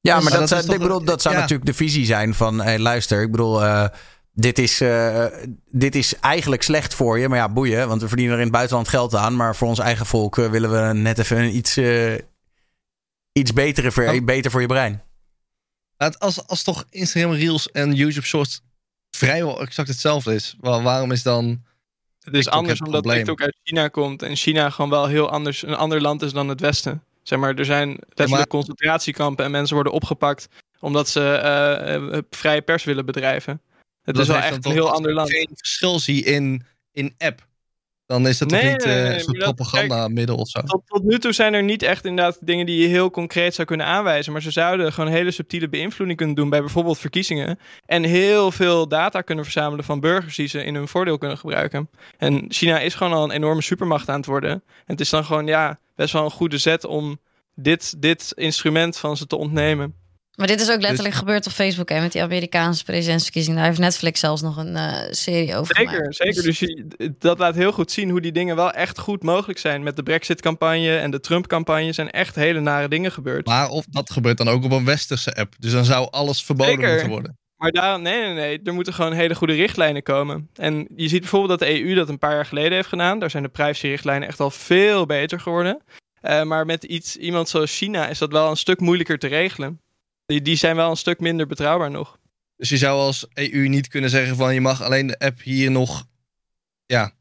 Ja, 0.00 0.14
Dus- 0.14 0.22
maar 0.22 0.32
dat, 0.38 0.48
dat 0.48 0.64
zou, 0.64 0.74
ik 0.74 0.80
bedoel, 0.80 1.04
dat 1.04 1.22
zou 1.22 1.34
ja. 1.34 1.40
natuurlijk 1.40 1.68
de 1.68 1.76
visie 1.76 2.04
zijn 2.06 2.34
van... 2.34 2.60
Hey, 2.60 2.78
luister, 2.78 3.22
ik 3.22 3.30
bedoel, 3.30 3.64
eh, 3.64 3.84
dit, 4.32 4.58
is, 4.58 4.80
eh, 4.80 5.24
dit 5.70 5.94
is 5.94 6.18
eigenlijk 6.18 6.62
slecht 6.62 6.94
voor 6.94 7.18
je. 7.18 7.28
Maar 7.28 7.38
ja, 7.38 7.48
boeien, 7.48 7.88
want 7.88 8.00
we 8.02 8.08
verdienen 8.08 8.34
er 8.34 8.40
in 8.40 8.46
het 8.46 8.54
buitenland 8.56 8.88
geld 8.88 9.14
aan. 9.14 9.36
Maar 9.36 9.56
voor 9.56 9.68
ons 9.68 9.78
eigen 9.78 10.06
volk 10.06 10.38
eh, 10.38 10.50
willen 10.50 10.70
we 10.86 10.94
net 10.94 11.18
even 11.18 11.38
een 11.38 11.56
iets, 11.56 11.76
eh, 11.76 12.14
iets 13.38 13.52
betere 13.52 14.16
Oh. 14.18 14.24
beter 14.24 14.50
voor 14.50 14.60
je 14.60 14.66
brein. 14.66 15.02
Het- 15.96 16.18
Als, 16.18 16.46
als 16.46 16.62
toch 16.62 16.84
Instagram 16.90 17.32
Reels 17.32 17.70
en 17.70 17.92
YouTube 17.94 18.26
Shorts 18.26 18.60
vrijwel 19.10 19.60
exact 19.60 19.88
hetzelfde 19.88 20.34
is, 20.34 20.56
wa- 20.60 20.82
waarom 20.82 21.12
is 21.12 21.22
dan... 21.22 21.44
Het 22.18 22.34
is 22.36 22.42
TikTok 22.42 22.52
anders 22.60 22.78
het 22.78 22.88
omdat 22.88 23.02
probleem? 23.02 23.24
TikTok 23.24 23.40
uit 23.42 23.56
China 23.62 23.88
komt 23.88 24.22
en 24.22 24.36
China 24.36 24.70
gewoon 24.70 24.90
wel 24.90 25.06
heel 25.06 25.30
anders, 25.30 25.62
een 25.62 25.74
ander 25.74 26.00
land 26.00 26.22
is 26.22 26.32
dan 26.32 26.48
het 26.48 26.60
Westen. 26.60 27.02
Zeg 27.22 27.38
maar, 27.38 27.54
er 27.54 27.64
zijn 27.64 27.88
letterlijk 27.88 28.30
maar- 28.30 28.46
concentratiekampen 28.46 29.44
en 29.44 29.50
mensen 29.50 29.74
worden 29.74 29.92
opgepakt 29.92 30.48
omdat 30.80 31.08
ze 31.08 31.20
eh, 31.34 31.94
eh, 31.94 32.22
vrije 32.30 32.62
pers 32.62 32.84
willen 32.84 33.06
bedrijven. 33.06 33.62
Het 34.02 34.14
Dat 34.14 34.24
is 34.24 34.30
wel 34.30 34.36
echt 34.42 34.64
een 34.64 34.72
heel 34.72 34.90
ander 34.92 35.12
land. 35.14 35.30
geen 35.30 35.50
verschil 35.54 35.98
zie 35.98 36.24
in, 36.24 36.66
in 36.92 37.14
app, 37.18 37.46
dan 38.08 38.26
is 38.26 38.38
dat 38.38 38.50
Nee, 38.50 38.60
toch 38.60 38.70
niet 38.70 38.84
nee, 38.84 38.94
eh, 38.94 39.02
nee, 39.02 39.14
een 39.14 39.20
soort 39.20 39.38
propagandamiddel 39.38 40.36
of 40.36 40.48
zo? 40.48 40.60
Tot, 40.60 40.82
tot 40.86 41.02
nu 41.02 41.18
toe 41.18 41.32
zijn 41.32 41.54
er 41.54 41.62
niet 41.62 41.82
echt 41.82 42.04
inderdaad 42.04 42.46
dingen 42.46 42.66
die 42.66 42.80
je 42.80 42.86
heel 42.86 43.10
concreet 43.10 43.54
zou 43.54 43.66
kunnen 43.66 43.86
aanwijzen. 43.86 44.32
Maar 44.32 44.42
ze 44.42 44.50
zouden 44.50 44.92
gewoon 44.92 45.10
hele 45.10 45.30
subtiele 45.30 45.68
beïnvloeding 45.68 46.18
kunnen 46.18 46.36
doen 46.36 46.50
bij 46.50 46.60
bijvoorbeeld 46.60 46.98
verkiezingen. 46.98 47.58
En 47.86 48.02
heel 48.02 48.50
veel 48.50 48.88
data 48.88 49.20
kunnen 49.20 49.44
verzamelen 49.44 49.84
van 49.84 50.00
burgers 50.00 50.36
die 50.36 50.46
ze 50.46 50.64
in 50.64 50.74
hun 50.74 50.88
voordeel 50.88 51.18
kunnen 51.18 51.38
gebruiken. 51.38 51.90
En 52.18 52.44
China 52.48 52.80
is 52.80 52.94
gewoon 52.94 53.12
al 53.12 53.24
een 53.24 53.30
enorme 53.30 53.62
supermacht 53.62 54.08
aan 54.08 54.16
het 54.16 54.26
worden. 54.26 54.50
En 54.50 54.62
het 54.86 55.00
is 55.00 55.10
dan 55.10 55.24
gewoon 55.24 55.46
ja, 55.46 55.78
best 55.94 56.12
wel 56.12 56.24
een 56.24 56.30
goede 56.30 56.58
zet 56.58 56.84
om 56.84 57.18
dit, 57.54 58.02
dit 58.02 58.32
instrument 58.34 58.96
van 58.96 59.16
ze 59.16 59.26
te 59.26 59.36
ontnemen. 59.36 59.94
Maar 60.38 60.46
dit 60.46 60.60
is 60.60 60.68
ook 60.70 60.74
Dus- 60.74 60.84
letterlijk 60.86 61.14
gebeurd 61.14 61.46
op 61.46 61.52
Facebook 61.52 61.88
hè, 61.88 62.00
met 62.00 62.12
die 62.12 62.22
Amerikaanse 62.22 62.84
presidentsverkiezingen. 62.84 63.58
Daar 63.58 63.66
heeft 63.66 63.78
Netflix 63.78 64.20
zelfs 64.20 64.42
nog 64.42 64.56
een 64.56 64.76
eh, 64.76 64.92
serie 65.10 65.56
over 65.56 65.76
Zeker, 65.76 65.94
gemaakt. 65.94 66.16
zeker. 66.16 66.42
Dus 66.42 66.58
je, 66.58 66.86
dat 67.18 67.38
laat 67.38 67.54
heel 67.54 67.72
goed 67.72 67.90
zien 67.90 68.10
hoe 68.10 68.20
die 68.20 68.32
dingen 68.32 68.56
wel 68.56 68.70
echt 68.70 68.98
goed 68.98 69.22
mogelijk 69.22 69.58
zijn. 69.58 69.82
Met 69.82 69.96
de 69.96 70.02
Brexit-campagne 70.02 70.96
en 70.96 71.10
de 71.10 71.20
Trump-campagne 71.20 71.92
zijn 71.92 72.10
echt 72.10 72.34
hele 72.34 72.60
nare 72.60 72.88
dingen 72.88 73.12
gebeurd. 73.12 73.46
Maar 73.46 73.68
of 73.68 73.84
dat 73.90 74.10
gebeurt 74.10 74.36
dan 74.38 74.48
ook 74.48 74.64
op 74.64 74.70
een 74.72 74.84
westerse 74.84 75.34
app. 75.34 75.54
Dus 75.58 75.72
dan 75.72 75.84
zou 75.84 76.08
alles 76.10 76.44
verboden 76.44 76.74
Zeker. 76.74 76.90
moeten 76.90 77.08
worden. 77.08 77.38
Maar 77.56 77.70
daar, 77.70 78.00
nee, 78.00 78.20
nee, 78.22 78.34
nee. 78.34 78.60
Er 78.64 78.74
moeten 78.74 78.92
gewoon 78.94 79.12
hele 79.12 79.34
goede 79.34 79.54
richtlijnen 79.54 80.02
komen. 80.02 80.48
En 80.54 80.88
je 80.96 81.08
ziet 81.08 81.20
bijvoorbeeld 81.20 81.58
dat 81.58 81.68
de 81.68 81.82
EU 81.84 81.94
dat 81.94 82.08
een 82.08 82.18
paar 82.18 82.34
jaar 82.34 82.46
geleden 82.46 82.72
heeft 82.72 82.88
gedaan. 82.88 83.18
Daar 83.18 83.30
zijn 83.30 83.42
de 83.42 83.48
privacyrichtlijnen 83.48 84.28
echt 84.28 84.40
al 84.40 84.50
veel 84.50 85.06
beter 85.06 85.40
geworden. 85.40 85.82
Eh, 86.20 86.42
maar 86.42 86.66
met 86.66 86.84
iets, 86.84 87.16
iemand 87.16 87.48
zoals 87.48 87.76
China 87.76 88.08
is 88.08 88.18
dat 88.18 88.32
wel 88.32 88.50
een 88.50 88.56
stuk 88.56 88.80
moeilijker 88.80 89.18
te 89.18 89.26
regelen. 89.26 89.80
Die, 90.28 90.42
die 90.42 90.56
zijn 90.56 90.76
wel 90.76 90.90
een 90.90 90.96
stuk 90.96 91.20
minder 91.20 91.46
betrouwbaar 91.46 91.90
nog. 91.90 92.18
Dus 92.56 92.68
je 92.68 92.76
zou 92.76 92.98
als 92.98 93.26
EU 93.34 93.68
niet 93.68 93.88
kunnen 93.88 94.10
zeggen 94.10 94.36
van 94.36 94.54
je 94.54 94.60
mag 94.60 94.82
alleen 94.82 95.06
de 95.06 95.18
app 95.18 95.40
hier 95.40 95.70
nog 95.70 96.06
ja, 96.86 97.12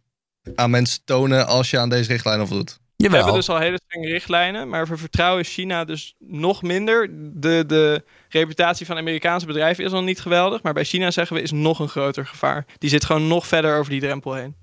aan 0.56 0.70
mensen 0.70 1.02
tonen 1.06 1.48
als 1.48 1.70
je 1.70 1.80
aan 1.80 1.90
deze 1.90 2.12
richtlijnen 2.12 2.48
voldoet. 2.48 2.80
We 2.96 3.04
Jawel. 3.04 3.18
hebben 3.18 3.36
dus 3.36 3.50
al 3.50 3.60
hele 3.60 3.80
strenge 3.86 4.08
richtlijnen, 4.08 4.70
maar 4.70 4.88
we 4.88 4.98
vertrouwen 4.98 5.44
China 5.44 5.86
dus 5.86 6.16
nog 6.20 6.62
minder. 6.62 7.10
De, 7.34 7.64
de 7.68 8.04
reputatie 8.30 8.86
van 8.86 8.98
Amerikaanse 8.98 9.46
bedrijven 9.46 9.84
is 9.84 9.92
al 9.92 10.04
niet 10.04 10.20
geweldig, 10.20 10.62
maar 10.62 10.74
bij 10.74 10.84
China 10.84 11.12
zeggen 11.12 11.36
we 11.36 11.42
is 11.42 11.52
nog 11.52 11.80
een 11.80 11.90
groter 11.90 12.26
gevaar. 12.26 12.66
Die 12.78 12.90
zit 12.90 13.06
gewoon 13.06 13.28
nog 13.28 13.48
verder 13.48 13.78
over 13.78 13.92
die 13.92 14.02
drempel 14.02 14.34
heen. 14.34 14.56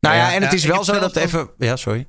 nou 0.00 0.16
ja, 0.16 0.34
en 0.34 0.42
het 0.42 0.52
is 0.52 0.64
wel 0.64 0.84
zo 0.84 0.98
dat 0.98 1.16
even... 1.16 1.50
Ja, 1.56 1.76
sorry. 1.76 2.06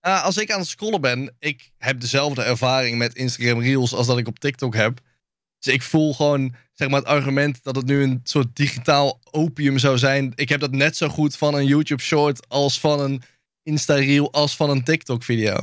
Nou, 0.00 0.24
als 0.24 0.36
ik 0.36 0.50
aan 0.52 0.58
het 0.58 0.68
scrollen 0.68 1.00
ben, 1.00 1.34
ik 1.38 1.70
heb 1.78 2.00
dezelfde 2.00 2.42
ervaring 2.42 2.98
met 2.98 3.14
Instagram 3.14 3.60
Reels 3.60 3.94
als 3.94 4.06
dat 4.06 4.18
ik 4.18 4.28
op 4.28 4.38
TikTok 4.38 4.74
heb. 4.74 5.00
Dus 5.58 5.74
ik 5.74 5.82
voel 5.82 6.14
gewoon, 6.14 6.54
zeg 6.72 6.88
maar, 6.88 6.98
het 6.98 7.08
argument 7.08 7.62
dat 7.62 7.76
het 7.76 7.86
nu 7.86 8.02
een 8.02 8.20
soort 8.22 8.56
digitaal 8.56 9.20
opium 9.30 9.78
zou 9.78 9.98
zijn. 9.98 10.32
Ik 10.34 10.48
heb 10.48 10.60
dat 10.60 10.70
net 10.72 10.96
zo 10.96 11.08
goed 11.08 11.36
van 11.36 11.54
een 11.54 11.66
YouTube 11.66 12.02
Short 12.02 12.48
als 12.48 12.80
van 12.80 13.00
een 13.00 13.22
Insta 13.62 13.94
Reel 13.94 14.32
als 14.32 14.56
van 14.56 14.70
een 14.70 14.84
TikTok 14.84 15.22
video. 15.22 15.54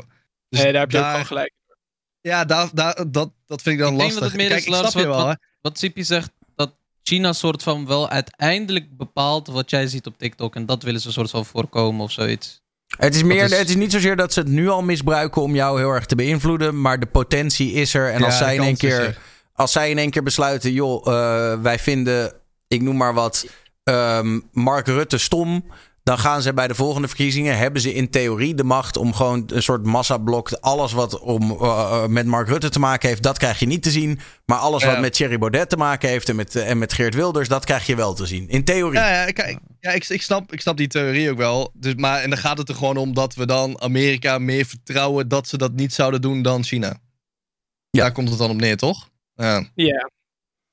Dus 0.50 0.60
nee, 0.62 0.72
daar 0.72 0.82
heb 0.82 0.92
je 0.92 0.98
ook 0.98 1.06
gewoon 1.06 1.26
gelijk. 1.26 1.54
Ja, 2.22 2.46
daar, 2.46 2.70
daar, 2.74 3.12
dat, 3.12 3.32
dat 3.46 3.62
vind 3.62 3.76
ik 3.76 3.82
dan 3.82 3.94
Ik 3.94 4.00
denk 4.00 4.12
lastig. 4.12 4.20
dat 4.20 4.32
het 4.32 4.40
meer 4.40 4.50
Kijk, 4.50 4.62
is, 4.62 4.68
Lars, 4.68 4.92
snap 4.92 5.04
je 5.04 5.10
wat- 5.10 5.24
wel. 5.26 5.36
Wat 5.62 5.78
Sipi 5.78 6.04
zegt, 6.04 6.32
dat 6.56 6.76
China 7.04 7.34
soort 7.34 7.64
van 7.64 7.86
wel 7.88 8.10
uiteindelijk 8.10 8.98
bepaalt 8.98 9.48
wat 9.48 9.70
jij 9.70 9.88
ziet 9.88 10.06
op 10.06 10.18
TikTok. 10.18 10.56
En 10.56 10.66
dat 10.66 10.84
willen 10.84 11.02
ze 11.02 11.12
soort 11.12 11.30
van 11.30 11.46
voorkomen 11.46 12.04
of 12.04 12.12
zoiets. 12.12 12.62
Het 12.98 13.16
is, 13.16 13.24
meer, 13.24 13.44
is- 13.44 13.58
het 13.58 13.70
is 13.70 13.76
niet 13.76 13.92
zozeer 13.92 14.16
dat 14.16 14.34
ze 14.34 14.40
het 14.40 14.50
nu 14.50 14.70
al 14.70 14.82
misbruiken 14.84 15.42
om 15.42 15.56
jou 15.56 15.80
heel 15.80 15.92
erg 15.92 16.06
te 16.06 16.16
beïnvloeden. 16.16 16.82
Maar 16.82 17.00
de 17.00 17.06
potentie 17.06 17.72
is 17.72 17.94
er. 17.94 18.12
En 18.12 18.20
Ja, 18.20 18.26
als, 18.26 18.38
zij 18.38 18.56
in 18.56 18.62
één 18.62 18.78
keer, 18.78 19.00
er. 19.02 19.18
als 19.54 19.72
zij 19.72 19.90
in 19.90 19.98
één 19.98 20.10
keer 20.10 20.24
besluiten... 20.24 20.72
joh, 20.72 21.08
eh, 21.08 21.62
wij 21.62 21.80
vinden, 21.80 22.34
ik 22.68 22.82
noem 22.82 22.98
maar 22.98 23.14
wat, 23.14 23.46
ehm, 23.84 24.40
Mark 24.52 24.88
Rutte 24.88 25.18
stom... 25.18 25.66
dan 26.06 26.18
gaan 26.20 26.42
ze 26.42 26.54
bij 26.54 26.68
de 26.68 26.76
volgende 26.76 27.08
verkiezingen... 27.08 27.58
hebben 27.58 27.82
ze 27.82 27.94
in 27.94 28.10
theorie 28.10 28.56
de 28.56 28.64
macht 28.64 28.98
om 28.98 29.14
gewoon 29.14 29.44
een 29.48 29.64
soort 29.64 29.86
massablok... 29.86 30.52
alles 30.52 30.92
wat 30.92 31.20
om, 31.20 31.52
eh, 31.52 31.68
eh, 31.68 32.08
met 32.08 32.26
Mark 32.26 32.48
Rutte 32.48 32.70
te 32.70 32.80
maken 32.80 33.10
heeft... 33.10 33.24
dat 33.24 33.38
krijg 33.38 33.60
je 33.60 33.66
niet 33.66 33.84
te 33.84 33.90
zien. 33.90 34.20
Maar 34.46 34.58
alles 34.58 34.84
Ja. 34.84 34.92
wat 34.92 35.00
met 35.00 35.14
Thierry 35.14 35.38
Baudet 35.38 35.70
te 35.70 35.78
maken 35.78 36.10
heeft... 36.10 36.30
en 36.30 36.36
met, 36.36 36.56
eh, 36.56 36.70
en 36.70 36.78
met 36.78 36.94
Geert 36.94 37.16
Wilders, 37.16 37.48
dat 37.48 37.66
krijg 37.66 37.86
je 37.86 37.96
wel 37.96 38.14
te 38.14 38.26
zien. 38.26 38.50
In 38.50 38.64
theorie. 38.64 39.00
Ja, 39.00 39.26
ja, 39.26 39.32
kijk, 39.32 39.60
ja 39.80 39.92
ik, 39.92 40.10
ik, 40.10 40.22
snap, 40.22 40.52
ik 40.52 40.62
snap 40.62 40.78
die 40.78 40.88
theorie 40.88 41.32
ook 41.32 41.38
wel. 41.38 41.72
Dus, 41.74 41.96
maar, 41.96 42.22
en 42.22 42.30
dan 42.30 42.40
gaat 42.40 42.58
het 42.58 42.70
er 42.70 42.76
gewoon 42.76 42.98
om 42.98 43.14
dat 43.14 43.36
we 43.36 43.46
dan 43.46 43.82
Amerika 43.82 44.38
meer 44.38 44.66
vertrouwen 44.66 45.28
dat 45.28 45.48
ze 45.48 45.58
dat 45.58 45.74
niet 45.74 45.94
zouden 45.94 46.22
doen 46.22 46.42
dan 46.42 46.64
China. 46.64 47.00
Ja. 47.90 48.02
Daar 48.02 48.12
komt 48.12 48.30
het 48.30 48.38
dan 48.38 48.50
op 48.50 48.58
neer, 48.58 48.78
toch? 48.78 49.10
Ja. 49.36 49.70
Ja. 49.76 50.10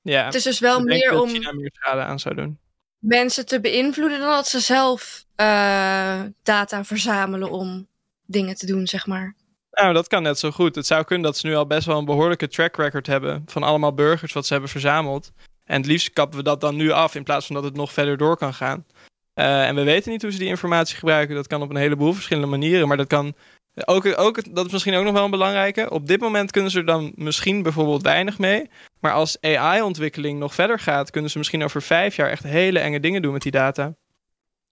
ja. 0.01 0.25
Het 0.25 0.35
is 0.35 0.43
dus 0.43 0.59
wel 0.59 0.79
Ik 0.79 0.85
denk 0.87 1.01
meer 1.01 1.11
dat 1.11 1.21
om 1.21 1.29
China 1.29 1.53
meer 1.53 1.71
schade 1.73 2.01
aan 2.01 2.19
zou 2.19 2.35
doen. 2.35 2.61
Mensen 3.03 3.45
te 3.45 3.59
beïnvloeden 3.59 4.19
dan 4.19 4.29
dat 4.29 4.47
ze 4.47 4.59
zelf 4.59 5.25
eh, 5.35 6.21
data 6.43 6.83
verzamelen 6.83 7.51
om 7.51 7.87
dingen 8.25 8.55
te 8.55 8.65
doen, 8.65 8.87
zeg 8.87 9.07
maar. 9.07 9.35
Nou, 9.71 9.93
dat 9.93 10.07
kan 10.07 10.23
net 10.23 10.39
zo 10.39 10.51
goed. 10.51 10.75
Het 10.75 10.85
zou 10.85 11.03
kunnen 11.03 11.25
dat 11.25 11.37
ze 11.37 11.47
nu 11.47 11.55
al 11.55 11.67
best 11.67 11.85
wel 11.85 11.97
een 11.97 12.05
behoorlijke 12.05 12.47
track 12.47 12.75
record 12.75 13.07
hebben 13.07 13.43
van 13.45 13.63
allemaal 13.63 13.93
burgers 13.93 14.33
wat 14.33 14.45
ze 14.45 14.53
hebben 14.53 14.71
verzameld. 14.71 15.31
En 15.65 15.77
het 15.77 15.85
liefst 15.85 16.09
kappen 16.09 16.37
we 16.37 16.43
dat 16.43 16.61
dan 16.61 16.75
nu 16.75 16.91
af 16.91 17.15
in 17.15 17.23
plaats 17.23 17.45
van 17.45 17.55
dat 17.55 17.63
het 17.63 17.75
nog 17.75 17.93
verder 17.93 18.17
door 18.17 18.37
kan 18.37 18.53
gaan. 18.53 18.85
Eh, 19.33 19.67
en 19.67 19.75
we 19.75 19.83
weten 19.83 20.11
niet 20.11 20.21
hoe 20.21 20.31
ze 20.31 20.37
die 20.37 20.47
informatie 20.47 20.97
gebruiken. 20.97 21.35
Dat 21.35 21.47
kan 21.47 21.61
op 21.61 21.69
een 21.69 21.75
heleboel 21.75 22.13
verschillende 22.13 22.47
manieren. 22.47 22.87
Maar 22.87 22.97
dat 22.97 23.07
kan 23.07 23.35
ook, 23.75 24.17
ook, 24.19 24.55
dat 24.55 24.65
is 24.65 24.71
misschien 24.71 24.95
ook 24.95 25.03
nog 25.03 25.13
wel 25.13 25.25
een 25.25 25.31
belangrijke. 25.31 25.89
Op 25.89 26.07
dit 26.07 26.21
moment 26.21 26.51
kunnen 26.51 26.71
ze 26.71 26.77
er 26.77 26.85
dan 26.85 27.11
misschien 27.15 27.63
bijvoorbeeld 27.63 28.01
weinig 28.01 28.37
mee. 28.37 28.69
Maar 28.99 29.13
als 29.13 29.37
AI-ontwikkeling 29.41 30.39
nog 30.39 30.53
verder 30.53 30.79
gaat, 30.79 31.11
kunnen 31.11 31.31
ze 31.31 31.37
misschien 31.37 31.63
over 31.63 31.81
vijf 31.81 32.15
jaar 32.15 32.29
echt 32.29 32.43
hele 32.43 32.79
enge 32.79 32.99
dingen 32.99 33.21
doen 33.21 33.33
met 33.33 33.41
die 33.41 33.51
data. 33.51 33.93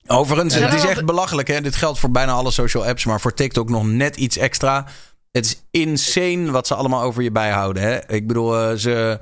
Overigens, 0.07 0.57
Ja. 0.57 0.65
het 0.65 0.73
is 0.73 0.85
echt 0.85 1.05
belachelijk. 1.05 1.47
Hè? 1.47 1.61
Dit 1.61 1.75
geldt 1.75 1.99
voor 1.99 2.11
bijna 2.11 2.31
alle 2.31 2.51
social 2.51 2.85
apps, 2.85 3.05
maar 3.05 3.21
voor 3.21 3.33
TikTok 3.33 3.69
nog 3.69 3.85
net 3.87 4.15
iets 4.15 4.37
extra. 4.37 4.87
Het 5.31 5.45
is 5.45 5.63
insane 5.71 6.51
wat 6.51 6.67
ze 6.67 6.75
allemaal 6.75 7.01
over 7.01 7.23
je 7.23 7.31
bijhouden. 7.31 7.83
Hè? 7.83 8.13
Ik 8.13 8.27
bedoel, 8.27 8.57
eh, 8.57 8.75
ze, 8.75 9.19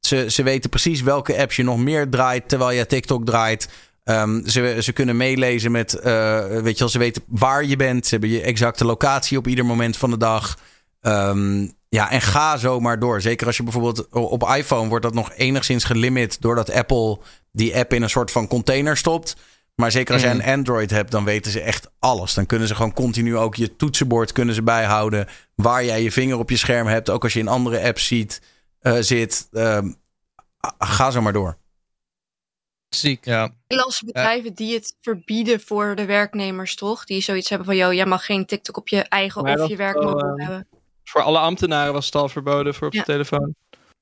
ze, 0.00 0.30
ze 0.30 0.42
weten 0.42 0.70
precies 0.70 1.02
welke 1.02 1.38
apps 1.38 1.56
je 1.56 1.62
nog 1.64 1.78
meer 1.78 2.08
draait 2.08 2.48
terwijl 2.48 2.70
je 2.70 2.86
TikTok 2.86 3.26
draait. 3.26 3.68
Ehm, 4.04 4.46
ze, 4.46 4.78
ze 4.80 4.92
kunnen 4.92 5.16
meelezen 5.16 5.70
met, 5.70 5.94
eh, 5.94 6.46
weet 6.46 6.72
je 6.72 6.78
wel, 6.78 6.88
ze 6.88 6.98
weten 6.98 7.22
waar 7.26 7.64
je 7.64 7.76
bent. 7.76 8.04
Ze 8.06 8.10
hebben 8.10 8.30
je 8.30 8.40
exacte 8.40 8.84
locatie 8.84 9.38
op 9.38 9.46
ieder 9.46 9.64
moment 9.66 9.96
van 9.96 10.10
de 10.10 10.16
dag. 10.16 10.58
Ehm, 11.00 11.66
ja, 11.88 12.10
en 12.10 12.20
ga 12.20 12.56
zo 12.56 12.80
maar 12.80 12.98
door. 12.98 13.20
Zeker 13.20 13.46
als 13.46 13.56
je 13.56 13.62
bijvoorbeeld 13.62 14.08
op 14.10 14.48
iPhone 14.56 14.88
wordt 14.88 15.04
dat 15.04 15.14
nog 15.14 15.32
enigszins 15.32 15.84
gelimit 15.84 16.40
doordat 16.40 16.72
Apple 16.72 17.18
die 17.52 17.76
app 17.76 17.92
in 17.92 18.02
een 18.02 18.10
soort 18.10 18.30
van 18.30 18.46
container 18.48 18.96
stopt. 18.96 19.36
Maar 19.74 19.90
zeker 19.90 20.12
als 20.14 20.22
jij 20.22 20.34
Mm. 20.34 20.40
een 20.40 20.52
Android 20.52 20.90
hebt, 20.90 21.10
dan 21.10 21.24
weten 21.24 21.52
ze 21.52 21.60
echt 21.60 21.90
alles. 21.98 22.34
Dan 22.34 22.46
kunnen 22.46 22.68
ze 22.68 22.74
gewoon 22.74 22.92
continu 22.92 23.36
ook 23.36 23.54
je 23.54 23.76
toetsenbord 23.76 24.32
kunnen 24.32 24.54
ze 24.54 24.62
bijhouden. 24.62 25.26
Waar 25.54 25.84
jij 25.84 26.02
je 26.02 26.12
vinger 26.12 26.38
op 26.38 26.50
je 26.50 26.56
scherm 26.56 26.86
hebt. 26.86 27.10
Ook 27.10 27.22
als 27.22 27.32
je 27.32 27.38
in 27.38 27.48
andere 27.48 27.82
apps 27.82 28.06
ziet, 28.06 28.42
eh, 28.80 28.96
zit. 29.00 29.48
Ehm, 29.52 29.90
ga 30.78 31.10
zo 31.10 31.20
maar 31.22 31.32
door. 31.32 31.56
Ziek. 32.94 33.24
Ja. 33.24 33.50
Nederlandse 33.68 34.04
bedrijven 34.04 34.54
die 34.54 34.74
het 34.74 34.96
verbieden 35.00 35.60
voor 35.60 35.94
de 35.94 36.04
werknemers, 36.04 36.74
toch? 36.74 37.04
Die 37.04 37.20
zoiets 37.20 37.48
hebben 37.48 37.66
van, 37.66 37.76
joh, 37.76 37.92
jij 37.92 38.06
mag 38.06 38.24
geen 38.26 38.46
TikTok 38.46 38.76
op 38.76 38.88
je 38.88 39.02
eigen 39.02 39.42
Maar 39.42 39.60
of 39.60 39.68
je 39.68 39.76
werkmobiel 39.76 40.28
ehm, 40.28 40.40
hebben. 40.40 40.68
Voor 41.04 41.22
alle 41.22 41.38
ambtenaren 41.38 41.92
was 41.92 42.06
het 42.06 42.14
al 42.14 42.28
verboden 42.28 42.74
voor 42.74 42.86
op 42.86 42.92
Ja. 42.92 43.00
de 43.00 43.06
telefoon. 43.06 43.54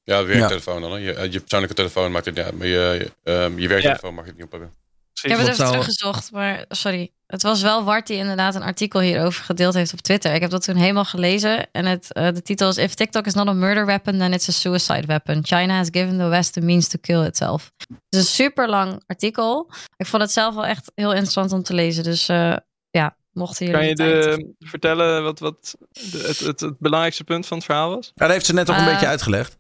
Ja, 0.05 0.21
de 0.21 0.27
werktelefoon 0.27 0.81
dan. 0.81 0.93
Hè? 0.93 0.97
Je, 0.99 1.31
je 1.31 1.41
persoonlijke 1.41 1.75
telefoon 1.75 2.13
maakt 2.13 2.25
het 2.25 2.37
ja, 2.37 2.51
maar 2.55 2.67
je, 2.67 2.73
je, 2.99 3.33
ehm, 3.33 3.59
je 3.59 3.69
werktelefoon 3.69 4.15
mag 4.15 4.25
je 4.25 4.31
het 4.31 4.39
niet 4.39 4.47
oppakken. 4.53 4.75
Ik 5.23 5.31
heb 5.31 5.39
het 5.39 5.41
even 5.47 5.55
zou- 5.57 5.71
teruggezocht, 5.71 6.33
maar 6.33 6.65
sorry. 6.69 7.13
Het 7.27 7.43
was 7.43 7.63
wel 7.63 7.85
Wart 7.85 8.07
die 8.07 8.17
inderdaad 8.17 8.55
een 8.55 8.63
artikel 8.63 9.01
hierover 9.01 9.45
gedeeld 9.45 9.75
heeft 9.75 9.93
op 9.93 10.01
Twitter. 10.01 10.35
Ik 10.35 10.41
heb 10.41 10.51
dat 10.51 10.63
toen 10.65 10.77
helemaal 10.77 11.05
gelezen. 11.05 11.71
En 11.73 11.87
het, 11.87 12.13
eh, 12.13 12.33
de 12.33 12.43
titel 12.43 12.69
is: 12.69 12.77
If 12.77 12.95
TikTok 12.95 13.27
is 13.27 13.35
not 13.35 13.49
a 13.49 13.53
murder 13.53 13.87
weapon, 13.87 14.19
then 14.19 14.33
it's 14.33 14.49
a 14.49 14.53
suicide 14.53 15.07
weapon. 15.07 15.45
China 15.45 15.77
has 15.77 15.89
given 15.91 16.19
the 16.19 16.27
West 16.27 16.53
the 16.53 16.61
means 16.61 16.89
to 16.89 16.99
kill 17.01 17.25
itself. 17.25 17.71
Het 17.79 17.89
is 18.09 18.19
een 18.19 18.25
super 18.25 18.69
lang 18.69 19.03
artikel. 19.07 19.71
Ik 19.97 20.07
vond 20.07 20.23
het 20.23 20.33
zelf 20.33 20.55
wel 20.55 20.67
echt 20.67 20.93
heel 20.95 21.11
interessant 21.13 21.53
om 21.53 21.63
te 21.63 21.75
lezen. 21.75 22.03
Dus 22.05 22.29
eh, 22.29 22.57
ja, 22.91 23.17
mochten 23.33 23.67
jullie. 23.67 23.81
Kan 23.81 23.89
je 23.89 23.95
de, 23.95 24.55
vertellen 24.59 25.23
wat, 25.23 25.39
wat 25.39 25.75
de- 25.91 26.25
het, 26.27 26.39
het, 26.39 26.61
het 26.61 26.79
belangrijkste 26.79 27.25
punt 27.25 27.47
van 27.47 27.57
het 27.57 27.67
verhaal 27.67 27.91
was? 27.95 28.07
Ja, 28.15 28.25
dat 28.25 28.31
heeft 28.31 28.47
ze 28.47 28.55
net 28.55 28.67
toch 28.67 28.77
een 28.77 28.85
Eh, 28.87 28.91
beetje 28.93 29.07
uitgelegd. 29.07 29.59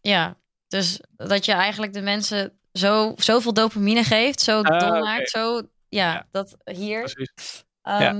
Ja, 0.00 0.36
dus 0.68 1.00
dat 1.16 1.44
je 1.44 1.52
eigenlijk 1.52 1.92
de 1.92 2.02
mensen 2.02 2.57
zo, 2.72 3.12
zoveel 3.16 3.52
dopamine 3.52 4.04
geeft, 4.04 4.40
zo 4.40 4.60
Ah, 4.62 4.78
dol 4.80 4.88
oké. 4.88 4.98
maakt, 5.00 5.30
zo. 5.30 5.62
Ja, 5.88 6.26
dat 6.30 6.56
hier. 6.64 7.00
Precies. 7.12 7.64
ehm, 7.82 8.02
Ja. 8.02 8.12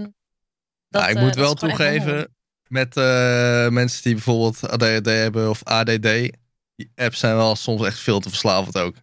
dat, 0.88 1.02
Ja, 1.02 1.08
ik 1.08 1.16
eh, 1.16 1.22
moet 1.22 1.34
dat 1.34 1.44
wel 1.44 1.54
toegeven, 1.54 2.34
met 2.68 2.96
eh, 2.96 3.68
mensen 3.68 4.02
die 4.02 4.12
bijvoorbeeld 4.14 4.68
ADHD 4.70 5.06
hebben 5.06 5.50
of 5.50 5.64
ADD, 5.64 6.02
die 6.76 6.92
apps 6.94 7.18
zijn 7.18 7.36
wel 7.36 7.56
soms 7.56 7.86
echt 7.86 7.98
veel 7.98 8.20
te 8.20 8.28
verslavend 8.28 8.78
ook. 8.78 8.94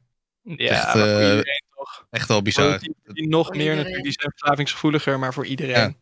Ja, 0.42 0.70
Echt, 0.70 0.96
iedereen 0.96 1.64
toch. 1.76 2.08
Echt 2.10 2.28
wel 2.28 2.42
bizar. 2.42 2.80
Die, 2.80 2.96
die 3.04 3.28
nog 3.28 3.46
Voor 3.46 3.56
meer 3.56 3.62
iedereen. 3.66 3.78
natuurlijk, 3.84 4.04
die 4.04 4.20
zijn 4.20 4.32
verslavingsgevoeliger, 4.32 5.20
maar 5.20 5.34
voor 5.34 5.46
iedereen. 5.46 5.74
Ja. 5.74 5.94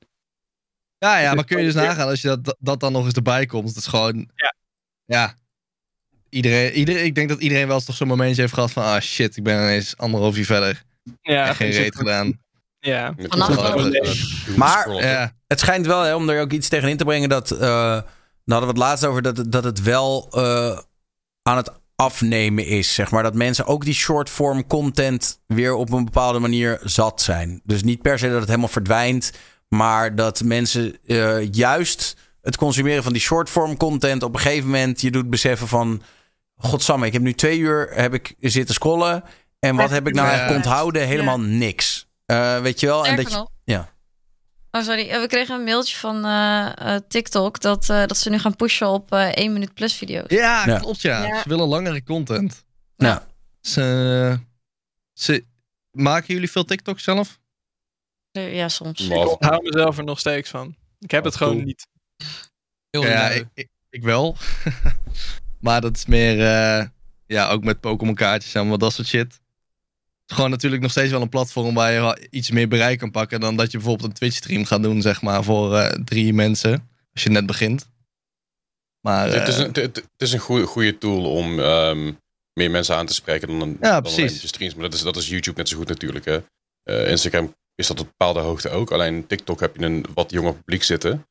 Ja, 0.98 1.18
ja, 1.20 1.26
Dus 1.28 1.36
maar 1.36 1.46
kun 1.46 1.58
je 1.60 1.64
dus 1.66 1.74
nagaan 1.74 2.08
als 2.08 2.22
je 2.22 2.42
dat, 2.42 2.56
dat 2.60 2.80
dan 2.80 2.92
nog 2.92 3.06
eens 3.06 3.14
erbij 3.14 3.46
komt. 3.46 3.68
Het 3.68 3.78
is 3.78 3.88
gewoon, 3.88 4.30
Ja. 4.36 4.56
ja. 5.06 5.38
Iedereen, 6.34 6.72
iedereen, 6.72 7.06
ik 7.06 7.16
denk 7.16 7.30
dat 7.30 7.40
iedereen 7.40 7.68
wel 7.68 7.76
eens 7.76 7.86
toch 7.86 7.96
zo'n 7.96 8.08
momentje 8.08 8.42
heeft 8.42 8.54
gehad 8.54 8.72
van, 8.72 8.84
ah 8.84 9.02
shit, 9.02 9.38
ik 9.38 9.44
ben 9.44 9.56
ineens 9.62 9.98
anderhalf 9.98 10.38
uur 10.38 10.46
verder. 10.46 10.84
Ja, 11.22 11.48
en 11.48 11.56
geen 11.56 11.72
reet 11.72 11.96
gedaan. 11.96 12.40
Ja. 12.80 13.14
Eh, 13.18 14.58
Maar-. 14.58 14.94
Ja, 14.94 15.34
Het 15.48 15.60
schijnt 15.60 15.86
wel, 15.86 16.02
hè, 16.02 16.16
om 16.16 16.30
er 16.30 16.42
ook 16.42 16.52
iets 16.52 16.70
tegen 16.70 16.90
in 16.90 16.98
te 16.98 17.04
brengen, 17.06 17.30
dat. 17.30 17.52
eh 17.52 17.60
daar 18.46 18.58
hadden 18.58 18.74
we 18.76 18.80
het 18.80 18.90
laatst 18.90 19.06
over, 19.06 19.22
dat, 19.22 19.38
het- 19.38 19.52
dat 19.52 19.64
het 19.64 19.82
wel 19.82 20.28
eh, 20.32 20.78
aan 21.42 21.58
het 21.58 21.72
afnemen 21.96 22.66
is. 22.66 22.94
Zeg 22.94 23.12
maar 23.12 23.24
dat 23.24 23.34
mensen 23.34 23.66
ook 23.66 23.86
die 23.86 23.94
short-form 23.94 24.68
content 24.68 25.40
weer 25.48 25.74
op 25.74 25.92
een 25.92 26.06
bepaalde 26.06 26.40
manier 26.40 26.80
zat 26.84 27.22
zijn. 27.22 27.62
Dus 27.64 27.84
niet 27.84 28.02
per 28.02 28.20
se 28.20 28.28
dat 28.30 28.40
het 28.40 28.48
helemaal 28.48 28.68
verdwijnt, 28.68 29.32
maar 29.68 30.16
dat 30.16 30.44
mensen 30.44 30.98
eh, 31.06 31.52
juist 31.52 32.16
het 32.42 32.56
consumeren 32.58 33.04
van 33.04 33.14
die 33.14 33.22
short-form 33.22 33.78
content 33.78 34.24
op 34.24 34.34
een 34.34 34.40
gegeven 34.40 34.70
moment 34.70 35.02
je 35.02 35.12
doet 35.12 35.30
beseffen 35.30 35.68
van. 35.68 36.02
Godsamme, 36.64 37.06
ik 37.06 37.14
heb 37.14 37.22
nu 37.22 37.34
twee 37.34 37.58
uur 37.60 37.90
heb 37.94 38.14
ik 38.14 38.36
zitten 38.40 38.74
scrollen. 38.76 39.24
En 39.60 39.76
wat 39.76 39.90
heb 39.90 40.08
ik 40.08 40.14
nou 40.14 40.28
eigenlijk 40.28 40.58
onthouden? 40.58 41.08
Helemaal 41.08 41.40
niks. 41.40 42.08
Eh, 42.26 42.62
weet 42.62 42.80
je 42.80 42.86
wel? 42.86 43.06
En 43.06 43.16
dat 43.16 43.32
je, 43.32 43.48
ja. 43.64 43.92
Oh, 44.72 44.82
sorry. 44.82 45.10
Eh, 45.10 45.22
We 45.22 45.28
kregen 45.28 45.56
een 45.56 45.64
mailtje 45.64 45.96
van 45.98 46.26
eh, 46.26 46.96
eh, 46.96 47.02
TikTok 47.08 47.62
dat, 47.62 47.90
eh, 47.90 48.06
dat 48.06 48.18
ze 48.18 48.30
nu 48.30 48.40
gaan 48.40 48.56
pushen 48.56 48.88
op 48.88 49.12
eh 49.12 49.30
1 49.36 49.54
minuut 49.54 49.74
plus 49.74 49.94
video's. 49.94 50.26
ja, 50.28 50.66
Ja. 50.66 50.80
klopt 50.80 51.02
ja. 51.02 51.26
Ja. 51.26 51.42
Ze 51.42 51.50
willen 51.50 51.68
langere 51.68 52.04
content. 52.04 52.64
Ja. 52.96 53.28
Ze, 53.62 54.40
ze, 55.14 55.46
maken 55.92 56.34
jullie 56.34 56.52
veel 56.52 56.64
TikTok 56.66 57.00
zelf? 57.00 57.40
Ja, 58.32 58.70
soms. 58.70 59.08
Maar- 59.08 59.18
Ik 59.28 59.36
hou 59.40 59.64
mezelf 59.64 59.98
er 59.98 60.04
nog 60.04 60.20
steeds 60.20 60.50
van. 60.50 60.76
Ik 61.00 61.12
heb 61.12 61.24
het 61.24 61.36
gewoon 61.36 61.64
niet. 61.64 61.88
Heel 62.90 63.04
ja, 63.04 63.10
lui. 63.14 63.40
ik, 63.40 63.48
ik, 63.54 63.70
ik 63.90 64.04
wel. 64.04 64.36
maar 65.64 65.82
dat 65.82 65.96
is 65.96 66.06
meer, 66.06 66.40
eh, 66.40 66.86
ja, 67.26 67.50
ook 67.50 67.64
met 67.64 67.80
Pokémon 67.80 68.16
kaartjes 68.16 68.54
en 68.54 68.60
allemaal 68.60 68.78
dat 68.78 68.94
soort 68.94 69.08
shit. 69.08 69.32
Het 69.32 70.32
is 70.32 70.36
gewoon 70.36 70.50
natuurlijk 70.50 70.82
nog 70.82 70.92
steeds 70.92 71.12
wel 71.12 71.22
een 71.22 71.30
platform 71.30 71.74
waar 71.74 71.92
je 71.92 72.28
iets 72.30 72.52
meer 72.52 72.68
bereik 72.68 73.00
kan 73.00 73.12
pakken 73.12 73.40
dan 73.40 73.56
dat 73.56 73.72
je 73.72 73.78
bijvoorbeeld 73.78 74.10
een 74.10 74.16
Twitch 74.16 74.36
stream 74.36 74.66
gaat 74.66 74.84
doen, 74.84 75.02
zeg 75.02 75.22
maar, 75.22 75.44
voor 75.44 75.76
eh, 75.78 76.00
drie 76.04 76.34
mensen. 76.34 76.90
Als 77.14 77.24
je 77.24 77.30
net 77.30 77.46
begint. 77.46 77.90
Maar 79.02 79.28
Het 79.30 79.48
is 79.48 79.58
eh, 79.58 79.66
een, 79.66 79.74
het- 79.82 80.04
is 80.18 80.34
een 80.34 80.40
goede, 80.40 80.66
goede 80.66 80.98
tool 80.98 81.32
om 81.32 81.60
ehm, 81.60 82.12
meer 82.54 82.72
mensen 82.72 82.96
aan 82.96 83.06
te 83.06 83.14
spreken 83.14 83.48
dan, 83.48 83.62
een, 83.62 83.78
Ja, 83.82 84.02
dan 84.02 84.12
streams. 84.30 84.74
Maar 84.74 84.84
dat 84.84 84.94
is, 84.94 85.02
dat 85.02 85.16
is 85.18 85.30
YouTube 85.30 85.58
net 85.58 85.70
zo 85.70 85.78
goed 85.78 85.88
natuurlijk. 85.88 86.26
Hè. 86.26 86.40
Instagram 87.10 87.56
is 87.76 87.88
dat 87.88 88.00
op 88.00 88.06
bepaalde 88.08 88.40
hoogte 88.40 88.70
ook. 88.70 88.92
Alleen 88.92 89.28
TikTok 89.28 89.60
heb 89.60 89.76
je 89.78 89.86
een 89.86 90.06
wat 90.14 90.32
jonger 90.32 90.54
publiek 90.54 90.84
zitten. 90.84 91.26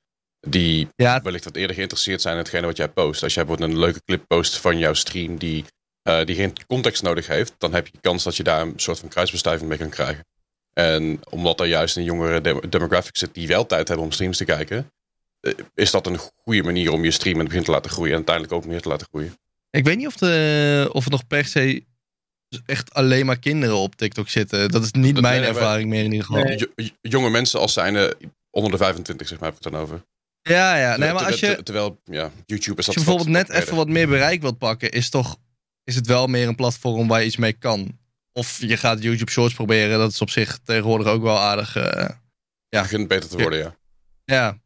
Die 0.48 0.88
ja, 0.96 1.22
wellicht 1.22 1.44
wat 1.44 1.56
eerder 1.56 1.76
geïnteresseerd 1.76 2.20
zijn 2.20 2.34
in 2.34 2.40
hetgene 2.40 2.66
wat 2.66 2.76
jij 2.76 2.88
post. 2.88 3.22
Als 3.22 3.34
jij 3.34 3.44
bijvoorbeeld 3.44 3.72
een 3.76 3.84
leuke 3.84 4.02
clip 4.04 4.24
post 4.26 4.56
van 4.58 4.78
jouw 4.78 4.94
stream 4.94 5.38
die, 5.38 5.64
eh, 6.02 6.24
die 6.24 6.36
geen 6.36 6.52
context 6.66 7.02
nodig 7.02 7.26
heeft, 7.26 7.54
dan 7.58 7.74
heb 7.74 7.86
je 7.86 7.98
kans 8.00 8.22
dat 8.24 8.36
je 8.36 8.42
daar 8.42 8.60
een 8.60 8.72
soort 8.76 8.98
van 8.98 9.08
kruisbestuiving 9.08 9.68
mee 9.68 9.78
kan 9.78 9.88
krijgen. 9.90 10.24
En 10.72 11.20
omdat 11.30 11.60
er 11.60 11.66
juist 11.66 11.96
een 11.96 12.04
jongere 12.04 12.40
dem- 12.40 12.70
demographic 12.70 13.16
zit 13.16 13.34
die 13.34 13.46
wel 13.46 13.66
tijd 13.66 13.88
hebben 13.88 14.06
om 14.06 14.12
streams 14.12 14.36
te 14.36 14.44
kijken, 14.44 14.92
eh, 15.40 15.52
is 15.74 15.90
dat 15.90 16.06
een 16.06 16.18
goede 16.44 16.62
manier 16.62 16.92
om 16.92 17.04
je 17.04 17.10
stream 17.10 17.34
in 17.34 17.40
het 17.40 17.48
begin 17.48 17.64
te 17.64 17.70
laten 17.70 17.90
groeien 17.90 18.10
en 18.10 18.16
uiteindelijk 18.16 18.54
ook 18.54 18.66
meer 18.66 18.80
te 18.80 18.88
laten 18.88 19.06
groeien. 19.10 19.34
ik 19.70 19.84
weet 19.84 19.96
niet 19.96 20.06
of, 20.06 20.16
de, 20.16 20.88
of 20.92 21.02
het 21.04 21.12
nog 21.12 21.26
per 21.26 21.44
se 21.44 21.84
echt 22.66 22.94
alleen 22.94 23.26
maar 23.26 23.38
kinderen 23.38 23.76
op 23.76 23.94
TikTok 23.96 24.28
zitten. 24.28 24.70
Dat 24.70 24.82
is 24.82 24.90
niet 24.92 25.14
Dat- 25.14 25.22
mijn 25.22 25.42
ervaring 25.42 25.88
meer 25.88 26.04
in 26.04 26.12
ieder 26.12 26.26
geval. 26.26 26.42
Nee. 26.44 26.92
Jonge 27.00 27.30
mensen 27.30 27.60
als 27.60 27.72
zijnde 27.72 28.16
onder 28.50 28.70
de 28.70 28.76
25, 28.76 29.28
zeg 29.28 29.38
maar, 29.38 29.48
heb 29.48 29.58
ik 29.58 29.64
het 29.64 29.72
dan 29.72 29.82
over. 29.82 30.02
Ja, 30.42 30.76
ja. 30.76 30.96
Nee, 30.96 30.98
maar 30.98 31.06
Terwijl- 31.08 31.26
als 31.30 31.40
je, 31.40 31.62
Terwijl, 31.62 32.00
ja, 32.04 32.30
YouTube 32.46 32.80
is 32.80 32.86
dat 32.86 32.86
Als 32.86 32.86
je 32.86 32.92
bijvoorbeeld 32.94 33.28
net 33.28 33.48
even 33.50 33.76
wat 33.76 33.88
meer 33.88 34.08
bereik 34.08 34.40
wilt 34.40 34.58
pakken, 34.58 34.90
is, 34.90 35.10
toch, 35.10 35.36
is 35.84 35.94
het 35.94 36.06
wel 36.06 36.26
meer 36.26 36.48
een 36.48 36.54
platform 36.54 37.08
waar 37.08 37.20
je 37.20 37.26
iets 37.26 37.36
mee 37.36 37.52
kan. 37.52 37.98
Of 38.32 38.60
je 38.60 38.76
gaat 38.76 39.02
YouTube 39.02 39.30
Shorts 39.30 39.54
proberen, 39.54 39.98
dat 39.98 40.10
is 40.10 40.20
op 40.20 40.30
zich 40.30 40.58
tegenwoordig 40.64 41.06
ook 41.06 41.22
wel 41.22 41.38
aardig. 41.38 41.76
eh, 41.76 41.82
Ja. 41.82 42.20
ja. 42.68 42.82
begint 42.82 43.08
beter 43.08 43.28
te 43.28 43.36
worden, 43.36 43.58
ja. 43.58 43.76
ja. 44.24 44.58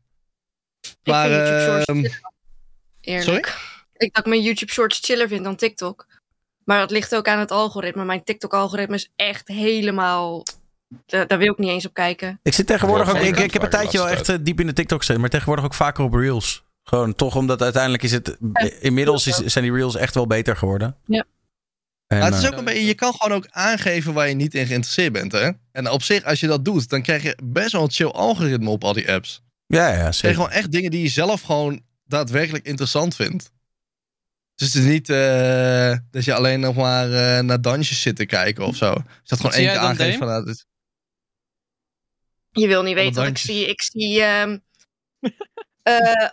Ik 0.81 0.97
Maar, 1.13 1.29
vind 1.29 1.41
YouTube 1.41 1.63
Shorts 1.65 1.85
ehm, 1.85 1.97
chiller. 1.97 2.21
Eerlijk. 3.01 3.47
Ik 3.97 4.13
dat 4.15 4.25
ik 4.25 4.31
mijn 4.31 4.43
YouTube 4.43 4.73
Shorts 4.73 4.99
chiller 5.03 5.29
vind 5.29 5.45
dan 5.45 5.57
TikTok. 5.57 6.07
Maar 6.65 6.79
dat 6.79 6.91
ligt 6.91 7.15
ook 7.15 7.29
aan 7.29 7.39
het 7.39 7.51
algoritme. 7.51 8.05
Mijn 8.05 8.25
TikTok-algoritme 8.25 8.95
is 8.95 9.11
echt 9.17 9.49
helemaal... 9.49 10.43
Daar, 11.07 11.27
daar 11.27 11.39
wil 11.39 11.53
ik 11.53 11.59
niet 11.59 11.71
eens 11.71 11.87
op 11.87 11.95
kijken. 11.95 12.41
Ik 12.43 12.55
zit 12.55 12.67
tegenwoordig 12.67 13.07
Ja, 13.13 13.19
ook. 13.19 13.25
Ik, 13.25 13.39
ik 13.39 13.53
heb 13.53 13.63
een 13.63 13.71
tijdje 13.71 13.99
wel 13.99 14.09
echt 14.09 14.29
eh, 14.29 14.37
diep 14.41 14.61
in 14.61 14.67
de 14.67 14.73
TikTok 14.73 14.99
gezeten, 14.99 15.21
maar 15.21 15.31
tegenwoordig 15.31 15.65
ook 15.65 15.75
vaker 15.75 16.05
op 16.05 16.15
Reels. 16.15 16.65
Gewoon 16.83 17.15
toch 17.15 17.37
omdat 17.37 17.63
uiteindelijk 17.63 18.03
is 18.03 18.13
het. 18.13 18.37
Inmiddels 18.81 19.27
is, 19.27 19.37
zijn 19.37 19.65
die 19.65 19.73
Reels 19.73 19.97
echt 19.97 20.15
wel 20.15 20.27
beter 20.27 20.57
geworden. 20.57 20.97
Ja. 21.05 21.25
En, 22.07 22.19
Maar 22.19 22.29
het 22.29 22.39
is 22.39 22.45
eh, 22.45 22.53
ook 22.53 22.59
een 22.59 22.65
beetje, 22.65 22.85
je 22.87 22.95
kan 22.95 23.13
gewoon 23.15 23.37
ook 23.37 23.47
aangeven 23.51 24.13
waar 24.15 24.29
je 24.29 24.35
niet 24.35 24.55
in 24.55 24.67
geïnteresseerd 24.67 25.13
bent. 25.13 25.33
Hè? 25.33 25.51
En 25.73 25.91
op 25.91 26.03
zich, 26.03 26.25
als 26.25 26.41
je 26.41 26.47
dat 26.47 26.65
doet, 26.65 26.89
dan 26.89 27.03
krijg 27.03 27.23
je 27.23 27.39
best 27.45 27.73
wel 27.73 27.83
een 27.83 27.91
chill 27.91 28.07
algoritme 28.07 28.71
op 28.71 28.85
al 28.85 28.93
die 28.93 29.13
apps. 29.13 29.43
ja, 29.67 29.87
ja, 29.87 29.93
Je 29.93 29.97
krijgt 29.97 30.17
zeker. 30.17 30.37
gewoon 30.37 30.51
echt 30.51 30.73
dingen 30.73 30.91
die 30.91 31.03
je 31.03 31.09
zelf 31.09 31.41
gewoon 31.41 31.81
daadwerkelijk 32.05 32.67
interessant 32.67 33.15
vindt. 33.17 33.51
Dus 34.55 34.73
het 34.73 34.83
is 34.83 34.91
niet 34.91 35.09
eh, 35.09 35.97
dat 36.11 36.25
je 36.25 36.35
alleen 36.35 36.61
nog 36.61 36.75
maar 36.75 37.13
eh, 37.13 37.43
naar 37.45 37.61
dansjes 37.61 38.01
zit 38.01 38.17
te 38.17 38.27
kijken 38.27 38.67
of 38.67 38.77
zo. 38.77 38.87
Als 38.91 39.03
dat 39.25 39.41
gewoon 39.41 39.55
één 39.55 39.69
keer 39.69 39.79
aangeeft 39.79 40.19
van... 40.19 40.27
nou, 40.27 40.55
Je 42.61 42.67
wil 42.67 42.83
niet 42.83 42.95
weten 42.95 43.21
wat 43.21 43.31
ik 43.31 43.39
zie. 43.39 43.67
Ik 43.69 43.83
zie 43.83 44.23
ehm, 44.23 44.59
eh, 45.83 46.29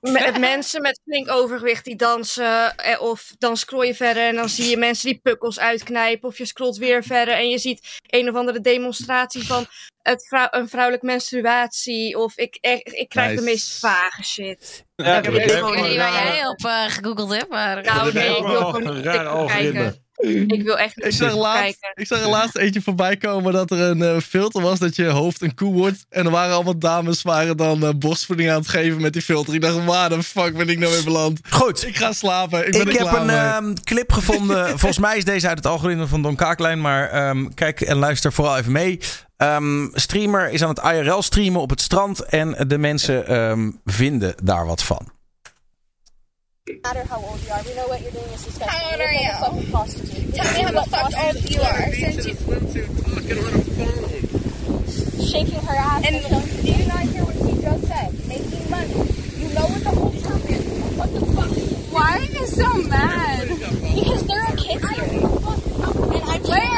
me- 0.00 0.38
mensen 0.38 0.82
met 0.82 1.00
flink 1.04 1.30
overgewicht 1.30 1.84
die 1.84 1.96
dansen. 1.96 2.76
eh, 2.76 3.00
Of 3.02 3.34
dan 3.38 3.56
scroll 3.56 3.86
je 3.86 3.94
verder 3.94 4.22
en 4.26 4.34
dan 4.34 4.48
zie 4.48 4.70
je 4.70 4.76
mensen 4.76 5.08
die 5.10 5.20
pukkels 5.22 5.58
uitknijpen. 5.58 6.28
Of 6.28 6.38
je 6.38 6.44
scrolt 6.46 6.76
weer 6.76 7.02
verder 7.02 7.34
en 7.34 7.48
je 7.48 7.58
ziet 7.58 7.98
een 8.06 8.28
of 8.28 8.34
andere 8.34 8.60
demonstratie 8.60 9.46
van 9.46 9.66
het 10.02 10.26
vrou- 10.26 10.48
een 10.50 10.68
vrouwelijk 10.68 11.02
menstruatie. 11.02 12.18
Of 12.18 12.36
ik, 12.36 12.58
ik, 12.60 12.88
ik 12.88 13.08
krijg 13.08 13.28
Nice. 13.30 13.40
de 13.44 13.50
meest 13.50 13.78
vage 13.78 14.24
shit. 14.24 14.84
Ja, 14.96 15.18
ik 15.18 15.24
heb 15.24 15.32
niet 15.32 15.96
waar 15.96 16.24
jij 16.26 16.46
op 16.46 16.64
eh, 16.64 16.84
gegoogeld 16.84 17.30
hebt, 17.30 17.48
maar... 17.48 17.82
Nou 17.82 18.12
nee, 18.12 18.36
ik 18.36 18.46
wil 18.46 18.64
gewoon 18.64 18.94
niet 18.94 19.04
raar 19.04 19.14
TikTok 19.14 19.32
algoritme. 19.32 19.72
kijken. 19.72 20.06
Ik 20.18 20.62
wil 20.62 20.78
echt 20.78 21.04
Ik 21.04 21.12
zag, 21.12 21.34
laatst, 21.34 21.60
kijken. 21.60 21.90
ik 21.94 22.06
zag 22.06 22.20
er 22.20 22.28
laatst 22.28 22.56
eentje 22.56 22.82
voorbij 22.82 23.16
komen 23.16 23.52
dat 23.52 23.70
er 23.70 23.80
een 23.80 24.02
eh, 24.02 24.16
filter 24.20 24.62
was 24.62 24.78
dat 24.78 24.96
je 24.96 25.04
hoofd 25.04 25.42
een 25.42 25.54
koe 25.54 25.74
wordt. 25.74 26.06
En 26.08 26.24
er 26.24 26.30
waren 26.30 26.54
allemaal 26.54 26.78
dames 26.78 27.22
waren 27.22 27.56
dan 27.56 27.82
eh, 27.82 27.90
borstvoeding 27.96 28.50
aan 28.50 28.58
het 28.58 28.68
geven 28.68 29.00
met 29.00 29.12
die 29.12 29.22
filter. 29.22 29.54
Ik 29.54 29.60
dacht, 29.60 29.84
waar 29.84 30.08
de 30.08 30.22
fuck 30.22 30.56
ben 30.56 30.68
ik 30.68 30.78
nou 30.78 30.92
weer 30.92 31.04
beland? 31.04 31.40
Goed. 31.50 31.86
Ik 31.86 31.96
ga 31.96 32.12
slapen. 32.12 32.66
Ik, 32.66 32.72
ben 32.72 32.88
Ik 32.88 32.98
heb 32.98 33.12
een 33.12 33.30
ehm, 33.30 33.74
clip 33.84 34.12
gevonden. 34.12 34.68
Volgens 34.78 34.98
mij 34.98 35.16
is 35.16 35.24
deze 35.24 35.48
uit 35.48 35.56
het 35.56 35.66
algoritme 35.66 36.06
van 36.06 36.22
Don 36.22 36.36
Kaaklijn. 36.36 36.80
Maar 36.80 37.10
ehm, 37.10 37.48
kijk 37.54 37.80
en 37.80 37.96
luister 37.96 38.32
vooral 38.32 38.58
even 38.58 38.72
mee. 38.72 38.98
Ehm, 39.36 39.88
streamer 39.92 40.50
is 40.50 40.62
aan 40.62 40.68
het 40.68 40.82
IRL 40.84 41.22
streamen 41.22 41.60
op 41.60 41.70
het 41.70 41.80
strand. 41.80 42.24
En 42.24 42.68
de 42.68 42.78
mensen 42.78 43.26
ehm, 43.26 43.70
vinden 43.84 44.34
daar 44.42 44.66
wat 44.66 44.82
van. 44.82 45.16
Matter 46.76 47.04
how 47.04 47.16
old 47.20 47.40
you 47.42 47.50
are. 47.52 47.62
We 47.64 47.74
know 47.74 47.86
what 47.88 48.00
you're 48.02 48.10
doing 48.12 48.24
is 48.26 48.44
disgusting. 48.44 48.68
How 48.68 48.90
old 48.90 48.98
You're 48.98 49.08
are 49.08 49.12
like 49.14 49.20
a 49.20 49.24
you? 49.24 49.32
fucking 49.40 49.70
prostitute. 49.70 50.34
Tell 50.34 50.52
me 50.54 50.60
how 50.62 50.72
the 50.72 50.90
fuck 50.90 51.12
old 51.24 51.50
you 51.50 51.60
are. 51.62 51.92
Since 51.94 52.26
you 52.26 52.34
Shaking 55.28 55.60
her 55.60 55.74
ass. 55.76 56.04
and 56.06 56.16
And 56.16 56.24
do 56.24 56.72
you 56.72 56.86
not 56.88 57.00
hear 57.00 57.24
what 57.24 57.36
she 57.36 57.52
just 57.60 57.84
said? 57.88 58.08
Making 58.28 58.70
money. 58.70 58.94
You 59.38 59.48
know 59.54 59.66
what 59.68 59.82
the 59.84 59.90
whole 59.90 60.12
term 60.12 60.42
is. 60.48 60.64
What 60.96 61.12
the 61.12 61.20
fuck? 61.36 61.50
Why 61.92 62.18
are 62.18 62.24
you 62.24 62.46
so 62.46 62.68
mad? 62.88 63.48
because 63.48 64.22
there 64.26 64.40
are 64.42 64.56
kids 64.56 64.88
here. 64.88 65.04
And 65.04 66.24
I'm 66.24 66.42
Where? 66.42 66.77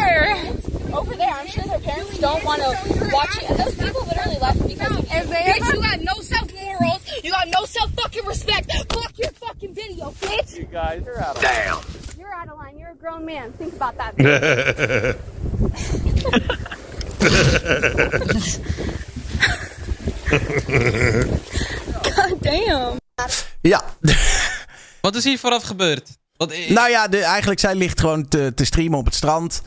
Over 0.95 1.14
there. 1.16 1.30
I'm 1.30 1.47
sure 1.47 1.64
their 1.64 1.78
parents 1.80 2.18
don't 2.18 2.45
want 2.45 2.62
to 2.62 3.11
watch 3.12 3.36
it. 3.36 3.51
And 3.51 3.59
those 3.59 3.74
people 3.74 4.05
literally 4.07 4.38
left 4.38 4.66
because 4.66 4.99
of 4.99 5.09
they 5.09 5.16
bitch, 5.16 5.74
you 5.74 5.80
got 5.80 6.01
no 6.01 6.14
self 6.20 6.53
morals. 6.55 7.03
You 7.22 7.30
got 7.30 7.49
no 7.49 7.64
self 7.64 7.91
fucking 7.93 8.24
respect. 8.26 8.72
Fuck 8.93 9.18
your 9.18 9.30
fucking 9.32 9.74
video, 9.74 10.11
bitch. 10.20 10.57
You 10.57 10.64
guys 10.64 11.07
are 11.07 11.20
out 11.20 11.36
of 11.36 11.43
Damn. 11.43 11.78
You're 12.18 12.34
out 12.34 12.49
of 12.49 12.59
line. 12.59 12.78
You're 12.78 12.91
a 12.91 12.97
grown 12.97 13.24
man. 13.24 13.53
Think 13.53 13.74
about 13.74 13.97
that. 13.97 14.16
God 22.14 22.41
damn. 22.41 22.99
Ja. 23.61 23.84
Wat 25.01 25.16
is 25.16 25.24
hier 25.24 25.38
vooraf 25.38 25.62
gebeurd? 25.62 26.09
Wat, 26.36 26.55
Nou 26.68 26.91
ja, 26.91 27.09
de, 27.09 27.18
eigenlijk 27.18 27.61
zij 27.61 27.74
ligt 27.74 28.01
gewoon 28.01 28.28
te, 28.28 28.53
te 28.55 28.64
streamen 28.64 28.99
op 28.99 29.05
het 29.05 29.14
strand. 29.14 29.62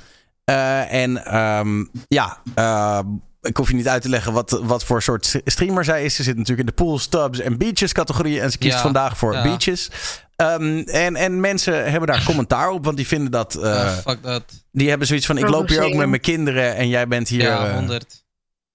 Eh, 0.46 0.94
en 0.94 1.26
ehm, 1.26 1.86
ja, 2.08 2.42
eh, 2.56 3.00
ik 3.42 3.58
hoef 3.58 3.70
je 3.70 3.76
niet 3.76 3.88
uit 3.88 4.02
te 4.02 4.10
leggen 4.10 4.34
wat, 4.34 4.60
wat 4.64 4.84
voor 4.86 5.02
soort 5.02 5.42
streamer 5.46 5.84
zij 5.84 6.04
is. 6.04 6.16
Ze 6.16 6.24
zit 6.24 6.38
natuurlijk 6.38 6.68
in 6.70 6.76
de 6.76 6.84
pools, 6.84 7.08
tubs 7.08 7.40
en 7.40 7.58
beaches 7.58 7.92
categorie. 7.94 8.42
En 8.42 8.52
ze 8.52 8.58
kiest 8.58 8.74
Ja, 8.76 8.82
vandaag 8.82 9.18
voor 9.18 9.34
ja. 9.34 9.42
beaches. 9.44 9.90
Ehm, 10.36 10.78
en, 10.80 11.16
en 11.16 11.40
mensen 11.40 11.92
hebben 11.92 12.10
daar 12.10 12.24
commentaar 12.24 12.70
op, 12.70 12.86
want 12.86 12.98
die 12.98 13.08
vinden 13.08 13.32
dat... 13.32 13.56
eh, 13.56 13.86
Ah, 13.86 13.98
fuck 13.98 14.24
dat. 14.24 14.44
die 14.72 14.90
hebben 14.90 15.08
zoiets 15.08 15.26
van, 15.26 15.38
ik 15.38 15.50
loop 15.50 15.68
hier 15.68 15.82
ook 15.84 15.94
met 15.94 16.10
mijn 16.10 16.22
kinderen 16.22 16.76
en 16.76 16.88
jij 16.88 17.08
bent 17.08 17.28
hier... 17.28 17.42
ja, 17.42 17.68
eh, 17.68 17.74
100. 17.74 18.24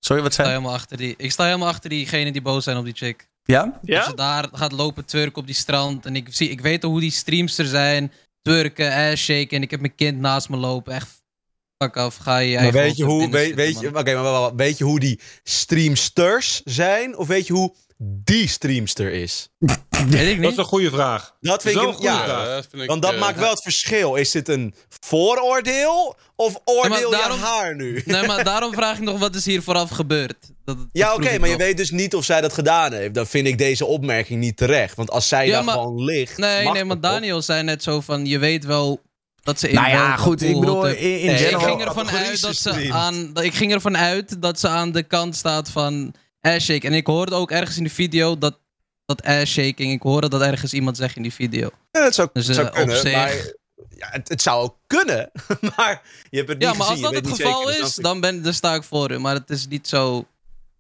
sorry, 0.01 0.23
wat 0.23 0.31
Ik 0.31 0.35
sta 0.35 0.43
zei 0.45 0.55
helemaal 0.57 0.75
achter 0.79 0.97
die. 0.97 1.15
Ik 1.17 1.33
sta 1.33 1.45
helemaal 1.45 1.69
achter 1.69 1.91
diegenen 1.91 2.33
die 2.33 2.43
boos 2.43 2.65
zijn 2.65 2.77
op 2.77 2.85
die 2.85 2.95
chick. 2.95 3.29
Ja? 3.45 3.79
Ja? 3.83 3.99
Als 3.99 4.09
ze 4.09 4.15
daar 4.15 4.49
gaat 4.53 4.73
lopen 4.73 5.05
twerken 5.05 5.37
op 5.41 5.47
die 5.47 5.55
strand. 5.55 6.07
En 6.07 6.17
ik, 6.17 6.29
zie, 6.31 6.51
ik 6.51 6.61
weet 6.61 6.85
al 6.85 6.91
hoe 6.91 7.01
die 7.01 7.11
streams 7.11 7.59
er 7.59 7.67
zijn. 7.67 8.13
Twerken, 8.43 9.11
ass 9.11 9.23
shaken. 9.25 9.57
En 9.57 9.63
ik 9.63 9.71
heb 9.71 9.81
mijn 9.81 9.95
kind 9.95 10.19
naast 10.19 10.49
me 10.49 10.57
lopen. 10.57 10.93
Echt 10.95 11.18
af. 11.79 12.17
Ga 12.17 12.39
je 12.39 12.59
Maar 12.61 12.73
weet 12.73 12.97
je, 12.97 13.05
hoe, 13.05 13.29
weet, 13.31 13.81
je, 13.81 13.89
oké, 13.89 14.15
maar 14.15 14.23
wel- 14.23 14.23
wel, 14.33 14.57
weet 14.57 14.79
je 14.79 14.85
hoe 14.85 15.01
die 15.01 15.21
streamsters 15.43 16.61
zijn? 16.65 17.17
Of 17.17 17.27
weet 17.27 17.47
je 17.47 17.53
hoe 17.53 17.75
die 18.01 18.49
streamster 18.49 19.13
is? 19.13 19.49
Weet 19.59 20.29
ik 20.29 20.37
Dat 20.37 20.45
is 20.45 20.49
niet. 20.49 20.59
een 20.59 20.65
goede 20.65 20.91
vraag. 20.91 21.35
Dat 21.41 21.63
vind 21.63 21.77
ik 21.77 21.83
een, 21.83 21.93
goede 21.93 22.09
ja, 22.09 22.25
vraag. 22.25 22.47
Ja, 22.47 22.55
dat 22.55 22.67
vind 22.71 22.83
ik, 22.83 22.89
want 22.89 23.03
dat 23.03 23.13
eh, 23.13 23.21
maakt 23.21 23.39
wel 23.39 23.51
het 23.51 23.63
verschil. 23.63 24.15
Is 24.15 24.31
dit 24.31 24.49
een 24.49 24.75
vooroordeel 25.01 26.17
of 26.37 26.61
oordeel 26.65 27.11
daarom- 27.11 27.39
je 27.39 27.45
haar 27.45 27.75
nu? 27.77 28.03
Nee, 28.05 28.27
maar 28.27 28.45
daarom 28.45 28.73
vraag 28.73 28.97
ik 28.97 29.03
nog 29.03 29.19
wat 29.19 29.35
is 29.35 29.45
hier 29.45 29.63
vooraf 29.63 29.91
gebeurd. 29.91 30.37
Dat, 30.65 30.77
dat 30.77 30.87
Ja, 30.93 31.15
oké, 31.15 31.39
maar 31.39 31.49
je 31.49 31.57
weet 31.57 31.77
dus 31.77 31.91
niet 31.91 32.15
of 32.15 32.25
zij 32.25 32.41
dat 32.41 32.53
gedaan 32.53 32.93
heeft. 32.93 33.15
Dan 33.15 33.27
vind 33.27 33.47
ik 33.47 33.59
deze 33.59 33.85
opmerking 33.87 34.41
niet 34.41 34.57
terecht. 34.57 34.97
Want 34.97 35.11
als 35.11 35.29
zij 35.29 35.47
Ja, 35.47 35.53
daar 35.53 35.65
maar- 35.65 35.75
gewoon 35.75 36.05
ligt. 36.05 36.37
Nee, 36.39 36.69
nee, 36.71 36.85
maar? 36.85 37.01
Daniel 37.01 37.43
zei 37.43 37.63
net 37.63 37.83
zo 37.83 38.01
van... 38.01 38.27
Je 38.27 38.39
weet 38.39 38.65
wel 38.65 39.01
dat 39.49 39.59
ze 39.61 39.69
in 39.69 39.75
Nou 39.75 39.89
ja, 39.89 40.17
goed, 40.17 40.43
ik 40.43 40.61
bedoel, 40.61 40.87
in, 40.87 40.97
in 40.97 41.27
Nee, 41.27 41.35
ik 41.35 41.39
general... 41.39 41.61
ging 41.61 41.81
ervan 41.85 42.09
uit 42.11 42.41
dat 42.41 42.57
ze 42.57 42.93
aan... 42.93 43.33
dat- 43.33 43.45
Ik 43.45 43.55
ging 43.55 43.73
ervan 43.73 43.97
uit 43.97 44.43
dat 44.43 44.61
ze 44.61 44.69
aan 44.69 44.93
de 44.93 45.03
kant 45.03 45.37
staat 45.37 45.71
van 45.71 46.15
ass 46.41 46.69
En 46.69 46.93
ik 46.93 47.07
hoorde 47.07 47.35
ook 47.35 47.51
ergens 47.51 47.77
in 47.77 47.85
de 47.85 47.91
video 47.91 48.39
dat... 48.39 48.59
Dat 49.05 49.23
ass 49.23 49.53
shaking, 49.53 49.93
ik 49.93 50.03
hoorde 50.03 50.29
dat 50.29 50.41
ergens 50.43 50.73
iemand 50.73 50.97
zeggen 50.97 51.17
in 51.17 51.23
die 51.23 51.33
video. 51.33 51.71
Ja, 51.91 52.01
dat 52.03 52.15
zou, 52.15 52.29
Dus, 52.33 52.47
zou 52.47 52.67
eh, 52.67 52.73
kunnen. 52.73 52.97
op 52.97 53.03
zich- 53.03 53.13
Maar, 53.13 53.33
ja, 53.97 54.09
het, 54.11 54.29
het 54.29 54.43
zou 54.43 54.63
ook 54.63 54.77
kunnen. 54.87 55.31
maar 55.77 56.03
je 56.31 56.37
hebt 56.37 56.49
het 56.49 56.59
niet 56.59 56.69
Ja, 56.69 56.75
maar 56.75 56.87
als 56.87 57.01
dat 57.01 57.15
het 57.15 57.29
geval 57.29 57.67
zeker, 57.69 57.85
is, 57.85 57.95
dan, 57.95 58.21
ben, 58.21 58.43
dan 58.43 58.53
sta 58.53 58.75
ik 58.75 58.83
voor 58.83 59.11
u. 59.11 59.19
Maar 59.19 59.35
het 59.35 59.51
is 59.51 59.67
niet 59.67 59.89
zo 59.89 60.27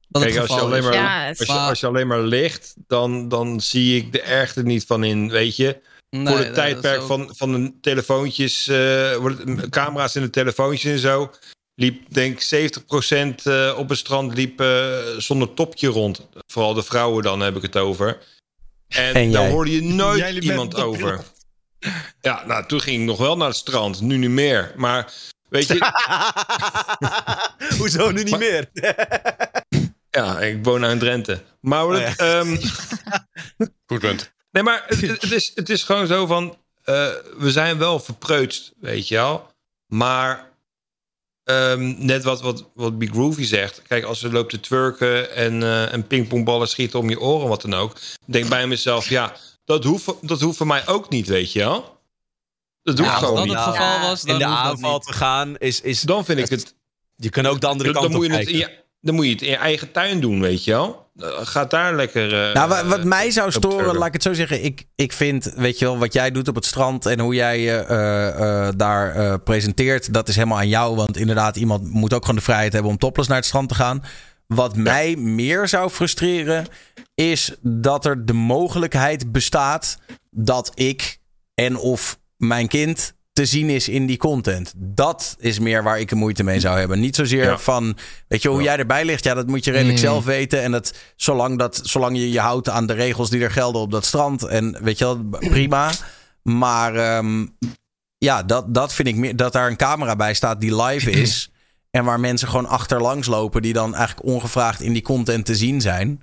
dat 0.08 0.22
Kijk, 0.22 0.34
het 0.34 0.40
als 0.42 0.50
je, 0.50 0.54
geval 0.54 0.68
alleen 0.70 0.82
maar, 0.82 0.92
is. 0.92 0.98
Ja, 0.98 1.24
het- 1.26 1.38
als, 1.38 1.48
je, 1.48 1.54
als 1.54 1.80
je 1.80 1.86
alleen 1.86 2.06
maar 2.06 2.20
ligt, 2.22 2.74
dan, 2.86 3.28
dan 3.28 3.60
zie 3.60 3.96
ik 3.96 4.12
de 4.12 4.20
ergte 4.22 4.62
niet 4.62 4.84
van 4.86 5.04
in, 5.04 5.30
weet 5.30 5.56
je. 5.56 5.80
Nee, 6.10 6.26
Voor 6.26 6.36
dat 6.36 6.44
het 6.44 6.54
tijdperk 6.54 7.00
ook- 7.00 7.06
van, 7.06 7.30
van 7.36 7.52
de 7.52 7.72
telefoontjes, 7.80 8.68
eh, 8.68 9.24
het- 9.24 9.68
camera's 9.70 10.14
in 10.16 10.22
de 10.22 10.30
telefoontjes 10.30 10.92
en 10.92 10.98
zo, 10.98 11.30
liep 11.74 12.14
denk 12.14 12.32
ik 12.34 12.40
70% 12.42 13.46
eh, 13.46 13.74
op 13.78 13.88
het 13.88 13.98
strand 13.98 14.34
liep 14.34 14.60
eh, 14.60 14.96
zonder 15.18 15.54
topje 15.54 15.88
rond. 15.88 16.28
Vooral 16.46 16.74
de 16.74 16.82
vrouwen 16.82 17.22
dan 17.22 17.40
heb 17.40 17.56
ik 17.56 17.62
het 17.62 17.76
over. 17.76 18.18
En, 18.88 19.14
En 19.14 19.32
daar 19.32 19.50
hoorde 19.50 19.72
je 19.72 19.82
nooit 19.82 20.44
iemand 20.44 20.74
over. 20.74 21.20
Ja, 22.20 22.46
nou 22.46 22.66
toen 22.66 22.80
ging 22.80 23.00
ik 23.00 23.06
nog 23.06 23.18
wel 23.18 23.36
naar 23.36 23.48
het 23.48 23.56
strand, 23.56 24.00
nu 24.00 24.16
niet 24.16 24.30
meer. 24.30 24.72
Maar 24.76 25.12
weet 25.48 25.66
je, 25.66 25.92
Hoezo 27.78 28.10
nu 28.10 28.22
niet 28.22 28.30
Maar- 28.30 28.38
meer? 28.38 28.70
ja, 30.10 30.40
ik 30.40 30.64
woon 30.64 30.80
nou 30.80 30.92
in 30.92 30.98
Drenthe. 30.98 31.42
Maar 31.60 31.84
Oh, 31.86 31.98
het, 31.98 32.18
ehm, 32.18 32.56
Goed 33.86 33.98
punt. 34.00 34.32
Nee, 34.58 34.66
maar 34.66 34.84
het, 34.86 35.00
het 35.00 35.32
is, 35.32 35.52
het 35.54 35.68
is 35.68 35.82
gewoon 35.82 36.06
zo 36.06 36.26
van... 36.26 36.56
eh, 36.84 37.08
we 37.38 37.50
zijn 37.50 37.78
wel 37.78 38.00
verpreutst, 38.00 38.72
weet 38.80 39.08
je 39.08 39.14
wel. 39.14 39.50
Maar 39.86 40.50
ehm, 41.44 41.94
net 42.06 42.22
wat, 42.24 42.40
wat, 42.40 42.68
wat 42.74 42.98
Big 42.98 43.10
Groovy 43.10 43.44
zegt. 43.44 43.82
Kijk, 43.82 44.04
als 44.04 44.18
ze 44.20 44.30
loopt 44.32 44.50
te 44.50 44.60
twerken 44.60 45.34
en, 45.34 45.62
eh 45.62 45.92
en 45.92 46.06
pingpongballen 46.06 46.68
schieten 46.68 46.98
om 46.98 47.10
je 47.10 47.20
oren, 47.20 47.48
wat 47.48 47.62
dan 47.62 47.74
ook. 47.74 47.96
Denk 48.26 48.48
bij 48.48 48.66
mezelf, 48.66 49.08
ja, 49.08 49.36
dat 49.64 49.84
hoeft, 49.84 50.12
dat 50.28 50.40
hoeft 50.40 50.56
voor 50.56 50.66
mij 50.66 50.86
ook 50.86 51.08
niet, 51.08 51.26
weet 51.26 51.52
je 51.52 51.58
wel. 51.58 51.98
Dat 52.82 52.98
hoeft 52.98 53.10
Ja, 53.10 53.16
als 53.16 53.24
gewoon 53.24 53.36
dat 53.36 53.44
niet. 53.46 53.64
het 53.64 53.64
geval 53.76 54.00
was, 54.00 54.22
dan 54.22 54.32
in 54.32 54.38
de 54.38 54.44
aanval 54.44 54.92
niet. 54.92 55.06
te 55.06 55.12
gaan 55.12 55.56
is... 55.56 55.80
is 55.80 56.00
Dan 56.00 56.24
vind 56.24 56.38
ik 56.38 56.48
het... 56.48 56.74
je 57.16 57.28
kan 57.30 57.46
ook 57.46 57.60
de 57.60 57.66
andere 57.66 57.92
Dan, 57.92 58.02
kant 58.02 58.12
dan, 58.12 58.22
op 58.22 58.28
moet 58.28 58.36
je 58.36 58.38
het 58.38 58.48
in 58.48 58.58
kijken. 58.58 58.76
je, 58.76 58.84
dan 59.00 59.14
moet 59.14 59.24
je 59.24 59.30
het 59.32 59.42
in 59.42 59.50
je 59.50 59.56
eigen 59.56 59.92
tuin 59.92 60.20
doen, 60.20 60.40
weet 60.40 60.64
je 60.64 60.70
wel. 60.70 61.07
Uh, 61.18 61.26
Ga 61.42 61.64
daar 61.64 61.94
lekker... 61.94 62.48
eh, 62.48 62.54
Nou, 62.54 62.68
wa- 62.68 62.86
wat 62.86 63.04
mij 63.04 63.30
zou 63.30 63.50
storen, 63.50 63.96
laat 63.96 64.06
ik 64.06 64.12
het 64.12 64.22
zo 64.22 64.32
zeggen. 64.32 64.64
Ik, 64.64 64.84
ik 64.94 65.12
vind, 65.12 65.52
weet 65.56 65.78
je 65.78 65.84
wel, 65.84 65.98
wat 65.98 66.12
jij 66.12 66.30
doet 66.30 66.48
op 66.48 66.54
het 66.54 66.64
strand 66.64 67.06
en 67.06 67.20
hoe 67.20 67.34
jij 67.34 67.60
je 67.60 67.72
eh, 67.76 68.28
eh, 68.68 68.74
daar 68.76 69.14
eh, 69.14 69.34
presenteert, 69.44 70.12
dat 70.12 70.28
is 70.28 70.34
helemaal 70.34 70.58
aan 70.58 70.68
jou. 70.68 70.96
Want 70.96 71.16
inderdaad, 71.16 71.56
iemand 71.56 71.90
moet 71.92 72.12
ook 72.14 72.20
gewoon 72.20 72.36
de 72.36 72.42
vrijheid 72.42 72.72
hebben 72.72 72.90
om 72.90 72.98
topless 72.98 73.28
naar 73.28 73.38
het 73.38 73.46
strand 73.46 73.68
te 73.68 73.74
gaan. 73.74 74.04
Wat 74.46 74.76
mij 74.76 75.16
meer 75.16 75.68
zou 75.68 75.90
frustreren, 75.90 76.66
is 77.14 77.54
dat 77.60 78.04
er 78.04 78.24
de 78.26 78.32
mogelijkheid 78.32 79.32
bestaat 79.32 79.98
dat 80.30 80.70
ik 80.74 81.18
en 81.54 81.76
of 81.76 82.18
mijn 82.36 82.68
kind 82.68 83.12
te 83.38 83.46
zien 83.46 83.70
is 83.70 83.88
in 83.88 84.06
die 84.06 84.16
content. 84.16 84.72
Dat 84.76 85.36
is 85.38 85.58
meer 85.58 85.82
waar 85.82 86.00
ik 86.00 86.10
een 86.10 86.18
moeite 86.18 86.42
mee 86.42 86.60
zou 86.60 86.78
hebben. 86.78 87.00
Niet 87.00 87.16
zozeer 87.16 87.44
Ja. 87.44 87.58
van, 87.58 87.96
weet 88.28 88.42
je, 88.42 88.48
hoe 88.48 88.62
jij 88.62 88.76
erbij 88.78 89.04
ligt. 89.04 89.24
Ja, 89.24 89.34
dat 89.34 89.46
moet 89.46 89.64
je 89.64 89.70
redelijk 89.70 89.96
Mm. 89.98 90.02
zelf 90.04 90.24
weten. 90.24 90.62
En 90.62 90.70
dat, 90.72 90.94
zolang, 91.16 91.58
dat, 91.58 91.80
zolang 91.82 92.16
je 92.16 92.30
je 92.30 92.40
houdt 92.40 92.68
aan 92.68 92.86
de 92.86 92.92
regels 92.92 93.30
die 93.30 93.42
er 93.42 93.50
gelden 93.50 93.80
op 93.80 93.90
dat 93.90 94.04
strand. 94.04 94.42
En 94.42 94.76
weet 94.82 94.98
je 94.98 95.04
wel, 95.04 95.24
prima. 95.30 95.90
Maar 96.42 96.94
ehm, 96.94 97.46
ja, 98.18 98.42
dat, 98.42 98.74
dat 98.74 98.92
vind 98.94 99.08
ik 99.08 99.16
meer. 99.16 99.36
Dat 99.36 99.52
daar 99.52 99.70
een 99.70 99.76
camera 99.76 100.16
bij 100.16 100.34
staat 100.34 100.60
die 100.60 100.82
live 100.82 101.10
is. 101.10 101.50
en 101.90 102.04
waar 102.04 102.20
mensen 102.20 102.48
gewoon 102.48 102.68
achterlangs 102.68 103.26
lopen. 103.26 103.62
Die 103.62 103.72
dan 103.72 103.94
eigenlijk 103.94 104.26
ongevraagd 104.26 104.80
in 104.80 104.92
die 104.92 105.02
content 105.02 105.44
te 105.44 105.56
zien 105.56 105.80
zijn. 105.80 106.22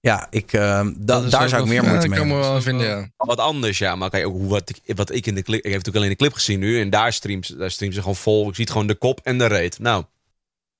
Ja, 0.00 0.26
ik, 0.30 0.52
ehm, 0.52 0.92
da- 0.96 1.14
Dat 1.14 1.24
is 1.24 1.30
daar 1.30 1.48
zou 1.48 1.62
ik 1.62 1.68
meer 1.68 1.82
Ja, 1.82 1.88
moeite 1.88 2.00
dat 2.00 2.08
mee 2.08 2.18
kan 2.18 2.28
me 2.28 2.32
hebben. 2.34 2.52
wel 2.52 2.62
vinden, 2.62 2.86
ja. 2.86 3.08
Wat 3.16 3.38
anders, 3.38 3.78
ja. 3.78 3.96
Maar 3.96 4.10
kijk, 4.10 4.26
ook 4.26 4.32
hoe 4.32 4.48
wat 4.48 4.68
ik, 4.84 4.96
wat 4.96 5.12
ik 5.14 5.26
in 5.26 5.34
de 5.34 5.42
clip... 5.42 5.58
Ik 5.58 5.62
heb 5.64 5.72
natuurlijk 5.72 5.96
alleen 5.96 6.08
de 6.08 6.16
clip 6.16 6.32
gezien 6.32 6.58
nu. 6.58 6.80
En 6.80 6.90
daar 6.90 7.12
streamt, 7.12 7.46
ze- 7.46 7.56
daar 7.56 7.70
streamt 7.70 7.94
ze 7.94 8.00
gewoon 8.00 8.16
vol. 8.16 8.48
Ik 8.48 8.54
zie 8.54 8.64
het 8.64 8.72
gewoon 8.72 8.86
de 8.86 8.94
kop 8.94 9.20
en 9.22 9.38
de 9.38 9.46
reet. 9.46 9.78
Nou, 9.78 10.04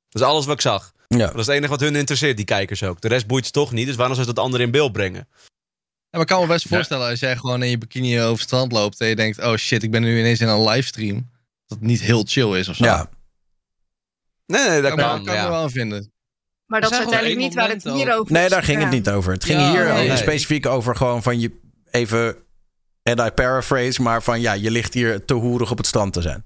dat 0.09 0.23
is 0.23 0.29
alles 0.29 0.45
wat 0.45 0.55
ik 0.55 0.61
zag. 0.61 0.93
Ja. 1.09 1.19
Dat 1.19 1.35
is 1.39 1.47
het 1.47 1.55
enige 1.57 1.71
wat 1.71 1.81
hun 1.81 1.97
interesseert, 1.97 2.37
die 2.37 2.45
kijkers 2.47 2.83
ook. 2.83 3.01
De 3.01 3.09
rest 3.09 3.27
boeit 3.27 3.47
ze 3.47 3.53
toch 3.53 3.73
niet. 3.73 3.87
Dus 3.87 3.97
waarom 3.97 4.15
zou 4.15 4.27
ze 4.27 4.35
dat 4.35 4.45
andere 4.45 4.63
in 4.63 4.71
beeld 4.71 4.93
brengen? 4.93 5.29
Ja, 5.29 5.47
maar 6.11 6.21
ik 6.21 6.27
kan 6.27 6.41
me 6.41 6.47
best 6.47 6.69
voorstellen 6.69 7.09
als 7.09 7.21
jij 7.21 7.37
gewoon 7.37 7.63
in 7.63 7.71
je 7.71 7.79
bikini 7.79 8.21
over 8.21 8.31
het 8.33 8.41
strand 8.41 8.73
loopt 8.73 9.01
en 9.01 9.09
je 9.09 9.17
denkt, 9.17 9.39
oh 9.43 9.55
shit, 9.57 9.83
ik 9.83 9.91
ben 9.91 10.03
nu 10.03 10.19
ineens 10.19 10.41
in 10.41 10.49
een 10.49 10.65
livestream. 10.65 11.31
Dat 11.67 11.79
het 11.79 11.87
niet 11.87 12.01
heel 12.01 12.25
chill 12.27 12.59
is 12.59 12.69
of 12.69 12.77
zo. 12.77 12.85
Ja, 12.85 13.09
Nee, 14.47 14.69
nee, 14.69 14.81
dat 14.81 14.95
kan, 14.95 15.25
kan. 15.25 15.35
ja. 15.35 15.43
me 15.43 15.49
wel 15.49 15.59
aan 15.63 15.71
vinden. 15.71 16.13
Maar 16.71 16.81
dat 16.81 16.91
is 16.91 16.99
uiteindelijk 16.99 17.41
niet 17.41 17.55
waar 17.55 17.69
het 17.69 17.83
hier 17.83 18.15
over 18.15 18.33
nee, 18.33 18.49
daar 18.49 18.63
ging 18.63 18.79
Ja. 18.79 18.85
het 18.85 18.93
niet 18.93 19.09
over. 19.09 19.33
Het 19.33 19.45
ging 19.45 19.61
Ja, 19.61 19.71
hier 19.71 19.85
nee. 20.09 20.17
specifiek 20.17 20.67
over 20.67 20.97
gewoon 20.97 21.23
van 21.23 21.41
je 21.41 21.61
even. 21.91 22.37
En 23.03 23.19
I 23.27 23.31
paraphrase, 23.31 24.03
maar 24.03 24.23
van 24.23 24.41
ja, 24.41 24.53
je 24.53 24.71
ligt 24.71 24.95
hier 24.95 25.25
te 25.25 25.35
hoerig 25.35 25.71
op 25.71 25.77
het 25.77 25.87
strand 25.87 26.13
te 26.13 26.21
zijn. 26.21 26.45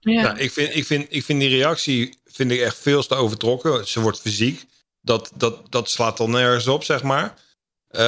Ja. 0.00 0.22
Nou, 0.22 0.38
ik, 0.38 0.52
vind, 0.52 0.74
ik, 0.76 0.86
vind, 0.86 1.06
ik 1.08 1.24
vind 1.24 1.40
die 1.40 1.48
reactie 1.48 2.18
vind 2.24 2.50
ik 2.50 2.60
echt 2.60 2.78
veel 2.78 3.06
te 3.06 3.14
overtrokken. 3.14 3.88
Ze 3.88 4.00
wordt 4.00 4.20
fysiek. 4.20 4.64
Dat, 5.00 5.32
dat, 5.34 5.72
dat 5.72 5.90
slaat 5.90 6.16
dan 6.16 6.30
nergens 6.30 6.66
op, 6.66 6.84
zeg 6.84 7.02
maar. 7.02 7.34
Eh, 7.88 8.02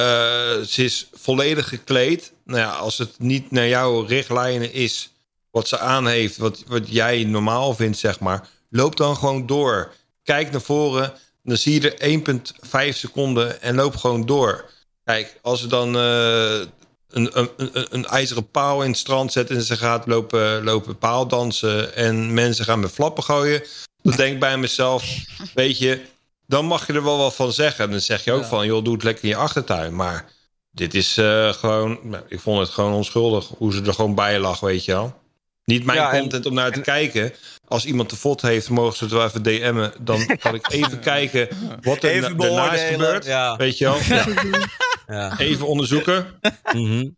ze 0.61 0.83
is 0.83 1.09
volledig 1.13 1.67
gekleed. 1.67 2.33
Nou 2.45 2.59
ja, 2.59 2.69
als 2.69 2.97
het 2.97 3.19
niet 3.19 3.51
naar 3.51 3.67
jouw 3.67 4.01
richtlijnen 4.01 4.73
is 4.73 5.13
wat 5.51 5.67
ze 5.67 5.79
aan 5.79 6.07
heeft, 6.07 6.37
wat, 6.37 6.63
wat 6.67 6.91
jij 6.91 7.23
normaal 7.23 7.75
vindt, 7.75 7.97
zeg 7.97 8.19
maar. 8.19 8.47
Loop 8.69 8.95
dan 8.95 9.15
gewoon 9.15 9.45
door. 9.45 9.93
Kijk 10.23 10.51
naar 10.51 10.61
voren. 10.61 11.13
Dan 11.45 11.57
zie 11.57 11.81
je 11.81 11.91
er 11.91 12.89
1,5 12.91 12.97
seconden 12.97 13.61
en 13.61 13.75
loop 13.75 13.95
gewoon 13.95 14.25
door. 14.25 14.69
Kijk, 15.03 15.39
als 15.41 15.63
er 15.63 15.69
dan 15.69 15.95
eh, 15.95 16.59
een, 17.09 17.39
een, 17.39 17.49
een, 17.57 17.87
een 17.89 18.05
ijzeren 18.05 18.51
paal 18.51 18.83
in 18.83 18.89
het 18.89 18.97
strand 18.97 19.31
zet 19.31 19.49
en 19.49 19.61
ze 19.61 19.77
gaat 19.77 20.07
lopen, 20.07 20.63
lopen 20.63 20.97
paaldansen 20.97 21.95
en 21.95 22.33
mensen 22.33 22.65
gaan 22.65 22.79
met 22.79 22.91
flappen 22.91 23.23
gooien. 23.23 23.63
Dan 24.01 24.15
denk 24.15 24.33
ik 24.33 24.39
bij 24.39 24.57
mezelf, 24.57 25.05
weet 25.53 25.77
je, 25.77 26.01
dan 26.47 26.65
mag 26.65 26.87
je 26.87 26.93
er 26.93 27.03
wel 27.03 27.17
wat 27.17 27.35
van 27.35 27.51
zeggen. 27.51 27.91
Dan 27.91 27.99
zeg 27.99 28.23
je 28.23 28.31
ook 28.31 28.45
van, 28.45 28.65
joh, 28.65 28.83
doe 28.83 28.93
het 28.93 29.03
lekker 29.03 29.23
in 29.23 29.29
je 29.29 29.35
achtertuin. 29.35 29.95
Maar 29.95 30.31
dit 30.71 30.93
is 30.93 31.17
eh, 31.17 31.53
gewoon, 31.53 31.99
ik 32.27 32.39
vond 32.39 32.59
het 32.59 32.69
gewoon 32.69 32.93
onschuldig 32.93 33.47
hoe 33.47 33.73
ze 33.73 33.81
er 33.81 33.93
gewoon 33.93 34.15
bij 34.15 34.39
lag, 34.39 34.59
weet 34.59 34.85
je 34.85 34.91
wel. 34.91 35.13
Niet 35.65 35.85
mijn 35.85 35.97
Ja, 35.97 36.11
en- 36.11 36.19
content 36.19 36.45
om 36.45 36.53
naar 36.53 36.71
te 36.71 36.81
kijken. 36.81 37.33
Als 37.67 37.85
iemand 37.85 38.09
de 38.09 38.15
fot 38.15 38.41
heeft, 38.41 38.69
mogen 38.69 38.97
ze 38.97 39.03
het 39.03 39.13
wel 39.13 39.23
even 39.25 39.43
DM'en. 39.43 39.91
Dan 40.01 40.25
kan 40.43 40.55
ik 40.55 40.71
even 40.71 40.99
kijken 40.99 41.47
wat 41.81 42.03
er 42.03 42.09
Even 42.09 42.31
na- 42.37 42.43
daarna 42.43 42.73
is 42.73 42.81
gebeurd. 42.91 43.25
ja. 43.25 43.55
Weet 43.55 43.77
je 43.77 43.85
wel? 43.85 43.97
Ja. 44.07 44.25
Ja. 45.07 45.39
Even 45.39 45.67
onderzoeken. 45.67 46.25
Mhm. 46.73 47.09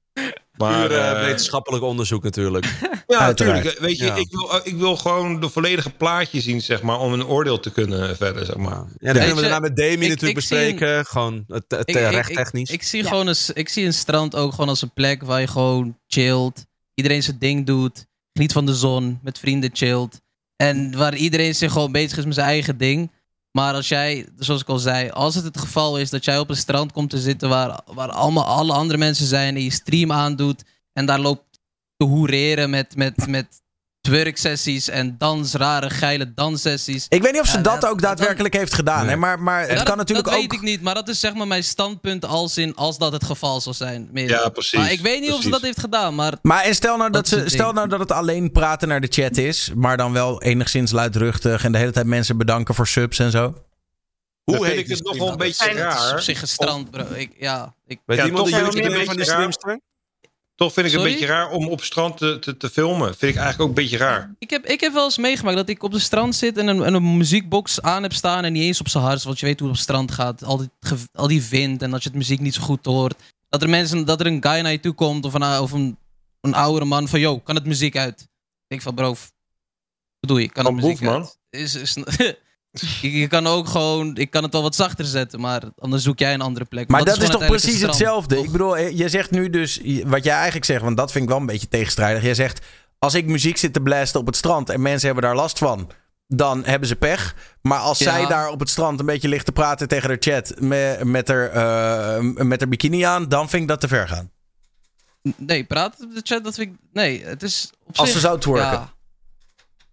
Maar, 0.58 0.88
Puur, 0.88 0.98
eh, 0.98 1.12
eh, 1.12 1.26
wetenschappelijk 1.26 1.84
onderzoek 1.84 2.24
natuurlijk. 2.24 2.66
Ja, 3.08 3.20
natuurlijk. 3.28 3.78
Weet 3.80 3.98
je, 3.98 4.06
Ja. 4.06 4.16
ik, 4.16 4.28
wil, 4.32 4.60
ik 4.64 4.76
wil 4.76 4.96
gewoon 4.98 5.40
de 5.40 5.50
volledige 5.50 5.90
plaatje 5.90 6.42
zien, 6.42 6.62
zeg 6.62 6.82
maar, 6.82 7.00
om 7.00 7.14
een 7.14 7.26
oordeel 7.26 7.60
te 7.60 7.72
kunnen 7.72 8.18
verder, 8.18 8.46
zeg 8.46 8.56
maar. 8.56 8.84
Ja, 8.98 9.14
dat 9.14 9.18
kunnen 9.18 9.36
we 9.36 9.42
daarna 9.42 9.60
met 9.60 9.76
Demi 9.76 10.04
ik- 10.04 10.10
natuurlijk 10.10 10.40
ik 10.40 10.46
zie 10.46 10.58
een- 10.58 10.64
bespreken. 10.72 11.06
Gewoon 11.06 11.44
het, 11.48 11.64
het 11.68 11.90
Ik- 11.90 11.96
eh, 11.96 12.06
ik- 12.08 12.12
rechttechnisch. 12.14 12.70
Ik, 12.70 12.76
ik 12.76 12.84
zie 12.88 13.04
gewoon 13.04 13.28
een, 13.28 13.36
ik 13.54 13.70
zie 13.70 13.86
een 13.86 13.94
strand 13.94 14.36
ook 14.36 14.52
gewoon 14.52 14.70
als 14.70 14.82
een 14.82 14.94
plek 14.94 15.24
waar 15.24 15.40
je 15.40 15.48
gewoon 15.48 15.98
chillt. 16.08 16.66
Iedereen 16.94 17.24
zijn 17.24 17.38
ding 17.40 17.66
doet. 17.66 18.06
Geniet 18.38 18.54
van 18.54 18.66
de 18.66 18.76
zon. 18.76 19.20
Met 19.22 19.40
vrienden 19.40 19.70
chillt. 19.74 20.22
En 20.56 20.98
waar 20.98 21.16
iedereen 21.16 21.56
zich 21.56 21.72
gewoon 21.72 21.92
bezig 21.92 22.18
is 22.18 22.26
met 22.26 22.34
zijn 22.34 22.48
eigen 22.48 22.78
ding. 22.78 23.12
Maar 23.52 23.74
als 23.74 23.88
jij, 23.88 24.28
zoals 24.38 24.62
ik 24.62 24.68
al 24.68 24.80
zei, 24.80 25.10
als 25.10 25.36
het 25.36 25.44
het 25.44 25.58
geval 25.58 26.00
is 26.00 26.10
dat 26.10 26.26
jij 26.26 26.40
op 26.40 26.50
een 26.50 26.56
strand 26.56 26.92
komt 26.92 27.10
te 27.10 27.18
zitten 27.18 27.50
waar, 27.50 27.82
waar 27.94 28.10
allemaal 28.10 28.46
alle 28.46 28.74
andere 28.74 28.98
mensen 28.98 29.26
zijn 29.26 29.56
en 29.56 29.64
je 29.64 29.72
stream 29.72 30.12
aandoet 30.12 30.64
en 30.94 31.06
daar 31.06 31.20
loopt 31.20 31.60
te 31.96 32.06
hoereren 32.06 32.70
met, 32.70 32.96
met, 32.96 33.28
met 33.28 33.62
twerksessies 34.12 34.90
en 34.90 35.16
dans, 35.18 35.54
rare 35.54 35.90
geile 35.90 36.34
danssessies. 36.34 37.06
Ik 37.10 37.22
weet 37.22 37.32
niet 37.32 37.42
of 37.42 37.48
ze 37.48 37.56
Ja, 37.58 37.62
dat 37.64 37.82
dat- 37.82 37.90
ook 37.90 38.02
daadwerkelijk 38.02 38.54
heeft 38.54 38.74
gedaan. 38.74 39.08
Hè? 39.08 39.16
Maar, 39.16 39.40
maar 39.40 39.60
het 39.60 39.70
Ja, 39.70 39.76
kan 39.76 39.86
dat- 39.86 39.96
natuurlijk 39.96 40.28
dat 40.28 40.36
ook... 40.38 40.42
weet 40.42 40.54
ik 40.54 40.62
niet, 40.62 40.82
maar 40.82 40.94
dat 40.94 41.08
is 41.08 41.20
zeg 41.20 41.34
maar 41.34 41.48
mijn 41.48 41.64
standpunt 41.64 42.26
als, 42.26 42.58
in, 42.58 42.76
als 42.76 42.98
dat 42.98 43.12
het 43.12 43.24
geval 43.26 43.62
zal 43.62 43.74
zijn. 43.74 44.10
Meer. 44.12 44.30
Ja, 44.30 44.50
precies, 44.50 44.80
Maar 44.80 44.92
ik 44.92 45.00
weet 45.00 45.22
niet 45.22 45.32
of 45.34 45.42
ze 45.42 45.50
dat 45.50 45.62
heeft 45.62 45.80
gedaan, 45.80 46.16
maar... 46.16 46.34
Maar 46.42 46.64
en 46.64 46.76
stel 46.76 46.98
nou 46.98 47.12
dat, 47.12 47.14
Dat 47.14 47.28
ze, 47.28 47.40
het 47.40 47.52
stel 47.52 47.74
nou 47.74 47.88
dat 47.88 48.00
het 48.00 48.12
alleen 48.12 48.52
praten 48.52 48.88
naar 48.88 49.02
de 49.02 49.08
chat 49.10 49.38
is, 49.38 49.72
maar 49.76 49.98
dan 49.98 50.14
wel 50.14 50.42
enigszins 50.42 50.92
luidruchtig 50.92 51.64
en 51.64 51.72
de 51.72 51.78
hele 51.78 51.92
tijd 51.92 52.06
mensen 52.06 52.38
bedanken 52.38 52.76
voor 52.76 52.88
subs 52.88 53.20
en 53.20 53.32
zo. 53.32 53.54
Hoe 54.44 54.56
heet 54.56 54.66
vind 54.66 54.80
ik 54.80 54.88
het 54.88 55.04
nog 55.04 55.14
stream 55.14 55.18
wel 55.20 55.32
een 55.32 55.38
beetje 55.38 55.64
Het 55.68 55.76
is 55.76 55.82
raar. 55.82 56.12
op 56.14 56.20
zich 56.20 56.40
gestrand, 56.40 56.92
bro. 56.92 57.06
Ik, 57.14 57.32
ja, 57.40 57.74
ik, 57.88 58.00
Weet 58.06 58.18
Ja, 58.18 58.26
iemand 58.26 58.46
de 58.46 58.52
YouTube 58.52 58.76
het 58.76 58.84
van 58.84 58.92
een 58.92 58.98
die 59.00 59.08
beetje 59.08 59.16
raar. 59.24 59.34
streamster? 59.54 59.80
Toch 60.58 60.74
vind 60.74 60.86
ik 60.86 60.92
het 60.92 61.02
een 61.02 61.08
beetje 61.12 61.26
raar 61.26 61.50
om 61.50 61.68
op 61.68 61.84
strand 61.84 62.18
te, 62.18 62.40
te, 62.40 62.58
te 62.58 62.70
filmen. 62.70 63.08
Vind 63.08 63.36
ik 63.36 63.42
eigenlijk 63.42 63.62
ook 63.62 63.68
een 63.68 63.84
beetje 63.84 63.98
raar. 63.98 64.36
ik, 64.40 64.50
heb, 64.50 64.66
ik 64.66 64.80
heb 64.80 64.94
wel 64.94 65.04
eens 65.04 65.18
meegemaakt 65.18 65.58
dat 65.58 65.70
ik 65.70 65.84
op 65.84 65.92
de 65.92 66.00
strand 66.00 66.36
zit 66.36 66.58
en 66.58 66.68
een, 66.68 66.84
en 66.84 66.94
een 66.94 67.18
muziekbox 67.18 67.82
aan 67.82 68.04
heb 68.04 68.14
staan 68.14 68.44
en 68.44 68.54
niet 68.54 68.64
eens 68.64 68.80
op 68.80 68.88
zijn 68.88 69.04
hart, 69.04 69.24
want 69.24 69.40
je 69.40 69.46
weet 69.46 69.60
hoe 69.60 69.70
het 69.70 69.78
op 69.78 69.84
strand 69.84 70.12
gaat. 70.12 70.44
Al 70.44 70.58
die, 70.58 70.70
al 71.14 71.28
die 71.28 71.44
wind 71.44 71.82
en 71.82 71.92
dat 71.92 72.04
je 72.04 72.10
het 72.10 72.18
muziek 72.18 72.40
niet 72.40 72.54
zo 72.54 72.62
goed 72.62 72.86
hoort. 72.86 73.16
Dat 73.50 73.62
er, 73.62 73.70
mensen, 73.70 74.06
dat 74.06 74.20
er 74.20 74.26
een 74.26 74.44
guy 74.44 74.60
naar 74.60 74.72
je 74.72 74.80
toe 74.80 74.94
komt 74.94 75.26
of 75.26 75.34
een, 75.34 75.60
of 75.60 75.72
een, 75.72 75.98
een 76.42 76.54
oudere 76.54 76.86
man 76.86 77.08
van, 77.08 77.20
yo, 77.20 77.40
kan 77.40 77.56
het 77.56 77.66
muziek 77.66 77.98
uit? 77.98 78.22
Ik 78.22 78.28
denk 78.68 78.82
van, 78.82 78.96
bro, 78.96 79.08
wat 79.08 79.32
bedoel 80.20 80.38
je, 80.38 80.50
kan 80.50 80.66
het 80.66 80.76
muziek 80.76 81.08
uit? 81.08 81.38
Is, 81.50 81.76
is, 81.76 81.96
je, 83.02 83.12
je 83.12 83.28
kan 83.28 83.48
ook 83.48 83.68
gewoon, 83.68 84.16
ik 84.18 84.30
kan 84.30 84.44
het 84.44 84.52
wel 84.54 84.62
wat 84.62 84.76
zachter 84.76 85.06
zetten, 85.06 85.40
maar 85.40 85.62
anders 85.80 86.04
zoek 86.04 86.20
jij 86.20 86.34
een 86.34 86.42
andere 86.42 86.66
plek. 86.66 86.88
Maar 86.90 87.06
dat 87.06 87.22
is 87.22 87.30
toch 87.30 87.46
precies 87.46 87.82
hetzelfde. 87.82 88.38
Ik 88.38 88.52
bedoel, 88.52 88.78
eh, 88.78 88.98
je 88.98 89.10
zegt 89.10 89.32
nu 89.32 89.50
dus, 89.50 89.82
wat 90.06 90.24
jij 90.24 90.36
eigenlijk 90.36 90.66
zegt, 90.66 90.82
want 90.82 90.98
dat 90.98 91.12
vind 91.12 91.24
ik 91.24 91.30
wel 91.30 91.40
een 91.40 91.46
beetje 91.46 91.68
tegenstrijdig. 91.68 92.24
Jij 92.24 92.34
zegt, 92.34 92.66
als 93.00 93.14
ik 93.14 93.26
muziek 93.26 93.58
zit 93.58 93.74
te 93.74 93.82
blasten 93.82 94.20
op 94.20 94.26
het 94.26 94.36
strand 94.36 94.70
en 94.70 94.82
mensen 94.82 95.06
hebben 95.06 95.24
daar 95.26 95.36
last 95.36 95.58
van, 95.58 95.90
dan 96.28 96.64
hebben 96.66 96.88
ze 96.88 96.96
pech. 96.96 97.36
Maar 97.62 97.80
als 97.80 97.98
Ja. 98.00 98.12
zij 98.12 98.28
daar 98.28 98.50
op 98.50 98.60
het 98.60 98.70
strand 98.70 99.00
een 99.00 99.06
beetje 99.06 99.28
ligt 99.28 99.46
te 99.46 99.52
praten 99.52 99.88
tegen 99.88 100.08
haar 100.10 100.18
chat 100.20 100.54
met, 100.60 101.04
met, 101.04 101.28
haar, 101.28 101.50
eh, 101.50 102.20
met 102.22 102.60
haar 102.60 102.70
bikini 102.70 103.02
aan, 103.02 103.28
dan 103.30 103.50
vind 103.50 103.62
ik 103.62 103.68
dat 103.68 103.80
te 103.82 103.88
ver 103.88 104.08
gaan. 104.08 104.32
Nee, 105.38 105.64
praten 105.64 106.06
op 106.06 106.14
de 106.16 106.22
chat, 106.24 106.44
dat 106.44 106.56
vind 106.56 106.72
ik... 106.74 106.78
Nee, 106.94 107.26
het 107.26 107.44
is 107.44 107.70
op 107.86 107.98
Als 107.98 108.08
zich- 108.08 108.16
ze 108.16 108.28
zou 108.28 108.40
twerken. 108.40 108.72
Ja. 108.72 108.94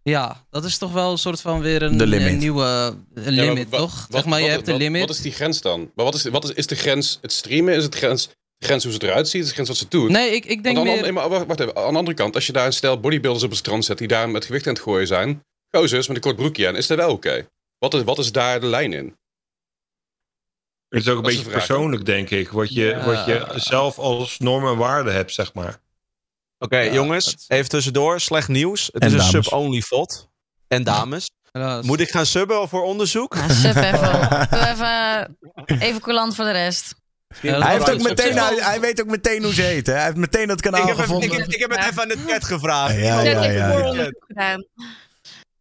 Ja, 0.06 0.47
dat 0.51 0.64
is 0.64 0.78
toch 0.78 0.93
wel 0.93 1.10
een 1.10 1.18
soort 1.18 1.40
van 1.40 1.60
weer 1.60 1.82
een, 1.82 2.01
een 2.01 2.39
nieuwe 2.39 2.62
een 2.64 3.05
Ja, 3.14 3.22
maar 3.22 3.32
limit, 3.32 3.68
wa- 3.68 3.78
toch? 3.78 3.94
wat- 4.01 4.06
zeg 4.10 4.24
maar, 4.24 4.39
je 4.40 4.44
wat- 4.47 4.55
hebt 4.55 4.68
een 4.68 4.76
limit. 4.76 5.01
Wat 5.01 5.10
is 5.10 5.20
die 5.20 5.32
grens 5.32 5.60
dan? 5.60 5.90
Maar 5.94 6.05
wat 6.05 6.14
is, 6.14 6.22
wat 6.24 6.44
is, 6.44 6.51
is 6.52 6.66
de 6.66 6.74
grens 6.74 7.18
het 7.20 7.32
streamen? 7.32 7.74
Is 7.74 7.85
het 7.85 7.94
grens, 7.94 8.28
de 8.56 8.66
grens 8.66 8.85
hoe 8.85 8.93
ze 8.93 9.02
eruit 9.02 9.28
ziet? 9.28 9.40
Is 9.43 9.47
de 9.48 9.52
grens 9.55 9.68
wat 9.68 9.76
ze 9.76 9.86
doet? 9.89 10.10
Nee, 10.10 10.31
ik, 10.31 10.44
ik 10.44 10.62
denk 10.62 10.76
aan, 10.76 10.82
meer... 10.85 11.01
nee, 11.02 11.12
maar 11.12 11.28
wacht, 11.28 11.47
wacht 11.47 11.60
even. 11.60 11.76
Aan 11.76 11.93
de 11.93 11.98
andere 11.98 12.16
kant, 12.16 12.35
als 12.35 12.47
je 12.47 12.52
daar 12.52 12.66
een 12.66 12.72
stel 12.72 13.01
bodybuilders 13.01 13.44
op 13.44 13.51
het 13.51 13.59
strand 13.59 13.85
zet 13.85 13.98
die 13.98 14.09
daar 14.09 14.28
met 14.31 14.44
gewicht 14.44 14.66
aan 14.66 14.72
het 14.74 14.82
gooien 14.82 15.06
zijn, 15.06 15.44
gozers 15.70 16.06
met 16.06 16.16
een 16.16 16.22
kort 16.22 16.36
broekje 16.36 16.68
aan, 16.68 16.76
is 16.76 16.86
dat 16.86 16.97
wel 16.98 17.10
oké? 17.10 17.48
Wat, 17.78 17.94
is, 17.94 18.02
wat 18.02 18.18
is 18.18 18.32
daar 18.32 18.60
de 18.60 18.66
lijn 18.66 18.93
in? 18.93 19.16
Het 20.89 21.02
is 21.02 21.09
ook 21.09 21.16
een 21.16 21.22
Dat 21.22 21.32
beetje 21.35 21.51
persoonlijk, 21.51 22.05
denk 22.06 22.31
ik. 22.31 22.48
Wat 22.48 22.74
je, 22.74 22.85
Ja. 22.85 23.05
wat 23.05 23.24
je 23.26 23.47
zelf 23.55 23.98
als 23.98 24.39
norm 24.39 24.66
en 24.66 24.76
waarde 24.76 25.10
hebt, 25.10 25.32
zeg 25.32 25.55
maar. 25.55 25.81
Oké, 26.65 26.78
Ja, 26.78 26.93
jongens, 26.93 27.35
even 27.49 27.69
tussendoor. 27.69 28.20
Slecht 28.20 28.49
nieuws. 28.49 28.89
Het 28.93 29.03
En 29.03 29.09
is 29.09 29.15
een 29.15 29.20
sub-only 29.43 29.81
VOD. 29.81 30.28
En 30.69 30.85
dames. 30.85 31.31
Moet 31.82 32.01
ik 32.01 32.11
gaan 32.11 32.27
subben 32.27 32.69
voor 32.69 32.82
onderzoek? 32.82 33.35
Ja, 33.35 33.49
sub 33.49 33.77
even. 33.77 34.01
Doe 34.51 34.66
even, 34.69 35.36
even 35.81 36.01
coulant 36.01 36.35
voor 36.35 36.45
de 36.45 36.51
rest. 36.51 36.95
Ja, 37.41 37.61
Hij, 37.61 37.73
heeft 37.73 37.91
ook 37.91 38.03
meteen, 38.03 38.39
hij, 38.39 38.55
hij 38.61 38.81
weet 38.81 39.01
ook 39.01 39.07
meteen 39.07 39.43
hoe 39.43 39.55
ze 39.55 39.62
heet. 39.62 39.86
Hè? 39.86 39.93
Hij 39.93 40.05
heeft 40.05 40.16
meteen 40.16 40.47
dat 40.49 40.61
kanaal 40.61 40.81
Ik 40.81 40.86
heb, 40.86 40.97
gevonden. 40.97 41.31
ik, 41.32 41.36
heb, 41.39 41.47
ik 41.53 41.61
heb 41.61 41.70
het 41.70 41.78
Ja. 41.81 41.89
even 41.91 42.03
aan 42.03 42.09
de 42.09 42.19
chat 42.27 42.45
gevraagd. 42.45 42.95
Ja, 42.95 43.20
ja, 43.20 43.43
even 43.43 43.53
ja, 43.55 44.11
ja. 44.35 44.59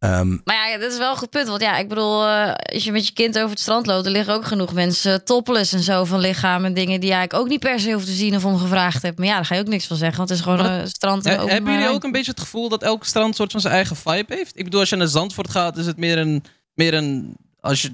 Ehm, 0.04 0.36
Maar 0.44 0.70
ja, 0.70 0.78
dat 0.78 0.92
is 0.92 0.98
wel 0.98 1.10
een 1.10 1.16
goed 1.16 1.30
punt. 1.30 1.48
Want 1.48 1.60
ja, 1.60 1.76
ik 1.78 1.88
bedoel, 1.88 2.26
eh, 2.26 2.52
als 2.54 2.84
je 2.84 2.92
met 2.92 3.06
je 3.06 3.12
kind 3.12 3.36
over 3.38 3.50
het 3.50 3.60
strand 3.60 3.86
loopt, 3.86 4.06
er 4.06 4.12
liggen 4.12 4.34
ook 4.34 4.44
genoeg 4.44 4.72
mensen 4.72 5.24
topless 5.24 5.72
en 5.72 5.80
zo 5.82 6.04
van 6.04 6.18
lichaam 6.20 6.64
en 6.64 6.74
dingen 6.74 7.00
die 7.00 7.12
eigenlijk 7.12 7.42
ook 7.42 7.48
niet 7.48 7.60
per 7.60 7.80
se 7.80 7.92
hoeft 7.92 8.06
te 8.06 8.12
zien 8.12 8.36
of 8.36 8.44
om 8.44 8.58
gevraagd 8.58 9.02
hebt. 9.02 9.18
Maar 9.18 9.26
ja, 9.26 9.34
daar 9.34 9.44
ga 9.44 9.54
je 9.54 9.60
ook 9.60 9.66
niks 9.66 9.86
van 9.86 9.96
zeggen, 9.96 10.16
want 10.16 10.28
het 10.28 10.38
is 10.38 10.44
gewoon 10.44 10.58
dat- 10.58 10.66
een 10.80 10.88
strand. 10.88 11.24
He- 11.24 11.34
en 11.34 11.48
hebben 11.48 11.72
jullie 11.72 11.88
ook 11.88 12.04
een 12.04 12.12
beetje 12.12 12.30
het 12.30 12.40
gevoel 12.40 12.68
dat 12.68 12.82
elk 12.82 13.04
strand 13.04 13.28
een 13.28 13.34
soort 13.34 13.52
van 13.52 13.60
zijn 13.60 13.74
eigen 13.74 13.96
vibe 13.96 14.34
heeft? 14.34 14.58
Ik 14.58 14.64
bedoel, 14.64 14.80
als 14.80 14.88
je 14.88 14.96
naar 14.96 15.06
Zandvoort 15.08 15.50
gaat, 15.50 15.76
is 15.76 15.86
het 15.86 15.96
meer 15.96 16.18
een... 16.18 16.44
Meer 16.74 16.94
een 16.94 17.36
als 17.60 17.82
je, 17.82 17.90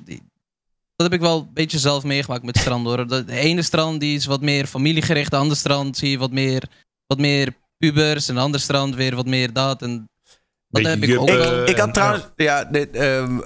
dat 0.97 1.11
heb 1.11 1.12
ik 1.12 1.20
wel 1.20 1.39
een 1.39 1.51
beetje 1.55 1.78
zelf 1.78 2.05
meegemaakt 2.05 2.43
met 2.43 2.59
stranden 2.59 2.93
hoor. 2.97 3.07
De, 3.09 3.24
de 3.24 3.37
ene 3.37 3.62
strand 3.62 4.01
die 4.01 4.16
is 4.16 4.27
wat 4.27 4.41
meer 4.41 4.66
familiegericht, 4.66 5.31
de 5.31 5.37
andere 5.37 5.55
strand 5.61 5.97
zie 5.97 6.11
je 6.11 6.19
wat 6.19 6.31
meer, 6.31 6.62
wat 7.07 7.19
meer 7.19 7.53
pubers. 7.78 8.28
En 8.28 8.35
de 8.35 8.41
andere 8.41 8.62
strand 8.62 8.95
weer 8.95 9.16
wat 9.16 9.27
meer 9.27 9.53
dat. 9.53 9.82
En 9.82 10.09
dat 10.70 10.82
Beetje 10.82 10.88
heb 10.90 11.02
ik 11.02 11.18
ook 11.20 11.28
wel. 11.28 11.62
ik, 11.62 11.68
ik 11.68 11.76
had 11.76 11.86
en- 11.86 11.92
trouwens. 11.92 12.24
Ja, 12.36 12.64
dit, 12.64 12.97
ehm, 12.97 13.38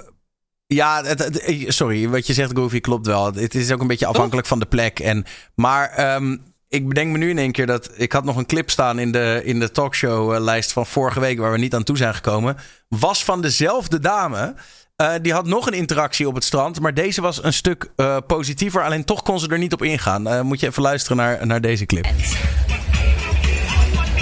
ja 0.67 1.03
het, 1.03 1.19
het- 1.23 1.47
ik- 1.47 1.71
sorry, 1.71 2.09
wat 2.09 2.27
je 2.27 2.33
zegt, 2.33 2.51
Goofy, 2.55 2.79
klopt 2.79 3.07
wel. 3.07 3.33
Het 3.33 3.55
is 3.55 3.71
ook 3.71 3.81
een 3.81 3.87
beetje 3.87 4.05
afhankelijk 4.05 4.47
van 4.47 4.59
de 4.59 4.65
plek. 4.65 4.99
En, 4.99 5.25
maar 5.55 5.89
ehm, 5.89 6.37
ik 6.69 6.87
bedenk 6.87 7.11
me 7.11 7.17
nu 7.17 7.29
in 7.29 7.37
één 7.37 7.51
keer 7.51 7.65
dat. 7.65 7.89
Ik 7.95 8.11
had 8.11 8.23
nog 8.23 8.35
een 8.37 8.45
clip 8.45 8.69
staan 8.69 8.99
in 8.99 9.11
de, 9.11 9.41
in 9.43 9.59
de 9.59 9.71
talkshow-lijst 9.71 10.71
van 10.71 10.85
vorige 10.85 11.19
week, 11.19 11.39
waar 11.39 11.51
we 11.51 11.57
niet 11.57 11.73
aan 11.73 11.83
toe 11.83 11.97
zijn 11.97 12.13
gekomen. 12.15 12.57
Was 12.87 13.23
van 13.23 13.41
dezelfde 13.41 13.99
dame. 13.99 14.53
Eh, 14.95 15.13
die 15.21 15.33
had 15.33 15.45
nog 15.45 15.67
een 15.67 15.73
interactie 15.73 16.27
op 16.27 16.35
het 16.35 16.43
strand. 16.43 16.79
Maar 16.79 16.93
deze 16.93 17.21
was 17.21 17.43
een 17.43 17.53
stuk 17.53 17.91
eh, 17.95 18.17
positiever. 18.27 18.83
Alleen 18.83 19.05
toch 19.05 19.21
kon 19.23 19.39
ze 19.39 19.47
er 19.47 19.57
niet 19.57 19.73
op 19.73 19.83
ingaan. 19.83 20.27
Eh, 20.27 20.41
moet 20.41 20.59
je 20.59 20.67
even 20.67 20.81
luisteren 20.81 21.17
naar, 21.17 21.47
naar 21.47 21.61
deze 21.61 21.85
clip. 21.85 22.05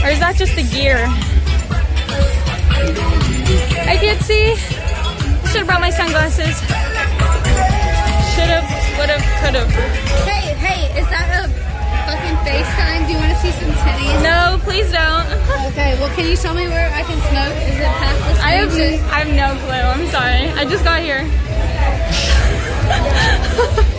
Or 0.03 0.09
is 0.09 0.19
that 0.19 0.37
just 0.37 0.55
the 0.55 0.63
gear? 0.65 1.09
I 2.83 3.97
can't 3.99 4.21
see. 4.21 4.55
Should 5.49 5.59
have 5.63 5.67
brought 5.67 5.81
my 5.81 5.89
sunglasses. 5.89 6.59
Should 8.33 8.49
have, 8.51 8.65
would 8.97 9.09
have, 9.09 9.23
could 9.39 9.55
have. 9.55 9.69
Hey, 10.27 10.53
hey, 10.55 10.99
is 10.99 11.07
that 11.09 11.29
a 11.31 11.47
fucking 12.07 12.37
FaceTime? 12.43 13.07
Do 13.07 13.13
you 13.13 13.19
want 13.19 13.31
to 13.31 13.39
see 13.39 13.51
some 13.51 13.71
titties? 13.83 14.23
No, 14.23 14.59
please 14.63 14.91
don't. 14.91 15.23
Okay, 15.73 15.95
well, 15.99 16.13
can 16.15 16.27
you 16.29 16.35
show 16.35 16.53
me 16.53 16.67
where 16.67 16.87
I 16.93 17.01
can 17.01 17.17
smoke? 17.31 17.55
Is 17.65 17.79
it 17.79 17.85
past 17.97 18.37
the 18.37 18.43
I 18.43 18.51
have. 18.51 18.73
I 19.11 19.23
have 19.23 19.33
no 19.33 19.55
clue. 19.65 19.73
I'm 19.73 20.07
sorry. 20.11 20.51
I 20.59 20.65
just 20.69 20.83
got 20.83 21.01
here. 21.01 21.25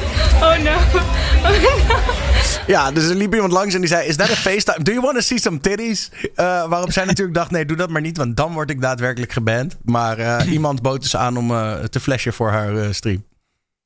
oh 0.44 0.56
no. 0.58 0.70
Oh 1.44 1.62
no. 1.62 1.94
Ja, 2.66 2.92
dus 2.92 3.08
er 3.08 3.14
liep 3.14 3.34
iemand 3.34 3.52
langs 3.52 3.74
en 3.74 3.80
die 3.80 3.88
zei: 3.88 4.06
Is 4.08 4.16
dat 4.16 4.28
een 4.28 4.36
FaceTime? 4.36 4.82
Do 4.84 4.90
you 4.92 5.02
want 5.04 5.14
to 5.14 5.20
see 5.20 5.38
some 5.38 5.60
titties? 5.60 6.10
Eh, 6.34 6.44
waarop 6.66 6.92
zij 6.92 7.04
natuurlijk 7.04 7.36
dacht: 7.36 7.50
Nee, 7.50 7.64
doe 7.64 7.76
dat 7.76 7.90
maar 7.90 8.00
niet, 8.00 8.16
want 8.16 8.36
dan 8.36 8.52
word 8.52 8.70
ik 8.70 8.80
daadwerkelijk 8.80 9.32
geband. 9.32 9.76
Maar 9.84 10.18
eh, 10.18 10.52
iemand 10.52 10.82
bood 10.82 11.02
dus 11.02 11.16
aan 11.16 11.36
om 11.36 11.50
eh, 11.50 11.74
te 11.74 12.00
flashen 12.00 12.32
voor 12.32 12.50
haar 12.50 12.76
eh, 12.76 12.88
stream. 12.90 13.24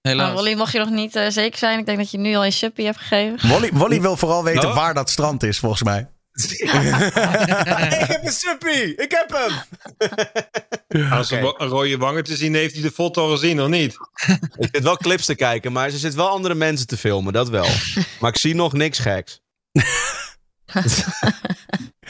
Maar 0.03 0.13
Helaas. 0.13 0.35
Wally, 0.35 0.55
mocht 0.57 0.73
je 0.73 0.79
nog 0.79 0.91
niet 0.91 1.17
eh, 1.17 1.29
zeker 1.29 1.59
zijn? 1.59 1.79
Ik 1.79 1.87
denk 1.87 1.99
dat 1.99 2.11
je 2.11 2.19
nu 2.19 2.35
al 2.35 2.45
je 2.45 2.51
suppie 2.51 2.85
hebt 2.85 2.99
gegeven. 2.99 3.49
Wally, 3.49 3.71
Wally 3.73 4.01
wil 4.01 4.17
vooral 4.17 4.45
weten 4.45 4.69
Oh. 4.69 4.75
waar 4.75 4.95
dat 4.95 5.11
strand 5.11 5.43
is, 5.43 5.59
volgens 5.59 5.83
mij. 5.83 6.09
Ik 6.43 8.07
heb 8.07 8.25
een 8.25 8.33
suppie! 8.33 8.95
Ik 8.95 9.11
heb 9.11 9.33
hem! 9.33 11.11
Als 11.11 11.31
een, 11.31 11.55
een 11.57 11.69
rode 11.69 11.97
wangen 11.97 12.25
te 12.25 12.37
zien, 12.37 12.55
heeft 12.55 12.75
hij 12.75 12.83
de 12.83 12.91
foto 12.91 13.23
al 13.23 13.31
gezien, 13.31 13.63
of 13.63 13.69
niet? 13.69 13.97
Ik 14.59 14.69
zit 14.73 14.83
wel 14.83 14.97
clips 14.97 15.25
te 15.25 15.35
kijken, 15.35 15.73
maar 15.73 15.91
ze 15.91 15.99
zit 15.99 16.15
wel 16.15 16.29
andere 16.29 16.55
mensen 16.55 16.87
te 16.87 16.97
filmen, 16.97 17.33
dat 17.33 17.49
wel. 17.49 17.69
Maar 18.21 18.31
ik 18.31 18.39
zie 18.39 18.55
nog 18.55 18.73
niks 18.73 18.99
geks. 18.99 19.41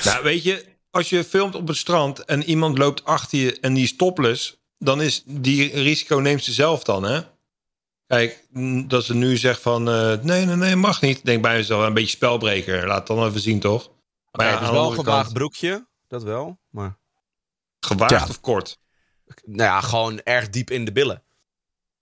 Nou, 0.05 0.22
weet 0.22 0.42
je, 0.42 0.64
als 0.90 1.09
je 1.09 1.24
filmt 1.24 1.55
op 1.55 1.68
het 1.68 1.76
strand 1.76 2.24
en 2.24 2.42
iemand 2.42 2.78
loopt 2.78 3.05
achter 3.05 3.38
je 3.38 3.60
en 3.60 3.74
die 3.74 3.82
is 3.82 3.96
topless, 3.96 4.56
dan 4.78 5.00
is 5.02 5.22
die 5.26 5.72
risico 5.72 6.16
neemt 6.16 6.44
ze 6.44 6.52
zelf 6.52 6.84
dan, 6.84 7.02
hè? 7.02 7.20
Kijk, 8.06 8.44
dat 8.86 9.05
ze 9.05 9.14
nu 9.14 9.36
zegt 9.36 9.60
van 9.60 9.88
eh, 9.88 10.12
nee, 10.22 10.44
nee, 10.44 10.56
nee, 10.56 10.76
mag 10.76 11.00
niet. 11.00 11.24
Denk 11.24 11.42
bij 11.42 11.56
mezelf, 11.56 11.86
een 11.86 11.94
beetje 11.94 12.16
spelbreker. 12.16 12.86
Laat 12.86 13.09
het 13.09 13.16
dan 13.16 13.26
even 13.26 13.40
zien, 13.40 13.60
toch? 13.60 13.90
Maar 14.32 14.46
ja, 14.46 14.52
het 14.52 14.62
is 14.62 14.70
wel 14.70 14.90
een 14.90 14.94
gewaagd 14.96 15.22
kant, 15.22 15.32
broekje. 15.32 15.88
Dat 16.06 16.22
wel. 16.22 16.59
Maar 16.68 16.98
Gewaagd 17.80 18.10
Ja. 18.12 18.26
of 18.28 18.40
kort? 18.40 18.78
nou 19.42 19.62
ja, 19.62 19.80
gewoon 19.80 20.20
erg 20.20 20.48
diep 20.48 20.70
in 20.70 20.84
de 20.84 20.92
billen. 20.92 21.22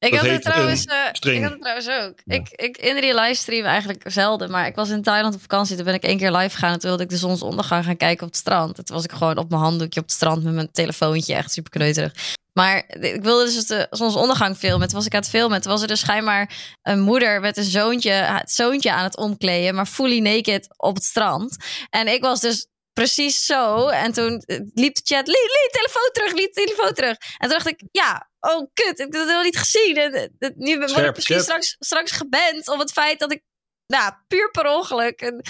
Ik 0.06 0.12
Dat 0.12 0.20
had 0.20 0.30
het 0.30 0.42
trouwens, 0.42 0.84
eh, 0.84 1.34
ik 1.34 1.42
had 1.42 1.50
het 1.50 1.60
trouwens 1.60 1.88
ook. 1.88 2.20
Ik, 2.24 2.48
ik 2.50 2.76
in 2.76 3.00
die 3.00 3.14
livestream 3.14 3.64
eigenlijk 3.64 4.02
zelden, 4.06 4.50
maar 4.50 4.66
ik 4.66 4.74
was 4.74 4.90
in 4.90 5.02
Thailand 5.02 5.34
op 5.34 5.40
vakantie. 5.40 5.76
Toen 5.76 5.84
ben 5.84 5.94
ik 5.94 6.02
één 6.02 6.18
keer 6.18 6.32
live 6.32 6.54
gegaan 6.54 6.72
en 6.72 6.78
toen 6.78 6.88
wilde 6.88 7.04
ik 7.04 7.10
de 7.10 7.16
zonsondergang 7.16 7.84
gaan 7.84 7.96
kijken 7.96 8.26
op 8.26 8.32
het 8.32 8.40
strand. 8.40 8.78
En 8.78 8.84
toen 8.84 8.96
was 8.96 9.04
ik 9.04 9.12
gewoon 9.12 9.38
op 9.38 9.50
mijn 9.50 9.62
handdoekje 9.62 10.00
op 10.00 10.06
het 10.06 10.14
strand 10.14 10.42
met 10.42 10.54
mijn 10.54 10.70
telefoontje, 10.72 11.34
echt 11.34 11.52
super 11.52 11.70
kneuterig. 11.70 12.12
Maar 12.52 12.84
ik 13.00 13.22
wilde 13.22 13.44
dus 13.44 13.66
de 13.66 13.86
zonsondergang 13.90 14.56
filmen. 14.56 14.88
Toen 14.88 14.96
was 14.96 15.06
ik 15.06 15.14
aan 15.14 15.20
het 15.20 15.28
filmen. 15.28 15.60
Toen 15.60 15.72
was 15.72 15.82
er 15.82 15.88
dus 15.88 16.00
schijnbaar 16.00 16.76
een 16.82 17.00
moeder 17.00 17.40
met 17.40 17.56
een 17.56 17.64
zoontje, 17.64 18.10
het 18.10 18.52
zoontje 18.52 18.92
aan 18.92 19.04
het 19.04 19.16
omkleden, 19.16 19.74
maar 19.74 19.86
fully 19.86 20.18
naked 20.18 20.68
op 20.76 20.94
het 20.94 21.04
strand. 21.04 21.56
En 21.90 22.06
ik 22.06 22.22
was 22.22 22.40
dus 22.40 22.66
precies 22.96 23.46
zo. 23.46 23.88
En 23.88 24.12
toen 24.12 24.42
eh, 24.46 24.60
liep 24.74 24.94
de 24.94 25.00
chat, 25.04 25.26
Lie, 25.26 25.36
Lie, 25.36 25.70
telefoon 25.70 26.10
terug, 26.12 26.32
Lie, 26.32 26.50
telefoon 26.50 26.92
terug. 26.92 27.16
En 27.16 27.48
toen 27.48 27.48
dacht 27.48 27.66
ik, 27.66 27.82
ja, 27.90 28.30
oh 28.40 28.70
kut, 28.72 28.92
ik 28.92 28.96
heb 28.98 29.12
dat 29.12 29.20
helemaal 29.20 29.42
niet 29.42 29.58
gezien. 29.58 29.96
En, 29.96 30.12
eh, 30.38 30.50
nu 30.56 30.78
word 30.78 30.96
ik 30.96 31.14
misschien 31.14 31.40
straks, 31.40 31.76
straks 31.78 32.10
geband 32.10 32.68
om 32.68 32.78
het 32.78 32.92
feit 32.92 33.18
dat 33.18 33.32
ik, 33.32 33.42
nou, 33.86 34.12
puur 34.26 34.50
per 34.50 34.66
ongeluk. 34.66 35.20
En, 35.20 35.42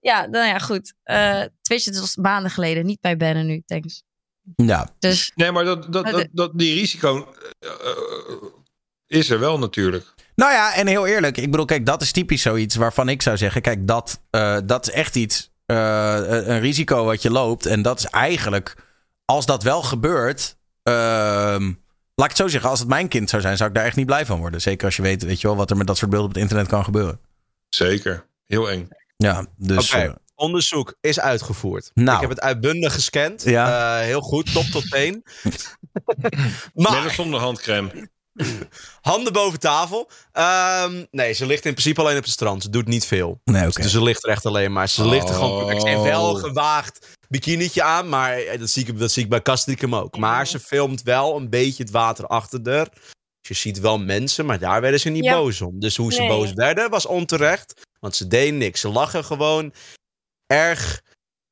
ja, 0.00 0.26
nou 0.26 0.46
ja, 0.46 0.58
goed. 0.58 0.94
Eh 1.02 1.42
Twitch, 1.62 1.84
het 1.84 2.00
was 2.00 2.16
maanden 2.16 2.50
geleden, 2.50 2.86
niet 2.86 3.00
bij 3.00 3.16
bannen 3.16 3.46
nu, 3.46 3.62
thanks. 3.66 4.02
Ja. 4.56 4.94
Dus 4.98 5.32
Nee, 5.34 5.52
maar 5.52 5.64
dat, 5.64 5.92
dat, 5.92 6.06
dat, 6.06 6.28
dat, 6.32 6.58
die 6.58 6.74
risico 6.74 7.34
is 9.06 9.30
er 9.30 9.38
wel 9.38 9.58
natuurlijk. 9.58 10.14
Nou 10.34 10.52
ja, 10.52 10.74
en 10.74 10.86
heel 10.86 11.06
eerlijk, 11.06 11.36
ik 11.36 11.50
bedoel, 11.50 11.66
kijk, 11.66 11.86
dat 11.86 12.02
is 12.02 12.12
typisch 12.12 12.42
zoiets 12.42 12.76
waarvan 12.76 13.08
ik 13.08 13.22
zou 13.22 13.36
zeggen: 13.36 13.62
kijk, 13.62 13.86
dat, 13.86 14.20
eh, 14.30 14.58
dat 14.64 14.88
is 14.88 14.94
echt 14.94 15.16
iets, 15.16 15.49
eh, 15.70 16.46
een 16.46 16.60
risico 16.60 17.04
wat 17.04 17.22
je 17.22 17.30
loopt. 17.30 17.66
En 17.66 17.82
dat 17.82 17.98
is 17.98 18.04
eigenlijk, 18.04 18.76
als 19.24 19.46
dat 19.46 19.62
wel 19.62 19.82
gebeurt, 19.82 20.56
ehm, 20.82 21.64
laat 22.14 22.30
ik 22.30 22.36
het 22.36 22.36
zo 22.36 22.48
zeggen, 22.48 22.70
als 22.70 22.78
het 22.78 22.88
mijn 22.88 23.08
kind 23.08 23.30
zou 23.30 23.42
zijn, 23.42 23.56
zou 23.56 23.68
ik 23.68 23.74
daar 23.74 23.84
echt 23.84 23.96
niet 23.96 24.06
blij 24.06 24.26
van 24.26 24.38
worden. 24.38 24.60
Zeker 24.60 24.86
als 24.86 24.96
je 24.96 25.02
weet, 25.02 25.22
weet 25.22 25.40
je 25.40 25.46
wel, 25.46 25.56
wat 25.56 25.70
er 25.70 25.76
met 25.76 25.86
dat 25.86 25.96
soort 25.96 26.10
beelden 26.10 26.28
op 26.28 26.34
het 26.34 26.42
internet 26.42 26.68
kan 26.68 26.84
gebeuren. 26.84 27.20
Zeker. 27.68 28.26
Heel 28.46 28.70
eng. 28.70 28.88
Ja, 29.16 29.46
dus. 29.56 29.92
Oké, 29.94 30.02
eh, 30.02 30.14
onderzoek 30.34 30.94
is 31.00 31.20
uitgevoerd. 31.20 31.90
Nou. 31.94 32.14
Ik 32.14 32.20
heb 32.20 32.30
het 32.30 32.40
uitbundig 32.40 32.92
gescand. 32.92 33.42
Ja. 33.44 33.98
Eh, 33.98 34.04
heel 34.04 34.20
goed, 34.20 34.52
top 34.52 34.64
tot 34.64 34.90
teen. 34.90 35.22
Met 35.42 36.30
maar, 36.74 37.10
zonder 37.10 37.40
handcrème. 37.40 38.10
handen 39.00 39.32
boven 39.32 39.60
tafel. 39.60 40.10
Ehm, 40.32 41.04
nee, 41.10 41.32
ze 41.32 41.46
ligt 41.46 41.64
in 41.64 41.72
principe 41.72 42.00
alleen 42.00 42.16
op 42.16 42.22
het 42.22 42.32
strand. 42.32 42.62
Ze 42.62 42.70
doet 42.70 42.86
niet 42.86 43.06
veel. 43.06 43.40
nee, 43.44 43.66
oké. 43.68 43.82
Dus 43.82 43.90
ze 43.92 44.02
ligt 44.02 44.24
er 44.24 44.30
echt 44.30 44.46
alleen 44.46 44.72
maar. 44.72 44.88
Ze 44.88 45.06
ligt 45.08 45.28
er 45.28 45.34
gewoon... 45.34 45.70
Ik 45.70 45.82
heb 45.86 46.02
wel 46.02 46.22
Oh. 46.28 46.30
een 46.34 46.44
gewaagd 46.44 47.06
bikinietje 47.28 47.82
aan, 47.82 48.08
maar 48.08 48.38
dat 48.58 48.70
zie 48.70 48.86
ik, 48.86 48.98
dat 48.98 49.10
zie 49.12 49.22
ik 49.22 49.28
bij 49.28 49.40
Kastrikum 49.40 49.94
ook. 49.94 50.16
Maar 50.18 50.46
ze 50.46 50.60
filmt 50.60 51.02
wel 51.02 51.36
een 51.36 51.50
beetje 51.50 51.82
het 51.82 51.92
water 51.92 52.26
achter 52.26 52.60
haar. 52.62 52.88
Je 53.40 53.54
ziet 53.54 53.80
wel 53.80 53.98
mensen, 53.98 54.46
maar 54.46 54.58
daar 54.58 54.80
werden 54.80 55.00
ze 55.00 55.08
niet 55.08 55.24
Ja. 55.24 55.34
boos 55.34 55.60
om. 55.60 55.80
Dus 55.80 55.96
hoe 55.96 56.12
ze 56.12 56.20
Nee. 56.20 56.28
boos 56.28 56.52
werden 56.52 56.90
was 56.90 57.06
onterecht. 57.06 57.80
Want 58.00 58.16
ze 58.16 58.26
deed 58.26 58.54
niks. 58.54 58.80
Ze 58.80 58.88
lachen 58.88 59.24
gewoon 59.24 59.72
erg 60.46 61.00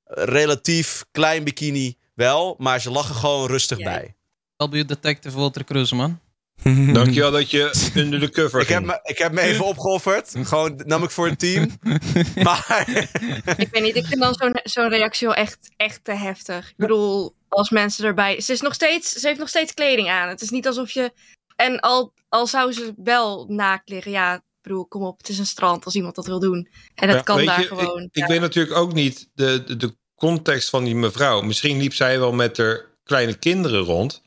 relatief 0.05 1.05
klein 1.11 1.45
bikini 1.45 1.97
wel, 2.15 2.55
maar 2.59 2.81
ze 2.81 2.91
lachen 2.91 3.15
gewoon 3.15 3.47
rustig 3.47 3.79
Ja. 3.79 3.85
bij. 3.85 4.17
LBU 4.57 4.85
Detective 4.85 5.37
Walter 5.39 5.65
Cruz, 5.65 5.93
man. 5.93 6.21
Dankjewel 6.93 7.31
dat 7.31 7.51
je 7.51 7.91
under 7.95 8.21
de 8.21 8.31
cover 8.31 8.61
Ik 8.61 8.69
heb, 8.69 8.85
me, 8.85 9.01
ik 9.03 9.19
heb 9.19 9.33
me 9.33 9.41
even 9.41 9.65
opgeofferd. 9.65 10.35
Gewoon 10.43 10.83
nam 10.85 11.03
ik 11.03 11.11
voor 11.11 11.27
een 11.27 11.37
team. 11.37 11.71
Maar 12.43 12.89
Ik 13.57 13.69
weet 13.71 13.83
niet, 13.83 13.97
ik 13.97 14.07
vind 14.07 14.21
dan 14.21 14.35
zo'n 14.35 14.61
zo'n 14.63 14.89
reactie 14.89 15.27
wel 15.27 15.37
echt, 15.37 15.69
echt 15.77 16.05
te 16.05 16.13
heftig. 16.13 16.69
Ik 16.69 16.77
bedoel, 16.77 17.35
als 17.49 17.71
mensen 17.71 18.05
erbij... 18.05 18.41
Ze, 18.41 18.53
is 18.53 18.61
nog 18.61 18.75
steeds, 18.75 19.13
ze 19.13 19.27
heeft 19.27 19.39
nog 19.39 19.49
steeds 19.49 19.75
kleding 19.75 20.09
aan. 20.09 20.29
Het 20.29 20.41
is 20.41 20.51
niet 20.51 20.67
alsof 20.67 20.91
je... 20.91 21.13
En 21.57 21.81
al, 21.81 22.13
al 22.29 22.47
zou 22.47 22.73
ze 22.73 22.93
wel 22.97 23.47
naakt 23.49 23.89
liggen, 23.89 24.13
ja, 24.13 24.35
ik 24.35 24.43
bedoel, 24.63 24.87
kom 24.87 25.03
op, 25.03 25.19
het 25.19 25.29
is 25.29 25.39
een 25.39 25.47
strand 25.47 25.85
als 25.85 25.95
iemand 25.95 26.15
dat 26.15 26.27
wil 26.27 26.41
doen. 26.41 26.69
En 26.95 27.07
dat 27.07 27.17
Ja, 27.17 27.23
kan 27.23 27.45
daar 27.45 27.61
je, 27.61 27.67
gewoon. 27.67 28.03
Ik, 28.03 28.09
ik 28.13 28.27
weet 28.27 28.41
natuurlijk 28.41 28.77
ook 28.77 28.93
niet 28.93 29.29
de, 29.35 29.65
de, 29.65 29.77
de 29.77 29.97
context 30.15 30.69
van 30.71 30.85
die 30.85 30.95
mevrouw. 30.95 31.41
Misschien 31.41 31.79
liep 31.79 31.95
zij 31.95 32.19
wel 32.19 32.33
met 32.33 32.57
haar 32.57 32.87
kleine 33.03 33.35
kinderen 33.35 33.81
rond. 33.81 34.23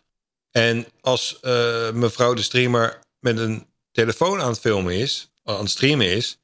En 0.52 0.88
als 1.02 1.40
eh, 1.40 1.92
mevrouw 1.92 2.34
de 2.34 2.42
streamer 2.42 3.00
met 3.20 3.38
een 3.38 3.68
telefoon 3.92 4.42
aan 4.42 4.50
het 4.50 4.60
filmen 4.60 4.94
is, 4.96 5.32
aan 5.44 5.60
het 5.60 5.70
streamen 5.70 6.08
is, 6.12 6.38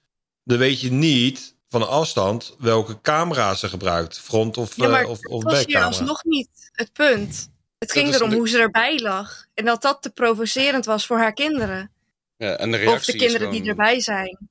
dan 0.43 0.57
weet 0.57 0.81
je 0.81 0.91
niet 0.91 1.55
van 1.67 1.79
de 1.81 1.87
afstand 1.87 2.55
welke 2.59 3.01
camera 3.01 3.53
ze 3.55 3.69
gebruikt. 3.69 4.19
Front 4.19 4.57
of, 4.57 4.75
Ja, 4.75 4.87
maar 4.87 5.01
eh, 5.03 5.09
of, 5.09 5.17
of 5.25 5.43
dat 5.43 5.51
was 5.51 5.53
hier 5.53 5.61
backcamera. 5.63 5.85
alsnog 5.85 6.23
niet 6.23 6.49
het 6.71 6.93
punt. 6.93 7.49
Het 7.77 7.91
ging 7.91 8.13
erom 8.13 8.29
de- 8.29 8.35
hoe 8.35 8.49
ze 8.49 8.59
erbij 8.59 8.99
lag. 8.99 9.45
En 9.53 9.65
dat 9.65 9.81
dat 9.81 10.01
te 10.01 10.09
provocerend 10.09 10.85
was 10.85 11.05
voor 11.05 11.17
haar 11.17 11.33
kinderen. 11.33 11.91
Ja, 12.37 12.55
en 12.57 12.71
de 12.71 12.83
Of 12.87 13.05
de 13.05 13.15
kinderen 13.15 13.51
die 13.51 13.63
erbij 13.69 13.99
zijn. 14.01 14.49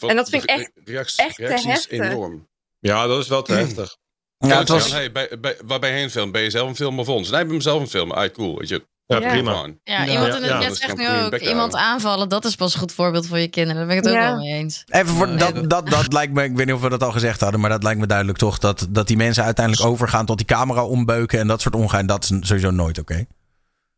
En 0.00 0.16
dat 0.16 0.28
vind 0.28 0.42
ik 0.42 0.48
echt- 0.48 0.70
reactie, 0.84 1.24
echt 1.24 1.36
te 1.36 1.46
reactie 1.46 1.70
heftig. 1.70 1.90
enorm. 2.00 2.48
Ja, 2.78 3.06
dat 3.06 3.22
is 3.22 3.28
wel 3.28 3.42
te 3.42 3.52
heftig. 3.52 3.96
Ja, 4.38 4.58
het 4.58 4.68
was, 4.68 4.90
Hey, 4.90 5.12
bij, 5.12 5.40
bij, 5.40 5.56
waar 5.64 5.78
ben 5.78 5.90
je 5.90 5.96
heen 5.96 6.10
film? 6.10 6.32
Ben 6.32 6.42
je 6.42 6.50
zelf 6.50 6.68
een 6.68 6.76
film 6.76 6.98
of 6.98 7.08
ons? 7.08 7.30
Nee, 7.30 7.40
ik 7.40 7.46
ben 7.46 7.56
mezelf 7.56 7.80
een 7.80 7.88
film. 7.88 8.10
Ah, 8.10 8.32
cool. 8.32 8.58
Weet 8.58 8.68
je. 8.68 8.86
Ja, 9.06 9.18
Ja. 9.20 9.28
prima. 9.28 9.52
Ja, 9.52 9.70
Ja, 9.84 10.06
iemand 10.12 10.44
ja, 10.44 10.60
in 10.60 10.70
is 10.70 10.78
zegt 10.78 10.96
nu 10.96 11.08
ook, 11.08 11.36
iemand 11.38 11.74
aanvallen, 11.74 12.28
dat 12.28 12.44
is 12.44 12.54
pas 12.54 12.72
een 12.74 12.80
goed 12.80 12.92
voorbeeld 12.92 13.26
voor 13.26 13.38
je 13.38 13.48
kinderen. 13.48 13.76
Daar 13.76 13.86
ben 13.86 13.96
ik 13.96 14.04
het 14.04 14.12
ook 14.12 14.18
wel 14.20 14.36
mee 14.36 14.52
eens. 14.52 14.84
Even 14.86 15.14
voor, 15.14 15.36
dat, 15.36 15.54
nee, 15.54 15.66
dat, 15.66 15.86
dat 15.88 16.12
lijkt 16.12 16.32
me, 16.32 16.44
ik 16.44 16.56
weet 16.56 16.66
niet 16.66 16.74
of 16.74 16.80
we 16.80 16.88
dat 16.88 17.02
al 17.02 17.12
gezegd 17.12 17.40
hadden, 17.40 17.60
maar 17.60 17.70
dat 17.70 17.82
lijkt 17.82 18.00
me 18.00 18.06
duidelijk 18.06 18.38
toch. 18.38 18.58
Dat, 18.58 18.86
dat 18.90 19.06
die 19.06 19.16
mensen 19.16 19.44
uiteindelijk 19.44 19.86
overgaan 19.88 20.26
tot 20.26 20.36
die 20.36 20.46
camera 20.46 20.84
ombeuken 20.84 21.38
en 21.38 21.46
dat 21.46 21.60
soort 21.60 21.74
omgaan. 21.74 22.06
Dat 22.06 22.22
is 22.22 22.28
sowieso 22.48 22.70
nooit 22.70 22.98
oké. 22.98 23.14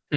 Yo, 0.09 0.17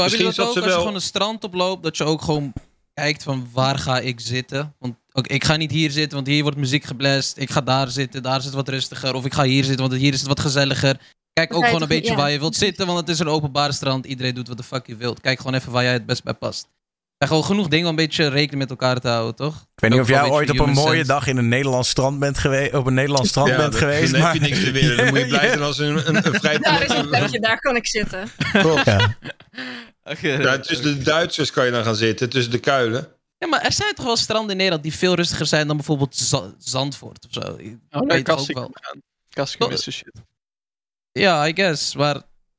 hebben 0.00 0.10
jullie 0.18 0.26
Misschien 0.26 0.44
dat 0.44 0.46
ook 0.46 0.52
ze 0.52 0.58
als 0.58 0.64
je 0.64 0.70
wel- 0.70 0.78
gewoon 0.78 0.94
een 0.94 1.00
strand 1.00 1.44
oploopt, 1.44 1.82
dat 1.82 1.96
je 1.96 2.04
ook 2.04 2.22
gewoon 2.22 2.52
kijkt 2.94 3.22
van 3.22 3.48
waar 3.52 3.78
ga 3.78 3.98
ik 3.98 4.20
zitten? 4.20 4.74
Want 4.78 4.94
ook, 5.12 5.26
ik 5.26 5.44
ga 5.44 5.56
niet 5.56 5.70
hier 5.70 5.90
zitten, 5.90 6.14
want 6.14 6.26
hier 6.26 6.42
wordt 6.42 6.58
muziek 6.58 6.84
geblest. 6.84 7.36
Ik 7.38 7.50
ga 7.50 7.60
daar 7.60 7.88
zitten, 7.90 8.22
daar 8.22 8.38
is 8.38 8.44
het 8.44 8.54
wat 8.54 8.68
rustiger. 8.68 9.14
Of 9.14 9.24
ik 9.24 9.34
ga 9.34 9.42
hier 9.42 9.64
zitten, 9.64 9.88
want 9.88 10.00
hier 10.00 10.12
is 10.12 10.18
het 10.18 10.28
wat 10.28 10.40
gezelliger. 10.40 11.00
Kijk 11.34 11.54
ook 11.54 11.64
gewoon 11.64 11.82
een 11.82 11.88
beetje 11.88 12.10
ja. 12.10 12.16
waar 12.16 12.30
je 12.30 12.38
wilt 12.38 12.56
zitten, 12.56 12.86
want 12.86 12.98
het 12.98 13.08
is 13.08 13.18
een 13.18 13.28
openbaar 13.28 13.72
strand. 13.72 14.06
Iedereen 14.06 14.34
doet 14.34 14.48
wat 14.48 14.56
de 14.56 14.62
fuck 14.62 14.86
je 14.86 14.96
wilt. 14.96 15.20
Kijk 15.20 15.38
gewoon 15.38 15.54
even 15.54 15.72
waar 15.72 15.82
jij 15.82 15.92
het 15.92 16.06
best 16.06 16.22
bij 16.24 16.34
past. 16.34 16.68
En 17.18 17.28
gewoon 17.28 17.44
genoeg 17.44 17.68
dingen 17.68 17.84
om 17.84 17.90
een 17.90 17.96
beetje 17.96 18.28
rekening 18.28 18.58
met 18.58 18.70
elkaar 18.70 19.00
te 19.00 19.08
houden, 19.08 19.34
toch? 19.34 19.54
Ik 19.56 19.80
weet 19.80 19.90
niet 19.90 20.00
of 20.00 20.08
jij 20.08 20.28
ooit 20.30 20.50
op 20.50 20.58
een 20.58 20.70
mooie 20.72 20.90
sense. 20.94 21.06
dag 21.06 21.26
in 21.26 21.36
een 21.36 21.48
Nederlands 21.48 21.88
strand 21.88 22.18
bent 22.18 22.38
geweest, 22.38 22.74
op 22.74 22.86
een 22.86 22.94
Nederlands 22.94 23.28
strand 23.28 23.48
Ja, 23.48 23.56
bent 23.56 23.74
geweest. 23.74 24.12
Dan 24.12 24.20
maar... 24.20 24.32
heb 24.32 24.42
je 24.42 24.48
niks 24.48 24.64
te 24.64 24.70
winnen. 24.70 24.96
Dan 24.96 25.06
moet 25.06 25.18
je 25.18 25.26
blij 25.38 25.48
zijn 25.48 25.62
als 25.62 25.78
een, 25.78 26.08
een, 26.08 26.16
een 26.26 26.34
vrij 26.34 26.58
Daar 26.58 26.82
is 26.82 26.92
een 26.92 27.08
plekje, 27.08 27.40
daar 27.40 27.58
kan 27.58 27.76
ik 27.76 27.86
zitten. 27.86 28.28
Klopt. 28.52 28.84
Ja. 28.84 29.16
Ja, 30.20 30.58
tussen 30.58 30.96
de 30.98 31.02
Duitsers 31.02 31.50
kan 31.50 31.64
je 31.64 31.70
dan 31.70 31.84
gaan 31.84 31.96
zitten, 31.96 32.30
tussen 32.30 32.52
de 32.52 32.58
kuilen. 32.58 33.08
Ja, 33.38 33.46
maar 33.46 33.60
er 33.62 33.72
zijn 33.72 33.94
toch 33.94 34.04
wel 34.04 34.16
stranden 34.16 34.50
in 34.50 34.56
Nederland 34.56 34.82
die 34.82 34.94
veel 34.94 35.14
rustiger 35.14 35.46
zijn 35.46 35.66
dan 35.66 35.76
bijvoorbeeld 35.76 36.16
Za- 36.16 36.54
Zandvoort 36.58 37.26
of 37.26 37.42
zo. 37.42 37.54
Ik 37.58 37.76
Oh, 37.90 38.08
weet 38.08 38.26
het 38.26 38.38
ook 38.38 38.52
wel. 39.58 39.70
is 39.70 39.90
shit. 39.90 40.12
Ja, 41.18 41.46
I 41.48 41.52
guess. 41.54 41.94
Maar 41.96 42.14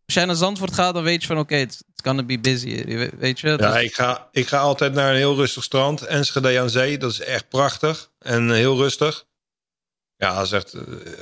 als 0.05 0.13
jij 0.13 0.25
naar 0.25 0.35
Zandvoort 0.35 0.73
gaat, 0.73 0.93
dan 0.93 1.03
weet 1.03 1.21
je 1.21 1.27
van 1.27 1.37
oké, 1.37 1.55
it's 1.55 1.75
it's 1.93 2.01
gonna 2.03 2.23
be 2.23 2.39
busy. 2.39 2.67
hier. 2.69 3.11
Weet- 3.17 3.39
je? 3.39 3.47
Ja, 3.47 3.57
Dus- 3.57 3.81
ik 3.83 3.93
ga, 3.95 4.27
ik 4.31 4.47
ga 4.47 4.57
altijd 4.57 4.93
naar 4.93 5.09
een 5.09 5.15
heel 5.17 5.35
rustig 5.35 5.63
strand. 5.63 6.01
Enschede 6.01 6.59
aan 6.59 6.69
zee, 6.69 6.97
dat 6.97 7.11
is 7.11 7.19
echt 7.19 7.49
prachtig. 7.49 8.09
En 8.19 8.49
eh, 8.49 8.55
heel 8.55 8.77
rustig. 8.77 9.25
Ja, 10.17 10.35
dat 10.35 10.45
is 10.45 10.51
echt 10.51 10.73
eh, 10.73 10.81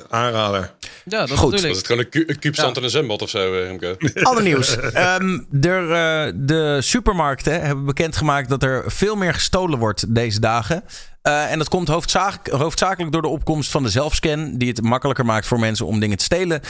aanrader. 0.10 0.74
ja, 1.06 1.26
dat 1.26 1.38
Goed. 1.38 1.64
ik. 1.64 1.76
het 1.76 1.86
gewoon 1.86 2.02
een, 2.04 2.10
ku- 2.10 2.24
een 2.28 2.40
kuubstand 2.40 2.78
en 2.78 2.84
een 2.84 2.90
zwembad 2.90 3.22
of 3.22 3.30
zo, 3.30 3.54
eh, 3.54 3.64
Remco? 3.64 3.96
Ander 4.30 4.44
nieuws. 4.44 4.78
Ehm, 4.78 5.40
er, 5.62 5.92
eh, 5.92 6.34
de 6.36 6.78
supermarkten 6.82 7.62
hebben 7.62 7.86
bekendgemaakt 7.86 8.50
dat 8.50 8.64
er 8.64 8.92
veel 8.92 9.16
meer 9.16 9.34
gestolen 9.34 9.80
wordt 9.80 10.16
deze 10.16 10.40
dagen. 10.40 10.84
Eh, 11.22 11.52
en 11.52 11.58
dat 11.58 11.70
komt 11.70 11.88
hoofdzaak- 11.88 12.48
hoofdzakelijk 12.50 13.12
door 13.12 13.22
de 13.22 13.28
opkomst 13.28 13.72
van 13.72 13.84
de 13.84 13.90
zelfscan, 13.90 14.58
die 14.58 14.68
het 14.70 14.82
makkelijker 14.82 15.26
maakt 15.26 15.48
voor 15.48 15.60
mensen 15.60 15.86
om 15.86 16.00
dingen 16.00 16.18
te 16.18 16.24
stelen. 16.24 16.62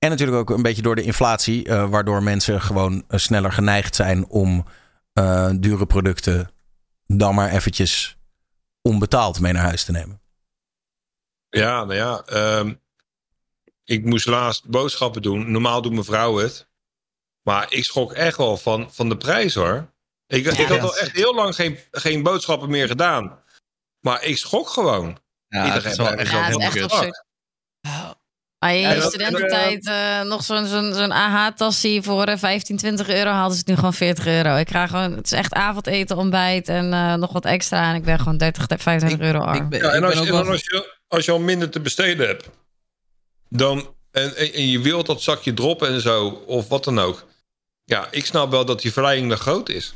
En 0.00 0.10
natuurlijk 0.10 0.38
ook 0.38 0.56
een 0.56 0.62
beetje 0.62 0.82
door 0.82 0.94
de 0.94 1.02
inflatie, 1.02 1.66
eh, 1.66 1.90
waardoor 1.90 2.22
mensen 2.22 2.62
gewoon 2.62 3.04
eh, 3.08 3.18
sneller 3.18 3.52
geneigd 3.52 3.94
zijn 3.94 4.28
om 4.28 4.66
eh, 5.12 5.50
dure 5.54 5.86
producten 5.86 6.50
dan 7.06 7.34
maar 7.34 7.50
eventjes 7.50 8.16
onbetaald 8.82 9.40
mee 9.40 9.52
naar 9.52 9.64
huis 9.64 9.84
te 9.84 9.92
nemen. 9.92 10.20
Ja, 11.48 11.84
nou 11.84 11.94
ja. 11.94 12.22
ehm, 12.26 12.74
ik 13.84 14.04
moest 14.04 14.26
laatst 14.26 14.68
boodschappen 14.68 15.22
doen. 15.22 15.50
Normaal 15.50 15.82
doet 15.82 15.92
mijn 15.92 16.04
vrouw 16.04 16.36
het. 16.36 16.68
Maar 17.42 17.72
ik 17.72 17.84
schrok 17.84 18.12
echt 18.12 18.36
wel 18.36 18.56
van, 18.56 18.92
van 18.92 19.08
de 19.08 19.16
prijs 19.16 19.54
hoor. 19.54 19.92
Ik, 20.26 20.46
ik 20.46 20.66
had 20.66 20.80
al 20.80 20.96
echt 20.96 21.12
heel 21.12 21.34
lang 21.34 21.54
geen, 21.54 21.78
geen 21.90 22.22
boodschappen 22.22 22.70
meer 22.70 22.86
gedaan. 22.86 23.42
Maar 24.00 24.24
ik 24.24 24.36
schrok 24.36 24.68
gewoon. 24.68 25.18
Ja, 25.48 25.64
ik 25.64 25.72
het 25.72 25.82
dacht 25.82 25.92
is 25.92 25.96
wel 25.96 26.12
echt 26.12 26.30
Ja, 27.80 28.19
Maar 28.60 28.74
in 28.74 28.88
je 28.94 29.00
studententijd 29.00 29.86
eh, 29.86 30.22
nog 30.22 30.44
zo'n 30.44 30.66
zo'n 30.66 30.94
zo'n 30.94 31.12
AH-tassie 31.12 32.02
voor 32.02 32.24
eh, 32.24 32.38
15, 32.38 32.76
20 32.76 33.08
euro 33.08 33.30
haalden 33.30 33.52
ze 33.52 33.58
het 33.58 33.68
nu 33.68 33.74
gewoon 33.74 33.94
40 33.94 34.26
euro. 34.26 34.56
Ik 34.56 34.66
krijg 34.66 34.90
gewoon, 34.90 35.12
het 35.12 35.24
is 35.24 35.32
echt 35.32 35.52
avondeten, 35.52 36.16
ontbijt 36.16 36.68
en 36.68 36.92
eh, 36.92 37.14
nog 37.14 37.32
wat 37.32 37.44
extra. 37.44 37.90
En 37.90 37.94
ik 37.94 38.04
ben 38.04 38.18
gewoon 38.18 38.36
30, 38.36 38.66
25 38.80 39.26
euro 39.26 39.38
arm. 39.38 39.72
Ja, 39.72 39.90
en 39.90 40.04
als, 40.04 40.14
je, 40.14 40.32
als, 40.32 40.60
je, 40.60 40.96
als 41.08 41.24
je 41.24 41.32
al 41.32 41.38
minder 41.38 41.70
te 41.70 41.80
besteden 41.80 42.26
hebt, 42.26 42.48
dan, 43.48 43.94
en, 44.10 44.36
en, 44.36 44.52
en 44.52 44.68
je 44.68 44.80
wilt 44.80 45.06
dat 45.06 45.22
zakje 45.22 45.54
droppen 45.54 45.88
en 45.88 46.00
zo, 46.00 46.26
of 46.46 46.68
wat 46.68 46.84
dan 46.84 46.98
ook. 46.98 47.26
Ja, 47.84 48.08
ik 48.10 48.26
snap 48.26 48.50
wel 48.50 48.64
dat 48.64 48.80
die 48.82 48.92
verleiding 48.92 49.28
dan 49.28 49.38
groot 49.38 49.68
is. 49.68 49.94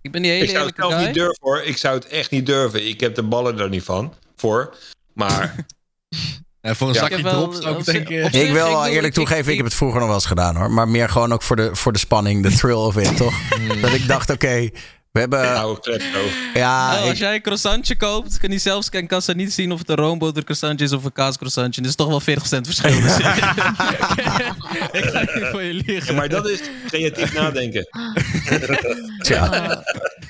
Ik 0.00 0.12
ben 0.12 0.22
die 0.22 0.30
hele 0.30 0.44
Ik 0.44 0.50
zou 0.50 0.66
het 0.66 0.78
eerlijke 0.78 0.94
zelf 0.94 1.04
guy. 1.04 1.06
niet 1.06 1.22
durven 1.24 1.38
hoor. 1.40 1.62
Ik 1.62 1.76
zou 1.76 1.94
het 1.94 2.06
echt 2.06 2.30
niet 2.30 2.46
durven. 2.46 2.86
Ik 2.88 3.00
heb 3.00 3.14
de 3.14 3.22
ballen 3.22 3.58
er 3.58 3.68
niet 3.68 3.84
van. 3.84 4.14
Voor. 4.36 4.76
Maar. 5.14 5.54
En 6.62 6.76
voor 6.76 6.88
een 6.88 6.94
Ja. 6.94 7.00
zakje 7.00 7.16
Ik 7.16 7.22
heb 7.24 7.32
wel- 7.32 7.48
drop 7.48 7.62
zou 7.62 7.78
ik 7.78 7.84
denken... 7.84 8.24
Ik 8.40 8.52
wil 8.52 8.68
wel 8.68 8.86
eerlijk 8.86 9.14
toegeven, 9.14 9.50
ik 9.50 9.56
heb 9.56 9.66
het 9.66 9.74
vroeger 9.74 9.98
nog 9.98 10.06
wel 10.08 10.16
eens 10.16 10.26
gedaan 10.26 10.56
hoor. 10.56 10.70
Maar 10.70 10.88
meer 10.88 11.08
gewoon 11.08 11.32
ook 11.32 11.42
voor 11.42 11.56
de, 11.56 11.70
voor 11.72 11.92
de 11.92 11.98
spanning, 11.98 12.42
de 12.42 12.50
thrill 12.52 12.72
of 12.74 12.96
it, 12.96 13.16
toch? 13.16 13.34
Dat 13.80 13.92
ik 13.92 14.06
dacht, 14.08 14.30
oké, 14.30 14.68
we 15.12 15.20
hebben... 15.20 15.40
Ja, 16.54 16.98
Oh, 17.02 17.08
als 17.08 17.18
jij 17.18 17.34
een 17.34 17.42
croissantje 17.42 17.96
koopt, 17.96 18.38
kan 18.38 18.50
die 18.50 18.58
zelfscankassa 18.58 19.32
niet 19.32 19.52
zien 19.52 19.72
of 19.72 19.78
het 19.78 19.88
een 19.88 19.96
roomboter 19.96 20.42
croissantje 20.44 20.84
is 20.84 20.92
of 20.92 21.04
een 21.04 21.12
kaascroissantje. 21.12 21.80
Dat 21.80 21.90
is 21.90 21.96
toch 21.96 22.08
wel 22.08 22.20
40 22.20 22.46
cent 22.46 22.66
verschil. 22.66 23.00
Dus 23.00 23.16
ik 25.02 25.04
ga 25.04 25.20
niet 25.20 25.46
voor 25.50 25.62
je 25.62 25.72
liegen. 25.72 26.06
Ja, 26.06 26.12
maar 26.12 26.28
dat 26.28 26.48
is 26.48 26.60
creatief 26.86 27.34
nadenken. 27.34 27.88
Tja. 29.18 29.82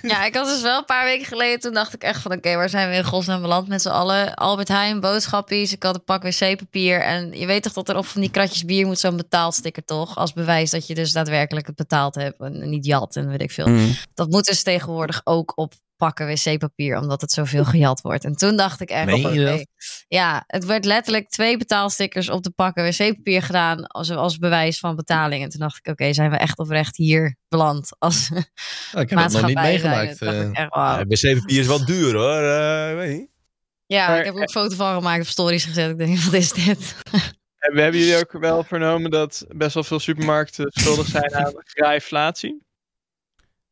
Ja, 0.02 0.24
ik 0.24 0.34
had 0.34 0.46
dus 0.46 0.62
wel 0.62 0.78
een 0.78 0.84
paar 0.84 1.04
weken 1.04 1.26
geleden. 1.26 1.60
Toen 1.60 1.72
dacht 1.74 1.94
ik 1.94 2.02
echt 2.02 2.22
van 2.22 2.32
oké, 2.32 2.54
waar 2.54 2.68
zijn 2.68 2.90
we 2.90 2.96
in 2.96 3.04
godsnaam 3.04 3.40
beland 3.40 3.68
met 3.68 3.82
z'n 3.82 3.88
allen? 3.88 4.34
Albert 4.34 4.68
Heijn, 4.68 5.00
boodschappies. 5.00 5.72
Ik 5.72 5.82
had 5.82 5.94
een 5.94 6.04
pak 6.04 6.22
wc-papier. 6.22 7.00
En 7.00 7.32
je 7.38 7.46
weet 7.46 7.62
toch 7.62 7.72
dat 7.72 7.88
er 7.88 7.96
op 7.96 8.06
van 8.06 8.20
die 8.20 8.30
kratjes 8.30 8.64
bier 8.64 8.86
moet 8.86 8.98
zo'n 8.98 9.16
betaalsticker 9.16 9.84
toch? 9.84 10.16
Als 10.16 10.32
bewijs 10.32 10.70
dat 10.70 10.86
je 10.86 10.94
dus 10.94 11.12
daadwerkelijk 11.12 11.66
het 11.66 11.76
betaald 11.76 12.14
hebt. 12.14 12.40
En 12.40 12.68
niet 12.70 12.86
jat 12.86 13.16
en 13.16 13.28
weet 13.28 13.42
ik 13.42 13.50
veel. 13.50 13.66
Mm. 13.66 13.96
Dat 14.14 14.30
moet 14.30 14.44
dus 14.44 14.58
tegenwoordig 14.72 15.20
ook 15.24 15.52
op 15.54 15.72
pakken 15.96 16.26
wc-papier. 16.26 16.98
Omdat 16.98 17.20
het 17.20 17.32
zoveel 17.32 17.64
gejat 17.72 18.00
wordt. 18.00 18.24
En 18.24 18.36
toen 18.36 18.56
dacht 18.56 18.80
ik 18.80 18.90
echt? 18.90 19.66
Ja, 20.08 20.44
het 20.46 20.64
werd 20.64 20.84
letterlijk 20.84 21.28
twee 21.28 21.56
betaalstickers 21.56 22.30
op 22.30 22.42
de 22.42 22.50
pakken 22.50 22.84
wc-papier 22.84 23.42
gedaan. 23.42 23.86
Als, 23.86 24.10
als 24.10 24.38
bewijs 24.38 24.78
van 24.78 24.96
betaling. 24.96 25.42
En 25.42 25.48
toen 25.48 25.60
dacht 25.60 25.78
ik 25.82 25.92
oké, 25.92 26.12
zijn 26.12 26.30
we 26.30 26.36
echt 26.36 26.58
oprecht 26.58 26.96
hier 26.96 27.36
beland? 27.48 27.90
Als 27.98 28.28
Ja, 28.92 29.00
ik 29.00 29.10
heb 29.10 29.18
dat 29.18 29.32
nog 29.32 29.46
niet 29.46 29.54
meegemaakt. 29.54 30.22
Eh. 30.22 30.98
wc-papier 31.08 31.60
is 31.60 31.66
wel 31.66 31.84
duur 31.84 32.14
hoor. 32.14 32.42
eh, 32.42 32.94
weet 32.96 33.16
je. 33.16 33.30
Ja, 33.86 34.16
ik 34.18 34.24
heb 34.24 34.34
er 34.34 34.40
ook 34.40 34.46
een 34.46 34.50
foto 34.50 34.76
van 34.76 34.94
gemaakt 34.94 35.20
op 35.20 35.26
stories 35.26 35.64
gezet. 35.64 35.90
Ik 35.90 35.98
denk, 35.98 36.18
wat 36.24 36.32
is 36.34 36.52
dit? 36.52 36.94
En 37.58 37.74
we 37.74 37.80
hebben 37.80 38.00
jullie 38.00 38.16
ook 38.16 38.32
wel 38.32 38.64
vernomen 38.64 39.10
dat 39.10 39.44
best 39.48 39.74
wel 39.74 39.84
veel 39.84 40.00
supermarkten 40.00 40.66
schuldig 40.70 41.06
zijn 41.06 41.34
aan 41.34 41.52
grijflatie. 41.64 42.62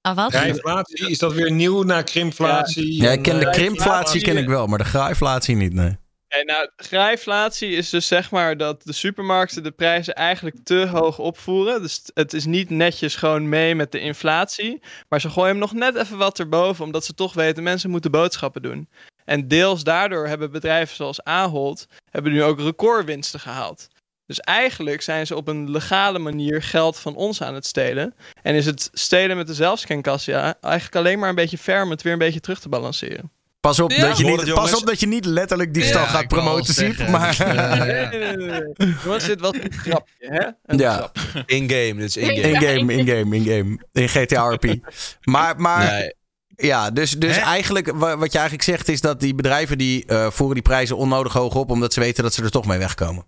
Ah, 0.02 0.16
wat? 0.62 0.90
Is 0.90 1.18
dat 1.18 1.32
weer 1.32 1.50
nieuw 1.50 1.82
na 1.82 2.02
krimflatie? 2.02 3.02
Ja, 3.02 3.10
ik 3.10 3.22
ken 3.22 3.38
de 3.38 3.46
eh, 3.46 3.52
krimpflatie 3.52 4.20
ken 4.20 4.36
ik 4.36 4.48
wel, 4.48 4.66
maar 4.66 4.78
de 4.78 4.84
graaiflatie 4.84 5.56
niet, 5.56 5.72
nee. 5.74 5.98
En 6.28 6.46
nou, 6.46 6.70
grijflatie 6.76 7.70
is 7.70 7.90
dus 7.90 8.06
zeg 8.06 8.30
maar 8.30 8.56
dat 8.56 8.82
de 8.82 8.92
supermarkten 8.92 9.62
de 9.62 9.70
prijzen 9.70 10.14
eigenlijk 10.14 10.56
te 10.62 10.86
hoog 10.86 11.18
opvoeren. 11.18 11.82
Dus 11.82 12.02
het 12.14 12.32
is 12.32 12.44
niet 12.44 12.70
netjes 12.70 13.14
gewoon 13.14 13.48
mee 13.48 13.74
met 13.74 13.92
de 13.92 14.00
inflatie. 14.00 14.82
Maar 15.08 15.20
ze 15.20 15.30
gooien 15.30 15.50
hem 15.50 15.58
nog 15.58 15.72
net 15.72 15.96
even 15.96 16.18
wat 16.18 16.38
erboven, 16.38 16.84
omdat 16.84 17.04
ze 17.04 17.14
toch 17.14 17.32
weten 17.32 17.62
mensen 17.62 17.90
moeten 17.90 18.10
boodschappen 18.10 18.62
doen. 18.62 18.88
En 19.24 19.48
deels 19.48 19.84
daardoor 19.84 20.26
hebben 20.26 20.50
bedrijven 20.50 20.96
zoals 20.96 21.24
Ahold 21.24 21.86
hebben 22.10 22.32
nu 22.32 22.42
ook 22.42 22.60
recordwinsten 22.60 23.40
gehaald. 23.40 23.88
Dus 24.30 24.40
eigenlijk 24.40 25.02
zijn 25.02 25.26
ze 25.26 25.36
op 25.36 25.48
een 25.48 25.70
legale 25.70 26.18
manier 26.18 26.62
geld 26.62 26.98
van 26.98 27.14
ons 27.14 27.42
aan 27.42 27.54
het 27.54 27.66
stelen. 27.66 28.14
En 28.42 28.54
is 28.54 28.66
het 28.66 28.88
stelen 28.92 29.36
met 29.36 29.46
de 29.46 29.54
zelfscankassa 29.54 30.54
eigenlijk 30.60 30.96
alleen 30.96 31.18
maar 31.18 31.28
een 31.28 31.34
beetje 31.34 31.82
om 31.82 31.90
het 31.90 32.02
weer 32.02 32.12
een 32.12 32.18
beetje 32.18 32.40
terug 32.40 32.60
te 32.60 32.68
balanceren. 32.68 33.30
Pas 33.60 33.80
op, 33.80 33.90
Ja. 33.90 34.08
dat, 34.08 34.18
je 34.18 34.24
niet, 34.24 34.54
pas 34.54 34.74
op 34.76 34.86
dat 34.86 35.00
je 35.00 35.06
niet 35.06 35.24
letterlijk 35.24 35.74
diefstal 35.74 36.00
Ja, 36.02 36.06
gaat 36.08 36.28
promoten, 36.28 36.74
Siep. 36.74 37.08
Maar 37.08 37.26
dus, 37.28 37.38
eh, 37.38 37.78
Nee, 37.80 38.06
nee, 38.36 38.36
nee. 38.36 38.94
Jongens, 39.04 39.24
dit 39.24 39.40
was 39.40 39.52
een 39.54 39.72
grapje, 39.72 40.14
hè? 40.18 40.46
Een 40.66 40.78
Ja. 40.78 41.10
In-game, 41.46 41.94
dit 41.94 42.02
is 42.08 42.16
in-game. 42.16 42.40
in-game, 42.40 42.92
in-game, 42.94 43.36
in-game. 43.36 43.78
In 43.92 44.08
GTA 44.08 44.48
RP. 44.48 44.74
Maar, 45.22 45.60
maar 45.60 45.90
Nee. 45.92 46.14
ja, 46.56 46.90
dus, 46.90 47.10
dus 47.10 47.36
Hè? 47.36 47.42
eigenlijk 47.42 47.90
wa- 47.94 48.16
wat 48.16 48.32
je 48.32 48.38
eigenlijk 48.38 48.68
zegt 48.68 48.88
is 48.88 49.00
dat 49.00 49.20
die 49.20 49.34
bedrijven 49.34 49.78
die 49.78 50.04
eh, 50.06 50.30
voeren 50.30 50.54
die 50.54 50.64
prijzen 50.64 50.96
onnodig 50.96 51.32
hoog 51.32 51.54
op, 51.54 51.70
omdat 51.70 51.92
ze 51.92 52.00
weten 52.00 52.22
dat 52.22 52.34
ze 52.34 52.42
er 52.42 52.50
toch 52.50 52.66
mee 52.66 52.78
wegkomen. 52.78 53.26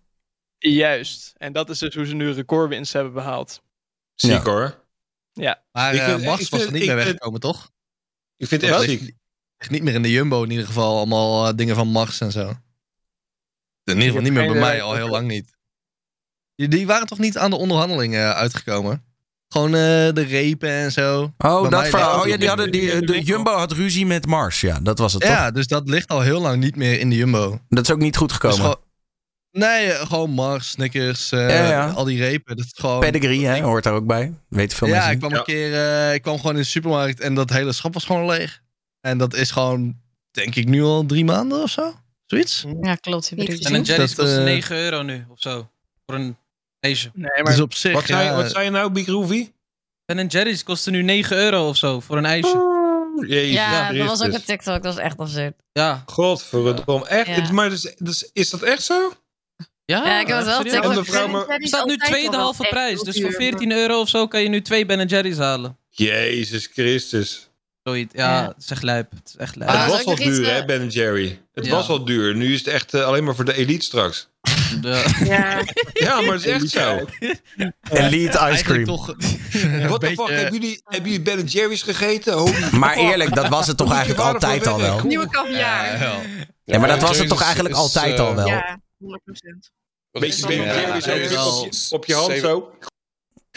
Juist. 0.71 1.33
En 1.37 1.53
dat 1.53 1.71
is 1.71 1.79
dus 1.79 1.95
hoe 1.95 2.07
ze 2.07 2.15
nu 2.15 2.31
recordwinst 2.33 2.93
hebben 2.93 3.13
behaald. 3.13 3.63
Ziek 4.15 4.31
Ja. 4.31 4.43
hoor. 4.43 4.85
Ja. 5.33 5.63
Maar 5.73 5.95
Ik 5.95 6.01
eh, 6.01 6.07
vind- 6.09 6.25
Mars 6.25 6.49
was 6.49 6.61
er 6.61 6.73
niet 6.73 6.81
meer 6.81 6.83
vind- 6.91 7.03
weggekomen, 7.03 7.41
toch? 7.41 7.71
Ik 8.37 8.49
vind 8.49 8.63
het 8.63 8.71
echt 8.71 8.83
ziek. 8.83 9.13
Echt 9.57 9.71
niet 9.71 9.83
meer 9.83 9.95
in 9.95 10.03
de 10.03 10.11
Jumbo 10.11 10.43
in 10.43 10.51
ieder 10.51 10.67
geval. 10.67 10.97
Allemaal 10.97 11.49
eh, 11.49 11.55
dingen 11.57 11.75
van 11.75 11.89
Mars 11.89 12.21
en 12.21 12.33
zo. 12.33 12.49
In 13.85 13.95
ieder 13.95 14.05
geval 14.05 14.23
niet 14.23 14.33
meer 14.33 14.47
bij 14.53 14.61
mij, 14.61 14.71
idee. 14.71 14.83
al 14.83 14.95
heel 14.95 15.09
lang 15.09 15.29
niet. 15.29 15.57
Die, 16.55 16.69
die 16.69 16.87
waren 16.87 17.07
toch 17.07 17.19
niet 17.19 17.39
aan 17.39 17.51
de 17.51 17.57
onderhandelingen 17.57 18.21
eh, 18.29 18.31
uitgekomen? 18.37 19.05
Gewoon 19.49 19.69
eh, 19.75 19.81
de 20.13 20.23
repen 20.29 20.69
en 20.71 20.93
zo. 20.93 21.33
Oh, 21.39 21.61
Bij 21.61 21.71
dat 21.71 21.89
verhaal. 21.89 22.21
Oh 22.21 22.27
ja, 22.27 22.37
die 22.37 22.49
hadden, 22.49 22.71
die, 22.73 23.07
de. 23.07 23.21
Jumbo 23.23 23.53
had 23.53 23.73
ruzie 23.73 24.07
met 24.07 24.27
Mars. 24.27 24.61
Ja, 24.61 24.81
dat 24.81 24.99
was 24.99 25.13
het 25.13 25.23
toch? 25.23 25.31
Ja, 25.31 25.51
dus 25.51 25.67
dat 25.67 25.89
ligt 25.89 26.09
al 26.09 26.21
heel 26.21 26.41
lang 26.41 26.61
niet 26.61 26.77
meer 26.77 27.01
in 27.01 27.11
de 27.11 27.17
Jumbo. 27.17 27.61
Dat 27.69 27.85
is 27.85 27.91
ook 27.91 27.99
niet 27.99 28.17
goed 28.17 28.33
gekomen. 28.33 28.57
gewoon- 28.57 28.81
nee, 29.53 29.93
eh, 29.93 30.07
gewoon 30.07 30.31
Mars, 30.31 30.71
Snickers, 30.71 31.33
eh, 31.33 31.49
Ja, 31.49 31.69
ja. 31.69 31.89
al 31.91 32.05
die 32.05 32.19
repen. 32.19 32.57
Dat 32.57 32.65
is 32.67 32.73
gewoon... 32.75 33.01
Pedigree, 33.01 33.45
hè, 33.47 33.61
hoort 33.61 33.85
daar 33.85 33.95
ook 33.95 34.07
bij. 34.07 34.35
Weten 34.49 34.77
veel 34.77 34.89
ja, 34.89 34.95
mensen. 34.95 35.13
ik 35.13 35.19
kwam 35.19 35.31
Ja. 35.31 35.39
een 35.39 35.45
keer, 35.45 35.75
eh, 35.75 36.15
ik 36.15 36.23
kwam 36.23 36.37
gewoon 36.37 36.53
in 36.53 36.61
de 36.61 36.67
supermarkt 36.67 37.21
en 37.21 37.35
dat 37.35 37.51
hele 37.51 37.73
schap 37.73 37.95
was 37.95 38.05
gewoon 38.05 38.27
leeg. 38.27 38.61
En 39.01 39.19
dat 39.19 39.35
is 39.35 39.51
gewoon, 39.51 39.97
denk 40.31 40.55
ik, 40.55 40.67
nu 40.69 40.83
al 40.83 41.07
drie 41.07 41.25
maanden 41.25 41.63
of 41.63 41.71
zo. 41.71 41.95
Zoiets. 42.27 42.65
Ja, 42.81 42.95
klopt. 42.95 43.31
En 43.31 43.75
een 43.75 43.85
Dat, 43.85 44.15
kost 44.15 44.37
eh, 44.37 44.43
9 44.45 44.77
euro 44.77 45.03
nu 45.03 45.25
of 45.29 45.41
zo. 45.41 45.71
Voor 46.07 46.15
een 46.15 46.37
ijsje. 46.81 47.11
Nee, 47.15 47.43
maar 47.43 47.53
Dus 47.53 47.61
op 47.61 47.75
zich, 47.75 47.93
Wat 47.93 48.07
zei, 48.07 48.37
wat 48.37 48.51
zei 48.51 48.65
je 48.65 48.71
nou, 48.71 48.91
Big 48.91 49.07
Roofy? 49.07 49.51
En 50.05 50.19
een 50.19 50.27
Jerry's 50.27 50.63
kostte 50.63 50.91
nu 50.91 51.03
9 51.03 51.37
euro 51.37 51.69
of 51.69 51.77
zo 51.77 52.01
voor 52.01 52.17
een 52.17 52.25
ijsje. 52.25 52.71
Jezus 53.27 53.55
Ja, 53.55 53.93
dat 53.93 54.07
was 54.07 54.23
ook 54.23 54.33
een 54.33 54.45
TikTok. 54.45 54.83
Dat 54.83 54.95
was 54.95 54.97
echt 54.97 55.19
absurd. 55.19 55.55
Ja. 55.73 56.03
Godverdomme. 56.07 57.07
Echt? 57.07 57.27
Ja. 57.27 57.53
Maar 57.53 57.71
dus, 57.71 57.95
dus, 57.99 58.31
is 58.33 58.51
dat 58.51 58.63
echt 58.63 58.83
zo? 58.83 59.13
Ja, 59.85 60.05
Ja, 60.05 60.21
ik 60.21 60.27
heb 60.27 60.37
het 60.37 60.47
wel 60.47 60.57
serieus. 60.57 60.85
En 60.85 60.95
mevrouw, 60.95 61.29
maar- 61.29 61.47
Er 61.49 61.67
staat 61.67 61.87
nu 61.87 61.97
tweede 61.97 62.37
halve 62.37 62.67
prijs. 62.71 63.01
Dus 63.01 63.21
voor 63.21 63.33
14 63.33 63.73
euro 63.73 64.01
of 64.01 64.09
zo 64.09 64.27
kan 64.27 64.43
je 64.43 64.49
nu 64.49 64.63
twee 64.63 64.87
Ben 64.87 65.07
Jerry's 65.07 65.37
halen. 65.39 65.77
Jezus 65.91 66.69
Christus. 66.73 67.51
Zoiets. 67.83 68.13
Ja, 68.17 68.31
Ja. 68.41 68.47
het 68.49 68.63
is 68.65 68.71
echt 68.71 68.83
lijp. 68.83 69.11
Het 69.11 69.29
is 69.29 69.37
echt 69.37 69.57
lijp. 69.57 69.71
Ah, 69.71 69.77
het 69.77 69.85
zal 69.89 69.97
was 69.97 70.07
al 70.07 70.13
iets, 70.27 70.37
duur, 70.37 70.49
eh, 70.49 70.55
hè, 70.55 70.65
Ben 70.65 70.89
Jerry. 70.89 71.41
Het 71.55 71.65
Ja. 71.67 71.71
was 71.71 71.89
al 71.89 72.05
duur. 72.05 72.35
Nu 72.35 72.53
is 72.53 72.59
het 72.59 72.69
echt 72.69 72.95
eh, 72.95 73.05
alleen 73.05 73.25
maar 73.25 73.35
voor 73.35 73.45
de 73.45 73.55
elite 73.57 73.85
straks. 73.85 74.29
Ja. 74.83 75.03
Ja. 75.25 75.61
Ja, 75.93 76.21
maar 76.21 76.35
het 76.35 76.47
is 76.47 76.53
echt 76.53 76.69
zo. 76.69 76.99
Elite 77.91 78.49
ice 78.53 78.63
cream. 78.65 78.85
toch 78.85 79.07
What 79.07 79.17
the 79.21 79.99
beetje- 79.99 80.15
fuck? 80.27 80.29
Hebben 80.29 80.53
jullie, 80.61 80.81
hebben 80.85 81.11
jullie 81.11 81.25
Ben 81.25 81.45
Jerry's 81.45 81.83
gegeten? 81.83 82.33
Holy 82.33 82.55
Maar 82.73 82.97
eerlijk, 82.97 83.35
dat 83.35 83.49
was 83.49 83.67
het 83.67 83.77
toch 83.77 83.91
eigenlijk 83.93 84.21
altijd 84.21 84.67
al 84.67 84.81
wel. 84.81 85.01
Nieuwe 85.05 85.29
kaviaar. 85.29 85.99
Ja, 86.01 86.21
Ja, 86.65 86.79
maar 86.79 86.89
dat 86.89 87.01
was 87.01 87.19
het 87.19 87.29
toch 87.29 87.43
eigenlijk 87.43 87.75
altijd 87.75 88.15
eh, 88.19 88.25
al 88.27 88.35
wel. 88.35 88.63
Ja, 89.03 89.19
100%. 89.19 89.71
wat 90.11 90.23
Beetje 90.23 90.47
het? 91.23 91.31
Wel. 91.31 91.61
op, 91.63 91.73
op 91.91 92.05
je 92.05 92.15
hand 92.15 92.31
Zeven- 92.31 92.49
zo. 92.49 92.57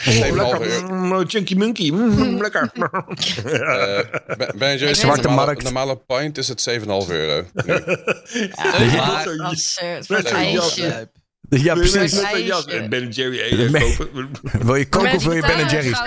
Oh, 0.06 0.14
lekker. 0.36 0.60
euro. 0.60 0.94
Mm, 0.94 1.28
Chunky 1.28 1.54
Monkey. 1.54 1.90
Mm, 1.90 2.40
lekker. 2.42 2.70
Eh, 2.74 4.36
Ben- 4.36 4.58
Ben 4.58 4.76
Jerry's 4.78 4.98
Zwarte 5.00 5.20
normale, 5.22 5.46
markt. 5.46 5.62
normale 5.62 5.96
pint 5.96 6.38
is 6.38 6.48
het 6.48 6.60
7,5 6.60 7.10
euro. 7.10 7.46
Ja, 7.52 8.78
maar-. 8.96 9.24
Met 9.26 10.06
Voor 10.06 10.16
een. 10.18 11.08
Ja, 11.48 11.74
precies. 11.74 12.12
een 12.12 12.44
jas. 12.44 12.66
En 12.66 12.88
Ben 12.90 13.08
Jerry 13.08 13.38
kopen. 13.72 14.30
Wil 14.64 14.74
je 14.74 14.88
koken 14.88 15.14
of 15.14 15.24
wil 15.24 15.32
je 15.34 15.40
Ben 15.40 15.66
Jerry's? 15.68 16.00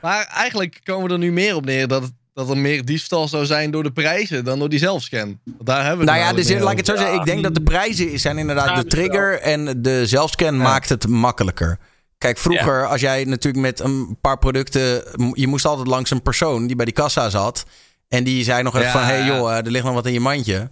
Maar 0.00 0.26
eigenlijk 0.26 0.80
komen 0.84 1.06
we 1.06 1.12
er 1.12 1.18
nu 1.18 1.32
meer 1.32 1.54
op 1.54 1.64
neer 1.64 1.88
dat, 1.88 2.12
dat 2.38 2.50
er 2.50 2.58
meer 2.58 2.84
diefstal 2.84 3.28
zou 3.28 3.46
zijn 3.46 3.70
door 3.70 3.82
de 3.82 3.90
prijzen 3.90 4.44
dan 4.44 4.58
door 4.58 4.68
die 4.68 4.78
zelfscan. 4.78 5.40
Want 5.44 5.66
Daar 5.66 5.84
hebben 5.84 5.98
we 5.98 6.12
Nou 6.12 6.18
ja, 6.18 6.32
dus 6.32 6.50
laat 6.50 6.70
ik 6.70 6.76
het 6.76 6.86
zo 6.86 6.96
zeggen. 6.96 7.14
Ik 7.14 7.24
denk 7.24 7.42
dat 7.42 7.54
de 7.54 7.62
prijzen 7.62 8.20
zijn 8.20 8.38
inderdaad 8.38 8.76
de 8.76 8.84
trigger 8.84 9.40
en 9.40 9.82
de 9.82 10.06
zelfscan 10.06 10.56
maakt 10.56 10.88
het 10.88 11.08
makkelijker. 11.08 11.78
Kijk, 12.18 12.38
vroeger, 12.38 12.86
als 12.86 13.00
jij 13.00 13.24
natuurlijk 13.24 13.62
met 13.62 13.80
een 13.80 14.16
paar 14.20 14.38
producten. 14.38 15.04
Je 15.32 15.46
moest 15.46 15.64
altijd 15.64 15.86
langs 15.86 16.10
een 16.10 16.22
persoon 16.22 16.66
die 16.66 16.76
bij 16.76 16.84
die 16.84 16.94
kassa 16.94 17.30
zat. 17.30 17.64
En 18.08 18.24
die 18.24 18.44
zei 18.44 18.62
nog 18.62 18.74
even 18.74 18.86
Ja, 18.86 18.92
van: 18.92 19.02
hé 19.02 19.06
hey 19.06 19.26
joh, 19.26 19.50
eh, 19.50 19.56
er 19.56 19.70
ligt 19.70 19.84
nog 19.84 19.94
wat 19.94 20.06
in 20.06 20.12
je 20.12 20.20
mandje. 20.20 20.70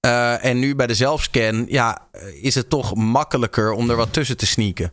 Eh, 0.00 0.44
en 0.44 0.58
nu 0.58 0.74
bij 0.74 0.86
de 0.86 0.94
zelfscan, 0.94 1.66
ja, 1.68 2.08
eh, 2.12 2.44
is 2.44 2.54
het 2.54 2.70
toch 2.70 2.94
makkelijker 2.94 3.72
om 3.72 3.90
er 3.90 3.96
wat 3.96 4.12
tussen 4.12 4.36
te 4.36 4.46
sneaken. 4.46 4.92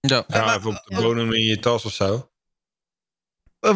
Ja. 0.00 0.24
Ja, 0.28 0.56
even 0.56 0.70
op 0.70 0.82
de 0.84 0.94
bodem 1.02 1.32
in 1.32 1.42
je 1.42 1.58
tas 1.58 1.84
of 1.84 1.92
zo. 1.92 2.28
Er 3.60 3.74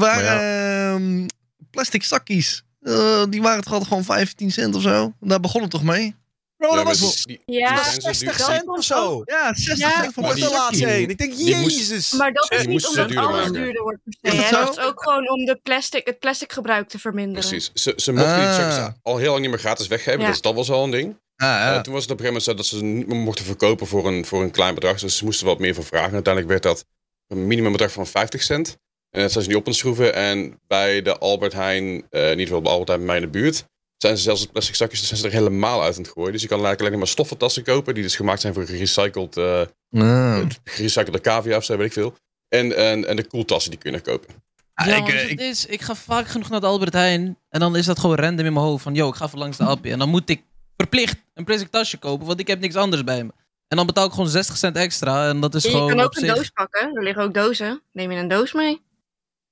ehm, 0.95 1.27
plastic 1.71 2.03
zakjes. 2.05 2.63
Eh, 2.81 3.23
die 3.29 3.43
waren 3.43 3.63
toch 3.63 3.73
altijd 3.73 3.89
gewoon 3.89 4.05
15 4.05 4.51
cent 4.53 4.75
of 4.75 4.83
zo? 4.83 5.13
Daar 5.21 5.41
begon 5.41 5.63
het 5.63 5.71
toch 5.71 5.83
mee? 5.83 6.17
Bro, 6.57 6.77
Ja, 6.77 6.85
dat 6.85 6.99
was 6.99 7.23
die- 7.25 7.41
Ja, 7.47 7.75
die 7.75 7.85
zijn 7.85 7.95
zo 7.95 8.01
60 8.01 8.37
duur. 8.37 8.47
cent 8.47 8.69
of 8.69 8.85
zo. 8.85 9.23
Ja, 9.25 9.55
60 9.55 9.79
Ja. 9.79 10.01
cent 10.03 10.15
voor 10.15 10.35
de 10.35 10.49
laatste 10.51 10.87
heen. 10.89 11.09
Ik 11.11 11.19
denk, 11.19 11.31
moest- 11.35 11.77
jezus. 11.79 12.13
Maar 12.13 12.33
dat 12.33 12.53
is 12.53 12.67
niet 12.67 12.87
omdat 12.87 13.09
duurder 13.09 13.27
alles 13.27 13.37
maken. 13.39 13.53
duurder 13.53 13.83
wordt 13.83 13.99
per 14.21 14.35
Is 14.35 14.51
dat? 14.51 14.67
Dat 14.67 14.79
is 14.79 14.85
ook 14.85 15.03
gewoon 15.03 15.31
om 15.31 15.45
de 15.45 15.61
plastic, 15.63 16.07
het 16.07 16.19
plastic 16.19 16.53
gebruik 16.53 16.89
te 16.89 16.99
verminderen. 16.99 17.49
Precies. 17.49 17.71
Ze, 17.75 17.93
ze 17.97 18.13
mochten 18.13 18.35
die 18.37 18.45
Ah. 18.47 18.55
zakjes 18.57 18.95
al 19.03 19.17
heel 19.17 19.31
lang 19.31 19.41
niet 19.41 19.51
meer 19.51 19.59
gratis 19.59 19.87
weggeven. 19.87 20.21
Ja. 20.21 20.27
Dus 20.27 20.41
dat 20.41 20.55
was 20.55 20.71
al 20.71 20.85
een 20.85 20.91
ding. 20.91 21.17
Ah, 21.37 21.49
ja. 21.49 21.75
Eh, 21.75 21.81
toen 21.81 21.93
was 21.93 22.03
het 22.03 22.11
op 22.13 22.19
een 22.19 22.25
gegeven 22.25 22.27
moment 22.27 22.45
zo 22.45 22.55
dat 22.55 22.67
ze 22.67 22.77
ze 22.77 22.85
niet 22.85 23.07
meer 23.07 23.17
mochten 23.17 23.45
verkopen 23.45 23.87
voor 23.87 24.07
een, 24.07 24.25
voor 24.25 24.43
een 24.43 24.51
klein 24.51 24.75
bedrag. 24.75 24.99
Dus 25.01 25.17
ze 25.17 25.25
moesten 25.25 25.47
wat 25.47 25.59
meer 25.59 25.75
van 25.75 25.85
vragen. 25.85 26.13
Uiteindelijk 26.13 26.47
werd 26.53 26.63
dat 26.63 26.85
een 27.29 27.47
minimumbedrag 27.47 27.93
van 27.93 28.07
50 28.07 28.43
cent. 28.43 28.77
En 29.11 29.21
dat 29.23 29.33
zijn 29.33 29.45
ze 29.45 29.51
nu 29.51 29.57
op 29.57 29.65
aan 29.65 29.71
het 29.73 29.81
schroeven. 29.81 30.15
En 30.15 30.61
bij 30.67 31.03
de 31.03 31.19
Albert 31.19 31.53
Heijn, 31.53 32.07
eh, 32.11 32.23
in 32.25 32.31
ieder 32.31 32.47
geval 32.47 32.63
bij 32.63 32.71
Albert 32.73 32.89
Heijn 32.89 33.05
bij 33.07 33.15
mij 33.15 33.25
in 33.25 33.33
de 33.33 33.39
buurt, 33.39 33.65
zijn 33.97 34.17
ze 34.17 34.23
zelfs 34.23 34.41
de 34.43 34.49
plastic 34.49 34.75
zakjes 34.75 35.07
zijn 35.07 35.21
ze 35.21 35.27
er 35.27 35.33
helemaal 35.33 35.83
uit 35.83 35.97
aan 35.97 36.03
het 36.03 36.13
gooien. 36.13 36.33
Dus 36.33 36.43
je 36.43 36.49
kan 36.49 36.57
eigenlijk 36.59 36.87
alleen 36.87 36.99
maar 36.99 37.09
stoffentassen 37.09 37.63
kopen, 37.65 37.95
die 37.95 38.03
dus 38.03 38.17
gemaakt 38.17 38.41
zijn 38.41 38.55
voor 38.55 38.67
gerecycled, 38.67 39.37
eh 39.37 39.61
Ah. 39.93 40.41
gerecyclede 40.65 41.21
cavia 41.21 41.57
of 41.57 41.65
zo, 41.65 41.77
weet 41.77 41.87
ik 41.87 41.93
veel. 41.93 42.15
En, 42.49 42.77
en, 42.77 43.09
en 43.09 43.17
de 43.17 43.27
koeltassen 43.27 43.71
die 43.71 43.81
kun 43.81 43.93
je 43.93 44.01
kopen. 44.01 44.35
Ja, 44.75 44.85
ik, 44.85 44.93
want 45.03 45.09
eh, 45.13 45.21
het 45.21 45.31
ik- 45.31 45.41
is, 45.41 45.67
ik 45.67 45.81
ga 45.81 45.95
vaak 45.95 46.29
genoeg 46.29 46.49
naar 46.49 46.61
de 46.61 46.67
Albert 46.67 46.93
Heijn. 46.93 47.39
En 47.49 47.61
dan 47.61 47.77
is 47.77 47.87
dat 47.87 47.99
gewoon 47.99 48.17
random 48.17 48.47
in 48.47 48.53
mijn 48.53 48.65
hoofd. 48.65 48.83
Van, 48.83 48.95
yo, 48.95 49.09
ik 49.09 49.15
ga 49.15 49.25
even 49.25 49.39
langs 49.39 49.57
de 49.57 49.65
appie. 49.75 49.93
En 49.93 49.99
dan 49.99 50.09
moet 50.09 50.29
ik 50.31 50.43
verplicht 50.77 51.17
een 51.35 51.45
plastic 51.45 51.69
tasje 51.71 51.97
kopen. 51.97 52.27
Want 52.27 52.41
ik 52.41 52.47
heb 52.47 52.61
niks 52.61 52.75
anders 52.75 53.05
bij 53.05 53.25
me. 53.25 53.31
En 53.69 53.77
dan 53.77 53.87
betaal 53.87 54.07
ik 54.07 54.11
gewoon 54.13 54.29
60 54.29 54.57
cent 54.57 54.77
extra. 54.77 55.29
En 55.29 55.41
dat 55.41 55.55
is 55.55 55.63
je 55.63 55.71
gewoon 55.71 55.89
kan 55.89 56.01
ook 56.01 56.07
op 56.07 56.17
een 56.17 56.25
zich... 56.25 56.35
doos 56.35 56.49
pakken. 56.51 56.97
Er 56.97 57.03
liggen 57.03 57.23
ook 57.23 57.35
dozen. 57.35 57.83
Neem 57.93 58.11
je 58.13 58.19
een 58.19 58.29
doos 58.29 58.53
mee. 58.53 58.81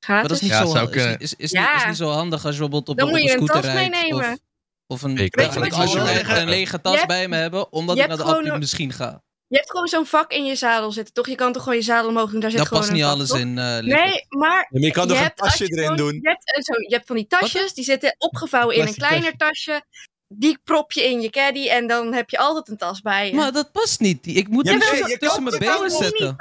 Maar 0.06 0.22
dat 0.22 0.30
is 0.30 0.40
niet, 0.40 0.50
Ja, 0.50 0.66
zo, 0.66 0.84
is, 0.86 1.04
is, 1.18 1.34
is, 1.36 1.50
Ja. 1.50 1.72
niet, 1.72 1.80
is 1.82 1.86
niet 1.86 1.96
zo 1.96 2.08
handig 2.08 2.44
als 2.44 2.54
je 2.56 2.60
bijvoorbeeld 2.60 2.88
op, 2.88 2.96
Dan 2.98 3.06
op 3.06 3.12
moet 3.12 3.20
een 3.22 3.26
je 3.26 3.32
een 3.32 3.36
scooter 3.46 3.62
tas 3.62 3.72
rijdt. 3.72 3.90
meenemen. 3.90 4.32
Of, 4.32 4.38
of 4.86 5.02
een, 5.02 5.10
Ik 5.18 5.34
Weet 5.34 5.52
je 5.54 5.58
moet 5.60 6.28
een 6.28 6.48
lege 6.48 6.80
tas 6.80 6.94
hebt- 6.94 7.06
bij 7.06 7.28
me 7.28 7.36
hebben. 7.36 7.72
Omdat 7.72 7.96
je 7.96 8.02
ik 8.02 8.08
naar 8.08 8.16
de 8.16 8.22
appie 8.22 8.50
een- 8.50 8.58
misschien 8.58 8.92
ga. 8.92 9.22
Je 9.48 9.56
hebt 9.56 9.70
gewoon 9.70 9.86
zo'n 9.86 10.06
vak 10.06 10.32
in 10.32 10.44
je 10.44 10.54
zadel 10.56 10.92
zitten, 10.92 11.14
toch? 11.14 11.26
Je 11.26 11.34
kan 11.34 11.52
toch 11.52 11.62
gewoon 11.62 11.78
je 11.78 11.84
zadel 11.84 12.08
omhoog 12.08 12.30
doen, 12.30 12.40
daar 12.40 12.50
zit 12.50 12.60
gewoon 12.60 12.78
past 12.78 12.88
een 12.90 12.96
niet 12.96 13.04
vak, 13.04 13.14
alles 13.14 13.28
toch? 13.28 13.38
in. 13.38 13.58
eh. 13.58 13.64
Nee, 13.78 14.24
maar 14.28 14.66
maar 14.70 14.80
je 14.82 14.90
kan 14.90 15.08
toch 15.08 15.16
een 15.16 15.22
hebt, 15.22 15.40
als 15.40 15.48
tasje 15.50 15.64
je 15.64 15.70
erin 15.70 15.82
gewoon- 15.82 15.96
doen? 15.96 16.14
Je 16.22 16.28
hebt, 16.28 16.54
eh, 16.56 16.62
zo, 16.62 16.72
je 16.80 16.94
hebt 16.94 17.06
van 17.06 17.16
die 17.16 17.26
tasjes, 17.26 17.74
die 17.74 17.84
zitten 17.84 18.14
opgevouwen 18.18 18.76
in 18.76 18.86
een 18.86 18.94
kleiner 18.94 19.36
tasje. 19.36 19.82
Die 20.28 20.58
prop 20.64 20.92
je 20.92 21.02
in 21.04 21.20
je 21.20 21.30
caddy 21.30 21.68
en 21.68 21.86
dan 21.86 22.12
heb 22.14 22.30
je 22.30 22.38
altijd 22.38 22.68
een 22.68 22.76
tas 22.76 23.00
bij 23.00 23.26
je. 23.28 23.34
Maar 23.34 23.52
dat 23.52 23.72
past 23.72 24.00
niet. 24.00 24.26
Ik 24.26 24.48
moet 24.48 24.66
Ja, 24.66 24.78
tussen 25.18 25.42
mijn 25.42 25.58
benen 25.58 25.90
zetten. 25.90 26.36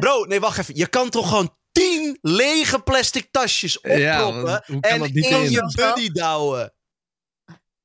bro, 0.00 0.24
nee, 0.24 0.40
wacht 0.40 0.58
even. 0.58 0.76
Je 0.76 0.86
kan 0.86 1.10
toch 1.10 1.28
gewoon 1.28 1.56
10 1.72 2.18
lege 2.20 2.78
plastic 2.82 3.28
tasjes 3.30 3.78
Ja, 3.82 4.26
opproppen 4.26 4.80
en 4.80 4.98
dat 4.98 5.10
niet 5.12 5.26
in 5.26 5.42
in? 5.42 5.50
je 5.50 5.72
buddy 5.76 6.08
douwen. 6.10 6.72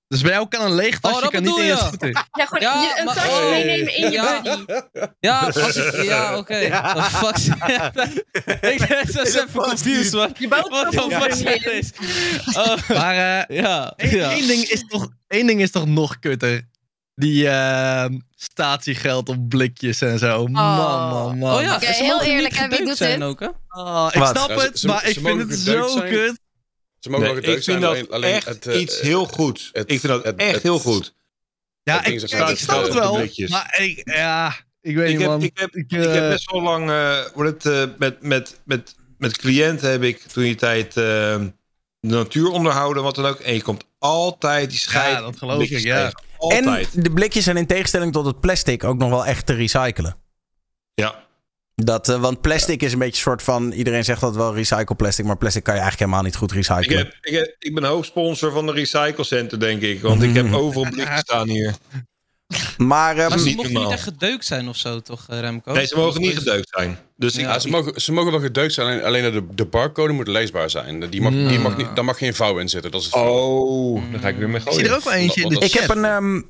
Dus 0.07 0.21
bij 0.21 0.31
jou 0.31 0.47
kan 0.47 0.61
een 0.65 0.75
leeg 0.75 0.99
tasje 0.99 1.15
Oh, 1.15 1.21
dat 1.21 1.31
kan 1.31 1.43
niet 1.43 1.57
in 1.57 1.63
je 1.65 1.77
scooter. 1.77 2.09
ja, 2.09 2.45
gewoon 2.45 2.61
Ja, 2.63 2.81
je, 2.81 2.99
een 2.99 3.05
maar- 3.05 3.15
tasje 3.15 3.29
Oh. 3.29 3.49
meenemen 3.49 3.95
in 3.95 4.03
je 4.03 4.11
Ja. 4.11 4.41
buddy. 4.41 4.65
Ja, 5.19 5.39
als 5.39 5.75
ik, 5.75 6.03
ja 6.03 6.37
oké. 6.37 6.59
The 6.69 7.01
fuck? 7.01 7.37
ik 8.73 8.87
ben 8.87 9.07
zo 9.13 9.21
even 9.21 9.49
confused, 9.53 10.13
man. 10.13 10.35
Je 10.37 10.47
boodschap 10.47 10.71
Wat 10.71 10.91
de 10.91 11.01
hoeft 11.01 11.15
fuck 11.15 11.27
niet 11.29 11.37
zijn 11.37 11.55
in. 11.55 11.61
deze? 11.61 11.93
Oh, 12.59 12.89
Maar 12.89 13.45
eh, 13.47 13.57
ja, 13.57 13.93
één, 13.95 14.15
ja. 14.17 14.31
één 14.31 14.47
ding 14.47 14.63
is 14.63 14.83
toch, 14.87 15.07
één 15.27 15.47
ding 15.47 15.61
is 15.61 15.71
toch 15.71 15.85
nog 15.87 16.19
kutter. 16.19 16.69
Die 17.15 17.47
eh, 17.49 18.05
statiegeld 18.35 19.29
op 19.29 19.49
blikjes 19.49 20.01
en 20.01 20.19
zo. 20.19 20.47
Man, 20.47 20.77
man, 21.09 21.37
man. 21.37 21.55
Oh 21.57 21.61
ja, 21.61 21.79
heel 21.79 22.21
eerlijk, 22.21 22.53
wie 22.53 22.61
gedeukt 22.61 22.85
doet 22.87 22.97
zijn 22.97 23.19
dit? 23.19 23.27
ook, 23.29 23.39
hè? 23.39 23.47
Oh, 23.69 24.07
ik 24.11 24.19
Wat? 24.19 24.29
snap 24.37 24.49
Ja, 24.49 24.59
ze- 24.59 24.65
het, 24.65 24.79
ze- 24.79 24.87
maar 24.87 24.99
ze 25.01 25.09
ik 25.09 25.19
vind 25.19 25.49
het 25.49 25.59
zo 25.59 25.87
zijn. 25.87 26.09
kut. 26.09 26.39
Ze 26.99 27.09
mogen 27.09 27.25
Nee, 27.25 27.33
wel 27.33 27.37
ik 27.39 27.45
gedeukt 27.45 27.63
zijn, 27.63 27.81
vind 27.81 27.99
dat 28.07 28.11
alleen, 28.11 28.33
echt 28.33 28.45
het, 28.45 28.67
eh, 28.67 28.81
iets 28.81 28.97
eh, 28.99 29.03
heel 29.05 29.25
goed. 29.25 29.69
het- 29.71 29.91
ik 29.91 29.99
vind 29.99 30.13
dat 30.13 30.23
het- 30.23 30.35
echt 30.35 30.53
het- 30.53 30.63
heel 30.63 30.79
goed. 30.79 31.13
Ja, 31.83 31.99
ik, 31.99 32.05
ik, 32.07 32.21
ik 32.21 32.27
snap 32.27 32.47
het, 32.47 32.87
eh, 32.89 32.93
wel. 32.95 33.13
Maar 33.47 33.75
ik, 33.81 34.01
ja, 34.15 34.55
ik 34.81 34.95
weet 34.95 35.05
Ik 35.09 35.11
niet, 35.11 35.21
heb, 35.21 35.29
man. 35.29 35.41
ik, 35.41 35.57
heb, 35.59 35.75
Ik, 35.75 35.91
ik 35.91 35.99
heb 36.01 36.23
eh, 36.23 36.29
best 36.29 36.51
wel 36.51 36.61
lang, 36.61 36.89
eh, 36.89 37.19
het, 37.35 37.65
eh, 37.65 37.83
met, 37.97 38.21
met, 38.21 38.59
met, 38.65 38.95
met 39.17 39.37
cliënten 39.37 39.91
heb 39.91 40.03
ik 40.03 40.21
toen 40.21 40.43
die 40.43 40.55
tijd 40.55 40.87
eh, 40.87 40.93
de 40.95 41.51
natuur 41.99 42.47
onderhouden, 42.49 43.03
wat 43.03 43.15
dan 43.15 43.25
ook. 43.25 43.39
En 43.39 43.53
je 43.53 43.61
komt 43.61 43.83
altijd 43.99 44.69
die 44.69 44.79
scheid. 44.79 45.13
Ja, 45.15 45.21
dat 45.21 45.37
geloof 45.37 45.61
ik, 45.63 45.79
ja. 45.79 46.05
tegen. 46.05 46.23
Altijd. 46.51 46.93
En 46.95 47.03
de 47.03 47.11
blikjes 47.11 47.43
zijn 47.43 47.57
in 47.57 47.65
tegenstelling 47.65 48.11
tot 48.13 48.25
het 48.25 48.39
plastic 48.39 48.83
ook 48.83 48.97
nog 48.97 49.09
wel 49.09 49.25
echt 49.25 49.45
te 49.45 49.53
recyclen. 49.53 50.15
Ja. 50.93 51.23
Dat, 51.75 52.09
eh, 52.09 52.21
want 52.21 52.41
plastic 52.41 52.81
is 52.81 52.93
een 52.93 52.99
beetje 52.99 53.15
een 53.15 53.21
soort 53.21 53.41
van... 53.41 53.71
Iedereen 53.71 54.03
zegt 54.03 54.21
dat 54.21 54.35
wel 54.35 54.55
recycle 54.55 54.95
plastic, 54.95 55.25
maar 55.25 55.37
plastic 55.37 55.63
kan 55.63 55.73
je 55.73 55.79
eigenlijk 55.79 56.09
helemaal 56.09 56.29
niet 56.29 56.39
goed 56.39 56.51
Ik, 56.51 56.57
recyclen. 56.57 56.97
heb, 56.97 57.17
ik, 57.21 57.33
heb, 57.33 57.55
ik 57.59 57.73
ben 57.73 57.83
hoofdsponsor 57.83 58.51
van 58.51 58.65
de 58.65 58.71
Recycle 58.71 59.23
Center, 59.23 59.59
denk 59.59 59.81
ik. 59.81 60.01
Want 60.01 60.21
ik 60.23 60.35
heb 60.35 60.53
overal 60.63 60.91
blikjes 60.91 61.19
staan 61.19 61.49
hier. 61.49 61.73
Maar, 62.77 63.17
eh, 63.17 63.29
Maar 63.29 63.39
ze 63.39 63.45
niet 63.45 63.55
mogen 63.55 63.71
normaal. 63.71 63.91
niet 63.91 63.99
echt 63.99 64.07
gedeukt 64.07 64.45
zijn 64.45 64.67
of 64.69 64.77
zo, 64.77 64.99
toch, 64.99 65.25
eh, 65.29 65.39
Remco? 65.39 65.71
Nee, 65.71 65.85
ze 65.85 65.95
mogen 65.95 66.21
niet 66.21 66.37
gedeukt 66.37 66.69
zijn. 66.71 66.97
Dus 67.15 67.35
Ja. 67.35 67.41
Ja, 67.41 67.59
ze, 67.59 67.69
mogen, 67.69 68.01
ze 68.01 68.11
mogen 68.11 68.31
wel 68.31 68.39
gedeukt 68.39 68.73
zijn, 68.73 68.87
alleen, 68.87 69.03
alleen 69.03 69.31
de, 69.33 69.47
de 69.55 69.65
barcode 69.65 70.13
moet 70.13 70.27
leesbaar 70.27 70.69
zijn. 70.69 71.09
Die 71.09 71.21
mag, 71.21 71.31
die 71.31 71.59
mag 71.59 71.77
niet, 71.77 71.95
daar 71.95 72.05
mag 72.05 72.17
geen 72.17 72.35
vouw 72.35 72.57
in 72.57 72.69
zitten. 72.69 72.91
Dat 72.91 73.01
is 73.01 73.05
het. 73.05 73.15
Oh, 73.15 74.11
daar 74.11 74.19
ga 74.21 74.27
ik 74.27 74.37
weer 74.37 74.49
mee 74.49 74.61
ik 74.61 74.61
zie 74.61 74.71
gooien. 74.71 74.89
er 74.89 74.95
ook 74.95 75.03
wel 75.03 75.13
eentje 75.13 75.41
in 75.41 75.49
de 75.49 75.59
ik 75.59 75.73
heb 75.73 75.89
een... 75.89 76.05
ehm, 76.05 76.41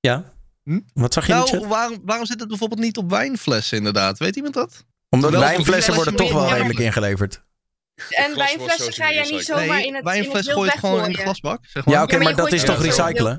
ja? 0.00 0.32
Hm? 0.64 0.80
Wat 0.94 1.12
zag 1.12 1.26
je 1.26 1.32
in 1.32 1.40
de 1.40 1.46
chat? 1.46 1.58
Nou, 1.58 1.68
waarom, 1.68 1.98
waarom 2.04 2.26
zit 2.26 2.40
het 2.40 2.48
bijvoorbeeld 2.48 2.80
niet 2.80 2.96
op 2.96 3.10
wijnflessen 3.10 3.76
inderdaad? 3.78 4.18
Weet 4.18 4.36
iemand 4.36 4.54
dat? 4.54 4.84
Omdat 5.08 5.30
wijnflessen 5.30 5.94
worden 5.94 6.16
toch 6.16 6.32
wel 6.32 6.48
redelijk 6.48 6.78
ingeleverd. 6.78 7.42
En 8.10 8.36
wijnflessen 8.36 8.92
ga 8.92 9.12
jij 9.12 9.24
sowieso 9.24 9.36
niet 9.36 9.44
zomaar 9.44 9.76
Nee, 9.76 9.86
in 9.86 9.94
het, 9.94 10.04
wijnfles 10.04 10.48
gooi 10.48 10.70
je 10.72 10.78
gewoon 10.78 11.04
in 11.04 11.12
de 11.12 11.18
glasbak. 11.18 11.66
Zeg 11.66 11.84
maar. 11.84 11.94
Ja, 11.94 12.02
oké, 12.02 12.18
maar 12.18 12.28
je 12.28 12.34
dat 12.34 12.52
is 12.52 12.64
toch 12.64 12.82
recyclen? 12.82 13.38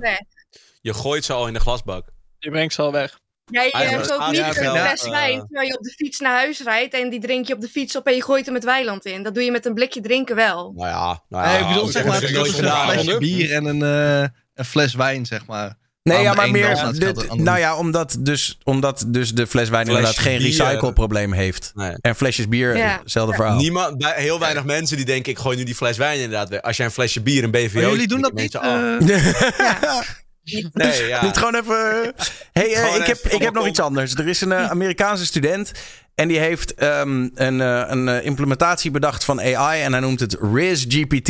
Je 0.86 0.94
gooit 0.94 1.26
ze 1.26 1.34
al 1.34 1.48
in 1.48 1.54
de 1.54 1.60
glasbak. 1.60 2.06
Je 2.38 2.50
brengt 2.50 2.74
ze 2.74 2.82
al 2.82 2.92
weg. 2.92 3.20
Jij 3.46 3.70
ja, 3.74 3.80
maar 3.80 3.96
koopt 3.96 4.08
dat 4.08 4.32
niet 4.32 4.40
een 4.40 4.54
fles 4.54 5.04
eh, 5.04 5.10
wijn 5.10 5.40
terwijl 5.40 5.68
je 5.68 5.78
op 5.78 5.84
de 5.84 5.92
fiets 5.92 6.20
naar 6.20 6.34
huis 6.34 6.62
rijdt 6.64 6.94
en 6.94 7.10
die 7.10 7.20
drink 7.20 7.48
je 7.48 7.54
op 7.54 7.62
de 7.62 7.68
fiets 7.68 7.96
op 7.96 8.08
en 8.08 8.16
je 8.16 8.24
gooit 8.24 8.46
hem 8.46 8.56
het 8.56 8.64
weiland 8.64 9.06
in. 9.06 9.24
Dat 9.24 9.34
doe 9.34 9.44
je 9.44 9.52
met 9.52 9.66
een 9.66 9.74
blikje 9.74 10.02
drinken 10.02 10.36
wel. 10.36 10.74
Nou 10.76 10.88
ja, 10.90 11.24
nou 11.30 11.44
ja. 11.46 11.52
Nee, 11.52 11.62
ik 11.62 11.68
bedoel 11.68 11.88
zeg 11.88 12.06
maar 12.06 12.20
tussen 12.20 12.66
een 12.66 12.90
flesje 12.90 13.18
bier 13.18 13.52
en 13.52 13.66
een, 13.66 13.82
eh, 13.84 14.28
een 14.54 14.66
fles 14.66 14.94
wijn, 14.94 15.26
zeg 15.26 15.46
maar. 15.46 15.78
Nee, 16.04 16.22
ja, 16.22 16.34
maar 16.34 16.52
meer. 16.52 16.76
de- 16.94 17.26
nou 17.34 17.60
ja, 17.60 17.78
omdat 17.78 18.16
dus, 18.20 18.58
omdat 18.64 19.06
dus 19.08 19.34
de 19.34 19.48
fles 19.48 19.70
wijn 19.70 19.88
inderdaad 19.88 20.18
geen 20.18 20.38
bier. 20.38 20.48
recycleprobleem 20.48 21.34
heeft. 21.34 21.72
Nee. 21.74 21.96
En 22.02 22.16
flesjes 22.16 22.48
bier, 22.48 22.78
Ja. 22.78 23.00
hetzelfde 23.02 23.36
verhaal. 23.36 23.58
Niemand, 23.58 24.06
heel 24.16 24.40
weinig 24.40 24.64
mensen 24.64 24.98
die 24.98 25.06
denken, 25.06 25.32
ik 25.32 25.38
gooi 25.38 25.58
nu 25.58 25.64
die 25.64 25.76
fles 25.76 25.98
wijn 25.98 26.20
inderdaad 26.20 26.50
weg. 26.50 26.62
Als 26.62 26.78
jij 26.78 26.86
een 26.86 26.92
flesje 26.92 27.22
bier, 27.22 27.44
een 27.44 27.52
BVO... 27.52 27.80
Maar 27.82 27.90
jullie 27.90 28.08
doen 28.08 28.22
dat 28.22 28.34
niet? 28.34 28.56
Oh, 28.58 29.00
nee, 30.74 31.08
ja. 31.08 31.24
Niet 31.24 31.38
gewoon 31.38 31.56
even. 31.56 32.14
Hey, 32.52 32.74
eh, 32.74 32.84
Gewoon 32.84 33.02
ik 33.02 33.06
heb, 33.06 33.18
ik 33.18 33.42
heb 33.42 33.54
nog 33.54 33.68
iets 33.68 33.80
anders. 33.80 34.14
Er 34.14 34.28
is 34.28 34.42
een 34.42 34.52
eh, 34.52 34.70
Amerikaanse 34.70 35.26
student. 35.26 35.72
En 36.16 36.28
die 36.28 36.40
heeft 36.40 36.74
ehm, 36.74 37.30
een, 37.34 37.62
eh, 37.62 37.84
een 37.88 38.24
implementatie 38.24 38.92
bedacht 38.92 39.24
van 39.24 39.42
AI. 39.42 39.82
En 39.82 39.92
hij 39.92 40.02
noemt 40.02 40.20
het 40.20 40.38
RIS 40.54 40.86
GPT. 40.90 41.30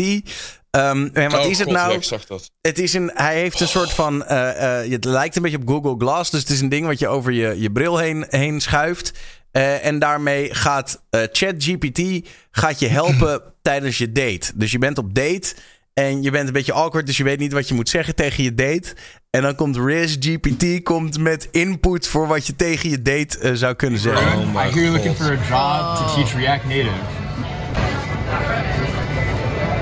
Ehm, 0.69 1.09
en 1.13 1.31
wat 1.31 1.45
Oh, 1.45 1.49
is 1.49 1.57
het 1.57 1.67
God, 1.67 1.77
nou? 1.77 1.93
ik 1.93 2.03
zag 2.03 2.25
dat. 2.25 2.51
Het 2.61 2.79
is 2.79 2.93
een, 2.93 3.11
hij 3.13 3.39
heeft 3.39 3.59
een 3.59 3.67
soort 3.67 3.93
van. 3.93 4.23
het 4.25 5.05
lijkt 5.05 5.35
een 5.35 5.41
beetje 5.41 5.57
op 5.57 5.67
Google 5.67 5.95
Glass. 5.97 6.31
Dus 6.31 6.39
het 6.41 6.49
is 6.49 6.61
een 6.61 6.69
ding 6.69 6.85
wat 6.85 6.99
je 6.99 7.07
over 7.07 7.31
je, 7.31 7.59
je 7.61 7.71
bril 7.71 7.97
heen, 7.97 8.25
heen 8.29 8.61
schuift. 8.61 9.13
En 9.61 9.99
daarmee 9.99 10.53
gaat 10.53 11.01
eh, 11.09 11.21
ChatGPT 11.31 12.29
gaat 12.51 12.79
je 12.79 12.87
helpen 12.87 13.41
tijdens 13.61 13.97
je 13.97 14.11
date. 14.11 14.51
Dus 14.55 14.71
je 14.71 14.77
bent 14.77 14.97
op 14.97 15.15
date. 15.15 15.53
En 16.01 16.23
je 16.23 16.31
bent 16.31 16.47
een 16.47 16.53
beetje 16.53 16.73
awkward, 16.73 17.05
dus 17.05 17.17
je 17.17 17.23
weet 17.23 17.39
niet 17.39 17.53
wat 17.53 17.67
je 17.67 17.73
moet 17.73 17.89
zeggen 17.89 18.15
tegen 18.15 18.43
je 18.43 18.53
date. 18.53 18.95
En 19.29 19.41
dan 19.41 19.55
komt 19.55 19.77
Riz 19.77 20.15
GPT 20.19 20.83
komt 20.83 21.19
met 21.19 21.47
input 21.51 22.07
voor 22.07 22.27
wat 22.27 22.47
je 22.47 22.55
tegen 22.55 22.89
je 22.89 23.01
date 23.01 23.39
eh, 23.39 23.51
zou 23.53 23.73
kunnen 23.73 23.99
zeggen. 23.99 24.37
Oh 24.37 24.43
I 24.43 24.45
my 24.45 24.53
hear 24.53 24.73
you're 24.73 24.91
looking 24.91 25.15
for 25.15 25.25
a 25.25 25.47
job 25.49 25.97
to 25.97 26.15
teach 26.15 26.33
React 26.35 26.65
Native. 26.65 26.93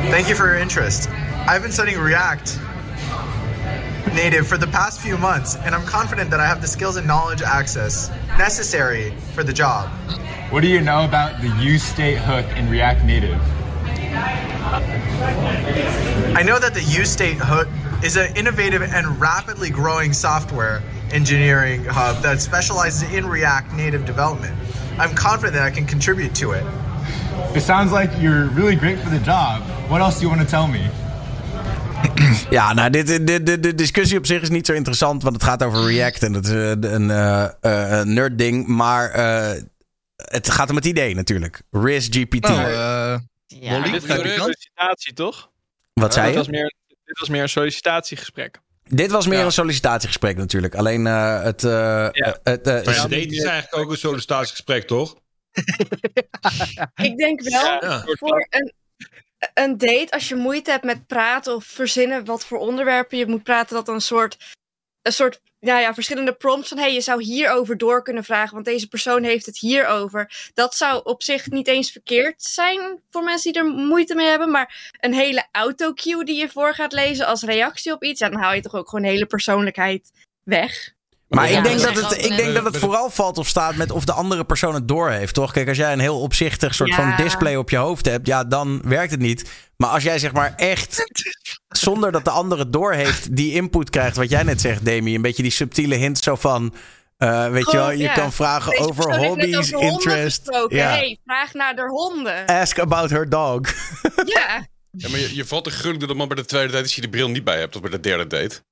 Thank 0.10 0.26
you 0.26 0.36
for 0.36 0.46
your 0.46 0.60
interest. 0.60 1.08
I've 1.48 1.62
been 1.62 1.74
studying 1.74 2.04
React 2.04 2.60
Native 4.14 4.44
for 4.44 4.60
the 4.60 4.68
past 4.68 5.00
few 5.00 5.18
months, 5.18 5.56
and 5.56 5.76
I'm 5.76 5.86
confident 5.86 6.30
that 6.30 6.40
I 6.40 6.46
have 6.46 6.62
the 6.62 6.68
skills 6.68 6.98
and 6.98 7.08
knowledge 7.08 7.42
access 7.42 8.12
necessary 8.38 9.14
for 9.34 9.44
the 9.44 9.54
job. 9.54 9.90
What 10.52 10.62
do 10.62 10.68
you 10.68 10.82
know 10.82 11.04
about 11.04 11.42
the 11.42 11.72
use 11.72 11.84
state 11.84 12.18
hook 12.18 12.46
in 12.58 12.70
React 12.70 13.06
Native? 13.06 13.42
I 16.36 16.44
know 16.44 16.60
that 16.60 16.74
the 16.74 16.82
U-State 16.82 17.38
Hook 17.38 17.68
is 18.04 18.18
an 18.18 18.36
innovative 18.36 18.82
and 18.82 19.20
rapidly 19.20 19.70
growing 19.70 20.14
software 20.14 20.82
engineering 21.12 21.86
hub 21.86 22.22
that 22.24 22.42
specializes 22.42 23.04
in 23.14 23.26
React 23.26 23.74
Native 23.74 24.06
development. 24.06 24.56
I'm 25.00 25.16
confident 25.16 25.54
that 25.54 25.64
I 25.64 25.72
can 25.72 25.86
contribute 25.86 26.34
to 26.36 26.52
it. 26.52 26.64
It 27.56 27.62
sounds 27.64 27.92
like 27.92 28.12
you're 28.20 28.48
really 28.56 28.76
great 28.76 29.00
for 29.00 29.10
the 29.10 29.20
job. 29.20 29.62
What 29.90 30.02
else 30.02 30.16
do 30.16 30.22
you 30.22 30.30
want 30.30 30.42
to 30.42 30.48
tell 30.48 30.68
me? 30.68 30.90
Ja, 32.50 32.74
nou, 32.74 32.90
dit, 32.90 33.08
de, 33.28 33.44
de, 33.44 33.60
de 33.60 33.76
discussie 33.76 34.18
op 34.18 34.26
zich 34.26 34.42
is 34.42 34.50
niet 34.50 34.66
zo 34.66 34.74
interessant, 34.74 35.24
want 35.24 35.36
het 35.36 35.44
gaat 35.44 35.64
over 35.64 35.86
React 35.86 36.24
en 36.24 36.34
dat 36.34 36.46
is 36.46 36.52
eh, 36.52 36.70
een 36.70 37.12
eh, 37.12 37.44
eh, 37.44 38.06
nerd 38.06 38.38
ding. 38.38 38.68
Maar 38.68 39.10
eh, 39.10 39.62
het 40.16 40.52
gaat 40.52 40.70
om 40.70 40.76
het 40.76 40.86
idee 40.86 41.16
natuurlijk. 41.16 41.62
Riz 41.72 42.08
GPT. 42.12 42.48
Nou, 42.48 42.72
eh, 42.72 43.20
Ja. 43.62 43.72
Molly, 43.80 43.92
dit 43.92 44.06
was 44.08 44.18
een 44.20 44.30
sollicitatie, 44.40 45.14
toch? 45.14 45.52
Wat 45.94 46.04
dit, 46.04 46.14
zei 46.14 46.34
was 46.36 46.46
je? 46.46 46.52
meer, 46.52 46.74
dit 47.04 47.20
was 47.20 47.30
meer 47.30 47.42
een 47.42 47.50
sollicitatiegesprek. 47.50 48.60
Dit 48.84 49.12
was 49.12 49.28
meer 49.28 49.40
een 49.46 49.52
sollicitatiegesprek 49.52 50.38
natuurlijk. 50.38 50.76
Alleen 50.76 51.08
eh, 51.08 51.44
het... 51.44 51.64
eh, 51.64 52.08
het 52.44 52.68
eh, 52.68 52.74
Maar 52.74 52.88
is- 52.94 52.98
een 53.04 53.10
date 53.10 53.36
is 53.36 53.44
eigenlijk 53.44 53.84
ook 53.84 53.92
een 53.92 53.98
sollicitatiegesprek, 53.98 54.88
toch? 54.88 55.16
Ik 57.08 57.18
denk 57.18 57.42
wel, 57.42 57.62
Ja. 57.64 58.04
voor 58.06 58.48
een, 58.50 58.74
een 59.54 59.78
date, 59.78 60.08
als 60.10 60.28
je 60.30 60.36
moeite 60.36 60.72
hebt 60.72 60.84
met 60.84 61.08
praten 61.08 61.56
of 61.56 61.66
verzinnen 61.66 62.26
wat 62.26 62.46
voor 62.46 62.58
onderwerpen 62.58 63.18
je 63.18 63.28
moet 63.28 63.44
praten, 63.44 63.76
dat 63.76 63.86
dan 63.86 63.96
een 63.96 64.02
soort, 64.02 64.38
een 65.02 65.12
soort 65.12 65.42
ja, 65.64 65.80
ja, 65.80 65.94
verschillende 65.94 66.34
prompts 66.34 66.68
van 66.70 66.78
hey, 66.78 66.94
je 66.94 67.02
zou 67.02 67.24
hierover 67.24 67.78
door 67.78 68.04
kunnen 68.04 68.24
vragen, 68.24 68.54
want 68.54 68.66
deze 68.66 68.88
persoon 68.88 69.24
heeft 69.24 69.46
het 69.46 69.58
hierover. 69.58 70.52
Dat 70.54 70.76
zou 70.76 71.02
op 71.04 71.24
zich 71.24 71.50
niet 71.50 71.68
eens 71.68 71.92
verkeerd 71.92 72.44
zijn 72.44 73.02
voor 73.10 73.24
mensen 73.24 73.54
die 73.54 73.62
er 73.62 73.68
moeite 73.68 74.16
mee 74.16 74.28
hebben, 74.28 74.52
maar 74.52 74.94
een 75.00 75.14
hele 75.14 75.48
autocue 75.52 76.24
die 76.24 76.36
je 76.40 76.50
voor 76.50 76.74
gaat 76.74 76.94
lezen 76.94 77.28
als 77.28 77.42
reactie 77.42 77.92
op 77.92 78.04
iets, 78.04 78.20
ja, 78.20 78.30
dan 78.30 78.42
haal 78.42 78.54
je 78.54 78.62
toch 78.62 78.76
ook 78.76 78.90
gewoon 78.90 79.06
hele 79.06 79.26
persoonlijkheid 79.26 80.12
weg. 80.44 80.94
Maar 81.34 81.52
Ja, 81.52 81.58
ik 81.58 81.64
denk, 81.64 81.82
dat 81.82 81.96
het, 81.96 82.26
ik 82.26 82.36
denk 82.36 82.54
dat 82.54 82.64
het 82.66 82.78
vooral 82.78 83.10
valt 83.10 83.38
of 83.38 83.48
staat 83.48 83.76
met 83.76 83.92
of 83.92 84.06
de 84.06 84.12
andere 84.12 84.44
persoon 84.44 84.74
het 84.74 84.88
doorheeft, 84.88 85.34
toch? 85.34 85.52
Kijk, 85.52 85.68
als 85.68 85.78
jij 85.78 85.94
een 85.94 86.00
heel 86.00 86.20
opzichtig 86.20 86.76
soort 86.76 86.96
van 86.96 87.16
display 87.16 87.56
op 87.56 87.70
je 87.70 87.78
hoofd 87.78 88.06
hebt, 88.06 88.28
ja, 88.28 88.44
dan 88.44 88.82
werkt 88.86 89.12
het 89.12 89.20
niet. 89.20 89.50
Maar 89.78 89.90
als 89.90 90.04
jij 90.04 90.20
zeg 90.20 90.34
maar 90.34 90.54
echt, 90.56 91.04
zonder 91.68 92.12
dat 92.12 92.24
de 92.24 92.30
ander 92.30 92.60
het 92.60 92.74
doorheeft, 92.74 93.36
die 93.36 93.54
input 93.54 93.90
krijgt, 93.90 94.16
wat 94.16 94.30
jij 94.30 94.44
net 94.44 94.62
zegt, 94.62 94.86
Demi, 94.86 95.16
een 95.16 95.22
beetje 95.22 95.44
die 95.44 95.52
subtiele 95.52 95.96
hint 95.96 96.18
zo 96.18 96.36
van, 96.36 96.74
eh, 97.18 97.48
weet 97.50 97.72
je 97.72 97.78
wel, 97.78 97.84
Gewoon, 97.84 97.98
je 97.98 98.04
ja, 98.04 98.14
kan 98.14 98.32
vragen 98.32 98.72
deze 98.72 98.84
over 98.84 99.14
heeft 99.14 99.28
hobby's, 99.28 99.74
over 99.74 99.88
interest. 99.88 100.42
Ja. 100.68 100.90
Hey, 100.90 101.20
vraag 101.26 101.54
naar 101.54 101.76
de 101.76 101.88
honden. 101.88 102.46
Ask 102.46 102.80
about 102.80 103.10
her 103.10 103.30
dog. 103.30 103.62
Ja. 104.26 104.68
Ja, 104.98 105.10
maar 105.10 105.20
je, 105.20 105.36
je 105.36 105.46
valt 105.46 105.66
er 105.66 105.72
gruwelijk 105.72 106.00
door 106.00 106.08
dat 106.08 106.18
man 106.18 106.28
bij 106.28 106.38
de 106.38 106.46
tweede 106.46 106.72
date 106.72 106.84
als 106.84 106.96
je 106.96 107.02
de 107.02 107.10
bril 107.10 107.30
niet 107.30 107.44
bij 107.44 107.60
hebt. 107.60 107.76
Of 107.76 107.82
bij 107.82 107.92
de 107.92 108.00
derde 108.00 108.28
date. 108.28 108.64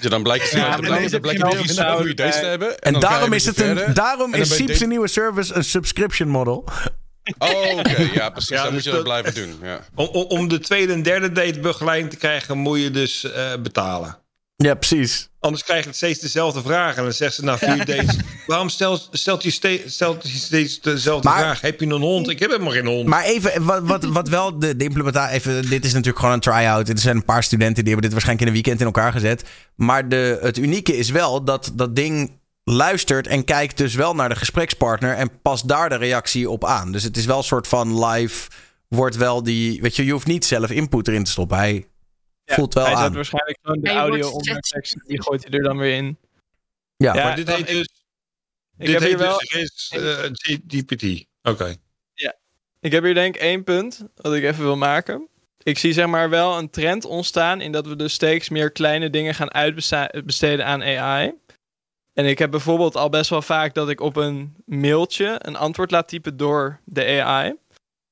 Dus 0.00 0.10
dan 0.10 0.22
blijkt 0.22 0.50
je 0.50 0.56
Ja, 0.56 0.70
dan 0.70 0.80
blijkt, 0.80 1.10
dat 1.10 1.96
goede 1.96 2.14
dates 2.14 2.40
te 2.40 2.46
hebben. 2.46 2.78
En 2.78 3.00
daarom 3.00 3.32
is, 3.32 3.44
het 3.46 3.60
een, 3.60 3.94
daarom 3.94 4.34
is 4.34 4.54
Siep's 4.54 4.80
nieuwe 4.80 5.08
service 5.08 5.54
een 5.54 5.64
subscription 5.64 6.28
model. 6.28 6.64
Oh, 7.38 7.78
oké. 7.78 8.08
Ja, 8.12 8.30
precies. 8.30 8.48
Ja, 8.48 8.62
dan 8.62 8.64
dus 8.64 8.72
moet 8.72 8.84
je 8.84 8.90
dat 8.90 9.04
dat- 9.04 9.22
blijven 9.22 9.34
doen. 9.34 9.68
Ja. 9.68 9.80
Om, 9.94 10.06
om, 10.06 10.24
om 10.24 10.48
de 10.48 10.58
tweede 10.58 10.92
en 10.92 11.02
derde 11.02 11.32
date 11.32 11.60
begeleiding 11.60 12.10
te 12.10 12.16
krijgen, 12.16 12.58
moet 12.58 12.80
je 12.80 12.90
dus 12.90 13.24
eh, 13.32 13.56
betalen. 13.62 14.18
Ja, 14.56 14.74
precies. 14.74 15.28
Anders 15.40 15.64
krijg 15.64 15.84
je 15.84 15.92
steeds 15.92 16.20
dezelfde 16.20 16.62
vraag. 16.62 16.96
En 16.96 17.02
dan 17.02 17.12
zegt 17.12 17.34
ze 17.34 17.44
na 17.44 17.58
vier 17.58 17.84
dates... 17.84 18.16
waarom 18.46 18.68
stelt, 18.68 19.08
stelt, 19.12 19.42
je 19.42 19.50
ste- 19.50 19.82
stelt 19.86 20.22
je 20.22 20.38
steeds 20.38 20.80
dezelfde 20.80 21.28
Maar- 21.28 21.38
vraag? 21.38 21.60
Heb 21.60 21.80
je 21.80 21.86
een 21.86 22.00
hond? 22.00 22.28
Ik 22.28 22.38
heb 22.38 22.50
helemaal 22.50 22.72
geen 22.72 22.86
hond. 22.86 23.06
Maar 23.06 23.24
even, 23.24 23.64
wat, 23.64 23.82
wat, 23.82 24.04
wat 24.04 24.28
wel 24.28 24.58
de, 24.58 24.76
de 24.76 24.84
implementatie... 24.84 25.34
Even, 25.34 25.68
dit 25.68 25.84
is 25.84 25.92
natuurlijk 25.92 26.18
gewoon 26.18 26.34
een 26.34 26.40
try-out. 26.40 26.88
Er 26.88 26.98
zijn 26.98 27.16
een 27.16 27.24
paar 27.24 27.42
studenten 27.42 27.84
die 27.84 27.92
hebben 27.92 28.02
dit 28.02 28.12
waarschijnlijk 28.12 28.40
in 28.40 28.46
een 28.46 28.62
weekend 28.62 28.80
in 28.80 28.86
elkaar 28.86 29.12
gezet. 29.12 29.44
Maar 29.74 30.08
de, 30.08 30.38
het 30.42 30.58
unieke 30.58 30.96
is 30.96 31.10
wel 31.10 31.44
dat 31.44 31.72
dat 31.74 31.96
ding 31.96 32.40
luistert 32.64 33.26
en 33.26 33.44
kijkt 33.44 33.76
dus 33.76 33.94
wel 33.94 34.14
naar 34.14 34.28
de 34.28 34.36
gesprekspartner... 34.36 35.14
en 35.14 35.40
past 35.42 35.68
daar 35.68 35.88
de 35.88 35.96
reactie 35.96 36.50
op 36.50 36.64
aan. 36.64 36.92
Dus 36.92 37.02
het 37.02 37.16
is 37.16 37.24
wel 37.24 37.38
een 37.38 37.44
soort 37.44 37.68
van 37.68 38.04
live... 38.04 38.48
wordt 38.88 39.16
wel 39.16 39.42
die... 39.42 39.80
Weet 39.82 39.96
je, 39.96 40.04
je 40.04 40.12
hoeft 40.12 40.26
niet 40.26 40.44
zelf 40.44 40.70
input 40.70 41.08
erin 41.08 41.24
te 41.24 41.30
stoppen. 41.30 41.56
Hij 41.58 41.86
voelt 42.54 42.74
wel 42.74 42.84
hij 42.84 42.94
zet 42.94 43.04
aan. 43.04 43.14
waarschijnlijk 43.14 43.58
gewoon 43.62 43.80
de 43.80 43.88
Hij 43.90 43.98
audio 43.98 44.30
onder 44.30 44.60
tekst. 44.60 44.96
Die 45.06 45.22
gooit 45.22 45.42
hij 45.48 45.52
er 45.58 45.62
dan 45.64 45.78
weer 45.78 45.96
in. 45.96 46.18
Ja, 46.96 47.14
maar 47.14 47.36
dit 47.36 47.48
heet 47.48 47.58
ik- 47.58 47.66
dus... 47.66 47.88
ik 48.78 48.86
dit 48.86 48.88
heb 48.88 49.00
heet 49.00 49.08
hier 49.08 49.18
wel- 49.18 49.38
dus 49.38 49.88
eh, 49.88 50.30
GPT. 50.66 51.26
Oké. 51.42 51.76
Ik 52.80 52.92
heb 52.92 53.04
hier 53.04 53.14
denk 53.14 53.34
ik 53.34 53.40
één 53.40 53.64
punt 53.64 54.06
wat 54.14 54.34
ik 54.34 54.42
even 54.44 54.62
wil 54.64 54.76
maken. 54.76 55.28
Ik 55.62 55.78
zie 55.78 55.92
zeg 55.92 56.06
maar 56.06 56.30
wel 56.30 56.58
een 56.58 56.70
trend 56.70 57.04
ontstaan 57.04 57.60
in 57.60 57.72
dat 57.72 57.86
we 57.86 57.96
dus 57.96 58.12
steeds 58.12 58.48
meer 58.48 58.70
kleine 58.70 59.10
dingen 59.10 59.34
gaan 59.34 59.52
uitbesteden 59.52 60.66
aan 60.66 60.82
AI. 60.82 61.32
En 62.12 62.24
ik 62.26 62.38
heb 62.38 62.50
bijvoorbeeld 62.50 62.96
al 62.96 63.08
best 63.08 63.30
wel 63.30 63.42
vaak 63.42 63.74
dat 63.74 63.88
ik 63.88 64.00
op 64.00 64.16
een 64.16 64.56
mailtje 64.64 65.36
een 65.38 65.56
antwoord 65.56 65.90
laat 65.90 66.08
typen 66.08 66.36
door 66.36 66.80
de 66.84 67.22
AI. 67.22 67.54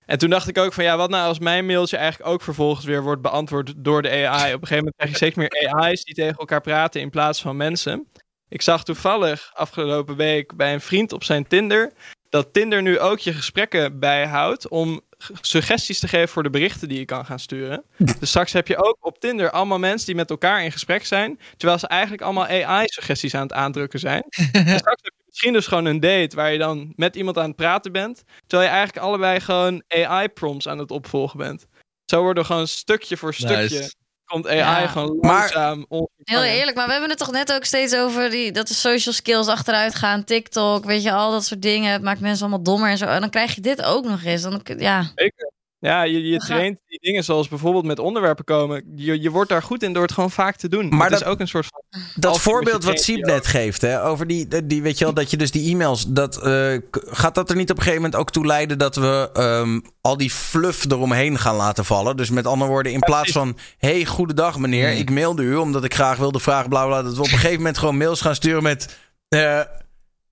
En 0.07 0.19
toen 0.19 0.31
dacht 0.31 0.49
ik 0.49 0.59
ook 0.59 0.73
van 0.73 0.85
ja, 0.85 0.97
wat 0.97 1.11
nou 1.11 1.29
als 1.29 1.39
mijn 1.39 1.67
mailtje 1.67 1.97
eigenlijk 1.97 2.31
ook 2.33 2.43
vervolgens 2.43 2.87
weer 2.87 3.03
wordt 3.03 3.23
beantwoord 3.23 3.73
door 3.77 4.03
de 4.03 4.11
AI. 4.11 4.55
Op 4.55 4.61
een 4.61 4.67
gegeven 4.67 4.77
moment 4.77 4.97
krijg 4.97 5.11
je 5.11 5.17
steeds 5.17 5.37
meer 5.37 5.75
AI's 5.75 6.05
die 6.05 6.15
tegen 6.15 6.37
elkaar 6.37 6.61
praten 6.61 7.01
in 7.01 7.11
plaats 7.11 7.41
van 7.41 7.57
mensen. 7.57 8.09
Ik 8.49 8.63
zag 8.63 8.85
toevallig 8.85 9.51
afgelopen 9.55 10.17
week 10.17 10.57
bij 10.57 10.73
een 10.73 10.81
vriend 10.81 11.13
op 11.13 11.25
zijn 11.25 11.47
Tinder 11.47 11.93
dat 12.35 12.53
Tinder 12.53 12.83
nu 12.83 12.99
ook 12.99 13.19
je 13.19 13.33
gesprekken 13.33 13.99
bijhoudt 13.99 14.69
om 14.69 15.01
suggesties 15.41 15.99
te 15.99 16.09
geven 16.09 16.29
voor 16.29 16.43
de 16.43 16.51
berichten 16.51 16.89
die 16.89 16.99
je 16.99 17.05
kan 17.05 17.27
gaan 17.27 17.39
sturen. 17.39 17.85
Dus 18.21 18.29
straks 18.29 18.53
heb 18.53 18.69
je 18.69 18.77
ook 18.77 18.97
op 19.01 19.19
Tinder 19.19 19.51
allemaal 19.51 19.79
mensen 19.79 20.07
die 20.07 20.15
met 20.15 20.31
elkaar 20.31 20.65
in 20.65 20.73
gesprek 20.73 21.05
zijn, 21.05 21.41
terwijl 21.57 21.79
ze 21.79 21.87
eigenlijk 21.87 22.23
allemaal 22.23 22.47
AI-suggesties 22.47 23.35
aan 23.35 23.43
het 23.43 23.53
aandrukken 23.53 23.99
zijn. 23.99 24.23
en 24.53 24.79
straks 24.79 25.03
heb 25.03 25.15
je 25.17 25.24
misschien 25.35 25.53
dus 25.53 25.67
gewoon 25.67 25.85
een 25.85 26.01
date 26.01 26.37
waar 26.37 26.53
je 26.53 26.59
dan 26.59 26.93
met 26.97 27.17
iemand 27.17 27.39
aan 27.39 27.47
het 27.47 27.57
praten 27.57 27.93
bent, 27.93 28.23
terwijl 28.47 28.69
je 28.71 28.75
eigenlijk 28.77 29.07
allebei 29.07 29.41
gewoon 29.41 29.83
AI-prompts 29.89 30.69
aan 30.69 30.79
het 30.79 30.91
opvolgen 30.91 31.39
bent. 31.39 31.67
Zo 32.05 32.23
worden 32.23 32.45
gewoon 32.45 32.69
stukje 32.69 33.17
voor 33.17 33.35
stukje. 33.35 33.57
Nice. 33.57 33.95
Komt 34.25 34.47
AI 34.49 34.57
Ja. 34.57 34.87
gewoon 34.87 35.19
Maar- 35.21 35.33
langzaam 35.41 35.77
Heel 35.89 36.09
onvervangen. 36.19 36.51
eerlijk, 36.59 36.77
maar 36.77 36.85
we 36.87 36.93
hebben 36.93 37.11
het 37.11 37.19
toch 37.19 37.31
net 37.31 37.53
ook 37.53 37.65
steeds 37.65 37.95
over 37.97 38.31
die, 38.31 38.53
dat 38.53 38.69
de 38.69 38.75
social 38.75 39.15
skills 39.15 39.49
achteruit 39.49 39.95
gaan. 39.95 40.25
TikTok, 40.25 40.85
weet 40.85 41.03
je, 41.03 41.13
al 41.13 41.31
dat 41.31 41.45
soort 41.45 41.63
dingen. 41.63 41.93
Het 41.93 42.03
maakt 42.03 42.21
mensen 42.21 42.47
allemaal 42.47 42.63
dommer 42.65 42.91
en 42.91 42.99
zo. 42.99 43.05
En 43.05 43.21
dan 43.21 43.31
krijg 43.31 43.55
je 43.55 43.61
dit 43.61 43.83
ook 43.83 44.05
nog 44.05 44.23
eens. 44.25 44.43
Dan, 44.43 44.61
ja. 44.77 45.11
Zeker. 45.15 45.53
Ja, 45.85 46.03
je, 46.03 46.23
je 46.23 46.39
traint 46.39 46.81
die 46.87 46.99
dingen 47.01 47.25
zoals 47.25 47.49
bijvoorbeeld 47.49 47.85
met 47.85 47.99
onderwerpen 47.99 48.45
komen. 48.45 48.85
Je, 48.97 49.21
je 49.21 49.31
wordt 49.31 49.51
daar 49.51 49.63
goed 49.63 49.83
in 49.83 49.93
door 49.93 50.03
het 50.03 50.13
gewoon 50.13 50.31
vaak 50.31 50.57
te 50.57 50.69
doen. 50.69 50.89
Maar 50.89 51.11
dat- 51.11 51.21
is 51.21 51.27
ook 51.27 51.41
een 51.41 51.49
soort 51.49 51.67
van... 51.67 52.01
Dat 52.15 52.41
voorbeeld 52.41 52.85
wat 52.85 53.01
Siep 53.01 53.23
traint, 53.23 53.43
net 53.43 53.47
geeft, 53.47 53.81
hè, 53.83 54.05
over 54.05 54.27
die, 54.27 54.67
die, 54.67 54.83
weet 54.83 54.99
je 54.99 55.05
wel, 55.05 55.15
dat 55.15 55.31
je 55.31 55.37
dus 55.37 55.51
die 55.51 55.71
e-mails, 55.73 56.07
dat, 56.09 56.43
eh, 56.43 56.77
gaat 56.91 57.35
dat 57.35 57.51
er 57.51 57.57
niet 57.57 57.71
op 57.71 57.77
een 57.77 57.83
gegeven 57.83 58.03
moment 58.03 58.21
ook 58.21 58.31
toe 58.31 58.47
leiden 58.47 58.79
dat 58.79 58.97
we 58.97 59.31
ehm, 59.33 59.81
al 60.01 60.17
die 60.17 60.31
fluff 60.31 60.85
eromheen 60.91 61.39
gaan 61.39 61.57
laten 61.57 61.85
vallen? 61.85 62.17
Dus 62.17 62.31
met 62.31 62.47
andere 62.47 62.71
woorden, 62.71 62.93
in 62.93 63.01
plaats 63.01 63.33
van, 63.33 63.57
hey, 63.79 64.05
goedendag 64.05 64.59
meneer, 64.59 64.93
ik 64.93 65.11
mailde 65.11 65.43
u 65.43 65.55
omdat 65.57 65.85
ik 65.85 65.95
graag 65.95 66.17
wilde 66.19 66.41
vragen, 66.41 66.69
bla 66.69 66.87
bla, 66.87 67.03
dat 67.03 67.13
we 67.15 67.19
op 67.21 67.25
een 67.25 67.31
gegeven 67.33 67.57
moment 67.57 67.79
gewoon 67.79 67.97
mails 67.97 68.21
gaan 68.21 68.35
sturen 68.35 68.63
met, 68.63 68.99
eh, 69.29 69.61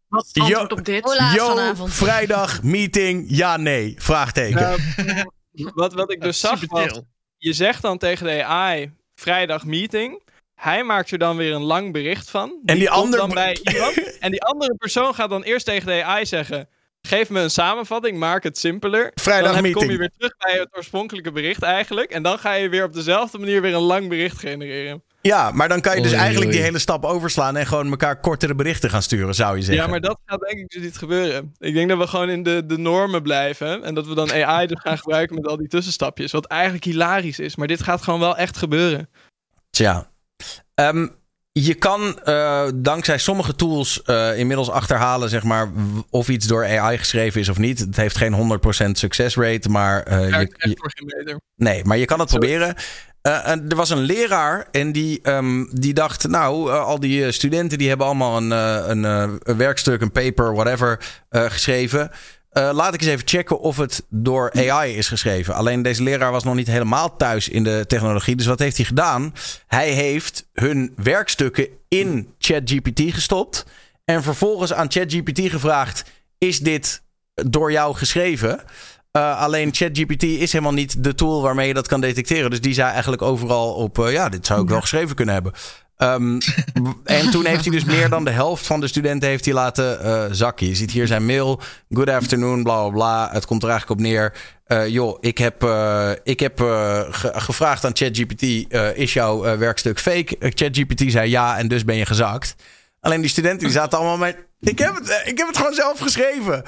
Wat 0.08 0.28
is 0.32 0.42
antwoord 0.42 0.72
op 0.72 0.84
dit? 0.84 1.32
Yo, 1.34 1.46
vanavond? 1.48 1.92
vrijdag, 1.92 2.62
meeting, 2.62 3.24
ja, 3.28 3.56
nee, 3.56 3.94
vraagteken. 3.98 4.74
Wat, 5.74 5.92
wat 5.92 6.12
ik 6.12 6.20
dus 6.20 6.40
zag 6.40 6.66
was, 6.66 7.00
je 7.36 7.52
zegt 7.52 7.82
dan 7.82 7.98
tegen 7.98 8.26
de 8.26 8.44
AI, 8.44 8.92
vrijdag 9.14 9.64
meeting. 9.64 10.22
Hij 10.54 10.84
maakt 10.84 11.10
er 11.10 11.18
dan 11.18 11.36
weer 11.36 11.52
een 11.52 11.62
lang 11.62 11.92
bericht 11.92 12.30
van. 12.30 12.60
En 12.64 12.78
die 12.78 12.88
komt 12.88 12.98
ander- 13.00 13.18
dan 13.18 13.30
bij 13.30 13.58
iemand. 13.72 14.18
En 14.18 14.30
die 14.30 14.42
andere 14.42 14.74
persoon 14.74 15.14
gaat 15.14 15.30
dan 15.30 15.42
eerst 15.42 15.66
tegen 15.66 15.86
de 15.86 16.04
AI 16.04 16.26
zeggen... 16.26 16.68
Geef 17.08 17.30
me 17.30 17.40
een 17.40 17.50
samenvatting, 17.50 18.18
maak 18.18 18.42
het 18.42 18.58
simpeler. 18.58 19.10
Vrijdag 19.14 19.54
dan 19.54 19.64
heb- 19.64 19.72
kom 19.72 19.90
je 19.90 19.96
weer 19.96 20.10
terug 20.16 20.36
bij 20.36 20.58
het 20.58 20.76
oorspronkelijke 20.76 21.32
bericht 21.32 21.62
eigenlijk. 21.62 22.10
En 22.10 22.22
dan 22.22 22.38
ga 22.38 22.52
je 22.52 22.68
weer 22.68 22.84
op 22.84 22.92
dezelfde 22.92 23.38
manier 23.38 23.62
weer 23.62 23.74
een 23.74 23.80
lang 23.80 24.08
bericht 24.08 24.38
genereren. 24.38 25.02
Ja, 25.22 25.50
maar 25.50 25.68
dan 25.68 25.80
kan 25.80 25.96
je 25.96 26.02
dus 26.02 26.10
Oei, 26.10 26.20
eigenlijk 26.20 26.50
die 26.50 26.60
hele 26.60 26.78
stap 26.78 27.04
overslaan 27.04 27.56
en 27.56 27.66
gewoon 27.66 27.90
elkaar 27.90 28.20
kortere 28.20 28.54
berichten 28.54 28.90
gaan 28.90 29.02
sturen, 29.02 29.34
zou 29.34 29.56
je 29.56 29.62
zeggen. 29.62 29.84
Ja, 29.84 29.90
maar 29.90 30.00
dat 30.00 30.18
gaat 30.26 30.40
denk 30.40 30.58
ik 30.58 30.68
dus 30.68 30.82
niet 30.82 30.96
gebeuren. 30.96 31.54
Ik 31.58 31.74
denk 31.74 31.88
dat 31.88 31.98
we 31.98 32.06
gewoon 32.06 32.30
in 32.30 32.42
de, 32.42 32.62
de 32.66 32.78
normen 32.78 33.22
blijven. 33.22 33.82
En 33.84 33.94
dat 33.94 34.06
we 34.06 34.14
dan 34.14 34.32
AI 34.32 34.66
dus 34.66 34.80
gaan 34.80 34.98
gebruiken 34.98 35.36
met 35.36 35.46
al 35.46 35.56
die 35.56 35.68
tussenstapjes. 35.68 36.32
Wat 36.32 36.44
eigenlijk 36.46 36.84
hilarisch 36.84 37.38
is. 37.38 37.56
Maar 37.56 37.66
dit 37.66 37.82
gaat 37.82 38.02
gewoon 38.02 38.20
wel 38.20 38.36
echt 38.36 38.56
gebeuren. 38.56 39.08
Tja. 39.70 40.10
Ehm, 40.74 41.06
je 41.52 41.74
kan 41.74 42.20
eh, 42.20 42.68
dankzij 42.74 43.18
sommige 43.18 43.54
tools 43.54 44.02
eh, 44.02 44.38
inmiddels 44.38 44.70
achterhalen, 44.70 45.28
zeg 45.28 45.42
maar, 45.42 45.72
of 46.10 46.28
iets 46.28 46.46
door 46.46 46.64
AI 46.66 46.98
geschreven 46.98 47.40
is 47.40 47.48
of 47.48 47.58
niet. 47.58 47.78
Het 47.78 47.96
heeft 47.96 48.16
geen 48.16 48.60
100% 48.86 48.90
success 48.90 49.36
rate, 49.36 49.68
maar 49.68 50.02
eh, 50.02 50.18
Daar 50.30 50.40
je, 50.40 50.54
je- 50.58 50.76
voor 50.78 50.92
geen 50.94 51.06
beter. 51.16 51.40
nee, 51.56 51.84
maar 51.84 51.96
je 51.96 52.04
kan 52.04 52.20
het 52.20 52.28
proberen. 52.28 52.74
Eh, 53.22 53.48
er 53.48 53.76
was 53.76 53.90
een 53.90 54.00
leraar 54.00 54.66
en 54.70 54.92
die, 54.92 55.20
ehm, 55.22 55.64
die 55.70 55.94
dacht, 55.94 56.28
nou, 56.28 56.70
eh, 56.70 56.84
al 56.84 57.00
die 57.00 57.24
eh, 57.24 57.32
studenten 57.32 57.78
die 57.78 57.88
hebben 57.88 58.06
allemaal 58.06 58.36
een, 58.36 58.50
een, 58.50 59.04
een 59.42 59.56
werkstuk, 59.56 60.00
een 60.00 60.12
paper, 60.12 60.54
whatever, 60.54 60.98
geschreven. 61.30 62.10
Laat 62.52 62.94
ik 62.94 63.00
eens 63.00 63.10
even 63.10 63.28
checken 63.28 63.60
of 63.60 63.76
het 63.76 64.04
door 64.08 64.52
AI 64.52 64.96
is 64.96 65.08
geschreven. 65.08 65.54
Alleen 65.54 65.82
deze 65.82 66.02
leraar 66.02 66.32
was 66.32 66.44
nog 66.44 66.54
niet 66.54 66.66
helemaal 66.66 67.16
thuis 67.16 67.48
in 67.48 67.64
de 67.64 67.84
technologie. 67.86 68.36
Dus 68.36 68.46
wat 68.46 68.58
heeft 68.58 68.76
hij 68.76 68.86
gedaan? 68.86 69.34
Hij 69.66 69.90
heeft 69.90 70.48
hun 70.52 70.92
werkstukken 70.96 71.68
in 71.88 72.34
ChatGPT 72.38 73.00
gestopt. 73.14 73.66
En 74.04 74.22
vervolgens 74.22 74.72
aan 74.72 74.90
ChatGPT 74.90 75.40
gevraagd: 75.40 76.04
Is 76.38 76.58
dit 76.58 77.02
door 77.34 77.72
jou 77.72 77.94
geschreven? 77.94 78.60
Eh, 79.12 79.40
alleen 79.40 79.74
ChatGPT 79.74 80.22
is 80.22 80.52
helemaal 80.52 80.72
niet 80.72 81.04
de 81.04 81.14
tool 81.14 81.42
waarmee 81.42 81.66
je 81.68 81.74
dat 81.74 81.88
kan 81.88 82.00
detecteren. 82.00 82.50
Dus 82.50 82.60
die 82.60 82.74
zei 82.74 82.90
eigenlijk 82.90 83.22
overal 83.22 83.74
op: 83.74 83.98
eh, 83.98 84.12
Ja, 84.12 84.28
dit 84.28 84.46
zou 84.46 84.62
ik 84.62 84.68
wel 84.68 84.80
geschreven 84.80 85.16
kunnen 85.16 85.34
hebben. 85.34 85.52
Ehm, 85.96 86.40
en 87.04 87.30
toen 87.30 87.44
heeft 87.44 87.64
hij 87.64 87.72
dus 87.72 87.84
meer 87.84 88.08
dan 88.08 88.24
de 88.24 88.30
helft 88.30 88.66
van 88.66 88.80
de 88.80 88.86
studenten 88.86 89.28
heeft 89.28 89.44
hij 89.44 89.54
laten 89.54 90.00
eh, 90.04 90.24
zakken. 90.30 90.66
Je 90.66 90.74
ziet 90.74 90.90
hier 90.90 91.06
zijn 91.06 91.26
mail. 91.26 91.60
Good 91.90 92.08
afternoon, 92.08 92.62
bla 92.62 92.80
bla 92.82 92.90
bla. 92.90 93.28
Het 93.32 93.46
komt 93.46 93.62
er 93.62 93.68
eigenlijk 93.68 94.00
op 94.00 94.06
neer. 94.06 94.32
Eh, 94.64 94.88
joh, 94.88 95.18
ik 95.20 95.38
heb, 95.38 95.62
ik 96.22 96.40
heb 96.40 96.58
ge- 97.10 97.32
gevraagd 97.34 97.84
aan 97.84 97.96
ChatGPT: 97.96 98.42
is 98.96 99.12
jouw 99.12 99.58
werkstuk 99.58 100.00
fake? 100.00 100.36
ChatGPT 100.38 101.02
zei 101.06 101.30
ja, 101.30 101.58
en 101.58 101.68
dus 101.68 101.84
ben 101.84 101.96
je 101.96 102.06
gezakt. 102.06 102.54
Alleen 103.00 103.20
die 103.20 103.30
studenten 103.30 103.60
die 103.60 103.70
zaten 103.76 103.98
allemaal 103.98 104.16
met. 104.16 104.36
Ik 104.60 104.78
heb 104.78 104.94
het, 104.94 105.22
ik 105.24 105.38
heb 105.38 105.46
het 105.46 105.56
gewoon 105.56 105.74
zelf 105.74 105.98
geschreven. 105.98 106.62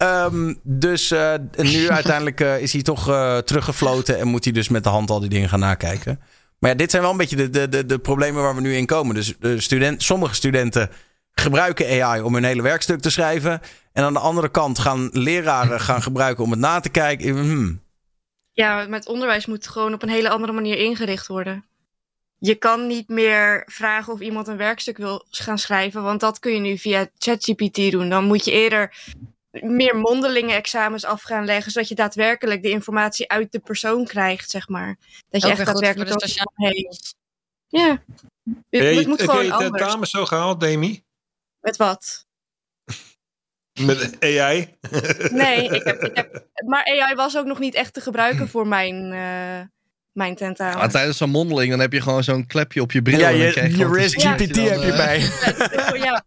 Ehm, 0.00 0.54
dus 0.62 1.10
eh, 1.10 1.34
nu 1.56 1.88
uiteindelijk 2.00 2.40
eh, 2.40 2.60
is 2.60 2.72
hij 2.72 2.82
toch 2.82 3.08
eh, 3.08 3.38
teruggefloten 3.38 4.18
en 4.18 4.28
moet 4.28 4.44
hij 4.44 4.52
dus 4.52 4.68
met 4.68 4.84
de 4.84 4.88
hand 4.88 5.10
al 5.10 5.20
die 5.20 5.28
dingen 5.28 5.48
gaan 5.48 5.60
nakijken. 5.60 6.20
Maar 6.58 6.70
ja, 6.70 6.76
dit 6.76 6.90
zijn 6.90 7.02
wel 7.02 7.10
een 7.10 7.16
beetje 7.16 7.36
de, 7.36 7.50
de, 7.50 7.68
de, 7.68 7.86
de 7.86 7.98
problemen 7.98 8.42
waar 8.42 8.54
we 8.54 8.60
nu 8.60 8.74
in 8.74 8.86
komen. 8.86 9.14
Dus 9.14 9.34
de 9.38 9.60
student, 9.60 10.02
sommige 10.02 10.34
studenten 10.34 10.90
gebruiken 11.32 12.02
AI 12.02 12.20
om 12.20 12.34
hun 12.34 12.44
hele 12.44 12.62
werkstuk 12.62 13.00
te 13.00 13.10
schrijven. 13.10 13.60
En 13.92 14.04
aan 14.04 14.12
de 14.12 14.18
andere 14.18 14.48
kant 14.48 14.78
gaan 14.78 15.10
leraren 15.12 15.80
gaan 15.90 16.02
gebruiken 16.02 16.44
om 16.44 16.50
het 16.50 16.60
na 16.60 16.80
te 16.80 16.90
kijken. 16.90 17.30
Hmm. 17.30 17.80
Ja, 18.52 18.86
met 18.88 19.08
onderwijs 19.08 19.46
moet 19.46 19.68
gewoon 19.68 19.94
op 19.94 20.02
een 20.02 20.08
hele 20.08 20.28
andere 20.28 20.52
manier 20.52 20.76
ingericht 20.76 21.26
worden. 21.26 21.64
Je 22.38 22.54
kan 22.54 22.86
niet 22.86 23.08
meer 23.08 23.62
vragen 23.66 24.12
of 24.12 24.20
iemand 24.20 24.48
een 24.48 24.56
werkstuk 24.56 24.96
wil 24.96 25.26
gaan 25.30 25.58
schrijven, 25.58 26.02
want 26.02 26.20
dat 26.20 26.38
kun 26.38 26.52
je 26.52 26.60
nu 26.60 26.78
via 26.78 27.08
ChatGPT 27.18 27.90
doen. 27.90 28.08
Dan 28.08 28.24
moet 28.24 28.44
je 28.44 28.52
eerder 28.52 28.94
meer 29.50 29.96
mondelinge 29.96 30.52
examens 30.52 31.04
af 31.04 31.22
gaan 31.22 31.44
leggen, 31.44 31.72
zodat 31.72 31.88
je 31.88 31.94
daadwerkelijk 31.94 32.62
de 32.62 32.70
informatie 32.70 33.28
uit 33.28 33.52
de 33.52 33.58
persoon 33.58 34.04
krijgt, 34.06 34.50
zeg 34.50 34.68
maar. 34.68 34.98
Dat 35.28 35.40
je 35.42 35.46
Ook 35.46 35.52
echt 35.56 35.66
daadwerkelijk 35.66 36.08
de 36.10 36.14
ook- 36.14 36.20
sociale 36.22 36.50
hey. 36.54 36.90
Ja. 37.68 37.88
Het, 37.90 38.82
Heb 38.82 38.94
het 38.94 39.06
moet 39.06 39.20
je 39.20 39.28
gewoon 39.28 39.44
je 39.44 39.52
anders. 39.52 39.82
tentamen 39.82 40.06
zo 40.06 40.24
gehaald, 40.24 40.60
Demi? 40.60 41.04
Met 41.60 41.76
wat? 41.76 42.26
Met 43.80 44.16
AI? 44.20 44.76
Nee, 45.30 45.68
ik 45.68 45.84
heb, 45.84 46.02
ik 46.02 46.16
heb, 46.16 46.46
maar 46.66 46.84
AI 46.84 47.14
was 47.14 47.36
ook 47.36 47.46
nog 47.46 47.58
niet 47.58 47.74
echt 47.74 47.94
te 47.94 48.00
gebruiken 48.00 48.48
voor 48.48 48.66
mijn, 48.66 49.12
eh 49.12 49.66
mijn 50.12 50.34
tentamen. 50.34 50.78
Maar 50.78 50.90
tijdens 50.90 51.16
zo'n 51.16 51.30
mondeling, 51.30 51.70
dan 51.70 51.80
heb 51.80 51.92
je 51.92 52.00
gewoon 52.00 52.24
zo'n 52.24 52.46
klepje 52.46 52.80
op 52.82 52.92
je 52.92 53.02
bril. 53.02 53.18
Ja, 53.18 53.30
en 53.30 53.38
dan 53.38 53.46
je- 53.46 53.52
krijg 53.52 53.76
je 53.76 54.18
GPT 54.18 54.56
heb 54.56 54.82
je 54.82 54.92
bij. 54.96 55.18
ja. 55.98 56.22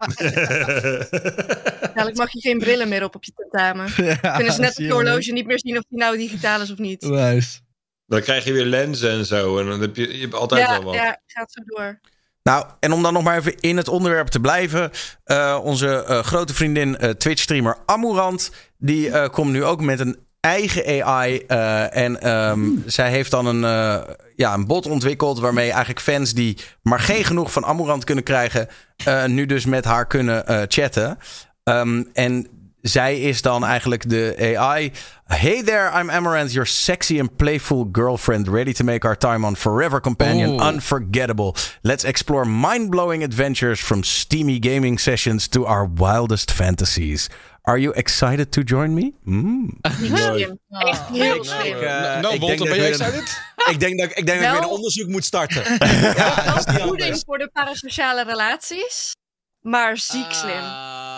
Dadelijk 1.94 2.18
mag 2.24 2.32
je 2.32 2.40
geen 2.42 2.58
brillen 2.60 2.90
meer 2.90 3.04
op 3.04 3.16
op 3.16 3.24
je 3.24 3.32
tentamen. 3.36 3.94
Kunnen 4.38 4.54
ze 4.54 4.60
net 4.60 4.72
op 4.78 4.84
je 4.84 4.92
horloge 4.92 5.32
niet 5.32 5.46
meer 5.46 5.60
zien 5.60 5.78
of 5.78 5.84
die 5.90 5.98
nou 6.00 6.18
digitaal 6.18 6.62
is 6.62 6.72
of 6.72 6.78
niet. 6.78 7.02
Nice. 7.02 7.60
Dan 8.06 8.22
krijg 8.22 8.44
je 8.44 8.54
weer 8.54 8.66
lenzen 8.66 9.10
en 9.12 9.26
zo. 9.26 9.60
En 9.60 9.66
dan 9.66 9.82
heb 9.82 9.96
je, 9.96 10.14
je 10.16 10.22
hebt 10.22 10.34
altijd 10.34 10.62
ja, 10.62 10.70
wel 10.72 10.84
wat. 10.84 10.94
ja, 10.94 11.22
gaat 11.28 11.52
zo 11.52 11.62
door. 11.66 12.00
Nou, 12.44 12.66
en 12.80 12.92
om 12.92 13.04
dan 13.04 13.14
nog 13.14 13.24
maar 13.24 13.38
even 13.38 13.60
in 13.60 13.78
het 13.78 13.88
onderwerp 13.88 14.28
te 14.28 14.40
blijven. 14.40 14.92
eh, 15.24 15.60
onze 15.64 16.04
eh, 16.04 16.20
grote 16.24 16.54
vriendin 16.54 16.98
eh, 16.98 17.10
Twitch-streamer 17.10 17.78
Amurant. 17.86 18.52
Die 18.78 19.10
eh, 19.10 19.30
komt 19.30 19.52
nu 19.52 19.64
ook 19.64 19.82
met 19.82 20.00
een 20.00 20.18
eigen 20.44 21.04
AI. 21.04 21.38
eh, 21.48 21.96
en 21.96 22.22
ehm, 22.22 22.60
zij 22.86 23.10
heeft 23.10 23.32
dan 23.32 23.46
een, 23.46 23.64
eh, 23.64 24.14
ja, 24.36 24.54
een 24.54 24.68
bot 24.68 24.86
ontwikkeld. 24.88 25.40
Waarmee 25.40 25.70
eigenlijk 25.70 26.00
fans 26.00 26.34
die 26.34 26.58
maar 26.82 27.00
geen 27.00 27.24
genoeg 27.24 27.52
van 27.52 27.66
Amurant 27.66 28.04
kunnen 28.04 28.24
krijgen. 28.24 28.68
eh, 29.06 29.26
nu 29.26 29.46
dus 29.46 29.66
met 29.66 29.86
haar 29.86 30.08
kunnen 30.08 30.66
chatten. 30.68 31.18
Ehm, 31.64 32.04
en 32.14 32.48
zij 32.82 33.22
is 33.22 33.42
dan 33.42 33.66
eigenlijk 33.66 34.10
de 34.10 34.36
AI. 34.58 34.92
Hey 35.26 35.64
there, 35.64 36.00
I'm 36.00 36.10
Amaranth, 36.10 36.52
your 36.52 36.68
sexy 36.68 37.20
and 37.20 37.36
playful 37.36 37.90
girlfriend, 37.92 38.48
ready 38.48 38.74
to 38.74 38.84
make 38.84 39.08
our 39.08 39.18
time 39.18 39.46
on 39.46 39.56
Forever 39.56 40.02
Companion 40.02 40.62
unforgettable. 40.68 41.54
Let's 41.82 42.04
explore 42.04 42.46
mind-blowing 42.46 43.24
adventures 43.24 43.80
from 43.80 44.04
steamy 44.04 44.58
gaming 44.60 45.00
sessions 45.00 45.48
to 45.48 45.66
our 45.66 45.90
wildest 45.96 46.52
fantasies. 46.52 47.30
Are 47.66 47.80
you 47.80 47.94
excited 47.96 48.52
to 48.52 48.62
join 48.62 48.94
me? 48.94 49.14
Mm. 49.24 49.78
Slim. 50.16 50.60
Echt 50.70 51.08
heel 51.08 51.44
slim. 51.44 51.78
Eh, 51.78 52.22
Nou, 52.22 52.34
ik 52.34 52.40
Walter, 52.42 52.48
denk 52.48 52.58
dat 52.60 52.68
ben 52.68 52.78
jij 52.78 52.90
ik 52.90 52.96
weer 52.98 53.08
een- 53.08 53.14
excited? 53.14 53.42
Ik 53.74 53.80
denk 53.80 54.00
dat 54.00 54.10
ik, 54.10 54.16
denk 54.26 54.28
dat 54.28 54.36
ik 54.48 54.52
weer 54.54 54.62
een 54.64 54.76
onderzoek 54.76 55.08
moet 55.08 55.26
starten. 55.26 55.64
Wel 56.18 56.88
voeding 56.88 57.22
voor 57.26 57.38
de 57.38 57.50
parasociale 57.54 58.24
relaties, 58.24 59.16
maar 59.62 59.98
ziek 59.98 60.32
slim. 60.32 60.64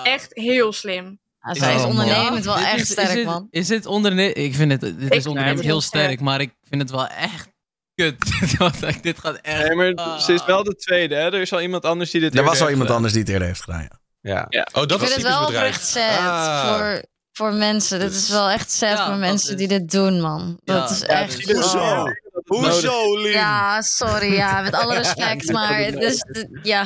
Echt 0.04 0.28
heel 0.34 0.74
slim. 0.74 1.20
zij 1.52 1.76
is 1.76 1.82
Oh, 1.82 1.88
ondernemend 1.88 2.46
wel 2.46 2.58
echt 2.58 2.82
is- 2.82 2.90
sterk, 2.92 3.08
is 3.08 3.14
dit, 3.14 3.26
man. 3.26 3.48
Is 3.52 3.68
dit 3.68 3.86
ondernemen? 3.86 4.36
Ik 4.36 4.56
vind 4.56 4.72
het, 4.72 4.82
dit 4.82 5.14
is 5.14 5.26
ondernemend 5.28 5.60
Nee, 5.62 5.72
heel 5.72 5.82
sterk, 5.82 6.20
maar 6.22 6.42
ik 6.42 6.54
vind 6.70 6.82
het 6.82 6.92
wel 6.92 7.08
echt 7.08 7.48
kut. 7.96 8.16
Want 8.58 9.04
dit 9.04 9.20
gaat 9.20 9.36
echt... 9.42 9.68
Nee, 9.68 9.94
maar 9.94 10.22
ze 10.22 10.34
is 10.34 10.46
wel 10.46 10.64
de 10.64 10.76
tweede, 10.76 11.16
hè? 11.16 11.22
Er 11.22 11.42
is 11.42 11.54
al 11.54 11.62
iemand 11.62 11.86
anders 11.86 12.12
die 12.12 12.22
dit 12.22 12.36
Er 12.36 12.44
was 12.44 12.48
al 12.48 12.54
heeft 12.58 12.62
iemand 12.70 12.82
gedaan. 12.82 12.96
anders 12.96 13.14
die 13.14 13.22
het 13.22 13.32
eerder 13.32 13.48
heeft 13.48 13.62
gedaan, 13.64 13.82
ja. 13.82 14.00
Ja. 14.28 14.48
Oh, 14.50 14.86
dat 14.86 14.92
ik 14.92 15.00
vind 15.00 15.14
het 15.14 15.22
wel 15.22 15.42
oprecht 15.44 15.88
sad 15.88 16.18
Ah. 16.20 16.76
voor, 16.78 17.04
voor 17.32 17.54
mensen. 17.54 18.00
Dit 18.00 18.14
is 18.14 18.30
wel 18.30 18.50
echt 18.50 18.72
sad 18.72 18.90
Ja, 18.90 18.98
voor 19.04 19.10
dat 19.12 19.20
mensen 19.20 19.50
is- 19.52 19.58
die 19.58 19.68
dit 19.68 19.92
doen, 19.92 20.22
man. 20.22 20.58
Ja. 20.64 20.74
Dat 20.74 20.90
is 20.90 21.00
Ja, 21.00 21.08
echt... 21.08 21.38
dit 21.48 21.58
is- 21.58 21.74
oh. 21.74 22.04
Hoezo, 22.46 23.18
Lien? 23.18 23.32
Ja, 23.32 23.82
sorry, 23.82 24.34
ja, 24.34 24.62
met 24.62 24.74
alle 24.74 24.96
respect, 24.96 25.52
maar 25.58 25.78
het 25.78 25.96
is, 25.96 26.26
ja. 26.64 26.86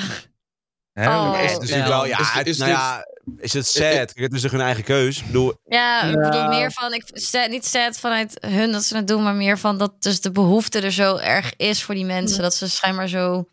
Oh. 0.93 1.39
Is 1.43 1.51
het 1.51 1.59
natuurlijk 1.61 1.87
wel, 1.87 2.05
ja, 2.05 2.19
Is- 2.19 2.29
het- 2.31 2.47
is 2.47 2.57
nou 2.57 2.71
ja, 2.71 3.05
is 3.37 3.53
het 3.53 3.67
sad? 3.67 4.11
Het 4.13 4.33
is 4.33 4.41
toch 4.41 4.51
hun 4.51 4.61
eigen 4.61 4.83
keus? 4.83 5.19
Ik 5.19 5.25
bedoel, 5.25 5.53
Ja, 5.65 6.03
ik 6.03 6.13
Ja. 6.15 6.21
bedoel 6.29 6.47
meer 6.47 6.71
van, 6.71 6.93
ik, 6.93 7.03
sad- 7.13 7.49
niet 7.49 7.65
sad 7.65 7.99
vanuit 7.99 8.37
hun 8.47 8.71
dat 8.71 8.83
ze 8.83 8.95
het 8.95 9.07
doen, 9.07 9.23
maar 9.23 9.35
meer 9.35 9.57
van 9.59 9.77
dat 9.77 10.01
dus 10.01 10.21
de 10.21 10.31
behoefte 10.31 10.79
er 10.79 10.91
zo 10.91 11.15
erg 11.17 11.53
is 11.55 11.83
voor 11.83 11.95
die 11.95 12.05
mensen. 12.05 12.41
Dat 12.41 12.55
ze 12.55 12.69
schijnbaar 12.69 13.07
zo 13.07 13.45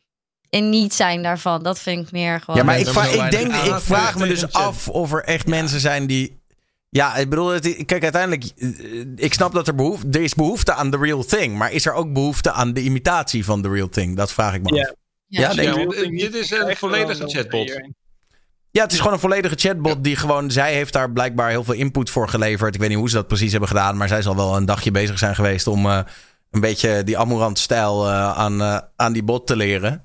in 0.57 0.69
niet 0.71 0.95
zijn 0.95 1.23
daarvan. 1.23 1.63
Dat 1.63 1.79
vind 1.79 2.07
ik 2.07 2.13
meer 2.13 2.41
gewoon. 2.41 2.57
Ja, 2.57 2.65
maar 2.65 2.79
ik, 2.79 2.87
hebben 2.87 3.25
ik, 3.25 3.31
denk, 3.31 3.55
ik 3.55 3.81
vraag 3.81 4.17
me 4.17 4.27
dus 4.27 4.53
af 4.53 4.89
of 4.89 5.13
er 5.13 5.25
echt 5.25 5.47
mensen 5.47 5.81
zijn 5.81 6.07
die. 6.07 6.41
Ja, 6.89 7.17
ik 7.17 7.29
bedoel, 7.31 7.59
kijk, 7.87 8.03
uiteindelijk. 8.03 8.45
eh, 8.57 8.69
Ik 9.17 9.35
snap 9.35 9.53
dat 9.53 9.69
er 9.69 9.75
behoefte, 9.75 10.07
er 10.11 10.23
is 10.23 10.35
behoefte 10.35 10.73
aan 10.73 10.91
the 10.91 10.99
real 10.99 11.25
thing. 11.25 11.57
Maar 11.57 11.73
is 11.73 11.87
er 11.87 11.93
ook 11.93 12.13
behoefte 12.13 12.53
aan 12.53 12.73
de 12.73 12.81
imitatie 12.83 13.45
van 13.45 13.63
the 13.63 13.69
real 13.69 13.89
thing? 13.89 14.17
Dat 14.17 14.33
vraag 14.33 14.55
ik 14.55 14.63
me 14.63 14.71
af. 14.71 14.77
Ja. 14.77 14.95
Ja, 15.29 15.55
denk 15.55 15.75
ik. 15.77 15.85
want 15.85 16.19
dit 16.19 16.35
is 16.35 16.51
een 16.51 16.77
volledige 16.77 17.27
chatbot. 17.29 17.81
Ja, 18.71 18.83
het 18.83 18.93
is 18.93 18.99
gewoon 18.99 19.13
een 19.13 19.19
volledige 19.21 19.55
chatbot 19.59 20.05
die 20.05 20.17
gewoon... 20.17 20.51
Zij 20.51 20.75
heeft 20.75 20.93
daar 20.93 21.11
blijkbaar 21.11 21.51
heel 21.51 21.65
veel 21.65 21.75
input 21.75 22.11
voor 22.11 22.29
geleverd. 22.29 22.75
Ik 22.75 22.81
weet 22.81 22.89
niet 22.89 22.99
hoe 22.99 23.09
ze 23.09 23.15
dat 23.15 23.27
precies 23.27 23.51
hebben 23.51 23.69
gedaan. 23.69 23.97
Maar 23.97 24.09
zij 24.09 24.23
zal 24.23 24.37
wel 24.37 24.57
een 24.57 24.65
dagje 24.65 24.91
bezig 24.91 25.19
zijn 25.19 25.35
geweest 25.35 25.67
om 25.67 25.87
eh, 25.87 25.99
een 26.51 26.61
beetje 26.61 27.05
die 27.05 27.19
Amorant-stijl 27.19 28.07
eh, 28.07 28.33
aan, 28.39 28.61
eh, 28.63 28.79
aan 28.97 29.13
die 29.13 29.23
bot 29.23 29.47
te 29.47 29.57
leren. 29.57 30.03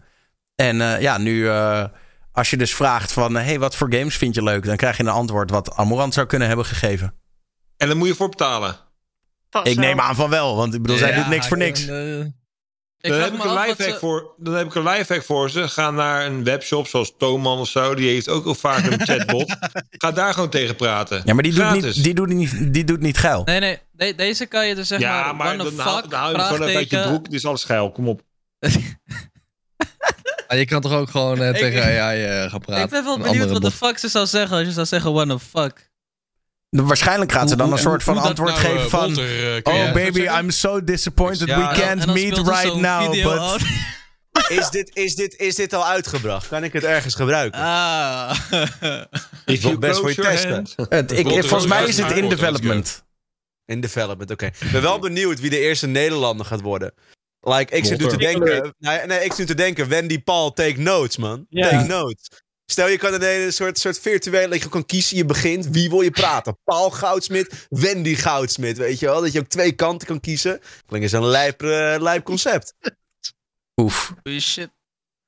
En 0.61 0.81
eh, 0.81 1.01
ja, 1.01 1.17
nu 1.17 1.47
eh, 1.49 1.83
als 2.31 2.49
je 2.49 2.57
dus 2.57 2.75
vraagt 2.75 3.11
van... 3.11 3.35
hey, 3.35 3.59
wat 3.59 3.75
voor 3.75 3.93
games 3.93 4.15
vind 4.17 4.35
je 4.35 4.43
leuk? 4.43 4.65
Dan 4.65 4.75
krijg 4.77 4.97
je 4.97 5.03
een 5.03 5.09
antwoord 5.09 5.49
wat 5.49 5.75
Amorant 5.75 6.13
zou 6.13 6.27
kunnen 6.27 6.47
hebben 6.47 6.65
gegeven. 6.65 7.13
En 7.77 7.88
daar 7.88 7.97
moet 7.97 8.07
je 8.07 8.15
voor 8.15 8.29
betalen. 8.29 8.69
Ik 8.69 9.63
wel. 9.63 9.73
neem 9.73 9.99
aan 9.99 10.15
van 10.15 10.29
wel, 10.29 10.55
want 10.55 10.73
ik 10.73 10.81
bedoel, 10.81 10.97
zij 10.97 11.09
Ja, 11.09 11.15
doet 11.15 11.27
niks 11.27 11.47
voor 11.47 11.57
ik- 11.57 11.63
niks. 11.63 11.88
eh, 11.88 12.19
Ik 12.19 13.11
Dan 13.11 13.19
heb, 13.19 13.33
ik 13.33 13.43
een 13.43 13.53
lifehack 13.53 13.93
ze- 13.93 13.99
voor, 13.99 14.33
dan 14.38 14.53
heb 14.53 14.65
ik 14.67 14.75
een 14.75 14.83
lifehack 14.83 15.23
voor 15.23 15.49
ze. 15.49 15.67
Ga 15.67 15.91
naar 15.91 16.25
een 16.25 16.43
webshop 16.43 16.88
zoals 16.88 17.13
Toman 17.17 17.57
of 17.59 17.67
zo. 17.67 17.95
Die 17.95 18.09
heeft 18.09 18.29
ook 18.29 18.45
al 18.45 18.55
vaak 18.55 18.85
een 18.85 19.01
chatbot. 19.05 19.55
Ga 19.89 20.11
daar 20.11 20.33
gewoon 20.33 20.49
tegen 20.49 20.75
praten. 20.75 21.21
Ja, 21.25 21.33
maar 21.33 21.43
die 21.43 21.53
doet, 21.53 21.71
niet, 21.71 22.03
die, 22.03 22.13
doet 22.13 22.27
niet, 22.27 22.73
die 22.73 22.83
doet 22.83 22.99
niet 22.99 23.17
geil. 23.17 23.41
Nee, 23.43 23.59
nee, 23.59 23.79
de- 23.91 24.15
deze 24.15 24.45
kan 24.45 24.67
je 24.67 24.75
dus 24.75 24.88
zeg 24.88 24.99
ja, 24.99 25.23
maar, 25.23 25.35
maar 25.35 25.53
one 25.53 25.63
dan, 25.63 25.88
fuck, 25.93 26.09
dan 26.09 26.19
hou 26.19 26.31
je 26.31 26.38
hem 26.38 26.45
gewoon 26.47 26.67
even 26.67 26.79
uit 26.79 26.89
je 26.89 27.01
broek. 27.01 27.23
Dit 27.23 27.33
is 27.33 27.45
alles 27.45 27.63
geil. 27.63 27.91
Kom 27.91 28.07
op. 28.07 28.21
ah, 30.51 30.57
je 30.57 30.65
kan 30.65 30.81
toch 30.81 30.93
ook 30.93 31.09
gewoon 31.09 31.41
eh, 31.41 31.49
Ik- 31.53 31.55
tegen 31.55 32.01
AI 32.01 32.23
eh, 32.23 32.49
gaan 32.49 32.59
praten. 32.59 32.83
Ik 32.83 32.89
ben 32.89 33.03
wel 33.03 33.17
benieuwd 33.17 33.51
wat 33.51 33.61
de 33.61 33.71
fuck 33.71 33.97
ze 33.97 34.07
zou 34.07 34.25
zeggen 34.25 34.57
als 34.57 34.65
je 34.65 34.71
zou 34.71 34.85
zeggen 34.85 35.13
what 35.13 35.29
the 35.29 35.39
fuck. 35.39 35.89
Waarschijnlijk 36.69 37.31
gaat 37.31 37.49
ze 37.49 37.55
dan 37.55 37.71
een 37.71 37.77
soort 37.77 38.03
van 38.03 38.17
antwoord 38.17 38.49
nou, 38.49 38.61
geven 38.61 38.81
eh, 38.81 38.85
van... 38.85 39.17
Oh 39.73 39.93
baby? 39.93 40.19
I'm 40.19 40.49
so 40.49 40.83
disappointed 40.83 41.47
Ja, 41.47 41.69
we 41.69 41.79
can't 41.81 42.05
meet 42.05 42.37
right 42.37 42.75
now. 42.75 43.23
But... 43.23 43.61
is, 44.59 44.69
dit, 44.69 44.95
is, 44.95 45.15
dit, 45.15 45.35
is 45.35 45.55
dit 45.55 45.73
al 45.73 45.87
uitgebracht? 45.87 46.47
Kan 46.47 46.63
ik 46.63 46.73
het 46.73 46.83
ergens 46.83 47.15
gebruiken? 47.15 47.59
Ah. 47.59 48.39
If 49.45 49.61
Wel 49.61 49.77
best 49.77 49.99
voor 49.99 50.09
je 50.09 50.21
testen. 50.21 50.51
hand. 50.51 50.75
Het, 50.89 51.11
ik, 51.11 51.23
Walter, 51.23 51.43
volgens 51.43 51.69
mij 51.69 51.85
is 51.85 51.97
het 51.97 52.11
in 52.11 52.29
development. 52.29 53.03
In 53.65 53.81
development, 53.81 54.31
oké. 54.31 54.45
Ik 54.45 54.71
ben 54.71 54.81
wel 54.81 54.99
benieuwd 54.99 55.39
wie 55.39 55.49
de 55.49 55.59
eerste 55.59 55.87
Nederlander 55.87 56.45
gaat 56.45 56.61
worden. 56.61 56.93
Like, 57.41 57.76
ik 57.76 57.85
zit 57.85 57.99
nu 57.99 58.07
te 58.07 58.18
denken... 58.18 58.76
Nee, 58.77 59.05
nee, 59.05 59.18
ik 59.23 59.30
zit 59.30 59.38
nu 59.38 59.45
te 59.45 59.55
denken, 59.55 59.88
Wendy 59.89 60.22
Paul, 60.23 60.53
take 60.53 60.80
notes, 60.80 61.18
man. 61.18 61.45
Ja. 61.49 61.69
Take 61.69 61.88
notes. 61.88 62.30
Stel, 62.65 62.88
je 62.88 62.97
kan 62.97 63.13
een 63.13 63.22
hele 63.22 63.51
soort, 63.51 63.80
soort 63.80 63.99
virtuele... 63.99 64.47
Dat 64.47 64.61
je 64.63 64.69
kan 64.69 64.85
kiezen, 64.85 65.18
je 65.18 65.26
begint, 65.26 65.68
wie 65.68 65.89
wil 65.89 66.01
je 66.01 66.11
praten? 66.11 66.57
Paul 66.63 66.89
Goudsmit, 66.89 67.68
Wendy 67.69 68.15
Goudsmit, 68.15 68.77
weet 68.77 68.99
je 68.99 69.05
wel? 69.05 69.22
Dat 69.22 69.31
je 69.31 69.39
ook 69.39 69.47
twee 69.47 69.72
kanten 69.72 70.07
kan 70.07 70.19
kiezen. 70.19 70.59
Klinkt 70.85 71.13
als 71.13 71.23
een 71.23 71.30
lijp, 71.30 71.61
lijp 72.01 72.23
concept. 72.23 72.73
Oef. 73.81 74.13
Holy 74.23 74.39
shit. 74.39 74.69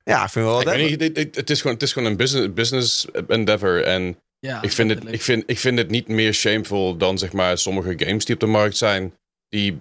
Ja, 0.04 0.24
ik 0.24 0.30
vind 0.30 0.46
wel 0.46 0.54
wat 0.54 0.62
Ik 0.62 0.68
weet 0.68 0.90
hebben. 0.90 1.24
niet, 1.24 1.36
het, 1.36 1.50
is 1.50 1.62
gewoon, 1.62 1.74
het 1.74 1.84
is 1.84 1.94
gewoon 1.94 2.10
een 2.10 2.18
business, 2.18 2.54
business 2.54 3.06
endeavor. 3.28 3.84
En 3.84 4.20
Ja, 4.40 4.62
ik, 4.62 4.72
vind 4.72 4.90
het, 4.90 5.04
ik, 5.08 5.22
vind, 5.22 5.44
ik 5.46 5.60
vind 5.60 5.78
het 5.78 5.90
niet 5.90 6.08
meer 6.08 6.34
shameful 6.34 6.98
dan 6.98 7.18
zeg 7.18 7.34
maar 7.34 7.58
sommige 7.58 7.94
games 7.98 8.26
die 8.26 8.36
op 8.36 8.42
de 8.42 8.48
markt 8.48 8.78
zijn. 8.78 9.14
Die 9.50 9.78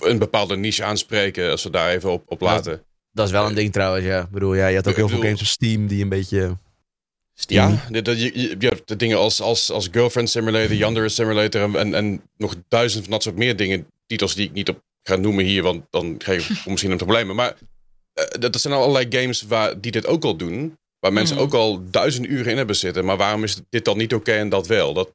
een 0.00 0.18
bepaalde 0.18 0.56
niche 0.56 0.84
aanspreken, 0.84 1.50
als 1.50 1.62
we 1.62 1.70
daar 1.70 1.90
even 1.90 2.10
op, 2.10 2.22
op 2.26 2.40
laten. 2.40 2.84
Dat 3.12 3.26
is 3.26 3.32
wel 3.32 3.46
een 3.46 3.54
ding 3.54 3.72
trouwens, 3.72 4.04
ja. 4.04 4.20
Ik 4.22 4.30
bedoel, 4.30 4.54
ja, 4.54 4.66
je 4.66 4.76
had 4.76 4.88
ook 4.88 4.96
heel 4.96 5.08
veel 5.08 5.20
games 5.20 5.40
op 5.40 5.46
Steam 5.46 5.86
die 5.86 6.02
een 6.02 6.08
beetje... 6.08 6.56
Ja, 7.34 7.84
dit- 7.88 8.04
dat 8.04 8.20
je, 8.20 8.40
je, 8.40 8.56
je 8.58 8.66
hebt 8.68 8.88
de 8.88 8.96
dingen 8.96 9.18
als, 9.18 9.40
als, 9.40 9.70
als 9.70 9.88
Girlfriend 9.90 10.30
Simulator, 10.30 10.74
Yandere 10.76 11.08
Simulator 11.08 11.62
en, 11.62 11.74
en, 11.76 11.94
en 11.94 12.22
nog 12.36 12.54
duizend 12.68 13.02
van 13.02 13.12
dat 13.12 13.22
soort 13.22 13.36
meer 13.36 13.56
dingen. 13.56 13.86
Titels 14.06 14.34
die 14.34 14.46
ik 14.46 14.52
niet 14.52 14.68
op 14.68 14.82
ga 15.02 15.16
noemen 15.16 15.44
hier, 15.44 15.62
want 15.62 15.84
dan 15.90 16.16
krijg 16.16 16.50
ik 16.50 16.66
misschien 16.70 16.90
een 16.90 16.96
problemen. 16.96 17.36
Maar 17.36 17.54
eh, 18.12 18.24
dat, 18.40 18.52
dat 18.52 18.60
zijn 18.60 18.74
allerlei 18.74 19.06
games 19.08 19.42
waar, 19.42 19.80
die 19.80 19.92
dit 19.92 20.06
ook 20.06 20.24
al 20.24 20.36
doen. 20.36 20.78
Waar 20.98 21.12
mensen 21.12 21.36
Mhm. 21.36 21.44
ook 21.44 21.54
al 21.54 21.90
duizend 21.90 22.26
uren 22.26 22.50
in 22.50 22.56
hebben 22.56 22.76
zitten. 22.76 23.04
Maar 23.04 23.16
waarom 23.16 23.42
is 23.44 23.60
dit 23.70 23.84
dan 23.84 23.96
niet 23.98 24.14
oké 24.14 24.32
en 24.32 24.48
dat 24.48 24.66
wel? 24.66 24.94
Dat, 24.94 25.10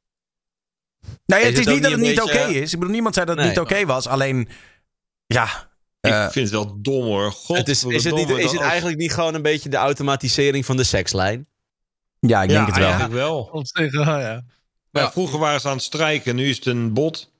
Nou 1.26 1.42
ja, 1.42 1.48
Is 1.48 1.56
het 1.56 1.58
is 1.58 1.64
het 1.64 1.74
niet 1.74 1.82
dat 1.82 1.92
het 1.92 2.00
niet 2.00 2.20
oké 2.20 2.38
is. 2.44 2.72
Ik 2.72 2.78
bedoel, 2.78 2.94
niemand 2.94 3.14
zei 3.14 3.26
dat 3.26 3.36
het 3.36 3.44
Nee. 3.44 3.54
niet 3.54 3.64
oké 3.64 3.86
was. 3.86 4.06
Alleen, 4.06 4.48
ja... 5.34 5.68
Ik 6.00 6.10
eh, 6.10 6.20
vind 6.30 6.50
het 6.50 6.50
wel 6.50 6.78
dom 6.82 7.04
hoor. 7.04 7.32
God, 7.32 7.56
Het 7.56 7.68
is, 7.68 7.84
is 7.84 8.04
het, 8.04 8.14
niet, 8.14 8.30
is 8.30 8.52
het 8.52 8.60
eigenlijk 8.60 8.98
niet 8.98 9.12
gewoon 9.12 9.34
een 9.34 9.42
beetje 9.42 9.68
de 9.68 9.76
automatisering 9.76 10.66
van 10.66 10.76
de 10.76 10.84
sekslijn? 10.84 11.46
ja, 12.20 12.42
ik 12.42 12.50
ja, 12.50 12.56
denk 12.56 12.66
het 12.66 12.76
wel. 12.76 12.86
eigenlijk 12.86 13.14
wel. 13.14 13.50
Oh 13.52 13.62
ja. 14.02 14.44
Maar 14.90 15.12
vroeger 15.12 15.38
waren 15.38 15.60
ze 15.60 15.68
aan 15.68 15.74
het 15.74 15.82
strijken, 15.82 16.36
nu 16.36 16.48
is 16.48 16.56
het 16.56 16.66
een 16.66 16.92
bot. 16.92 17.30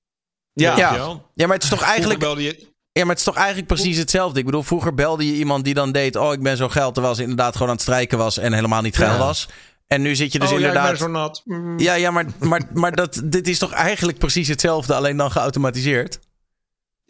Ja. 0.52 0.76
Ja. 0.76 1.20
Ja, 1.34 1.46
maar 1.46 1.54
het 1.54 1.62
is 1.62 1.70
toch 1.70 1.82
eigenlijk... 1.82 2.22
je... 2.22 2.68
Ja, 2.92 3.00
maar 3.00 3.10
het 3.10 3.18
is 3.18 3.24
toch 3.24 3.36
eigenlijk 3.36 3.66
precies 3.66 3.96
hetzelfde. 3.96 4.38
Ik 4.38 4.44
bedoel, 4.44 4.62
vroeger 4.62 4.94
belde 4.94 5.26
je 5.26 5.32
iemand 5.32 5.64
die 5.64 5.74
dan 5.74 5.92
deed... 5.92 6.16
oh, 6.16 6.32
ik 6.32 6.42
ben 6.42 6.56
zo 6.56 6.68
geil, 6.68 6.92
terwijl 6.92 7.14
ze 7.14 7.22
inderdaad 7.22 7.52
gewoon 7.52 7.68
aan 7.68 7.74
het 7.74 7.82
strijken 7.82 8.18
was... 8.18 8.38
en 8.38 8.52
helemaal 8.52 8.82
niet 8.82 8.96
geil 8.96 9.12
Ja. 9.12 9.18
was. 9.18 9.48
En 9.86 10.02
nu 10.02 10.14
zit 10.14 10.32
je 10.32 10.38
dus 10.38 10.50
oh, 10.50 10.56
inderdaad... 10.56 10.84
ja, 10.84 10.92
ik 10.92 10.98
ben 10.98 11.06
zo 11.06 11.12
nat. 11.12 11.42
Mm. 11.44 11.78
Ja, 11.78 11.94
ja, 11.94 12.10
maar, 12.10 12.26
maar, 12.38 12.62
maar 12.72 12.94
dat, 12.94 13.20
dit 13.24 13.48
is 13.48 13.58
toch 13.58 13.72
eigenlijk 13.72 14.18
precies 14.18 14.48
hetzelfde, 14.48 14.94
alleen 14.94 15.16
dan 15.16 15.30
geautomatiseerd? 15.30 16.18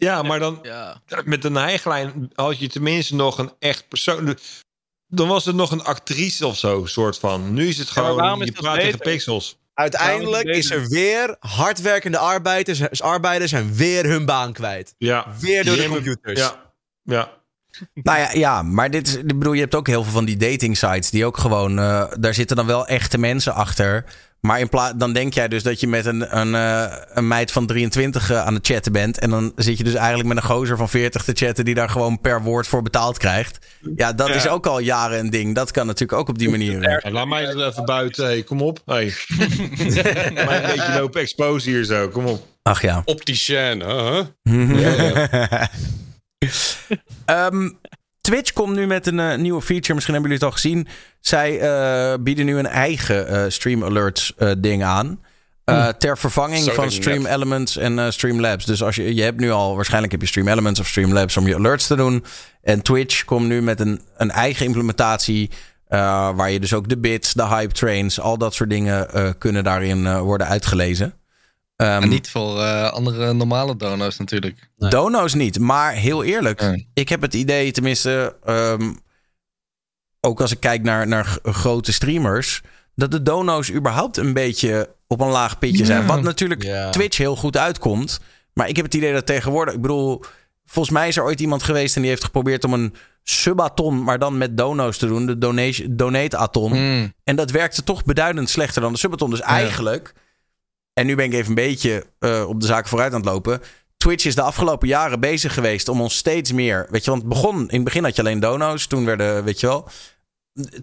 Ja, 0.05 0.21
maar 0.21 0.39
dan 0.39 0.59
Ja. 0.61 1.01
met 1.25 1.43
een 1.45 1.55
hijglijn 1.55 2.29
had 2.33 2.59
je 2.59 2.67
tenminste 2.67 3.15
nog 3.15 3.37
een 3.37 3.51
echt 3.59 3.87
persoon. 3.87 4.37
Dan 5.07 5.27
was 5.27 5.45
het 5.45 5.55
nog 5.55 5.71
een 5.71 5.83
actrice 5.83 6.47
of 6.47 6.57
zo, 6.57 6.85
soort 6.85 7.19
van. 7.19 7.53
Nu 7.53 7.67
is 7.67 7.77
het 7.77 7.89
gewoon, 7.89 8.41
is 8.41 8.45
je 8.47 8.51
praat 8.51 8.79
tegen 8.79 8.99
pixels. 8.99 9.59
Uiteindelijk 9.73 10.47
is 10.47 10.71
er 10.71 10.87
weer 10.87 11.35
hardwerkende 11.39 12.17
arbeiders, 12.17 13.01
arbeiders 13.01 13.51
zijn 13.51 13.75
weer 13.75 14.05
hun 14.05 14.25
baan 14.25 14.53
kwijt. 14.53 14.95
Ja. 14.97 15.27
Weer 15.39 15.65
door 15.65 15.75
de 15.75 15.87
computers. 15.87 16.39
Ja, 16.39 16.73
ja. 17.03 17.39
Nou 17.93 18.19
ja, 18.19 18.31
ja, 18.31 18.61
maar 18.61 18.91
dit 18.91 19.07
is, 19.07 19.15
ik 19.15 19.27
bedoel, 19.27 19.53
je 19.53 19.61
hebt 19.61 19.75
ook 19.75 19.87
heel 19.87 20.03
veel 20.03 20.11
van 20.11 20.25
die 20.25 20.37
dating 20.37 20.77
sites 20.77 21.09
die 21.09 21.25
ook 21.25 21.37
gewoon, 21.37 21.79
eh, 21.79 22.11
daar 22.19 22.33
zitten 22.33 22.55
dan 22.55 22.65
wel 22.65 22.87
echte 22.87 23.17
mensen 23.17 23.53
achter. 23.53 24.05
Maar 24.41 24.59
in 24.59 24.69
plaats, 24.69 24.93
dan 24.97 25.13
denk 25.13 25.33
jij 25.33 25.47
dus 25.47 25.63
dat 25.63 25.79
je 25.79 25.87
met 25.87 26.05
een, 26.05 26.37
een, 26.37 26.55
eh, 26.55 26.97
een 27.13 27.27
meid 27.27 27.51
van 27.51 27.65
23 27.65 28.29
eh, 28.31 28.45
aan 28.45 28.53
het 28.53 28.67
chatten 28.67 28.91
bent. 28.91 29.19
En 29.19 29.29
dan 29.29 29.51
zit 29.55 29.77
je 29.77 29.83
dus 29.83 29.93
eigenlijk 29.93 30.27
met 30.27 30.37
een 30.37 30.49
gozer 30.49 30.77
van 30.77 30.89
40 30.89 31.23
te 31.23 31.31
chatten 31.35 31.65
die 31.65 31.75
daar 31.75 31.89
gewoon 31.89 32.21
per 32.21 32.41
woord 32.41 32.67
voor 32.67 32.81
betaald 32.81 33.17
krijgt. 33.17 33.57
Ja, 33.95 34.13
dat 34.13 34.27
Ja. 34.27 34.33
is 34.33 34.47
ook 34.47 34.65
al 34.67 34.79
jaren 34.79 35.19
een 35.19 35.29
ding. 35.29 35.55
Dat 35.55 35.71
kan 35.71 35.85
natuurlijk 35.85 36.19
ook 36.19 36.29
op 36.29 36.37
die 36.37 36.49
manier. 36.49 37.01
laat 37.11 37.27
mij 37.27 37.45
er 37.45 37.67
even 37.67 37.85
buiten. 37.85 38.25
Hey, 38.25 38.43
kom 38.43 38.61
op. 38.61 38.79
Hey. 38.85 39.05
een 39.37 40.61
beetje 40.75 40.93
lopen 40.99 41.21
expose 41.21 41.69
hier 41.69 41.83
zo. 41.83 42.07
Kom 42.07 42.25
op. 42.25 42.45
Ach 42.63 42.81
ja. 42.81 43.01
opticien, 43.05 43.83
huh? 43.83 44.19
Ehm, 47.25 47.69
Twitch 48.21 48.53
komt 48.53 48.75
nu 48.75 48.87
met 48.87 49.07
een 49.07 49.19
eh, 49.19 49.37
nieuwe 49.37 49.61
feature. 49.61 49.93
Misschien 49.93 50.13
hebben 50.13 50.31
jullie 50.31 50.45
het 50.45 50.55
al 50.55 50.61
gezien. 50.61 50.87
Zij 51.19 51.59
eh, 51.59 52.19
bieden 52.19 52.45
nu 52.45 52.57
een 52.57 52.67
eigen 52.67 53.27
eh, 53.27 53.43
Stream 53.47 53.83
Alerts 53.83 54.33
ding 54.57 54.83
aan. 54.83 55.19
Eh, 55.65 55.87
ter 55.87 56.17
vervanging 56.17 56.63
Zo 56.63 56.73
van 56.73 56.91
Stream 56.91 57.21
net. 57.21 57.31
Elements 57.31 57.77
en 57.77 58.13
Streamlabs. 58.13 58.65
Dus 58.65 58.83
als 58.83 58.95
je, 58.95 59.15
je 59.15 59.21
hebt 59.21 59.39
nu 59.39 59.51
al, 59.51 59.75
waarschijnlijk 59.75 60.11
heb 60.11 60.21
je 60.21 60.27
Stream 60.27 60.47
Elements 60.47 60.79
of 60.79 60.87
Streamlabs 60.87 61.37
om 61.37 61.47
je 61.47 61.55
alerts 61.55 61.87
te 61.87 61.95
doen. 61.95 62.25
En 62.61 62.81
Twitch 62.81 63.25
komt 63.25 63.47
nu 63.47 63.61
met 63.61 63.79
een, 63.79 64.01
een 64.17 64.31
eigen 64.31 64.65
implementatie. 64.65 65.49
waar 65.87 66.51
je 66.51 66.59
dus 66.59 66.73
ook 66.73 66.89
de 66.89 66.97
bits, 66.97 67.33
de 67.33 67.47
hype 67.47 67.73
trains, 67.73 68.19
al 68.19 68.37
dat 68.37 68.53
soort 68.53 68.69
dingen 68.69 69.07
kunnen 69.37 69.63
daarin 69.63 70.19
worden 70.19 70.47
uitgelezen. 70.47 71.13
En 71.81 72.09
niet 72.09 72.29
voor 72.29 72.59
eh, 72.59 72.91
andere 72.91 73.33
normale 73.33 73.75
dono's 73.75 74.17
natuurlijk. 74.17 74.69
Dono's 74.77 75.33
niet, 75.33 75.59
maar 75.59 75.93
heel 75.93 76.23
eerlijk. 76.23 76.61
Nee. 76.61 76.87
Ik 76.93 77.09
heb 77.09 77.21
het 77.21 77.33
idee, 77.33 77.71
tenminste, 77.71 78.35
ehm, 78.43 78.93
ook 80.19 80.41
als 80.41 80.51
ik 80.51 80.59
kijk 80.59 80.83
naar, 80.83 81.07
naar 81.07 81.37
grote 81.43 81.91
streamers, 81.93 82.61
dat 82.95 83.11
de 83.11 83.21
dono's 83.21 83.71
überhaupt 83.71 84.17
een 84.17 84.33
beetje 84.33 84.89
op 85.07 85.19
een 85.19 85.27
laag 85.29 85.59
pitje 85.59 85.85
zijn. 85.85 86.01
Ja. 86.01 86.07
Wat 86.07 86.21
natuurlijk 86.21 86.63
Ja. 86.63 86.89
Twitch 86.89 87.17
heel 87.17 87.35
goed 87.35 87.57
uitkomt. 87.57 88.19
Maar 88.53 88.69
ik 88.69 88.75
heb 88.75 88.85
het 88.85 88.93
idee 88.93 89.13
dat 89.13 89.25
tegenwoordig, 89.25 89.73
ik 89.73 89.81
bedoel, 89.81 90.23
volgens 90.65 90.95
mij 90.95 91.07
is 91.07 91.17
er 91.17 91.23
ooit 91.23 91.39
iemand 91.39 91.63
geweest 91.63 91.95
en 91.95 92.01
die 92.01 92.09
heeft 92.09 92.23
geprobeerd 92.23 92.63
om 92.63 92.73
een 92.73 92.93
subaton, 93.23 94.03
maar 94.03 94.19
dan 94.19 94.37
met 94.37 94.57
dono's 94.57 94.97
te 94.97 95.07
doen, 95.07 95.25
de 95.25 95.37
donation, 95.37 95.95
donate-aton. 95.95 96.71
Mm. 96.73 97.13
En 97.23 97.35
dat 97.35 97.51
werkte 97.51 97.83
toch 97.83 98.03
beduidend 98.03 98.49
slechter 98.49 98.81
dan 98.81 98.91
de 98.93 98.99
subaton. 98.99 99.29
Dus 99.29 99.41
eigenlijk, 99.41 100.13
en 100.93 101.05
nu 101.05 101.15
ben 101.15 101.25
ik 101.25 101.33
even 101.33 101.47
een 101.49 101.55
beetje 101.55 102.05
eh, 102.19 102.45
op 102.47 102.59
de 102.61 102.65
zaken 102.65 102.89
vooruit 102.89 103.13
aan 103.13 103.19
het 103.19 103.29
lopen. 103.29 103.61
Twitch 103.97 104.25
is 104.25 104.35
de 104.35 104.41
afgelopen 104.41 104.87
jaren 104.87 105.19
bezig 105.19 105.53
geweest 105.53 105.87
om 105.87 106.01
ons 106.01 106.17
steeds 106.17 106.51
meer. 106.51 106.87
Weet 106.89 107.03
je, 107.03 107.09
want 107.11 107.21
het 107.23 107.31
begon, 107.31 107.59
in 107.59 107.75
het 107.75 107.83
begin 107.83 108.03
had 108.03 108.15
je 108.15 108.21
alleen 108.21 108.39
dono's. 108.39 108.87
Toen 108.87 109.05
werden, 109.05 109.43
weet 109.43 109.59
je 109.59 109.67
wel. 109.67 109.87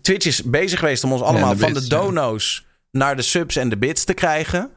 Twitch 0.02 0.26
is 0.26 0.42
bezig 0.42 0.78
geweest 0.78 1.04
om 1.04 1.12
ons 1.12 1.22
allemaal 1.22 1.52
de 1.52 1.58
van 1.58 1.72
bits, 1.72 1.88
de 1.88 1.94
ja. 1.94 2.00
dono's 2.02 2.66
naar 2.90 3.16
de 3.16 3.22
subs 3.22 3.56
en 3.56 3.68
de 3.68 3.76
bits 3.78 4.04
te 4.04 4.14
krijgen. 4.14 4.70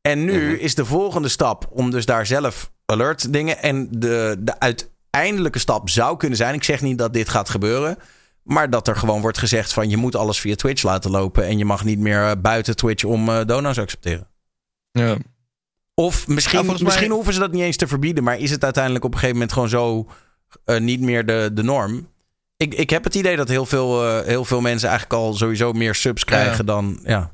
En 0.00 0.24
nu 0.24 0.52
Mhm. 0.52 0.60
is 0.60 0.74
de 0.74 0.84
volgende 0.84 1.28
stap 1.28 1.68
om 1.70 1.90
dus 1.90 2.06
daar 2.06 2.26
zelf 2.26 2.70
alert 2.84 3.32
dingen. 3.32 3.62
En 3.62 3.88
de, 3.90 4.36
de 4.38 4.60
uiteindelijke 4.60 5.58
stap 5.58 5.90
zou 5.90 6.16
kunnen 6.16 6.36
zijn. 6.38 6.54
Ik 6.54 6.64
zeg 6.64 6.80
niet 6.80 6.98
dat 6.98 7.12
dit 7.12 7.28
gaat 7.28 7.48
gebeuren. 7.48 7.96
Maar 8.42 8.70
dat 8.70 8.88
er 8.88 8.96
gewoon 8.96 9.20
wordt 9.20 9.38
gezegd 9.38 9.72
van 9.72 9.90
je 9.90 9.96
moet 9.96 10.16
alles 10.16 10.40
via 10.40 10.54
Twitch 10.54 10.82
laten 10.82 11.10
lopen. 11.10 11.44
En 11.44 11.58
je 11.58 11.64
mag 11.64 11.84
niet 11.84 11.98
meer 11.98 12.24
eh, 12.28 12.32
buiten 12.42 12.76
Twitch 12.76 13.04
om 13.04 13.28
eh, 13.28 13.40
dono's 13.46 13.78
accepteren. 13.78 14.28
Ja. 14.98 15.16
Of 15.94 16.26
misschien, 16.28 16.58
Ja, 16.58 16.64
volgens 16.64 16.82
mij- 16.82 16.90
misschien 16.92 17.12
hoeven 17.12 17.32
ze 17.32 17.38
dat 17.38 17.52
niet 17.52 17.62
eens 17.62 17.76
te 17.76 17.86
verbieden. 17.86 18.24
Maar 18.24 18.38
is 18.38 18.50
het 18.50 18.64
uiteindelijk 18.64 19.04
op 19.04 19.12
een 19.12 19.18
gegeven 19.18 19.36
moment 19.40 19.54
gewoon 19.54 19.68
zo 19.68 20.10
eh, 20.64 20.80
niet 20.80 21.00
meer 21.00 21.26
de, 21.26 21.50
de 21.54 21.62
norm? 21.62 22.12
Ik, 22.56 22.74
ik 22.74 22.90
heb 22.90 23.04
het 23.04 23.14
idee 23.14 23.36
dat 23.36 23.48
heel 23.48 23.66
veel, 23.66 24.04
eh, 24.06 24.26
heel 24.26 24.44
veel 24.44 24.60
mensen 24.60 24.88
eigenlijk 24.88 25.20
al 25.20 25.34
sowieso 25.34 25.72
meer 25.72 25.94
subs 25.94 26.24
krijgen 26.24 26.66
dan 26.66 27.00
ja, 27.04 27.20
iets 27.20 27.30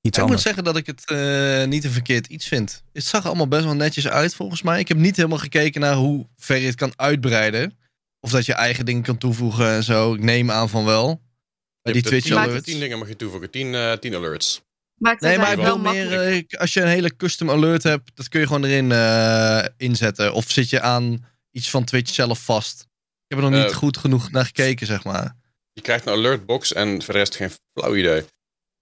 ik 0.00 0.12
moet 0.12 0.16
anders. 0.22 0.42
zeggen 0.42 0.64
dat 0.64 0.76
ik 0.76 0.86
het 0.86 1.02
eh, 1.10 1.64
niet 1.64 1.84
een 1.84 1.90
verkeerd 1.90 2.26
iets 2.26 2.46
vind. 2.48 2.82
Het 2.92 3.04
zag 3.04 3.26
allemaal 3.26 3.48
best 3.48 3.64
wel 3.64 3.74
netjes 3.74 4.08
uit 4.08 4.34
volgens 4.34 4.62
mij. 4.62 4.78
Ik 4.80 4.88
heb 4.88 4.96
niet 4.96 5.16
helemaal 5.16 5.38
gekeken 5.38 5.80
naar 5.80 5.94
hoe 5.94 6.26
ver 6.36 6.56
je 6.56 6.66
het 6.66 6.74
kan 6.74 6.92
uitbreiden. 6.96 7.78
Of 8.20 8.30
dat 8.30 8.46
je 8.46 8.52
eigen 8.54 8.84
dingen 8.84 9.02
kan 9.02 9.18
toevoegen 9.18 9.68
en 9.68 9.82
zo. 9.82 10.14
Ik 10.14 10.22
neem 10.22 10.50
aan 10.50 10.68
van 10.68 10.84
wel. 10.84 11.20
Bij 11.82 11.92
die 11.92 12.02
Twitch 12.02 12.26
tien- 12.26 12.36
alerts. 12.38 12.64
Tien 12.64 12.80
dingen 12.80 12.98
mag 12.98 13.08
je 13.08 13.16
toevoegen. 13.16 13.50
Tien, 13.50 13.74
eh, 13.74 13.92
tien 13.92 14.14
alerts. 14.14 14.62
Nee, 14.98 15.38
maar 15.38 15.50
ik 15.50 15.56
wel 15.56 15.64
wil 15.82 15.92
meer, 15.92 16.20
eh, 16.20 16.42
als 16.60 16.72
je 16.74 16.80
een 16.80 16.86
hele 16.88 17.16
custom 17.16 17.50
alert 17.50 17.82
hebt, 17.82 18.10
dat 18.14 18.28
kun 18.28 18.40
je 18.40 18.46
gewoon 18.46 18.64
erin 18.64 18.92
eh, 18.92 19.64
inzetten. 19.76 20.32
Of 20.34 20.50
zit 20.50 20.70
je 20.70 20.80
aan 20.80 21.24
iets 21.50 21.70
van 21.70 21.84
Twitch 21.84 22.14
zelf 22.14 22.38
vast. 22.44 22.80
Ik 22.80 23.36
heb 23.36 23.38
er 23.44 23.50
nog 23.50 23.60
niet 23.62 23.70
Eh, 23.70 23.76
goed 23.76 23.96
genoeg 23.96 24.30
naar 24.30 24.44
gekeken, 24.44 24.86
zeg 24.86 25.04
maar. 25.04 25.36
Je 25.72 25.80
krijgt 25.82 26.06
een 26.06 26.12
alertbox 26.12 26.72
en 26.72 27.02
voor 27.02 27.12
de 27.14 27.18
rest 27.20 27.36
geen 27.36 27.50
flauw 27.74 27.94
idee. 27.96 28.24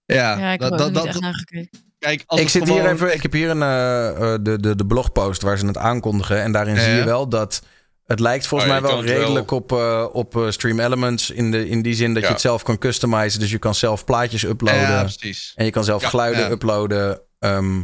Ja, 0.05 0.37
Ja, 0.39 0.51
ik 0.51 0.59
dat, 0.59 0.69
heb 0.69 0.79
nog 0.79 0.87
niet 0.87 0.95
dat, 0.97 1.05
echt 1.05 1.19
naar 1.19 1.33
gekeken. 1.35 1.69
kijk, 1.99 2.23
als 2.25 2.39
Ik 2.41 2.49
zit 2.49 2.67
hier 2.69 2.89
even, 2.89 3.13
ik 3.13 3.21
heb 3.21 3.31
hier 3.31 3.49
een, 3.49 3.61
eh, 3.61 4.07
eh, 4.33 4.39
de, 4.41 4.59
de, 4.59 4.75
de 4.75 4.85
blogpost 4.85 5.41
waar 5.41 5.57
ze 5.57 5.65
het 5.65 5.77
aankondigen. 5.77 6.41
En 6.41 6.51
daarin 6.51 6.75
Ja. 6.75 6.81
zie 6.81 6.91
je 6.93 7.03
wel 7.03 7.29
dat 7.29 7.61
het 8.05 8.19
lijkt 8.19 8.47
volgens 8.47 8.71
Oh, 8.71 8.79
mij 8.79 8.89
wel 8.89 9.03
redelijk 9.05 9.51
op, 9.51 9.71
eh, 9.71 10.05
op 10.11 10.35
eh, 10.37 10.49
Stream 10.49 10.79
Elements. 10.79 11.29
In, 11.31 11.51
de, 11.51 11.69
in 11.69 11.81
die 11.81 11.93
zin 11.93 12.13
dat 12.13 12.21
Ja. 12.21 12.27
je 12.27 12.33
het 12.33 12.41
zelf 12.43 12.63
kan 12.63 12.77
customizen. 12.77 13.39
Dus 13.39 13.51
je 13.51 13.57
kan 13.57 13.75
zelf 13.75 14.05
plaatjes 14.05 14.43
uploaden. 14.43 14.81
Ja, 14.81 14.99
precies. 15.03 15.51
en 15.55 15.65
je 15.65 15.71
kan 15.71 15.83
zelf 15.83 16.01
Ja, 16.01 16.09
geluiden 16.09 16.43
ja. 16.43 16.49
uploaden. 16.49 17.21
Ehm, 17.39 17.75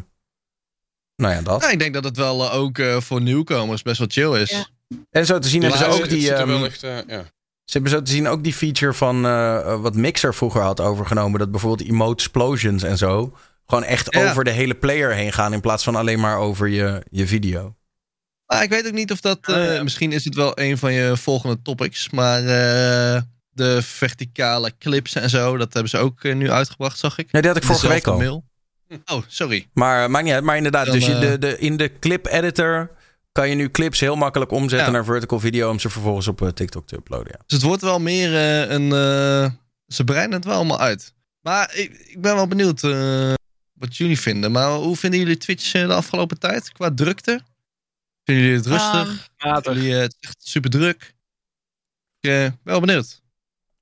nou 1.15 1.33
ja, 1.33 1.41
dat. 1.41 1.61
Ja, 1.63 1.69
ik 1.69 1.79
denk 1.79 1.93
dat 1.93 2.03
het 2.03 2.17
wel 2.17 2.43
eh, 2.51 2.59
ook 2.59 2.77
eh, 2.77 2.99
voor 2.99 3.21
nieuwkomers 3.21 3.81
best 3.81 3.97
wel 3.97 4.07
chill 4.09 4.41
is. 4.41 4.49
Ja. 4.49 4.65
En 5.11 5.25
zo 5.25 5.39
te 5.39 5.47
zien 5.47 5.61
hebben 5.61 5.79
ze 5.79 5.85
ook 5.85 5.99
het 6.01 6.09
die... 6.09 6.33
ehm, 6.33 6.63
echt, 6.63 6.83
eh, 6.83 6.97
ja. 7.07 7.23
Ze 7.63 7.77
hebben 7.77 7.91
zo 7.91 8.01
te 8.01 8.11
zien 8.11 8.27
ook 8.27 8.43
die 8.43 8.53
feature 8.53 8.93
van 8.93 9.21
wat 9.81 9.95
Mixer 9.95 10.33
vroeger 10.35 10.61
had 10.61 10.79
overgenomen. 10.79 11.39
Dat 11.39 11.51
bijvoorbeeld 11.51 11.89
emote 11.89 12.23
explosions 12.23 12.83
en 12.83 12.97
zo. 12.97 13.33
Gewoon 13.65 13.83
echt 13.83 14.07
Ja. 14.15 14.29
over 14.29 14.43
de 14.43 14.49
hele 14.51 14.75
player 14.75 15.13
heen 15.13 15.33
gaan. 15.33 15.53
In 15.53 15.61
plaats 15.61 15.83
van 15.83 15.95
alleen 15.95 16.19
maar 16.19 16.37
over 16.37 16.67
je, 16.67 17.03
je 17.09 17.27
video. 17.27 17.75
Maar 18.51 18.63
ik 18.63 18.69
weet 18.69 18.87
ook 18.87 18.93
niet 18.93 19.11
of 19.11 19.21
dat. 19.21 19.39
eh, 19.41 19.81
Misschien 19.81 20.11
is 20.11 20.25
het 20.25 20.35
wel 20.35 20.59
een 20.59 20.77
van 20.77 20.93
je 20.93 21.17
volgende 21.17 21.61
topics. 21.61 22.09
Maar 22.09 22.39
eh, 22.39 23.21
de 23.51 23.81
verticale 23.81 24.73
clips 24.79 25.15
en 25.15 25.29
zo, 25.29 25.57
dat 25.57 25.73
hebben 25.73 25.91
ze 25.91 25.97
ook 25.97 26.23
eh, 26.23 26.35
nu 26.35 26.51
uitgebracht, 26.51 26.97
zag 26.97 27.17
ik. 27.17 27.31
Nee, 27.31 27.41
die 27.41 27.51
had 27.51 27.59
ik 27.59 27.67
vorige 27.67 27.87
week 27.87 28.07
al. 28.07 28.17
mail. 28.17 28.43
Oh, 29.05 29.23
sorry. 29.27 29.67
Maar 29.73 30.11
maakt 30.11 30.25
niet 30.25 30.33
uit. 30.33 30.43
Maar 30.43 30.57
inderdaad, 30.57 30.85
Dan, 30.85 30.95
dus 30.95 31.05
je, 31.05 31.19
de, 31.19 31.37
de, 31.37 31.57
in 31.59 31.77
de 31.77 31.91
clip 31.99 32.25
editor 32.27 32.91
kan 33.31 33.49
je 33.49 33.55
nu 33.55 33.69
clips 33.71 33.99
heel 33.99 34.15
makkelijk 34.15 34.51
omzetten 34.51 34.87
Ja. 34.87 34.93
naar 34.93 35.05
vertical 35.05 35.39
video. 35.39 35.69
Om 35.69 35.79
ze 35.79 35.89
vervolgens 35.89 36.27
op 36.27 36.51
TikTok 36.53 36.87
te 36.87 36.95
uploaden. 36.95 37.27
Ja. 37.31 37.43
Dus 37.45 37.57
het 37.57 37.61
wordt 37.67 37.81
wel 37.81 37.99
meer 37.99 38.35
eh, 38.35 38.69
een. 38.69 38.89
ze 39.87 40.03
breiden 40.03 40.35
het 40.35 40.45
wel 40.45 40.55
allemaal 40.55 40.79
uit. 40.79 41.13
Maar 41.41 41.71
ik, 41.75 41.91
ik 42.07 42.21
ben 42.21 42.35
wel 42.35 42.47
benieuwd 42.47 42.83
eh, 42.83 43.33
wat 43.73 43.97
jullie 43.97 44.19
vinden. 44.19 44.51
Maar 44.51 44.71
hoe 44.71 44.95
vinden 44.95 45.19
jullie 45.19 45.37
Twitch 45.37 45.73
eh, 45.73 45.87
de 45.87 45.93
afgelopen 45.93 46.39
tijd 46.39 46.71
qua 46.71 46.91
drukte? 46.95 47.41
Vinden 48.23 48.43
jullie 48.43 48.57
het 48.59 48.67
rustig? 48.67 49.29
Matig. 49.37 49.63
Vinden 49.63 49.83
jullie 49.83 50.01
het 50.01 50.15
echt 50.19 50.37
super 50.39 50.69
druk? 50.69 51.15
Ik 52.19 52.29
eh, 52.29 52.47
wel 52.63 52.79
benieuwd. 52.79 53.21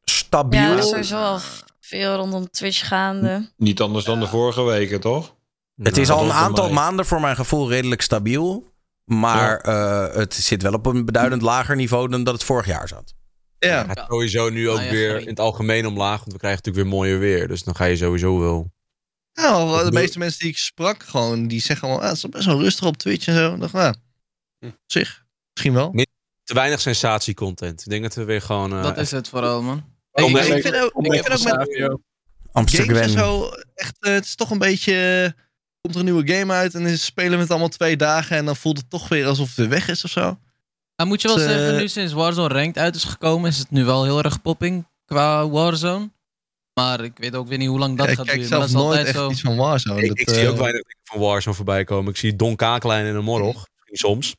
Stabiel. 0.03 0.59
Ja, 0.59 0.71
er 0.71 0.77
is 0.77 0.89
sowieso 0.89 1.17
al 1.17 1.39
veel 1.79 2.15
rondom 2.15 2.49
Twitch 2.49 2.87
gaande. 2.87 3.51
Niet 3.57 3.81
anders 3.81 4.05
dan 4.05 4.19
de 4.19 4.27
vorige 4.27 4.63
weken, 4.63 4.99
toch? 4.99 5.35
Het 5.75 5.97
is 5.97 6.07
Nou, 6.07 6.19
al 6.19 6.25
een 6.25 6.31
aantal 6.31 6.65
mij. 6.65 6.73
maanden 6.73 7.05
voor 7.05 7.21
mijn 7.21 7.35
gevoel 7.35 7.69
redelijk 7.69 8.01
stabiel. 8.01 8.67
Maar 9.05 9.57
eh, 9.59 10.15
het 10.15 10.33
zit 10.33 10.61
wel 10.61 10.73
op 10.73 10.85
een 10.85 11.05
beduidend 11.05 11.41
lager 11.41 11.75
niveau 11.75 12.09
dan 12.09 12.23
dat 12.23 12.33
het 12.33 12.43
vorig 12.43 12.65
jaar 12.65 12.87
zat. 12.87 13.13
Ja. 13.59 13.87
Het 13.87 13.99
gaat 13.99 14.07
sowieso 14.09 14.49
nu 14.49 14.69
ook 14.69 14.77
Ah, 14.77 14.83
ja, 14.85 14.91
weer 14.91 15.21
in 15.21 15.27
het 15.27 15.39
algemeen 15.39 15.85
omlaag. 15.87 16.19
Want 16.19 16.31
we 16.31 16.37
krijgen 16.37 16.61
natuurlijk 16.63 16.85
weer 16.89 16.95
mooier 16.99 17.19
weer. 17.19 17.47
Dus 17.47 17.63
dan 17.63 17.75
ga 17.75 17.85
je 17.85 17.95
sowieso 17.95 18.39
wel. 18.39 18.71
Nou, 19.33 19.85
de 19.85 19.91
meeste 19.91 20.19
mensen 20.19 20.39
die 20.39 20.49
ik 20.49 20.57
sprak, 20.57 21.03
gewoon, 21.03 21.47
die 21.47 21.61
zeggen 21.61 21.87
allemaal, 21.87 22.03
ah, 22.05 22.09
het 22.13 22.23
is 22.23 22.29
best 22.29 22.45
wel 22.45 22.59
rustig 22.61 22.85
op 22.87 22.97
Twitch 22.97 23.27
en 23.27 23.35
zo. 23.35 23.53
Ik 23.53 23.59
dacht, 23.59 23.73
ah, 23.75 23.93
op 24.59 24.75
zich, 24.85 25.23
misschien 25.53 25.73
wel. 25.73 25.91
Te 26.43 26.53
weinig 26.53 26.81
sensatiecontent. 26.81 27.81
Ik 27.81 27.89
denk 27.89 28.03
dat 28.03 28.13
we 28.15 28.23
weer 28.23 28.41
gewoon... 28.41 28.73
eh, 28.73 28.83
Dat 28.83 28.97
is 28.97 29.11
het 29.11 29.27
vooral, 29.29 29.61
man. 29.61 29.83
Ik, 30.13 30.27
ik 30.27 30.37
vind 30.61 30.75
ook, 30.75 31.05
ik 31.05 31.25
vind 31.25 31.49
ook 31.49 31.67
met. 31.77 31.97
Amsterdam. 32.51 32.95
games 32.95 33.13
en 33.13 33.19
zo, 33.19 33.49
echt, 33.75 33.97
eh, 33.99 34.13
het 34.13 34.25
is 34.25 34.35
toch 34.35 34.49
een 34.51 34.57
beetje, 34.57 35.33
komt 35.81 35.93
er 35.93 35.99
een 35.99 36.05
nieuwe 36.05 36.33
game 36.33 36.53
uit 36.53 36.73
en 36.73 36.83
dan 36.83 36.97
spelen 36.97 37.31
we 37.31 37.37
het 37.37 37.49
allemaal 37.49 37.67
twee 37.69 37.97
dagen 37.97 38.37
en 38.37 38.45
dan 38.45 38.55
voelt 38.55 38.77
het 38.77 38.89
toch 38.89 39.07
weer 39.07 39.25
alsof 39.25 39.47
het 39.47 39.55
weer 39.57 39.69
weg 39.69 39.87
is 39.87 40.03
of 40.03 40.09
zo. 40.11 40.37
Nou, 40.95 41.09
moet 41.09 41.21
je 41.21 41.27
wel 41.27 41.39
eh, 41.39 41.43
zeggen, 41.47 41.75
nu 41.77 41.87
sinds 41.87 42.13
Warzone 42.13 42.53
Ranked 42.53 42.77
uit 42.77 42.95
is 42.95 43.03
gekomen, 43.03 43.49
is 43.49 43.57
het 43.57 43.71
nu 43.71 43.85
wel 43.85 44.03
heel 44.03 44.23
erg 44.23 44.41
popping 44.41 44.87
qua 45.05 45.49
Warzone. 45.49 46.09
Maar 46.73 47.03
ik 47.03 47.17
weet 47.17 47.35
ook 47.35 47.47
weer 47.47 47.57
niet 47.57 47.67
hoe 47.67 47.79
lang 47.79 47.97
dat 47.97 48.05
Ja, 48.05 48.11
ik 48.11 48.17
gaat 48.17 48.25
kijk 48.27 48.41
duren. 48.41 48.59
Maar 48.59 48.67
zelf 48.67 48.81
is 48.83 48.85
nooit 48.87 49.05
echt 49.07 49.15
zo. 49.15 49.29
iets 49.29 49.41
van 49.41 49.55
Warzone. 49.55 50.01
ik, 50.01 50.07
Dat, 50.07 50.19
ik 50.19 50.29
zie 50.29 50.47
ook 50.47 50.53
eh, 50.53 50.59
weinig 50.61 50.81
dingen 50.81 51.01
van 51.03 51.19
Warzone 51.19 51.55
voorbij 51.55 51.83
komen. 51.83 52.11
Ik 52.11 52.17
zie 52.17 52.35
Don 52.35 52.55
Kaaklijn 52.55 53.05
in 53.05 53.15
een 53.15 53.23
morrog. 53.23 53.67
Misschien 53.89 54.09
soms. 54.09 54.35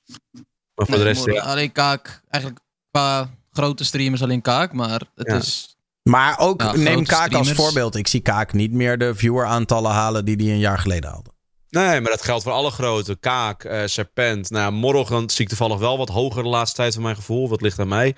Maar 0.74 0.86
voor 0.86 0.96
de 0.96 1.02
rest... 1.02 1.38
Alleen 1.40 1.72
kaak, 1.72 2.22
eigenlijk 2.28 2.64
qua 2.90 3.30
grote 3.52 3.84
streamers 3.84 4.22
alleen 4.22 4.40
kaak, 4.42 4.72
maar 4.72 5.02
het 5.14 5.26
Ja. 5.26 5.36
is... 5.36 5.74
Maar 6.02 6.38
ook 6.38 6.62
Ja, 6.62 6.76
neem 6.76 7.04
Kaak 7.04 7.32
als 7.34 7.52
voorbeeld. 7.52 7.94
Ik 7.96 8.06
zie 8.06 8.20
Kaak 8.20 8.52
niet 8.52 8.72
meer 8.72 8.98
de 8.98 9.14
vieweraantallen 9.14 9.90
halen 9.90 10.24
die 10.24 10.36
hij 10.36 10.46
een 10.46 10.58
jaar 10.58 10.78
geleden 10.78 11.10
haalde. 11.10 11.30
Nee, 11.68 12.00
maar 12.00 12.10
dat 12.10 12.22
geldt 12.22 12.42
voor 12.42 12.52
alle 12.52 12.70
grote. 12.70 13.16
Kaak, 13.20 13.64
eh, 13.64 13.82
Serpent. 13.86 14.50
Nou, 14.50 15.04
dan 15.08 15.30
zie 15.30 15.40
ik 15.40 15.48
toevallig 15.48 15.78
wel 15.78 15.98
wat 15.98 16.08
hoger 16.08 16.42
de 16.42 16.48
laatste 16.48 16.76
tijd 16.76 16.94
van 16.94 17.02
mijn 17.02 17.16
gevoel. 17.16 17.48
Wat 17.48 17.60
ligt 17.60 17.78
aan 17.78 17.88
mij. 17.88 18.16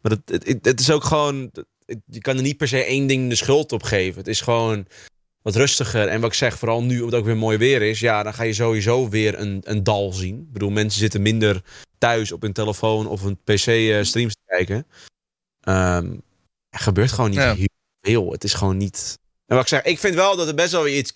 Maar 0.00 0.12
het, 0.12 0.20
het, 0.28 0.46
het- 0.46 0.64
het 0.64 0.80
is 0.80 0.90
ook 0.90 1.04
gewoon... 1.04 1.50
het- 1.86 2.00
je 2.06 2.20
kan 2.20 2.36
er 2.36 2.42
niet 2.42 2.56
per 2.56 2.68
se 2.68 2.84
één 2.84 3.06
ding 3.06 3.28
de 3.28 3.36
schuld 3.36 3.72
op 3.72 3.82
geven. 3.82 4.18
Het 4.18 4.28
is 4.28 4.40
gewoon 4.40 4.86
wat 5.44 5.56
rustiger. 5.56 6.08
En 6.08 6.20
wat 6.20 6.30
ik 6.30 6.36
zeg, 6.36 6.58
vooral 6.58 6.82
nu 6.82 6.94
omdat 6.96 7.10
het 7.10 7.20
ook 7.20 7.26
weer 7.26 7.36
mooi 7.36 7.56
weer 7.58 7.82
is. 7.82 8.00
Ja, 8.00 8.22
dan 8.22 8.34
ga 8.34 8.42
je 8.42 8.52
sowieso 8.52 9.08
weer 9.08 9.38
een, 9.38 9.60
een 9.64 9.82
dal 9.82 10.12
zien. 10.12 10.38
Ik 10.40 10.52
bedoel, 10.52 10.70
mensen 10.70 11.00
zitten 11.00 11.22
minder 11.22 11.62
thuis 11.98 12.32
op 12.32 12.42
hun 12.42 12.52
telefoon 12.52 13.06
of 13.06 13.22
een 13.22 13.36
pc 13.44 13.66
eh, 13.66 14.02
streams 14.02 14.34
te 14.34 14.42
kijken. 14.46 14.86
Ehm, 15.60 16.12
er 16.70 16.78
gebeurt 16.78 17.12
gewoon 17.12 17.30
niet 17.30 17.38
Ja. 17.38 17.54
heel 17.54 17.66
veel. 18.00 18.32
Het 18.32 18.44
is 18.44 18.54
gewoon 18.54 18.76
niet... 18.76 19.18
En 19.46 19.54
wat 19.56 19.62
ik 19.64 19.68
zeg, 19.70 19.82
ik 19.82 19.98
vind 19.98 20.14
wel 20.14 20.36
dat 20.36 20.46
het 20.46 20.56
best 20.56 20.72
wel 20.72 20.82
weer 20.82 20.96
iets... 20.96 21.10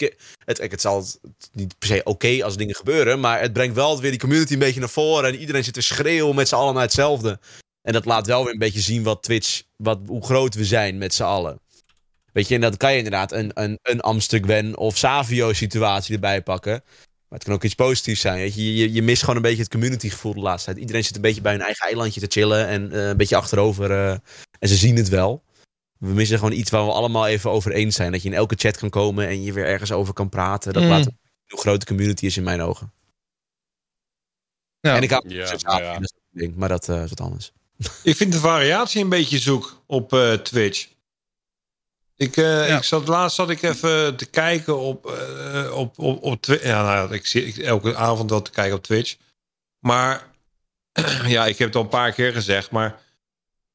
Het, 0.44 0.58
het 0.58 0.80
zal 0.80 1.04
niet 1.52 1.78
per 1.78 1.88
se 1.88 2.00
oké 2.04 2.44
als 2.44 2.56
dingen 2.56 2.74
gebeuren, 2.74 3.20
maar 3.20 3.40
het 3.40 3.52
brengt 3.52 3.74
wel 3.74 4.00
weer 4.00 4.10
die 4.10 4.20
community 4.20 4.52
een 4.52 4.58
beetje 4.58 4.80
naar 4.80 4.88
voren. 4.88 5.28
En 5.32 5.38
iedereen 5.38 5.64
zit 5.64 5.74
te 5.74 5.80
schreeuwen 5.80 6.34
met 6.34 6.48
z'n 6.48 6.54
allen 6.54 6.74
naar 6.74 6.82
hetzelfde. 6.82 7.38
En 7.82 7.92
dat 7.92 8.04
laat 8.04 8.26
wel 8.26 8.44
weer 8.44 8.52
een 8.52 8.58
beetje 8.58 8.80
zien 8.80 9.02
wat 9.02 9.22
Twitch, 9.22 9.62
wat, 9.76 9.98
hoe 10.06 10.24
groot 10.24 10.54
we 10.54 10.64
zijn 10.64 10.98
met 10.98 11.14
z'n 11.14 11.22
allen. 11.22 11.60
Weet 12.38 12.48
je, 12.48 12.54
en 12.54 12.60
dat 12.60 12.76
kan 12.76 12.90
je 12.92 12.96
inderdaad 12.96 13.32
een, 13.32 13.50
een, 13.54 13.78
een 13.82 14.00
Amsterdam 14.00 14.74
of 14.74 14.96
Savio 14.96 15.52
situatie 15.52 16.14
erbij 16.14 16.42
pakken. 16.42 16.82
Maar 17.28 17.38
het 17.38 17.44
kan 17.44 17.52
ook 17.54 17.64
iets 17.64 17.74
positiefs 17.74 18.20
zijn. 18.20 18.38
Weet 18.38 18.54
je? 18.54 18.74
Je, 18.76 18.92
je 18.92 19.02
mist 19.02 19.20
gewoon 19.20 19.36
een 19.36 19.42
beetje 19.42 19.62
het 19.62 19.70
community 19.70 20.08
gevoel 20.08 20.34
de 20.34 20.40
laatste 20.40 20.64
tijd. 20.70 20.80
Iedereen 20.80 21.04
zit 21.04 21.16
een 21.16 21.20
beetje 21.22 21.40
bij 21.40 21.52
hun 21.52 21.60
eigen 21.60 21.86
eilandje 21.86 22.20
te 22.20 22.26
chillen 22.28 22.66
en 22.66 22.92
eh, 22.92 23.08
een 23.08 23.16
beetje 23.16 23.36
achterover. 23.36 23.90
eh, 23.90 24.10
en 24.58 24.68
ze 24.68 24.76
zien 24.76 24.96
het 24.96 25.08
wel. 25.08 25.44
We 25.98 26.12
missen 26.12 26.38
gewoon 26.38 26.52
iets 26.52 26.70
waar 26.70 26.84
we 26.84 26.92
allemaal 26.92 27.26
even 27.26 27.50
over 27.50 27.72
eens 27.72 27.96
zijn. 27.96 28.12
Dat 28.12 28.22
je 28.22 28.28
in 28.28 28.34
elke 28.34 28.54
chat 28.58 28.76
kan 28.76 28.90
komen 28.90 29.28
en 29.28 29.42
je 29.42 29.52
weer 29.52 29.66
ergens 29.66 29.92
over 29.92 30.12
kan 30.14 30.28
praten. 30.28 30.72
Dat 30.72 30.82
Mm. 30.82 30.88
laat 30.88 31.08
hoe 31.46 31.60
groot 31.60 31.80
de 31.80 31.86
community 31.86 32.26
is 32.26 32.36
in 32.36 32.42
mijn 32.42 32.60
ogen. 32.60 32.92
Ja. 34.80 34.96
En 34.96 35.02
ik 35.02 35.10
hou 35.10 35.28
Ja, 35.28 35.54
maar 35.62 35.82
ja. 35.82 35.92
dat 35.92 36.02
is 36.02 36.12
een 36.32 36.38
ding, 36.40 36.56
maar 36.56 36.68
dat 36.68 36.88
eh, 36.88 37.02
is 37.02 37.08
wat 37.08 37.20
anders. 37.20 37.52
Ik 38.02 38.16
vind 38.16 38.32
de 38.32 38.38
variatie 38.38 39.02
een 39.02 39.08
beetje 39.08 39.38
zoek 39.38 39.82
op 39.86 40.12
eh, 40.12 40.32
Twitch. 40.32 40.88
Ik, 42.18 42.36
eh, 42.36 42.68
Ja. 42.68 42.76
ik 42.76 42.82
zat, 42.82 43.08
laatst 43.08 43.36
zat 43.36 43.50
ik 43.50 43.62
even 43.62 44.16
te 44.16 44.26
kijken 44.26 44.78
op, 44.78 45.06
eh 45.06 45.70
op, 45.76 45.98
op, 45.98 46.22
op 46.22 46.42
Twitch. 46.42 46.64
Ja, 46.64 46.82
nou, 46.82 47.08
ja, 47.08 47.14
ik 47.14 47.26
zie 47.26 47.44
ik, 47.46 47.56
elke 47.56 47.96
avond 47.96 48.30
wel 48.30 48.42
te 48.42 48.50
kijken 48.50 48.76
op 48.76 48.82
Twitch. 48.82 49.16
Maar 49.78 50.26
ja, 51.26 51.46
ik 51.46 51.58
heb 51.58 51.66
het 51.68 51.76
al 51.76 51.82
een 51.82 51.88
paar 51.88 52.12
keer 52.12 52.32
gezegd, 52.32 52.70
maar 52.70 53.00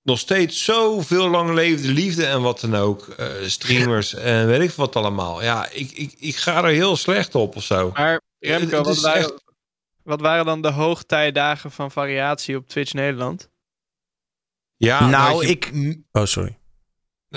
nog 0.01 0.19
steeds 0.19 0.63
zoveel 0.63 1.29
lang 1.29 1.53
levende 1.53 1.91
liefde 1.93 2.25
en 2.25 2.41
wat 2.41 2.59
dan 2.59 2.75
ook. 2.75 3.07
eh, 3.07 3.27
streamers 3.45 4.13
en 4.13 4.47
weet 4.47 4.61
ik 4.61 4.71
wat 4.71 4.95
allemaal. 4.95 5.43
Ja, 5.43 5.69
ik, 5.71 5.91
ik, 5.91 6.13
ik 6.19 6.35
ga 6.35 6.63
er 6.63 6.69
heel 6.69 6.95
slecht 6.95 7.35
op 7.35 7.55
of 7.55 7.63
zo. 7.63 7.91
Maar 7.93 8.21
Remco, 8.39 8.77
het 8.77 8.85
wat 8.85 8.99
waren, 8.99 9.21
echt- 9.21 9.43
wat 10.03 10.21
waren 10.21 10.45
dan 10.45 10.61
de 10.61 10.71
hoogtijdagen 10.71 11.71
van 11.71 11.91
variatie 11.91 12.55
op 12.57 12.67
Twitch 12.67 12.93
Nederland? 12.93 13.49
Ja, 14.77 15.07
nou, 15.09 15.45
je- 15.45 15.49
ik... 15.51 15.71
Oh, 16.11 16.25
sorry. 16.25 16.57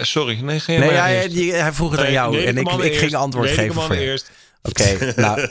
Sorry, 0.05 0.40
nee, 0.40 0.60
geen 0.60 0.81
Nee, 0.81 0.90
hij, 0.90 1.28
die- 1.28 1.52
hij 1.52 1.73
vroeg 1.73 1.90
het 1.90 2.01
aan 2.01 2.12
jou. 2.12 2.44
En 2.44 2.56
ik, 2.59 2.68
ik 2.73 2.97
ging 2.97 3.14
antwoord 3.14 3.51
geven 3.51 3.82
voor 3.82 3.94
eerst. 3.94 4.31
Oké, 4.62 5.12
nou, 5.20 5.48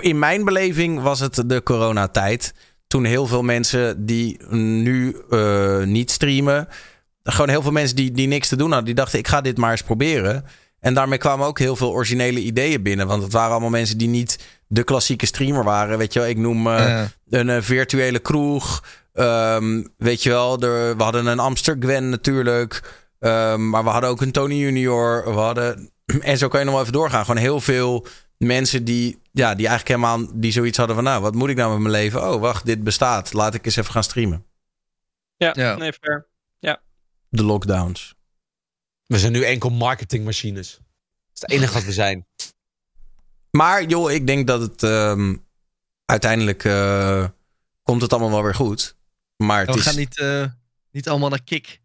in 0.00 0.18
mijn 0.18 0.44
beleving 0.44 1.00
was 1.02 1.20
het 1.20 1.42
de 1.46 1.62
coronatijd. 1.62 2.54
Toen 2.86 3.04
heel 3.04 3.26
veel 3.26 3.42
mensen 3.42 4.06
die 4.06 4.40
nu 4.54 5.16
eh, 5.30 5.82
niet 5.82 6.10
streamen... 6.10 6.68
Gewoon 7.22 7.48
heel 7.48 7.62
veel 7.62 7.72
mensen 7.72 7.96
die, 7.96 8.12
die 8.12 8.26
niks 8.26 8.48
te 8.48 8.56
doen 8.56 8.66
hadden. 8.66 8.84
Die 8.86 8.94
dachten, 8.94 9.18
ik 9.18 9.28
ga 9.28 9.40
dit 9.40 9.56
maar 9.56 9.70
eens 9.70 9.82
proberen. 9.82 10.44
En 10.80 10.94
daarmee 10.94 11.18
kwamen 11.18 11.46
ook 11.46 11.58
heel 11.58 11.76
veel 11.76 11.92
originele 11.92 12.40
ideeën 12.40 12.82
binnen. 12.82 13.06
Want 13.06 13.22
het 13.22 13.32
waren 13.32 13.50
allemaal 13.50 13.70
mensen 13.70 13.98
die 13.98 14.08
niet 14.08 14.38
de 14.66 14.82
klassieke 14.84 15.26
streamer 15.26 15.64
waren. 15.64 15.98
Weet 15.98 16.12
je 16.12 16.18
wel, 16.18 16.28
ik 16.28 16.36
noem 16.36 16.66
eh, 16.66 17.02
een 17.30 17.48
eh, 17.48 17.56
virtuele 17.62 18.18
kroeg. 18.18 18.84
Ehm, 19.14 19.82
weet 19.98 20.22
je 20.22 20.28
wel, 20.30 20.60
er, 20.62 20.96
we 20.96 21.02
hadden 21.02 21.26
een 21.26 21.38
Amster-Gwen 21.38 22.08
natuurlijk. 22.08 22.82
Ehm, 23.18 23.68
maar 23.68 23.84
we 23.84 23.90
hadden 23.90 24.10
ook 24.10 24.20
een 24.20 24.32
Tony 24.32 24.54
Junior. 24.54 25.24
We 25.24 25.40
hadden, 25.40 25.90
en 26.20 26.38
zo 26.38 26.48
kan 26.48 26.58
je 26.58 26.64
nog 26.64 26.74
wel 26.74 26.82
even 26.82 26.94
doorgaan. 26.94 27.24
Gewoon 27.24 27.40
heel 27.40 27.60
veel 27.60 28.06
mensen 28.36 28.84
die, 28.84 29.20
ja, 29.32 29.54
die 29.54 29.66
eigenlijk 29.66 30.00
helemaal 30.00 30.40
die 30.40 30.52
zoiets 30.52 30.76
hadden 30.78 30.96
van... 30.96 31.04
nou, 31.04 31.22
wat 31.22 31.34
moet 31.34 31.48
ik 31.48 31.56
nou 31.56 31.70
met 31.72 31.80
mijn 31.80 31.92
leven? 32.02 32.30
Oh, 32.30 32.40
wacht, 32.40 32.66
dit 32.66 32.84
bestaat. 32.84 33.32
Laat 33.32 33.54
ik 33.54 33.64
eens 33.64 33.76
even 33.76 33.92
gaan 33.92 34.04
streamen. 34.04 34.46
Ja, 35.36 35.52
Ja. 35.56 35.76
nee, 35.76 35.92
fair. 35.92 36.26
De 37.30 37.42
lockdowns. 37.42 38.14
We 39.06 39.18
zijn 39.18 39.32
nu 39.32 39.44
enkel 39.44 39.70
marketingmachines. 39.70 40.70
Dat 40.72 40.80
is 41.34 41.40
het 41.40 41.50
enige 41.50 41.72
wat 41.72 41.84
we 41.84 41.92
zijn. 41.92 42.26
Maar 43.50 43.84
joh, 43.84 44.10
ik 44.12 44.26
denk 44.26 44.46
dat 44.46 44.60
het 44.60 44.82
ehm, 44.82 45.36
uiteindelijk 46.04 46.64
eh, 46.64 47.24
komt 47.82 48.02
het 48.02 48.12
allemaal 48.12 48.30
wel 48.30 48.42
weer 48.42 48.54
goed. 48.54 48.96
Maar 49.36 49.60
het 49.60 49.70
we 49.74 49.78
is... 49.80 49.86
gaan 49.86 49.96
niet, 49.96 50.18
eh, 50.18 50.44
niet 50.90 51.08
allemaal 51.08 51.28
naar 51.28 51.42
Kik. 51.42 51.80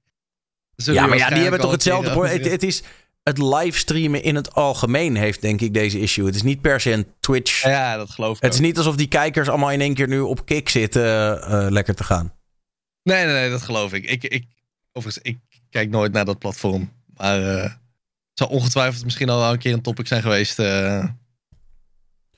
Zullen 0.76 1.02
Ja, 1.02 1.08
maar 1.08 1.18
ja, 1.18 1.30
die 1.30 1.42
hebben 1.42 1.60
toch 1.60 1.72
hetzelfde 1.72 2.12
probleem. 2.12 2.32
Het, 2.42 2.52
het 2.52 2.64
is 2.64 2.84
het 3.24 3.38
livestreamen 3.38 4.24
in 4.24 4.36
het 4.36 4.54
algemeen 4.54 5.16
heeft 5.16 5.42
denk 5.42 5.62
ik 5.62 5.74
deze 5.74 6.00
issue. 6.00 6.26
Het 6.26 6.36
is 6.36 6.42
niet 6.44 6.62
per 6.62 6.80
se 6.82 6.92
een 6.92 7.08
Twitch. 7.20 7.64
Ja, 7.64 7.98
dat 7.98 8.10
geloof 8.10 8.38
ik 8.38 8.44
Het 8.44 8.54
is 8.54 8.60
niet 8.60 8.78
alsof 8.78 8.96
die 8.96 9.08
kijkers 9.08 9.50
allemaal 9.50 9.72
in 9.72 9.82
één 9.82 9.94
keer 9.94 10.08
nu 10.08 10.20
op 10.20 10.46
kick 10.46 10.70
zitten 10.70 11.42
eh, 11.42 11.66
lekker 11.70 11.96
te 11.96 12.04
gaan. 12.04 12.34
Nee, 13.04 13.26
nee, 13.26 13.34
nee, 13.34 13.50
dat 13.50 13.62
geloof 13.62 13.94
ik. 13.94 14.06
Ik, 14.06 14.24
ik, 14.24 14.46
overigens, 14.92 15.26
ik 15.26 15.38
kijk 15.70 15.90
nooit 15.90 16.12
naar 16.12 16.26
dat 16.26 16.40
platform. 16.40 16.92
Maar 17.18 17.42
eh, 17.56 17.62
het 17.64 17.78
zal 18.34 18.48
ongetwijfeld 18.48 19.04
misschien 19.04 19.30
al 19.30 19.40
wel 19.40 19.52
een 19.52 19.58
keer 19.60 19.74
een 19.74 19.82
topic 19.82 20.08
zijn 20.08 20.22
geweest. 20.22 20.60
eh, 20.60 21.06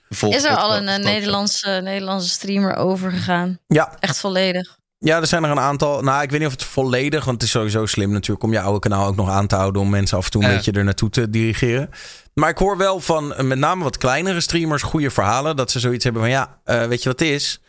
Is 0.09 0.43
er 0.43 0.55
al 0.55 0.75
een 0.77 0.87
eh, 0.87 1.03
Nederlandse, 1.03 1.79
Nederlandse 1.83 2.29
streamer 2.29 2.75
overgegaan? 2.75 3.59
Ja. 3.67 3.95
Echt 3.99 4.17
volledig. 4.17 4.77
Ja, 5.05 5.19
er 5.19 5.27
zijn 5.27 5.43
er 5.43 5.49
een 5.49 5.59
aantal. 5.59 6.01
Nou, 6.01 6.23
ik 6.23 6.29
weet 6.29 6.39
niet 6.39 6.47
of 6.47 6.53
het 6.55 6.63
volledig, 6.63 7.25
want 7.25 7.35
het 7.37 7.45
is 7.45 7.51
sowieso 7.51 7.85
slim 7.85 8.11
natuurlijk 8.11 8.43
om 8.43 8.51
je 8.51 8.59
oude 8.61 8.79
kanaal 8.79 9.07
ook 9.07 9.15
nog 9.15 9.29
aan 9.29 9.47
te 9.47 9.55
houden 9.55 9.81
om 9.81 9.89
mensen 9.89 10.17
af 10.17 10.25
en 10.25 10.31
toe 10.31 10.43
een 10.43 10.49
Ja. 10.49 10.55
beetje 10.55 10.71
er 10.71 10.83
naartoe 10.83 11.09
te 11.09 11.29
dirigeren. 11.29 11.89
Maar 12.33 12.49
ik 12.49 12.57
hoor 12.57 12.77
wel 12.77 12.99
van 12.99 13.33
eh, 13.33 13.43
met 13.45 13.57
name 13.57 13.83
wat 13.83 13.97
kleinere 13.97 14.41
streamers 14.41 14.81
goede 14.81 15.09
verhalen. 15.11 15.55
Dat 15.55 15.71
ze 15.71 15.79
zoiets 15.79 16.03
hebben 16.03 16.21
van 16.21 16.31
ja, 16.31 16.59
eh, 16.63 16.85
weet 16.85 17.03
je 17.03 17.09
wat 17.09 17.19
het 17.19 17.27
is? 17.29 17.61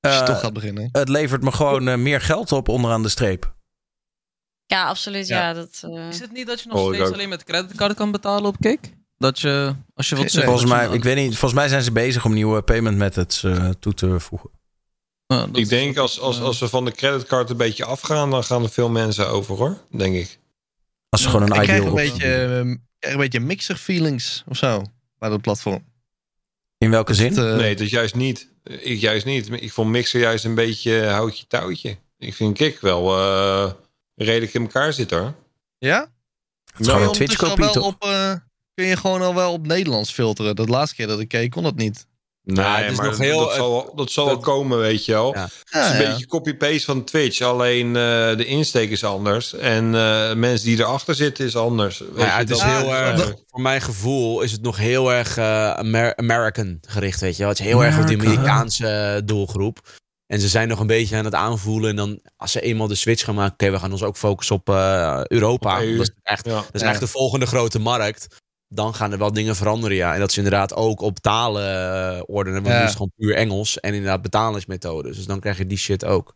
Als 0.00 0.14
je 0.14 0.20
Eh, 0.20 0.26
toch 0.26 0.40
gaat 0.40 0.52
beginnen. 0.52 0.88
Het 0.92 1.08
levert 1.08 1.42
me 1.42 1.52
gewoon 1.52 2.02
meer 2.02 2.20
geld 2.20 2.52
op 2.52 2.68
onderaan 2.68 3.02
de 3.02 3.08
streep. 3.08 3.52
Ja, 4.66 4.84
absoluut. 4.86 5.26
Ja. 5.26 5.40
Ja. 5.48 5.52
dat, 5.54 5.82
eh, 5.90 6.08
Is 6.08 6.20
het 6.20 6.32
niet 6.32 6.46
dat 6.46 6.60
je 6.60 6.68
nog 6.68 6.94
steeds 6.94 7.08
ook. 7.08 7.14
alleen 7.14 7.28
met 7.28 7.44
creditcard 7.44 7.94
kan 7.94 8.10
betalen 8.10 8.44
op 8.46 8.56
Kik? 8.60 8.92
Dat 9.18 9.40
je, 9.40 9.74
als 9.94 10.08
je 10.08 10.16
wat 10.16 10.30
zegt... 10.30 10.46
volgens 10.46 10.70
mij, 10.70 10.88
ik 10.88 11.02
weet 11.02 11.16
niet, 11.16 11.28
volgens 11.36 11.60
mij 11.60 11.68
zijn 11.68 11.82
ze 11.82 11.92
bezig 11.92 12.24
om 12.24 12.32
nieuwe 12.32 12.62
payment 12.62 12.96
methods 12.96 13.44
eh, 13.44 13.68
toe 13.68 13.94
te 13.94 14.20
voegen. 14.20 14.50
Ik 15.52 15.68
denk 15.68 15.96
als, 15.96 16.20
als, 16.20 16.40
als 16.40 16.58
we 16.58 16.68
van 16.68 16.84
de 16.84 16.92
creditcard 16.92 17.50
een 17.50 17.56
beetje 17.56 17.84
afgaan, 17.84 18.30
dan 18.30 18.44
gaan 18.44 18.62
er 18.62 18.70
veel 18.70 18.88
mensen 18.88 19.28
over 19.28 19.56
hoor. 19.56 19.78
Denk 19.90 20.14
ik. 20.14 20.38
Als 21.08 21.22
ze 21.22 21.28
gewoon 21.28 21.42
een 21.42 21.56
ik 21.56 21.62
krijg 21.62 21.80
ideal 21.80 21.86
een 21.86 21.94
beetje, 21.94 22.34
eh, 22.34 22.70
ik 22.70 22.80
krijg 22.98 23.14
een 23.14 23.20
beetje 23.20 23.40
mixer 23.40 23.76
feelings 23.76 24.44
of 24.48 24.56
zo. 24.56 24.84
Bij 25.18 25.28
dat 25.28 25.40
platform. 25.40 25.84
In 26.78 26.90
welke 26.90 27.14
zin? 27.14 27.38
eh, 27.38 27.56
nee, 27.56 27.76
dat 27.76 27.90
juist 27.90 28.14
niet. 28.14 28.48
Ik 28.64 29.00
juist 29.00 29.24
niet. 29.24 29.50
Ik 29.50 29.72
vond 29.72 29.90
Mixer 29.90 30.20
juist 30.20 30.44
een 30.44 30.54
beetje 30.54 31.04
houtje 31.04 31.46
touwtje. 31.46 31.96
Ik 32.18 32.34
vind 32.34 32.56
Kik 32.56 32.80
wel 32.80 33.18
eh, 33.18 33.70
redelijk 34.14 34.54
in 34.54 34.60
elkaar 34.60 34.92
zit 34.92 35.10
hoor. 35.10 35.34
Ja? 35.78 36.00
Het 36.64 36.80
is 36.80 36.86
gewoon 36.86 37.02
een 37.02 37.12
Twitch 37.12 37.36
Twitch-kopie, 37.36 37.70
toch? 37.70 37.86
Op, 37.86 38.02
eh, 38.02 38.34
kun 38.74 38.86
je 38.86 38.96
gewoon 38.96 39.22
al 39.22 39.34
wel 39.34 39.52
op 39.52 39.66
Nederlands 39.66 40.12
filteren. 40.12 40.56
Dat 40.56 40.68
laatste 40.68 40.96
keer 40.96 41.06
dat 41.06 41.20
ik 41.20 41.28
keek, 41.28 41.50
kon 41.50 41.62
dat 41.62 41.76
niet. 41.76 42.06
Nee, 42.44 42.64
het 42.66 42.90
is 42.92 42.96
maar 42.96 43.06
nog 43.06 43.18
heel- 43.18 43.38
dat, 43.38 43.54
zal, 43.54 43.92
dat 43.94 44.10
zal 44.10 44.26
wel 44.26 44.38
komen, 44.38 44.78
weet 44.78 45.04
je 45.04 45.12
wel. 45.12 45.34
Ja. 45.34 45.42
Het 45.42 45.52
is 45.84 45.90
een 45.90 45.96
Ja, 45.96 46.00
ja. 46.02 46.08
beetje 46.10 46.26
copy-paste 46.26 46.84
van 46.84 47.04
Twitch. 47.04 47.40
Alleen 47.40 47.86
eh, 47.86 48.36
de 48.36 48.44
insteek 48.44 48.90
is 48.90 49.04
anders. 49.04 49.54
En 49.54 49.94
eh, 49.94 50.32
mensen 50.34 50.66
die 50.66 50.78
erachter 50.78 51.14
zitten 51.14 51.44
is 51.44 51.56
anders. 51.56 51.98
Weet 51.98 52.08
Ja, 52.16 52.24
je, 52.24 52.30
het 52.30 52.50
is 52.50 52.60
heel 52.62 52.94
eh, 52.94 53.08
erg, 53.08 53.34
voor 53.46 53.60
mijn 53.60 53.80
gevoel 53.80 54.40
is 54.40 54.52
het 54.52 54.62
nog 54.62 54.76
heel 54.76 55.12
erg 55.12 55.36
eh, 55.36 55.70
Amer- 55.72 56.16
American 56.16 56.78
gericht, 56.80 57.20
weet 57.20 57.32
je 57.36 57.40
wel. 57.42 57.48
Het 57.50 57.60
is 57.60 57.66
heel 57.66 57.84
erg 57.84 57.98
op 58.00 58.06
die. 58.06 58.18
Amerikaanse 58.18 59.22
doelgroep. 59.24 59.80
En 60.26 60.40
ze 60.40 60.48
zijn 60.48 60.68
nog 60.68 60.80
een 60.80 60.86
beetje 60.86 61.16
aan 61.16 61.24
het 61.24 61.34
aanvoelen. 61.34 61.90
En 61.90 61.96
dan, 61.96 62.20
als 62.36 62.52
ze 62.52 62.60
eenmaal 62.60 62.86
de 62.88 62.94
switch 62.94 63.24
gaan 63.24 63.34
maken, 63.34 63.52
oké, 63.52 63.70
we 63.70 63.78
gaan 63.78 63.92
ons 63.92 64.02
ook 64.02 64.16
focussen 64.16 64.56
op 64.56 64.68
eh, 64.68 65.20
Europa. 65.24 65.76
Op 65.76 65.82
EU. 65.82 65.96
Dat 65.96 66.06
is 66.06 66.12
echt, 66.22 66.46
Ja. 66.46 66.52
dat 66.54 66.68
is 66.72 66.80
Ja. 66.80 66.88
echt 66.88 67.00
de 67.00 67.06
volgende 67.06 67.46
grote 67.46 67.78
markt. 67.78 68.26
Dan 68.74 68.94
gaan 68.94 69.12
er 69.12 69.18
wel 69.18 69.32
dingen 69.32 69.56
veranderen, 69.56 69.96
ja. 69.96 70.14
En 70.14 70.20
dat 70.20 70.30
is 70.30 70.36
inderdaad 70.36 70.74
ook 70.74 71.00
op 71.00 71.18
talen 71.18 72.14
eh, 72.16 72.22
ordenen. 72.26 72.62
Want 72.62 72.74
Ja. 72.74 72.78
nu 72.78 72.84
is 72.84 72.88
het 72.88 72.96
gewoon 72.96 73.12
puur 73.16 73.34
Engels. 73.34 73.80
En 73.80 73.94
inderdaad 73.94 74.22
betalingsmethodes. 74.22 75.16
Dus 75.16 75.26
dan 75.26 75.40
krijg 75.40 75.58
je 75.58 75.66
die 75.66 75.78
shit 75.78 76.04
ook. 76.04 76.34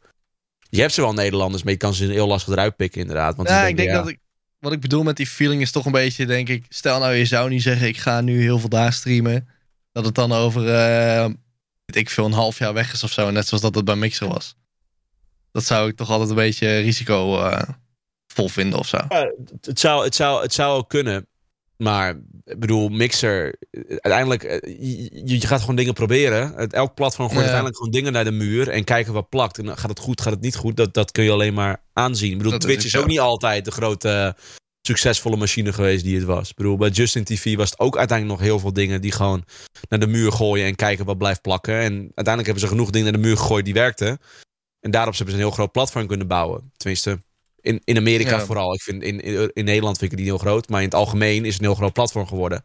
Je 0.69 0.81
hebt 0.81 0.93
ze 0.93 1.01
wel 1.01 1.13
Nederlanders, 1.13 1.63
maar 1.63 1.73
je 1.73 1.79
kan 1.79 1.95
ze 1.95 2.05
heel 2.05 2.27
lastig 2.27 2.53
eruit 2.53 2.77
pikken, 2.77 3.01
inderdaad. 3.01 3.37
Want 3.37 3.49
ja, 3.49 3.63
ze 3.63 3.69
ik 3.69 3.77
denk 3.77 3.89
ja, 3.89 3.97
dat 3.97 4.09
ik. 4.09 4.19
Wat 4.59 4.73
ik 4.73 4.81
bedoel 4.81 5.03
met 5.03 5.17
die 5.17 5.27
feeling 5.27 5.63
is 5.63 5.71
toch 5.71 5.87
een 5.87 5.93
beetje, 5.93 6.27
denk 6.27 6.49
ik. 6.49 6.65
Stel 6.69 6.99
nou, 6.99 7.15
je 7.15 7.25
zou 7.25 7.49
niet 7.49 7.63
zeggen, 7.63 7.87
ik 7.87 7.97
ga 7.97 8.21
nu 8.21 8.41
heel 8.41 8.59
veel 8.59 8.69
daar 8.69 8.93
streamen. 8.93 9.49
Dat 9.93 10.05
het 10.05 10.15
dan 10.15 10.33
over, 10.33 10.69
eh, 10.75 11.25
weet 11.85 11.97
ik 11.97 12.11
veel, 12.11 12.25
een 12.25 12.33
half 12.33 12.59
jaar 12.59 12.75
weg 12.75 12.93
is 12.93 13.05
of 13.05 13.13
zo. 13.13 13.31
Net 13.31 13.47
zoals 13.47 13.63
dat 13.63 13.75
het 13.75 13.85
bij 13.85 13.97
Mixer 13.97 14.29
was. 14.29 14.57
Dat 15.53 15.65
zou 15.65 15.89
ik 15.89 15.97
toch 15.97 16.11
altijd 16.11 16.31
een 16.31 16.37
beetje 16.37 16.79
risico 16.79 17.41
eh, 17.41 17.63
vol 18.27 18.49
vinden 18.49 18.79
of 18.79 18.87
zo. 18.87 18.99
Ja, 19.09 19.33
het 19.61 19.81
zou, 19.81 20.05
het, 20.05 20.15
zou, 20.15 20.43
het 20.43 20.53
zou 20.53 20.77
ook 20.77 20.89
kunnen. 20.89 21.27
Maar 21.77 22.21
ik 22.45 22.59
bedoel, 22.59 22.89
Mixer, 22.89 23.55
uiteindelijk, 23.89 24.43
eh, 24.43 24.59
je, 25.25 25.39
je 25.41 25.47
gaat 25.47 25.61
gewoon 25.61 25.77
dingen 25.77 25.95
proberen. 25.95 26.71
Elk 26.71 26.95
platform 26.95 27.27
gooit 27.29 27.33
Ja. 27.33 27.53
uiteindelijk 27.53 27.77
gewoon 27.77 27.93
dingen 27.93 28.13
naar 28.13 28.25
de 28.25 28.31
muur 28.31 28.69
en 28.69 28.85
kijken 28.85 29.13
wat 29.13 29.29
plakt. 29.29 29.59
En 29.59 29.79
gaat 29.79 29.91
het 29.91 29.99
goed, 29.99 30.21
gaat 30.21 30.33
het 30.33 30.43
niet 30.43 30.57
goed, 30.57 30.77
dat, 30.77 30.95
dat 30.95 31.13
kun 31.13 31.25
je 31.25 31.31
alleen 31.31 31.55
maar 31.55 31.83
aanzien. 31.93 32.31
Ik 32.31 32.37
bedoel, 32.37 32.53
Dat 32.53 32.61
Twitch 32.61 32.85
is 32.85 32.97
ook 32.97 33.07
niet 33.07 33.21
altijd 33.21 33.65
de 33.65 33.71
grote 33.71 34.09
eh, 34.09 34.43
succesvolle 34.87 35.37
machine 35.37 35.73
geweest 35.73 36.05
die 36.05 36.17
het 36.17 36.25
was. 36.25 36.51
Ik 36.51 36.57
bedoel, 36.57 36.77
bij 36.77 36.89
Justin 36.91 37.25
TV 37.25 37.57
was 37.57 37.71
het 37.71 37.79
ook 37.79 37.97
uiteindelijk 37.97 38.39
nog 38.39 38.49
heel 38.49 38.59
veel 38.59 38.73
dingen 38.73 39.01
die 39.01 39.13
gewoon 39.13 39.45
naar 39.89 39.99
de 40.01 40.07
muur 40.07 40.33
gooien 40.33 40.67
en 40.67 40.75
kijken 40.75 41.05
wat 41.05 41.19
blijft 41.19 41.43
plakken. 41.43 41.75
En 41.75 41.93
uiteindelijk 41.93 42.47
hebben 42.47 42.61
ze 42.63 42.69
genoeg 42.69 42.91
dingen 42.91 43.13
naar 43.13 43.21
de 43.21 43.27
muur 43.29 43.37
gegooid 43.37 43.65
die 43.65 43.75
werkten. 43.75 44.19
En 44.81 44.91
daarop 44.91 45.15
hebben 45.17 45.35
ze 45.35 45.41
een 45.41 45.47
heel 45.47 45.55
groot 45.57 45.73
platform 45.73 46.07
kunnen 46.07 46.27
bouwen. 46.27 46.73
Tenminste, 46.77 47.23
in, 47.67 47.81
in 47.85 47.97
Amerika 47.97 48.31
Ja. 48.39 48.45
vooral. 48.45 48.75
Ik 48.75 48.83
vind, 48.83 49.03
in, 49.03 49.21
in, 49.21 49.51
in 49.55 49.65
Nederland 49.65 49.99
vind 49.99 50.13
ik 50.13 50.19
het 50.19 50.27
niet 50.27 50.37
heel 50.37 50.47
groot. 50.51 50.69
Maar 50.69 50.81
in 50.81 50.87
het 50.87 50.95
algemeen 50.95 51.45
is 51.45 51.53
het 51.53 51.61
een 51.63 51.67
heel 51.69 51.77
groot 51.77 51.93
platform 51.93 52.27
geworden. 52.27 52.63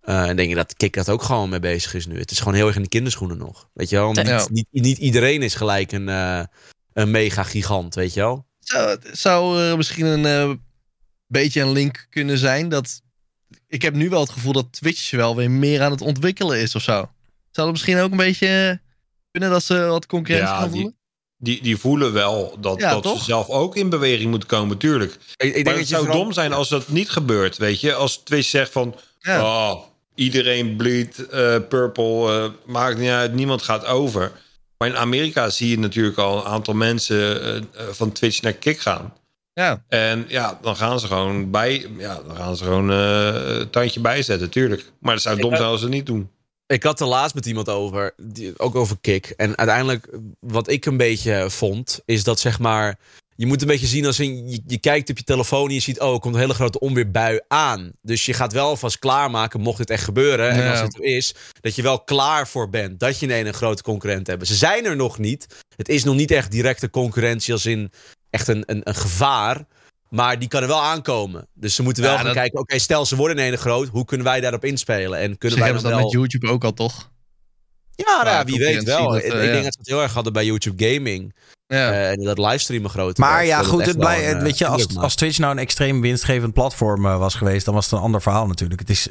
Eh, 0.00 0.28
en 0.28 0.36
denk 0.36 0.48
je 0.48 0.54
dat 0.54 0.74
Kik 0.76 0.94
dat 0.94 1.08
ook 1.10 1.22
gewoon 1.22 1.48
mee 1.48 1.60
bezig 1.60 1.94
is 1.94 2.06
nu. 2.06 2.18
Het 2.18 2.30
is 2.30 2.38
gewoon 2.38 2.54
heel 2.54 2.66
erg 2.66 2.76
in 2.76 2.82
de 2.82 2.88
kinderschoenen 2.88 3.38
nog. 3.38 3.68
Weet 3.72 3.88
je 3.88 3.96
wel? 3.96 4.12
Niet, 4.12 4.26
Ja. 4.26 4.46
niet, 4.50 4.66
niet 4.70 4.98
iedereen 4.98 5.42
is 5.42 5.54
gelijk 5.54 5.92
een, 5.92 6.08
eh, 6.08 6.42
een 6.92 7.10
mega 7.10 7.42
gigant, 7.42 7.94
weet 7.94 8.14
je 8.14 8.20
wel? 8.20 8.46
Zou, 8.58 8.98
zou 9.12 9.60
er 9.60 9.76
misschien 9.76 10.06
een 10.06 10.26
eh, 10.26 10.54
beetje 11.26 11.60
een 11.60 11.72
link 11.72 12.06
kunnen 12.10 12.38
zijn 12.38 12.68
dat. 12.68 13.00
Ik 13.68 13.82
heb 13.82 13.94
nu 13.94 14.08
wel 14.08 14.20
het 14.20 14.30
gevoel 14.30 14.52
dat 14.52 14.72
Twitch 14.72 15.10
wel 15.10 15.36
weer 15.36 15.50
meer 15.50 15.82
aan 15.82 15.90
het 15.90 16.00
ontwikkelen 16.00 16.58
is 16.60 16.74
of 16.74 16.82
zo. 16.82 16.92
Zou 16.92 17.10
dat 17.66 17.70
misschien 17.70 17.98
ook 17.98 18.10
een 18.10 18.16
beetje 18.16 18.80
kunnen 19.30 19.50
dat 19.50 19.62
ze 19.64 19.78
wat 19.84 20.06
concurrentie 20.06 20.54
Ja, 20.54 20.60
gaan 20.60 20.70
voelen? 20.70 20.96
Die, 21.44 21.62
die 21.62 21.76
voelen 21.76 22.12
wel 22.12 22.56
dat, 22.60 22.80
Ja, 22.80 22.90
dat 22.90 23.02
toch? 23.02 23.18
ze 23.18 23.24
zelf 23.24 23.48
ook 23.48 23.76
in 23.76 23.88
beweging 23.88 24.30
moeten 24.30 24.48
komen, 24.48 24.78
tuurlijk. 24.78 25.12
Ik, 25.12 25.18
ik 25.36 25.52
denk 25.54 25.64
maar 25.66 25.74
het 25.76 25.88
zou 25.88 26.04
vooral- 26.04 26.22
dom 26.22 26.32
zijn 26.32 26.52
als 26.52 26.68
dat 26.68 26.88
niet 26.88 27.10
gebeurt, 27.10 27.56
weet 27.56 27.80
je. 27.80 27.94
Als 27.94 28.16
Twitch 28.16 28.48
zegt 28.48 28.72
van, 28.72 28.94
Ja. 29.18 29.42
oh, 29.42 29.80
iedereen 30.14 30.76
bleed, 30.76 31.26
eh, 31.28 31.56
purple, 31.68 32.32
eh, 32.42 32.50
maakt 32.72 32.98
niet 32.98 33.10
uit, 33.10 33.32
niemand 33.34 33.62
gaat 33.62 33.84
over. 33.86 34.32
Maar 34.78 34.88
in 34.88 34.96
Amerika 34.96 35.50
zie 35.50 35.70
je 35.70 35.78
natuurlijk 35.78 36.18
al 36.18 36.36
een 36.38 36.44
aantal 36.44 36.74
mensen 36.74 37.44
eh, 37.74 37.84
van 37.90 38.12
Twitch 38.12 38.42
naar 38.42 38.52
Kick 38.52 38.80
gaan. 38.80 39.14
Ja. 39.54 39.82
En 39.88 40.24
ja, 40.28 40.58
dan 40.62 40.76
gaan 40.76 41.00
ze 41.00 41.06
gewoon 41.06 41.50
bij, 41.50 41.86
ja, 41.98 42.20
dan 42.26 42.36
gaan 42.36 42.56
ze 42.56 42.64
gewoon 42.64 42.90
eh, 42.90 43.58
een 43.58 43.70
tandje 43.70 44.00
bijzetten, 44.00 44.50
tuurlijk. 44.50 44.92
Maar 45.00 45.14
het 45.14 45.22
zou 45.22 45.40
dom 45.40 45.56
zijn 45.56 45.68
als 45.68 45.78
ze 45.80 45.84
het 45.86 45.94
niet 45.94 46.06
doen. 46.06 46.30
Ik 46.72 46.82
had 46.82 47.00
er 47.00 47.06
laatst 47.06 47.34
met 47.34 47.46
iemand 47.46 47.68
over, 47.68 48.14
die, 48.16 48.58
ook 48.58 48.74
over 48.74 48.96
Kik. 49.00 49.32
En 49.36 49.56
uiteindelijk, 49.56 50.08
wat 50.40 50.68
ik 50.68 50.86
een 50.86 50.96
beetje 50.96 51.50
vond, 51.50 52.00
is 52.04 52.24
dat 52.24 52.40
zeg 52.40 52.58
maar. 52.58 52.98
Je 53.34 53.46
moet 53.46 53.60
een 53.60 53.68
beetje 53.68 53.86
zien 53.86 54.06
als 54.06 54.20
in, 54.20 54.48
je, 54.48 54.60
je 54.66 54.78
kijkt 54.78 55.10
op 55.10 55.18
je 55.18 55.24
telefoon 55.24 55.68
en 55.68 55.74
je 55.74 55.80
ziet, 55.80 56.00
oh, 56.00 56.12
er 56.12 56.20
komt 56.20 56.34
een 56.34 56.40
hele 56.40 56.54
grote 56.54 56.78
onweerbui 56.78 57.40
aan. 57.48 57.92
Dus 58.02 58.26
je 58.26 58.34
gaat 58.34 58.52
wel 58.52 58.66
alvast 58.66 58.98
klaarmaken, 58.98 59.60
mocht 59.60 59.78
dit 59.78 59.90
echt 59.90 60.04
gebeuren. 60.04 60.50
En 60.50 60.70
als 60.70 60.80
het 60.80 60.94
er 60.94 61.04
is, 61.04 61.34
dat 61.60 61.74
je 61.74 61.82
wel 61.82 62.00
klaar 62.00 62.48
voor 62.48 62.68
bent. 62.68 63.00
Dat 63.00 63.18
je 63.18 63.26
ineens 63.26 63.46
een 63.48 63.54
grote 63.54 63.82
concurrent 63.82 64.26
hebt. 64.26 64.46
Ze 64.46 64.54
zijn 64.54 64.84
er 64.84 64.96
nog 64.96 65.18
niet. 65.18 65.46
Het 65.76 65.88
is 65.88 66.04
nog 66.04 66.14
niet 66.14 66.30
echt 66.30 66.50
directe 66.50 66.90
concurrentie 66.90 67.52
als 67.52 67.66
in 67.66 67.92
echt 68.30 68.48
een, 68.48 68.62
een, 68.66 68.80
een 68.84 68.94
gevaar. 68.94 69.66
Maar 70.14 70.38
die 70.38 70.48
kan 70.48 70.62
er 70.62 70.68
wel 70.68 70.82
aankomen. 70.82 71.46
Dus 71.54 71.74
ze 71.74 71.82
moeten 71.82 72.02
wel 72.02 72.12
Ja, 72.12 72.16
gaan 72.18 72.26
dat- 72.26 72.34
kijken, 72.34 72.58
oké, 72.60 72.78
stel 72.78 73.06
ze 73.06 73.16
worden 73.16 73.36
ineens 73.38 73.60
groot. 73.60 73.88
Hoe 73.88 74.04
kunnen 74.04 74.26
wij 74.26 74.40
daarop 74.40 74.64
inspelen? 74.64 75.18
En 75.18 75.38
kunnen 75.38 75.58
Ze 75.58 75.64
wij 75.64 75.64
hebben 75.64 75.82
dan 75.82 75.92
dat 75.92 76.00
wel... 76.00 76.20
met 76.20 76.30
YouTube 76.30 76.48
ook 76.52 76.64
al, 76.64 76.72
toch? 76.72 77.10
Ja, 77.94 78.04
nou 78.16 78.26
ja, 78.26 78.32
Ja, 78.38 78.44
wie 78.44 78.58
weet 78.58 78.82
wel. 78.82 79.10
dat, 79.12 79.20
eh, 79.22 79.44
ik 79.44 79.50
denk 79.52 79.64
dat 79.64 79.72
ze 79.72 79.78
het 79.78 79.88
heel 79.88 80.02
erg 80.02 80.12
hadden 80.12 80.32
bij 80.32 80.44
YouTube 80.44 80.84
Gaming. 80.88 81.34
Ja. 81.66 81.92
Eh, 81.92 82.10
en 82.10 82.22
dat 82.24 82.38
livestreamen 82.38 82.90
groot. 82.90 83.18
Maar 83.18 83.44
ja, 83.44 83.58
dat 83.58 83.66
goed, 83.66 83.86
het 83.86 83.98
blij, 83.98 84.30
een, 84.30 84.36
eh, 84.36 84.42
weet 84.42 84.58
je, 84.58 84.66
als, 84.66 84.96
als 84.96 85.14
Twitch 85.14 85.38
nou 85.38 85.52
een 85.52 85.58
extreem 85.58 86.00
winstgevend 86.00 86.52
platform 86.54 87.02
was 87.02 87.34
geweest, 87.34 87.64
dan 87.64 87.74
was 87.74 87.84
het 87.84 87.94
een 87.94 88.00
ander 88.04 88.22
verhaal 88.22 88.46
natuurlijk. 88.46 88.80
Het 88.80 88.90
is, 88.90 89.08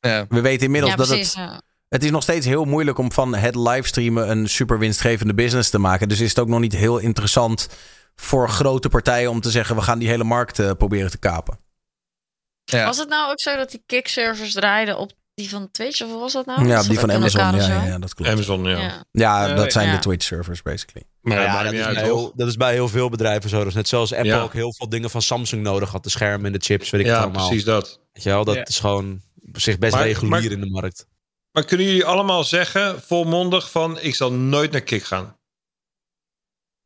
Ja. 0.00 0.26
we 0.28 0.40
weten 0.40 0.64
inmiddels 0.64 0.92
Ja, 0.92 0.98
dat 0.98 1.06
precies. 1.08 1.34
het, 1.34 1.44
ja. 1.44 1.60
het 1.88 2.04
is 2.04 2.10
nog 2.10 2.22
steeds 2.22 2.46
heel 2.46 2.64
moeilijk 2.64 2.98
om 2.98 3.12
van 3.12 3.34
het 3.34 3.54
livestreamen 3.54 4.30
een 4.30 4.48
super 4.48 4.78
winstgevende 4.78 5.34
business 5.34 5.70
te 5.70 5.78
maken. 5.78 6.08
Dus 6.08 6.20
is 6.20 6.28
het 6.28 6.38
ook 6.38 6.48
nog 6.48 6.60
niet 6.60 6.72
heel 6.76 6.98
interessant 6.98 7.68
voor 8.16 8.48
grote 8.48 8.88
partijen 8.88 9.30
om 9.30 9.40
te 9.40 9.50
zeggen, 9.50 9.76
we 9.76 9.82
gaan 9.82 9.98
die 9.98 10.08
hele 10.08 10.24
markt 10.24 10.58
eh, 10.58 10.70
proberen 10.78 11.10
te 11.10 11.18
kapen. 11.18 11.58
Ja. 12.64 12.84
Was 12.84 12.98
het 12.98 13.08
nou 13.08 13.30
ook 13.30 13.40
zo 13.40 13.56
dat 13.56 13.70
die 13.70 13.82
kick-servers 13.86 14.52
draaiden 14.52 14.98
op 14.98 15.12
die 15.34 15.48
van 15.48 15.70
Twitch? 15.70 16.02
Of 16.02 16.12
was 16.12 16.32
dat 16.32 16.46
nou? 16.46 16.66
ja, 16.68 16.76
Dat 16.76 16.86
die 16.86 16.98
van 16.98 17.12
Amazon, 17.12 17.40
ja, 17.54 17.60
zo? 17.60 17.72
ja, 17.72 17.84
ja, 17.84 17.98
dat 17.98 18.14
klopt. 18.14 18.30
Amazon, 18.30 18.64
ja. 18.64 18.78
Ja. 18.78 19.04
Ja, 19.12 19.54
dat 19.54 19.72
zijn 19.72 19.86
ja. 19.88 19.94
de 19.94 19.98
Twitch 19.98 20.24
servers 20.26 20.62
basically. 20.62 21.06
Maar 21.20 21.40
Ja, 21.40 21.62
dat 21.62 21.72
is 21.72 21.80
uit, 21.82 21.94
bij 21.94 22.04
heel, 22.04 22.32
dat 22.36 22.48
is 22.48 22.56
bij 22.56 22.72
heel 22.72 22.88
veel 22.88 23.08
bedrijven 23.08 23.50
zo. 23.50 23.58
Dat 23.58 23.66
is 23.66 23.74
net 23.74 23.88
zoals 23.88 24.12
Apple 24.12 24.28
Ja. 24.30 24.40
ook 24.40 24.52
heel 24.52 24.74
veel 24.74 24.88
dingen 24.88 25.10
van 25.10 25.22
Samsung 25.22 25.62
nodig 25.62 25.90
had. 25.90 26.02
De 26.04 26.10
schermen 26.10 26.46
en 26.46 26.52
de 26.52 26.64
chips, 26.64 26.90
weet 26.90 27.00
ik 27.00 27.06
het 27.06 27.16
Ja, 27.16 27.22
allemaal. 27.22 27.46
precies 27.46 27.64
dat. 27.64 28.00
Weet 28.12 28.22
je 28.22 28.28
wel, 28.30 28.44
dat 28.44 28.54
Ja. 28.54 28.64
is 28.64 28.78
gewoon 28.80 29.20
op 29.48 29.60
zich 29.60 29.78
best 29.78 29.94
Maar- 29.94 30.02
regulier 30.04 30.30
maar- 30.30 30.44
in 30.52 30.60
de 30.60 30.70
markt. 30.70 31.06
Maar 31.52 31.64
kunnen 31.64 31.86
jullie 31.86 32.04
allemaal 32.04 32.44
zeggen, 32.44 33.02
volmondig, 33.02 33.70
van 33.70 34.00
ik 34.00 34.14
zal 34.14 34.32
nooit 34.32 34.70
naar 34.72 34.80
Kick 34.80 35.04
gaan? 35.04 35.36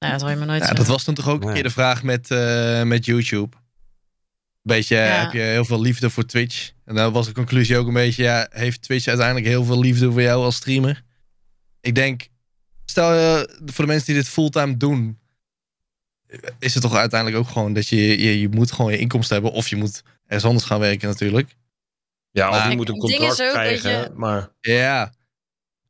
Nou, 0.01 0.13
dat 0.13 0.21
hoor 0.21 0.31
je 0.31 0.37
me 0.37 0.45
nooit 0.45 0.59
Ja, 0.61 0.67
zeggen. 0.67 0.77
dat 0.85 0.87
was 0.95 1.05
toen 1.05 1.15
toch 1.15 1.29
ook 1.29 1.45
een 1.45 1.53
keer 1.53 1.63
de 1.63 1.71
vraag 1.71 2.03
met, 2.03 2.31
eh, 2.31 2.83
met 2.83 3.05
YouTube. 3.05 3.57
Beetje, 4.63 4.97
Ja. 4.97 5.03
heb 5.23 5.33
je 5.33 5.39
heel 5.39 5.65
veel 5.65 5.81
liefde 5.81 6.11
voor 6.11 6.25
Twitch? 6.27 6.71
En 6.85 6.95
dan 6.95 7.13
was 7.13 7.27
de 7.27 7.33
conclusie 7.33 7.77
ook 7.79 7.87
een 7.87 7.93
beetje, 7.93 8.23
ja, 8.23 8.47
heeft 8.51 8.83
Twitch 8.83 9.07
uiteindelijk 9.07 9.47
heel 9.47 9.65
veel 9.65 9.79
liefde 9.81 10.11
voor 10.13 10.23
jou 10.23 10.45
als 10.45 10.57
streamer? 10.57 11.03
Ik 11.81 11.95
denk, 11.95 12.29
stel 12.85 13.13
eh, 13.13 13.43
voor 13.67 13.85
de 13.85 13.91
mensen 13.91 14.07
die 14.07 14.15
dit 14.15 14.29
fulltime 14.29 14.77
doen, 14.77 15.19
is 16.59 16.75
het 16.75 16.83
toch 16.83 16.95
uiteindelijk 16.95 17.41
ook 17.43 17.49
gewoon 17.49 17.73
dat 17.73 17.89
je, 17.89 17.97
je, 18.23 18.41
je 18.41 18.49
moet 18.49 18.73
gewoon 18.73 18.91
je 18.93 18.99
inkomsten 18.99 19.35
hebben 19.35 19.53
of 19.53 19.69
je 19.69 19.77
moet 19.77 20.03
ergens 20.27 20.45
anders 20.45 20.65
gaan 20.65 20.81
werken 20.81 21.09
natuurlijk. 21.09 21.57
Ja, 22.31 22.49
of 22.51 22.69
je 22.71 22.77
moet 22.77 22.89
een 22.89 22.99
contract 22.99 23.35
krijgen, 23.37 23.91
je- 23.91 24.11
maar... 24.15 24.49
Ja. 24.61 25.13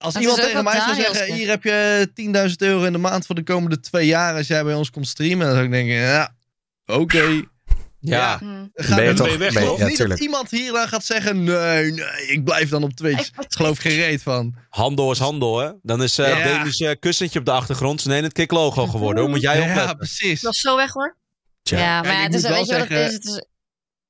Als 0.01 0.17
iemand 0.17 0.41
tegen 0.41 0.65
mij 0.65 0.81
zou 0.81 0.95
zeggen, 0.95 1.35
hier 1.35 1.49
heb 1.49 1.63
je 1.63 2.11
10.000 2.51 2.55
euro 2.57 2.85
in 2.85 2.93
de 2.93 2.99
maand 2.99 3.27
voor 3.27 3.35
de 3.35 3.43
komende 3.43 3.81
twee 3.81 4.07
jaar 4.07 4.35
als 4.37 4.47
jij 4.47 4.65
bij 4.65 4.75
ons 4.75 4.91
komt 4.91 5.09
streamen, 5.09 5.45
dan 5.47 5.55
zou 5.55 5.65
ik 5.65 5.71
denken, 5.71 5.95
ja, 5.95 6.35
oké. 6.87 7.43
Ja, 8.03 8.39
Hm. 8.39 8.67
Ga 8.75 8.95
Ben 8.95 9.05
je 9.05 9.13
dan 9.15 9.27
toch- 9.27 9.37
weg, 9.37 9.53
ben 9.53 9.63
ja, 9.63 9.71
niet 9.71 9.79
tuurlijk. 9.97 10.09
dat 10.09 10.19
iemand 10.19 10.51
hier 10.51 10.73
dan 10.73 10.89
gaat 10.89 11.05
zeggen: 11.05 11.45
nee, 11.45 11.93
nee, 11.93 12.27
ik 12.27 12.45
blijf 12.45 12.69
dan 12.69 12.83
op 12.83 12.93
Twitch. 12.93 13.27
Ik- 13.29 13.35
geloof 13.49 13.79
geen 13.79 13.97
reet 13.97 14.23
van. 14.23 14.55
handel 14.69 15.11
is 15.13 15.19
handel, 15.19 15.59
hè. 15.59 15.71
Dan 15.83 16.03
is 16.03 16.19
eh 16.19 16.29
Ja. 16.29 16.89
Eh, 16.91 16.97
kussentje 17.01 17.39
op 17.39 17.45
de 17.45 17.51
achtergrond 17.51 18.05
nee, 18.05 18.23
het 18.23 18.33
kick-logo 18.33 18.87
geworden. 18.87 19.23
Hoe 19.23 19.31
moet 19.33 19.41
jij 19.41 19.59
ja, 19.61 19.69
opletten? 19.69 19.97
precies. 19.97 20.41
Dat 20.41 20.53
is 20.53 20.61
zo 20.61 20.77
weg 20.77 20.93
hoor. 20.93 21.17
Tja. 21.63 21.79
Ja, 21.79 22.03
maar 22.03 22.13
ja, 22.13 22.23
het 22.23 22.35
is, 22.35 22.41
moet 22.41 22.51
wel 22.51 22.59
weet 22.59 22.69
je 22.69 22.73
wat 22.73 22.81
het 22.81 22.89
zeggen- 22.91 23.07
is? 23.09 23.15
Het 23.15 23.25
is... 23.25 23.45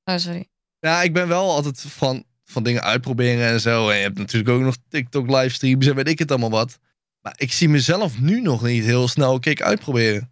Oh, 0.05 0.17
sorry. 0.19 0.49
Ja, 0.81 1.03
ik 1.03 1.12
ben 1.12 1.29
wel 1.29 1.51
altijd 1.51 1.85
van, 1.89 2.25
van 2.51 2.62
dingen 2.62 2.82
uitproberen 2.82 3.47
en 3.47 3.60
zo. 3.60 3.89
En 3.89 3.97
je 3.97 4.02
hebt 4.02 4.18
natuurlijk 4.18 4.51
ook 4.51 4.60
nog 4.60 4.74
TikTok 4.89 5.31
livestreams 5.31 5.86
en 5.86 5.94
weet 5.94 6.09
ik 6.09 6.18
het 6.18 6.31
allemaal 6.31 6.51
wat. 6.51 6.78
Maar 7.20 7.32
ik 7.36 7.52
zie 7.52 7.68
mezelf 7.68 8.20
nu 8.20 8.40
nog 8.40 8.62
niet 8.62 8.85
heel 8.85 9.09
snel 9.09 9.39
kick 9.39 9.62
uitproberen. 9.62 10.31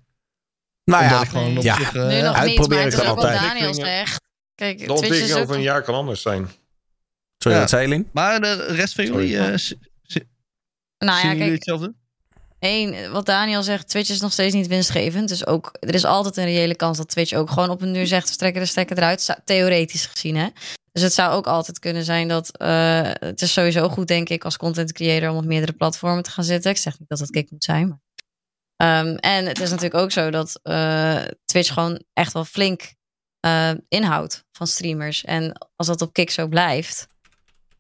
Nou 0.85 1.03
Omdat 1.03 1.19
ja, 1.19 1.25
ik 1.25 1.29
gewoon 1.31 1.57
op 1.57 1.63
ja. 1.63 1.77
zich, 1.77 1.95
eh, 1.95 1.95
Nu 1.95 2.01
nog 2.01 2.13
ja. 2.13 2.15
niet, 2.21 2.23
maar 2.33 2.35
uitproberen 2.41 2.85
het 2.85 2.93
is 2.93 2.99
kan 2.99 3.09
ook 3.09 3.15
wat 3.17 3.25
altijd. 3.25 3.41
Daniel 3.43 3.75
zegt. 3.75 4.21
Kijk, 4.55 4.79
De 4.79 4.85
Twitch 4.85 5.01
is 5.01 5.03
ontwikkeling 5.03 5.37
ook... 5.37 5.43
over 5.43 5.55
een 5.55 5.63
jaar 5.63 5.83
kan 5.83 5.95
anders 5.95 6.23
zijn. 6.23 6.49
Sorry, 7.39 7.57
Ja. 7.57 7.63
wat 7.63 7.71
zei 7.71 7.87
Eline? 7.87 8.05
Maar 8.13 8.41
de 8.41 8.65
rest 8.69 8.95
van 8.95 9.05
jullie, 9.05 9.39
eh, 9.39 9.57
z- 9.57 9.73
Nou 10.99 11.21
zien 11.21 11.23
ja, 11.23 11.23
jullie 11.23 11.39
kijk, 11.39 11.53
hetzelfde? 11.53 11.95
Één, 12.59 13.13
wat 13.13 13.27
Daniel 13.27 13.63
zegt, 13.63 13.89
Twitch 13.89 14.11
is 14.11 14.21
nog 14.21 14.33
steeds 14.33 14.55
niet 14.55 14.67
winstgevend. 14.67 15.29
Dus 15.29 15.47
ook, 15.47 15.77
er 15.81 15.95
is 15.95 16.05
altijd 16.05 16.37
een 16.37 16.45
reële 16.45 16.77
kans 16.77 16.97
dat 16.97 17.09
Twitch 17.09 17.33
ook 17.33 17.51
gewoon 17.51 17.71
op 17.71 17.83
een 17.83 17.93
duur 17.93 18.07
zegt, 18.07 18.31
we 18.31 18.37
trekken 18.37 18.61
de 18.61 18.67
stekker 18.69 18.97
eruit. 18.97 19.37
Theoretisch 19.45 20.07
gezien, 20.07 20.37
hè. 20.37 20.49
Dus 20.93 21.03
het 21.03 21.13
zou 21.13 21.33
ook 21.33 21.47
altijd 21.47 21.79
kunnen 21.79 22.05
zijn 22.05 22.29
dat, 22.29 22.59
eh, 22.59 23.11
het 23.13 23.43
is 23.43 23.53
sowieso 23.53 23.89
goed, 23.89 24.07
denk 24.07 24.29
ik, 24.29 24.45
als 24.45 24.57
content 24.57 24.93
creator 24.93 25.31
om 25.31 25.37
op 25.37 25.45
meerdere 25.45 25.73
platformen 25.73 26.23
te 26.23 26.31
gaan 26.31 26.45
zitten. 26.45 26.71
Ik 26.71 26.77
zeg 26.77 26.99
niet 26.99 27.09
dat 27.09 27.19
het 27.19 27.31
kick 27.31 27.51
moet 27.51 27.65
zijn, 27.65 27.89
maar... 27.89 28.01
Ehm, 28.77 29.15
en 29.15 29.47
het 29.47 29.61
is 29.61 29.71
natuurlijk 29.71 30.03
ook 30.03 30.11
zo 30.11 30.31
dat 30.31 30.61
eh, 30.63 31.25
Twitch 31.45 31.73
gewoon 31.73 32.03
echt 32.13 32.33
wel 32.33 32.45
flink 32.45 32.95
eh, 33.41 33.71
inhoudt 33.89 34.45
van 34.53 34.67
streamers. 34.67 35.25
En 35.25 35.53
als 35.77 35.87
dat 35.87 36.03
op 36.03 36.13
Kick 36.13 36.31
zo 36.31 36.49
blijft, 36.49 37.07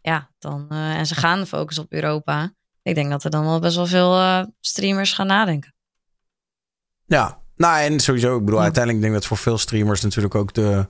ja, 0.00 0.30
dan. 0.38 0.70
en 0.70 1.06
ze 1.06 1.14
gaan 1.14 1.46
focussen 1.46 1.84
op 1.84 1.92
Europa. 1.92 2.52
Ik 2.88 2.94
denk 2.94 3.10
dat 3.10 3.24
er 3.24 3.30
dan 3.30 3.44
wel 3.44 3.60
best 3.60 3.76
wel 3.76 3.86
veel 3.86 4.14
eh, 4.18 4.42
streamers 4.60 5.12
gaan 5.12 5.26
nadenken. 5.26 5.74
Ja, 7.06 7.38
nou 7.56 7.80
en 7.80 8.00
sowieso, 8.00 8.36
ik 8.36 8.44
bedoel, 8.44 8.60
uiteindelijk 8.60 9.02
denk 9.04 9.14
ik 9.14 9.20
dat 9.20 9.28
voor 9.28 9.36
veel 9.38 9.58
streamers 9.58 10.00
natuurlijk 10.00 10.34
ook 10.34 10.54
de 10.54 10.86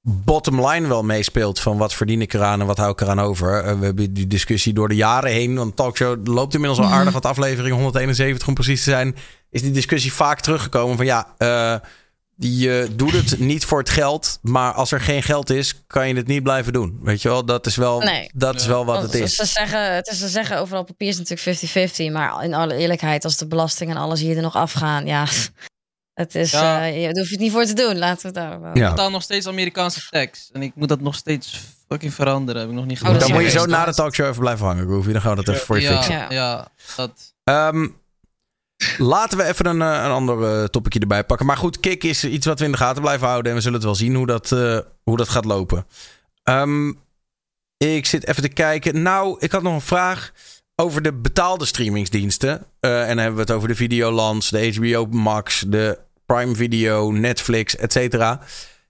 bottom 0.00 0.66
line 0.66 0.88
wel 0.88 1.02
meespeelt 1.02 1.60
van 1.60 1.76
wat 1.76 1.94
verdien 1.94 2.20
ik 2.20 2.32
eraan 2.34 2.60
en 2.60 2.66
wat 2.66 2.76
hou 2.78 2.90
ik 2.90 3.00
eraan 3.00 3.20
over. 3.20 3.64
Eh, 3.64 3.78
we 3.78 3.84
hebben 3.84 4.12
die 4.14 4.26
discussie 4.26 4.72
door 4.72 4.88
de 4.88 4.94
jaren 4.94 5.30
heen, 5.30 5.54
want 5.56 5.76
Talkshow 5.76 6.26
loopt 6.26 6.54
inmiddels 6.54 6.80
al 6.80 6.86
Mhm. 6.88 6.94
aardig 6.94 7.12
wat 7.12 7.26
aflevering 7.26 7.74
171 7.74 8.48
om 8.48 8.54
precies 8.54 8.84
te 8.84 8.90
zijn, 8.90 9.16
is 9.50 9.62
die 9.62 9.70
discussie 9.70 10.12
vaak 10.12 10.40
teruggekomen 10.40 10.96
van 10.96 11.06
ja, 11.06 11.34
eh, 11.38 11.74
die 12.36 12.80
eh, 12.80 12.88
doet 12.92 13.12
het 13.12 13.38
niet 13.38 13.64
voor 13.64 13.78
het 13.78 13.90
geld, 13.90 14.38
maar 14.42 14.72
als 14.72 14.92
er 14.92 15.00
geen 15.00 15.22
geld 15.22 15.50
is, 15.50 15.82
kan 15.86 16.08
je 16.08 16.14
het 16.14 16.26
niet 16.26 16.42
blijven 16.42 16.72
doen. 16.72 16.98
Weet 17.02 17.22
je 17.22 17.28
wel, 17.28 17.44
dat 17.44 17.66
is 17.66 17.76
wel, 17.76 18.00
Nee. 18.00 18.30
dat 18.34 18.54
is 18.60 18.66
wel 18.66 18.84
wat 18.84 18.96
Want 19.00 19.12
het 19.12 19.22
is. 19.22 19.34
Ze 19.36 19.44
zeggen, 19.46 19.94
het 19.94 20.06
is 20.08 20.18
te 20.18 20.28
zeggen, 20.28 20.58
overal 20.58 20.84
papier 20.84 21.08
is 21.08 21.18
natuurlijk 21.18 21.58
50-50. 21.90 22.12
Maar 22.12 22.44
in 22.44 22.54
alle 22.54 22.74
eerlijkheid, 22.76 23.24
als 23.24 23.36
de 23.36 23.46
belasting 23.46 23.90
en 23.90 23.96
alles 23.96 24.20
hier 24.20 24.36
er 24.36 24.42
nog 24.42 24.56
afgaan, 24.56 25.06
ja. 25.06 25.26
Het 26.12 26.34
is, 26.34 26.50
Ja. 26.50 26.86
eh, 26.86 27.02
je 27.02 27.18
hoeft 27.18 27.30
het 27.30 27.40
niet 27.40 27.52
voor 27.52 27.64
te 27.64 27.72
doen. 27.74 27.98
Laten 27.98 28.20
we 28.22 28.26
het 28.26 28.34
daarover 28.34 28.68
Ik 28.82 28.88
betaal 28.90 29.10
nog 29.10 29.22
steeds 29.22 29.46
Amerikaanse 29.46 30.00
tax. 30.10 30.48
En 30.52 30.62
ik 30.62 30.72
moet 30.74 30.88
dat 30.88 31.00
nog 31.00 31.14
steeds 31.14 31.60
fucking 31.88 32.14
veranderen. 32.14 32.60
Heb 32.60 32.70
ik 32.70 32.76
nog 32.76 32.86
niet 32.86 33.00
Oh, 33.00 33.06
gedaan. 33.06 33.20
dan 33.20 33.32
moet 33.32 33.42
je 33.42 33.50
zo 33.50 33.66
na 33.66 33.84
de 33.84 33.94
talkshow 33.94 34.26
even 34.26 34.40
blijven 34.40 34.66
hangen, 34.66 34.86
Goofy. 34.86 35.12
Dan 35.12 35.20
gaan 35.20 35.36
we 35.36 35.44
dat 35.44 35.54
even 35.54 35.66
voor 35.66 35.76
je 35.80 35.82
ja, 35.82 35.96
fixen. 35.96 36.14
Ja, 36.14 36.26
ja, 36.30 36.68
dat. 36.96 37.34
Ehm, 37.44 37.88
laten 38.98 39.38
we 39.38 39.44
even 39.44 39.66
een, 39.66 39.82
eh, 39.82 40.04
een 40.04 40.10
ander 40.10 40.44
eh, 40.60 40.64
topicje 40.64 41.00
erbij 41.00 41.24
pakken. 41.24 41.46
Maar 41.46 41.56
goed, 41.56 41.80
kick 41.80 42.04
is 42.04 42.24
iets 42.24 42.46
wat 42.46 42.58
we 42.58 42.64
in 42.64 42.72
de 42.72 42.76
gaten 42.78 43.02
blijven 43.02 43.26
houden. 43.28 43.50
En 43.50 43.56
we 43.56 43.62
zullen 43.62 43.76
het 43.76 43.86
wel 43.86 43.94
zien 43.96 44.14
hoe 44.14 44.26
dat, 44.26 44.52
eh, 44.52 44.78
hoe 45.02 45.16
dat 45.16 45.28
gaat 45.28 45.44
lopen. 45.44 45.86
Ehm, 46.42 46.88
ik 47.76 48.06
zit 48.06 48.26
even 48.28 48.42
te 48.42 48.48
kijken. 48.48 49.02
Nou, 49.02 49.36
ik 49.38 49.52
had 49.52 49.62
nog 49.62 49.74
een 49.74 49.80
vraag 49.80 50.32
over 50.76 51.02
de 51.02 51.12
betaalde 51.12 51.64
streamingsdiensten. 51.64 52.66
En 52.80 53.06
dan 53.06 53.18
hebben 53.18 53.34
we 53.34 53.40
het 53.40 53.50
over 53.50 53.68
de 53.68 53.74
Videolands, 53.74 54.50
de 54.50 54.72
HBO 54.74 55.06
Max, 55.06 55.64
de 55.68 55.98
Prime 56.26 56.54
Video, 56.54 57.10
Netflix, 57.10 57.76
et 57.76 57.92
cetera. 57.92 58.40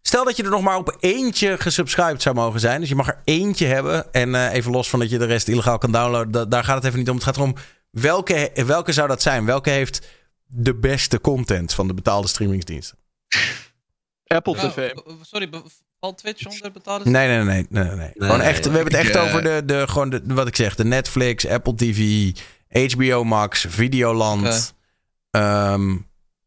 Stel 0.02 0.24
dat 0.24 0.36
je 0.36 0.43
er 0.43 0.51
nog 0.51 0.62
maar 0.62 0.77
op 0.77 0.97
eentje 1.01 1.56
gesubscribed 1.59 2.23
zou 2.23 2.35
mogen 2.35 2.60
zijn. 2.60 2.81
Dus 2.81 2.89
je 2.89 2.94
mag 2.94 3.09
er 3.09 3.19
eentje 3.24 3.66
hebben. 3.66 4.12
En 4.12 4.51
even 4.51 4.73
los 4.73 4.90
van 4.90 4.98
dat 4.98 5.10
je 5.10 5.19
de 5.19 5.24
rest 5.24 5.48
illegaal 5.48 5.78
kan 5.78 5.93
downloaden. 5.93 6.31
da- 6.32 6.44
daar 6.44 6.64
gaat 6.64 6.77
het 6.77 6.85
even 6.85 6.98
niet 6.98 7.09
om. 7.09 7.14
Het 7.14 7.24
gaat 7.24 7.36
erom 7.36 7.55
welke, 7.93 8.51
welke 8.66 8.93
zou 8.93 9.09
dat 9.09 9.23
zijn? 9.23 9.44
Welke 9.44 9.70
heeft 9.70 10.06
de 10.47 10.74
beste 10.74 11.20
content 11.20 11.74
van 11.74 11.86
de 11.86 11.94
betaalde 11.94 12.28
streamingsdiensten? 12.28 12.98
Apple 14.27 14.56
Ja, 14.56 14.69
TV. 14.70 14.93
sorry, 15.23 15.48
valt 16.01 16.19
Twitch 16.19 16.47
onder 16.47 16.73
betaalde 16.73 17.10
Nee, 17.10 17.28
nee, 17.28 17.44
nee. 17.44 17.66
nee, 17.69 17.85
nee, 17.85 17.94
nee. 17.97 18.10
Gewoon 18.14 18.40
echt, 18.40 18.64
we 18.66 18.73
hebben 18.73 18.93
het 18.94 19.06
echt 19.06 19.14
eh, 19.14 19.23
over 19.23 19.43
de, 19.43 19.62
de, 19.64 19.89
gewoon 19.89 20.10
de, 20.10 20.23
wat 20.24 20.47
ik 20.47 20.56
zeg, 20.56 20.74
de 20.74 20.85
Netflix, 20.85 21.47
Apple 21.47 21.74
TV, 21.74 22.31
HBO 22.93 23.24
Max, 23.24 23.64
Videoland. 23.69 24.74
Ehm, 25.31 25.97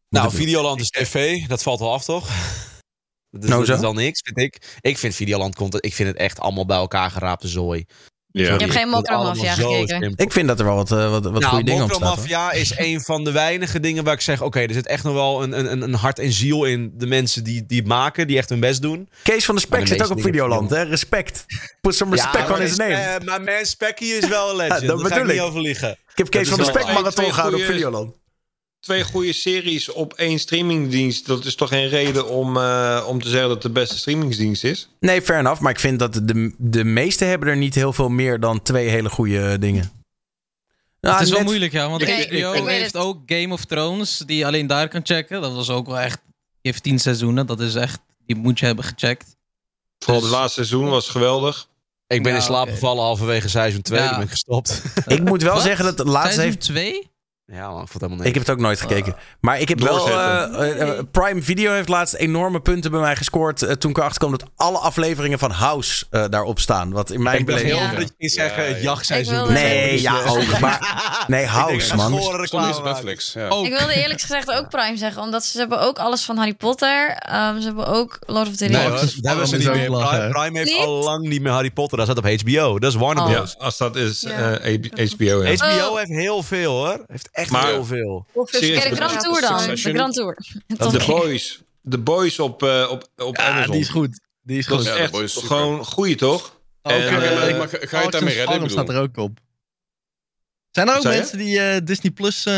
Nou, 0.08 0.30
Videoland 0.30 0.80
is 0.80 0.88
tv. 0.88 1.46
Dat 1.46 1.62
valt 1.62 1.78
wel 1.80 1.92
af, 1.92 2.04
toch? 2.04 2.28
Dus 3.30 3.48
Nou, 3.48 3.58
dat 3.58 3.66
zo? 3.68 3.74
is 3.82 3.88
al 3.88 3.92
niks, 3.94 4.20
vind 4.24 4.38
ik. 4.38 4.78
Ik 4.80 4.98
vind 4.98 5.14
Videoland 5.14 5.54
content, 5.54 5.84
ik 5.84 5.94
vind 5.94 6.08
het 6.08 6.16
echt 6.18 6.38
allemaal 6.40 6.66
bij 6.66 6.76
elkaar 6.76 7.10
geraapte 7.10 7.48
zooi. 7.48 7.84
Ja. 8.36 8.42
Sorry, 8.44 8.58
Je 8.60 8.64
hebt 8.66 8.78
geen 8.78 8.88
ik 8.88 8.94
vind 8.94 9.06
het 9.08 9.10
Mokromafia 9.10 9.54
gekeken. 9.54 10.12
Ik 10.16 10.32
vind 10.32 10.48
dat 10.48 10.58
er 10.58 10.64
wel 10.64 10.74
wat, 10.74 10.92
eh, 10.92 11.10
wat, 11.10 11.24
wat 11.24 11.32
nou, 11.32 11.44
goede 11.44 11.64
dingen 11.64 11.82
op 11.82 11.90
staan. 11.92 12.00
Mokromafia 12.08 12.52
is 12.52 12.78
een 12.78 13.00
van 13.00 13.24
de 13.24 13.32
weinige 13.32 13.80
dingen 13.80 14.04
waar 14.04 14.14
ik 14.14 14.20
zeg... 14.20 14.42
oké, 14.42 14.60
er 14.60 14.72
zit 14.72 14.86
echt 14.86 15.04
nog 15.04 15.14
wel 15.14 15.42
een, 15.42 15.72
een, 15.72 15.82
een 15.82 15.94
hart 15.94 16.18
en 16.18 16.32
ziel 16.32 16.64
in 16.64 16.92
de 16.94 17.06
mensen 17.06 17.44
die, 17.44 17.66
die 17.66 17.78
het 17.78 17.86
maken... 17.88 18.26
die 18.26 18.36
echt 18.36 18.48
hun 18.48 18.60
best 18.60 18.82
doen. 18.82 19.08
Kees 19.22 19.44
van 19.44 19.54
de 19.54 19.60
Spek 19.60 19.80
de 19.80 19.86
zit 19.86 20.04
ook 20.04 20.10
op 20.10 20.20
Videoland, 20.20 20.70
hè? 20.70 20.82
Respect. 20.82 21.44
Put 21.80 21.94
some 21.94 22.10
respect 22.10 22.48
Ja, 22.48 22.54
on 22.54 22.60
his 22.60 22.76
maar 22.76 22.88
name. 22.88 23.00
eh, 23.00 23.24
Maar 23.26 23.42
man, 23.42 23.64
Spekkie 23.66 24.12
is 24.12 24.28
wel 24.28 24.50
een 24.50 24.56
legend. 24.66 24.80
Ja, 24.80 24.86
dat 24.86 25.00
Daar 25.00 25.10
ga 25.10 25.16
ik 25.20 25.26
niet 25.26 25.40
over 25.40 25.60
liegen. 25.60 25.90
Ik 25.90 25.98
heb 26.14 26.30
Kees 26.30 26.48
van 26.48 26.58
de 26.58 26.64
Spek 26.64 26.86
marathon 26.86 27.32
gehouden 27.32 27.60
op 27.60 27.66
Videoland. 27.66 28.14
Twee 28.86 29.04
goede 29.04 29.32
series 29.32 29.92
op 29.92 30.12
één 30.12 30.38
streamingdienst. 30.38 31.26
Dat 31.26 31.44
is 31.44 31.54
toch 31.54 31.68
geen 31.68 31.88
reden 31.88 32.28
om, 32.28 32.56
eh, 32.56 33.04
om 33.08 33.22
te 33.22 33.28
zeggen 33.28 33.48
dat 33.48 33.62
het 33.62 33.74
de 33.74 33.80
beste 33.80 33.96
streamingsdienst 33.98 34.64
is? 34.64 34.88
Nee, 35.00 35.22
fair 35.22 35.38
enough. 35.38 35.60
Maar 35.60 35.72
ik 35.72 35.80
vind 35.80 35.98
dat 35.98 36.12
de, 36.22 36.54
de 36.58 36.84
meeste 36.84 37.24
hebben 37.24 37.48
er 37.48 37.56
niet 37.56 37.74
heel 37.74 37.92
veel 37.92 38.08
meer 38.08 38.40
dan 38.40 38.62
twee 38.62 38.88
hele 38.88 39.08
goede 39.08 39.58
dingen. 39.58 39.90
Nou, 41.00 41.18
het 41.18 41.26
is 41.26 41.32
wel 41.32 41.42
moeilijk, 41.42 41.72
ja. 41.72 41.88
Want 41.88 42.02
weet- 42.04 42.26
HBO 42.28 42.52
ik 42.52 42.66
heeft 42.66 42.96
ook 42.96 43.18
Game 43.26 43.52
of 43.52 43.64
Thrones, 43.64 44.22
die 44.26 44.36
je 44.36 44.46
alleen 44.46 44.66
daar 44.66 44.88
kan 44.88 45.00
checken. 45.04 45.40
Dat 45.40 45.52
was 45.54 45.70
ook 45.70 45.86
wel 45.86 45.98
echt... 45.98 46.18
Die 46.60 46.72
heeft 46.72 46.82
tien 46.82 46.98
seizoenen. 46.98 47.46
Dat 47.46 47.60
is 47.60 47.74
echt... 47.74 47.98
Die 48.26 48.36
moet 48.36 48.58
je 48.58 48.66
hebben 48.66 48.84
gecheckt. 48.84 49.36
Vooral 49.98 50.20
Dus- 50.20 50.30
het 50.30 50.38
laatste 50.38 50.64
seizoen 50.64 50.88
was 50.90 51.08
geweldig. 51.08 51.68
Ik 52.06 52.22
ben 52.22 52.32
Ja, 52.32 52.38
in 52.38 52.44
slaap 52.44 52.68
gevallen 52.68 53.02
halverwege 53.04 53.48
seizoen 53.48 53.82
2. 53.82 54.00
Ja. 54.00 54.14
Ben 54.14 54.22
ik 54.24 54.30
gestopt. 54.30 54.82
Ik 55.06 55.22
moet 55.24 55.42
wel 55.42 55.54
Wat? 55.54 55.62
zeggen 55.62 55.84
dat 55.84 55.98
het 55.98 56.06
laatste 56.08 56.32
Seizoen 56.40 56.52
heeft... 56.52 56.60
2? 56.60 57.10
Ja, 57.52 57.70
man, 57.70 57.70
ik 57.70 57.76
vond 57.76 57.92
het 57.92 58.00
helemaal 58.02 58.16
niks. 58.16 58.28
Ik 58.28 58.34
heb 58.34 58.46
het 58.46 58.50
ook 58.56 58.60
nooit 58.62 58.80
gekeken. 58.80 59.14
Maar 59.40 59.60
ik 59.60 59.68
heb 59.68 59.80
wel... 59.80 59.96
Doorzetten. 59.98 60.54
eh, 60.78 60.98
eh, 60.98 61.04
Prime 61.10 61.42
Video 61.42 61.72
heeft 61.72 61.88
laatst 61.88 62.14
enorme 62.14 62.60
punten 62.60 62.90
bij 62.90 63.00
mij 63.00 63.16
gescoord... 63.16 63.62
eh, 63.62 63.72
toen 63.72 63.90
ik 63.90 63.96
erachter 63.96 64.18
kwam 64.18 64.30
dat 64.30 64.44
alle 64.56 64.78
afleveringen 64.78 65.38
van 65.38 65.50
House 65.50 66.04
eh, 66.10 66.24
daarop 66.30 66.58
staan. 66.60 66.90
Wat 66.92 67.10
in 67.10 67.22
mijn 67.22 67.38
ik 67.38 67.46
dacht 67.46 67.60
heel 67.62 67.68
beleving... 67.68 67.90
veel 67.96 68.06
dat 68.06 68.08
je 68.08 68.28
ging 68.28 68.30
zeggen 68.32 68.62
Ja, 68.62 68.68
ja. 68.68 68.74
het 68.74 68.82
jachtseizoen. 68.82 69.44
Ik 69.44 69.48
Nee, 69.50 70.00
ja, 70.00 70.24
ook. 70.26 70.58
Maar, 70.60 71.24
nee, 71.26 71.46
House, 71.46 71.96
man. 71.96 72.10
Maken. 72.12 72.84
Netflix. 72.84 73.32
Ja. 73.32 73.44
Ik 73.46 73.78
wilde 73.78 73.94
eerlijk 73.94 74.20
gezegd 74.20 74.50
ook 74.52 74.68
Prime 74.68 74.96
zeggen, 74.96 75.22
omdat 75.22 75.44
ze 75.44 75.58
hebben 75.58 75.80
ook 75.80 75.98
alles 75.98 76.24
van 76.24 76.36
Harry 76.36 76.54
Potter. 76.54 77.10
Ehm, 77.10 77.58
ze 77.60 77.66
hebben 77.66 77.86
ook 77.86 78.18
Lord 78.26 78.48
of 78.48 78.56
the 78.56 78.64
Nee, 78.64 78.86
Rings. 78.88 79.00
hoor, 79.00 79.22
daar 79.22 79.30
hebben 79.30 79.48
ze 79.48 79.56
is 79.56 79.64
niet 79.64 79.74
meer. 79.74 79.90
lachen? 79.90 80.30
Prime, 80.30 80.58
heeft 80.58 80.70
Niet? 80.70 80.84
al 80.86 81.02
lang 81.02 81.26
niet 81.28 81.40
meer 81.42 81.52
Harry 81.52 81.70
Potter. 81.70 81.98
Dat 81.98 82.06
staat 82.06 82.18
op 82.18 82.40
HBO. 82.40 82.78
Dat 82.78 82.90
is 82.92 82.98
Warner 82.98 83.24
Oh. 83.24 83.30
Bros. 83.32 83.58
als 83.58 83.76
dat 83.78 83.96
is 83.96 84.24
eh, 84.24 84.34
HBO. 85.12 85.44
HBO 85.56 85.88
Oh. 85.90 85.96
heeft 85.96 86.10
heel 86.10 86.42
veel 86.42 86.72
hoor. 86.72 87.04
Heeft 87.06 87.28
echt 87.36 87.50
Maar- 87.50 87.66
heel 87.66 87.84
veel. 87.84 88.26
Serieus, 88.44 88.84
de 88.88 88.96
Grand 88.96 89.20
Tour 89.20 89.40
dan. 89.40 89.66
De. 89.66 89.76
Grand 89.76 90.14
Tour. 90.14 90.36
De 90.66 91.04
Boys. 91.06 91.62
De 91.80 91.98
Boys 91.98 92.38
op, 92.38 92.62
eh, 92.62 92.86
op, 92.90 93.08
op 93.16 93.36
Ja, 93.36 93.48
Amazon. 93.48 93.70
die 93.72 93.80
is 93.80 93.88
goed. 93.88 94.20
Die 94.42 94.58
is 94.58 94.66
Dat 94.66 94.76
goed. 94.76 94.86
is 94.86 94.92
Ja, 94.92 94.96
de 94.96 95.02
echt 95.02 95.14
is 95.14 95.34
gewoon 95.34 95.84
goeie, 95.84 96.14
toch? 96.16 96.58
Ook, 96.82 96.92
En, 96.92 96.98
Oké, 97.16 97.24
eh, 97.24 97.34
maar 97.36 97.48
ik 97.48 97.56
mag- 97.56 97.70
ga 97.70 97.96
je 97.98 98.02
het 98.02 98.12
daarmee 98.12 98.34
redden? 98.34 98.62
Ik 98.62 98.70
staat 98.70 98.88
er 98.88 99.00
ook 99.00 99.16
op. 99.16 99.38
Zijn 100.70 100.88
er 100.88 100.96
ook 100.96 101.02
je? 101.02 101.08
mensen 101.08 101.38
die 101.38 101.58
eh, 101.60 101.80
Disney 101.84 102.12
Plus 102.12 102.46
eh, 102.46 102.52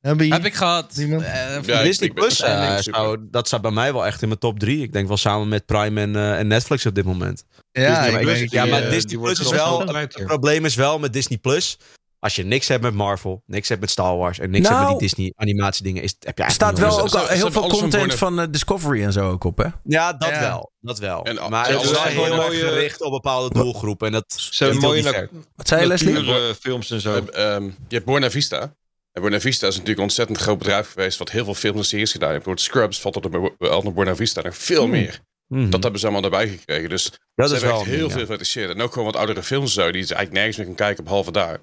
hebben? 0.00 0.32
Heb 0.32 0.44
ik 0.44 0.54
gehad. 0.54 0.96
Eh, 0.96 1.08
Ja, 1.62 1.82
Disney 1.82 2.10
Plus, 2.10 2.40
eh, 2.40 2.76
zou, 2.78 3.18
dat 3.30 3.46
staat 3.46 3.62
bij 3.62 3.70
mij 3.70 3.92
wel 3.92 4.06
echt 4.06 4.22
in 4.22 4.28
mijn 4.28 4.40
top 4.40 4.58
3. 4.58 4.82
Ik 4.82 4.92
denk 4.92 5.08
wel 5.08 5.16
samen 5.16 5.48
met 5.48 5.66
Prime 5.66 6.00
en, 6.00 6.16
eh, 6.16 6.38
en 6.38 6.46
Netflix 6.46 6.86
op 6.86 6.94
dit 6.94 7.04
moment. 7.04 7.44
Ja, 7.72 8.02
Disney 8.02 8.18
ik 8.20 8.24
Plus, 8.26 8.38
denk, 8.38 8.50
ja, 8.50 8.64
eh, 8.64 8.70
maar 8.70 8.90
Disney 8.90 9.18
Plus 9.20 9.40
is 9.40 9.50
wel. 9.50 9.86
Het 9.86 10.22
probleem 10.26 10.64
is 10.64 10.74
wel 10.74 10.98
met 10.98 11.12
Disney 11.12 11.38
Plus. 11.38 11.78
Als 12.24 12.36
je 12.36 12.44
niks 12.44 12.68
hebt 12.68 12.82
met 12.82 12.94
Marvel, 12.94 13.42
niks 13.46 13.68
hebt 13.68 13.80
met 13.80 13.90
Star 13.90 14.16
Wars 14.16 14.38
en 14.38 14.50
niks 14.50 14.68
hebt 14.68 14.78
Nou, 14.80 14.90
met 14.90 14.98
die 15.00 15.08
Disney 15.08 15.32
animatiedingen, 15.36 16.02
is, 16.02 16.14
heb 16.18 16.36
je 16.36 16.42
Er 16.42 16.48
eigenlijk 16.48 16.76
staat 16.76 16.78
wel 16.88 16.88
nog- 16.96 17.00
ook 17.00 17.08
ze- 17.08 17.18
al 17.18 17.26
ze 17.26 17.32
heel 17.32 17.50
veel 17.50 17.60
van 17.62 17.70
content 17.70 18.14
van 18.14 18.40
eh, 18.40 18.46
Discovery 18.50 19.02
en 19.04 19.12
zo 19.12 19.30
ook 19.30 19.44
op, 19.44 19.58
hè? 19.58 19.66
Ja, 19.84 20.12
dat 20.12 20.28
Ja. 20.28 20.40
wel. 20.40 20.72
Dat 20.80 20.98
wel. 20.98 21.24
En- 21.24 21.50
maar 21.50 21.68
het 21.68 21.82
is 21.82 21.90
wel 21.90 22.02
heel 22.02 22.24
erg 22.26 22.36
mooie- 22.36 22.58
gericht 22.58 23.02
op 23.02 23.10
bepaalde 23.10 23.54
doelgroepen. 23.54 24.06
En 24.06 24.12
dat 24.12 24.24
Ze 24.50 24.64
heel 24.64 24.74
mooie 24.80 25.28
Wat 25.56 25.68
zei 25.68 25.80
je, 25.80 25.86
Leslie? 25.86 26.12
natuurfilms 26.12 26.90
en 26.90 27.00
zo. 27.00 27.14
Eh, 27.32 27.54
ehm, 27.54 27.64
je 27.64 27.70
hebt 27.94 28.04
Buena 28.04 28.30
Vista. 28.30 28.60
En 29.12 29.22
Buena 29.22 29.40
Vista 29.40 29.66
is 29.66 29.72
natuurlijk 29.72 29.98
een 29.98 30.04
ontzettend 30.04 30.38
groot 30.38 30.58
bedrijf 30.58 30.92
geweest... 30.92 31.18
wat 31.18 31.30
heel 31.30 31.44
veel 31.44 31.54
films 31.54 31.78
en 31.78 31.84
series 31.84 32.12
gedaan 32.12 32.30
heeft. 32.30 32.44
Bijvoorbeeld 32.44 32.74
Scrubs 32.74 33.00
valt 33.00 33.24
onder 33.26 33.74
onder 33.76 33.92
Buena 33.92 34.16
Vista. 34.16 34.42
En 34.42 34.54
veel 34.54 34.86
meer. 34.86 35.20
Mhm. 35.46 35.70
Dat 35.70 35.82
hebben 35.82 36.00
ze 36.00 36.06
allemaal 36.06 36.24
erbij 36.24 36.48
gekregen. 36.48 36.88
Dus 36.88 37.04
dat 37.34 37.48
ze 37.48 37.54
is 37.54 37.60
hebben 37.60 37.68
wel 37.68 37.78
echt 37.78 37.88
heel 37.88 37.98
ding, 37.98 38.10
veel 38.10 38.20
ja. 38.20 38.26
geïnteresseerd. 38.26 38.70
En 38.70 38.80
ook 38.82 38.92
gewoon 38.92 39.06
wat 39.06 39.16
oudere 39.16 39.42
films 39.42 39.72
zo... 39.72 39.82
die 39.82 40.00
je 40.00 40.14
eigenlijk 40.14 40.32
nergens 40.32 40.56
meer 40.56 40.66
kan 40.66 40.74
kijken, 40.74 41.04
behalve 41.04 41.32
daar. 41.32 41.58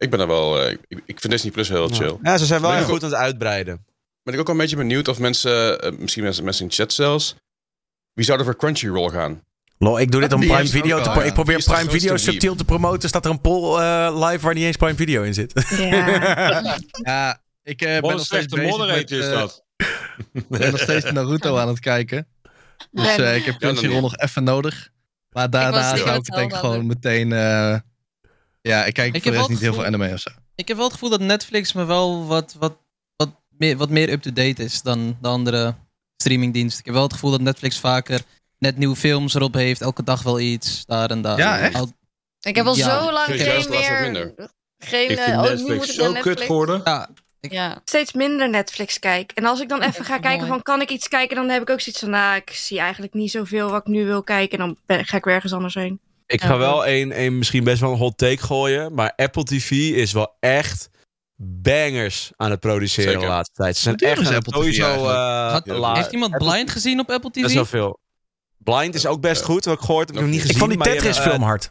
Ik 0.00 0.10
ben 0.10 0.20
er 0.20 0.26
wel... 0.26 0.60
eh, 0.62 0.70
ik, 0.70 1.02
ik 1.06 1.20
vind 1.20 1.32
Disney 1.32 1.52
Plus 1.52 1.68
heel 1.68 1.88
chill. 1.88 2.18
Ja, 2.22 2.38
ze 2.38 2.46
zijn 2.46 2.60
wel 2.60 2.70
Ben 2.70 2.84
goed 2.84 3.02
aan 3.04 3.10
het 3.10 3.18
uitbreiden. 3.18 3.84
Ben 4.22 4.34
ik 4.34 4.40
ook 4.40 4.46
wel 4.46 4.54
een 4.56 4.60
beetje 4.60 4.76
benieuwd 4.76 5.08
of 5.08 5.18
mensen... 5.18 5.80
eh, 5.80 5.92
misschien 5.98 6.22
mensen, 6.22 6.44
mensen 6.44 6.64
in 6.64 6.72
chat 6.72 6.92
zelfs... 6.92 7.36
Wie 8.12 8.24
zou 8.24 8.38
er 8.38 8.44
voor 8.44 8.56
Crunchyroll 8.56 9.10
gaan? 9.10 9.42
Lol, 9.78 10.00
ik 10.00 10.10
doe 10.10 10.20
dit 10.20 10.32
om 10.32 10.40
Prime 10.40 10.66
Video 10.66 10.96
wel, 10.96 11.04
te 11.04 11.10
ja. 11.10 11.22
Ik 11.22 11.34
probeer 11.34 11.58
de 11.58 11.64
Prime 11.64 11.90
Video 11.90 12.16
subtiel 12.16 12.54
te 12.54 12.64
promoten. 12.64 13.08
Staat 13.08 13.24
er 13.24 13.30
een 13.30 13.40
poll 13.40 13.78
eh, 13.80 14.28
live 14.28 14.44
waar 14.44 14.54
niet 14.54 14.64
eens 14.64 14.76
Prime 14.76 14.94
Video 14.94 15.22
in 15.22 15.34
zit. 15.34 15.66
Ja. 15.76 16.76
Ja, 17.02 17.40
ik 17.62 17.82
eh, 17.82 17.88
ben 17.88 18.02
nog 18.02 18.12
een 18.12 18.18
steeds 18.20 18.46
bezig 18.46 18.70
moderator 18.70 19.18
is 19.18 19.28
dat. 19.28 19.64
Ik 20.32 20.48
ben 20.48 20.70
nog 20.70 20.80
steeds 20.80 21.10
Naruto 21.12 21.56
aan 21.56 21.68
het 21.68 21.80
kijken. 21.80 22.26
Dus 22.90 23.16
eh, 23.16 23.36
ik 23.36 23.44
heb 23.44 23.58
Crunchyroll 23.58 24.00
nog 24.00 24.16
even 24.16 24.44
nodig. 24.44 24.90
Maar 25.30 25.50
daarna 25.50 25.96
zou 25.96 26.16
ik 26.16 26.24
denk 26.34 26.54
gewoon 26.54 26.86
meteen... 26.86 27.28
ja, 28.60 28.84
ik 28.84 28.94
kijk 28.94 29.14
Ik 29.14 29.22
voor 29.22 29.30
de 29.32 29.36
rest 29.36 29.48
niet 29.50 29.60
heel 29.60 29.74
veel 29.74 29.84
anime 29.84 30.12
of 30.12 30.20
zo. 30.20 30.30
Ik 30.54 30.68
heb 30.68 30.76
wel 30.76 30.84
het 30.86 30.94
gevoel 30.94 31.10
dat 31.10 31.20
Netflix 31.20 31.72
me 31.72 31.84
wel 31.84 32.26
wat, 32.26 32.56
wat, 32.58 32.76
wat 33.16 33.30
meer, 33.48 33.76
wat 33.76 33.90
meer 33.90 34.10
up-to-date 34.10 34.64
is 34.64 34.82
dan 34.82 35.16
de 35.20 35.28
andere 35.28 35.74
streamingdiensten. 36.16 36.78
Ik 36.78 36.84
heb 36.84 36.94
wel 36.94 37.02
het 37.02 37.12
gevoel 37.12 37.30
dat 37.30 37.40
Netflix 37.40 37.78
vaker 37.78 38.20
net 38.58 38.76
nieuwe 38.76 38.96
films 38.96 39.34
erop 39.34 39.54
heeft. 39.54 39.80
Elke 39.80 40.02
dag 40.02 40.22
wel 40.22 40.40
iets, 40.40 40.86
daar 40.86 41.10
en 41.10 41.22
daar. 41.22 41.38
Ja, 41.38 41.58
echt? 41.58 41.74
Al- 41.74 41.92
Ik 42.40 42.56
heb 42.56 42.66
al 42.66 42.76
Ja, 42.76 43.00
zo 43.00 43.12
lang 43.12 43.28
ik 43.28 43.40
geen 43.40 43.70
meer... 43.70 44.00
minder. 44.02 44.34
Geen, 44.78 45.10
Ik 45.10 45.18
vind 45.18 45.36
oh, 45.36 45.42
nu 45.42 45.48
Netflix 45.48 45.76
moet 45.76 45.88
ik 45.88 45.92
zo 45.92 46.12
kut 46.12 46.40
geworden. 46.40 46.80
Ja, 46.84 47.08
Ja. 47.40 47.80
Steeds 47.84 48.12
minder 48.12 48.50
Netflix 48.50 48.98
kijk. 48.98 49.32
En 49.32 49.44
als 49.44 49.60
ik 49.60 49.68
dan 49.68 49.82
even 49.82 50.04
ga 50.04 50.18
kijken 50.18 50.38
mooi. 50.38 50.48
van 50.50 50.62
kan 50.62 50.80
ik 50.80 50.90
iets 50.90 51.08
kijken, 51.08 51.36
dan 51.36 51.48
heb 51.48 51.62
ik 51.62 51.70
ook 51.70 51.80
zoiets 51.80 52.00
van, 52.02 52.10
nou, 52.10 52.36
ik 52.36 52.50
zie 52.50 52.78
eigenlijk 52.78 53.14
niet 53.14 53.30
zoveel 53.30 53.70
wat 53.70 53.80
ik 53.80 53.86
nu 53.86 54.04
wil 54.04 54.22
kijken. 54.22 54.58
En 54.58 54.64
dan 54.66 54.78
ben, 54.86 55.04
ga 55.04 55.16
ik 55.16 55.24
weer 55.24 55.34
ergens 55.34 55.52
anders 55.52 55.74
heen. 55.74 56.00
Ik 56.30 56.40
ga 56.42 56.58
wel 56.58 56.86
een, 56.86 57.20
een 57.20 57.38
misschien 57.38 57.64
best 57.64 57.80
wel 57.80 57.90
een 57.92 57.98
hot 57.98 58.18
take 58.18 58.42
gooien. 58.42 58.94
Maar 58.94 59.12
Apple 59.16 59.44
TV 59.44 59.70
is 59.70 60.12
wel 60.12 60.36
echt 60.40 60.90
bangers 61.42 62.30
aan 62.36 62.50
het 62.50 62.60
produceren 62.60 63.10
Zeker. 63.10 63.26
de 63.26 63.32
laatste 63.32 63.54
tijd. 63.62 63.76
Ze 63.76 63.82
zijn 63.82 63.96
echt 63.96 64.26
aan 64.26 64.34
Apple 64.34 64.52
TV 64.52 64.56
sowieso... 64.58 64.94
eh, 65.08 65.50
Had- 65.52 65.66
la- 65.66 65.94
heeft 65.94 66.12
iemand 66.12 66.32
Apple- 66.32 66.48
Blind 66.50 66.70
gezien 66.70 67.00
op 67.00 67.10
Apple 67.10 67.30
TV? 67.30 67.40
Dat 67.40 67.48
is 67.50 67.56
wel 67.56 67.66
veel. 67.66 67.98
Blind 68.58 68.94
is 68.94 69.06
ook 69.06 69.20
best 69.20 69.42
goed, 69.42 69.64
wat 69.64 69.74
ik 69.78 69.84
gehoord 69.84 70.08
heb. 70.08 70.16
Ik 70.16 70.22
heb 70.22 70.24
nog 70.24 70.32
niet 70.34 70.40
Ik 70.40 70.46
gezien. 70.46 70.58
vond 70.58 70.70
die 70.70 70.78
maar 70.78 70.88
je 70.88 70.94
hebt, 70.94 71.06
Tetris 71.06 71.24
film 71.30 71.40
eh, 71.42 71.48
hard. 71.48 71.70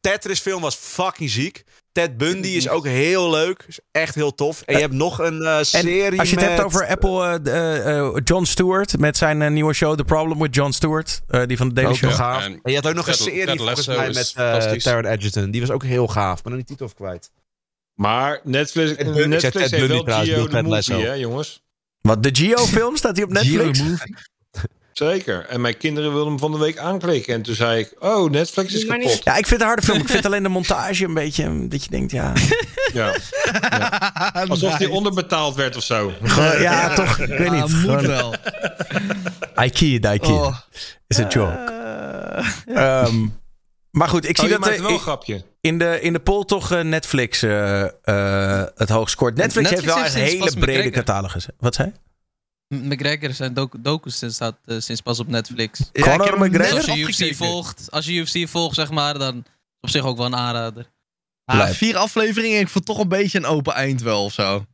Tetris 0.00 0.40
film 0.40 0.60
was 0.62 0.74
fucking 0.74 1.30
ziek. 1.30 1.64
Ted 1.96 2.16
Bundy 2.16 2.48
is 2.48 2.68
ook 2.68 2.86
heel 2.86 3.30
leuk. 3.30 3.64
Is 3.68 3.78
echt 3.92 4.14
heel 4.14 4.34
tof. 4.34 4.62
En 4.62 4.74
je 4.74 4.80
hebt 4.80 4.92
nog 4.92 5.18
een 5.18 5.42
eh, 5.42 5.58
serie 5.62 6.02
En 6.04 6.18
als 6.18 6.30
je 6.30 6.34
het 6.36 6.44
met... 6.44 6.54
hebt 6.54 6.64
over 6.66 6.86
Apple, 6.86 7.40
eh, 7.44 7.76
eh, 7.76 7.98
eh, 7.98 8.14
John 8.24 8.44
Stewart 8.44 8.98
met 8.98 9.16
zijn 9.16 9.52
nieuwe 9.52 9.72
show 9.72 9.96
The 9.96 10.04
Problem 10.04 10.38
with 10.38 10.54
John 10.54 10.70
Stewart, 10.70 11.20
eh, 11.28 11.42
die 11.46 11.56
van 11.56 11.68
de 11.68 11.74
Daily 11.74 11.90
Ook 11.90 11.96
Show. 11.96 12.12
gaaf. 12.12 12.44
En 12.44 12.60
je 12.64 12.74
had 12.74 12.86
ook 12.86 12.94
nog 12.94 13.04
Ted- 13.04 13.18
een 13.18 13.24
serie 13.24 13.46
Ted 13.46 13.56
volgens 13.56 13.86
mij 13.86 14.06
met 14.06 14.32
eh 14.36 14.50
fantastisch. 14.50 14.82
Taron 14.82 15.04
Egerton. 15.04 15.50
Die 15.50 15.60
was 15.60 15.70
ook 15.70 15.82
heel 15.84 16.06
gaaf, 16.08 16.34
maar 16.44 16.52
dan 16.52 16.56
die 16.56 16.64
titel 16.76 16.90
kwijt. 16.94 17.30
Maar 17.94 18.40
Netflix, 18.44 18.88
Ted 18.96 19.04
Bundy- 19.04 19.20
ik 19.20 19.26
Netflix 19.26 19.52
Ted 19.52 19.62
heeft 19.70 19.70
Bundy 19.88 20.04
wel 20.04 20.18
niet 20.20 20.26
de 20.34 20.48
Ted 20.48 20.62
movie, 20.62 21.06
hè 21.06 21.12
jongens? 21.12 21.62
Wat, 22.00 22.22
de 22.22 22.30
Geo-film? 22.32 22.96
Staat 22.96 23.14
die 23.14 23.24
op 23.24 23.30
Netflix? 23.30 23.80
Zeker. 24.98 25.46
En 25.48 25.60
mijn 25.60 25.76
kinderen 25.76 26.10
wilden 26.12 26.28
hem 26.28 26.38
van 26.38 26.52
de 26.52 26.58
week 26.58 26.78
aanklikken. 26.78 27.34
En 27.34 27.42
toen 27.42 27.54
zei 27.54 27.80
ik, 27.80 27.92
oh, 27.98 28.30
Netflix 28.30 28.74
is 28.74 28.84
Maar 28.84 28.98
niet- 28.98 29.06
kapot. 29.08 29.24
Ja, 29.24 29.36
ik 29.36 29.46
vind 29.46 29.60
het 29.60 29.68
harde 29.68 29.82
film. 29.82 29.98
Ik 30.00 30.08
vind 30.08 30.26
alleen 30.26 30.42
de 30.42 30.48
montage 30.48 31.04
een 31.04 31.14
beetje, 31.14 31.44
eh, 31.44 31.50
dat 31.68 31.84
je 31.84 31.90
denkt, 31.90 32.10
ja... 32.12 32.32
Ja. 32.92 33.14
Alsof 34.48 34.76
die 34.76 34.90
onderbetaald 34.90 35.54
werd 35.54 35.76
of 35.76 35.82
zo. 35.82 36.12
Ja, 36.58 36.94
toch, 36.94 37.18
ik 37.18 37.38
weet 37.38 37.50
niet. 37.50 37.62
Ah, 37.62 37.68
moet 37.70 37.80
Gewoon, 37.80 38.06
wel. 38.06 38.34
I 39.62 39.70
kid, 39.70 40.04
I 40.04 40.18
kid. 40.18 40.30
Oh. 40.30 40.56
Is 41.06 41.18
a 41.18 41.26
joke. 41.28 41.72
Ehm, 42.66 43.26
maar 43.90 44.08
goed, 44.08 44.28
ik 44.28 44.38
Oh, 44.38 44.44
zie 44.44 44.52
je 44.52 44.58
dat 44.58 44.60
maakt 44.60 44.74
eh, 44.74 44.80
wel 44.80 44.88
een 44.88 44.94
in- 44.96 45.00
grapje. 45.00 45.44
in, 45.60 45.78
de, 45.78 45.98
in 46.00 46.12
de 46.12 46.18
poll 46.20 46.44
toch 46.44 46.72
eh, 46.72 46.80
Netflix 46.80 47.42
eh, 47.42 47.82
eh, 47.82 48.66
het 48.74 48.88
hoogst 48.88 49.12
scoort. 49.14 49.36
Netflix, 49.36 49.70
Netflix 49.70 49.94
heeft 49.94 50.14
wel 50.14 50.22
heeft 50.22 50.34
een 50.34 50.40
hele 50.48 50.58
brede 50.66 50.90
catalogus. 50.90 51.46
Wat 51.58 51.74
zei 51.74 51.92
McGregor 52.68 53.32
zijn 53.32 53.54
docu 53.54 53.78
docus 53.80 54.22
staat 54.26 54.56
eh, 54.64 54.76
sinds 54.78 55.00
pas 55.00 55.20
op 55.20 55.28
Netflix. 55.28 55.90
Ja, 55.92 56.02
Conor 56.02 56.38
McGregor? 56.38 56.76
Als 56.76 56.84
je 56.84 56.98
UFC 56.98 57.34
volgt, 57.34 57.90
als 57.90 58.06
je 58.06 58.12
UFC 58.12 58.48
volgt, 58.48 58.74
zeg 58.74 58.90
maar, 58.90 59.18
dan 59.18 59.36
is 59.36 59.42
op 59.80 59.88
zich 59.88 60.04
ook 60.04 60.16
wel 60.16 60.26
een 60.26 60.36
aanrader. 60.36 60.90
Ah, 61.44 61.68
vier 61.68 61.96
afleveringen, 61.96 62.60
ik 62.60 62.68
vond 62.68 62.86
toch 62.86 62.98
een 62.98 63.08
beetje 63.08 63.38
een 63.38 63.46
open 63.46 63.74
eind 63.74 64.02
wel 64.02 64.24
of 64.24 64.32
zo. 64.32 64.64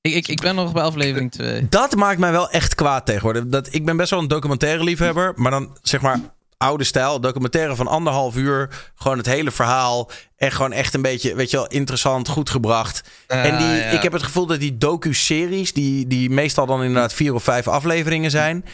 Ik, 0.00 0.14
ik, 0.14 0.28
ik 0.28 0.40
ben 0.40 0.54
nog 0.54 0.72
bij 0.72 0.82
aflevering 0.82 1.30
2. 1.30 1.66
Dat 1.68 1.96
maakt 1.96 2.18
mij 2.18 2.30
wel 2.30 2.50
echt 2.50 2.74
kwaad 2.74 3.06
tegenwoordig. 3.06 3.46
Dat, 3.46 3.74
ik 3.74 3.84
ben 3.84 3.96
best 3.96 4.10
wel 4.10 4.18
een 4.18 4.28
documentaire 4.28 4.84
liefhebber. 4.84 5.32
Maar 5.36 5.50
dan 5.50 5.78
zeg 5.82 6.00
maar 6.00 6.20
oude 6.58 6.84
stijl. 6.84 7.20
Documentaire 7.20 7.76
van 7.76 7.86
anderhalf 7.86 8.36
uur. 8.36 8.90
Gewoon 8.94 9.16
het 9.18 9.26
hele 9.26 9.50
verhaal. 9.50 10.10
En 10.36 10.52
gewoon 10.52 10.72
echt 10.72 10.94
een 10.94 11.02
beetje, 11.02 11.34
weet 11.34 11.50
je 11.50 11.56
wel, 11.56 11.66
interessant, 11.66 12.28
goed 12.28 12.50
gebracht. 12.50 13.02
en 13.26 13.56
die, 13.58 13.66
Ah, 13.66 13.76
ja. 13.76 13.90
ik 13.90 14.02
heb 14.02 14.12
het 14.12 14.22
gevoel 14.22 14.46
dat 14.46 14.60
die 14.60 14.78
docu-series, 14.78 15.72
die, 15.72 16.06
die 16.06 16.30
meestal 16.30 16.66
dan 16.66 16.82
inderdaad 16.82 17.12
vier 17.12 17.34
of 17.34 17.42
vijf 17.42 17.68
afleveringen 17.68 18.30
zijn. 18.30 18.64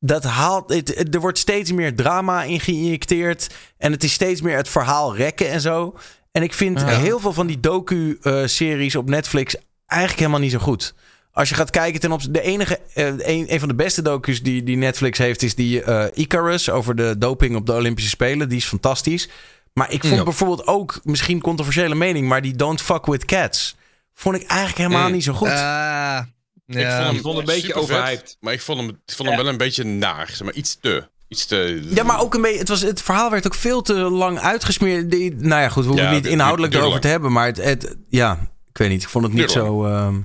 Dat 0.00 0.24
haalt, 0.24 0.72
het, 0.72 1.14
er 1.14 1.20
wordt 1.20 1.38
steeds 1.38 1.72
meer 1.72 1.94
drama 1.96 2.42
in 2.42 2.60
geïnjecteerd. 2.60 3.54
En 3.78 3.92
het 3.92 4.04
is 4.04 4.12
steeds 4.12 4.40
meer 4.40 4.56
het 4.56 4.68
verhaal 4.68 5.16
rekken 5.16 5.50
en 5.50 5.60
zo. 5.60 5.94
En 6.32 6.42
ik 6.42 6.54
vind 6.54 6.84
heel 6.84 7.18
veel 7.20 7.32
van 7.32 7.46
die 7.46 7.60
docu-series 7.60 8.96
op 8.96 9.08
Netflix 9.08 9.56
eigenlijk 9.86 10.20
helemaal 10.20 10.40
niet 10.40 10.52
zo 10.52 10.58
goed. 10.58 10.94
Als 11.38 11.48
je 11.48 11.54
gaat 11.54 11.70
kijken 11.70 12.00
ten 12.00 12.12
opzichte... 12.12 12.38
De 12.40 12.44
enige, 12.46 12.78
eh, 12.94 13.06
een, 13.06 13.52
een 13.52 13.58
van 13.58 13.68
de 13.68 13.74
beste 13.74 14.02
docus 14.02 14.42
die, 14.42 14.62
die 14.62 14.76
Netflix 14.76 15.18
heeft... 15.18 15.42
is 15.42 15.54
die 15.54 15.82
eh, 15.82 16.04
Icarus 16.14 16.70
over 16.70 16.94
de 16.96 17.18
doping 17.18 17.56
op 17.56 17.66
de 17.66 17.72
Olympische 17.74 18.10
Spelen. 18.10 18.48
Die 18.48 18.58
is 18.58 18.64
fantastisch. 18.64 19.28
Maar 19.72 19.92
ik 19.92 20.00
vond 20.04 20.14
Ja. 20.14 20.22
bijvoorbeeld 20.22 20.66
ook... 20.66 21.00
Misschien 21.04 21.40
controversiële 21.40 21.94
mening... 21.94 22.28
maar 22.28 22.42
die 22.42 22.56
Don't 22.56 22.82
Fuck 22.82 23.06
With 23.06 23.24
Cats... 23.24 23.76
vond 24.14 24.36
ik 24.36 24.46
eigenlijk 24.46 24.78
helemaal 24.78 25.06
Mm. 25.08 25.12
niet 25.14 25.24
zo 25.24 25.32
goed. 25.32 25.48
Ah, 25.48 26.18
ik 26.66 26.74
ja. 26.78 26.96
vond 26.96 27.06
hem, 27.06 27.16
Ik 27.16 27.22
vond 27.22 27.36
hem 27.38 27.48
een 27.48 27.54
beetje 27.54 27.74
overhyped. 27.74 28.36
Maar 28.40 28.52
ik 28.52 28.60
vond 28.60 28.78
hem, 28.80 28.88
ik 28.88 29.14
vond 29.14 29.28
hem 29.28 29.38
wel 29.38 29.48
een 29.48 29.56
beetje 29.56 29.84
naar. 29.84 30.26
Zeg 30.28 30.42
maar 30.42 30.54
iets 30.54 30.78
te. 30.80 31.08
Iets 31.28 31.46
te 31.46 31.88
ja, 31.90 32.02
maar 32.02 32.20
ook 32.20 32.34
een 32.34 32.42
beetje... 32.42 32.58
Het, 32.58 32.68
was, 32.68 32.80
het 32.80 33.02
verhaal 33.02 33.30
werd 33.30 33.46
ook 33.46 33.54
veel 33.54 33.82
te 33.82 33.94
lang 33.94 34.38
uitgesmeerd. 34.38 35.10
Die, 35.10 35.34
nou 35.34 35.62
ja, 35.62 35.68
goed. 35.68 35.82
We 35.84 35.88
hoeven 35.88 36.06
Ja, 36.08 36.14
het 36.14 36.22
niet 36.22 36.32
inhoudelijk 36.32 36.74
erover 36.74 37.00
te 37.00 37.08
hebben. 37.08 37.32
Maar 37.32 37.46
het, 37.46 37.56
het... 37.56 37.96
Ja, 38.08 38.38
ik 38.70 38.78
weet 38.78 38.88
niet. 38.88 39.02
Ik 39.02 39.08
vond 39.08 39.24
het 39.24 39.32
niet 39.34 39.50
zo... 39.50 39.84
ehm, 39.84 40.16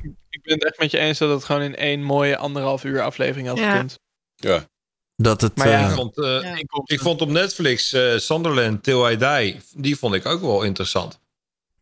ben 0.44 0.54
het 0.54 0.64
echt 0.64 0.80
met 0.80 0.92
je 0.92 0.98
eens 0.98 1.18
dat 1.18 1.30
het 1.30 1.44
gewoon 1.44 1.62
in 1.62 1.76
één 1.76 2.04
mooie 2.04 2.38
anderhalf 2.38 2.84
uur 2.84 3.02
aflevering 3.02 3.48
had 3.48 3.58
Ja. 3.58 3.72
gekund. 3.72 4.00
Ja. 4.36 4.68
dat 5.16 5.42
het... 5.42 5.56
Maar 5.56 5.70
ja, 5.70 5.84
eh, 5.84 5.90
ik 5.90 5.96
vond, 5.96 6.16
Ja. 6.16 6.58
ik 6.86 7.00
vond 7.00 7.22
op 7.22 7.30
Netflix 7.30 7.94
eh 7.94 8.18
Sunderland, 8.18 8.84
Till 8.84 9.10
I 9.12 9.18
Die, 9.18 9.62
die 9.76 9.98
vond 9.98 10.14
ik 10.16 10.26
ook 10.26 10.42
wel 10.42 10.64
interessant. 10.64 11.20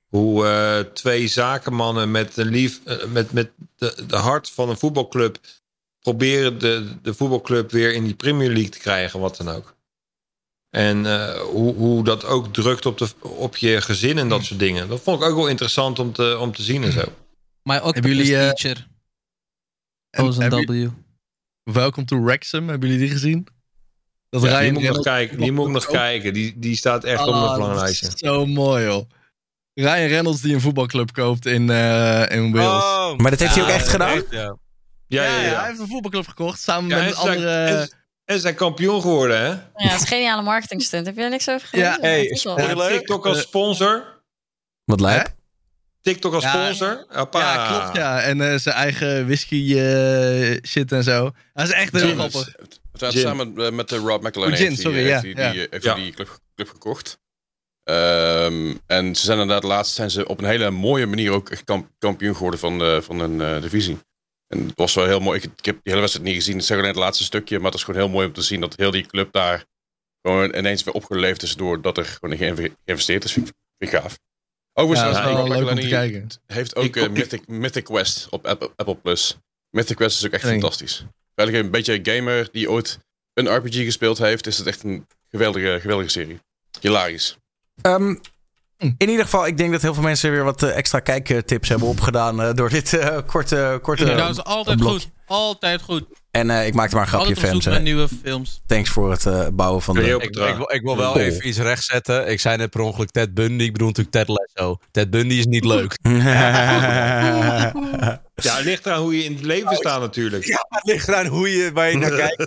Hoe 0.08 0.46
eh, 0.48 0.80
twee 0.94 1.28
zakenmannen 1.28 2.12
met, 2.12 2.38
een 2.38 2.48
lief, 2.50 2.80
met, 3.08 3.32
met 3.32 3.52
de, 3.78 4.04
de 4.08 4.16
hart 4.16 4.50
van 4.50 4.70
een 4.70 4.78
voetbalclub 4.78 5.38
proberen 6.02 6.60
de, 6.60 6.88
de 7.02 7.14
voetbalclub 7.14 7.72
weer 7.72 7.94
in 7.94 8.04
die 8.04 8.14
Premier 8.14 8.50
League 8.50 8.70
te 8.70 8.80
krijgen, 8.80 9.20
wat 9.20 9.38
dan 9.38 9.50
ook. 9.50 9.76
En 10.70 11.06
eh, 11.06 11.40
hoe, 11.40 11.76
hoe 11.76 12.04
dat 12.04 12.26
ook 12.26 12.54
drukt 12.54 12.86
op, 12.86 12.98
de, 12.98 13.08
op 13.22 13.58
je 13.58 13.82
gezin 13.82 14.18
en 14.18 14.30
dat 14.30 14.44
soort 14.44 14.60
dingen. 14.60 14.88
Dat 14.90 15.02
vond 15.02 15.22
ik 15.22 15.28
ook 15.30 15.36
wel 15.36 15.48
interessant 15.48 16.00
om 16.00 16.14
te, 16.14 16.38
om 16.40 16.56
te 16.56 16.62
zien 16.64 16.84
en 16.84 16.92
zo. 16.92 17.04
Maar 17.64 17.82
ook 17.84 17.96
jullie, 17.96 18.38
eh, 18.38 18.50
teacher. 18.50 18.88
W. 20.66 20.88
Welcome 21.64 22.06
to 22.08 22.24
Wrexham, 22.24 22.70
hebben 22.70 22.90
jullie 22.90 23.04
die 23.06 23.14
gezien? 23.14 23.48
Dat 24.30 24.42
Ja, 24.42 24.48
die 24.48 24.58
Ryan 24.58 24.74
moet 24.74 24.82
ik 24.84 24.88
nog 24.88 25.04
Reynolds- 25.04 25.08
kijken. 25.08 25.38
Die 25.38 25.52
moet 25.52 25.68
ik 25.68 25.74
nog 25.74 25.86
kijken. 25.86 26.34
Die, 26.34 26.60
die 26.60 26.76
staat 26.76 27.04
echt 27.04 27.20
op 27.22 27.26
Ah, 27.28 27.32
mijn 27.34 27.44
dat 27.44 27.52
verlanglijstje. 27.54 28.12
Zo 28.16 28.46
mooi, 28.46 28.86
joh. 28.86 29.10
Ryan 29.74 30.08
Reynolds 30.08 30.42
die 30.42 30.54
een 30.54 30.62
voetbalclub 30.62 31.12
koopt 31.14 31.46
in, 31.46 31.70
eh, 31.70 32.30
in 32.30 32.52
Wales. 32.52 32.84
Oh, 32.84 33.18
Maar 33.18 33.32
dat 33.32 33.40
heeft 33.40 33.54
hij 33.56 33.64
ook 33.64 33.70
echt 33.70 33.88
gedaan? 33.88 34.24
ja. 34.30 34.58
Ja, 35.08 35.24
ja, 35.24 35.36
ja, 35.40 35.42
ja. 35.46 35.60
hij 35.60 35.68
heeft 35.68 35.80
een 35.80 35.88
voetbalclub 35.88 36.28
gekocht 36.28 36.60
samen 36.60 36.90
Ja, 36.90 36.98
met 36.98 37.08
een 37.12 37.16
andere... 37.18 37.90
en 38.26 38.40
zijn 38.40 38.56
kampioen 38.56 39.02
geworden, 39.02 39.38
hè? 39.38 39.48
Ja, 39.48 39.60
het 39.76 39.94
is 39.94 40.02
een 40.02 40.08
geniale 40.08 40.42
marketing 40.42 40.82
stunt. 40.82 41.06
Heb 41.06 41.16
je 41.16 41.22
er 41.24 41.30
niks 41.30 41.50
over 41.50 41.68
gelezen? 41.68 41.92
Ja, 41.92 42.00
hey, 42.00 42.76
dat. 42.76 42.88
TikTok 42.90 43.26
als 43.26 43.42
sponsor. 43.42 44.24
Wat 44.86 45.00
lijp. 45.00 45.36
TikTok 46.02 46.34
als 46.34 46.44
Ja. 46.44 46.52
sponsor. 46.64 47.06
Hoppa. 47.08 47.40
Ja, 47.40 47.68
klopt, 47.80 47.98
ja. 47.98 48.22
En 48.22 48.42
eh, 48.52 48.58
zijn 48.58 48.76
eigen 48.76 49.26
whisky 49.26 49.76
eh, 49.78 50.58
shit 50.68 50.92
en 50.92 51.04
zo. 51.04 51.32
Hij 51.54 51.64
is 51.66 51.72
echt 51.72 51.92
heel 51.94 52.02
Gin. 52.02 52.14
grappig. 52.18 52.56
Het 52.92 53.12
Gin. 53.14 53.22
samen 53.22 53.54
met, 53.54 53.74
met 53.74 53.90
de 53.90 53.98
Rob 53.98 54.24
McElhenney. 54.24 54.52
Oh, 54.52 54.56
Gin, 54.58 54.68
heeft 54.68 54.82
sorry, 54.82 54.98
die, 54.98 55.08
ja, 55.08 55.22
die, 55.22 55.36
ja. 55.36 55.52
die, 55.52 55.68
heeft 55.70 55.96
die 55.96 56.12
club, 56.14 56.40
club 56.56 56.70
gekocht. 56.70 57.20
Ehm, 57.84 58.76
en 58.86 59.16
ze 59.16 59.26
zijn 59.26 59.40
inderdaad 59.40 59.64
laatst 59.64 59.94
zijn 59.96 60.10
ze 60.12 60.28
op 60.28 60.40
een 60.40 60.46
hele 60.46 60.70
mooie 60.70 61.06
manier 61.06 61.32
ook 61.32 61.50
kampioen 62.00 62.36
geworden 62.36 62.60
van, 62.60 62.78
de, 62.80 63.00
van 63.04 63.20
een 63.20 63.42
eh, 63.42 63.62
divisie. 63.62 63.98
En 64.48 64.60
het 64.68 64.72
was 64.76 64.94
wel 64.94 65.06
heel 65.06 65.20
mooi. 65.20 65.38
Ik, 65.38 65.44
ik 65.44 65.66
heb 65.66 65.74
die 65.76 65.82
hele 65.84 66.00
wedstrijd 66.00 66.28
niet 66.28 66.36
gezien. 66.38 66.58
Ik 66.58 66.62
zeg 66.64 66.78
alleen 66.78 66.90
het 66.90 67.00
laatste 67.00 67.24
stukje. 67.24 67.58
Maar 67.58 67.66
het 67.66 67.80
is 67.80 67.84
gewoon 67.84 68.00
heel 68.02 68.10
mooi 68.10 68.28
om 68.28 68.34
te 68.34 68.42
zien 68.42 68.62
dat 68.62 68.76
heel 68.76 68.92
die 68.92 69.06
club 69.06 69.32
daar 69.32 69.66
gewoon 70.22 70.56
ineens 70.56 70.84
weer 70.84 70.94
opgeleefd 70.94 71.44
is. 71.44 71.56
Doordat 71.56 71.98
er 71.98 72.06
gewoon 72.06 72.38
geïnve- 72.38 72.76
geïnvesteerd 72.86 73.24
is. 73.24 73.32
Vind 73.32 73.52
ik 73.78 73.90
gaaf. 73.90 74.18
Overigens, 74.82 75.18
Ja, 75.18 75.44
leuk 75.44 75.70
om 75.70 75.76
te 75.76 75.88
kijken. 75.88 76.28
heeft 76.48 76.76
ook 76.76 76.84
Ik- 76.84 76.96
eh, 76.96 77.04
ik- 77.04 77.12
Mythic, 77.12 77.48
Mythic 77.48 77.84
Quest 77.84 78.28
op 78.30 78.46
Apple, 78.48 78.72
Apple 78.76 78.96
Plus. 78.96 79.38
Mythic 79.70 79.96
Quest 79.96 80.18
is 80.20 80.26
ook 80.26 80.32
echt 80.32 80.44
Nee. 80.44 80.52
fantastisch. 80.52 81.06
Eigenlijk 81.36 81.66
een 81.68 81.72
beetje 81.72 81.94
een 81.94 82.16
gamer 82.18 82.50
die 82.52 82.70
ooit 82.72 83.00
een 83.34 83.56
RPG 83.56 83.76
gespeeld 83.76 84.18
heeft, 84.18 84.48
is 84.48 84.58
het 84.58 84.68
echt 84.68 84.84
een 84.84 85.08
geweldige, 85.30 85.78
geweldige 85.82 86.10
serie. 86.10 86.40
Hilarisch. 86.80 87.38
Ehm, 87.82 88.16
in 88.78 88.96
ieder 89.10 89.24
geval, 89.26 89.48
ik 89.48 89.58
denk 89.58 89.72
dat 89.72 89.82
heel 89.82 89.94
veel 89.94 90.04
mensen 90.04 90.32
weer 90.32 90.44
wat 90.44 90.64
eh, 90.64 90.78
extra 90.78 91.00
kijktips 91.00 91.70
hebben 91.70 91.88
opgedaan 91.88 92.42
eh, 92.42 92.54
door 92.54 92.70
dit 92.70 92.94
eh, 92.94 93.18
korte, 93.26 93.80
korte 93.82 94.06
Ja, 94.06 94.16
dat 94.16 94.30
is 94.30 94.44
altijd 94.44 94.78
blokje. 94.80 95.00
goed. 95.00 95.10
Altijd 95.26 95.82
goed. 95.82 96.06
En 96.32 96.50
eh, 96.50 96.66
ik 96.66 96.74
maakte 96.74 96.96
maar 96.96 97.04
een 97.04 97.10
grapje, 97.10 97.36
fans. 97.36 97.66
hè. 97.66 97.80
nieuwe 97.80 98.08
films. 98.24 98.62
Thanks 98.66 98.90
voor 98.90 99.12
het 99.12 99.26
eh, 99.26 99.48
bouwen 99.54 99.82
van 99.82 99.96
de... 99.96 100.02
Ik, 100.02 100.24
ik, 100.24 100.36
wil, 100.36 100.72
ik 100.74 100.82
wil 100.82 100.98
wel 100.98 101.20
even 101.20 101.48
iets 101.48 101.58
rechtzetten. 101.58 102.28
Ik 102.28 102.40
zei 102.40 102.58
net 102.58 102.70
per 102.70 102.82
ongeluk 102.82 103.10
Ted 103.10 103.34
Bundy. 103.34 103.64
Ik 103.64 103.72
bedoel 103.72 103.88
natuurlijk 103.88 104.16
Ted 104.16 104.28
Lasso. 104.28 104.78
Ted 104.92 105.10
Bundy 105.10 105.36
is 105.36 105.46
niet 105.46 105.66
leuk. 105.66 105.98
Ja, 108.44 108.56
het 108.56 108.66
ligt 108.66 108.86
eraan 108.86 109.02
hoe 109.02 109.18
je 109.18 109.24
in 109.24 109.34
het 109.36 109.46
leven 109.46 109.76
staat 109.76 110.00
natuurlijk. 110.00 110.46
Ja, 110.46 110.66
het 110.70 110.84
ligt 110.84 111.08
eraan 111.08 111.26
hoe 111.26 111.50
je, 111.58 111.72
waar 111.74 111.90
je 111.90 111.98
naar 111.98 112.12
kijkt. 112.12 112.42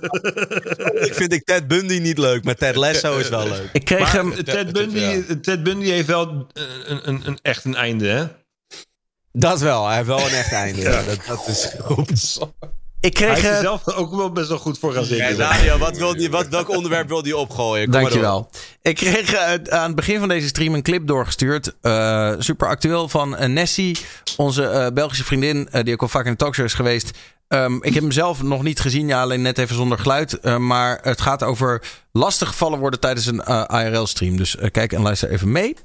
ik 1.09 1.15
vind 1.15 1.33
ik 1.33 1.45
Ted 1.45 1.69
Bundy 1.69 1.99
niet 1.99 2.19
leuk, 2.19 2.45
maar 2.45 2.55
Ted 2.55 2.75
Lasso 2.75 3.19
is 3.19 3.29
wel 3.29 3.49
leuk. 3.49 3.69
ik 3.73 3.85
kreeg 3.85 4.01
Maar 4.01 4.13
hem... 4.13 4.45
Ted 4.45 4.73
Bundy, 4.73 5.23
Ted 5.41 5.63
Bundy 5.63 5.87
heeft 5.87 6.07
wel 6.07 6.47
een, 6.53 7.09
een, 7.09 7.23
een, 7.25 7.39
echt 7.43 7.65
een 7.65 7.75
einde, 7.75 8.09
hè? 8.09 8.25
Dat 9.33 9.61
wel, 9.61 9.87
hij 9.87 9.95
heeft 9.97 10.09
wel 10.09 10.27
een 10.27 10.35
echt 10.35 10.53
einde. 10.53 10.81
Ja. 10.81 11.03
Dat, 11.03 11.19
dat 11.27 11.49
is 11.49 11.75
goed. 11.79 12.39
Ik 13.05 13.17
Hij 13.17 13.27
kreeg... 13.27 13.39
is 13.39 13.45
er 13.45 13.55
eh, 13.55 13.61
zelf 13.61 13.95
ook 13.95 14.15
wel 14.15 14.33
best 14.33 14.49
wel 14.49 14.59
goed 14.59 14.79
voor 14.79 14.93
gaan 14.93 15.05
zitten. 15.05 15.37
Ja, 15.37 15.37
Daniel, 15.37 15.79
wat 15.79 15.97
wil 15.97 16.17
die, 16.17 16.31
wat, 16.31 16.49
welk 16.49 16.69
onderwerp 16.69 17.09
wil 17.09 17.23
die 17.23 17.37
opgooien? 17.37 17.85
Kom 17.85 17.93
maar 17.93 18.01
Dankjewel. 18.01 18.51
Ik 18.83 18.95
kreeg 18.95 19.33
eh, 19.33 19.79
aan 19.79 19.87
het 19.87 19.95
begin 19.95 20.19
van 20.19 20.29
deze 20.29 20.47
stream 20.47 20.75
een 20.75 20.83
clip 20.83 21.07
doorgestuurd. 21.07 21.75
eh, 21.81 22.33
super 22.39 22.69
actueel 22.69 23.09
van 23.09 23.53
Nessie, 23.53 23.99
onze 24.37 24.67
eh, 24.67 24.87
Belgische 24.95 25.25
vriendin, 25.25 25.69
die 25.83 25.93
ook 25.93 26.03
al 26.03 26.09
vaak 26.09 26.25
in 26.25 26.31
de 26.31 26.37
talkshow 26.37 26.65
is 26.65 26.75
geweest. 26.75 27.11
Ehm, 27.49 27.77
ik 27.81 27.95
heb 27.95 28.03
hem 28.03 28.13
zelf 28.13 28.43
nog 28.43 28.63
niet 28.63 28.81
gezien, 28.81 29.09
ja, 29.09 29.23
alleen 29.23 29.43
net 29.43 29.59
even 29.59 29.75
zonder 29.77 29.99
geluid. 29.99 30.41
Eh, 30.41 30.57
maar 30.57 30.99
het 31.03 31.21
gaat 31.21 31.43
over 31.43 31.83
lastig 32.13 32.49
gevallen 32.49 32.79
worden 32.79 33.01
tijdens 33.01 33.27
een 33.27 33.43
IRL-stream. 33.69 34.37
Dus 34.37 34.57
kijk 34.73 34.93
en 34.93 35.03
luister 35.03 35.31
even 35.31 35.53
mee. 35.53 35.77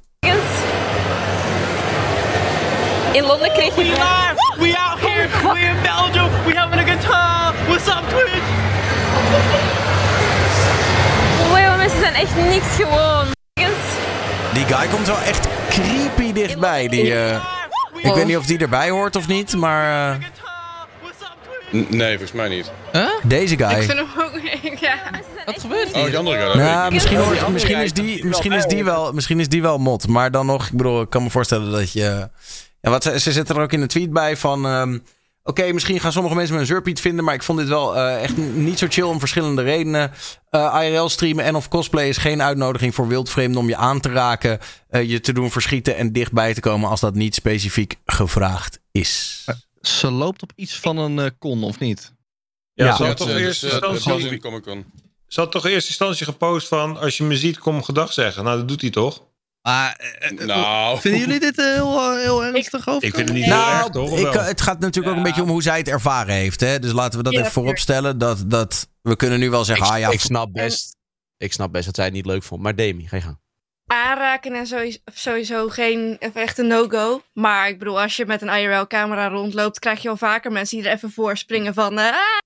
In 3.13 3.23
Londen 3.25 3.51
kreeg 3.51 3.75
je... 3.75 3.81
We 3.81 3.89
live! 3.89 4.35
We 4.59 4.77
here! 4.99 5.53
We 5.53 5.59
in 5.59 5.81
Belgium! 5.81 6.29
We 6.45 6.53
having 6.55 6.79
a 6.79 6.85
good 6.85 7.01
time! 7.01 7.08
Up, 7.87 8.03
Twitch? 8.09 8.47
Wow, 11.49 11.77
mensen 11.77 11.99
zijn 11.99 12.13
echt 12.13 12.35
niks 12.35 12.75
gewoon. 12.75 13.25
Die 14.53 14.65
guy 14.65 14.87
komt 14.87 15.07
wel 15.07 15.17
echt 15.19 15.47
creepy 15.69 16.33
dichtbij. 16.33 16.87
Die, 16.87 17.13
eh, 17.15 17.43
ik 18.01 18.13
weet 18.13 18.25
niet 18.25 18.37
of 18.37 18.45
die 18.45 18.57
erbij 18.57 18.89
hoort 18.89 19.15
of 19.15 19.27
niet, 19.27 19.55
maar 19.55 20.11
eh, 20.13 20.17
N- 21.75 21.85
Nee, 21.89 22.09
volgens 22.09 22.31
mij 22.31 22.47
niet. 22.49 22.71
deze 23.23 23.57
guy. 23.57 23.69
Ik 23.69 23.83
vind 23.83 23.97
hem 23.97 24.07
ook... 24.21 24.39
ja. 24.79 24.95
Wat 25.45 25.59
gebeurt 25.61 25.93
Oh, 25.93 26.05
die 26.05 26.17
andere 26.17 26.51
guy. 26.51 26.61
Nou, 26.61 26.91
misschien, 26.93 27.17
niet. 27.17 27.25
hoort, 27.27 27.47
misschien, 27.47 27.77
is 27.77 27.93
die, 27.93 28.25
misschien, 28.25 28.51
is 28.51 28.65
die 28.65 28.83
wel, 28.83 29.13
misschien 29.13 29.39
is 29.39 29.49
die 29.49 29.61
wel 29.61 29.77
mot. 29.77 30.07
Maar 30.07 30.31
dan 30.31 30.45
nog, 30.45 30.65
ik 30.67 30.77
bedoel, 30.77 31.01
ik 31.01 31.09
kan 31.09 31.23
me 31.23 31.29
voorstellen 31.29 31.71
dat 31.71 31.91
je... 31.91 32.29
Ja, 32.81 32.89
wat 32.89 33.03
ze, 33.03 33.19
ze 33.19 33.31
zetten 33.31 33.55
er 33.55 33.61
ook 33.61 33.71
in 33.73 33.81
een 33.81 33.87
tweet 33.87 34.13
bij 34.13 34.37
van... 34.37 34.65
ehm, 34.65 34.97
Oké, 35.43 35.71
misschien 35.73 35.99
gaan 35.99 36.11
sommige 36.11 36.35
mensen 36.35 36.55
me 36.55 36.61
een 36.61 36.67
zurpiet 36.67 36.99
vinden... 36.99 37.25
maar 37.25 37.33
ik 37.33 37.43
vond 37.43 37.59
dit 37.59 37.67
wel 37.67 37.95
eh, 37.95 38.23
echt 38.23 38.37
niet 38.37 38.79
zo 38.79 38.87
chill 38.89 39.03
om 39.03 39.19
verschillende 39.19 39.61
redenen. 39.61 40.11
Eh, 40.49 40.79
IRL 40.83 41.09
streamen 41.09 41.43
en 41.45 41.55
of 41.55 41.67
cosplay 41.67 42.07
is 42.07 42.17
geen 42.17 42.41
uitnodiging 42.41 42.95
voor 42.95 43.07
wildvreemden... 43.07 43.61
om 43.61 43.67
je 43.67 43.75
aan 43.75 43.99
te 43.99 44.09
raken, 44.09 44.59
eh, 44.89 45.09
je 45.09 45.19
te 45.19 45.33
doen 45.33 45.51
verschieten... 45.51 45.95
en 45.95 46.11
dichtbij 46.13 46.53
te 46.53 46.59
komen 46.59 46.89
als 46.89 46.99
dat 46.99 47.15
niet 47.15 47.35
specifiek 47.35 47.95
gevraagd 48.05 48.79
is. 48.91 49.45
Ze 49.81 50.11
loopt 50.11 50.41
op 50.41 50.51
iets 50.55 50.79
van 50.79 50.97
een 50.97 51.37
con, 51.37 51.63
of 51.63 51.79
niet? 51.79 52.13
Ja, 52.73 52.85
Ja. 52.85 52.95
ze 52.95 53.03
had 53.03 53.17
toch 53.17 53.29
instantie... 53.29 54.41
Ze 55.27 55.39
had 55.39 55.51
toch 55.51 55.65
in 55.65 55.71
eerste 55.71 55.89
instantie 55.89 56.25
gepost 56.25 56.67
van... 56.67 56.97
als 56.97 57.17
je 57.17 57.23
me 57.23 57.37
ziet, 57.37 57.57
kom 57.57 57.83
gedag 57.83 58.13
zeggen. 58.13 58.43
Nou, 58.43 58.57
dat 58.57 58.67
doet 58.67 58.81
hij 58.81 58.89
toch? 58.89 59.23
Maar, 59.61 59.95
eh, 59.95 60.31
eh, 60.31 60.37
Nou. 60.47 60.99
vinden 60.99 61.19
jullie 61.19 61.39
dit 61.39 61.57
eh, 61.59 61.65
heel, 61.65 61.99
eh, 62.11 62.17
heel 62.17 62.43
ernstig 62.45 62.87
over? 62.87 63.07
Ik 63.07 63.15
vind 63.15 63.27
het 63.27 63.37
niet 63.37 63.45
heel 63.45 63.55
Nou, 63.55 63.77
erg, 63.77 63.87
toch? 63.89 64.17
Ik, 64.19 64.33
eh, 64.33 64.45
het 64.45 64.61
gaat 64.61 64.79
natuurlijk 64.79 65.11
ook 65.11 65.17
een 65.17 65.27
beetje 65.27 65.41
om 65.41 65.49
hoe 65.49 65.61
zij 65.61 65.77
het 65.77 65.87
ervaren 65.87 66.33
heeft. 66.33 66.59
Hè? 66.59 66.79
Dus 66.79 66.91
laten 66.91 67.17
we 67.17 67.23
dat 67.23 67.33
Ja, 67.33 67.39
even 67.39 67.51
voorop 67.51 67.77
stellen. 67.77 68.17
Dat, 68.17 68.43
dat, 68.49 68.87
we 69.01 69.15
kunnen 69.15 69.39
nu 69.39 69.49
wel 69.49 69.65
zeggen, 69.65 69.85
Ik, 69.85 69.91
ah 69.91 69.99
ja, 69.99 70.09
ik, 70.09 70.19
snap 70.19 70.53
best, 70.53 70.95
ik 71.37 71.53
snap 71.53 71.71
best 71.71 71.85
dat 71.85 71.95
zij 71.95 72.05
het 72.05 72.13
niet 72.13 72.25
leuk 72.25 72.43
vond. 72.43 72.61
Maar 72.61 72.75
Demi, 72.75 73.07
ga 73.07 73.15
je 73.15 73.21
gang. 73.21 73.39
Aanraken 73.85 74.53
en 74.53 74.67
sowieso, 74.67 74.97
sowieso 75.13 75.69
geen 75.69 76.17
echt 76.33 76.57
een 76.57 76.67
no-go. 76.67 77.21
Maar 77.33 77.67
ik 77.69 77.79
bedoel, 77.79 78.01
als 78.01 78.15
je 78.15 78.25
met 78.25 78.41
een 78.41 78.47
IRL-camera 78.61 79.27
rondloopt, 79.27 79.79
krijg 79.79 80.01
je 80.01 80.07
wel 80.07 80.17
vaker 80.17 80.51
mensen 80.51 80.77
die 80.77 80.87
er 80.87 80.93
even 80.93 81.11
voor 81.11 81.37
springen 81.37 81.73
van. 81.73 81.99
eh, 81.99 82.05
ah! 82.05 82.37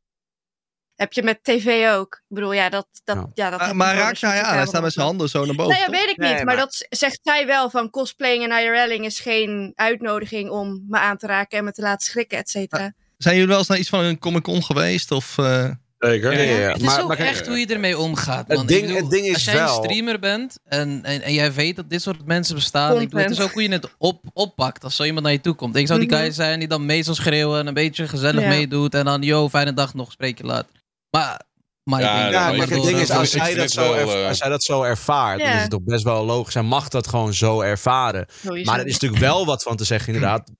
Heb 0.95 1.13
je 1.13 1.23
met 1.23 1.39
tv 1.43 1.89
ook? 1.89 2.13
Ik 2.15 2.35
bedoel, 2.35 2.53
ja, 2.53 2.69
dat. 2.69 2.87
dat, 3.03 3.15
Ja. 3.15 3.29
ja. 3.33 3.49
dat 3.49 3.59
Ah, 3.59 3.71
maar 3.71 3.95
raakt 3.95 4.21
hij 4.21 4.41
aan? 4.43 4.55
Hij 4.55 4.65
staat 4.65 4.81
met 4.81 4.93
zijn 4.93 5.05
handen 5.05 5.29
zo 5.29 5.45
naar 5.45 5.55
boven. 5.55 5.71
Nee, 5.71 5.79
ja, 5.81 5.85
toch? 5.85 5.95
weet 5.95 6.09
ik 6.09 6.17
niet. 6.17 6.27
Nee, 6.27 6.35
maar, 6.35 6.45
maar- 6.45 6.55
dat 6.55 6.85
zegt 6.89 7.19
zij 7.23 7.45
wel 7.45 7.69
van 7.69 7.89
cosplaying 7.89 8.43
en 8.51 8.63
IRLing 8.63 9.05
is 9.05 9.19
geen 9.19 9.71
uitnodiging 9.75 10.49
om 10.49 10.85
me 10.89 10.97
aan 10.99 11.17
te 11.17 11.27
raken 11.27 11.57
en 11.57 11.63
me 11.63 11.71
te 11.71 11.81
laten 11.81 12.05
schrikken, 12.07 12.37
et 12.37 12.49
cetera. 12.49 12.93
Zijn 13.17 13.33
jullie 13.35 13.49
wel 13.49 13.57
eens 13.59 13.67
naar 13.67 13.77
iets 13.77 13.89
van 13.89 14.03
een 14.03 14.19
Comic 14.19 14.43
Con 14.43 14.63
geweest? 14.63 15.11
Of, 15.11 15.37
eh, 15.37 15.69
Zeker. 15.99 16.31
Ja, 16.33 16.39
ja, 16.39 16.59
ja. 16.59 16.67
Het 16.71 16.77
is 16.81 16.83
Maar, 16.83 17.01
ook 17.01 17.07
maar 17.07 17.17
echt 17.17 17.47
hoe 17.47 17.59
je 17.59 17.65
ermee 17.67 17.97
omgaat. 17.97 18.47
Het 18.47 18.57
Man. 18.57 18.65
ding- 18.65 18.79
Ik 18.81 18.85
bedoel, 18.87 19.01
het 19.01 19.09
ding 19.11 19.25
is 19.25 19.33
als 19.33 19.43
jij 19.43 19.53
wel- 19.53 19.77
een 19.77 19.83
streamer 19.83 20.19
bent 20.19 20.59
en, 20.63 20.99
en, 21.03 21.21
en 21.21 21.33
jij 21.33 21.53
weet 21.53 21.75
dat 21.75 21.89
dit 21.89 22.01
soort 22.01 22.25
mensen 22.25 22.55
bestaan. 22.55 22.93
Ik 23.01 23.09
bedoel, 23.09 23.19
het 23.19 23.31
is 23.31 23.39
ook 23.41 23.51
hoe 23.51 23.61
je 23.61 23.71
het 23.71 23.87
op, 23.97 24.21
oppakt 24.33 24.83
als 24.83 24.95
zo 24.95 25.03
iemand 25.03 25.23
naar 25.23 25.31
je 25.33 25.41
toe 25.41 25.53
komt. 25.55 25.75
Ik 25.75 25.87
zou 25.87 25.99
die 25.99 26.07
Mhm. 26.09 26.17
guy 26.17 26.31
zijn 26.31 26.59
die 26.59 26.67
dan 26.67 26.85
mee 26.85 27.03
zal 27.03 27.15
schreeuwen 27.15 27.59
en 27.59 27.67
een 27.67 27.73
beetje 27.73 28.07
gezellig 28.07 28.41
Ja. 28.41 28.47
meedoet. 28.47 28.93
En 28.95 29.05
dan, 29.05 29.21
yo, 29.21 29.49
fijne 29.49 29.73
dag 29.73 29.93
nog, 29.93 30.11
spreek 30.11 30.37
je 30.37 30.43
later. 30.45 30.81
Maar, 31.17 31.41
maar 31.83 32.01
Ja, 32.01 32.15
ik 32.15 32.21
denk 32.21 32.33
ja, 32.33 32.47
dat 32.47 32.51
Ja, 32.51 32.57
maar 32.57 32.77
het 32.77 32.83
ding 32.83 32.99
is, 32.99 33.09
als 33.09 33.31
zij, 33.31 33.53
dat 33.53 33.71
zo, 33.71 33.93
wel, 33.93 34.15
eh, 34.15 34.27
als 34.27 34.37
zij 34.37 34.49
dat 34.49 34.63
zo 34.63 34.83
ervaart, 34.83 35.39
dan 35.39 35.47
is 35.47 35.61
het 35.61 35.69
toch 35.69 35.83
best 35.83 36.03
wel 36.03 36.25
logisch. 36.25 36.53
Zij 36.53 36.61
mag 36.61 36.87
dat 36.87 37.07
gewoon 37.07 37.33
zo 37.33 37.61
ervaren. 37.61 38.25
Sowieso. 38.43 38.71
Maar 38.71 38.79
er 38.79 38.85
is 38.85 38.93
natuurlijk 38.93 39.21
wel 39.21 39.45
wat 39.45 39.63
van 39.63 39.75
te 39.75 39.83
zeggen, 39.83 40.13
inderdaad. 40.13 40.51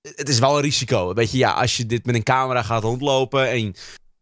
Het 0.00 0.28
is 0.28 0.38
wel 0.38 0.56
een 0.56 0.62
risico. 0.62 1.14
Weet 1.14 1.30
je, 1.30 1.38
ja, 1.38 1.52
als 1.52 1.76
je 1.76 1.86
dit 1.86 2.06
met 2.06 2.14
een 2.14 2.22
camera 2.22 2.62
gaat 2.62 2.82
rondlopen 2.82 3.50
en 3.50 3.74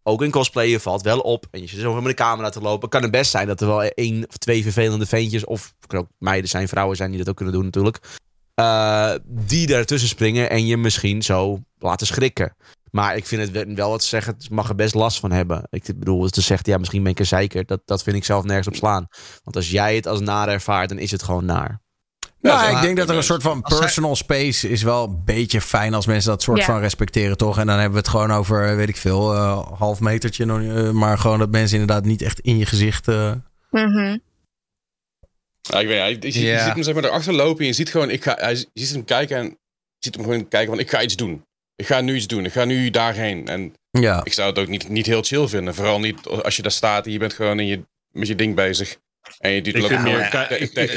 ook 0.02 0.22
in 0.22 0.30
cosplay, 0.30 0.66
je 0.66 0.80
valt 0.80 1.02
wel 1.02 1.18
op 1.18 1.46
en 1.50 1.60
je 1.60 1.66
zit 1.68 1.80
zo 1.80 1.94
met 1.94 2.06
een 2.06 2.14
camera 2.14 2.48
te 2.48 2.60
lopen, 2.60 2.88
kan 2.88 3.02
het 3.02 3.10
best 3.10 3.30
zijn 3.30 3.46
dat 3.46 3.60
er 3.60 3.66
wel 3.66 3.82
één 3.82 4.28
of 4.28 4.36
twee 4.36 4.62
vervelende 4.62 5.06
ventjes, 5.06 5.44
of 5.44 5.64
het 5.78 5.86
kunnen 5.86 6.06
ook 6.06 6.12
meiden 6.18 6.50
zijn, 6.50 6.68
vrouwen 6.68 6.96
zijn 6.96 7.08
die 7.10 7.18
dat 7.18 7.28
ook 7.28 7.36
kunnen 7.36 7.54
doen 7.54 7.64
natuurlijk, 7.64 7.98
eh, 8.54 9.14
die 9.24 9.66
daartussen 9.66 10.08
springen 10.08 10.50
en 10.50 10.66
je 10.66 10.76
misschien 10.76 11.22
zo 11.22 11.60
laten 11.78 12.06
schrikken. 12.06 12.56
Maar 12.92 13.16
ik 13.16 13.26
vind 13.26 13.42
het 13.42 13.50
wel- 13.50 13.74
wel 13.74 13.90
wat 13.90 14.04
zeggen, 14.04 14.34
het 14.34 14.50
mag 14.50 14.68
er 14.68 14.74
best 14.74 14.94
last 14.94 15.20
van 15.20 15.32
hebben. 15.32 15.66
Ik 15.70 15.84
bedoel, 15.98 16.28
te 16.28 16.40
zeggen, 16.40 16.70
ja, 16.70 16.78
misschien 16.78 17.02
ben 17.02 17.12
ik 17.12 17.18
een 17.18 17.26
zeiker. 17.26 17.66
Dat, 17.66 17.80
dat 17.84 18.02
vind 18.02 18.16
ik 18.16 18.24
zelf 18.24 18.44
nergens 18.44 18.66
op 18.68 18.74
slaan. 18.74 19.06
Want 19.42 19.56
als 19.56 19.70
jij 19.70 19.94
het 19.96 20.06
als 20.06 20.20
naar 20.20 20.48
ervaart, 20.48 20.88
dan 20.88 20.98
is 20.98 21.10
het 21.10 21.22
gewoon 21.22 21.44
naar. 21.44 21.80
Nou, 22.40 22.60
zeg 22.64 22.74
ik 22.76 22.80
denk 22.82 22.96
dat 22.96 23.08
er 23.08 23.16
een 23.16 23.22
soort 23.22 23.42
van 23.42 23.62
personal 23.62 24.16
space 24.16 24.68
is 24.68 24.82
wel 24.82 25.04
een 25.08 25.22
beetje 25.24 25.60
fijn 25.60 25.94
als 25.94 26.06
mensen 26.06 26.30
dat 26.30 26.42
soort 26.42 26.58
Ja. 26.58 26.64
van 26.64 26.80
respecteren, 26.80 27.36
toch? 27.36 27.58
En 27.58 27.66
dan 27.66 27.74
hebben 27.74 27.92
we 27.92 27.98
het 27.98 28.08
gewoon 28.08 28.30
over, 28.32 28.68
eh, 28.68 28.76
weet 28.76 28.88
ik 28.88 28.96
veel, 28.96 29.34
eh, 29.34 29.72
half 29.78 30.00
metertje. 30.00 30.44
eh, 30.44 30.90
maar 30.90 31.18
gewoon 31.18 31.38
dat 31.38 31.50
mensen 31.50 31.78
inderdaad 31.80 32.04
niet 32.04 32.22
echt 32.22 32.40
in 32.40 32.58
je 32.58 32.66
gezicht. 32.66 33.08
eh, 33.08 33.32
Mhm. 33.70 34.16
Ja, 35.60 35.78
ik 35.80 35.86
weet, 35.86 35.98
hij, 35.98 36.10
je, 36.10 36.16
ziet- 36.20 36.34
je 36.34 36.40
Ja. 36.40 36.64
ziet 36.64 36.74
hem 36.74 36.82
zeg 36.82 36.94
maar 36.94 37.04
erachter 37.04 37.32
lopen 37.34 37.60
en 37.60 37.66
je 37.66 37.72
ziet 37.72 37.90
gewoon, 37.90 38.10
ik 38.10 38.22
ga, 38.22 38.36
hij, 38.40 38.54
je 38.72 38.84
ziet 38.84 38.90
hem 38.94 39.04
kijken 39.04 39.36
en 39.36 39.44
je 39.44 39.56
ziet 39.98 40.14
hem 40.14 40.24
gewoon 40.24 40.48
kijken 40.48 40.68
van, 40.70 40.78
ik 40.78 40.90
ga 40.90 41.02
iets 41.02 41.16
doen. 41.16 41.44
Ik 41.82 41.88
ga 41.88 42.00
nu 42.00 42.14
iets 42.14 42.26
doen, 42.26 42.44
ik 42.44 42.52
ga 42.52 42.64
nu 42.64 42.90
daarheen. 42.90 43.48
En 43.48 43.74
ja. 43.90 44.20
ik 44.24 44.32
zou 44.32 44.48
het 44.48 44.58
ook 44.58 44.68
niet, 44.68 44.88
niet 44.88 45.06
heel 45.06 45.22
chill 45.22 45.48
vinden. 45.48 45.74
Vooral 45.74 46.00
niet 46.00 46.26
als 46.26 46.56
je 46.56 46.62
daar 46.62 46.72
staat 46.72 47.06
en 47.06 47.12
je 47.12 47.18
bent 47.18 47.32
gewoon 47.32 47.60
in 47.60 47.66
je, 47.66 47.82
met 48.10 48.28
je 48.28 48.34
ding 48.34 48.54
bezig. 48.54 48.96
En 49.38 49.50
je 49.50 49.62
doet 49.62 49.74
Ik 49.74 49.86
vind 49.86 50.02
meer, 50.02 50.30
tegen 50.30 50.62
ik 50.62 50.72
weet 50.72 50.90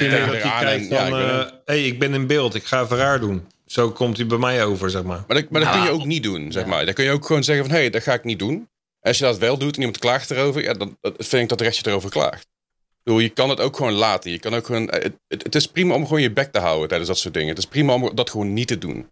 eh, 1.66 1.86
ik 1.86 2.00
ben 2.00 2.14
in 2.14 2.28
beeld, 2.28 2.56
ik 2.56 2.64
ga 2.64 2.82
even 2.82 2.98
raar 2.98 3.20
doen. 3.20 3.48
Zo 3.66 3.92
komt 3.92 4.18
hij 4.18 4.26
bij 4.26 4.38
mij 4.38 4.66
over, 4.66 4.90
zeg 4.90 5.04
maar. 5.04 5.24
Maar 5.28 5.42
dat, 5.42 5.50
maar 5.50 5.62
dat 5.62 5.72
kun 5.72 5.84
je 5.84 5.90
ook 5.90 6.06
niet 6.06 6.24
doen, 6.24 6.52
zeg 6.52 6.66
maar. 6.66 6.86
Dan 6.86 6.94
kun 6.94 7.04
je 7.04 7.12
ook 7.12 7.26
gewoon 7.26 7.44
zeggen 7.44 7.66
van, 7.66 7.74
hé, 7.74 7.80
hey, 7.80 7.90
dat 7.90 8.04
ga 8.04 8.14
ik 8.14 8.24
niet 8.24 8.40
doen. 8.40 8.70
Als 9.02 9.18
je 9.18 9.24
dat 9.24 9.38
wel 9.38 9.58
doet 9.58 9.74
en 9.74 9.80
iemand 9.80 10.00
klaagt 10.00 10.32
erover, 10.32 10.64
ja, 10.64 10.74
dan 10.74 10.98
dan 11.02 11.14
vind 11.18 11.44
ik 11.44 11.50
dat 11.50 11.58
de 11.58 11.64
recht 11.64 11.78
je 11.78 11.88
erover 11.88 12.10
klaagt. 12.10 12.42
Ik 12.42 13.04
bedoel, 13.04 13.20
je 13.20 13.30
kan 13.30 13.50
het 13.50 13.60
ook 13.60 13.76
gewoon 13.76 13.94
laten. 13.94 14.32
Je 14.32 14.40
kan 14.40 14.54
ook 14.54 14.66
gewoon, 14.66 14.90
het, 14.90 15.14
het, 15.28 15.44
het 15.44 15.56
is 15.56 15.68
prima 15.68 15.94
om 15.96 16.04
gewoon 16.04 16.22
je 16.22 16.32
bek 16.32 16.52
te 16.52 16.60
houden 16.60 16.88
tijdens 16.88 17.10
dat 17.10 17.20
soort 17.20 17.34
dingen. 17.34 17.50
Het 17.50 17.58
is 17.58 17.66
prima 17.66 17.94
om 17.94 18.16
dat 18.16 18.30
gewoon 18.30 18.54
niet 18.54 18.68
te 18.68 18.78
doen. 18.78 19.10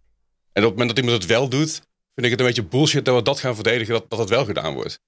En 0.54 0.62
op 0.62 0.68
het 0.70 0.78
moment 0.78 0.88
dat 0.88 0.98
iemand 1.04 1.22
het 1.22 1.30
wel 1.30 1.48
doet, 1.48 1.70
vind 2.14 2.26
ik 2.26 2.30
het 2.30 2.40
een 2.40 2.46
beetje 2.46 2.62
bullshit 2.64 3.04
dat 3.04 3.14
we 3.16 3.22
dat 3.22 3.40
gaan 3.40 3.54
verdedigen, 3.54 3.92
dat, 3.92 4.10
dat 4.10 4.18
het 4.18 4.28
wel 4.28 4.44
gedaan 4.44 4.74
wordt. 4.74 5.00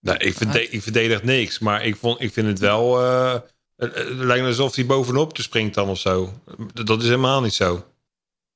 Nou, 0.00 0.18
ik, 0.18 0.34
verde- 0.34 0.68
ik 0.68 0.82
verdedig 0.82 1.22
niks, 1.22 1.58
maar 1.58 1.84
ik, 1.84 1.96
vond, 1.96 2.20
ik 2.20 2.32
vind 2.32 2.46
het 2.46 2.58
wel... 2.58 3.00
eh, 3.02 3.40
het, 3.76 3.94
het 3.94 4.08
lijkt 4.08 4.46
alsof 4.46 4.74
hij 4.74 4.86
bovenop 4.86 5.34
te 5.34 5.42
springt 5.42 5.74
dan 5.74 5.88
of 5.88 5.98
zo. 5.98 6.32
Dat 6.72 6.98
is 7.00 7.04
helemaal 7.04 7.40
niet 7.40 7.54
zo. 7.54 7.86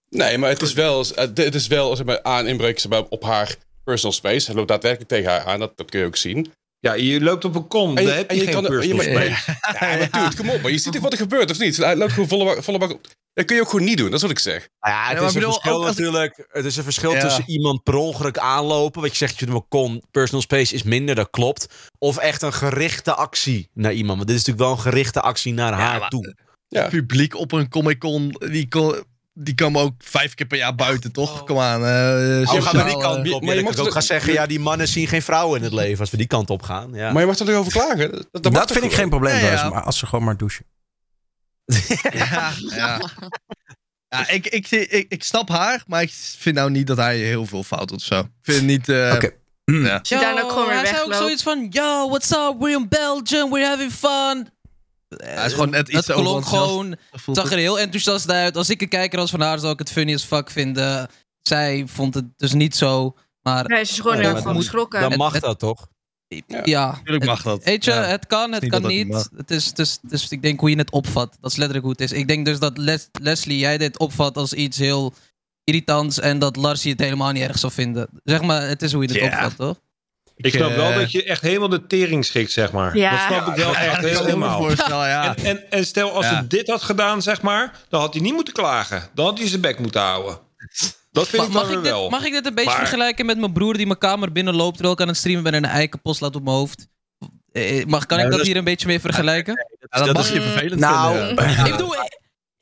Nee, 0.09 0.39
maar 0.39 0.51
het 0.51 0.62
is 0.62 0.73
wel, 0.73 1.05
eh, 1.15 1.29
het 1.35 1.55
is 1.55 1.67
wel 1.67 1.97
zeg 1.97 2.07
maar, 2.07 2.23
aan 2.23 2.57
maar, 2.89 3.05
op 3.09 3.23
haar 3.23 3.57
personal 3.85 4.17
space. 4.17 4.47
Hij 4.47 4.55
loopt 4.55 4.69
daadwerkelijk 4.69 5.11
tegen 5.11 5.31
haar 5.31 5.45
aan, 5.45 5.59
dat, 5.59 5.77
dat 5.77 5.91
kun 5.91 6.01
je 6.01 6.07
ook 6.07 6.17
zien. 6.17 6.53
Ja, 6.81 6.93
je 6.93 7.20
loopt 7.20 7.44
op 7.44 7.55
een 7.55 7.66
kom, 7.69 7.97
En 7.97 8.02
je- 8.05 8.11
heb 8.11 8.28
en 8.31 8.35
je, 8.36 8.40
je 8.44 8.47
geen 8.52 8.62
kan- 8.62 8.70
personal 8.73 9.02
je- 9.02 9.12
maar- 9.12 9.24
space. 9.24 9.59
Ja, 9.81 9.97
maar 9.97 10.11
dude, 10.24 10.36
kom 10.36 10.51
op. 10.51 10.62
Maar 10.62 10.70
je 10.70 10.78
ziet 10.78 10.93
toch 10.93 11.02
wat 11.02 11.12
er 11.12 11.19
gebeurt, 11.19 11.51
of 11.51 11.59
niet? 11.59 11.77
Hij 11.77 11.97
loopt 11.97 12.12
gewoon 12.12 12.28
volle, 12.28 12.44
bak- 12.44 12.62
volle 12.65 12.78
bak 12.78 12.90
op. 12.93 13.07
Dat 13.32 13.44
kun 13.44 13.57
je 13.57 13.62
ook 13.62 13.69
gewoon 13.70 13.85
niet 13.85 13.97
doen, 13.97 14.07
dat 14.07 14.15
is 14.15 14.23
wat 14.23 14.31
ik 14.31 14.39
zeg. 14.39 14.69
Nou 14.81 14.94
ja, 14.94 15.09
het 15.09 15.19
Ja, 15.19 15.27
is 15.27 15.35
een 15.35 15.40
bedoel, 15.40 15.52
verschil 15.52 15.81
ik- 15.81 15.86
natuurlijk. 15.86 16.47
Het 16.52 16.65
is 16.65 16.77
een 16.77 16.82
verschil 16.85 17.12
Ja. 17.15 17.20
tussen 17.20 17.44
iemand 17.47 17.82
per 17.82 17.94
ongeluk 17.94 18.39
aanlopen. 18.39 19.01
Wat 19.01 19.11
je 19.11 19.16
zegt, 19.16 19.39
je 19.39 19.44
doet 19.44 19.55
maar 19.55 19.65
kon. 19.69 20.02
Personal 20.11 20.43
space 20.43 20.74
is 20.74 20.82
minder, 20.82 21.15
dat 21.15 21.31
klopt. 21.31 21.66
Of 21.98 22.16
echt 22.16 22.43
een 22.43 22.52
gerichte 22.52 23.15
actie 23.15 23.70
naar 23.74 23.93
iemand. 23.93 24.16
Want 24.16 24.28
dit 24.28 24.39
is 24.39 24.44
natuurlijk 24.44 24.69
wel 24.77 24.85
een 24.86 24.93
gerichte 24.93 25.20
actie 25.20 25.52
naar 25.52 25.73
haar 25.73 25.98
maar- 26.01 26.09
toe. 26.09 26.35
Ja. 26.69 26.89
publiek 26.89 27.36
op 27.36 27.52
een 27.52 27.69
Comic 27.69 27.98
Con, 27.98 28.28
die, 28.39 28.69
ko- 28.69 29.02
die 29.43 29.55
komen 29.55 29.83
ook 29.83 29.93
vijf 29.99 30.35
keer 30.35 30.47
per 30.47 30.59
jaar 30.59 30.75
buiten, 30.75 31.12
toch? 31.12 31.45
Kom 31.45 31.59
aan. 31.59 31.85
eh 31.85 31.91
Oh, 31.91 32.47
gaan 32.47 32.57
we 32.57 32.62
sociaal, 32.62 32.85
die 32.85 32.99
kant 32.99 33.27
eh, 33.27 33.33
op? 33.33 33.41
maar 33.41 33.49
Ja, 33.51 33.57
je 33.57 33.62
dan 33.62 33.65
mag 33.71 33.79
ook 33.79 33.85
toch- 33.85 33.93
gaan 33.93 34.03
zeggen, 34.03 34.33
ja, 34.33 34.47
die 34.47 34.61
mannen 34.61 34.89
zien 34.89 35.07
geen 35.07 35.23
vrouwen 35.23 35.59
in 35.59 35.65
het 35.65 35.73
leven. 35.73 36.01
Als 36.01 36.11
we 36.11 36.17
die 36.17 36.27
kant 36.27 36.51
op 36.51 36.62
gaan. 36.62 36.93
Ja. 36.93 37.12
Maar 37.12 37.21
je 37.21 37.27
mag 37.27 37.39
er 37.39 37.47
toch 37.47 37.55
over 37.55 37.73
klagen? 37.73 38.27
Dat, 38.31 38.43
dat, 38.53 38.73
vind 38.73 38.85
ik 38.85 38.93
geen 38.93 39.09
probleem, 39.09 39.35
Ja, 39.35 39.41
trouwens, 39.41 39.71
maar 39.75 39.83
als 39.83 39.99
ze 39.99 40.07
gewoon 40.07 40.25
maar 40.25 40.37
douchen. 40.37 40.65
Ja, 42.12 42.53
ja. 42.69 43.01
ja 44.09 44.29
ik, 44.29 44.47
ik, 44.47 44.71
ik, 44.71 45.07
ik 45.09 45.25
snap 45.25 45.49
haar, 45.49 45.83
maar 45.87 46.03
ik 46.03 46.11
vind 46.39 46.57
nou 46.57 46.71
niet 46.71 46.87
dat 46.87 46.97
hij 46.97 47.19
heel 47.19 47.47
veel 47.47 47.62
fout 47.62 47.89
doet 47.89 47.99
of 47.99 48.05
zo. 48.05 48.19
Ik 48.21 48.27
vind 48.43 48.57
het 48.57 48.67
niet... 48.67 48.89
eh, 48.89 49.12
Oké. 49.15 49.31
ja. 49.65 49.99
Je 50.03 50.19
weer 50.19 50.75
hij 50.75 50.87
zei 50.87 51.01
ook 51.05 51.15
zoiets 51.15 51.43
van, 51.43 51.67
yo, 51.71 52.09
what's 52.09 52.31
up, 52.31 52.57
we're 52.59 52.77
in 52.77 52.89
Belgium, 52.89 53.51
we're 53.51 53.67
having 53.67 53.93
fun. 53.93 54.49
Hij 55.16 55.47
is 55.47 55.53
gewoon 55.53 55.70
net 55.70 55.89
iets 55.89 56.07
Het 56.07 56.16
klonk 56.16 56.47
gewoon, 56.47 56.97
Voelt 57.12 57.37
zag 57.37 57.45
het. 57.49 57.55
er 57.55 57.59
heel 57.59 57.78
enthousiast 57.78 58.31
uit. 58.31 58.57
Als 58.57 58.70
ik 58.70 58.82
een 58.82 58.89
kijker 58.89 59.19
was 59.19 59.31
van 59.31 59.41
haar, 59.41 59.59
zou 59.59 59.73
ik 59.73 59.78
het 59.78 59.91
funny 59.91 60.15
as 60.15 60.24
fuck 60.24 60.51
vinden. 60.51 61.09
zij 61.43 61.85
vond 61.87 62.15
het 62.15 62.24
dus 62.37 62.53
niet 62.53 62.77
zo. 62.77 63.16
Maar 63.43 63.69
Nee, 63.69 63.85
ze 63.85 63.93
is 63.93 63.97
gewoon 64.01 64.16
eh, 64.16 64.20
heel 64.20 64.35
het 64.35 64.57
geschrokken. 64.57 65.01
Dan 65.01 65.11
het- 65.11 65.19
mag 65.19 65.32
het- 65.32 65.43
dat 65.43 65.59
toch? 65.59 65.87
Ja, 66.65 66.91
Natuurlijk 66.91 67.24
mag 67.24 67.43
dat. 67.43 67.65
Weet 67.65 67.85
je, 67.85 67.91
Ja. 67.91 68.03
het 68.03 68.27
kan, 68.27 68.53
het 68.53 68.62
Niet 68.62 68.70
kan 68.70 68.82
het 68.82 68.93
niet. 68.93 69.28
Het 69.37 69.51
is, 69.51 69.66
het, 69.66 69.78
is, 69.78 69.99
het 70.03 70.12
is, 70.12 70.28
ik 70.28 70.43
denk 70.43 70.61
hoe 70.61 70.70
je 70.70 70.77
het 70.77 70.91
opvat. 70.91 71.37
Dat 71.41 71.51
is 71.51 71.57
letterlijk 71.57 71.82
hoe 71.87 71.93
het 71.99 72.01
is. 72.12 72.12
Ik 72.19 72.28
denk 72.28 72.45
dus 72.47 72.59
dat 72.59 72.78
Les- 72.78 73.09
Leslie, 73.12 73.59
jij 73.59 73.78
dit 73.78 73.99
opvat 73.99 74.37
als 74.37 74.53
iets 74.53 74.78
heel 74.78 75.12
irritants. 75.65 76.20
En 76.20 76.39
dat 76.39 76.57
Larsie 76.57 76.91
het 76.91 77.01
helemaal 77.01 77.32
niet 77.32 77.43
erg 77.43 77.59
zou 77.59 77.73
vinden. 77.73 78.09
Zeg 78.24 78.43
maar, 78.43 78.62
het 78.69 78.82
is 78.82 78.93
hoe 78.93 79.03
je 79.03 79.09
het 79.09 79.16
Ja. 79.20 79.27
opvat, 79.45 79.57
toch? 79.57 79.81
Ik 80.43 80.55
snap 80.55 80.75
wel 80.75 80.91
eh, 80.91 80.97
dat 80.97 81.12
je 81.12 81.25
echt 81.25 81.43
helemaal 81.43 81.69
de 81.69 81.87
tering 81.87 82.25
schikt, 82.25 82.53
zeg 82.53 82.73
maar. 82.73 82.97
Ja. 82.97 83.11
Dat 83.11 83.21
snap 83.37 83.47
ik 83.49 83.55
wel 83.65 83.75
echt 83.77 84.05
helemaal. 84.05 84.69
En, 84.71 85.37
en, 85.45 85.71
en 85.71 85.87
stel 85.87 86.11
als 86.12 86.25
Ja. 86.25 86.33
hij 86.35 86.47
dit 86.47 86.69
had 86.69 86.83
gedaan, 86.83 87.23
zeg 87.23 87.43
maar, 87.43 87.73
dan 87.89 88.01
had 88.01 88.12
hij 88.15 88.23
niet 88.23 88.35
moeten 88.35 88.53
klagen. 88.55 89.09
Dan 89.15 89.25
had 89.25 89.39
hij 89.39 89.49
zijn 89.49 89.61
bek 89.61 89.79
moeten 89.79 90.01
houden. 90.01 90.39
Dat 91.12 91.29
vind 91.29 91.43
ik 91.43 91.49
mag, 91.53 91.62
ik 91.62 91.69
weer 91.69 91.81
wel. 91.83 92.01
dit, 92.03 92.11
mag 92.11 92.25
ik 92.25 92.33
dit 92.33 92.47
een 92.47 92.55
beetje 92.55 92.71
Maar- 92.71 92.79
vergelijken 92.79 93.27
met 93.27 93.39
mijn 93.39 93.53
broer 93.53 93.77
die 93.77 93.87
mijn 93.87 93.99
kamer 93.99 94.33
binnenloopt 94.33 94.73
terwijl 94.73 94.95
ik 94.95 95.01
aan 95.01 95.09
het 95.09 95.17
streamen 95.17 95.43
ben 95.43 95.55
en 95.55 95.65
een 95.65 95.71
ei 95.71 95.89
kapot 95.89 96.17
slaat 96.17 96.37
op 96.37 96.43
mijn 96.45 96.57
hoofd? 96.57 96.89
Eh, 97.53 97.85
Mag, 97.87 98.07
kan 98.07 98.19
Ja, 98.19 98.25
ik 98.25 98.31
dat 98.31 98.41
hier 98.47 98.57
een 98.57 98.65
beetje 98.65 98.87
mee 98.87 99.01
vergelijken? 99.01 99.55
Ja, 99.81 99.99
dat 99.99 100.07
dat 100.07 100.15
mag 100.17 100.27
is- 100.27 100.33
je 100.33 100.41
vervelend 100.41 100.81
Nou, 100.81 101.17
vinden. 101.27 101.51
ja. 101.51 101.65
Ik 101.65 101.71
bedoel, 101.71 101.95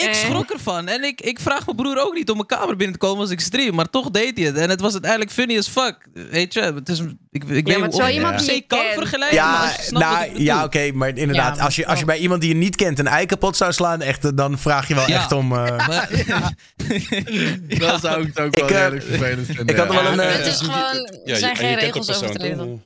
ik, 0.07 0.15
schrok 0.15 0.51
ervan. 0.51 0.89
En 0.89 1.05
ik, 1.05 1.21
ik 1.21 1.41
vraag 1.41 1.65
mijn 1.65 1.77
broer 1.77 1.99
ook 2.07 2.15
niet 2.15 2.31
om 2.31 2.37
mijn 2.37 2.47
kamer 2.49 2.77
binnen 2.77 2.99
te 2.99 3.07
komen 3.07 3.21
als 3.21 3.31
ik 3.31 3.41
stream. 3.41 3.75
Maar 3.75 3.91
toch 3.91 4.11
deed 4.11 4.37
hij 4.39 4.47
het. 4.47 4.57
En 4.57 4.71
het 4.71 4.81
was 4.81 4.93
uiteindelijk 4.93 5.31
funny 5.31 5.59
as 5.59 5.69
fuck. 5.69 6.09
Weet 6.13 6.53
je, 6.55 6.61
het 6.61 6.89
is, 6.89 6.99
ik, 7.01 7.09
ik 7.31 7.43
Ja, 7.49 7.81
weet 7.81 7.97
wel 7.97 8.07
of- 8.33 8.47
je 8.47 8.65
kan 8.67 8.85
vergelijken. 8.95 9.37
maar 9.37 9.81
Ja, 9.91 9.99
nou, 9.99 10.43
ja 10.43 10.65
oké, 10.65 10.93
maar 10.93 11.09
inderdaad, 11.17 11.57
Ja, 11.57 11.63
als, 11.65 11.77
je, 11.77 11.87
als 11.87 11.99
je 11.99 12.05
bij 12.05 12.19
iemand 12.19 12.41
die 12.41 12.51
je 12.51 12.57
niet 12.57 12.77
kent 12.77 12.99
een 12.99 13.07
ei 13.07 13.27
kapot 13.27 13.57
zou 13.57 13.73
slaan, 13.73 14.01
echt, 14.01 14.37
dan 14.37 14.59
vraag 14.59 14.89
je 14.89 14.95
wel 14.95 15.09
Ja. 15.09 15.17
echt 15.17 15.33
om... 15.33 15.53
eh, 15.53 15.87
Maar- 15.89 16.09
Dat 17.79 18.01
zou 18.01 18.21
ik 18.21 18.27
het 18.27 18.41
ook 18.41 18.55
wel 18.57 18.65
Ik, 18.65 18.71
eh, 18.71 18.77
redelijk 18.77 19.05
vervelend 19.07 19.47
vinden. 19.47 19.67
ik 19.67 19.77
had 19.77 19.89
er 19.89 19.95
ja. 19.95 20.03
wel 20.03 20.13
een, 20.13 20.33
Het 20.33 20.47
is 20.47 20.59
gewoon, 20.61 21.11
er 21.25 21.37
zijn 21.37 21.57
geen 21.57 21.75
regels 21.75 22.11
over 22.15 22.31
te 22.31 22.39
treden. 22.39 22.85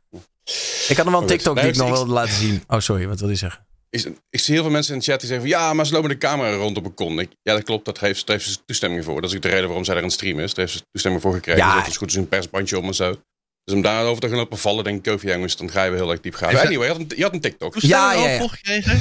ik 0.89 0.97
had 0.97 1.05
nog 1.05 1.05
wel 1.05 1.15
een 1.15 1.23
Oké, 1.23 1.27
TikTok 1.27 1.61
die 1.61 1.69
ik 1.69 1.77
nog 1.77 1.91
wilde 1.91 2.13
laten 2.13 2.35
zien. 2.35 2.63
Oh, 2.69 2.79
sorry, 2.79 3.09
wat 3.09 3.21
wil 3.21 3.29
je 3.29 3.35
zeggen? 3.35 3.67
Ik, 3.93 4.13
ik 4.31 4.41
zie 4.41 4.55
heel 4.55 4.63
veel 4.63 4.73
mensen 4.73 4.93
in 4.93 4.99
de 4.99 5.05
chat 5.05 5.21
die 5.21 5.29
zeggen 5.29 5.49
van... 5.49 5.59
ja, 5.59 5.73
maar 5.73 5.87
ze 5.87 5.93
lopen 5.93 6.09
de 6.09 6.19
camera 6.19 6.55
rond 6.55 6.77
op 6.77 6.85
een 6.85 6.95
kon. 6.95 7.19
Ik, 7.19 7.31
ja, 7.43 7.53
dat 7.55 7.63
klopt. 7.63 7.85
Dat 7.85 7.99
heeft, 7.99 8.27
daar 8.27 8.37
heeft 8.37 8.51
ze 8.51 8.59
toestemming 8.67 9.05
voor. 9.05 9.21
Dat 9.21 9.31
is 9.31 9.37
ook 9.37 9.43
de 9.43 9.49
reden 9.49 9.67
waarom 9.67 9.85
zij 9.85 9.95
er 9.95 10.01
aan 10.01 10.07
het 10.07 10.17
streamen 10.17 10.45
is. 10.45 10.55
Daar 10.55 10.65
heeft 10.65 10.79
ze 10.79 10.85
toestemming 10.91 11.23
voor 11.23 11.35
gekregen. 11.35 11.61
Ja. 11.61 11.75
Dus 11.75 11.85
heeft 11.85 11.97
goed 11.97 12.09
is 12.09 12.15
een 12.15 12.29
persbandje 12.29 12.79
om 12.79 12.87
en 12.87 12.95
zo. 12.95 13.17
Dus 13.65 13.75
om 13.75 13.83
daarover 13.83 14.21
te 14.21 14.29
gaan 14.29 14.37
lopen 14.37 14.59
vallen, 14.59 14.85
denk 14.85 14.97
ik, 14.97 15.13
Kofi 15.13 15.29
jongens, 15.29 15.57
dan 15.57 15.71
ga 15.71 15.85
je 15.85 15.91
wel 15.91 16.01
heel 16.01 16.11
erg 16.11 16.21
diep 16.21 16.35
gaan. 16.35 16.57
Anyway, 16.57 16.87
je 16.87 16.93
had 16.93 17.01
een, 17.01 17.13
je 17.17 17.23
had 17.23 17.33
een 17.33 17.41
TikTok. 17.41 17.79
Ja, 17.79 18.13
ja, 18.13 18.29
ja. 18.29 18.39
voor 18.39 18.49
gekregen? 18.49 18.99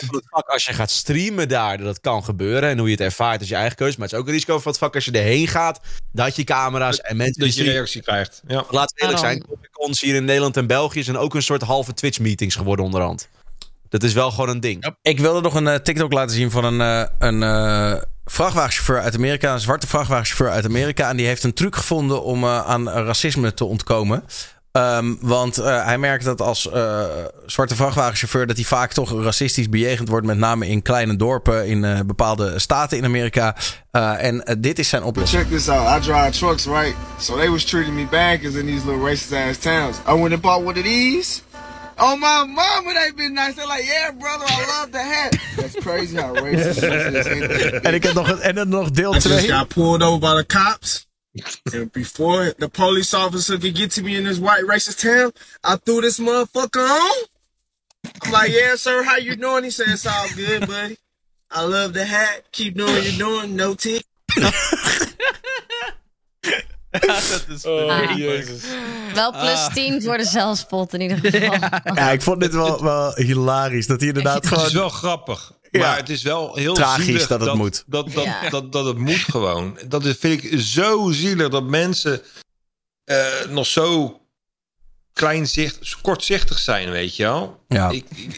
Van 0.00 0.16
het 0.16 0.24
vak 0.30 0.48
als 0.48 0.64
je 0.64 0.72
gaat 0.72 0.90
streamen 0.90 1.48
daar, 1.48 1.78
dat 1.78 2.00
kan 2.00 2.24
gebeuren. 2.24 2.68
En 2.68 2.78
hoe 2.78 2.86
je 2.86 2.92
het 2.92 3.04
ervaart 3.04 3.40
is 3.40 3.48
je 3.48 3.54
eigen 3.54 3.76
keuze. 3.76 3.98
Maar 3.98 4.06
het 4.06 4.16
is 4.16 4.20
ook 4.20 4.26
een 4.26 4.32
risico 4.32 4.58
van 4.58 4.70
het 4.70 4.80
vak 4.80 4.94
als 4.94 5.04
je 5.04 5.10
erheen 5.10 5.48
gaat. 5.48 5.80
Dat 6.12 6.36
je 6.36 6.44
camera's 6.44 7.00
en 7.00 7.16
mensen 7.16 7.42
die 7.42 7.54
Dat 7.54 7.64
je 7.64 7.72
reactie 7.72 8.02
krijgt. 8.02 8.42
Ja. 8.46 8.64
Laat 8.70 8.92
eerlijk 8.94 9.18
zijn. 9.18 9.46
Comic-Cons 9.46 10.00
hier 10.00 10.14
in 10.14 10.24
Nederland 10.24 10.56
en 10.56 10.66
België 10.66 11.02
zijn 11.02 11.16
ook 11.16 11.34
een 11.34 11.42
soort 11.42 11.62
halve 11.62 11.94
Twitch-meetings 11.94 12.54
geworden 12.54 12.84
onderhand. 12.84 13.28
Dat 13.92 14.02
is 14.02 14.12
wel 14.12 14.30
gewoon 14.30 14.48
een 14.48 14.60
ding. 14.60 14.92
Ik 15.02 15.20
wilde 15.20 15.40
nog 15.40 15.54
een 15.54 15.68
eh, 15.68 15.74
TikTok 15.74 16.12
laten 16.12 16.34
zien 16.36 16.50
van 16.50 16.64
een, 16.64 16.80
eh, 16.80 17.28
een 17.28 17.42
eh, 17.42 18.02
vrachtwagenchauffeur 18.24 19.00
uit 19.00 19.14
Amerika. 19.14 19.52
Een 19.52 19.60
zwarte 19.60 19.86
vrachtwagenchauffeur 19.86 20.50
uit 20.50 20.64
Amerika. 20.64 21.08
En 21.08 21.16
die 21.16 21.26
heeft 21.26 21.44
een 21.44 21.54
truc 21.54 21.76
gevonden 21.76 22.22
om 22.22 22.44
eh, 22.44 22.66
aan 22.66 22.88
racisme 22.88 23.54
te 23.54 23.64
ontkomen. 23.64 24.24
Ehm, 24.72 25.14
want 25.20 25.58
eh, 25.58 25.84
hij 25.84 25.98
merkt 25.98 26.24
dat 26.24 26.40
als 26.40 26.70
eh, 26.70 27.04
zwarte 27.46 27.76
vrachtwagenchauffeur... 27.76 28.46
dat 28.46 28.56
hij 28.56 28.64
vaak 28.64 28.92
toch 28.92 29.22
racistisch 29.22 29.68
bejegend 29.68 30.08
wordt. 30.08 30.26
Met 30.26 30.38
name 30.38 30.68
in 30.68 30.82
kleine 30.82 31.16
dorpen 31.16 31.66
in 31.66 31.84
eh, 31.84 32.00
bepaalde 32.06 32.58
staten 32.58 32.98
in 32.98 33.04
Amerika. 33.04 33.56
Eh, 33.90 34.24
en 34.24 34.58
dit 34.58 34.78
is 34.78 34.88
zijn 34.88 35.02
oplossing. 35.02 35.42
Check 35.42 35.50
this 35.50 35.68
out. 35.68 35.98
I 36.02 36.06
drive 36.06 36.30
trucks, 36.30 36.64
right? 36.66 36.94
So 37.18 37.36
they 37.36 37.50
was 37.50 37.64
treating 37.64 37.94
me 37.94 38.06
bad 38.10 38.40
because 38.40 38.58
in 38.58 38.66
these 38.66 38.86
little 38.86 39.08
racist 39.08 39.32
ass 39.32 39.58
towns. 39.58 39.96
I 40.08 40.12
went 40.20 40.32
and 40.32 40.40
bought 40.40 40.64
one 40.64 40.78
of 40.78 40.84
these. 40.84 41.42
Oh 42.04 42.16
my 42.16 42.44
mama, 42.44 42.94
they 42.94 43.12
been 43.12 43.34
nice. 43.34 43.54
They're 43.54 43.66
like, 43.66 43.84
yeah, 43.86 44.10
brother, 44.10 44.44
I 44.48 44.66
love 44.80 44.90
the 44.90 44.98
hat. 45.02 45.36
That's 45.56 45.76
crazy 45.76 46.16
how 46.16 46.34
racist 46.34 46.80
this 46.80 47.26
is. 47.26 47.26
ain't 47.26 47.44
it? 47.52 47.82
En 47.84 47.94
ik 47.94 48.02
heb 48.02 48.14
nog, 48.14 48.40
en 48.40 48.54
dan 48.54 48.68
nog 48.68 48.90
deel 48.90 49.14
I 49.14 49.18
just 49.18 49.46
got 49.48 49.68
pulled 49.68 50.02
over 50.02 50.18
by 50.18 50.34
the 50.42 50.44
cops. 50.46 51.06
And 51.72 51.92
before 51.92 52.54
the 52.58 52.68
police 52.68 53.14
officer 53.14 53.56
could 53.58 53.76
get 53.78 53.92
to 53.92 54.02
me 54.02 54.16
in 54.16 54.24
this 54.24 54.38
white 54.38 54.64
racist 54.66 55.00
town, 55.00 55.32
I 55.64 55.76
threw 55.84 56.00
this 56.00 56.18
motherfucker 56.18 56.88
on. 56.88 57.26
I'm 58.24 58.32
like, 58.32 58.50
yeah, 58.50 58.74
sir, 58.74 59.04
how 59.04 59.16
you 59.18 59.36
doing? 59.36 59.64
He 59.64 59.70
said, 59.70 59.86
it's 59.88 60.04
all 60.06 60.26
good, 60.34 60.66
buddy. 60.66 60.96
I 61.50 61.62
love 61.64 61.92
the 61.92 62.04
hat. 62.04 62.50
Keep 62.50 62.76
doing 62.78 62.92
what 62.92 63.04
you're 63.04 63.28
doing. 63.28 63.54
No 63.54 63.74
tick. 63.74 64.04
dat 66.90 67.46
is 67.48 67.64
Ah. 67.64 68.16
Jezus. 68.16 68.64
Wel 69.14 69.30
plus 69.30 69.42
Ah. 69.66 69.72
10 69.74 70.02
voor 70.02 70.16
de 70.16 70.24
zelfspot 70.24 70.94
in 70.94 71.00
ieder 71.00 71.18
geval. 71.18 71.40
Ja, 71.94 72.10
ik 72.10 72.22
vond 72.22 72.40
dit 72.40 72.52
wel, 72.54 72.82
wel 72.82 73.14
hilarisch. 73.14 73.86
Dat 73.86 73.98
hij 73.98 74.08
inderdaad 74.08 74.34
Het 74.34 74.46
gewoon... 74.46 74.66
is 74.66 74.72
wel 74.72 74.88
grappig. 74.88 75.52
Ja. 75.70 75.80
Maar 75.80 75.96
het 75.96 76.08
is 76.08 76.22
wel 76.22 76.54
heel 76.56 76.74
Tragisch 76.74 77.26
dat 77.26 77.40
het 77.40 77.54
moet. 77.54 77.84
Dat, 77.86 78.12
dat, 78.12 78.24
Ja. 78.24 78.48
dat, 78.50 78.72
dat 78.72 78.84
het 78.84 78.98
moet 78.98 79.14
gewoon. 79.30 79.78
Dat 79.88 80.04
is- 80.04 80.16
vind 80.18 80.44
ik 80.44 80.60
zo 80.60 81.10
zielig 81.10 81.48
dat 81.48 81.64
mensen 81.64 82.20
eh, 83.04 83.24
nog 83.48 83.66
zo 83.66 84.20
kleinzicht, 85.12 85.96
kortzichtig 86.02 86.58
zijn, 86.58 86.90
weet 86.90 87.16
je 87.16 87.22
wel. 87.22 87.64
Ja. 87.68 87.90
Ik, 87.90 88.04
ik- 88.14 88.36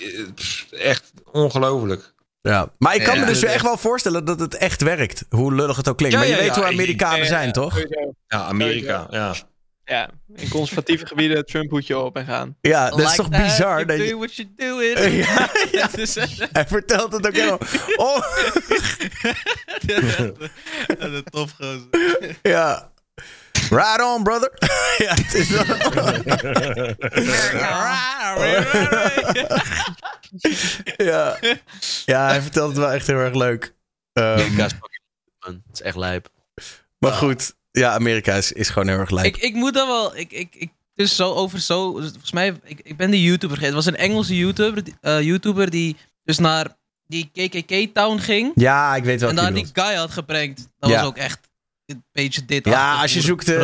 eh, 0.70 0.86
echt 0.86 1.12
ongelooflijk. 1.32 2.12
Ja, 2.40 2.68
maar 2.78 2.94
ik 2.94 3.05
kan 3.05 3.20
me 3.20 3.26
dus 3.26 3.40
dat- 3.40 3.51
echt 3.51 3.62
wel 3.62 3.76
voorstellen 3.76 4.24
dat 4.24 4.40
het 4.40 4.55
echt 4.56 4.82
werkt. 4.82 5.24
Hoe 5.28 5.55
lullig 5.55 5.76
het 5.76 5.88
ook 5.88 5.96
klinkt. 5.96 6.14
Ja, 6.16 6.20
maar 6.22 6.30
je 6.30 6.34
ja, 6.36 6.40
weet 6.40 6.55
ja, 6.55 6.60
hoe 6.60 6.70
ik- 6.70 6.72
Amerikanen 6.78 7.18
Ja, 7.18 7.24
zijn, 7.26 7.46
ja, 7.46 7.52
toch? 7.52 7.78
Ja, 8.26 8.38
Amerika, 8.44 9.06
ja. 9.10 9.34
Ja, 9.85 10.11
in 10.35 10.48
conservatieve 10.48 11.06
gebieden 11.06 11.47
Trump 11.47 11.70
hoedje 11.70 11.98
op 11.98 12.16
en 12.16 12.24
gaan. 12.27 12.56
Ja, 12.61 12.90
dat 12.90 13.01
is 13.01 13.15
toch 13.15 13.28
that, 13.28 13.43
bizar? 13.43 13.74
you 13.74 13.85
Dat 13.86 13.97
do 13.97 14.02
je, 14.05 14.16
what 14.16 14.35
you 14.35 14.48
do 14.56 14.78
it. 14.78 14.98
Ja, 14.98 15.51
ja. 15.73 15.86
Het 15.90 15.98
is 15.98 16.16
echt- 16.16 16.48
hij 16.52 16.66
vertelt 16.66 17.12
het 17.12 17.27
ook 17.27 17.35
helemaal. 17.35 17.59
Oh, 17.97 18.16
Dat 20.98 21.12
is 21.12 21.20
tof, 21.31 21.52
gozer. 21.52 21.89
ja. 22.43 22.93
Right 23.70 24.02
on, 24.02 24.23
brother. 24.23 24.52
ja, 25.05 25.15
het 25.15 25.35
is 25.35 25.48
wel... 25.48 25.65
ja. 30.97 31.39
ja, 32.05 32.27
hij 32.27 32.40
vertelt 32.43 32.69
het 32.69 32.78
wel 32.78 32.93
echt 32.93 33.06
heel 33.06 33.19
erg 33.19 33.35
leuk. 33.35 33.74
Ehm, 34.12 34.55
man. 34.56 34.69
Het 35.40 35.61
is 35.73 35.81
echt 35.81 35.97
lijp. 35.97 36.28
maar 36.98 37.12
goed, 37.12 37.55
ja, 37.78 37.92
Amerika 37.92 38.34
is, 38.34 38.52
is 38.52 38.68
gewoon 38.68 38.88
heel 38.88 38.98
erg 38.98 39.10
leuk. 39.10 39.24
Ik, 39.24 39.36
ik 39.36 39.55
moet 39.55 39.74
dan 39.74 39.86
wel. 39.88 40.16
Ik, 40.16 40.32
ik, 40.32 40.55
ik, 40.55 40.70
dus 40.94 41.16
zo 41.16 41.32
over 41.32 41.60
zo. 41.60 41.92
Volgens 41.92 42.32
mij, 42.32 42.55
ik, 42.64 42.80
ik 42.82 42.96
ben 42.96 43.10
die 43.10 43.22
YouTuber 43.22 43.56
vergeten. 43.56 43.76
Het 43.76 43.84
was 43.84 43.94
een 43.94 44.01
Engelse 44.01 44.36
YouTuber, 44.36 44.84
die- 44.84 44.94
eh, 45.01 45.22
YouTuber 45.22 45.70
die 45.70 45.96
dus 46.24 46.38
naar 46.38 46.76
die 47.06 47.30
KKK-town 47.32 48.18
ging. 48.18 48.52
Ja, 48.55 48.96
ik 48.96 49.05
weet 49.05 49.20
wel 49.20 49.30
en 49.30 49.36
daar 49.36 49.55
die 49.55 49.66
guy 49.72 49.94
had 49.94 50.10
geprankt. 50.10 50.68
Dat 50.78 50.90
Ja. 50.90 50.96
was 50.96 51.06
ook 51.06 51.16
echt 51.16 51.38
een 51.86 52.05
beetje 52.12 52.44
dit. 52.44 52.65
Ja, 52.65 53.01
als 53.01 53.15
je 53.15 53.20
zoekt, 53.20 53.48
eh, 53.48 53.62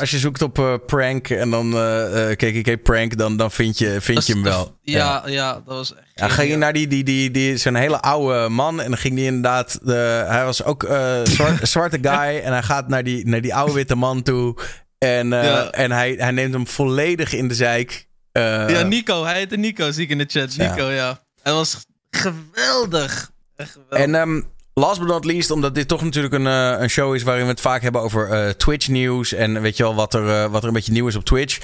als 0.00 0.10
je 0.10 0.18
zoekt 0.18 0.42
op 0.42 0.58
eh, 0.58 0.74
prank 0.86 1.28
en 1.30 1.50
dan 1.50 1.74
eh, 1.74 2.30
eh, 2.30 2.36
KKK 2.36 2.82
prank, 2.82 3.16
dan, 3.16 3.36
dan 3.36 3.50
vind 3.50 3.78
je, 3.78 4.00
vind 4.00 4.26
je 4.26 4.32
hem 4.32 4.42
wel. 4.42 4.78
Ja, 4.82 5.22
ja, 5.26 5.52
dat 5.52 5.62
was 5.64 5.94
echt. 5.94 6.06
Ja, 6.14 6.28
ging 6.28 6.50
je 6.50 6.56
naar 6.56 6.72
die, 6.72 6.86
die, 6.86 7.04
die, 7.04 7.30
die, 7.30 7.56
zo'n 7.56 7.74
hele 7.74 8.00
oude 8.00 8.48
man 8.48 8.80
en 8.80 8.88
dan 8.88 8.98
ging 8.98 9.14
die 9.14 9.24
inderdaad, 9.24 9.78
de, 9.82 10.24
hij 10.28 10.44
was 10.44 10.64
ook 10.64 10.86
zwart, 11.24 11.68
zwarte 11.68 11.98
guy 12.02 12.38
en 12.38 12.52
hij 12.52 12.62
gaat 12.62 12.88
naar 12.88 13.04
die, 13.04 13.26
naar 13.26 13.40
die 13.40 13.54
oude 13.54 13.72
witte 13.72 13.94
man 13.94 14.22
toe 14.22 14.56
en, 14.98 15.28
Ja. 15.28 15.70
en 15.70 15.90
hij, 15.90 16.14
hij 16.18 16.30
neemt 16.30 16.52
hem 16.52 16.66
volledig 16.66 17.32
in 17.32 17.48
de 17.48 17.54
zijk. 17.54 18.06
Eh, 18.32 18.68
ja, 18.68 18.82
Nico. 18.82 19.24
Hij 19.24 19.34
heette 19.34 19.56
Nico, 19.56 19.90
zie 19.90 20.02
ik 20.04 20.10
in 20.10 20.18
de 20.18 20.24
chat. 20.28 20.56
Nico, 20.56 20.90
ja. 20.90 21.22
Hij 21.42 21.52
was 21.52 21.86
geweldig. 22.10 23.30
Echt 23.56 23.70
geweldig. 23.70 23.98
En 23.98 24.14
ehm, 24.14 24.40
last 24.78 24.98
but 24.98 25.08
not 25.08 25.24
least, 25.24 25.50
omdat 25.50 25.74
dit 25.74 25.88
toch 25.88 26.02
natuurlijk 26.02 26.34
een, 26.34 26.46
eh, 26.46 26.80
een 26.80 26.90
show 26.90 27.14
is 27.14 27.22
waarin 27.22 27.44
we 27.44 27.50
het 27.50 27.60
vaak 27.60 27.82
hebben 27.82 28.00
over 28.00 28.30
eh, 28.30 28.48
Twitch 28.48 28.88
nieuws. 28.88 29.32
En 29.32 29.60
weet 29.60 29.76
je 29.76 29.82
wel 29.82 29.94
wat 29.94 30.14
er, 30.14 30.28
eh, 30.28 30.50
wat 30.50 30.62
er 30.62 30.68
een 30.68 30.74
beetje 30.74 30.92
nieuw 30.92 31.06
is 31.06 31.16
op 31.16 31.24
Twitch. 31.24 31.58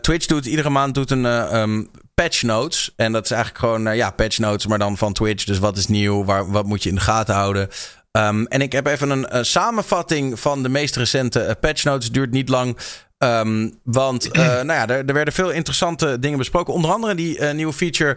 Twitch 0.00 0.26
doet 0.26 0.46
iedere 0.46 0.70
maand 0.70 0.94
doet 0.94 1.10
een 1.10 1.26
ehm, 1.26 1.84
patch 2.14 2.42
notes. 2.42 2.92
En 2.96 3.12
dat 3.12 3.24
is 3.24 3.30
eigenlijk 3.30 3.64
gewoon 3.64 3.96
ja, 3.96 4.10
patch 4.10 4.38
notes, 4.38 4.66
maar 4.66 4.78
dan 4.78 4.96
van 4.96 5.12
Twitch. 5.12 5.44
Dus 5.44 5.58
wat 5.58 5.76
is 5.76 5.86
nieuw? 5.86 6.24
Waar, 6.24 6.50
wat 6.50 6.66
moet 6.66 6.82
je 6.82 6.88
in 6.88 6.94
de 6.94 7.00
gaten 7.00 7.34
houden? 7.34 7.68
Ehm, 8.12 8.44
en 8.44 8.60
ik 8.60 8.72
heb 8.72 8.86
even 8.86 9.10
een 9.10 9.44
samenvatting 9.44 10.40
van 10.40 10.62
de 10.62 10.68
meest 10.68 10.96
recente 10.96 11.56
patch 11.60 11.84
notes. 11.84 12.10
Duurt 12.10 12.30
niet 12.30 12.48
lang. 12.48 12.78
Ehm, 13.18 13.70
want 13.82 14.32
nou 14.36 14.66
ja, 14.66 14.88
er, 14.88 15.04
er 15.06 15.14
werden 15.14 15.34
veel 15.34 15.50
interessante 15.50 16.18
dingen 16.18 16.38
besproken. 16.38 16.74
Onder 16.74 16.90
andere 16.90 17.14
die 17.14 17.42
nieuwe 17.42 17.72
feature 17.72 18.16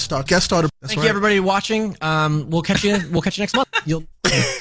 Thank 0.79 0.99
you 0.99 1.07
everybody 1.07 1.39
watching. 1.39 1.95
Um, 2.03 2.49
we'll 2.49 2.61
catch 2.61 2.81
you. 2.81 2.97
We'll 3.11 3.21
catch 3.21 3.35
you 3.35 3.47
next 3.47 3.55
month. 3.55 3.67
You'll. 3.85 4.05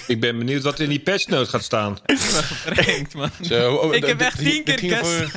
Ik 0.06 0.20
ben 0.20 0.38
benieuwd 0.38 0.62
wat 0.62 0.80
in 0.80 0.88
die 0.88 1.00
patchnote 1.00 1.50
gaat 1.50 1.62
staan. 1.62 1.98
Geprankt, 2.06 3.14
man. 3.14 3.30
Zo, 3.42 3.74
oh, 3.74 3.94
ik 3.94 4.04
heb 4.04 4.20
echt 4.20 4.38
tien 4.38 4.64
keer 4.64 4.78
guest. 4.78 5.34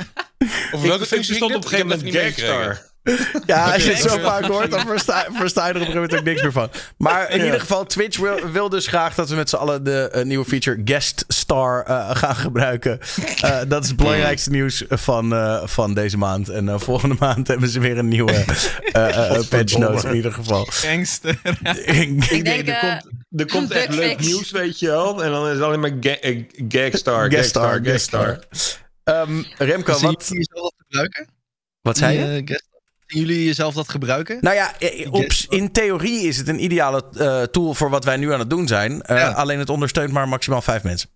Over 0.72 0.88
welke 0.88 1.06
functie 1.06 1.34
stond 1.34 1.54
op 1.54 1.62
een 1.62 1.68
gegeven 1.68 1.86
moment 1.86 2.04
niet 2.04 2.14
meegekregen. 2.14 2.80
Ja, 3.46 3.72
als 3.72 3.84
je 3.84 3.90
het 3.92 4.10
zo 4.10 4.18
vaak 4.18 4.44
hoort, 4.44 4.70
dan 4.70 4.86
versta, 4.86 5.26
versta 5.32 5.66
je 5.66 5.72
er 5.74 5.80
op 5.80 5.86
een 5.86 5.92
gegeven 5.92 6.00
moment 6.00 6.18
ook 6.18 6.24
niks 6.24 6.42
meer 6.42 6.52
van. 6.52 6.70
Maar 6.96 7.30
in 7.30 7.38
Ja. 7.38 7.44
ieder 7.44 7.60
geval, 7.60 7.84
Twitch 7.86 8.18
wil, 8.18 8.50
wil 8.50 8.68
dus 8.68 8.86
graag 8.86 9.14
dat 9.14 9.28
we 9.28 9.34
met 9.34 9.48
z'n 9.48 9.56
allen 9.56 9.84
de 9.84 10.08
eh, 10.12 10.24
nieuwe 10.24 10.44
feature 10.44 10.80
Guest 10.84 11.24
Star 11.28 11.84
eh, 11.86 12.16
gaan 12.16 12.36
gebruiken. 12.36 13.00
Eh, 13.40 13.58
dat 13.68 13.82
is 13.82 13.88
het 13.88 13.96
belangrijkste 13.96 14.50
nieuws 14.50 14.84
van, 14.88 15.32
eh, 15.34 15.62
van 15.66 15.94
deze 15.94 16.18
maand. 16.18 16.48
En 16.48 16.68
eh, 16.68 16.78
volgende 16.78 17.16
maand 17.18 17.48
hebben 17.48 17.68
ze 17.68 17.80
weer 17.80 17.98
een 17.98 18.08
nieuwe 18.08 18.32
eh, 18.92 19.36
eh, 19.36 19.48
patch 19.48 19.78
notes 19.78 20.04
in 20.04 20.14
ieder 20.14 20.32
geval. 20.32 20.64
Gangster. 20.70 21.40
Ik 21.84 22.28
denk, 22.28 22.44
denk, 22.44 22.68
er 22.68 22.78
komt, 22.80 23.40
er 23.40 23.46
komt 23.46 23.70
echt 23.70 23.94
leuk 23.94 24.20
nieuws, 24.20 24.50
weet 24.50 24.78
je 24.78 24.86
wel. 24.86 25.24
En 25.24 25.30
dan 25.30 25.46
is 25.46 25.52
het 25.54 25.62
alleen 25.62 25.80
maar 25.80 25.92
ga 26.00 26.16
gagstar, 26.68 27.30
gagstar, 27.32 27.80
gagstar. 27.84 28.38
Ehm, 29.04 29.42
Remco, 29.58 29.98
wat, 29.98 30.30
wat 31.82 31.96
zei 31.96 32.18
je? 32.18 32.72
Zien 33.14 33.26
jullie 33.26 33.44
jezelf 33.44 33.74
dat 33.74 33.88
gebruiken? 33.88 34.38
Nou 34.40 34.56
ja, 34.56 34.78
eh, 34.78 35.12
op, 35.12 35.32
in 35.48 35.72
theorie 35.72 36.26
is 36.28 36.36
het 36.36 36.48
een 36.48 36.64
ideale 36.64 37.04
eh, 37.18 37.42
tool 37.42 37.74
voor 37.74 37.90
wat 37.90 38.04
wij 38.04 38.16
nu 38.16 38.32
aan 38.32 38.38
het 38.38 38.50
doen 38.50 38.66
zijn. 38.68 39.02
Eh, 39.02 39.16
Ja. 39.16 39.30
Alleen 39.30 39.58
het 39.58 39.70
ondersteunt 39.70 40.12
maar 40.12 40.28
maximaal 40.28 40.62
vijf 40.62 40.82
mensen. 40.82 41.08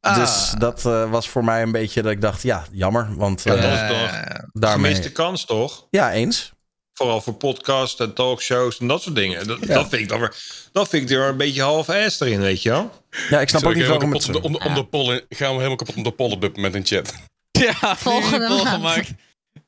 Ah. 0.00 0.16
Dus 0.16 0.52
dat 0.58 0.86
eh, 0.86 1.10
was 1.10 1.28
voor 1.28 1.44
mij 1.44 1.62
een 1.62 1.72
beetje 1.72 2.02
dat 2.02 2.12
ik 2.12 2.20
dacht, 2.20 2.42
ja, 2.42 2.64
jammer. 2.72 3.08
Want 3.16 3.42
Ja, 3.42 3.54
eh, 3.54 3.62
dat 3.62 3.72
is 3.72 3.98
toch 4.00 4.10
daarmee... 4.52 4.90
gemiste 4.90 5.12
kans, 5.12 5.44
toch? 5.44 5.86
Ja, 5.90 6.12
eens. 6.12 6.52
Vooral 6.92 7.20
voor 7.20 7.34
podcasts 7.34 8.00
en 8.00 8.12
talkshows 8.14 8.78
en 8.78 8.86
dat 8.88 9.02
soort 9.02 9.14
dingen. 9.14 9.46
Dat, 9.46 9.58
dat 9.66 9.88
vind 9.88 10.02
ik 10.02 10.08
dan 10.08 10.18
weer, 10.20 10.34
dat 10.72 10.88
vind 10.88 11.10
ik 11.10 11.16
er 11.16 11.28
een 11.28 11.36
beetje 11.36 11.62
half-ass 11.62 12.20
erin, 12.20 12.40
weet 12.40 12.62
je 12.62 12.70
wel. 12.70 12.90
Ja, 13.30 13.40
ik 13.40 13.48
snap 13.48 13.64
ook 13.64 13.74
niet 13.74 13.86
waarom 13.86 14.12
om 14.14 14.20
de, 14.20 14.42
om, 14.42 14.52
de, 14.52 14.58
om 14.58 14.74
de 14.74 14.84
pollen, 14.84 15.22
gaan 15.28 15.48
we 15.50 15.54
helemaal 15.56 15.76
kapot 15.76 15.96
om 15.96 16.02
de 16.02 16.10
pollen 16.12 16.34
op 16.34 16.40
dit 16.40 16.56
moment 16.56 16.74
in 16.74 16.86
chat. 16.86 17.14
Ja, 17.50 17.96
Volgende 17.96 18.48
maand. 18.48 18.68
gemaakt. 18.68 19.10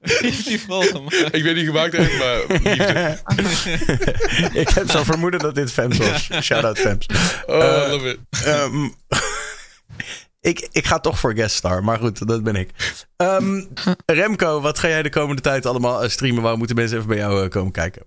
Die 0.45 0.61
vol 0.61 0.81
gemaakt. 0.83 1.35
Ik 1.35 1.43
weet 1.43 1.55
niet 1.55 1.67
gemaakt 1.67 1.97
heeft, 1.97 2.19
maar 2.19 2.41
liefde. 2.63 3.21
ik 4.61 4.69
heb 4.69 4.91
zo'n 4.91 5.05
vermoeden 5.05 5.41
dat 5.41 5.55
dit 5.55 5.73
Fems 5.73 5.99
was. 5.99 6.29
Shout-out 6.43 6.79
Fems. 6.79 7.07
Oh, 7.47 7.57
Eh, 7.85 7.91
love 7.91 8.09
it. 8.09 8.19
Ehm, 8.45 8.85
ik, 10.51 10.69
ik 10.73 10.87
ga 10.87 10.99
toch 11.01 11.19
voor 11.19 11.35
guest 11.35 11.57
star, 11.57 11.85
maar 11.85 11.99
goed, 11.99 12.29
dat 12.29 12.43
ben 12.43 12.57
ik. 12.57 12.71
Ehm, 13.17 13.63
Remco, 14.07 14.61
wat 14.61 14.79
ga 14.79 14.89
jij 14.89 15.03
de 15.03 15.11
komende 15.11 15.43
tijd 15.43 15.67
allemaal 15.67 16.03
eh, 16.03 16.09
streamen? 16.11 16.43
Waar 16.43 16.57
moeten 16.59 16.77
mensen 16.77 16.97
even 16.97 17.09
bij 17.09 17.19
jou 17.19 17.45
eh, 17.45 17.51
komen 17.51 17.73
kijken? 17.73 18.03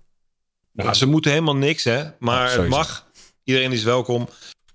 Nou, 0.72 0.94
ze 0.94 1.06
moeten 1.06 1.30
helemaal 1.30 1.56
niks, 1.56 1.84
hè. 1.84 2.04
Maar 2.18 2.52
het 2.52 2.68
mag. 2.68 3.06
Iedereen 3.44 3.72
is 3.72 3.82
welkom. 3.82 4.28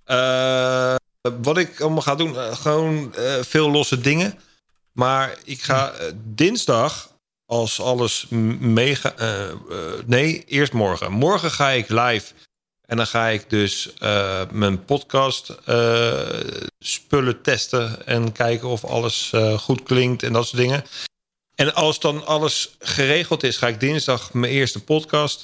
Eh, 0.04 0.96
wat 1.42 1.58
ik 1.58 1.80
allemaal 1.82 2.02
ga 2.02 2.16
doen, 2.16 2.36
gewoon 2.36 3.16
eh, 3.16 3.34
veel 3.42 3.72
losse 3.72 4.00
dingen. 4.02 4.40
Maar 4.92 5.38
ik 5.44 5.62
ga 5.62 5.94
dinsdag, 6.24 7.11
als 7.52 7.82
alles 7.82 8.26
meega... 8.60 9.16
eh, 9.16 9.50
eh, 9.50 9.58
nee, 10.06 10.44
eerst 10.46 10.74
morgen. 10.74 11.12
Morgen 11.12 11.52
ga 11.52 11.70
ik 11.70 11.90
live. 11.90 12.34
En 12.86 12.98
dan 12.98 13.08
ga 13.08 13.28
ik 13.28 13.50
dus 13.50 13.94
eh, 13.94 14.42
mijn 14.52 14.86
podcast 14.86 15.56
spullen 16.80 17.42
testen. 17.42 18.06
En 18.06 18.32
kijken 18.32 18.68
of 18.68 18.86
alles 18.86 19.32
goed 19.58 19.84
klinkt 19.84 20.24
en 20.24 20.34
dat 20.34 20.48
soort 20.48 20.62
dingen. 20.62 20.84
En 21.56 21.74
als 21.74 22.00
dan 22.00 22.26
alles 22.26 22.76
geregeld 22.80 23.44
is, 23.44 23.58
ga 23.58 23.68
ik 23.68 23.80
dinsdag 23.80 24.34
mijn 24.34 24.52
eerste 24.52 24.84
podcast 24.84 25.40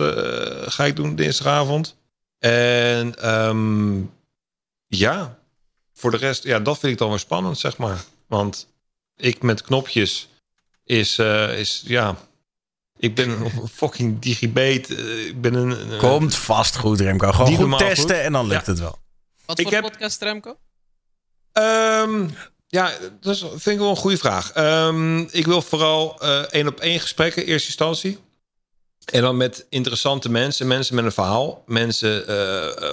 ga 0.66 0.86
ik 0.86 0.96
doen 0.96 1.16
dinsdagavond. 1.16 1.96
En 2.40 3.20
ehm, 3.20 4.02
ja, 4.88 5.40
voor 5.94 6.12
de 6.12 6.18
rest, 6.18 6.44
ja, 6.44 6.60
dat 6.60 6.80
vind 6.80 6.92
ik 6.92 6.98
dan 6.98 7.10
weer 7.10 7.20
spannend, 7.20 7.58
zeg 7.58 7.78
maar. 7.78 8.04
Want 8.28 8.68
ik 9.16 9.42
met 9.42 9.62
knopjes 9.62 10.28
is, 10.88 11.18
eh, 11.18 11.60
is 11.60 11.82
ja, 11.86 12.16
ik 12.98 13.16
ben 13.16 13.30
een 13.30 13.52
fucking 13.74 14.20
digibate. 14.20 14.96
eh, 14.96 15.26
ik 15.28 15.42
ben 15.42 15.54
een, 15.54 15.98
Komt 15.98 16.36
vast 16.36 16.76
goed, 16.78 17.00
Remco. 17.00 17.32
Gewoon 17.32 17.48
Die 17.50 17.58
goed 17.58 17.78
testen 17.80 18.16
goed. 18.16 18.24
en 18.24 18.32
dan 18.32 18.48
lukt 18.48 18.66
Ja. 18.66 18.72
het 18.72 18.82
wel. 18.82 19.00
Wat 19.46 19.60
Ik 19.60 19.66
voor 19.66 19.74
heb- 19.74 19.84
podcast, 19.84 20.22
Remco? 20.22 20.58
Ehm, 21.52 22.28
ja, 22.68 22.92
dat 23.22 23.36
is- 23.36 23.40
vind 23.50 23.66
ik 23.66 23.78
wel 23.78 23.90
een 23.90 23.96
goede 23.96 24.18
vraag. 24.18 24.52
Ehm, 24.52 25.20
ik 25.20 25.46
wil 25.46 25.62
vooral 25.62 26.22
eh, 26.22 26.40
één 26.42 26.68
op 26.68 26.80
één 26.80 27.00
gesprekken, 27.00 27.42
in 27.46 27.48
eerste 27.52 27.68
instantie. 27.68 28.18
En 29.06 29.22
dan 29.22 29.38
met 29.38 29.66
interessante 29.70 30.30
mensen, 30.30 30.68
mensen 30.68 30.96
met 30.96 31.06
een 31.06 31.12
verhaal. 31.12 31.64
Mensen, 31.66 32.26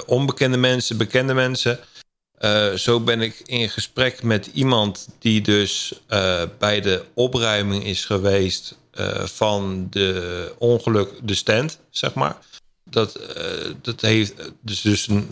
onbekende 0.07 0.57
mensen, 0.57 0.97
bekende 0.97 1.35
mensen. 1.35 1.79
Eh, 2.45 2.73
zo 2.73 3.01
ben 3.01 3.21
ik 3.21 3.43
in 3.45 3.71
gesprek 3.71 4.23
met 4.23 4.51
iemand 4.53 5.09
die 5.19 5.41
dus 5.41 6.01
eh, 6.07 6.43
bij 6.59 6.81
de 6.81 7.05
opruiming 7.15 7.85
is 7.85 8.05
geweest 8.05 8.79
eh, 8.91 9.25
van 9.25 9.87
de 9.91 10.53
ongeluk, 10.59 11.11
de 11.23 11.35
stand, 11.35 11.79
zeg 11.91 12.15
maar. 12.15 12.37
Dat, 12.91 13.19
dat 13.83 14.01
heeft 14.01 14.35
dus, 14.61 14.81
dus 14.81 15.09
een, 15.09 15.31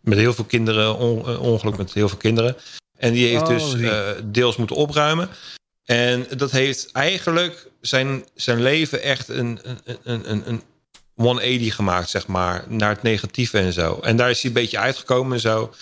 met 0.00 0.18
heel 0.18 0.34
veel 0.34 0.44
kinderen, 0.44 0.96
on- 0.98 1.38
ongeluk 1.38 1.76
met 1.76 1.92
heel 1.92 2.08
veel 2.08 2.18
kinderen. 2.18 2.56
En 2.96 3.12
die 3.12 3.26
heeft 3.26 3.42
Oh, 3.42 3.48
dus 3.48 3.74
deels 4.24 4.56
moeten 4.56 4.76
opruimen. 4.76 5.28
En 5.84 6.26
dat 6.36 6.50
heeft 6.50 6.92
eigenlijk 6.92 7.68
zijn, 7.80 8.24
zijn 8.34 8.62
leven 8.62 9.02
echt 9.02 9.28
een, 9.28 9.58
een, 9.64 9.98
een, 10.02 10.30
een, 10.30 10.48
een 10.48 10.62
180 11.14 11.74
gemaakt, 11.74 12.10
zeg 12.10 12.26
maar. 12.26 12.64
Naar 12.68 12.90
het 12.90 13.02
negatieve 13.02 13.58
en 13.58 13.72
zo. 13.72 13.98
En 14.02 14.16
daar 14.16 14.30
is 14.30 14.40
hij 14.42 14.50
een 14.50 14.56
beetje 14.56 14.78
uitgekomen 14.78 15.32
en 15.32 15.40
zo. 15.40 15.74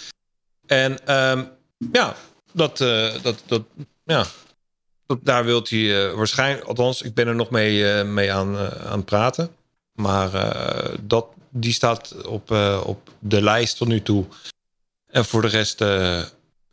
En 0.66 1.06
ehm, 1.06 1.44
ja, 1.92 2.16
dat, 2.52 2.80
eh, 2.80 3.12
dat, 3.22 3.42
dat, 3.46 3.62
ja, 4.04 4.26
dat, 5.06 5.18
daar 5.22 5.44
wilt 5.44 5.70
hij 5.70 6.06
eh, 6.06 6.14
waarschijnlijk, 6.14 6.66
althans, 6.66 7.02
ik 7.02 7.14
ben 7.14 7.26
er 7.26 7.34
nog 7.34 7.50
mee, 7.50 7.92
eh, 7.92 8.04
mee 8.06 8.32
aan, 8.32 8.58
eh, 8.58 8.86
aan 8.90 8.96
het 8.96 9.04
praten. 9.04 9.50
Maar 9.92 10.34
eh, 10.34 10.94
dat, 11.00 11.26
die 11.50 11.72
staat 11.72 12.14
op, 12.26 12.50
eh, 12.50 12.80
op 12.84 13.10
de 13.18 13.42
lijst 13.42 13.76
tot 13.76 13.88
nu 13.88 14.02
toe. 14.02 14.24
En 15.06 15.24
voor 15.24 15.42
de 15.42 15.48
rest, 15.48 15.80
eh, 15.80 16.22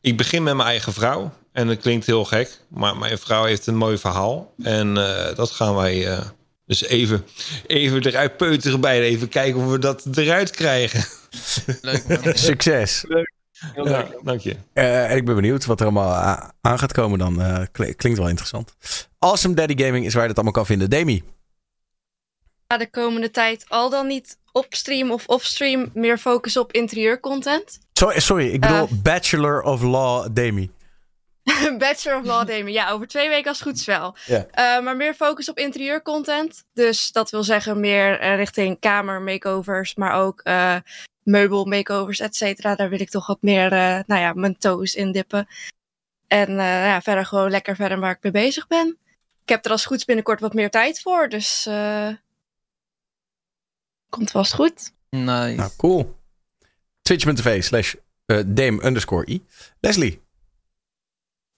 ik 0.02 0.18
begin 0.18 0.44
met 0.44 0.56
mijn 0.56 0.68
eigen 0.68 0.94
vrouw. 0.94 1.34
En 1.52 1.68
dat 1.68 1.78
klinkt 1.78 2.06
heel 2.06 2.26
gek, 2.26 2.60
maar 2.68 2.98
mijn 2.98 3.18
vrouw 3.18 3.44
heeft 3.46 3.68
een 3.68 3.76
mooi 3.78 3.98
verhaal. 3.98 4.54
En 4.64 4.98
eh, 4.98 5.36
dat 5.36 5.52
gaan 5.52 5.76
wij 5.76 6.08
eh, 6.08 6.26
dus 6.66 6.82
even, 6.84 7.26
even 7.68 8.06
eruit 8.06 8.38
peuteren 8.38 8.82
bij. 8.82 9.02
Even 9.02 9.30
kijken 9.30 9.62
of 9.62 9.72
we 9.72 9.80
dat 9.80 10.06
eruit 10.14 10.50
krijgen. 10.52 11.06
Leuk 11.82 12.08
man. 12.08 12.38
Succes. 12.38 13.06
Ja, 13.84 14.08
dank 14.24 14.40
je. 14.42 14.56
Eh, 14.74 15.12
en 15.12 15.18
ik 15.18 15.26
ben 15.26 15.36
benieuwd 15.36 15.66
wat 15.66 15.80
er 15.80 15.86
allemaal 15.86 16.14
aan 16.62 16.80
gaat 16.80 16.94
komen 16.94 17.20
dan. 17.20 17.42
Eh, 17.42 17.62
kli- 17.72 17.94
klinkt 17.94 18.20
wel 18.20 18.28
interessant. 18.28 18.76
Awesome 19.20 19.54
Daddy 19.54 19.84
Gaming 19.84 20.06
is 20.06 20.14
waar 20.14 20.22
je 20.22 20.28
dat 20.28 20.36
allemaal 20.38 20.54
kan 20.54 20.66
vinden. 20.66 20.90
Demi. 20.90 21.24
ga 22.68 22.78
de 22.78 22.90
komende 22.90 23.32
tijd 23.32 23.66
al 23.68 23.90
dan 23.90 24.08
niet 24.08 24.38
op 24.52 24.66
stream 24.70 25.12
of 25.12 25.28
offstream 25.28 25.90
meer 25.94 26.18
focussen 26.18 26.62
op 26.62 26.72
interieurcontent. 26.72 27.80
Sorry, 27.94 28.20
sorry 28.20 28.48
ik 28.50 28.60
bedoel 28.62 28.78
Eh. 28.78 28.92
Bachelor 28.92 29.62
of 29.62 29.82
Law 29.82 30.28
Demi. 30.34 30.72
Bachelor 31.78 32.18
of 32.20 32.26
Law 32.26 32.48
Demi. 32.48 32.72
Ja, 32.72 32.90
over 32.92 33.08
twee 33.08 33.30
weken 33.30 33.48
als 33.48 33.60
het 33.60 33.68
goed 33.68 33.78
is 33.78 33.86
wel. 33.86 34.16
Ja. 34.26 34.46
Eh, 34.52 34.84
maar 34.84 34.96
meer 34.96 35.14
focus 35.14 35.50
op 35.50 35.58
interieurcontent. 35.58 36.64
Dus 36.74 37.12
dat 37.12 37.30
wil 37.30 37.44
zeggen 37.44 37.80
meer 37.80 38.36
richting 38.36 38.80
kamer 38.80 39.22
makeovers, 39.22 39.96
maar 39.96 40.14
ook 40.14 40.42
eh, 40.42 40.76
meubel 41.30 41.66
makeovers, 41.66 42.20
et 42.20 42.36
cetera. 42.36 42.76
Daar 42.76 42.90
wil 42.90 43.00
ik 43.00 43.10
toch 43.10 43.28
wat 43.28 43.42
meer, 43.42 43.72
eh, 43.72 44.00
nou 44.08 44.22
ja, 44.22 44.34
mijn 44.34 44.58
toes 44.58 44.96
in 44.96 45.12
dippen. 45.12 45.48
En 46.28 46.50
eh, 46.50 46.86
ja, 46.86 47.02
verder 47.02 47.26
gewoon 47.26 47.50
lekker 47.50 47.76
verder 47.76 48.00
waar 48.00 48.12
ik 48.12 48.22
mee 48.22 48.32
bezig 48.32 48.68
ben. 48.68 48.98
Ik 49.44 49.50
heb 49.50 49.66
er 49.66 49.72
als 49.72 49.86
goed 49.86 49.98
is 49.98 50.06
binnenkort 50.06 50.40
wat 50.40 50.54
meer 50.54 50.70
tijd 50.70 51.02
voor, 51.02 51.30
dus 51.30 51.66
eh, 51.66 52.10
komt 54.10 54.32
vast 54.32 54.54
goed. 54.54 54.92
Nice. 55.10 55.56
Nou, 55.56 55.72
cool. 55.78 56.16
Twitch.tv 57.02 57.64
slash 57.64 57.94
Dame 58.46 58.86
underscore 58.86 59.26
i. 59.28 59.46
Leslie. 59.80 60.22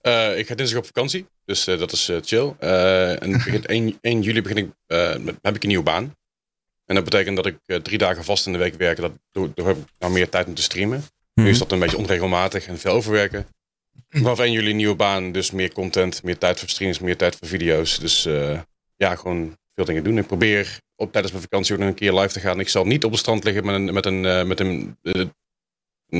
Eh, 0.02 0.38
ik 0.38 0.46
ga 0.46 0.54
dinsdag 0.54 0.78
op 0.78 0.86
vakantie, 0.86 1.26
dus 1.44 1.66
eh, 1.66 1.78
dat 1.78 1.92
is 1.92 2.08
eh, 2.08 2.16
chill. 2.22 2.54
Eh, 2.58 3.22
en 3.22 3.32
begin 3.32 3.64
1, 3.76 3.98
1 4.00 4.22
juli 4.22 4.42
begin 4.42 4.56
ik, 4.56 4.70
eh, 4.86 5.14
heb 5.42 5.54
ik 5.54 5.62
een 5.62 5.68
nieuwe 5.68 5.84
baan. 5.84 6.16
En 6.92 6.98
dat 6.98 7.10
betekent 7.10 7.36
dat 7.36 7.46
ik 7.46 7.58
eh, 7.66 7.76
drie 7.76 7.98
dagen 7.98 8.24
vast 8.24 8.46
in 8.46 8.52
de 8.52 8.58
week 8.58 8.74
werk. 8.74 8.96
Dat, 8.96 9.12
door, 9.30 9.50
door 9.54 9.66
heb 9.66 9.76
ik 9.76 9.84
nou 9.98 10.12
meer 10.12 10.28
tijd 10.28 10.46
om 10.46 10.54
te 10.54 10.62
streamen. 10.62 11.04
Nu 11.34 11.48
is 11.48 11.58
dat 11.58 11.72
een 11.72 11.78
beetje 11.78 11.96
onregelmatig 11.96 12.66
en 12.66 12.78
veel 12.78 12.92
overwerken. 12.92 13.46
Vanaf 14.08 14.38
1 14.38 14.52
juli 14.52 14.70
een 14.70 14.76
nieuwe 14.76 14.94
baan, 14.94 15.32
dus 15.32 15.50
meer 15.50 15.72
content, 15.72 16.22
meer 16.22 16.38
tijd 16.38 16.58
voor 16.58 16.68
streams, 16.68 16.98
meer 16.98 17.16
tijd 17.16 17.36
voor 17.36 17.48
video's. 17.48 17.98
Dus 17.98 18.26
eh, 18.26 18.60
ja, 18.96 19.16
gewoon 19.16 19.56
veel 19.74 19.84
dingen 19.84 20.04
doen. 20.04 20.18
Ik 20.18 20.26
probeer 20.26 20.78
op, 20.96 21.12
tijdens 21.12 21.32
mijn 21.32 21.44
vakantie 21.44 21.74
ook 21.74 21.80
nog 21.80 21.88
een 21.88 21.94
keer 21.94 22.12
live 22.12 22.32
te 22.32 22.40
gaan. 22.40 22.60
Ik 22.60 22.68
zal 22.68 22.84
niet 22.84 23.04
op 23.04 23.10
het 23.10 23.20
strand 23.20 23.44
liggen 23.44 23.64
met 23.64 23.74
een, 23.74 23.94
met 23.94 24.06
een, 24.06 24.24
eh, 24.24 24.44
met 24.44 24.60
een, 24.60 24.96
een, 25.02 25.32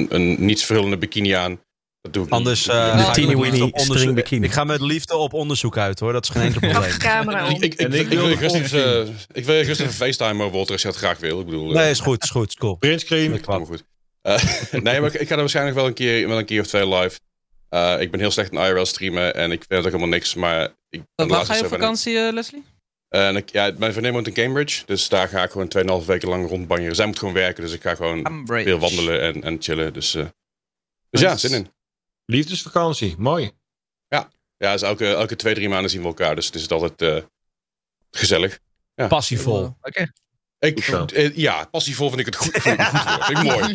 een 0.08 0.44
niets 0.44 0.64
verhullende 0.64 0.98
bikini 0.98 1.30
aan. 1.30 1.60
Dat 2.02 2.12
doe 2.12 2.24
ik 2.26 2.30
Anders 2.32 2.66
niet. 2.66 2.74
eh, 2.76 2.82
Ja. 2.82 2.98
ga 2.98 3.16
ik 3.16 3.26
met 3.26 3.38
liefde 3.50 3.64
op 3.64 3.78
onderzoek- 3.78 4.18
Ik 4.28 4.52
ga 4.52 4.64
met 4.64 4.80
liefde 4.80 5.16
op 5.16 5.32
onderzoek 5.32 5.76
uit 5.76 6.00
hoor. 6.00 6.12
Dat 6.12 6.22
is 6.24 6.28
geen 6.30 6.42
enkel 6.42 6.60
probleem. 6.70 6.96
camera 6.98 7.48
Ik, 7.48 7.56
ik, 7.62 7.74
ik, 7.74 7.94
ik 7.94 8.08
wil 8.08 8.28
je 8.28 8.36
gerust 8.36 8.54
even, 8.54 9.16
ik 9.32 9.44
wil 9.44 9.54
even 9.54 9.92
FaceTime 9.92 10.42
over 10.42 10.50
Walter 10.56 10.72
als 10.72 10.82
je 10.82 10.88
dat 10.88 10.96
graag 10.96 11.18
wil. 11.18 11.40
Ik 11.40 11.44
bedoel, 11.46 11.68
eh, 11.70 11.74
Nee, 11.76 11.90
is 11.90 12.00
goed, 12.00 12.22
is 12.22 12.30
goed, 12.30 12.48
is 12.48 12.54
cool. 12.54 12.74
Printscreen. 12.76 13.44
Goed. 13.44 13.84
Eh, 14.22 14.42
nee, 14.72 15.00
maar 15.00 15.14
ik, 15.14 15.20
ik 15.20 15.26
ga 15.28 15.34
er 15.34 15.40
waarschijnlijk 15.40 15.76
wel 15.76 15.86
een 15.86 15.92
keer, 15.94 16.28
wel 16.28 16.38
een 16.38 16.44
keer 16.44 16.60
of 16.60 16.66
twee 16.66 16.88
live. 16.88 17.18
Eh, 17.68 17.94
ik 18.00 18.10
ben 18.10 18.20
heel 18.20 18.30
slecht 18.30 18.52
in 18.52 18.58
IRL 18.58 18.84
streamen 18.86 19.34
en 19.34 19.52
ik 19.52 19.58
vind 19.58 19.68
het 19.68 19.78
ook 19.78 19.84
helemaal 19.84 20.08
niks. 20.08 20.34
Maar 20.34 20.68
ik, 20.90 21.02
de 21.14 21.26
Waar 21.26 21.44
ga 21.44 21.52
je 21.54 21.58
op 21.58 21.64
ik- 21.66 21.72
vakantie, 21.72 22.18
eh, 22.18 22.32
Leslie? 22.32 22.64
Eh, 23.08 23.26
en 23.28 23.36
ik, 23.36 23.50
ja, 23.52 23.72
mijn 23.78 23.92
vriendin 23.92 24.12
woont 24.12 24.26
in 24.26 24.32
Cambridge, 24.32 24.82
dus 24.86 25.08
daar 25.08 25.28
ga 25.28 25.42
ik 25.42 25.50
gewoon 25.50 25.68
2,5 25.68 26.06
weken 26.06 26.28
lang 26.28 26.48
rondbanjeren. 26.48 26.94
Zij 26.96 27.06
moet 27.06 27.18
gewoon 27.18 27.34
werken, 27.34 27.62
dus 27.62 27.72
ik 27.72 27.82
ga 27.82 27.94
gewoon 27.94 28.44
veel 28.46 28.78
wandelen 28.78 29.20
en, 29.20 29.42
en 29.42 29.56
chillen. 29.60 29.92
Dus, 29.92 30.14
eh, 30.14 30.24
dus 31.10 31.20
ja, 31.20 31.36
zin 31.36 31.52
in. 31.52 31.68
Liefdesvakantie, 32.24 33.14
mooi. 33.18 33.50
Ja, 34.08 34.28
ja 34.56 34.72
dus 34.72 34.82
elke, 34.82 35.06
elke 35.14 35.36
twee, 35.36 35.54
drie 35.54 35.68
maanden 35.68 35.90
zien 35.90 36.00
we 36.00 36.06
elkaar, 36.06 36.34
dus 36.34 36.46
het 36.46 36.54
is 36.54 36.68
altijd 36.68 37.02
eh, 37.02 37.22
gezellig. 38.10 38.58
Ja. 38.94 39.06
Passievol. 39.06 39.76
Ik, 40.58 40.78
eh, 40.78 41.36
ja, 41.36 41.64
passievol 41.70 42.08
vind 42.08 42.20
ik 42.20 42.26
het 42.26 42.36
goed, 42.36 42.50
vind 42.52 42.80
ik 42.80 42.86
een 42.92 42.98
goed 42.98 43.04
woord. 43.08 43.24
Vind 43.24 43.38
ik 43.38 43.44
mooi. 43.44 43.74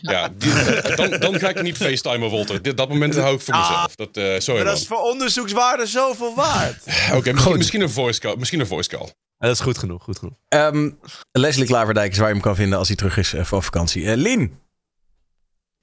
Ja, 0.14 0.28
die- 0.28 0.94
dan, 0.96 1.10
dan 1.20 1.38
ga 1.38 1.48
ik 1.48 1.62
niet 1.62 1.76
facetimen, 1.76 2.30
Walter. 2.30 2.62
Dit, 2.62 2.76
dat 2.76 2.88
moment 2.88 3.14
hou 3.16 3.34
ik 3.34 3.40
voor 3.40 3.54
mezelf. 3.56 3.94
Dat, 3.94 4.16
eh, 4.16 4.22
sorry, 4.24 4.44
Maar 4.46 4.54
man. 4.54 4.64
dat 4.64 4.76
is 4.76 4.86
voor 4.86 4.98
onderzoekswaarde 5.02 5.86
zoveel 5.86 6.34
waard. 6.34 6.82
Oké, 7.16 7.32
misschien, 7.32 7.56
misschien 7.56 7.80
een 7.80 7.90
voice 7.90 8.20
call. 8.20 8.36
Misschien 8.36 8.60
een 8.60 8.66
voice 8.66 8.88
call. 8.88 9.12
dat 9.38 9.50
is 9.50 9.60
goed 9.60 9.78
genoeg, 9.78 10.02
goed 10.02 10.18
genoeg. 10.18 10.34
Ehm, 10.48 10.90
Leslie 11.32 11.66
Klaverdijk 11.66 12.12
is 12.12 12.18
waar 12.18 12.26
je 12.28 12.32
hem 12.34 12.42
kan 12.42 12.56
vinden 12.56 12.78
als 12.78 12.88
hij 12.88 12.96
terug 12.96 13.16
is 13.16 13.32
eh, 13.34 13.44
van 13.44 13.62
vakantie. 13.62 14.10
Eh 14.10 14.16
Lin, 14.16 14.58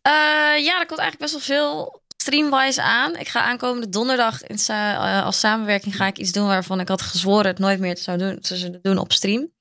Eh, 0.01 0.11
ja, 0.63 0.79
er 0.79 0.85
komt 0.85 0.99
eigenlijk 0.99 1.17
best 1.17 1.31
wel 1.31 1.41
veel 1.41 2.01
streamwise 2.21 2.81
aan. 2.81 3.15
Ik 3.15 3.27
ga 3.27 3.41
aankomende 3.41 3.89
donderdag 3.89 4.43
in 4.43 4.57
sa- 4.59 5.17
eh, 5.19 5.25
als 5.25 5.39
samenwerking 5.39 5.95
ga 5.95 6.07
ik 6.07 6.17
iets 6.17 6.31
doen 6.31 6.47
waarvan 6.47 6.79
ik 6.79 6.87
had 6.87 7.01
gezworen 7.01 7.45
het 7.47 7.59
nooit 7.59 7.79
meer 7.79 7.95
te, 7.95 8.01
zou 8.01 8.17
doen, 8.17 8.39
te 8.39 8.79
doen 8.81 8.97
op 8.97 9.11
stream. 9.11 9.51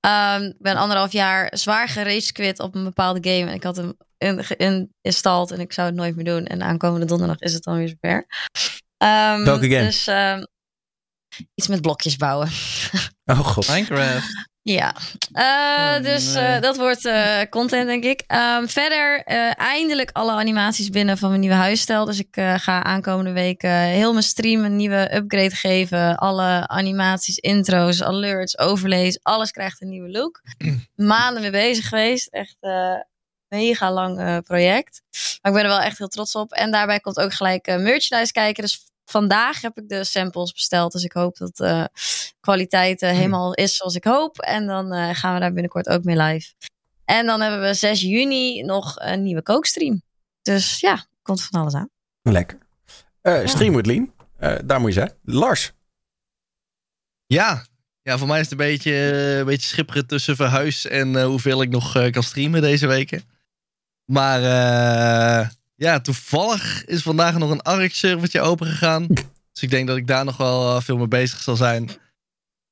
Ehm, 0.00 0.42
ik 0.42 0.54
ben 0.58 0.76
anderhalf 0.76 1.12
jaar 1.12 1.56
zwaar 1.58 1.88
gerage 1.88 2.32
quit 2.32 2.58
op 2.60 2.74
een 2.74 2.84
bepaalde 2.84 3.30
game. 3.30 3.48
En 3.50 3.54
ik 3.54 3.62
had 3.62 3.76
hem 3.76 3.96
in- 4.18 4.44
geïnstalleerd 4.44 5.50
en 5.50 5.60
ik 5.60 5.72
zou 5.72 5.86
het 5.86 5.96
nooit 5.96 6.16
meer 6.16 6.24
doen. 6.24 6.44
En 6.46 6.62
aankomende 6.62 7.06
donderdag 7.06 7.38
is 7.38 7.52
het 7.52 7.62
dan 7.62 7.76
weer 7.76 7.88
zover. 7.88 8.26
Ehm, 8.96 9.44
Welke 9.44 9.68
game? 9.70 9.84
Dus 9.84 10.06
ehm, 10.06 10.42
iets 11.54 11.68
met 11.68 11.80
blokjes 11.82 12.16
bouwen. 12.16 12.48
oh 13.24 13.38
god. 13.38 13.68
Minecraft. 13.68 14.52
Ja, 14.62 14.94
Eh, 15.32 16.02
dus 16.02 16.32
nee. 16.32 16.44
eh, 16.44 16.60
dat 16.60 16.76
wordt 16.76 17.04
eh, 17.04 17.40
content, 17.50 17.86
denk 17.86 18.04
ik. 18.04 18.22
Ehm, 18.26 18.66
verder 18.66 19.22
eh, 19.24 19.58
eindelijk 19.58 20.10
alle 20.12 20.32
animaties 20.32 20.90
binnen 20.90 21.18
van 21.18 21.28
mijn 21.28 21.40
nieuwe 21.40 21.56
huisstijl. 21.56 22.04
Dus 22.04 22.18
ik 22.18 22.36
eh, 22.36 22.54
ga 22.58 22.82
aankomende 22.82 23.32
week 23.32 23.62
eh, 23.62 23.70
heel 23.72 24.12
mijn 24.12 24.24
stream 24.24 24.64
een 24.64 24.76
nieuwe 24.76 25.14
upgrade 25.14 25.54
geven. 25.56 26.16
Alle 26.16 26.68
animaties, 26.68 27.36
intro's, 27.38 28.02
alerts, 28.02 28.58
overlays, 28.58 29.18
alles 29.22 29.50
krijgt 29.50 29.82
een 29.82 29.88
nieuwe 29.88 30.10
look. 30.10 30.42
Maanden 30.96 31.42
mee 31.42 31.50
bezig 31.50 31.88
geweest. 31.88 32.28
Echt 32.32 32.56
eh 32.60 32.94
mega 33.48 33.92
lang 33.92 34.18
eh, 34.20 34.38
project. 34.38 35.02
Maar 35.42 35.52
ik 35.52 35.58
ben 35.58 35.62
er 35.70 35.76
wel 35.76 35.86
echt 35.86 35.98
heel 35.98 36.08
trots 36.08 36.34
op. 36.34 36.52
En 36.52 36.70
daarbij 36.70 37.00
komt 37.00 37.18
ook 37.18 37.32
gelijk 37.32 37.66
eh, 37.66 37.76
merchandise 37.76 38.32
kijken. 38.32 38.62
Dus 38.62 38.80
vandaag 39.04 39.60
heb 39.60 39.78
ik 39.78 39.88
de 39.88 40.04
samples 40.04 40.52
besteld. 40.52 40.92
Dus 40.92 41.04
ik 41.04 41.12
hoop 41.12 41.36
dat 41.36 41.56
de 41.56 41.88
kwaliteit 42.40 43.02
eh, 43.02 43.10
helemaal 43.10 43.54
is 43.54 43.76
zoals 43.76 43.94
ik 43.94 44.04
hoop. 44.04 44.38
En 44.38 44.66
dan 44.66 44.92
eh, 44.92 45.08
gaan 45.12 45.34
we 45.34 45.40
daar 45.40 45.52
binnenkort 45.52 45.88
ook 45.88 46.04
mee 46.04 46.16
live. 46.16 46.52
En 47.04 47.26
dan 47.26 47.40
hebben 47.40 47.60
we 47.60 47.74
6 47.74 48.00
juni 48.00 48.62
nog 48.62 48.94
een 49.00 49.22
nieuwe 49.22 49.42
kookstream. 49.42 50.02
Dus 50.42 50.80
ja, 50.80 51.04
komt 51.22 51.42
van 51.42 51.60
alles 51.60 51.74
aan. 51.74 51.90
lekker. 52.22 52.58
Eh 53.20 53.46
Stream 53.46 53.74
with 53.74 53.86
Lien, 53.86 54.12
Eh, 54.38 54.54
daar 54.64 54.80
moet 54.80 54.88
je 54.94 54.98
zijn. 55.00 55.12
Lars, 55.22 55.72
Ja. 57.26 57.66
ja, 58.02 58.18
voor 58.18 58.26
mij 58.28 58.36
is 58.40 58.50
het 58.50 58.60
een 58.60 58.66
beetje, 58.66 58.92
eh, 58.92 59.38
een 59.38 59.44
beetje 59.44 59.68
schipperen 59.68 60.06
tussen 60.06 60.36
verhuis 60.36 60.86
en 60.86 61.16
eh, 61.16 61.24
hoeveel 61.24 61.62
ik 61.62 61.68
nog 61.70 61.96
eh, 61.96 62.10
kan 62.10 62.22
streamen 62.22 62.60
deze 62.60 62.86
weken. 62.86 63.22
Maar 64.04 64.42
eh, 64.42 65.48
ja, 65.84 66.00
toevallig 66.00 66.84
is 66.84 67.02
vandaag 67.02 67.38
nog 67.38 67.50
een 67.50 67.62
ARC-servertje 67.62 68.40
open 68.40 68.66
gegaan. 68.66 69.06
Dus 69.52 69.62
ik 69.62 69.70
denk 69.70 69.86
dat 69.86 69.96
ik 69.96 70.06
daar 70.06 70.24
nog 70.24 70.36
wel 70.36 70.76
eh, 70.76 70.82
veel 70.82 70.96
mee 70.96 71.08
bezig 71.08 71.40
zal 71.40 71.56
zijn. 71.56 71.90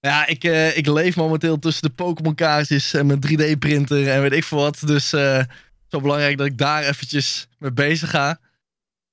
Ja, 0.01 0.27
ik, 0.27 0.45
eh, 0.45 0.77
ik 0.77 0.87
leef 0.87 1.17
momenteel 1.17 1.59
tussen 1.59 1.83
de 1.83 1.91
Pokémon 1.91 2.35
kaartjes 2.35 2.95
en 2.95 3.07
mijn 3.07 3.21
3D-printer 3.27 4.09
en 4.09 4.21
weet 4.23 4.33
ik 4.33 4.45
veel 4.45 4.59
wat. 4.59 4.79
Dus 4.85 5.13
eh, 5.13 5.37
het 5.37 5.49
is 5.49 5.91
wel 5.91 6.01
belangrijk 6.01 6.39
dat 6.39 6.47
ik 6.47 6.59
daar 6.59 6.83
eventjes 6.83 7.49
mee 7.59 7.73
bezig 7.73 8.11
ga. 8.11 8.39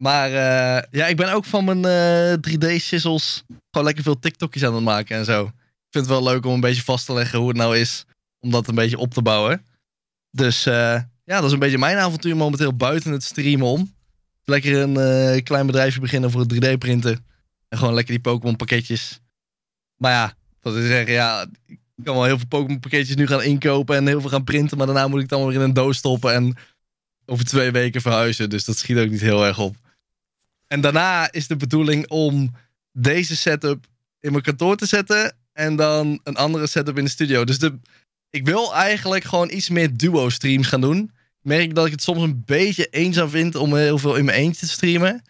Maar 0.02 0.28
eh, 0.28 0.84
ja, 0.92 1.06
ik 1.06 1.18
ben 1.18 1.34
ook 1.34 1.46
van 1.46 1.66
mijn 1.66 1.86
eh, 1.86 2.54
3D-sizzles 2.54 3.44
gewoon 3.72 3.88
lekker 3.88 4.04
veel 4.04 4.20
TikTokjes 4.20 4.64
aan 4.64 4.76
het 4.76 4.84
maken 4.84 5.18
en 5.18 5.26
zo. 5.26 5.44
Ik 5.46 5.96
vind 5.96 6.06
het 6.06 6.14
wel 6.14 6.24
leuk 6.24 6.46
om 6.46 6.54
een 6.54 6.60
beetje 6.60 6.84
vast 6.84 7.06
te 7.06 7.14
leggen 7.14 7.40
hoe 7.40 7.48
het 7.48 7.58
nou 7.58 7.78
is 7.78 8.06
om 8.40 8.52
dat 8.52 8.68
een 8.68 8.76
beetje 8.76 8.98
op 8.98 9.14
te 9.14 9.22
bouwen. 9.22 9.66
Dus 10.32 10.66
eh, 10.66 11.02
ja, 11.30 11.36
dat 11.36 11.46
is 11.46 11.52
een 11.52 11.60
beetje 11.60 11.78
mijn 11.78 11.98
avontuur 11.98 12.36
momenteel 12.36 12.74
buiten 12.74 13.12
het 13.12 13.24
streamen 13.24 13.68
om. 13.68 13.94
Lekker 14.44 14.78
een 14.78 14.98
eh, 14.98 15.44
klein 15.44 15.66
bedrijfje 15.66 16.00
beginnen 16.00 16.32
voor 16.32 16.42
het 16.42 16.54
3D-printen. 16.54 17.26
En 17.68 17.78
gewoon 17.78 17.94
lekker 17.94 18.14
die 18.14 18.22
Pokémon 18.22 18.56
pakketjes. 18.56 19.20
Maar 19.96 20.12
ja, 20.12 20.34
wat 20.62 20.76
ik 20.76 20.86
zeggen, 20.86 21.14
ja, 21.14 21.46
ik 21.66 21.80
kan 22.04 22.16
wel 22.16 22.24
heel 22.24 22.38
veel 22.38 22.48
Pokémon 22.48 22.80
pakketjes 22.80 23.16
nu 23.16 23.28
gaan 23.28 23.44
inkopen 23.44 23.96
en 23.96 24.08
heel 24.08 24.22
veel 24.22 24.30
gaan 24.30 24.44
printen. 24.44 24.78
Maar 24.78 24.86
daarna 24.86 25.08
moet 25.08 25.22
ik 25.22 25.32
allemaal 25.32 25.50
weer 25.50 25.60
in 25.60 25.68
een 25.68 25.74
doos 25.74 25.98
stoppen 25.98 26.34
en 26.34 26.58
over 27.26 27.46
twee 27.46 27.72
weken 27.72 28.02
verhuizen. 28.02 28.50
Dus 28.50 28.66
dat 28.66 28.78
schiet 28.78 28.98
ook 28.98 29.10
niet 29.10 29.22
heel 29.22 29.46
erg 29.46 29.60
op. 29.60 29.76
En 30.68 30.82
daarna 30.82 31.32
is 31.32 31.48
de 31.48 31.56
bedoeling 31.56 32.08
om 32.08 32.56
deze 32.92 33.36
setup 33.36 33.86
in 34.20 34.32
mijn 34.32 34.44
kantoor 34.44 34.76
te 34.76 34.86
zetten. 34.86 35.36
En 35.54 35.76
dan 35.76 36.20
een 36.24 36.36
andere 36.36 36.68
setup 36.68 36.98
in 36.98 37.04
de 37.04 37.10
studio. 37.10 37.44
Dus 37.44 37.60
de, 37.60 37.80
ik 38.30 38.46
wil 38.46 38.76
eigenlijk 38.76 39.24
gewoon 39.24 39.52
iets 39.52 39.70
meer 39.70 39.98
duo-streams 39.98 40.68
gaan 40.68 40.82
doen. 40.82 41.12
Ik 41.50 41.56
merk 41.58 41.76
dat 41.76 41.86
ik 41.86 41.92
het 41.92 42.02
soms 42.02 42.22
een 42.22 42.44
beetje 42.46 42.86
eenzaam 42.86 43.30
vind 43.30 43.56
om 43.56 43.76
heel 43.76 43.98
veel 43.98 44.16
in 44.16 44.26
mijn 44.26 44.38
eentje 44.38 44.66
te 44.66 44.72
streamen. 44.72 45.24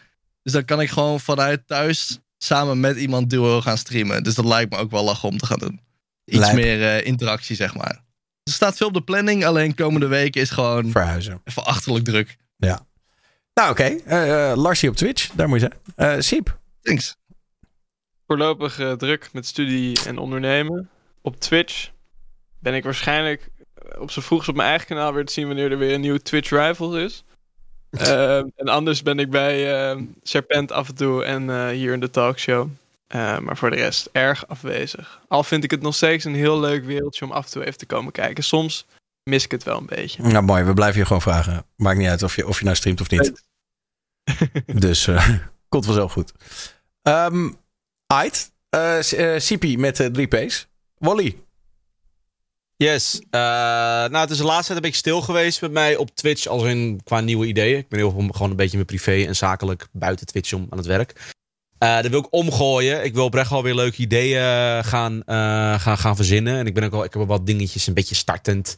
Dus 0.44 0.54
dan 0.54 0.66
kan 0.66 0.82
ik 0.82 0.90
gewoon 0.90 1.20
vanuit 1.20 1.68
thuis 1.68 2.20
samen 2.38 2.80
met 2.80 2.98
iemand 2.98 3.30
duo 3.30 3.62
gaan 3.62 3.78
streamen. 3.78 4.24
Dus 4.24 4.36
dat 4.36 4.46
lijkt 4.46 4.72
me 4.72 4.78
ook 4.78 4.92
wel 4.92 5.04
lachen 5.04 5.30
om 5.30 5.38
te 5.38 5.46
gaan 5.46 5.60
doen. 5.60 5.82
Iets 6.26 6.40
Lijp. 6.40 6.56
meer 6.56 6.84
eh, 6.84 7.06
interactie, 7.06 7.56
zeg 7.56 7.76
maar. 7.76 8.04
Er 8.44 8.52
staat 8.52 8.78
veel 8.78 8.88
op 8.88 8.94
de 8.94 9.02
planning, 9.02 9.46
alleen 9.46 9.76
komende 9.76 10.08
weken 10.08 10.42
is 10.42 10.50
gewoon 10.50 10.92
verhuizen. 10.92 11.42
even 11.44 11.66
achterlijk 11.66 12.06
druk. 12.06 12.38
Ja. 12.58 12.88
Nou, 13.54 13.72
oké. 13.72 13.84
Eh, 13.84 14.52
eh, 14.52 14.58
Larsie 14.58 14.90
op 14.90 14.96
Twitch, 14.96 15.30
daar 15.34 15.50
moet 15.50 15.62
je 15.62 15.70
zijn. 15.96 16.16
Eh 16.16 16.22
Siep. 16.22 16.60
Thanks. 16.82 17.16
Voorlopig 18.28 18.80
eh, 18.80 18.92
druk 18.92 19.30
met 19.34 19.46
studie 19.46 20.00
en 20.06 20.18
ondernemen. 20.18 20.90
Op 21.22 21.40
Twitch 21.40 21.90
ben 22.60 22.74
ik 22.74 22.84
waarschijnlijk 22.84 23.50
op 23.98 24.12
z'n 24.12 24.20
vroegst 24.20 24.50
op 24.50 24.56
mijn 24.56 24.70
eigen 24.70 24.88
kanaal 24.88 25.14
weer 25.14 25.26
te 25.26 25.34
zien 25.34 25.48
wanneer 25.48 25.72
er 25.72 25.78
weer 25.78 25.94
een 25.94 26.02
nieuwe 26.02 26.22
Twitch 26.22 26.50
Rivals 26.50 26.96
is. 26.96 27.24
Ehm, 27.90 28.48
en 28.56 28.68
anders 28.68 29.04
ben 29.04 29.20
ik 29.20 29.30
bij 29.30 29.90
ehm, 29.90 30.04
Serpent 30.24 30.72
af 30.72 30.88
en 30.88 30.96
toe 30.96 31.24
en 31.24 31.50
eh, 31.50 31.68
hier 31.68 31.94
in 31.94 32.00
de 32.00 32.10
talkshow. 32.10 32.70
Eh, 33.08 33.40
maar 33.40 33.58
voor 33.58 33.70
de 33.70 33.76
rest 33.76 34.10
erg 34.12 34.48
afwezig. 34.48 35.22
Al 35.28 35.44
vind 35.44 35.64
ik 35.64 35.72
het 35.72 35.82
nog 35.82 35.96
steeds 35.96 36.26
een 36.26 36.36
heel 36.36 36.60
leuk 36.60 36.86
wereldje 36.86 37.26
om 37.26 37.32
af 37.32 37.46
en 37.46 37.52
toe 37.52 37.66
even 37.66 37.78
te 37.78 37.86
komen 37.86 38.12
kijken. 38.12 38.44
Soms 38.44 38.86
mis 39.24 39.44
ik 39.44 39.52
het 39.52 39.64
wel 39.64 39.78
een 39.78 39.86
beetje. 39.86 40.24
Nou, 40.24 40.44
mooi. 40.44 40.64
We 40.64 40.74
blijven 40.74 41.00
je 41.00 41.06
gewoon 41.06 41.22
vragen. 41.22 41.66
Maakt 41.76 41.98
niet 41.98 42.08
uit 42.08 42.24
of 42.24 42.36
je, 42.36 42.48
of 42.48 42.58
je 42.58 42.64
nou 42.64 42.76
streamt 42.76 43.02
of 43.02 43.10
niet. 43.10 43.44
dus 44.86 45.08
eh 45.08 45.30
komt 45.70 45.86
wel 45.86 45.96
zo 45.96 46.08
goed. 46.08 46.32
Ehm 47.02 47.50
Ait. 48.08 48.52
Eh 48.70 49.78
met 49.78 50.00
eh, 50.00 50.08
drie 50.08 50.28
P's. 50.28 50.68
Wally. 50.98 51.44
Yes. 52.84 53.22
Eh, 53.30 53.42
nou, 54.10 54.18
het 54.18 54.30
is 54.30 54.38
de 54.38 54.44
laatste 54.44 54.66
tijd 54.66 54.76
een 54.78 54.82
beetje 54.82 54.98
stil 54.98 55.22
geweest 55.22 55.62
met 55.62 55.72
mij 55.72 55.96
op 55.96 56.16
Twitch, 56.16 56.48
als 56.48 56.64
in 56.64 57.00
qua 57.04 57.20
nieuwe 57.20 57.46
ideeën. 57.46 57.78
Ik 57.78 57.90
ben 57.90 58.00
heel 58.00 58.12
veel 58.12 58.28
gewoon 58.32 58.50
een 58.50 58.56
beetje 58.56 58.78
met 58.78 58.86
privé 58.86 59.26
en 59.26 59.36
zakelijk 59.36 59.88
buiten 59.92 60.26
Twitch 60.26 60.54
om 60.54 60.68
aan 60.70 60.78
het 60.78 60.88
werk. 60.88 61.32
Eh 61.78 62.02
dat 62.02 62.12
wil 62.12 62.20
ik 62.20 62.34
omgooien. 62.34 63.04
Ik 63.04 63.14
wil 63.14 63.26
oprecht 63.26 63.50
wel 63.50 63.64
weer 63.64 63.76
leuke 63.76 64.02
ideeën 64.02 64.84
gaan, 64.84 65.24
eh, 65.24 65.80
gaan, 65.80 65.98
gaan 65.98 66.16
verzinnen. 66.16 66.58
En 66.58 66.68
ik, 66.68 66.74
ben 66.74 66.84
ook 66.84 66.94
al, 66.94 67.04
ik 67.04 67.14
heb 67.14 67.28
wat 67.28 67.46
dingetjes 67.46 67.88
een 67.88 67.94
beetje 67.94 68.16
startend. 68.16 68.76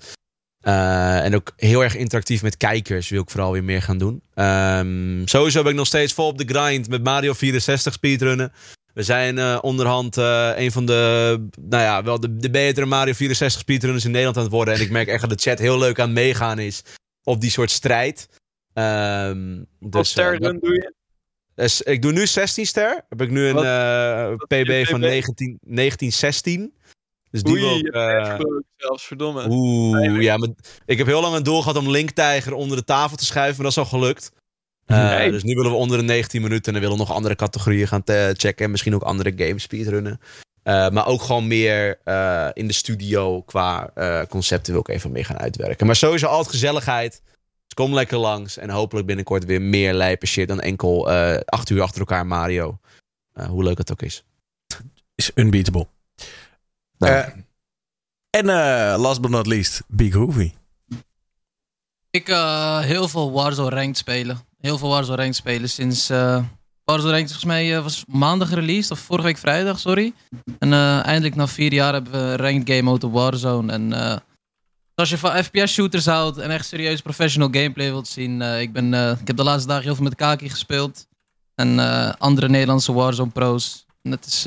En 0.61 1.35
ook 1.35 1.53
heel 1.55 1.83
erg 1.83 1.95
interactief 1.95 2.41
met 2.41 2.57
kijkers 2.57 3.09
wil 3.09 3.21
ik 3.21 3.29
vooral 3.29 3.51
weer 3.51 3.63
meer 3.63 3.81
gaan 3.81 3.97
doen. 3.97 4.21
Ehm, 4.33 5.21
sowieso 5.25 5.61
ben 5.61 5.71
ik 5.71 5.77
nog 5.77 5.87
steeds 5.87 6.13
vol 6.13 6.27
op 6.27 6.37
de 6.37 6.53
grind 6.53 6.89
met 6.89 7.03
Mario 7.03 7.33
64 7.33 7.93
speedrunnen. 7.93 8.51
We 8.93 9.03
zijn 9.03 9.37
eh, 9.37 9.57
onderhand 9.61 10.17
eh, 10.17 10.51
een 10.55 10.71
van 10.71 10.85
de, 10.85 11.47
nou 11.61 11.83
ja, 11.83 12.03
wel 12.03 12.19
de, 12.19 12.37
de 12.37 12.49
betere 12.49 12.85
Mario 12.85 13.13
64 13.13 13.61
speedrunners 13.61 14.03
in 14.05 14.09
Nederland 14.11 14.37
aan 14.37 14.43
het 14.43 14.51
worden. 14.51 14.73
En 14.73 14.81
ik 14.81 14.89
merk 14.89 15.07
echt 15.07 15.21
dat 15.21 15.29
de 15.29 15.49
chat 15.49 15.59
heel 15.59 15.77
leuk 15.77 15.99
aan 15.99 16.13
meegaan 16.13 16.59
is 16.59 16.83
op 17.23 17.41
die 17.41 17.49
soort 17.49 17.71
strijd. 17.71 18.27
Ehm 18.73 19.57
Wat 19.79 19.91
dus, 19.91 20.09
ster 20.09 20.33
eh, 20.33 20.39
run 20.39 20.59
doe 20.59 20.73
je? 20.73 20.93
dus 21.55 21.81
ik 21.81 22.01
doe 22.01 22.11
nu 22.11 22.27
16 22.27 22.65
ster. 22.65 23.05
Heb 23.09 23.21
ik 23.21 23.29
nu 23.29 23.47
een 23.47 23.53
Wat- 23.53 24.37
wat 24.37 24.47
PB 24.47 24.85
van 24.85 24.99
PB? 24.99 25.05
19, 25.05 25.57
1916. 25.61 26.73
Dus 27.31 27.43
die 27.43 27.63
Oei, 27.63 27.89
zelfs, 28.77 29.03
verdomme. 29.03 29.45
Oeh, 29.49 30.21
ja, 30.21 30.37
maar 30.37 30.49
ik 30.85 30.97
heb 30.97 31.07
heel 31.07 31.21
lang 31.21 31.35
een 31.35 31.43
doel 31.43 31.61
gehad 31.61 31.77
om 31.77 31.89
Link 31.89 32.09
Tiger 32.11 32.53
onder 32.53 32.77
de 32.77 32.83
tafel 32.83 33.17
te 33.17 33.25
schuiven, 33.25 33.55
maar 33.63 33.71
dat 33.73 33.85
is 33.85 33.91
al 33.91 33.99
gelukt. 33.99 34.31
Eh, 34.85 35.09
Nee. 35.09 35.31
Dus 35.31 35.43
nu 35.43 35.55
willen 35.55 35.71
we 35.71 35.77
onder 35.77 35.97
de 35.97 36.03
19 36.03 36.41
minuten 36.41 36.65
en 36.65 36.71
dan 36.73 36.81
willen 36.81 36.97
we 36.97 37.03
nog 37.07 37.15
andere 37.15 37.35
categorieën 37.35 37.87
gaan 37.87 38.03
checken. 38.33 38.65
En 38.65 38.71
misschien 38.71 38.95
ook 38.95 39.01
andere 39.03 39.33
games 39.35 39.63
speedrunnen. 39.63 40.19
Eh, 40.63 40.89
maar 40.89 41.07
ook 41.07 41.21
gewoon 41.21 41.47
meer 41.47 41.99
eh, 42.03 42.49
in 42.53 42.67
de 42.67 42.73
studio 42.73 43.41
qua 43.41 43.91
eh, 43.95 44.21
concepten 44.29 44.71
wil 44.71 44.81
ik 44.81 44.87
even 44.87 45.11
mee 45.11 45.23
gaan 45.23 45.37
uitwerken. 45.37 45.85
Maar 45.85 45.95
sowieso 45.95 46.27
altijd 46.27 46.49
gezelligheid. 46.49 47.21
Dus 47.65 47.73
kom 47.85 47.93
lekker 47.93 48.17
langs. 48.17 48.57
En 48.57 48.69
hopelijk 48.69 49.07
binnenkort 49.07 49.45
weer 49.45 49.61
meer 49.61 49.93
lijpe 49.93 50.25
shit 50.25 50.47
dan 50.47 50.61
enkel 50.61 51.11
eh 51.11 51.39
acht 51.45 51.69
uur 51.69 51.81
achter 51.81 51.99
elkaar 51.99 52.27
Mario. 52.27 52.79
Eh, 53.33 53.45
hoe 53.45 53.63
leuk 53.63 53.77
het 53.77 53.91
ook 53.91 54.01
is. 54.01 54.23
Is 55.15 55.31
unbeatable. 55.35 55.87
Eh, 56.97 57.27
en 58.29 58.49
eh, 58.49 58.95
last 58.99 59.21
but 59.21 59.31
not 59.31 59.47
least, 59.47 59.81
Big 59.87 60.11
Groovy. 60.11 60.53
Ik 62.09 62.29
eh 62.29 62.79
heel 62.79 63.07
veel 63.07 63.31
Warzone 63.31 63.69
Ranked 63.69 63.97
spelen. 63.97 64.39
Heel 64.61 64.77
veel 64.77 64.89
Warzone 64.89 65.17
Ranked 65.17 65.35
spelen 65.35 65.69
sinds... 65.69 66.09
eh 66.09 66.43
Warzone 66.83 67.11
Ranked 67.11 67.31
volgens 67.31 67.51
mij 67.51 67.75
eh, 67.75 67.83
was 67.83 68.03
maandag 68.07 68.49
released, 68.49 68.91
of 68.91 68.99
vorige 68.99 69.25
week 69.25 69.37
vrijdag, 69.37 69.79
sorry. 69.79 70.13
En 70.59 70.73
eh, 70.73 71.05
eindelijk 71.05 71.35
na 71.35 71.47
vier 71.47 71.73
jaar 71.73 71.93
hebben 71.93 72.11
we 72.11 72.17
een 72.17 72.35
Ranked 72.35 72.69
game 72.69 72.81
mode 72.81 73.05
op 73.05 73.13
Warzone. 73.13 73.71
En 73.71 73.93
als 74.95 75.09
je 75.09 75.17
van 75.17 75.43
FPS 75.43 75.73
shooters 75.73 76.05
houdt 76.05 76.37
en 76.37 76.51
echt 76.51 76.65
serieus 76.65 77.01
professional 77.01 77.49
gameplay 77.51 77.89
wilt 77.89 78.07
zien... 78.07 78.41
ik, 78.41 78.73
ben, 78.73 78.93
ik 78.93 79.27
heb 79.27 79.35
de 79.37 79.43
laatste 79.43 79.67
dagen 79.67 79.83
heel 79.83 79.95
veel 79.95 80.03
met 80.03 80.15
Kaki 80.15 80.49
gespeeld. 80.49 81.07
En 81.55 81.79
andere 82.17 82.49
Nederlandse 82.49 82.93
Warzone 82.93 83.31
pro's. 83.31 83.85
En 84.01 84.11
het 84.11 84.25
is, 84.25 84.43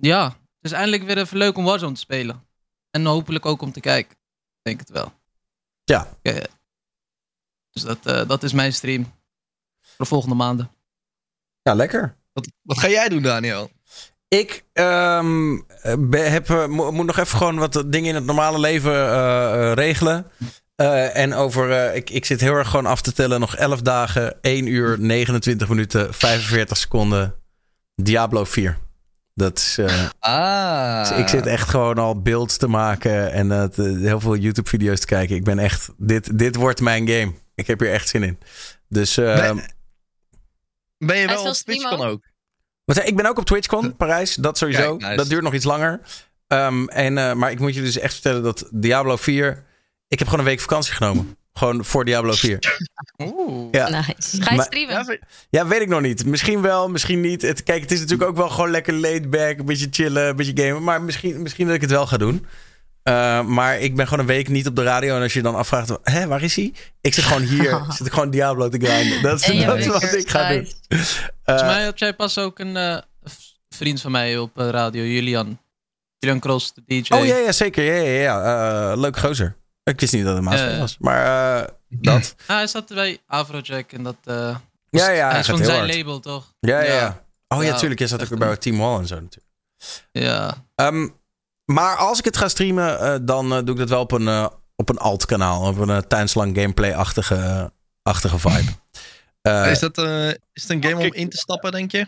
ja, 0.00 0.24
het 0.24 0.36
is 0.60 0.72
eindelijk 0.72 1.02
weer 1.02 1.18
even 1.18 1.36
leuk 1.36 1.56
om 1.56 1.64
Warzone 1.64 1.94
te 1.94 2.00
spelen. 2.00 2.42
En 2.90 3.04
hopelijk 3.04 3.46
ook 3.46 3.62
om 3.62 3.72
te 3.72 3.80
kijken. 3.80 4.12
Ik 4.12 4.62
denk 4.62 4.80
het 4.80 4.90
wel. 4.90 5.12
Ja. 5.84 6.08
Oké, 6.18 6.40
dus 7.70 7.82
dat, 7.82 8.28
dat 8.28 8.42
is 8.42 8.52
mijn 8.52 8.72
stream. 8.72 9.12
Voor 9.96 10.04
de 10.04 10.04
volgende 10.06 10.34
maanden. 10.34 10.70
Ja, 11.62 11.74
lekker. 11.74 12.16
Wat, 12.32 12.48
wat 12.62 12.78
ga 12.78 12.88
jij 12.88 13.08
doen, 13.08 13.22
Daniel? 13.22 13.70
Ik 14.28 14.64
ehm, 14.72 15.56
be- 15.98 16.18
heb, 16.18 16.50
eh, 16.50 16.66
mo- 16.66 16.92
moet 16.92 17.06
nog 17.06 17.18
even 17.18 17.38
gewoon 17.38 17.58
wat 17.58 17.82
dingen 17.86 18.08
in 18.08 18.14
het 18.14 18.24
normale 18.24 18.58
leven 18.58 18.92
eh, 18.92 19.70
eh, 19.70 19.72
regelen. 19.72 20.26
Eh, 20.76 21.16
en 21.16 21.34
over, 21.34 21.70
eh, 21.72 21.96
ik, 21.96 22.10
ik 22.10 22.24
zit 22.24 22.40
heel 22.40 22.54
erg 22.54 22.68
gewoon 22.68 22.86
af 22.86 23.02
te 23.02 23.12
tellen. 23.12 23.40
Nog 23.40 23.56
11 23.56 23.80
dagen, 23.82 24.38
1 24.40 24.66
uur, 24.66 24.96
29 25.00 25.68
minuten, 25.68 26.14
45 26.14 26.76
seconden. 26.76 27.34
Diablo 27.94 28.44
4. 28.44 28.78
Dat 29.34 29.58
is. 29.58 29.78
eh, 29.78 30.08
Ah. 30.18 31.08
dus 31.08 31.18
ik 31.18 31.28
zit 31.28 31.46
echt 31.46 31.68
gewoon 31.68 31.98
al 31.98 32.22
beelds 32.22 32.56
te 32.56 32.68
maken 32.68 33.32
en 33.32 33.70
te- 33.70 33.98
heel 34.00 34.20
veel 34.20 34.36
YouTube-video's 34.36 35.00
te 35.00 35.06
kijken. 35.06 35.36
Ik 35.36 35.44
ben 35.44 35.58
echt. 35.58 35.88
Dit, 35.96 36.38
dit 36.38 36.56
wordt 36.56 36.80
mijn 36.80 37.08
game. 37.08 37.32
Ik 37.54 37.66
heb 37.66 37.80
hier 37.80 37.92
echt 37.92 38.08
zin 38.08 38.22
in. 38.22 38.38
Dus. 38.88 39.16
eh, 39.16 39.34
Ben- 39.34 39.72
Ben 40.98 41.16
je 41.16 41.26
wel 41.26 41.46
op 41.46 41.52
TwitchCon 41.52 42.00
ook? 42.06 42.32
wat 42.84 42.96
zei- 42.96 43.08
ik 43.08 43.16
ben 43.16 43.26
ook 43.26 43.38
op 43.38 43.44
TwitchCon, 43.44 43.96
Parijs. 43.96 44.34
Dat 44.34 44.58
sowieso. 44.58 44.96
Kijk, 44.96 45.00
nice. 45.00 45.16
Dat 45.16 45.28
duurt 45.28 45.42
nog 45.42 45.54
iets 45.54 45.64
langer. 45.64 46.00
Ehm, 46.46 46.86
en, 46.86 47.18
eh, 47.18 47.32
maar 47.32 47.50
ik 47.50 47.58
moet 47.58 47.74
je 47.74 47.80
dus 47.80 47.98
echt 47.98 48.12
vertellen 48.12 48.42
dat 48.42 48.68
Diablo 48.70 49.16
4... 49.16 49.64
Ik 50.08 50.18
heb 50.18 50.28
gewoon 50.28 50.44
een 50.44 50.50
week 50.50 50.60
vakantie 50.60 50.92
genomen. 50.94 51.36
Gewoon 51.52 51.84
voor 51.84 52.04
Diablo 52.04 52.32
4. 52.32 52.78
Oeh. 53.22 53.68
Ja. 53.70 53.88
Nice. 53.88 54.42
Ga 54.42 54.54
je 54.54 54.62
streamen? 54.62 55.18
Ja, 55.50 55.66
weet 55.66 55.80
ik 55.80 55.88
nog 55.88 56.00
niet. 56.00 56.26
Misschien 56.26 56.60
wel, 56.62 56.88
misschien 56.88 57.20
niet. 57.20 57.42
Het, 57.42 57.62
kijk, 57.62 57.80
het 57.82 57.90
is 57.90 58.00
natuurlijk 58.00 58.30
ook 58.30 58.36
wel 58.36 58.48
gewoon 58.48 58.70
lekker 58.70 58.94
laid 58.94 59.30
back. 59.30 59.58
Een 59.58 59.64
beetje 59.64 59.86
chillen, 59.90 60.28
een 60.28 60.36
beetje 60.36 60.64
gamen. 60.64 60.82
Maar 60.82 61.02
misschien, 61.02 61.42
misschien 61.42 61.66
dat 61.66 61.74
ik 61.74 61.80
het 61.80 61.90
wel 61.90 62.06
ga 62.06 62.16
doen. 62.16 62.46
Eh, 63.04 63.40
maar 63.44 63.78
ik 63.78 63.96
ben 63.96 64.04
gewoon 64.06 64.20
een 64.20 64.26
week 64.34 64.48
niet 64.48 64.66
op 64.66 64.76
de 64.76 64.82
radio. 64.82 65.16
En 65.16 65.22
als 65.22 65.32
je 65.32 65.42
dan 65.42 65.54
afvraagt, 65.54 65.92
hè, 66.02 66.26
waar 66.26 66.42
is 66.42 66.56
hij? 66.56 66.72
Ik 67.00 67.14
zit 67.14 67.24
gewoon 67.24 67.42
hier. 67.42 67.84
zit 67.96 68.06
ik 68.06 68.12
gewoon 68.12 68.30
Diablo 68.30 68.68
te 68.68 68.78
grinden. 68.86 69.22
Dat 69.22 69.40
is, 69.48 69.64
dat 69.64 69.84
wat 69.86 70.02
ik 70.12 70.30
ga 70.30 70.48
doen. 70.48 70.68
Eh, 70.88 70.98
Volgens 71.44 71.66
mij 71.68 71.84
had 71.84 71.98
jij 71.98 72.14
pas 72.14 72.38
ook 72.38 72.58
een 72.58 72.76
eh, 72.76 72.98
vriend 73.68 74.00
van 74.00 74.10
mij 74.10 74.38
op 74.38 74.56
radio, 74.56 75.02
Julian. 75.02 75.58
Julian 76.18 76.40
Cross, 76.40 76.72
de 76.74 76.82
DJ. 76.86 77.12
oh 77.14 77.26
ja, 77.26 77.36
ja, 77.36 77.52
zeker. 77.52 77.84
Ja, 77.84 77.94
ja, 78.02 78.20
ja. 78.20 78.90
Eh, 78.92 78.98
leuk 79.00 79.16
gozer. 79.16 79.56
Ik 79.82 80.00
wist 80.00 80.12
niet 80.12 80.24
dat 80.24 80.34
het 80.34 80.44
Maas 80.44 80.78
was. 80.78 80.96
Maar 80.98 81.60
eh, 81.62 81.68
dat. 81.88 82.34
Ah, 82.46 82.56
hij 82.56 82.66
zat 82.66 82.88
bij 82.88 83.18
Afrojack 83.26 83.92
en 83.92 84.02
dat... 84.02 84.16
eh, 84.24 84.34
Ja, 84.90 85.10
ja, 85.10 85.22
hij 85.22 85.30
hij 85.30 85.38
is 85.40 85.46
van 85.46 85.64
zijn 85.64 85.78
hard. 85.78 85.94
label, 85.96 86.20
toch? 86.20 86.52
Ja, 86.60 86.80
ja, 86.82 86.94
ja. 86.94 87.24
Oh 87.48 87.62
ja, 87.62 87.68
Ja, 87.68 87.76
tuurlijk. 87.76 87.98
Jij 88.00 88.08
zat 88.08 88.32
ook 88.32 88.38
bij 88.38 88.56
Team 88.56 88.78
Wall 88.78 88.98
en 88.98 89.06
zo 89.06 89.14
natuurlijk. 89.14 89.52
Ja. 90.12 90.54
Ehm, 90.74 91.08
maar 91.64 91.96
als 91.96 92.18
ik 92.18 92.24
het 92.24 92.36
ga 92.36 92.48
streamen, 92.48 93.00
eh, 93.00 93.14
dan 93.22 93.52
eh, 93.52 93.58
doe 93.64 93.74
ik 93.74 93.76
dat 93.76 93.88
wel 93.88 94.00
op 94.00 94.12
een, 94.12 94.28
eh, 94.28 94.46
op 94.76 94.88
een 94.88 94.98
alt-kanaal. 94.98 95.66
Op 95.66 95.78
een 95.78 95.88
uh, 95.88 95.98
tuinslang 95.98 96.56
gameplay-achtige 96.56 97.72
achtige 98.02 98.38
vibe. 98.38 98.70
Eh, 99.44 99.70
is, 99.70 99.78
dat, 99.78 99.98
eh, 99.98 100.28
is 100.28 100.62
het 100.62 100.70
een 100.70 100.82
game 100.84 100.96
om 100.96 101.12
in 101.12 101.28
te 101.28 101.36
stappen, 101.36 101.72
denk 101.72 101.90
je? 101.90 102.06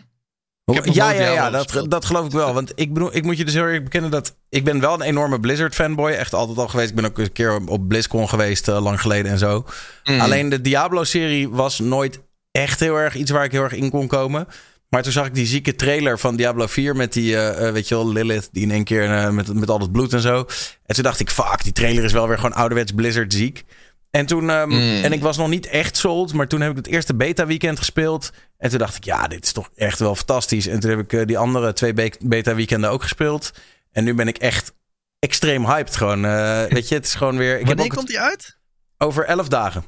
Ja, 0.83 1.11
ja, 1.11 1.31
ja, 1.31 1.49
dat, 1.49 1.85
dat 1.87 2.05
geloof 2.05 2.25
ik 2.25 2.31
wel. 2.31 2.53
Want 2.53 2.71
ik, 2.75 2.93
bedoel, 2.93 3.15
ik 3.15 3.23
moet 3.23 3.37
je 3.37 3.45
dus 3.45 3.53
heel 3.53 3.63
erg 3.63 3.83
bekennen 3.83 4.11
dat 4.11 4.35
ik 4.49 4.63
ben 4.63 4.79
wel 4.79 4.93
een 4.93 5.01
enorme 5.01 5.39
Blizzard 5.39 5.75
fanboy. 5.75 6.11
Echt 6.11 6.33
altijd 6.33 6.57
al 6.57 6.67
geweest. 6.67 6.89
Ik 6.89 6.95
ben 6.95 7.05
ook 7.05 7.17
een 7.17 7.31
keer 7.31 7.67
op 7.67 7.87
BlizzCon 7.87 8.29
geweest, 8.29 8.67
lang 8.67 9.01
geleden 9.01 9.31
en 9.31 9.37
zo. 9.37 9.65
Mm. 10.03 10.19
Alleen 10.19 10.49
de 10.49 10.61
Diablo-serie 10.61 11.49
was 11.49 11.79
nooit 11.79 12.19
echt 12.51 12.79
heel 12.79 12.95
erg 12.95 13.15
iets 13.15 13.31
waar 13.31 13.43
ik 13.43 13.51
heel 13.51 13.63
erg 13.63 13.73
in 13.73 13.89
kon 13.89 14.07
komen. 14.07 14.47
Maar 14.89 15.03
toen 15.03 15.11
zag 15.11 15.25
ik 15.25 15.33
die 15.35 15.45
zieke 15.45 15.75
trailer 15.75 16.19
van 16.19 16.35
Diablo 16.35 16.67
4 16.67 16.95
met 16.95 17.13
die, 17.13 17.35
eh, 17.37 17.67
eh, 17.67 17.73
weet 17.73 17.87
je 17.87 17.95
wel, 17.95 18.11
Lilith, 18.11 18.49
die 18.51 18.63
in 18.63 18.71
één 18.71 18.83
keer 18.83 19.11
eh, 19.11 19.29
met, 19.29 19.53
met 19.53 19.69
al 19.69 19.79
dat 19.79 19.91
bloed 19.91 20.13
en 20.13 20.21
zo. 20.21 20.45
En 20.85 20.95
toen 20.95 21.03
dacht 21.03 21.19
ik, 21.19 21.29
fuck, 21.29 21.63
die 21.63 21.71
trailer 21.73 22.03
is 22.03 22.11
wel 22.11 22.27
weer 22.27 22.35
gewoon 22.37 22.53
ouderwets 22.53 22.91
Blizzard 22.91 23.33
ziek. 23.33 23.63
En 24.11 24.25
toen, 24.25 24.49
ehm, 24.49 24.69
Mm. 24.69 25.03
en 25.03 25.11
ik 25.13 25.21
was 25.21 25.37
nog 25.37 25.47
niet 25.49 25.65
echt 25.65 25.97
sold, 25.97 26.33
maar 26.33 26.47
toen 26.47 26.61
heb 26.61 26.71
ik 26.71 26.77
het 26.77 26.87
eerste 26.87 27.15
beta-weekend 27.15 27.77
gespeeld. 27.77 28.31
En 28.57 28.69
toen 28.69 28.79
dacht 28.79 28.95
ik, 28.95 29.03
ja, 29.03 29.27
dit 29.27 29.43
is 29.43 29.51
toch 29.51 29.69
echt 29.75 29.99
wel 29.99 30.15
fantastisch. 30.15 30.67
En 30.67 30.79
toen 30.79 30.89
heb 30.97 31.11
ik 31.13 31.27
die 31.27 31.37
andere 31.37 31.73
twee 31.73 31.93
be- 31.93 32.17
beta-weekenden 32.19 32.89
ook 32.89 33.01
gespeeld. 33.01 33.51
En 33.91 34.03
nu 34.03 34.13
ben 34.13 34.27
ik 34.27 34.37
echt 34.37 34.73
extreem 35.19 35.65
hyped 35.65 35.95
gewoon. 35.95 36.25
eh, 36.25 36.63
weet 36.63 36.87
je, 36.87 36.95
het 36.95 37.05
is 37.05 37.15
gewoon 37.15 37.37
weer... 37.37 37.51
Ik 37.53 37.57
heb 37.57 37.67
Wanneer 37.67 37.85
ook 37.85 37.93
komt 37.93 38.07
die 38.07 38.19
uit? 38.19 38.57
over 38.97 39.25
11 39.25 39.47
dagen. 39.47 39.83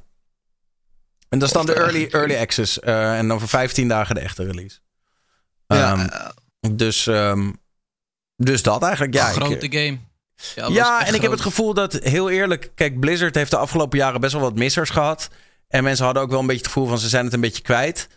En 1.30 1.40
dat 1.40 1.48
is 1.48 1.54
dan 1.54 1.66
de 1.66 1.74
early, 1.74 2.08
early 2.12 2.36
access. 2.38 2.80
eh, 2.80 3.18
en 3.18 3.32
over 3.34 3.48
15 3.48 3.88
dagen 3.88 4.16
de 4.16 4.22
echte 4.22 4.46
release. 4.46 4.80
Ja, 5.78 5.94
Ehm, 5.94 6.76
dus, 6.76 7.08
ehm, 7.08 7.52
dus 8.36 8.62
dat 8.64 8.82
eigenlijk. 8.84 9.14
Ja, 9.14 9.28
Een 9.30 9.36
ik- 9.36 9.42
grote 9.42 9.72
game. 9.72 9.98
Ja, 10.74 11.06
en 11.06 11.14
ik 11.14 11.22
heb 11.22 11.32
het 11.32 11.42
gevoel 11.42 11.74
dat, 11.74 11.94
heel 11.94 12.30
eerlijk, 12.30 12.72
kijk, 12.76 13.00
Blizzard 13.00 13.36
heeft 13.36 13.52
de 13.52 13.58
afgelopen 13.58 13.98
jaren 13.98 14.22
best 14.22 14.34
wel 14.34 14.42
wat 14.42 14.56
missers 14.56 14.90
gehad. 14.90 15.30
En 15.68 15.84
mensen 15.84 16.06
hadden 16.06 16.24
ook 16.24 16.30
wel 16.30 16.40
een 16.40 16.46
beetje 16.46 16.62
het 16.62 16.72
gevoel 16.72 16.88
van 16.88 17.00
ze 17.00 17.10
zijn 17.10 17.26
het 17.26 17.34
een 17.34 17.42
beetje 17.42 17.62
kwijt. 17.62 18.08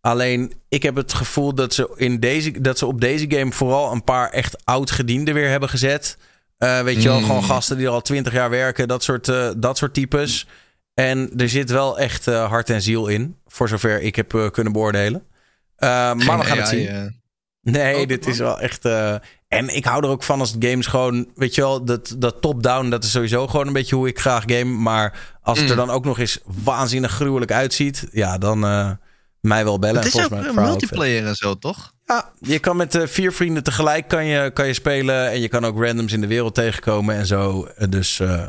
Alleen, 0.00 0.52
ik 0.68 0.82
heb 0.82 0.96
het 0.96 1.12
gevoel 1.14 1.54
dat 1.54 1.74
ze, 1.74 1.92
in 1.96 2.20
deze, 2.20 2.60
dat 2.60 2.78
ze 2.78 2.86
op 2.86 3.00
deze 3.00 3.24
game 3.30 3.52
vooral 3.52 3.92
een 3.92 4.04
paar 4.04 4.30
echt 4.30 4.64
oud-gedienden 4.64 5.34
weer 5.34 5.48
hebben 5.48 5.68
gezet. 5.68 6.16
Eh, 6.58 6.80
weet 6.82 7.02
je 7.02 7.08
wel, 7.08 7.18
Mm. 7.20 7.26
gewoon 7.26 7.44
gasten 7.44 7.76
die 7.76 7.86
er 7.86 7.92
al 7.92 8.00
twintig 8.02 8.32
jaar 8.32 8.50
werken, 8.50 8.88
dat 8.88 9.02
soort, 9.02 9.28
eh, 9.28 9.50
dat 9.56 9.76
soort 9.78 9.94
types. 9.94 10.46
En 10.94 11.30
er 11.36 11.48
zit 11.48 11.70
wel 11.70 11.98
echt 11.98 12.26
eh, 12.26 12.48
hart 12.48 12.70
en 12.70 12.82
ziel 12.82 13.06
in, 13.06 13.36
voor 13.46 13.68
zover 13.68 14.00
ik 14.00 14.16
heb 14.16 14.34
eh, 14.34 14.50
kunnen 14.50 14.72
beoordelen. 14.72 15.26
Eh, 15.82 15.88
maar 16.26 16.38
we 16.38 16.44
gaan 16.44 16.58
het 16.58 16.68
zien. 16.68 16.88
eh. 16.88 17.02
Nee, 17.60 17.94
Ook 17.96 18.08
dit 18.08 18.22
man. 18.22 18.32
is 18.32 18.38
wel 18.38 18.60
echt. 18.60 18.84
eh, 18.84 19.14
en 19.48 19.74
ik 19.76 19.84
hou 19.84 20.04
er 20.04 20.10
ook 20.10 20.22
van 20.22 20.40
als 20.40 20.56
games 20.58 20.86
gewoon. 20.86 21.28
Weet 21.34 21.54
je 21.54 21.60
wel, 21.60 21.84
dat, 21.84 22.14
dat 22.18 22.40
top-down, 22.40 22.88
dat 22.90 23.04
is 23.04 23.10
sowieso 23.10 23.46
gewoon 23.46 23.66
een 23.66 23.72
beetje 23.72 23.96
hoe 23.96 24.08
ik 24.08 24.18
graag 24.20 24.42
game. 24.46 24.64
Maar 24.64 25.36
als 25.42 25.58
het 25.60 25.70
er 25.70 25.76
Mm. 25.76 25.86
dan 25.86 25.94
ook 25.94 26.04
nog 26.04 26.18
eens 26.18 26.38
waanzinnig 26.64 27.12
gruwelijk 27.12 27.52
uitziet. 27.52 28.08
Ja, 28.12 28.38
dan 28.38 28.64
eh, 28.64 28.90
mij 29.40 29.64
wel 29.64 29.78
bellen. 29.78 30.02
Het 30.02 30.14
is 30.14 30.24
ook 30.24 30.30
mij 30.30 30.42
vet. 30.42 30.54
multiplayer 30.54 31.26
en 31.26 31.34
zo, 31.34 31.58
toch? 31.58 31.92
Ja, 32.04 32.30
je 32.40 32.58
kan 32.58 32.76
met 32.76 32.94
eh, 32.94 33.06
vier 33.06 33.32
vrienden 33.32 33.62
tegelijk 33.62 34.08
kan 34.08 34.24
je, 34.24 34.50
kan 34.50 34.66
je 34.66 34.74
spelen. 34.74 35.30
En 35.30 35.40
je 35.40 35.48
kan 35.48 35.64
ook 35.64 35.78
randoms 35.84 36.12
in 36.12 36.20
de 36.20 36.26
wereld 36.26 36.54
tegenkomen 36.54 37.14
en 37.14 37.26
zo. 37.26 37.68
Dus 37.88 38.20
eh, 38.20 38.48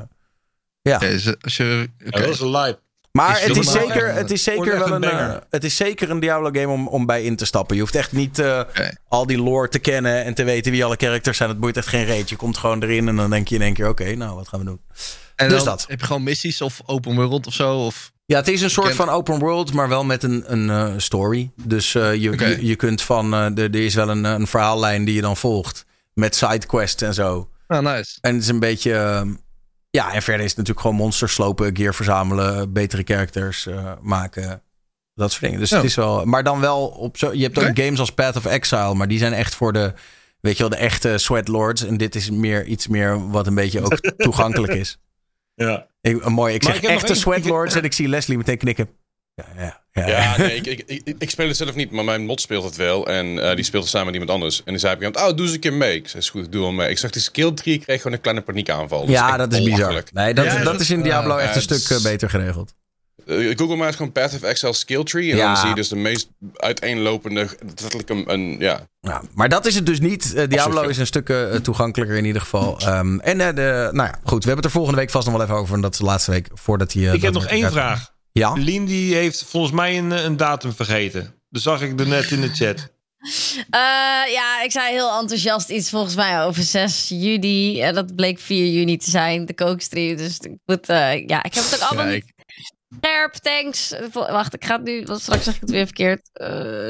ja. 0.81 0.95
als 1.41 1.57
je, 1.57 1.89
Ja, 1.97 2.09
dat 2.09 2.29
is 2.29 2.39
een 2.39 2.49
lijp. 2.51 2.79
Maar 3.17 3.41
Is 3.41 3.47
het 3.47 3.57
is, 3.57 3.71
zeker, 3.71 4.09
een- 4.09 4.15
het 4.15 4.31
is 4.31 4.43
zeker 4.43 4.79
wel 4.79 4.91
een 4.93 5.03
eh, 5.03 5.35
het 5.49 5.63
is 5.63 5.75
zeker 5.75 6.09
een 6.09 6.19
Diablo 6.19 6.49
game 6.51 6.73
om, 6.73 6.87
om 6.87 7.05
bij 7.05 7.23
in 7.23 7.35
te 7.35 7.45
stappen. 7.45 7.75
Je 7.75 7.81
hoeft 7.81 7.95
echt 7.95 8.11
niet 8.11 8.39
eh, 8.39 8.61
al 9.07 9.25
die 9.25 9.37
lore 9.37 9.69
te 9.69 9.79
kennen 9.79 10.23
en 10.23 10.33
te 10.33 10.43
weten 10.43 10.71
wie 10.71 10.85
alle 10.85 10.95
characters 10.95 11.37
zijn. 11.37 11.49
Het 11.49 11.59
boeit 11.59 11.77
echt 11.77 11.87
geen 11.87 12.05
reet. 12.05 12.29
Je 12.29 12.35
komt 12.35 12.57
gewoon 12.57 12.83
erin 12.83 13.07
en 13.07 13.15
dan 13.15 13.29
denk 13.29 13.47
je 13.47 13.55
in 13.55 13.61
één 13.61 13.73
keer, 13.73 13.89
oké, 13.89 14.15
nou 14.15 14.35
wat 14.35 14.47
gaan 14.47 14.59
we 14.59 14.65
doen. 14.65 14.81
En 15.35 15.49
dus 15.49 15.63
dat. 15.63 15.85
heb 15.87 15.99
je 15.99 16.05
gewoon 16.05 16.23
missies 16.23 16.61
of 16.61 16.81
open 16.85 17.15
world 17.15 17.47
of 17.47 17.53
zo? 17.53 17.77
Of... 17.77 18.11
Ja, 18.25 18.37
het 18.37 18.47
is 18.47 18.61
een 18.61 18.69
soort 18.69 18.95
van 18.95 19.09
open 19.09 19.39
world, 19.39 19.73
maar 19.73 19.89
wel 19.89 20.03
met 20.03 20.23
een, 20.23 20.43
een 20.47 20.69
eh, 20.69 20.93
story. 20.97 21.51
Dus 21.63 21.91
je, 21.91 22.17
je, 22.19 22.57
je 22.65 22.75
kunt 22.75 23.01
van. 23.01 23.33
er 23.33 23.75
is 23.75 23.95
wel 23.95 24.09
een, 24.09 24.23
een 24.23 24.47
verhaallijn 24.47 25.05
die 25.05 25.15
je 25.15 25.21
dan 25.21 25.37
volgt. 25.37 25.85
Met 26.13 26.35
sidequests 26.35 27.01
en 27.01 27.13
zo. 27.13 27.49
Ah, 27.67 27.79
nice. 27.83 28.17
En 28.21 28.33
het 28.33 28.43
is 28.43 28.49
een 28.49 28.59
beetje. 28.59 29.25
Ja, 29.97 30.13
en 30.13 30.21
verder 30.21 30.41
is 30.45 30.49
het 30.49 30.57
natuurlijk 30.57 30.85
gewoon 30.85 31.01
monsters 31.01 31.33
slopen, 31.33 31.75
gear 31.75 31.93
verzamelen, 31.93 32.73
betere 32.73 33.01
characters 33.05 33.67
eh, 33.67 33.91
maken. 34.01 34.61
Dat 35.13 35.31
soort 35.31 35.43
dingen. 35.43 35.59
Dus 35.59 35.69
Ja. 35.69 35.75
het 35.75 35.85
is 35.85 35.95
wel. 35.95 36.25
Maar 36.25 36.43
dan 36.43 36.59
wel 36.59 36.87
op 36.87 37.17
zo. 37.17 37.33
Je 37.33 37.43
hebt 37.43 37.59
ook 37.59 37.79
games 37.79 37.99
als 37.99 38.11
Path 38.11 38.35
of 38.35 38.45
Exile, 38.45 38.93
maar 38.93 39.07
die 39.07 39.17
zijn 39.19 39.33
echt 39.33 39.55
voor 39.55 39.73
de. 39.73 39.93
Weet 40.39 40.53
je 40.57 40.59
wel, 40.59 40.69
de 40.69 40.75
echte 40.75 41.17
sweatlords. 41.17 41.83
En 41.83 41.97
dit 41.97 42.15
is 42.15 42.29
meer 42.29 42.65
iets 42.65 42.87
meer 42.87 43.29
wat 43.29 43.47
een 43.47 43.55
beetje 43.55 43.81
ook 43.81 43.99
toegankelijk 44.17 44.73
is. 44.73 44.97
Ja. 45.55 45.87
Ik, 46.01 46.29
mooi, 46.29 46.53
ik 46.53 46.63
Maar 46.63 46.73
zeg 46.73 46.83
ik 46.83 46.89
echte 46.89 47.15
sweatlords 47.15 47.75
en 47.75 47.83
ik 47.83 47.93
zie 47.93 48.07
Leslie 48.07 48.37
meteen 48.37 48.57
knikken. 48.57 48.89
Ja, 49.33 49.45
ja, 49.57 49.82
ja. 49.93 50.07
Ja, 50.07 50.37
nee, 50.37 50.55
ik, 50.55 50.65
ik, 50.65 50.83
ik, 50.85 51.15
ik 51.17 51.29
speel 51.29 51.47
het 51.47 51.57
zelf 51.57 51.75
niet, 51.75 51.91
maar 51.91 52.03
mijn 52.03 52.25
mod 52.25 52.41
speelt 52.41 52.63
het 52.63 52.75
wel. 52.75 53.07
En 53.07 53.49
eh, 53.49 53.55
die 53.55 53.65
speelt 53.65 53.83
het 53.83 53.91
samen 53.91 54.05
met 54.05 54.15
iemand 54.15 54.31
anders. 54.33 54.57
En 54.63 54.71
die 54.71 54.77
zei 54.77 54.93
op 54.93 54.99
een 54.99 55.05
gegeven 55.05 55.21
moment, 55.21 55.31
oh, 55.31 55.37
doe 55.37 55.45
eens 55.45 55.55
een 55.55 55.61
keer 55.61 55.73
mee. 55.73 55.95
Ik 55.95 56.07
zei, 56.07 56.21
is 56.23 56.29
goed, 56.29 56.45
ik 56.45 56.51
doe 56.51 56.61
wel 56.61 56.71
mee. 56.71 56.89
Ik 56.89 56.97
zag 56.97 57.11
die 57.11 57.21
skill 57.21 57.53
tree, 57.53 57.73
ik 57.73 57.81
kreeg 57.81 57.97
gewoon 57.97 58.13
een 58.13 58.21
kleine 58.21 58.41
paniekaanval. 58.43 58.99
Dat 58.99 59.09
Ja, 59.09 59.37
dat 59.37 59.53
is 59.53 59.63
bizar. 59.63 60.03
Nee, 60.13 60.33
dat, 60.33 60.45
Ja, 60.45 60.63
dat 60.63 60.79
is 60.79 60.89
in 60.89 61.01
Diablo 61.01 61.37
eh, 61.37 61.43
echt 61.43 61.55
een 61.55 61.61
stuk 61.61 61.97
eh, 61.97 62.03
beter 62.03 62.29
geregeld. 62.29 62.73
Google 63.25 63.75
maar 63.75 63.87
eens 63.87 63.95
gewoon 63.95 64.11
Path 64.11 64.33
of 64.33 64.41
Exile 64.41 64.73
skill 64.73 65.03
tree. 65.03 65.31
En 65.31 65.37
Ja. 65.37 65.47
dan 65.47 65.57
zie 65.57 65.69
je 65.69 65.75
dus 65.75 65.87
de 65.87 65.95
meest 65.95 66.29
uiteenlopende, 66.55 67.47
letterlijk 67.65 68.09
een, 68.09 68.33
een 68.33 68.55
ja. 68.59 68.87
Ja, 68.99 69.21
maar 69.33 69.49
dat 69.49 69.65
is 69.65 69.75
het 69.75 69.85
dus 69.85 69.99
niet. 69.99 70.49
Diablo 70.49 70.81
is 70.81 70.97
een 70.97 71.05
stuk 71.07 71.33
toegankelijker 71.61 72.17
in 72.17 72.25
ieder 72.25 72.41
geval. 72.41 72.79
Ehm, 72.79 73.19
en 73.19 73.41
eh, 73.41 73.55
de, 73.55 73.89
nou 73.91 74.09
ja, 74.09 74.19
goed. 74.23 74.43
We 74.43 74.49
hebben 74.49 74.55
het 74.55 74.65
er 74.65 74.71
volgende 74.71 74.99
week 74.99 75.09
vast 75.09 75.25
nog 75.27 75.35
wel 75.35 75.45
even 75.45 75.57
over. 75.57 75.75
En 75.75 75.81
dat 75.81 75.93
is 75.93 75.99
de 75.99 76.05
laatste 76.05 76.31
week 76.31 76.47
voordat 76.53 76.93
hij. 76.93 77.03
Ik 77.03 77.21
heb 77.21 77.33
nog 77.33 77.45
één 77.45 77.71
vraag. 77.71 78.12
Ja. 78.33 78.53
Lien 78.53 78.85
die 78.85 79.15
heeft 79.15 79.43
volgens 79.43 79.73
mij 79.73 79.97
een, 79.97 80.11
een 80.11 80.37
datum 80.37 80.73
vergeten. 80.73 81.35
Dat 81.49 81.61
zag 81.61 81.81
ik 81.81 81.99
er 81.99 82.07
net 82.07 82.31
in 82.31 82.41
de 82.41 82.49
chat. 82.53 82.77
Eh, 83.69 83.79
ja, 84.31 84.63
ik 84.63 84.71
zei 84.71 84.91
heel 84.93 85.19
enthousiast 85.19 85.69
iets 85.69 85.89
volgens 85.89 86.15
mij 86.15 86.43
over 86.43 86.63
6 86.63 87.09
juni. 87.09 87.81
En 87.81 87.93
dat 87.93 88.15
bleek 88.15 88.39
4 88.39 88.73
juni 88.73 88.97
te 88.97 89.09
zijn, 89.09 89.45
de 89.45 89.53
kookstream. 89.53 90.17
Dus 90.17 90.37
ik 90.39 90.57
moet, 90.65 90.89
eh, 90.89 91.27
ja, 91.27 91.43
ik 91.43 91.53
heb 91.53 91.63
het 91.63 91.75
ook 91.75 91.81
allemaal 91.81 92.05
Kijk. 92.05 92.23
niet 92.23 92.32
scherp. 93.01 93.33
Thanks. 93.33 93.95
Wacht, 94.11 94.53
ik 94.53 94.65
ga 94.65 94.75
het 94.75 94.83
nu, 94.83 95.03
want 95.05 95.21
straks 95.21 95.43
zeg 95.43 95.55
ik 95.55 95.61
het 95.61 95.69
weer 95.69 95.85
verkeerd. 95.85 96.29
Eh, 96.33 96.89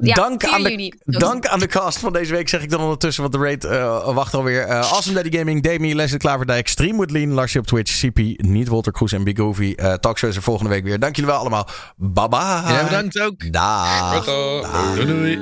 ja, 0.00 0.14
dank, 0.14 0.42
4 0.42 0.52
aan 0.52 0.62
de, 0.62 0.70
juni. 0.70 0.92
dank 1.04 1.46
aan 1.46 1.58
de 1.58 1.66
cast 1.66 1.98
van 1.98 2.12
deze 2.12 2.32
week, 2.32 2.48
zeg 2.48 2.62
ik 2.62 2.70
dan 2.70 2.80
ondertussen. 2.80 3.22
Want 3.22 3.34
de 3.34 3.40
raid 3.40 3.64
eh, 3.64 4.14
wacht 4.14 4.34
alweer. 4.34 4.62
Eh 4.62 4.78
awesome 4.78 5.14
Daddy 5.14 5.36
Gaming, 5.38 5.62
Demi, 5.62 5.94
Leslie 5.94 6.18
Klaverdijk, 6.18 6.68
Stream 6.68 6.98
with 6.98 7.10
Lean, 7.10 7.32
Larsje 7.32 7.58
op 7.58 7.66
Twitch, 7.66 8.00
CP, 8.00 8.18
niet 8.36 8.68
Walter 8.68 8.92
Kroes 8.92 9.12
en 9.12 9.24
Big 9.24 9.36
Goofy. 9.36 9.72
Eh 9.76 9.92
Talkshow 9.92 10.30
is 10.30 10.36
er 10.36 10.42
volgende 10.42 10.70
week 10.70 10.84
weer. 10.84 10.98
Dank 10.98 11.16
jullie 11.16 11.30
wel 11.30 11.40
allemaal. 11.40 11.68
Bye 11.96 12.28
bye. 12.28 12.62
Jij 12.66 12.84
bedankt 12.84 13.20
ook. 13.20 13.52
Daag. 13.52 14.24
Tot, 14.24 14.66
Doei 14.94 15.06
doei. 15.06 15.38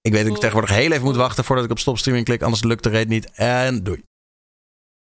Ik 0.00 0.12
weet 0.12 0.22
dat 0.22 0.34
ik 0.34 0.40
tegenwoordig 0.40 0.76
heel 0.76 0.92
even 0.92 1.04
moet 1.04 1.16
wachten 1.16 1.44
voordat 1.44 1.64
ik 1.64 1.70
op 1.70 1.78
stopstreaming 1.78 2.26
klik. 2.26 2.42
Anders 2.42 2.62
lukt 2.62 2.82
de 2.82 2.90
raid 2.90 3.08
niet. 3.08 3.30
En 3.34 3.82
doei. 3.82 4.02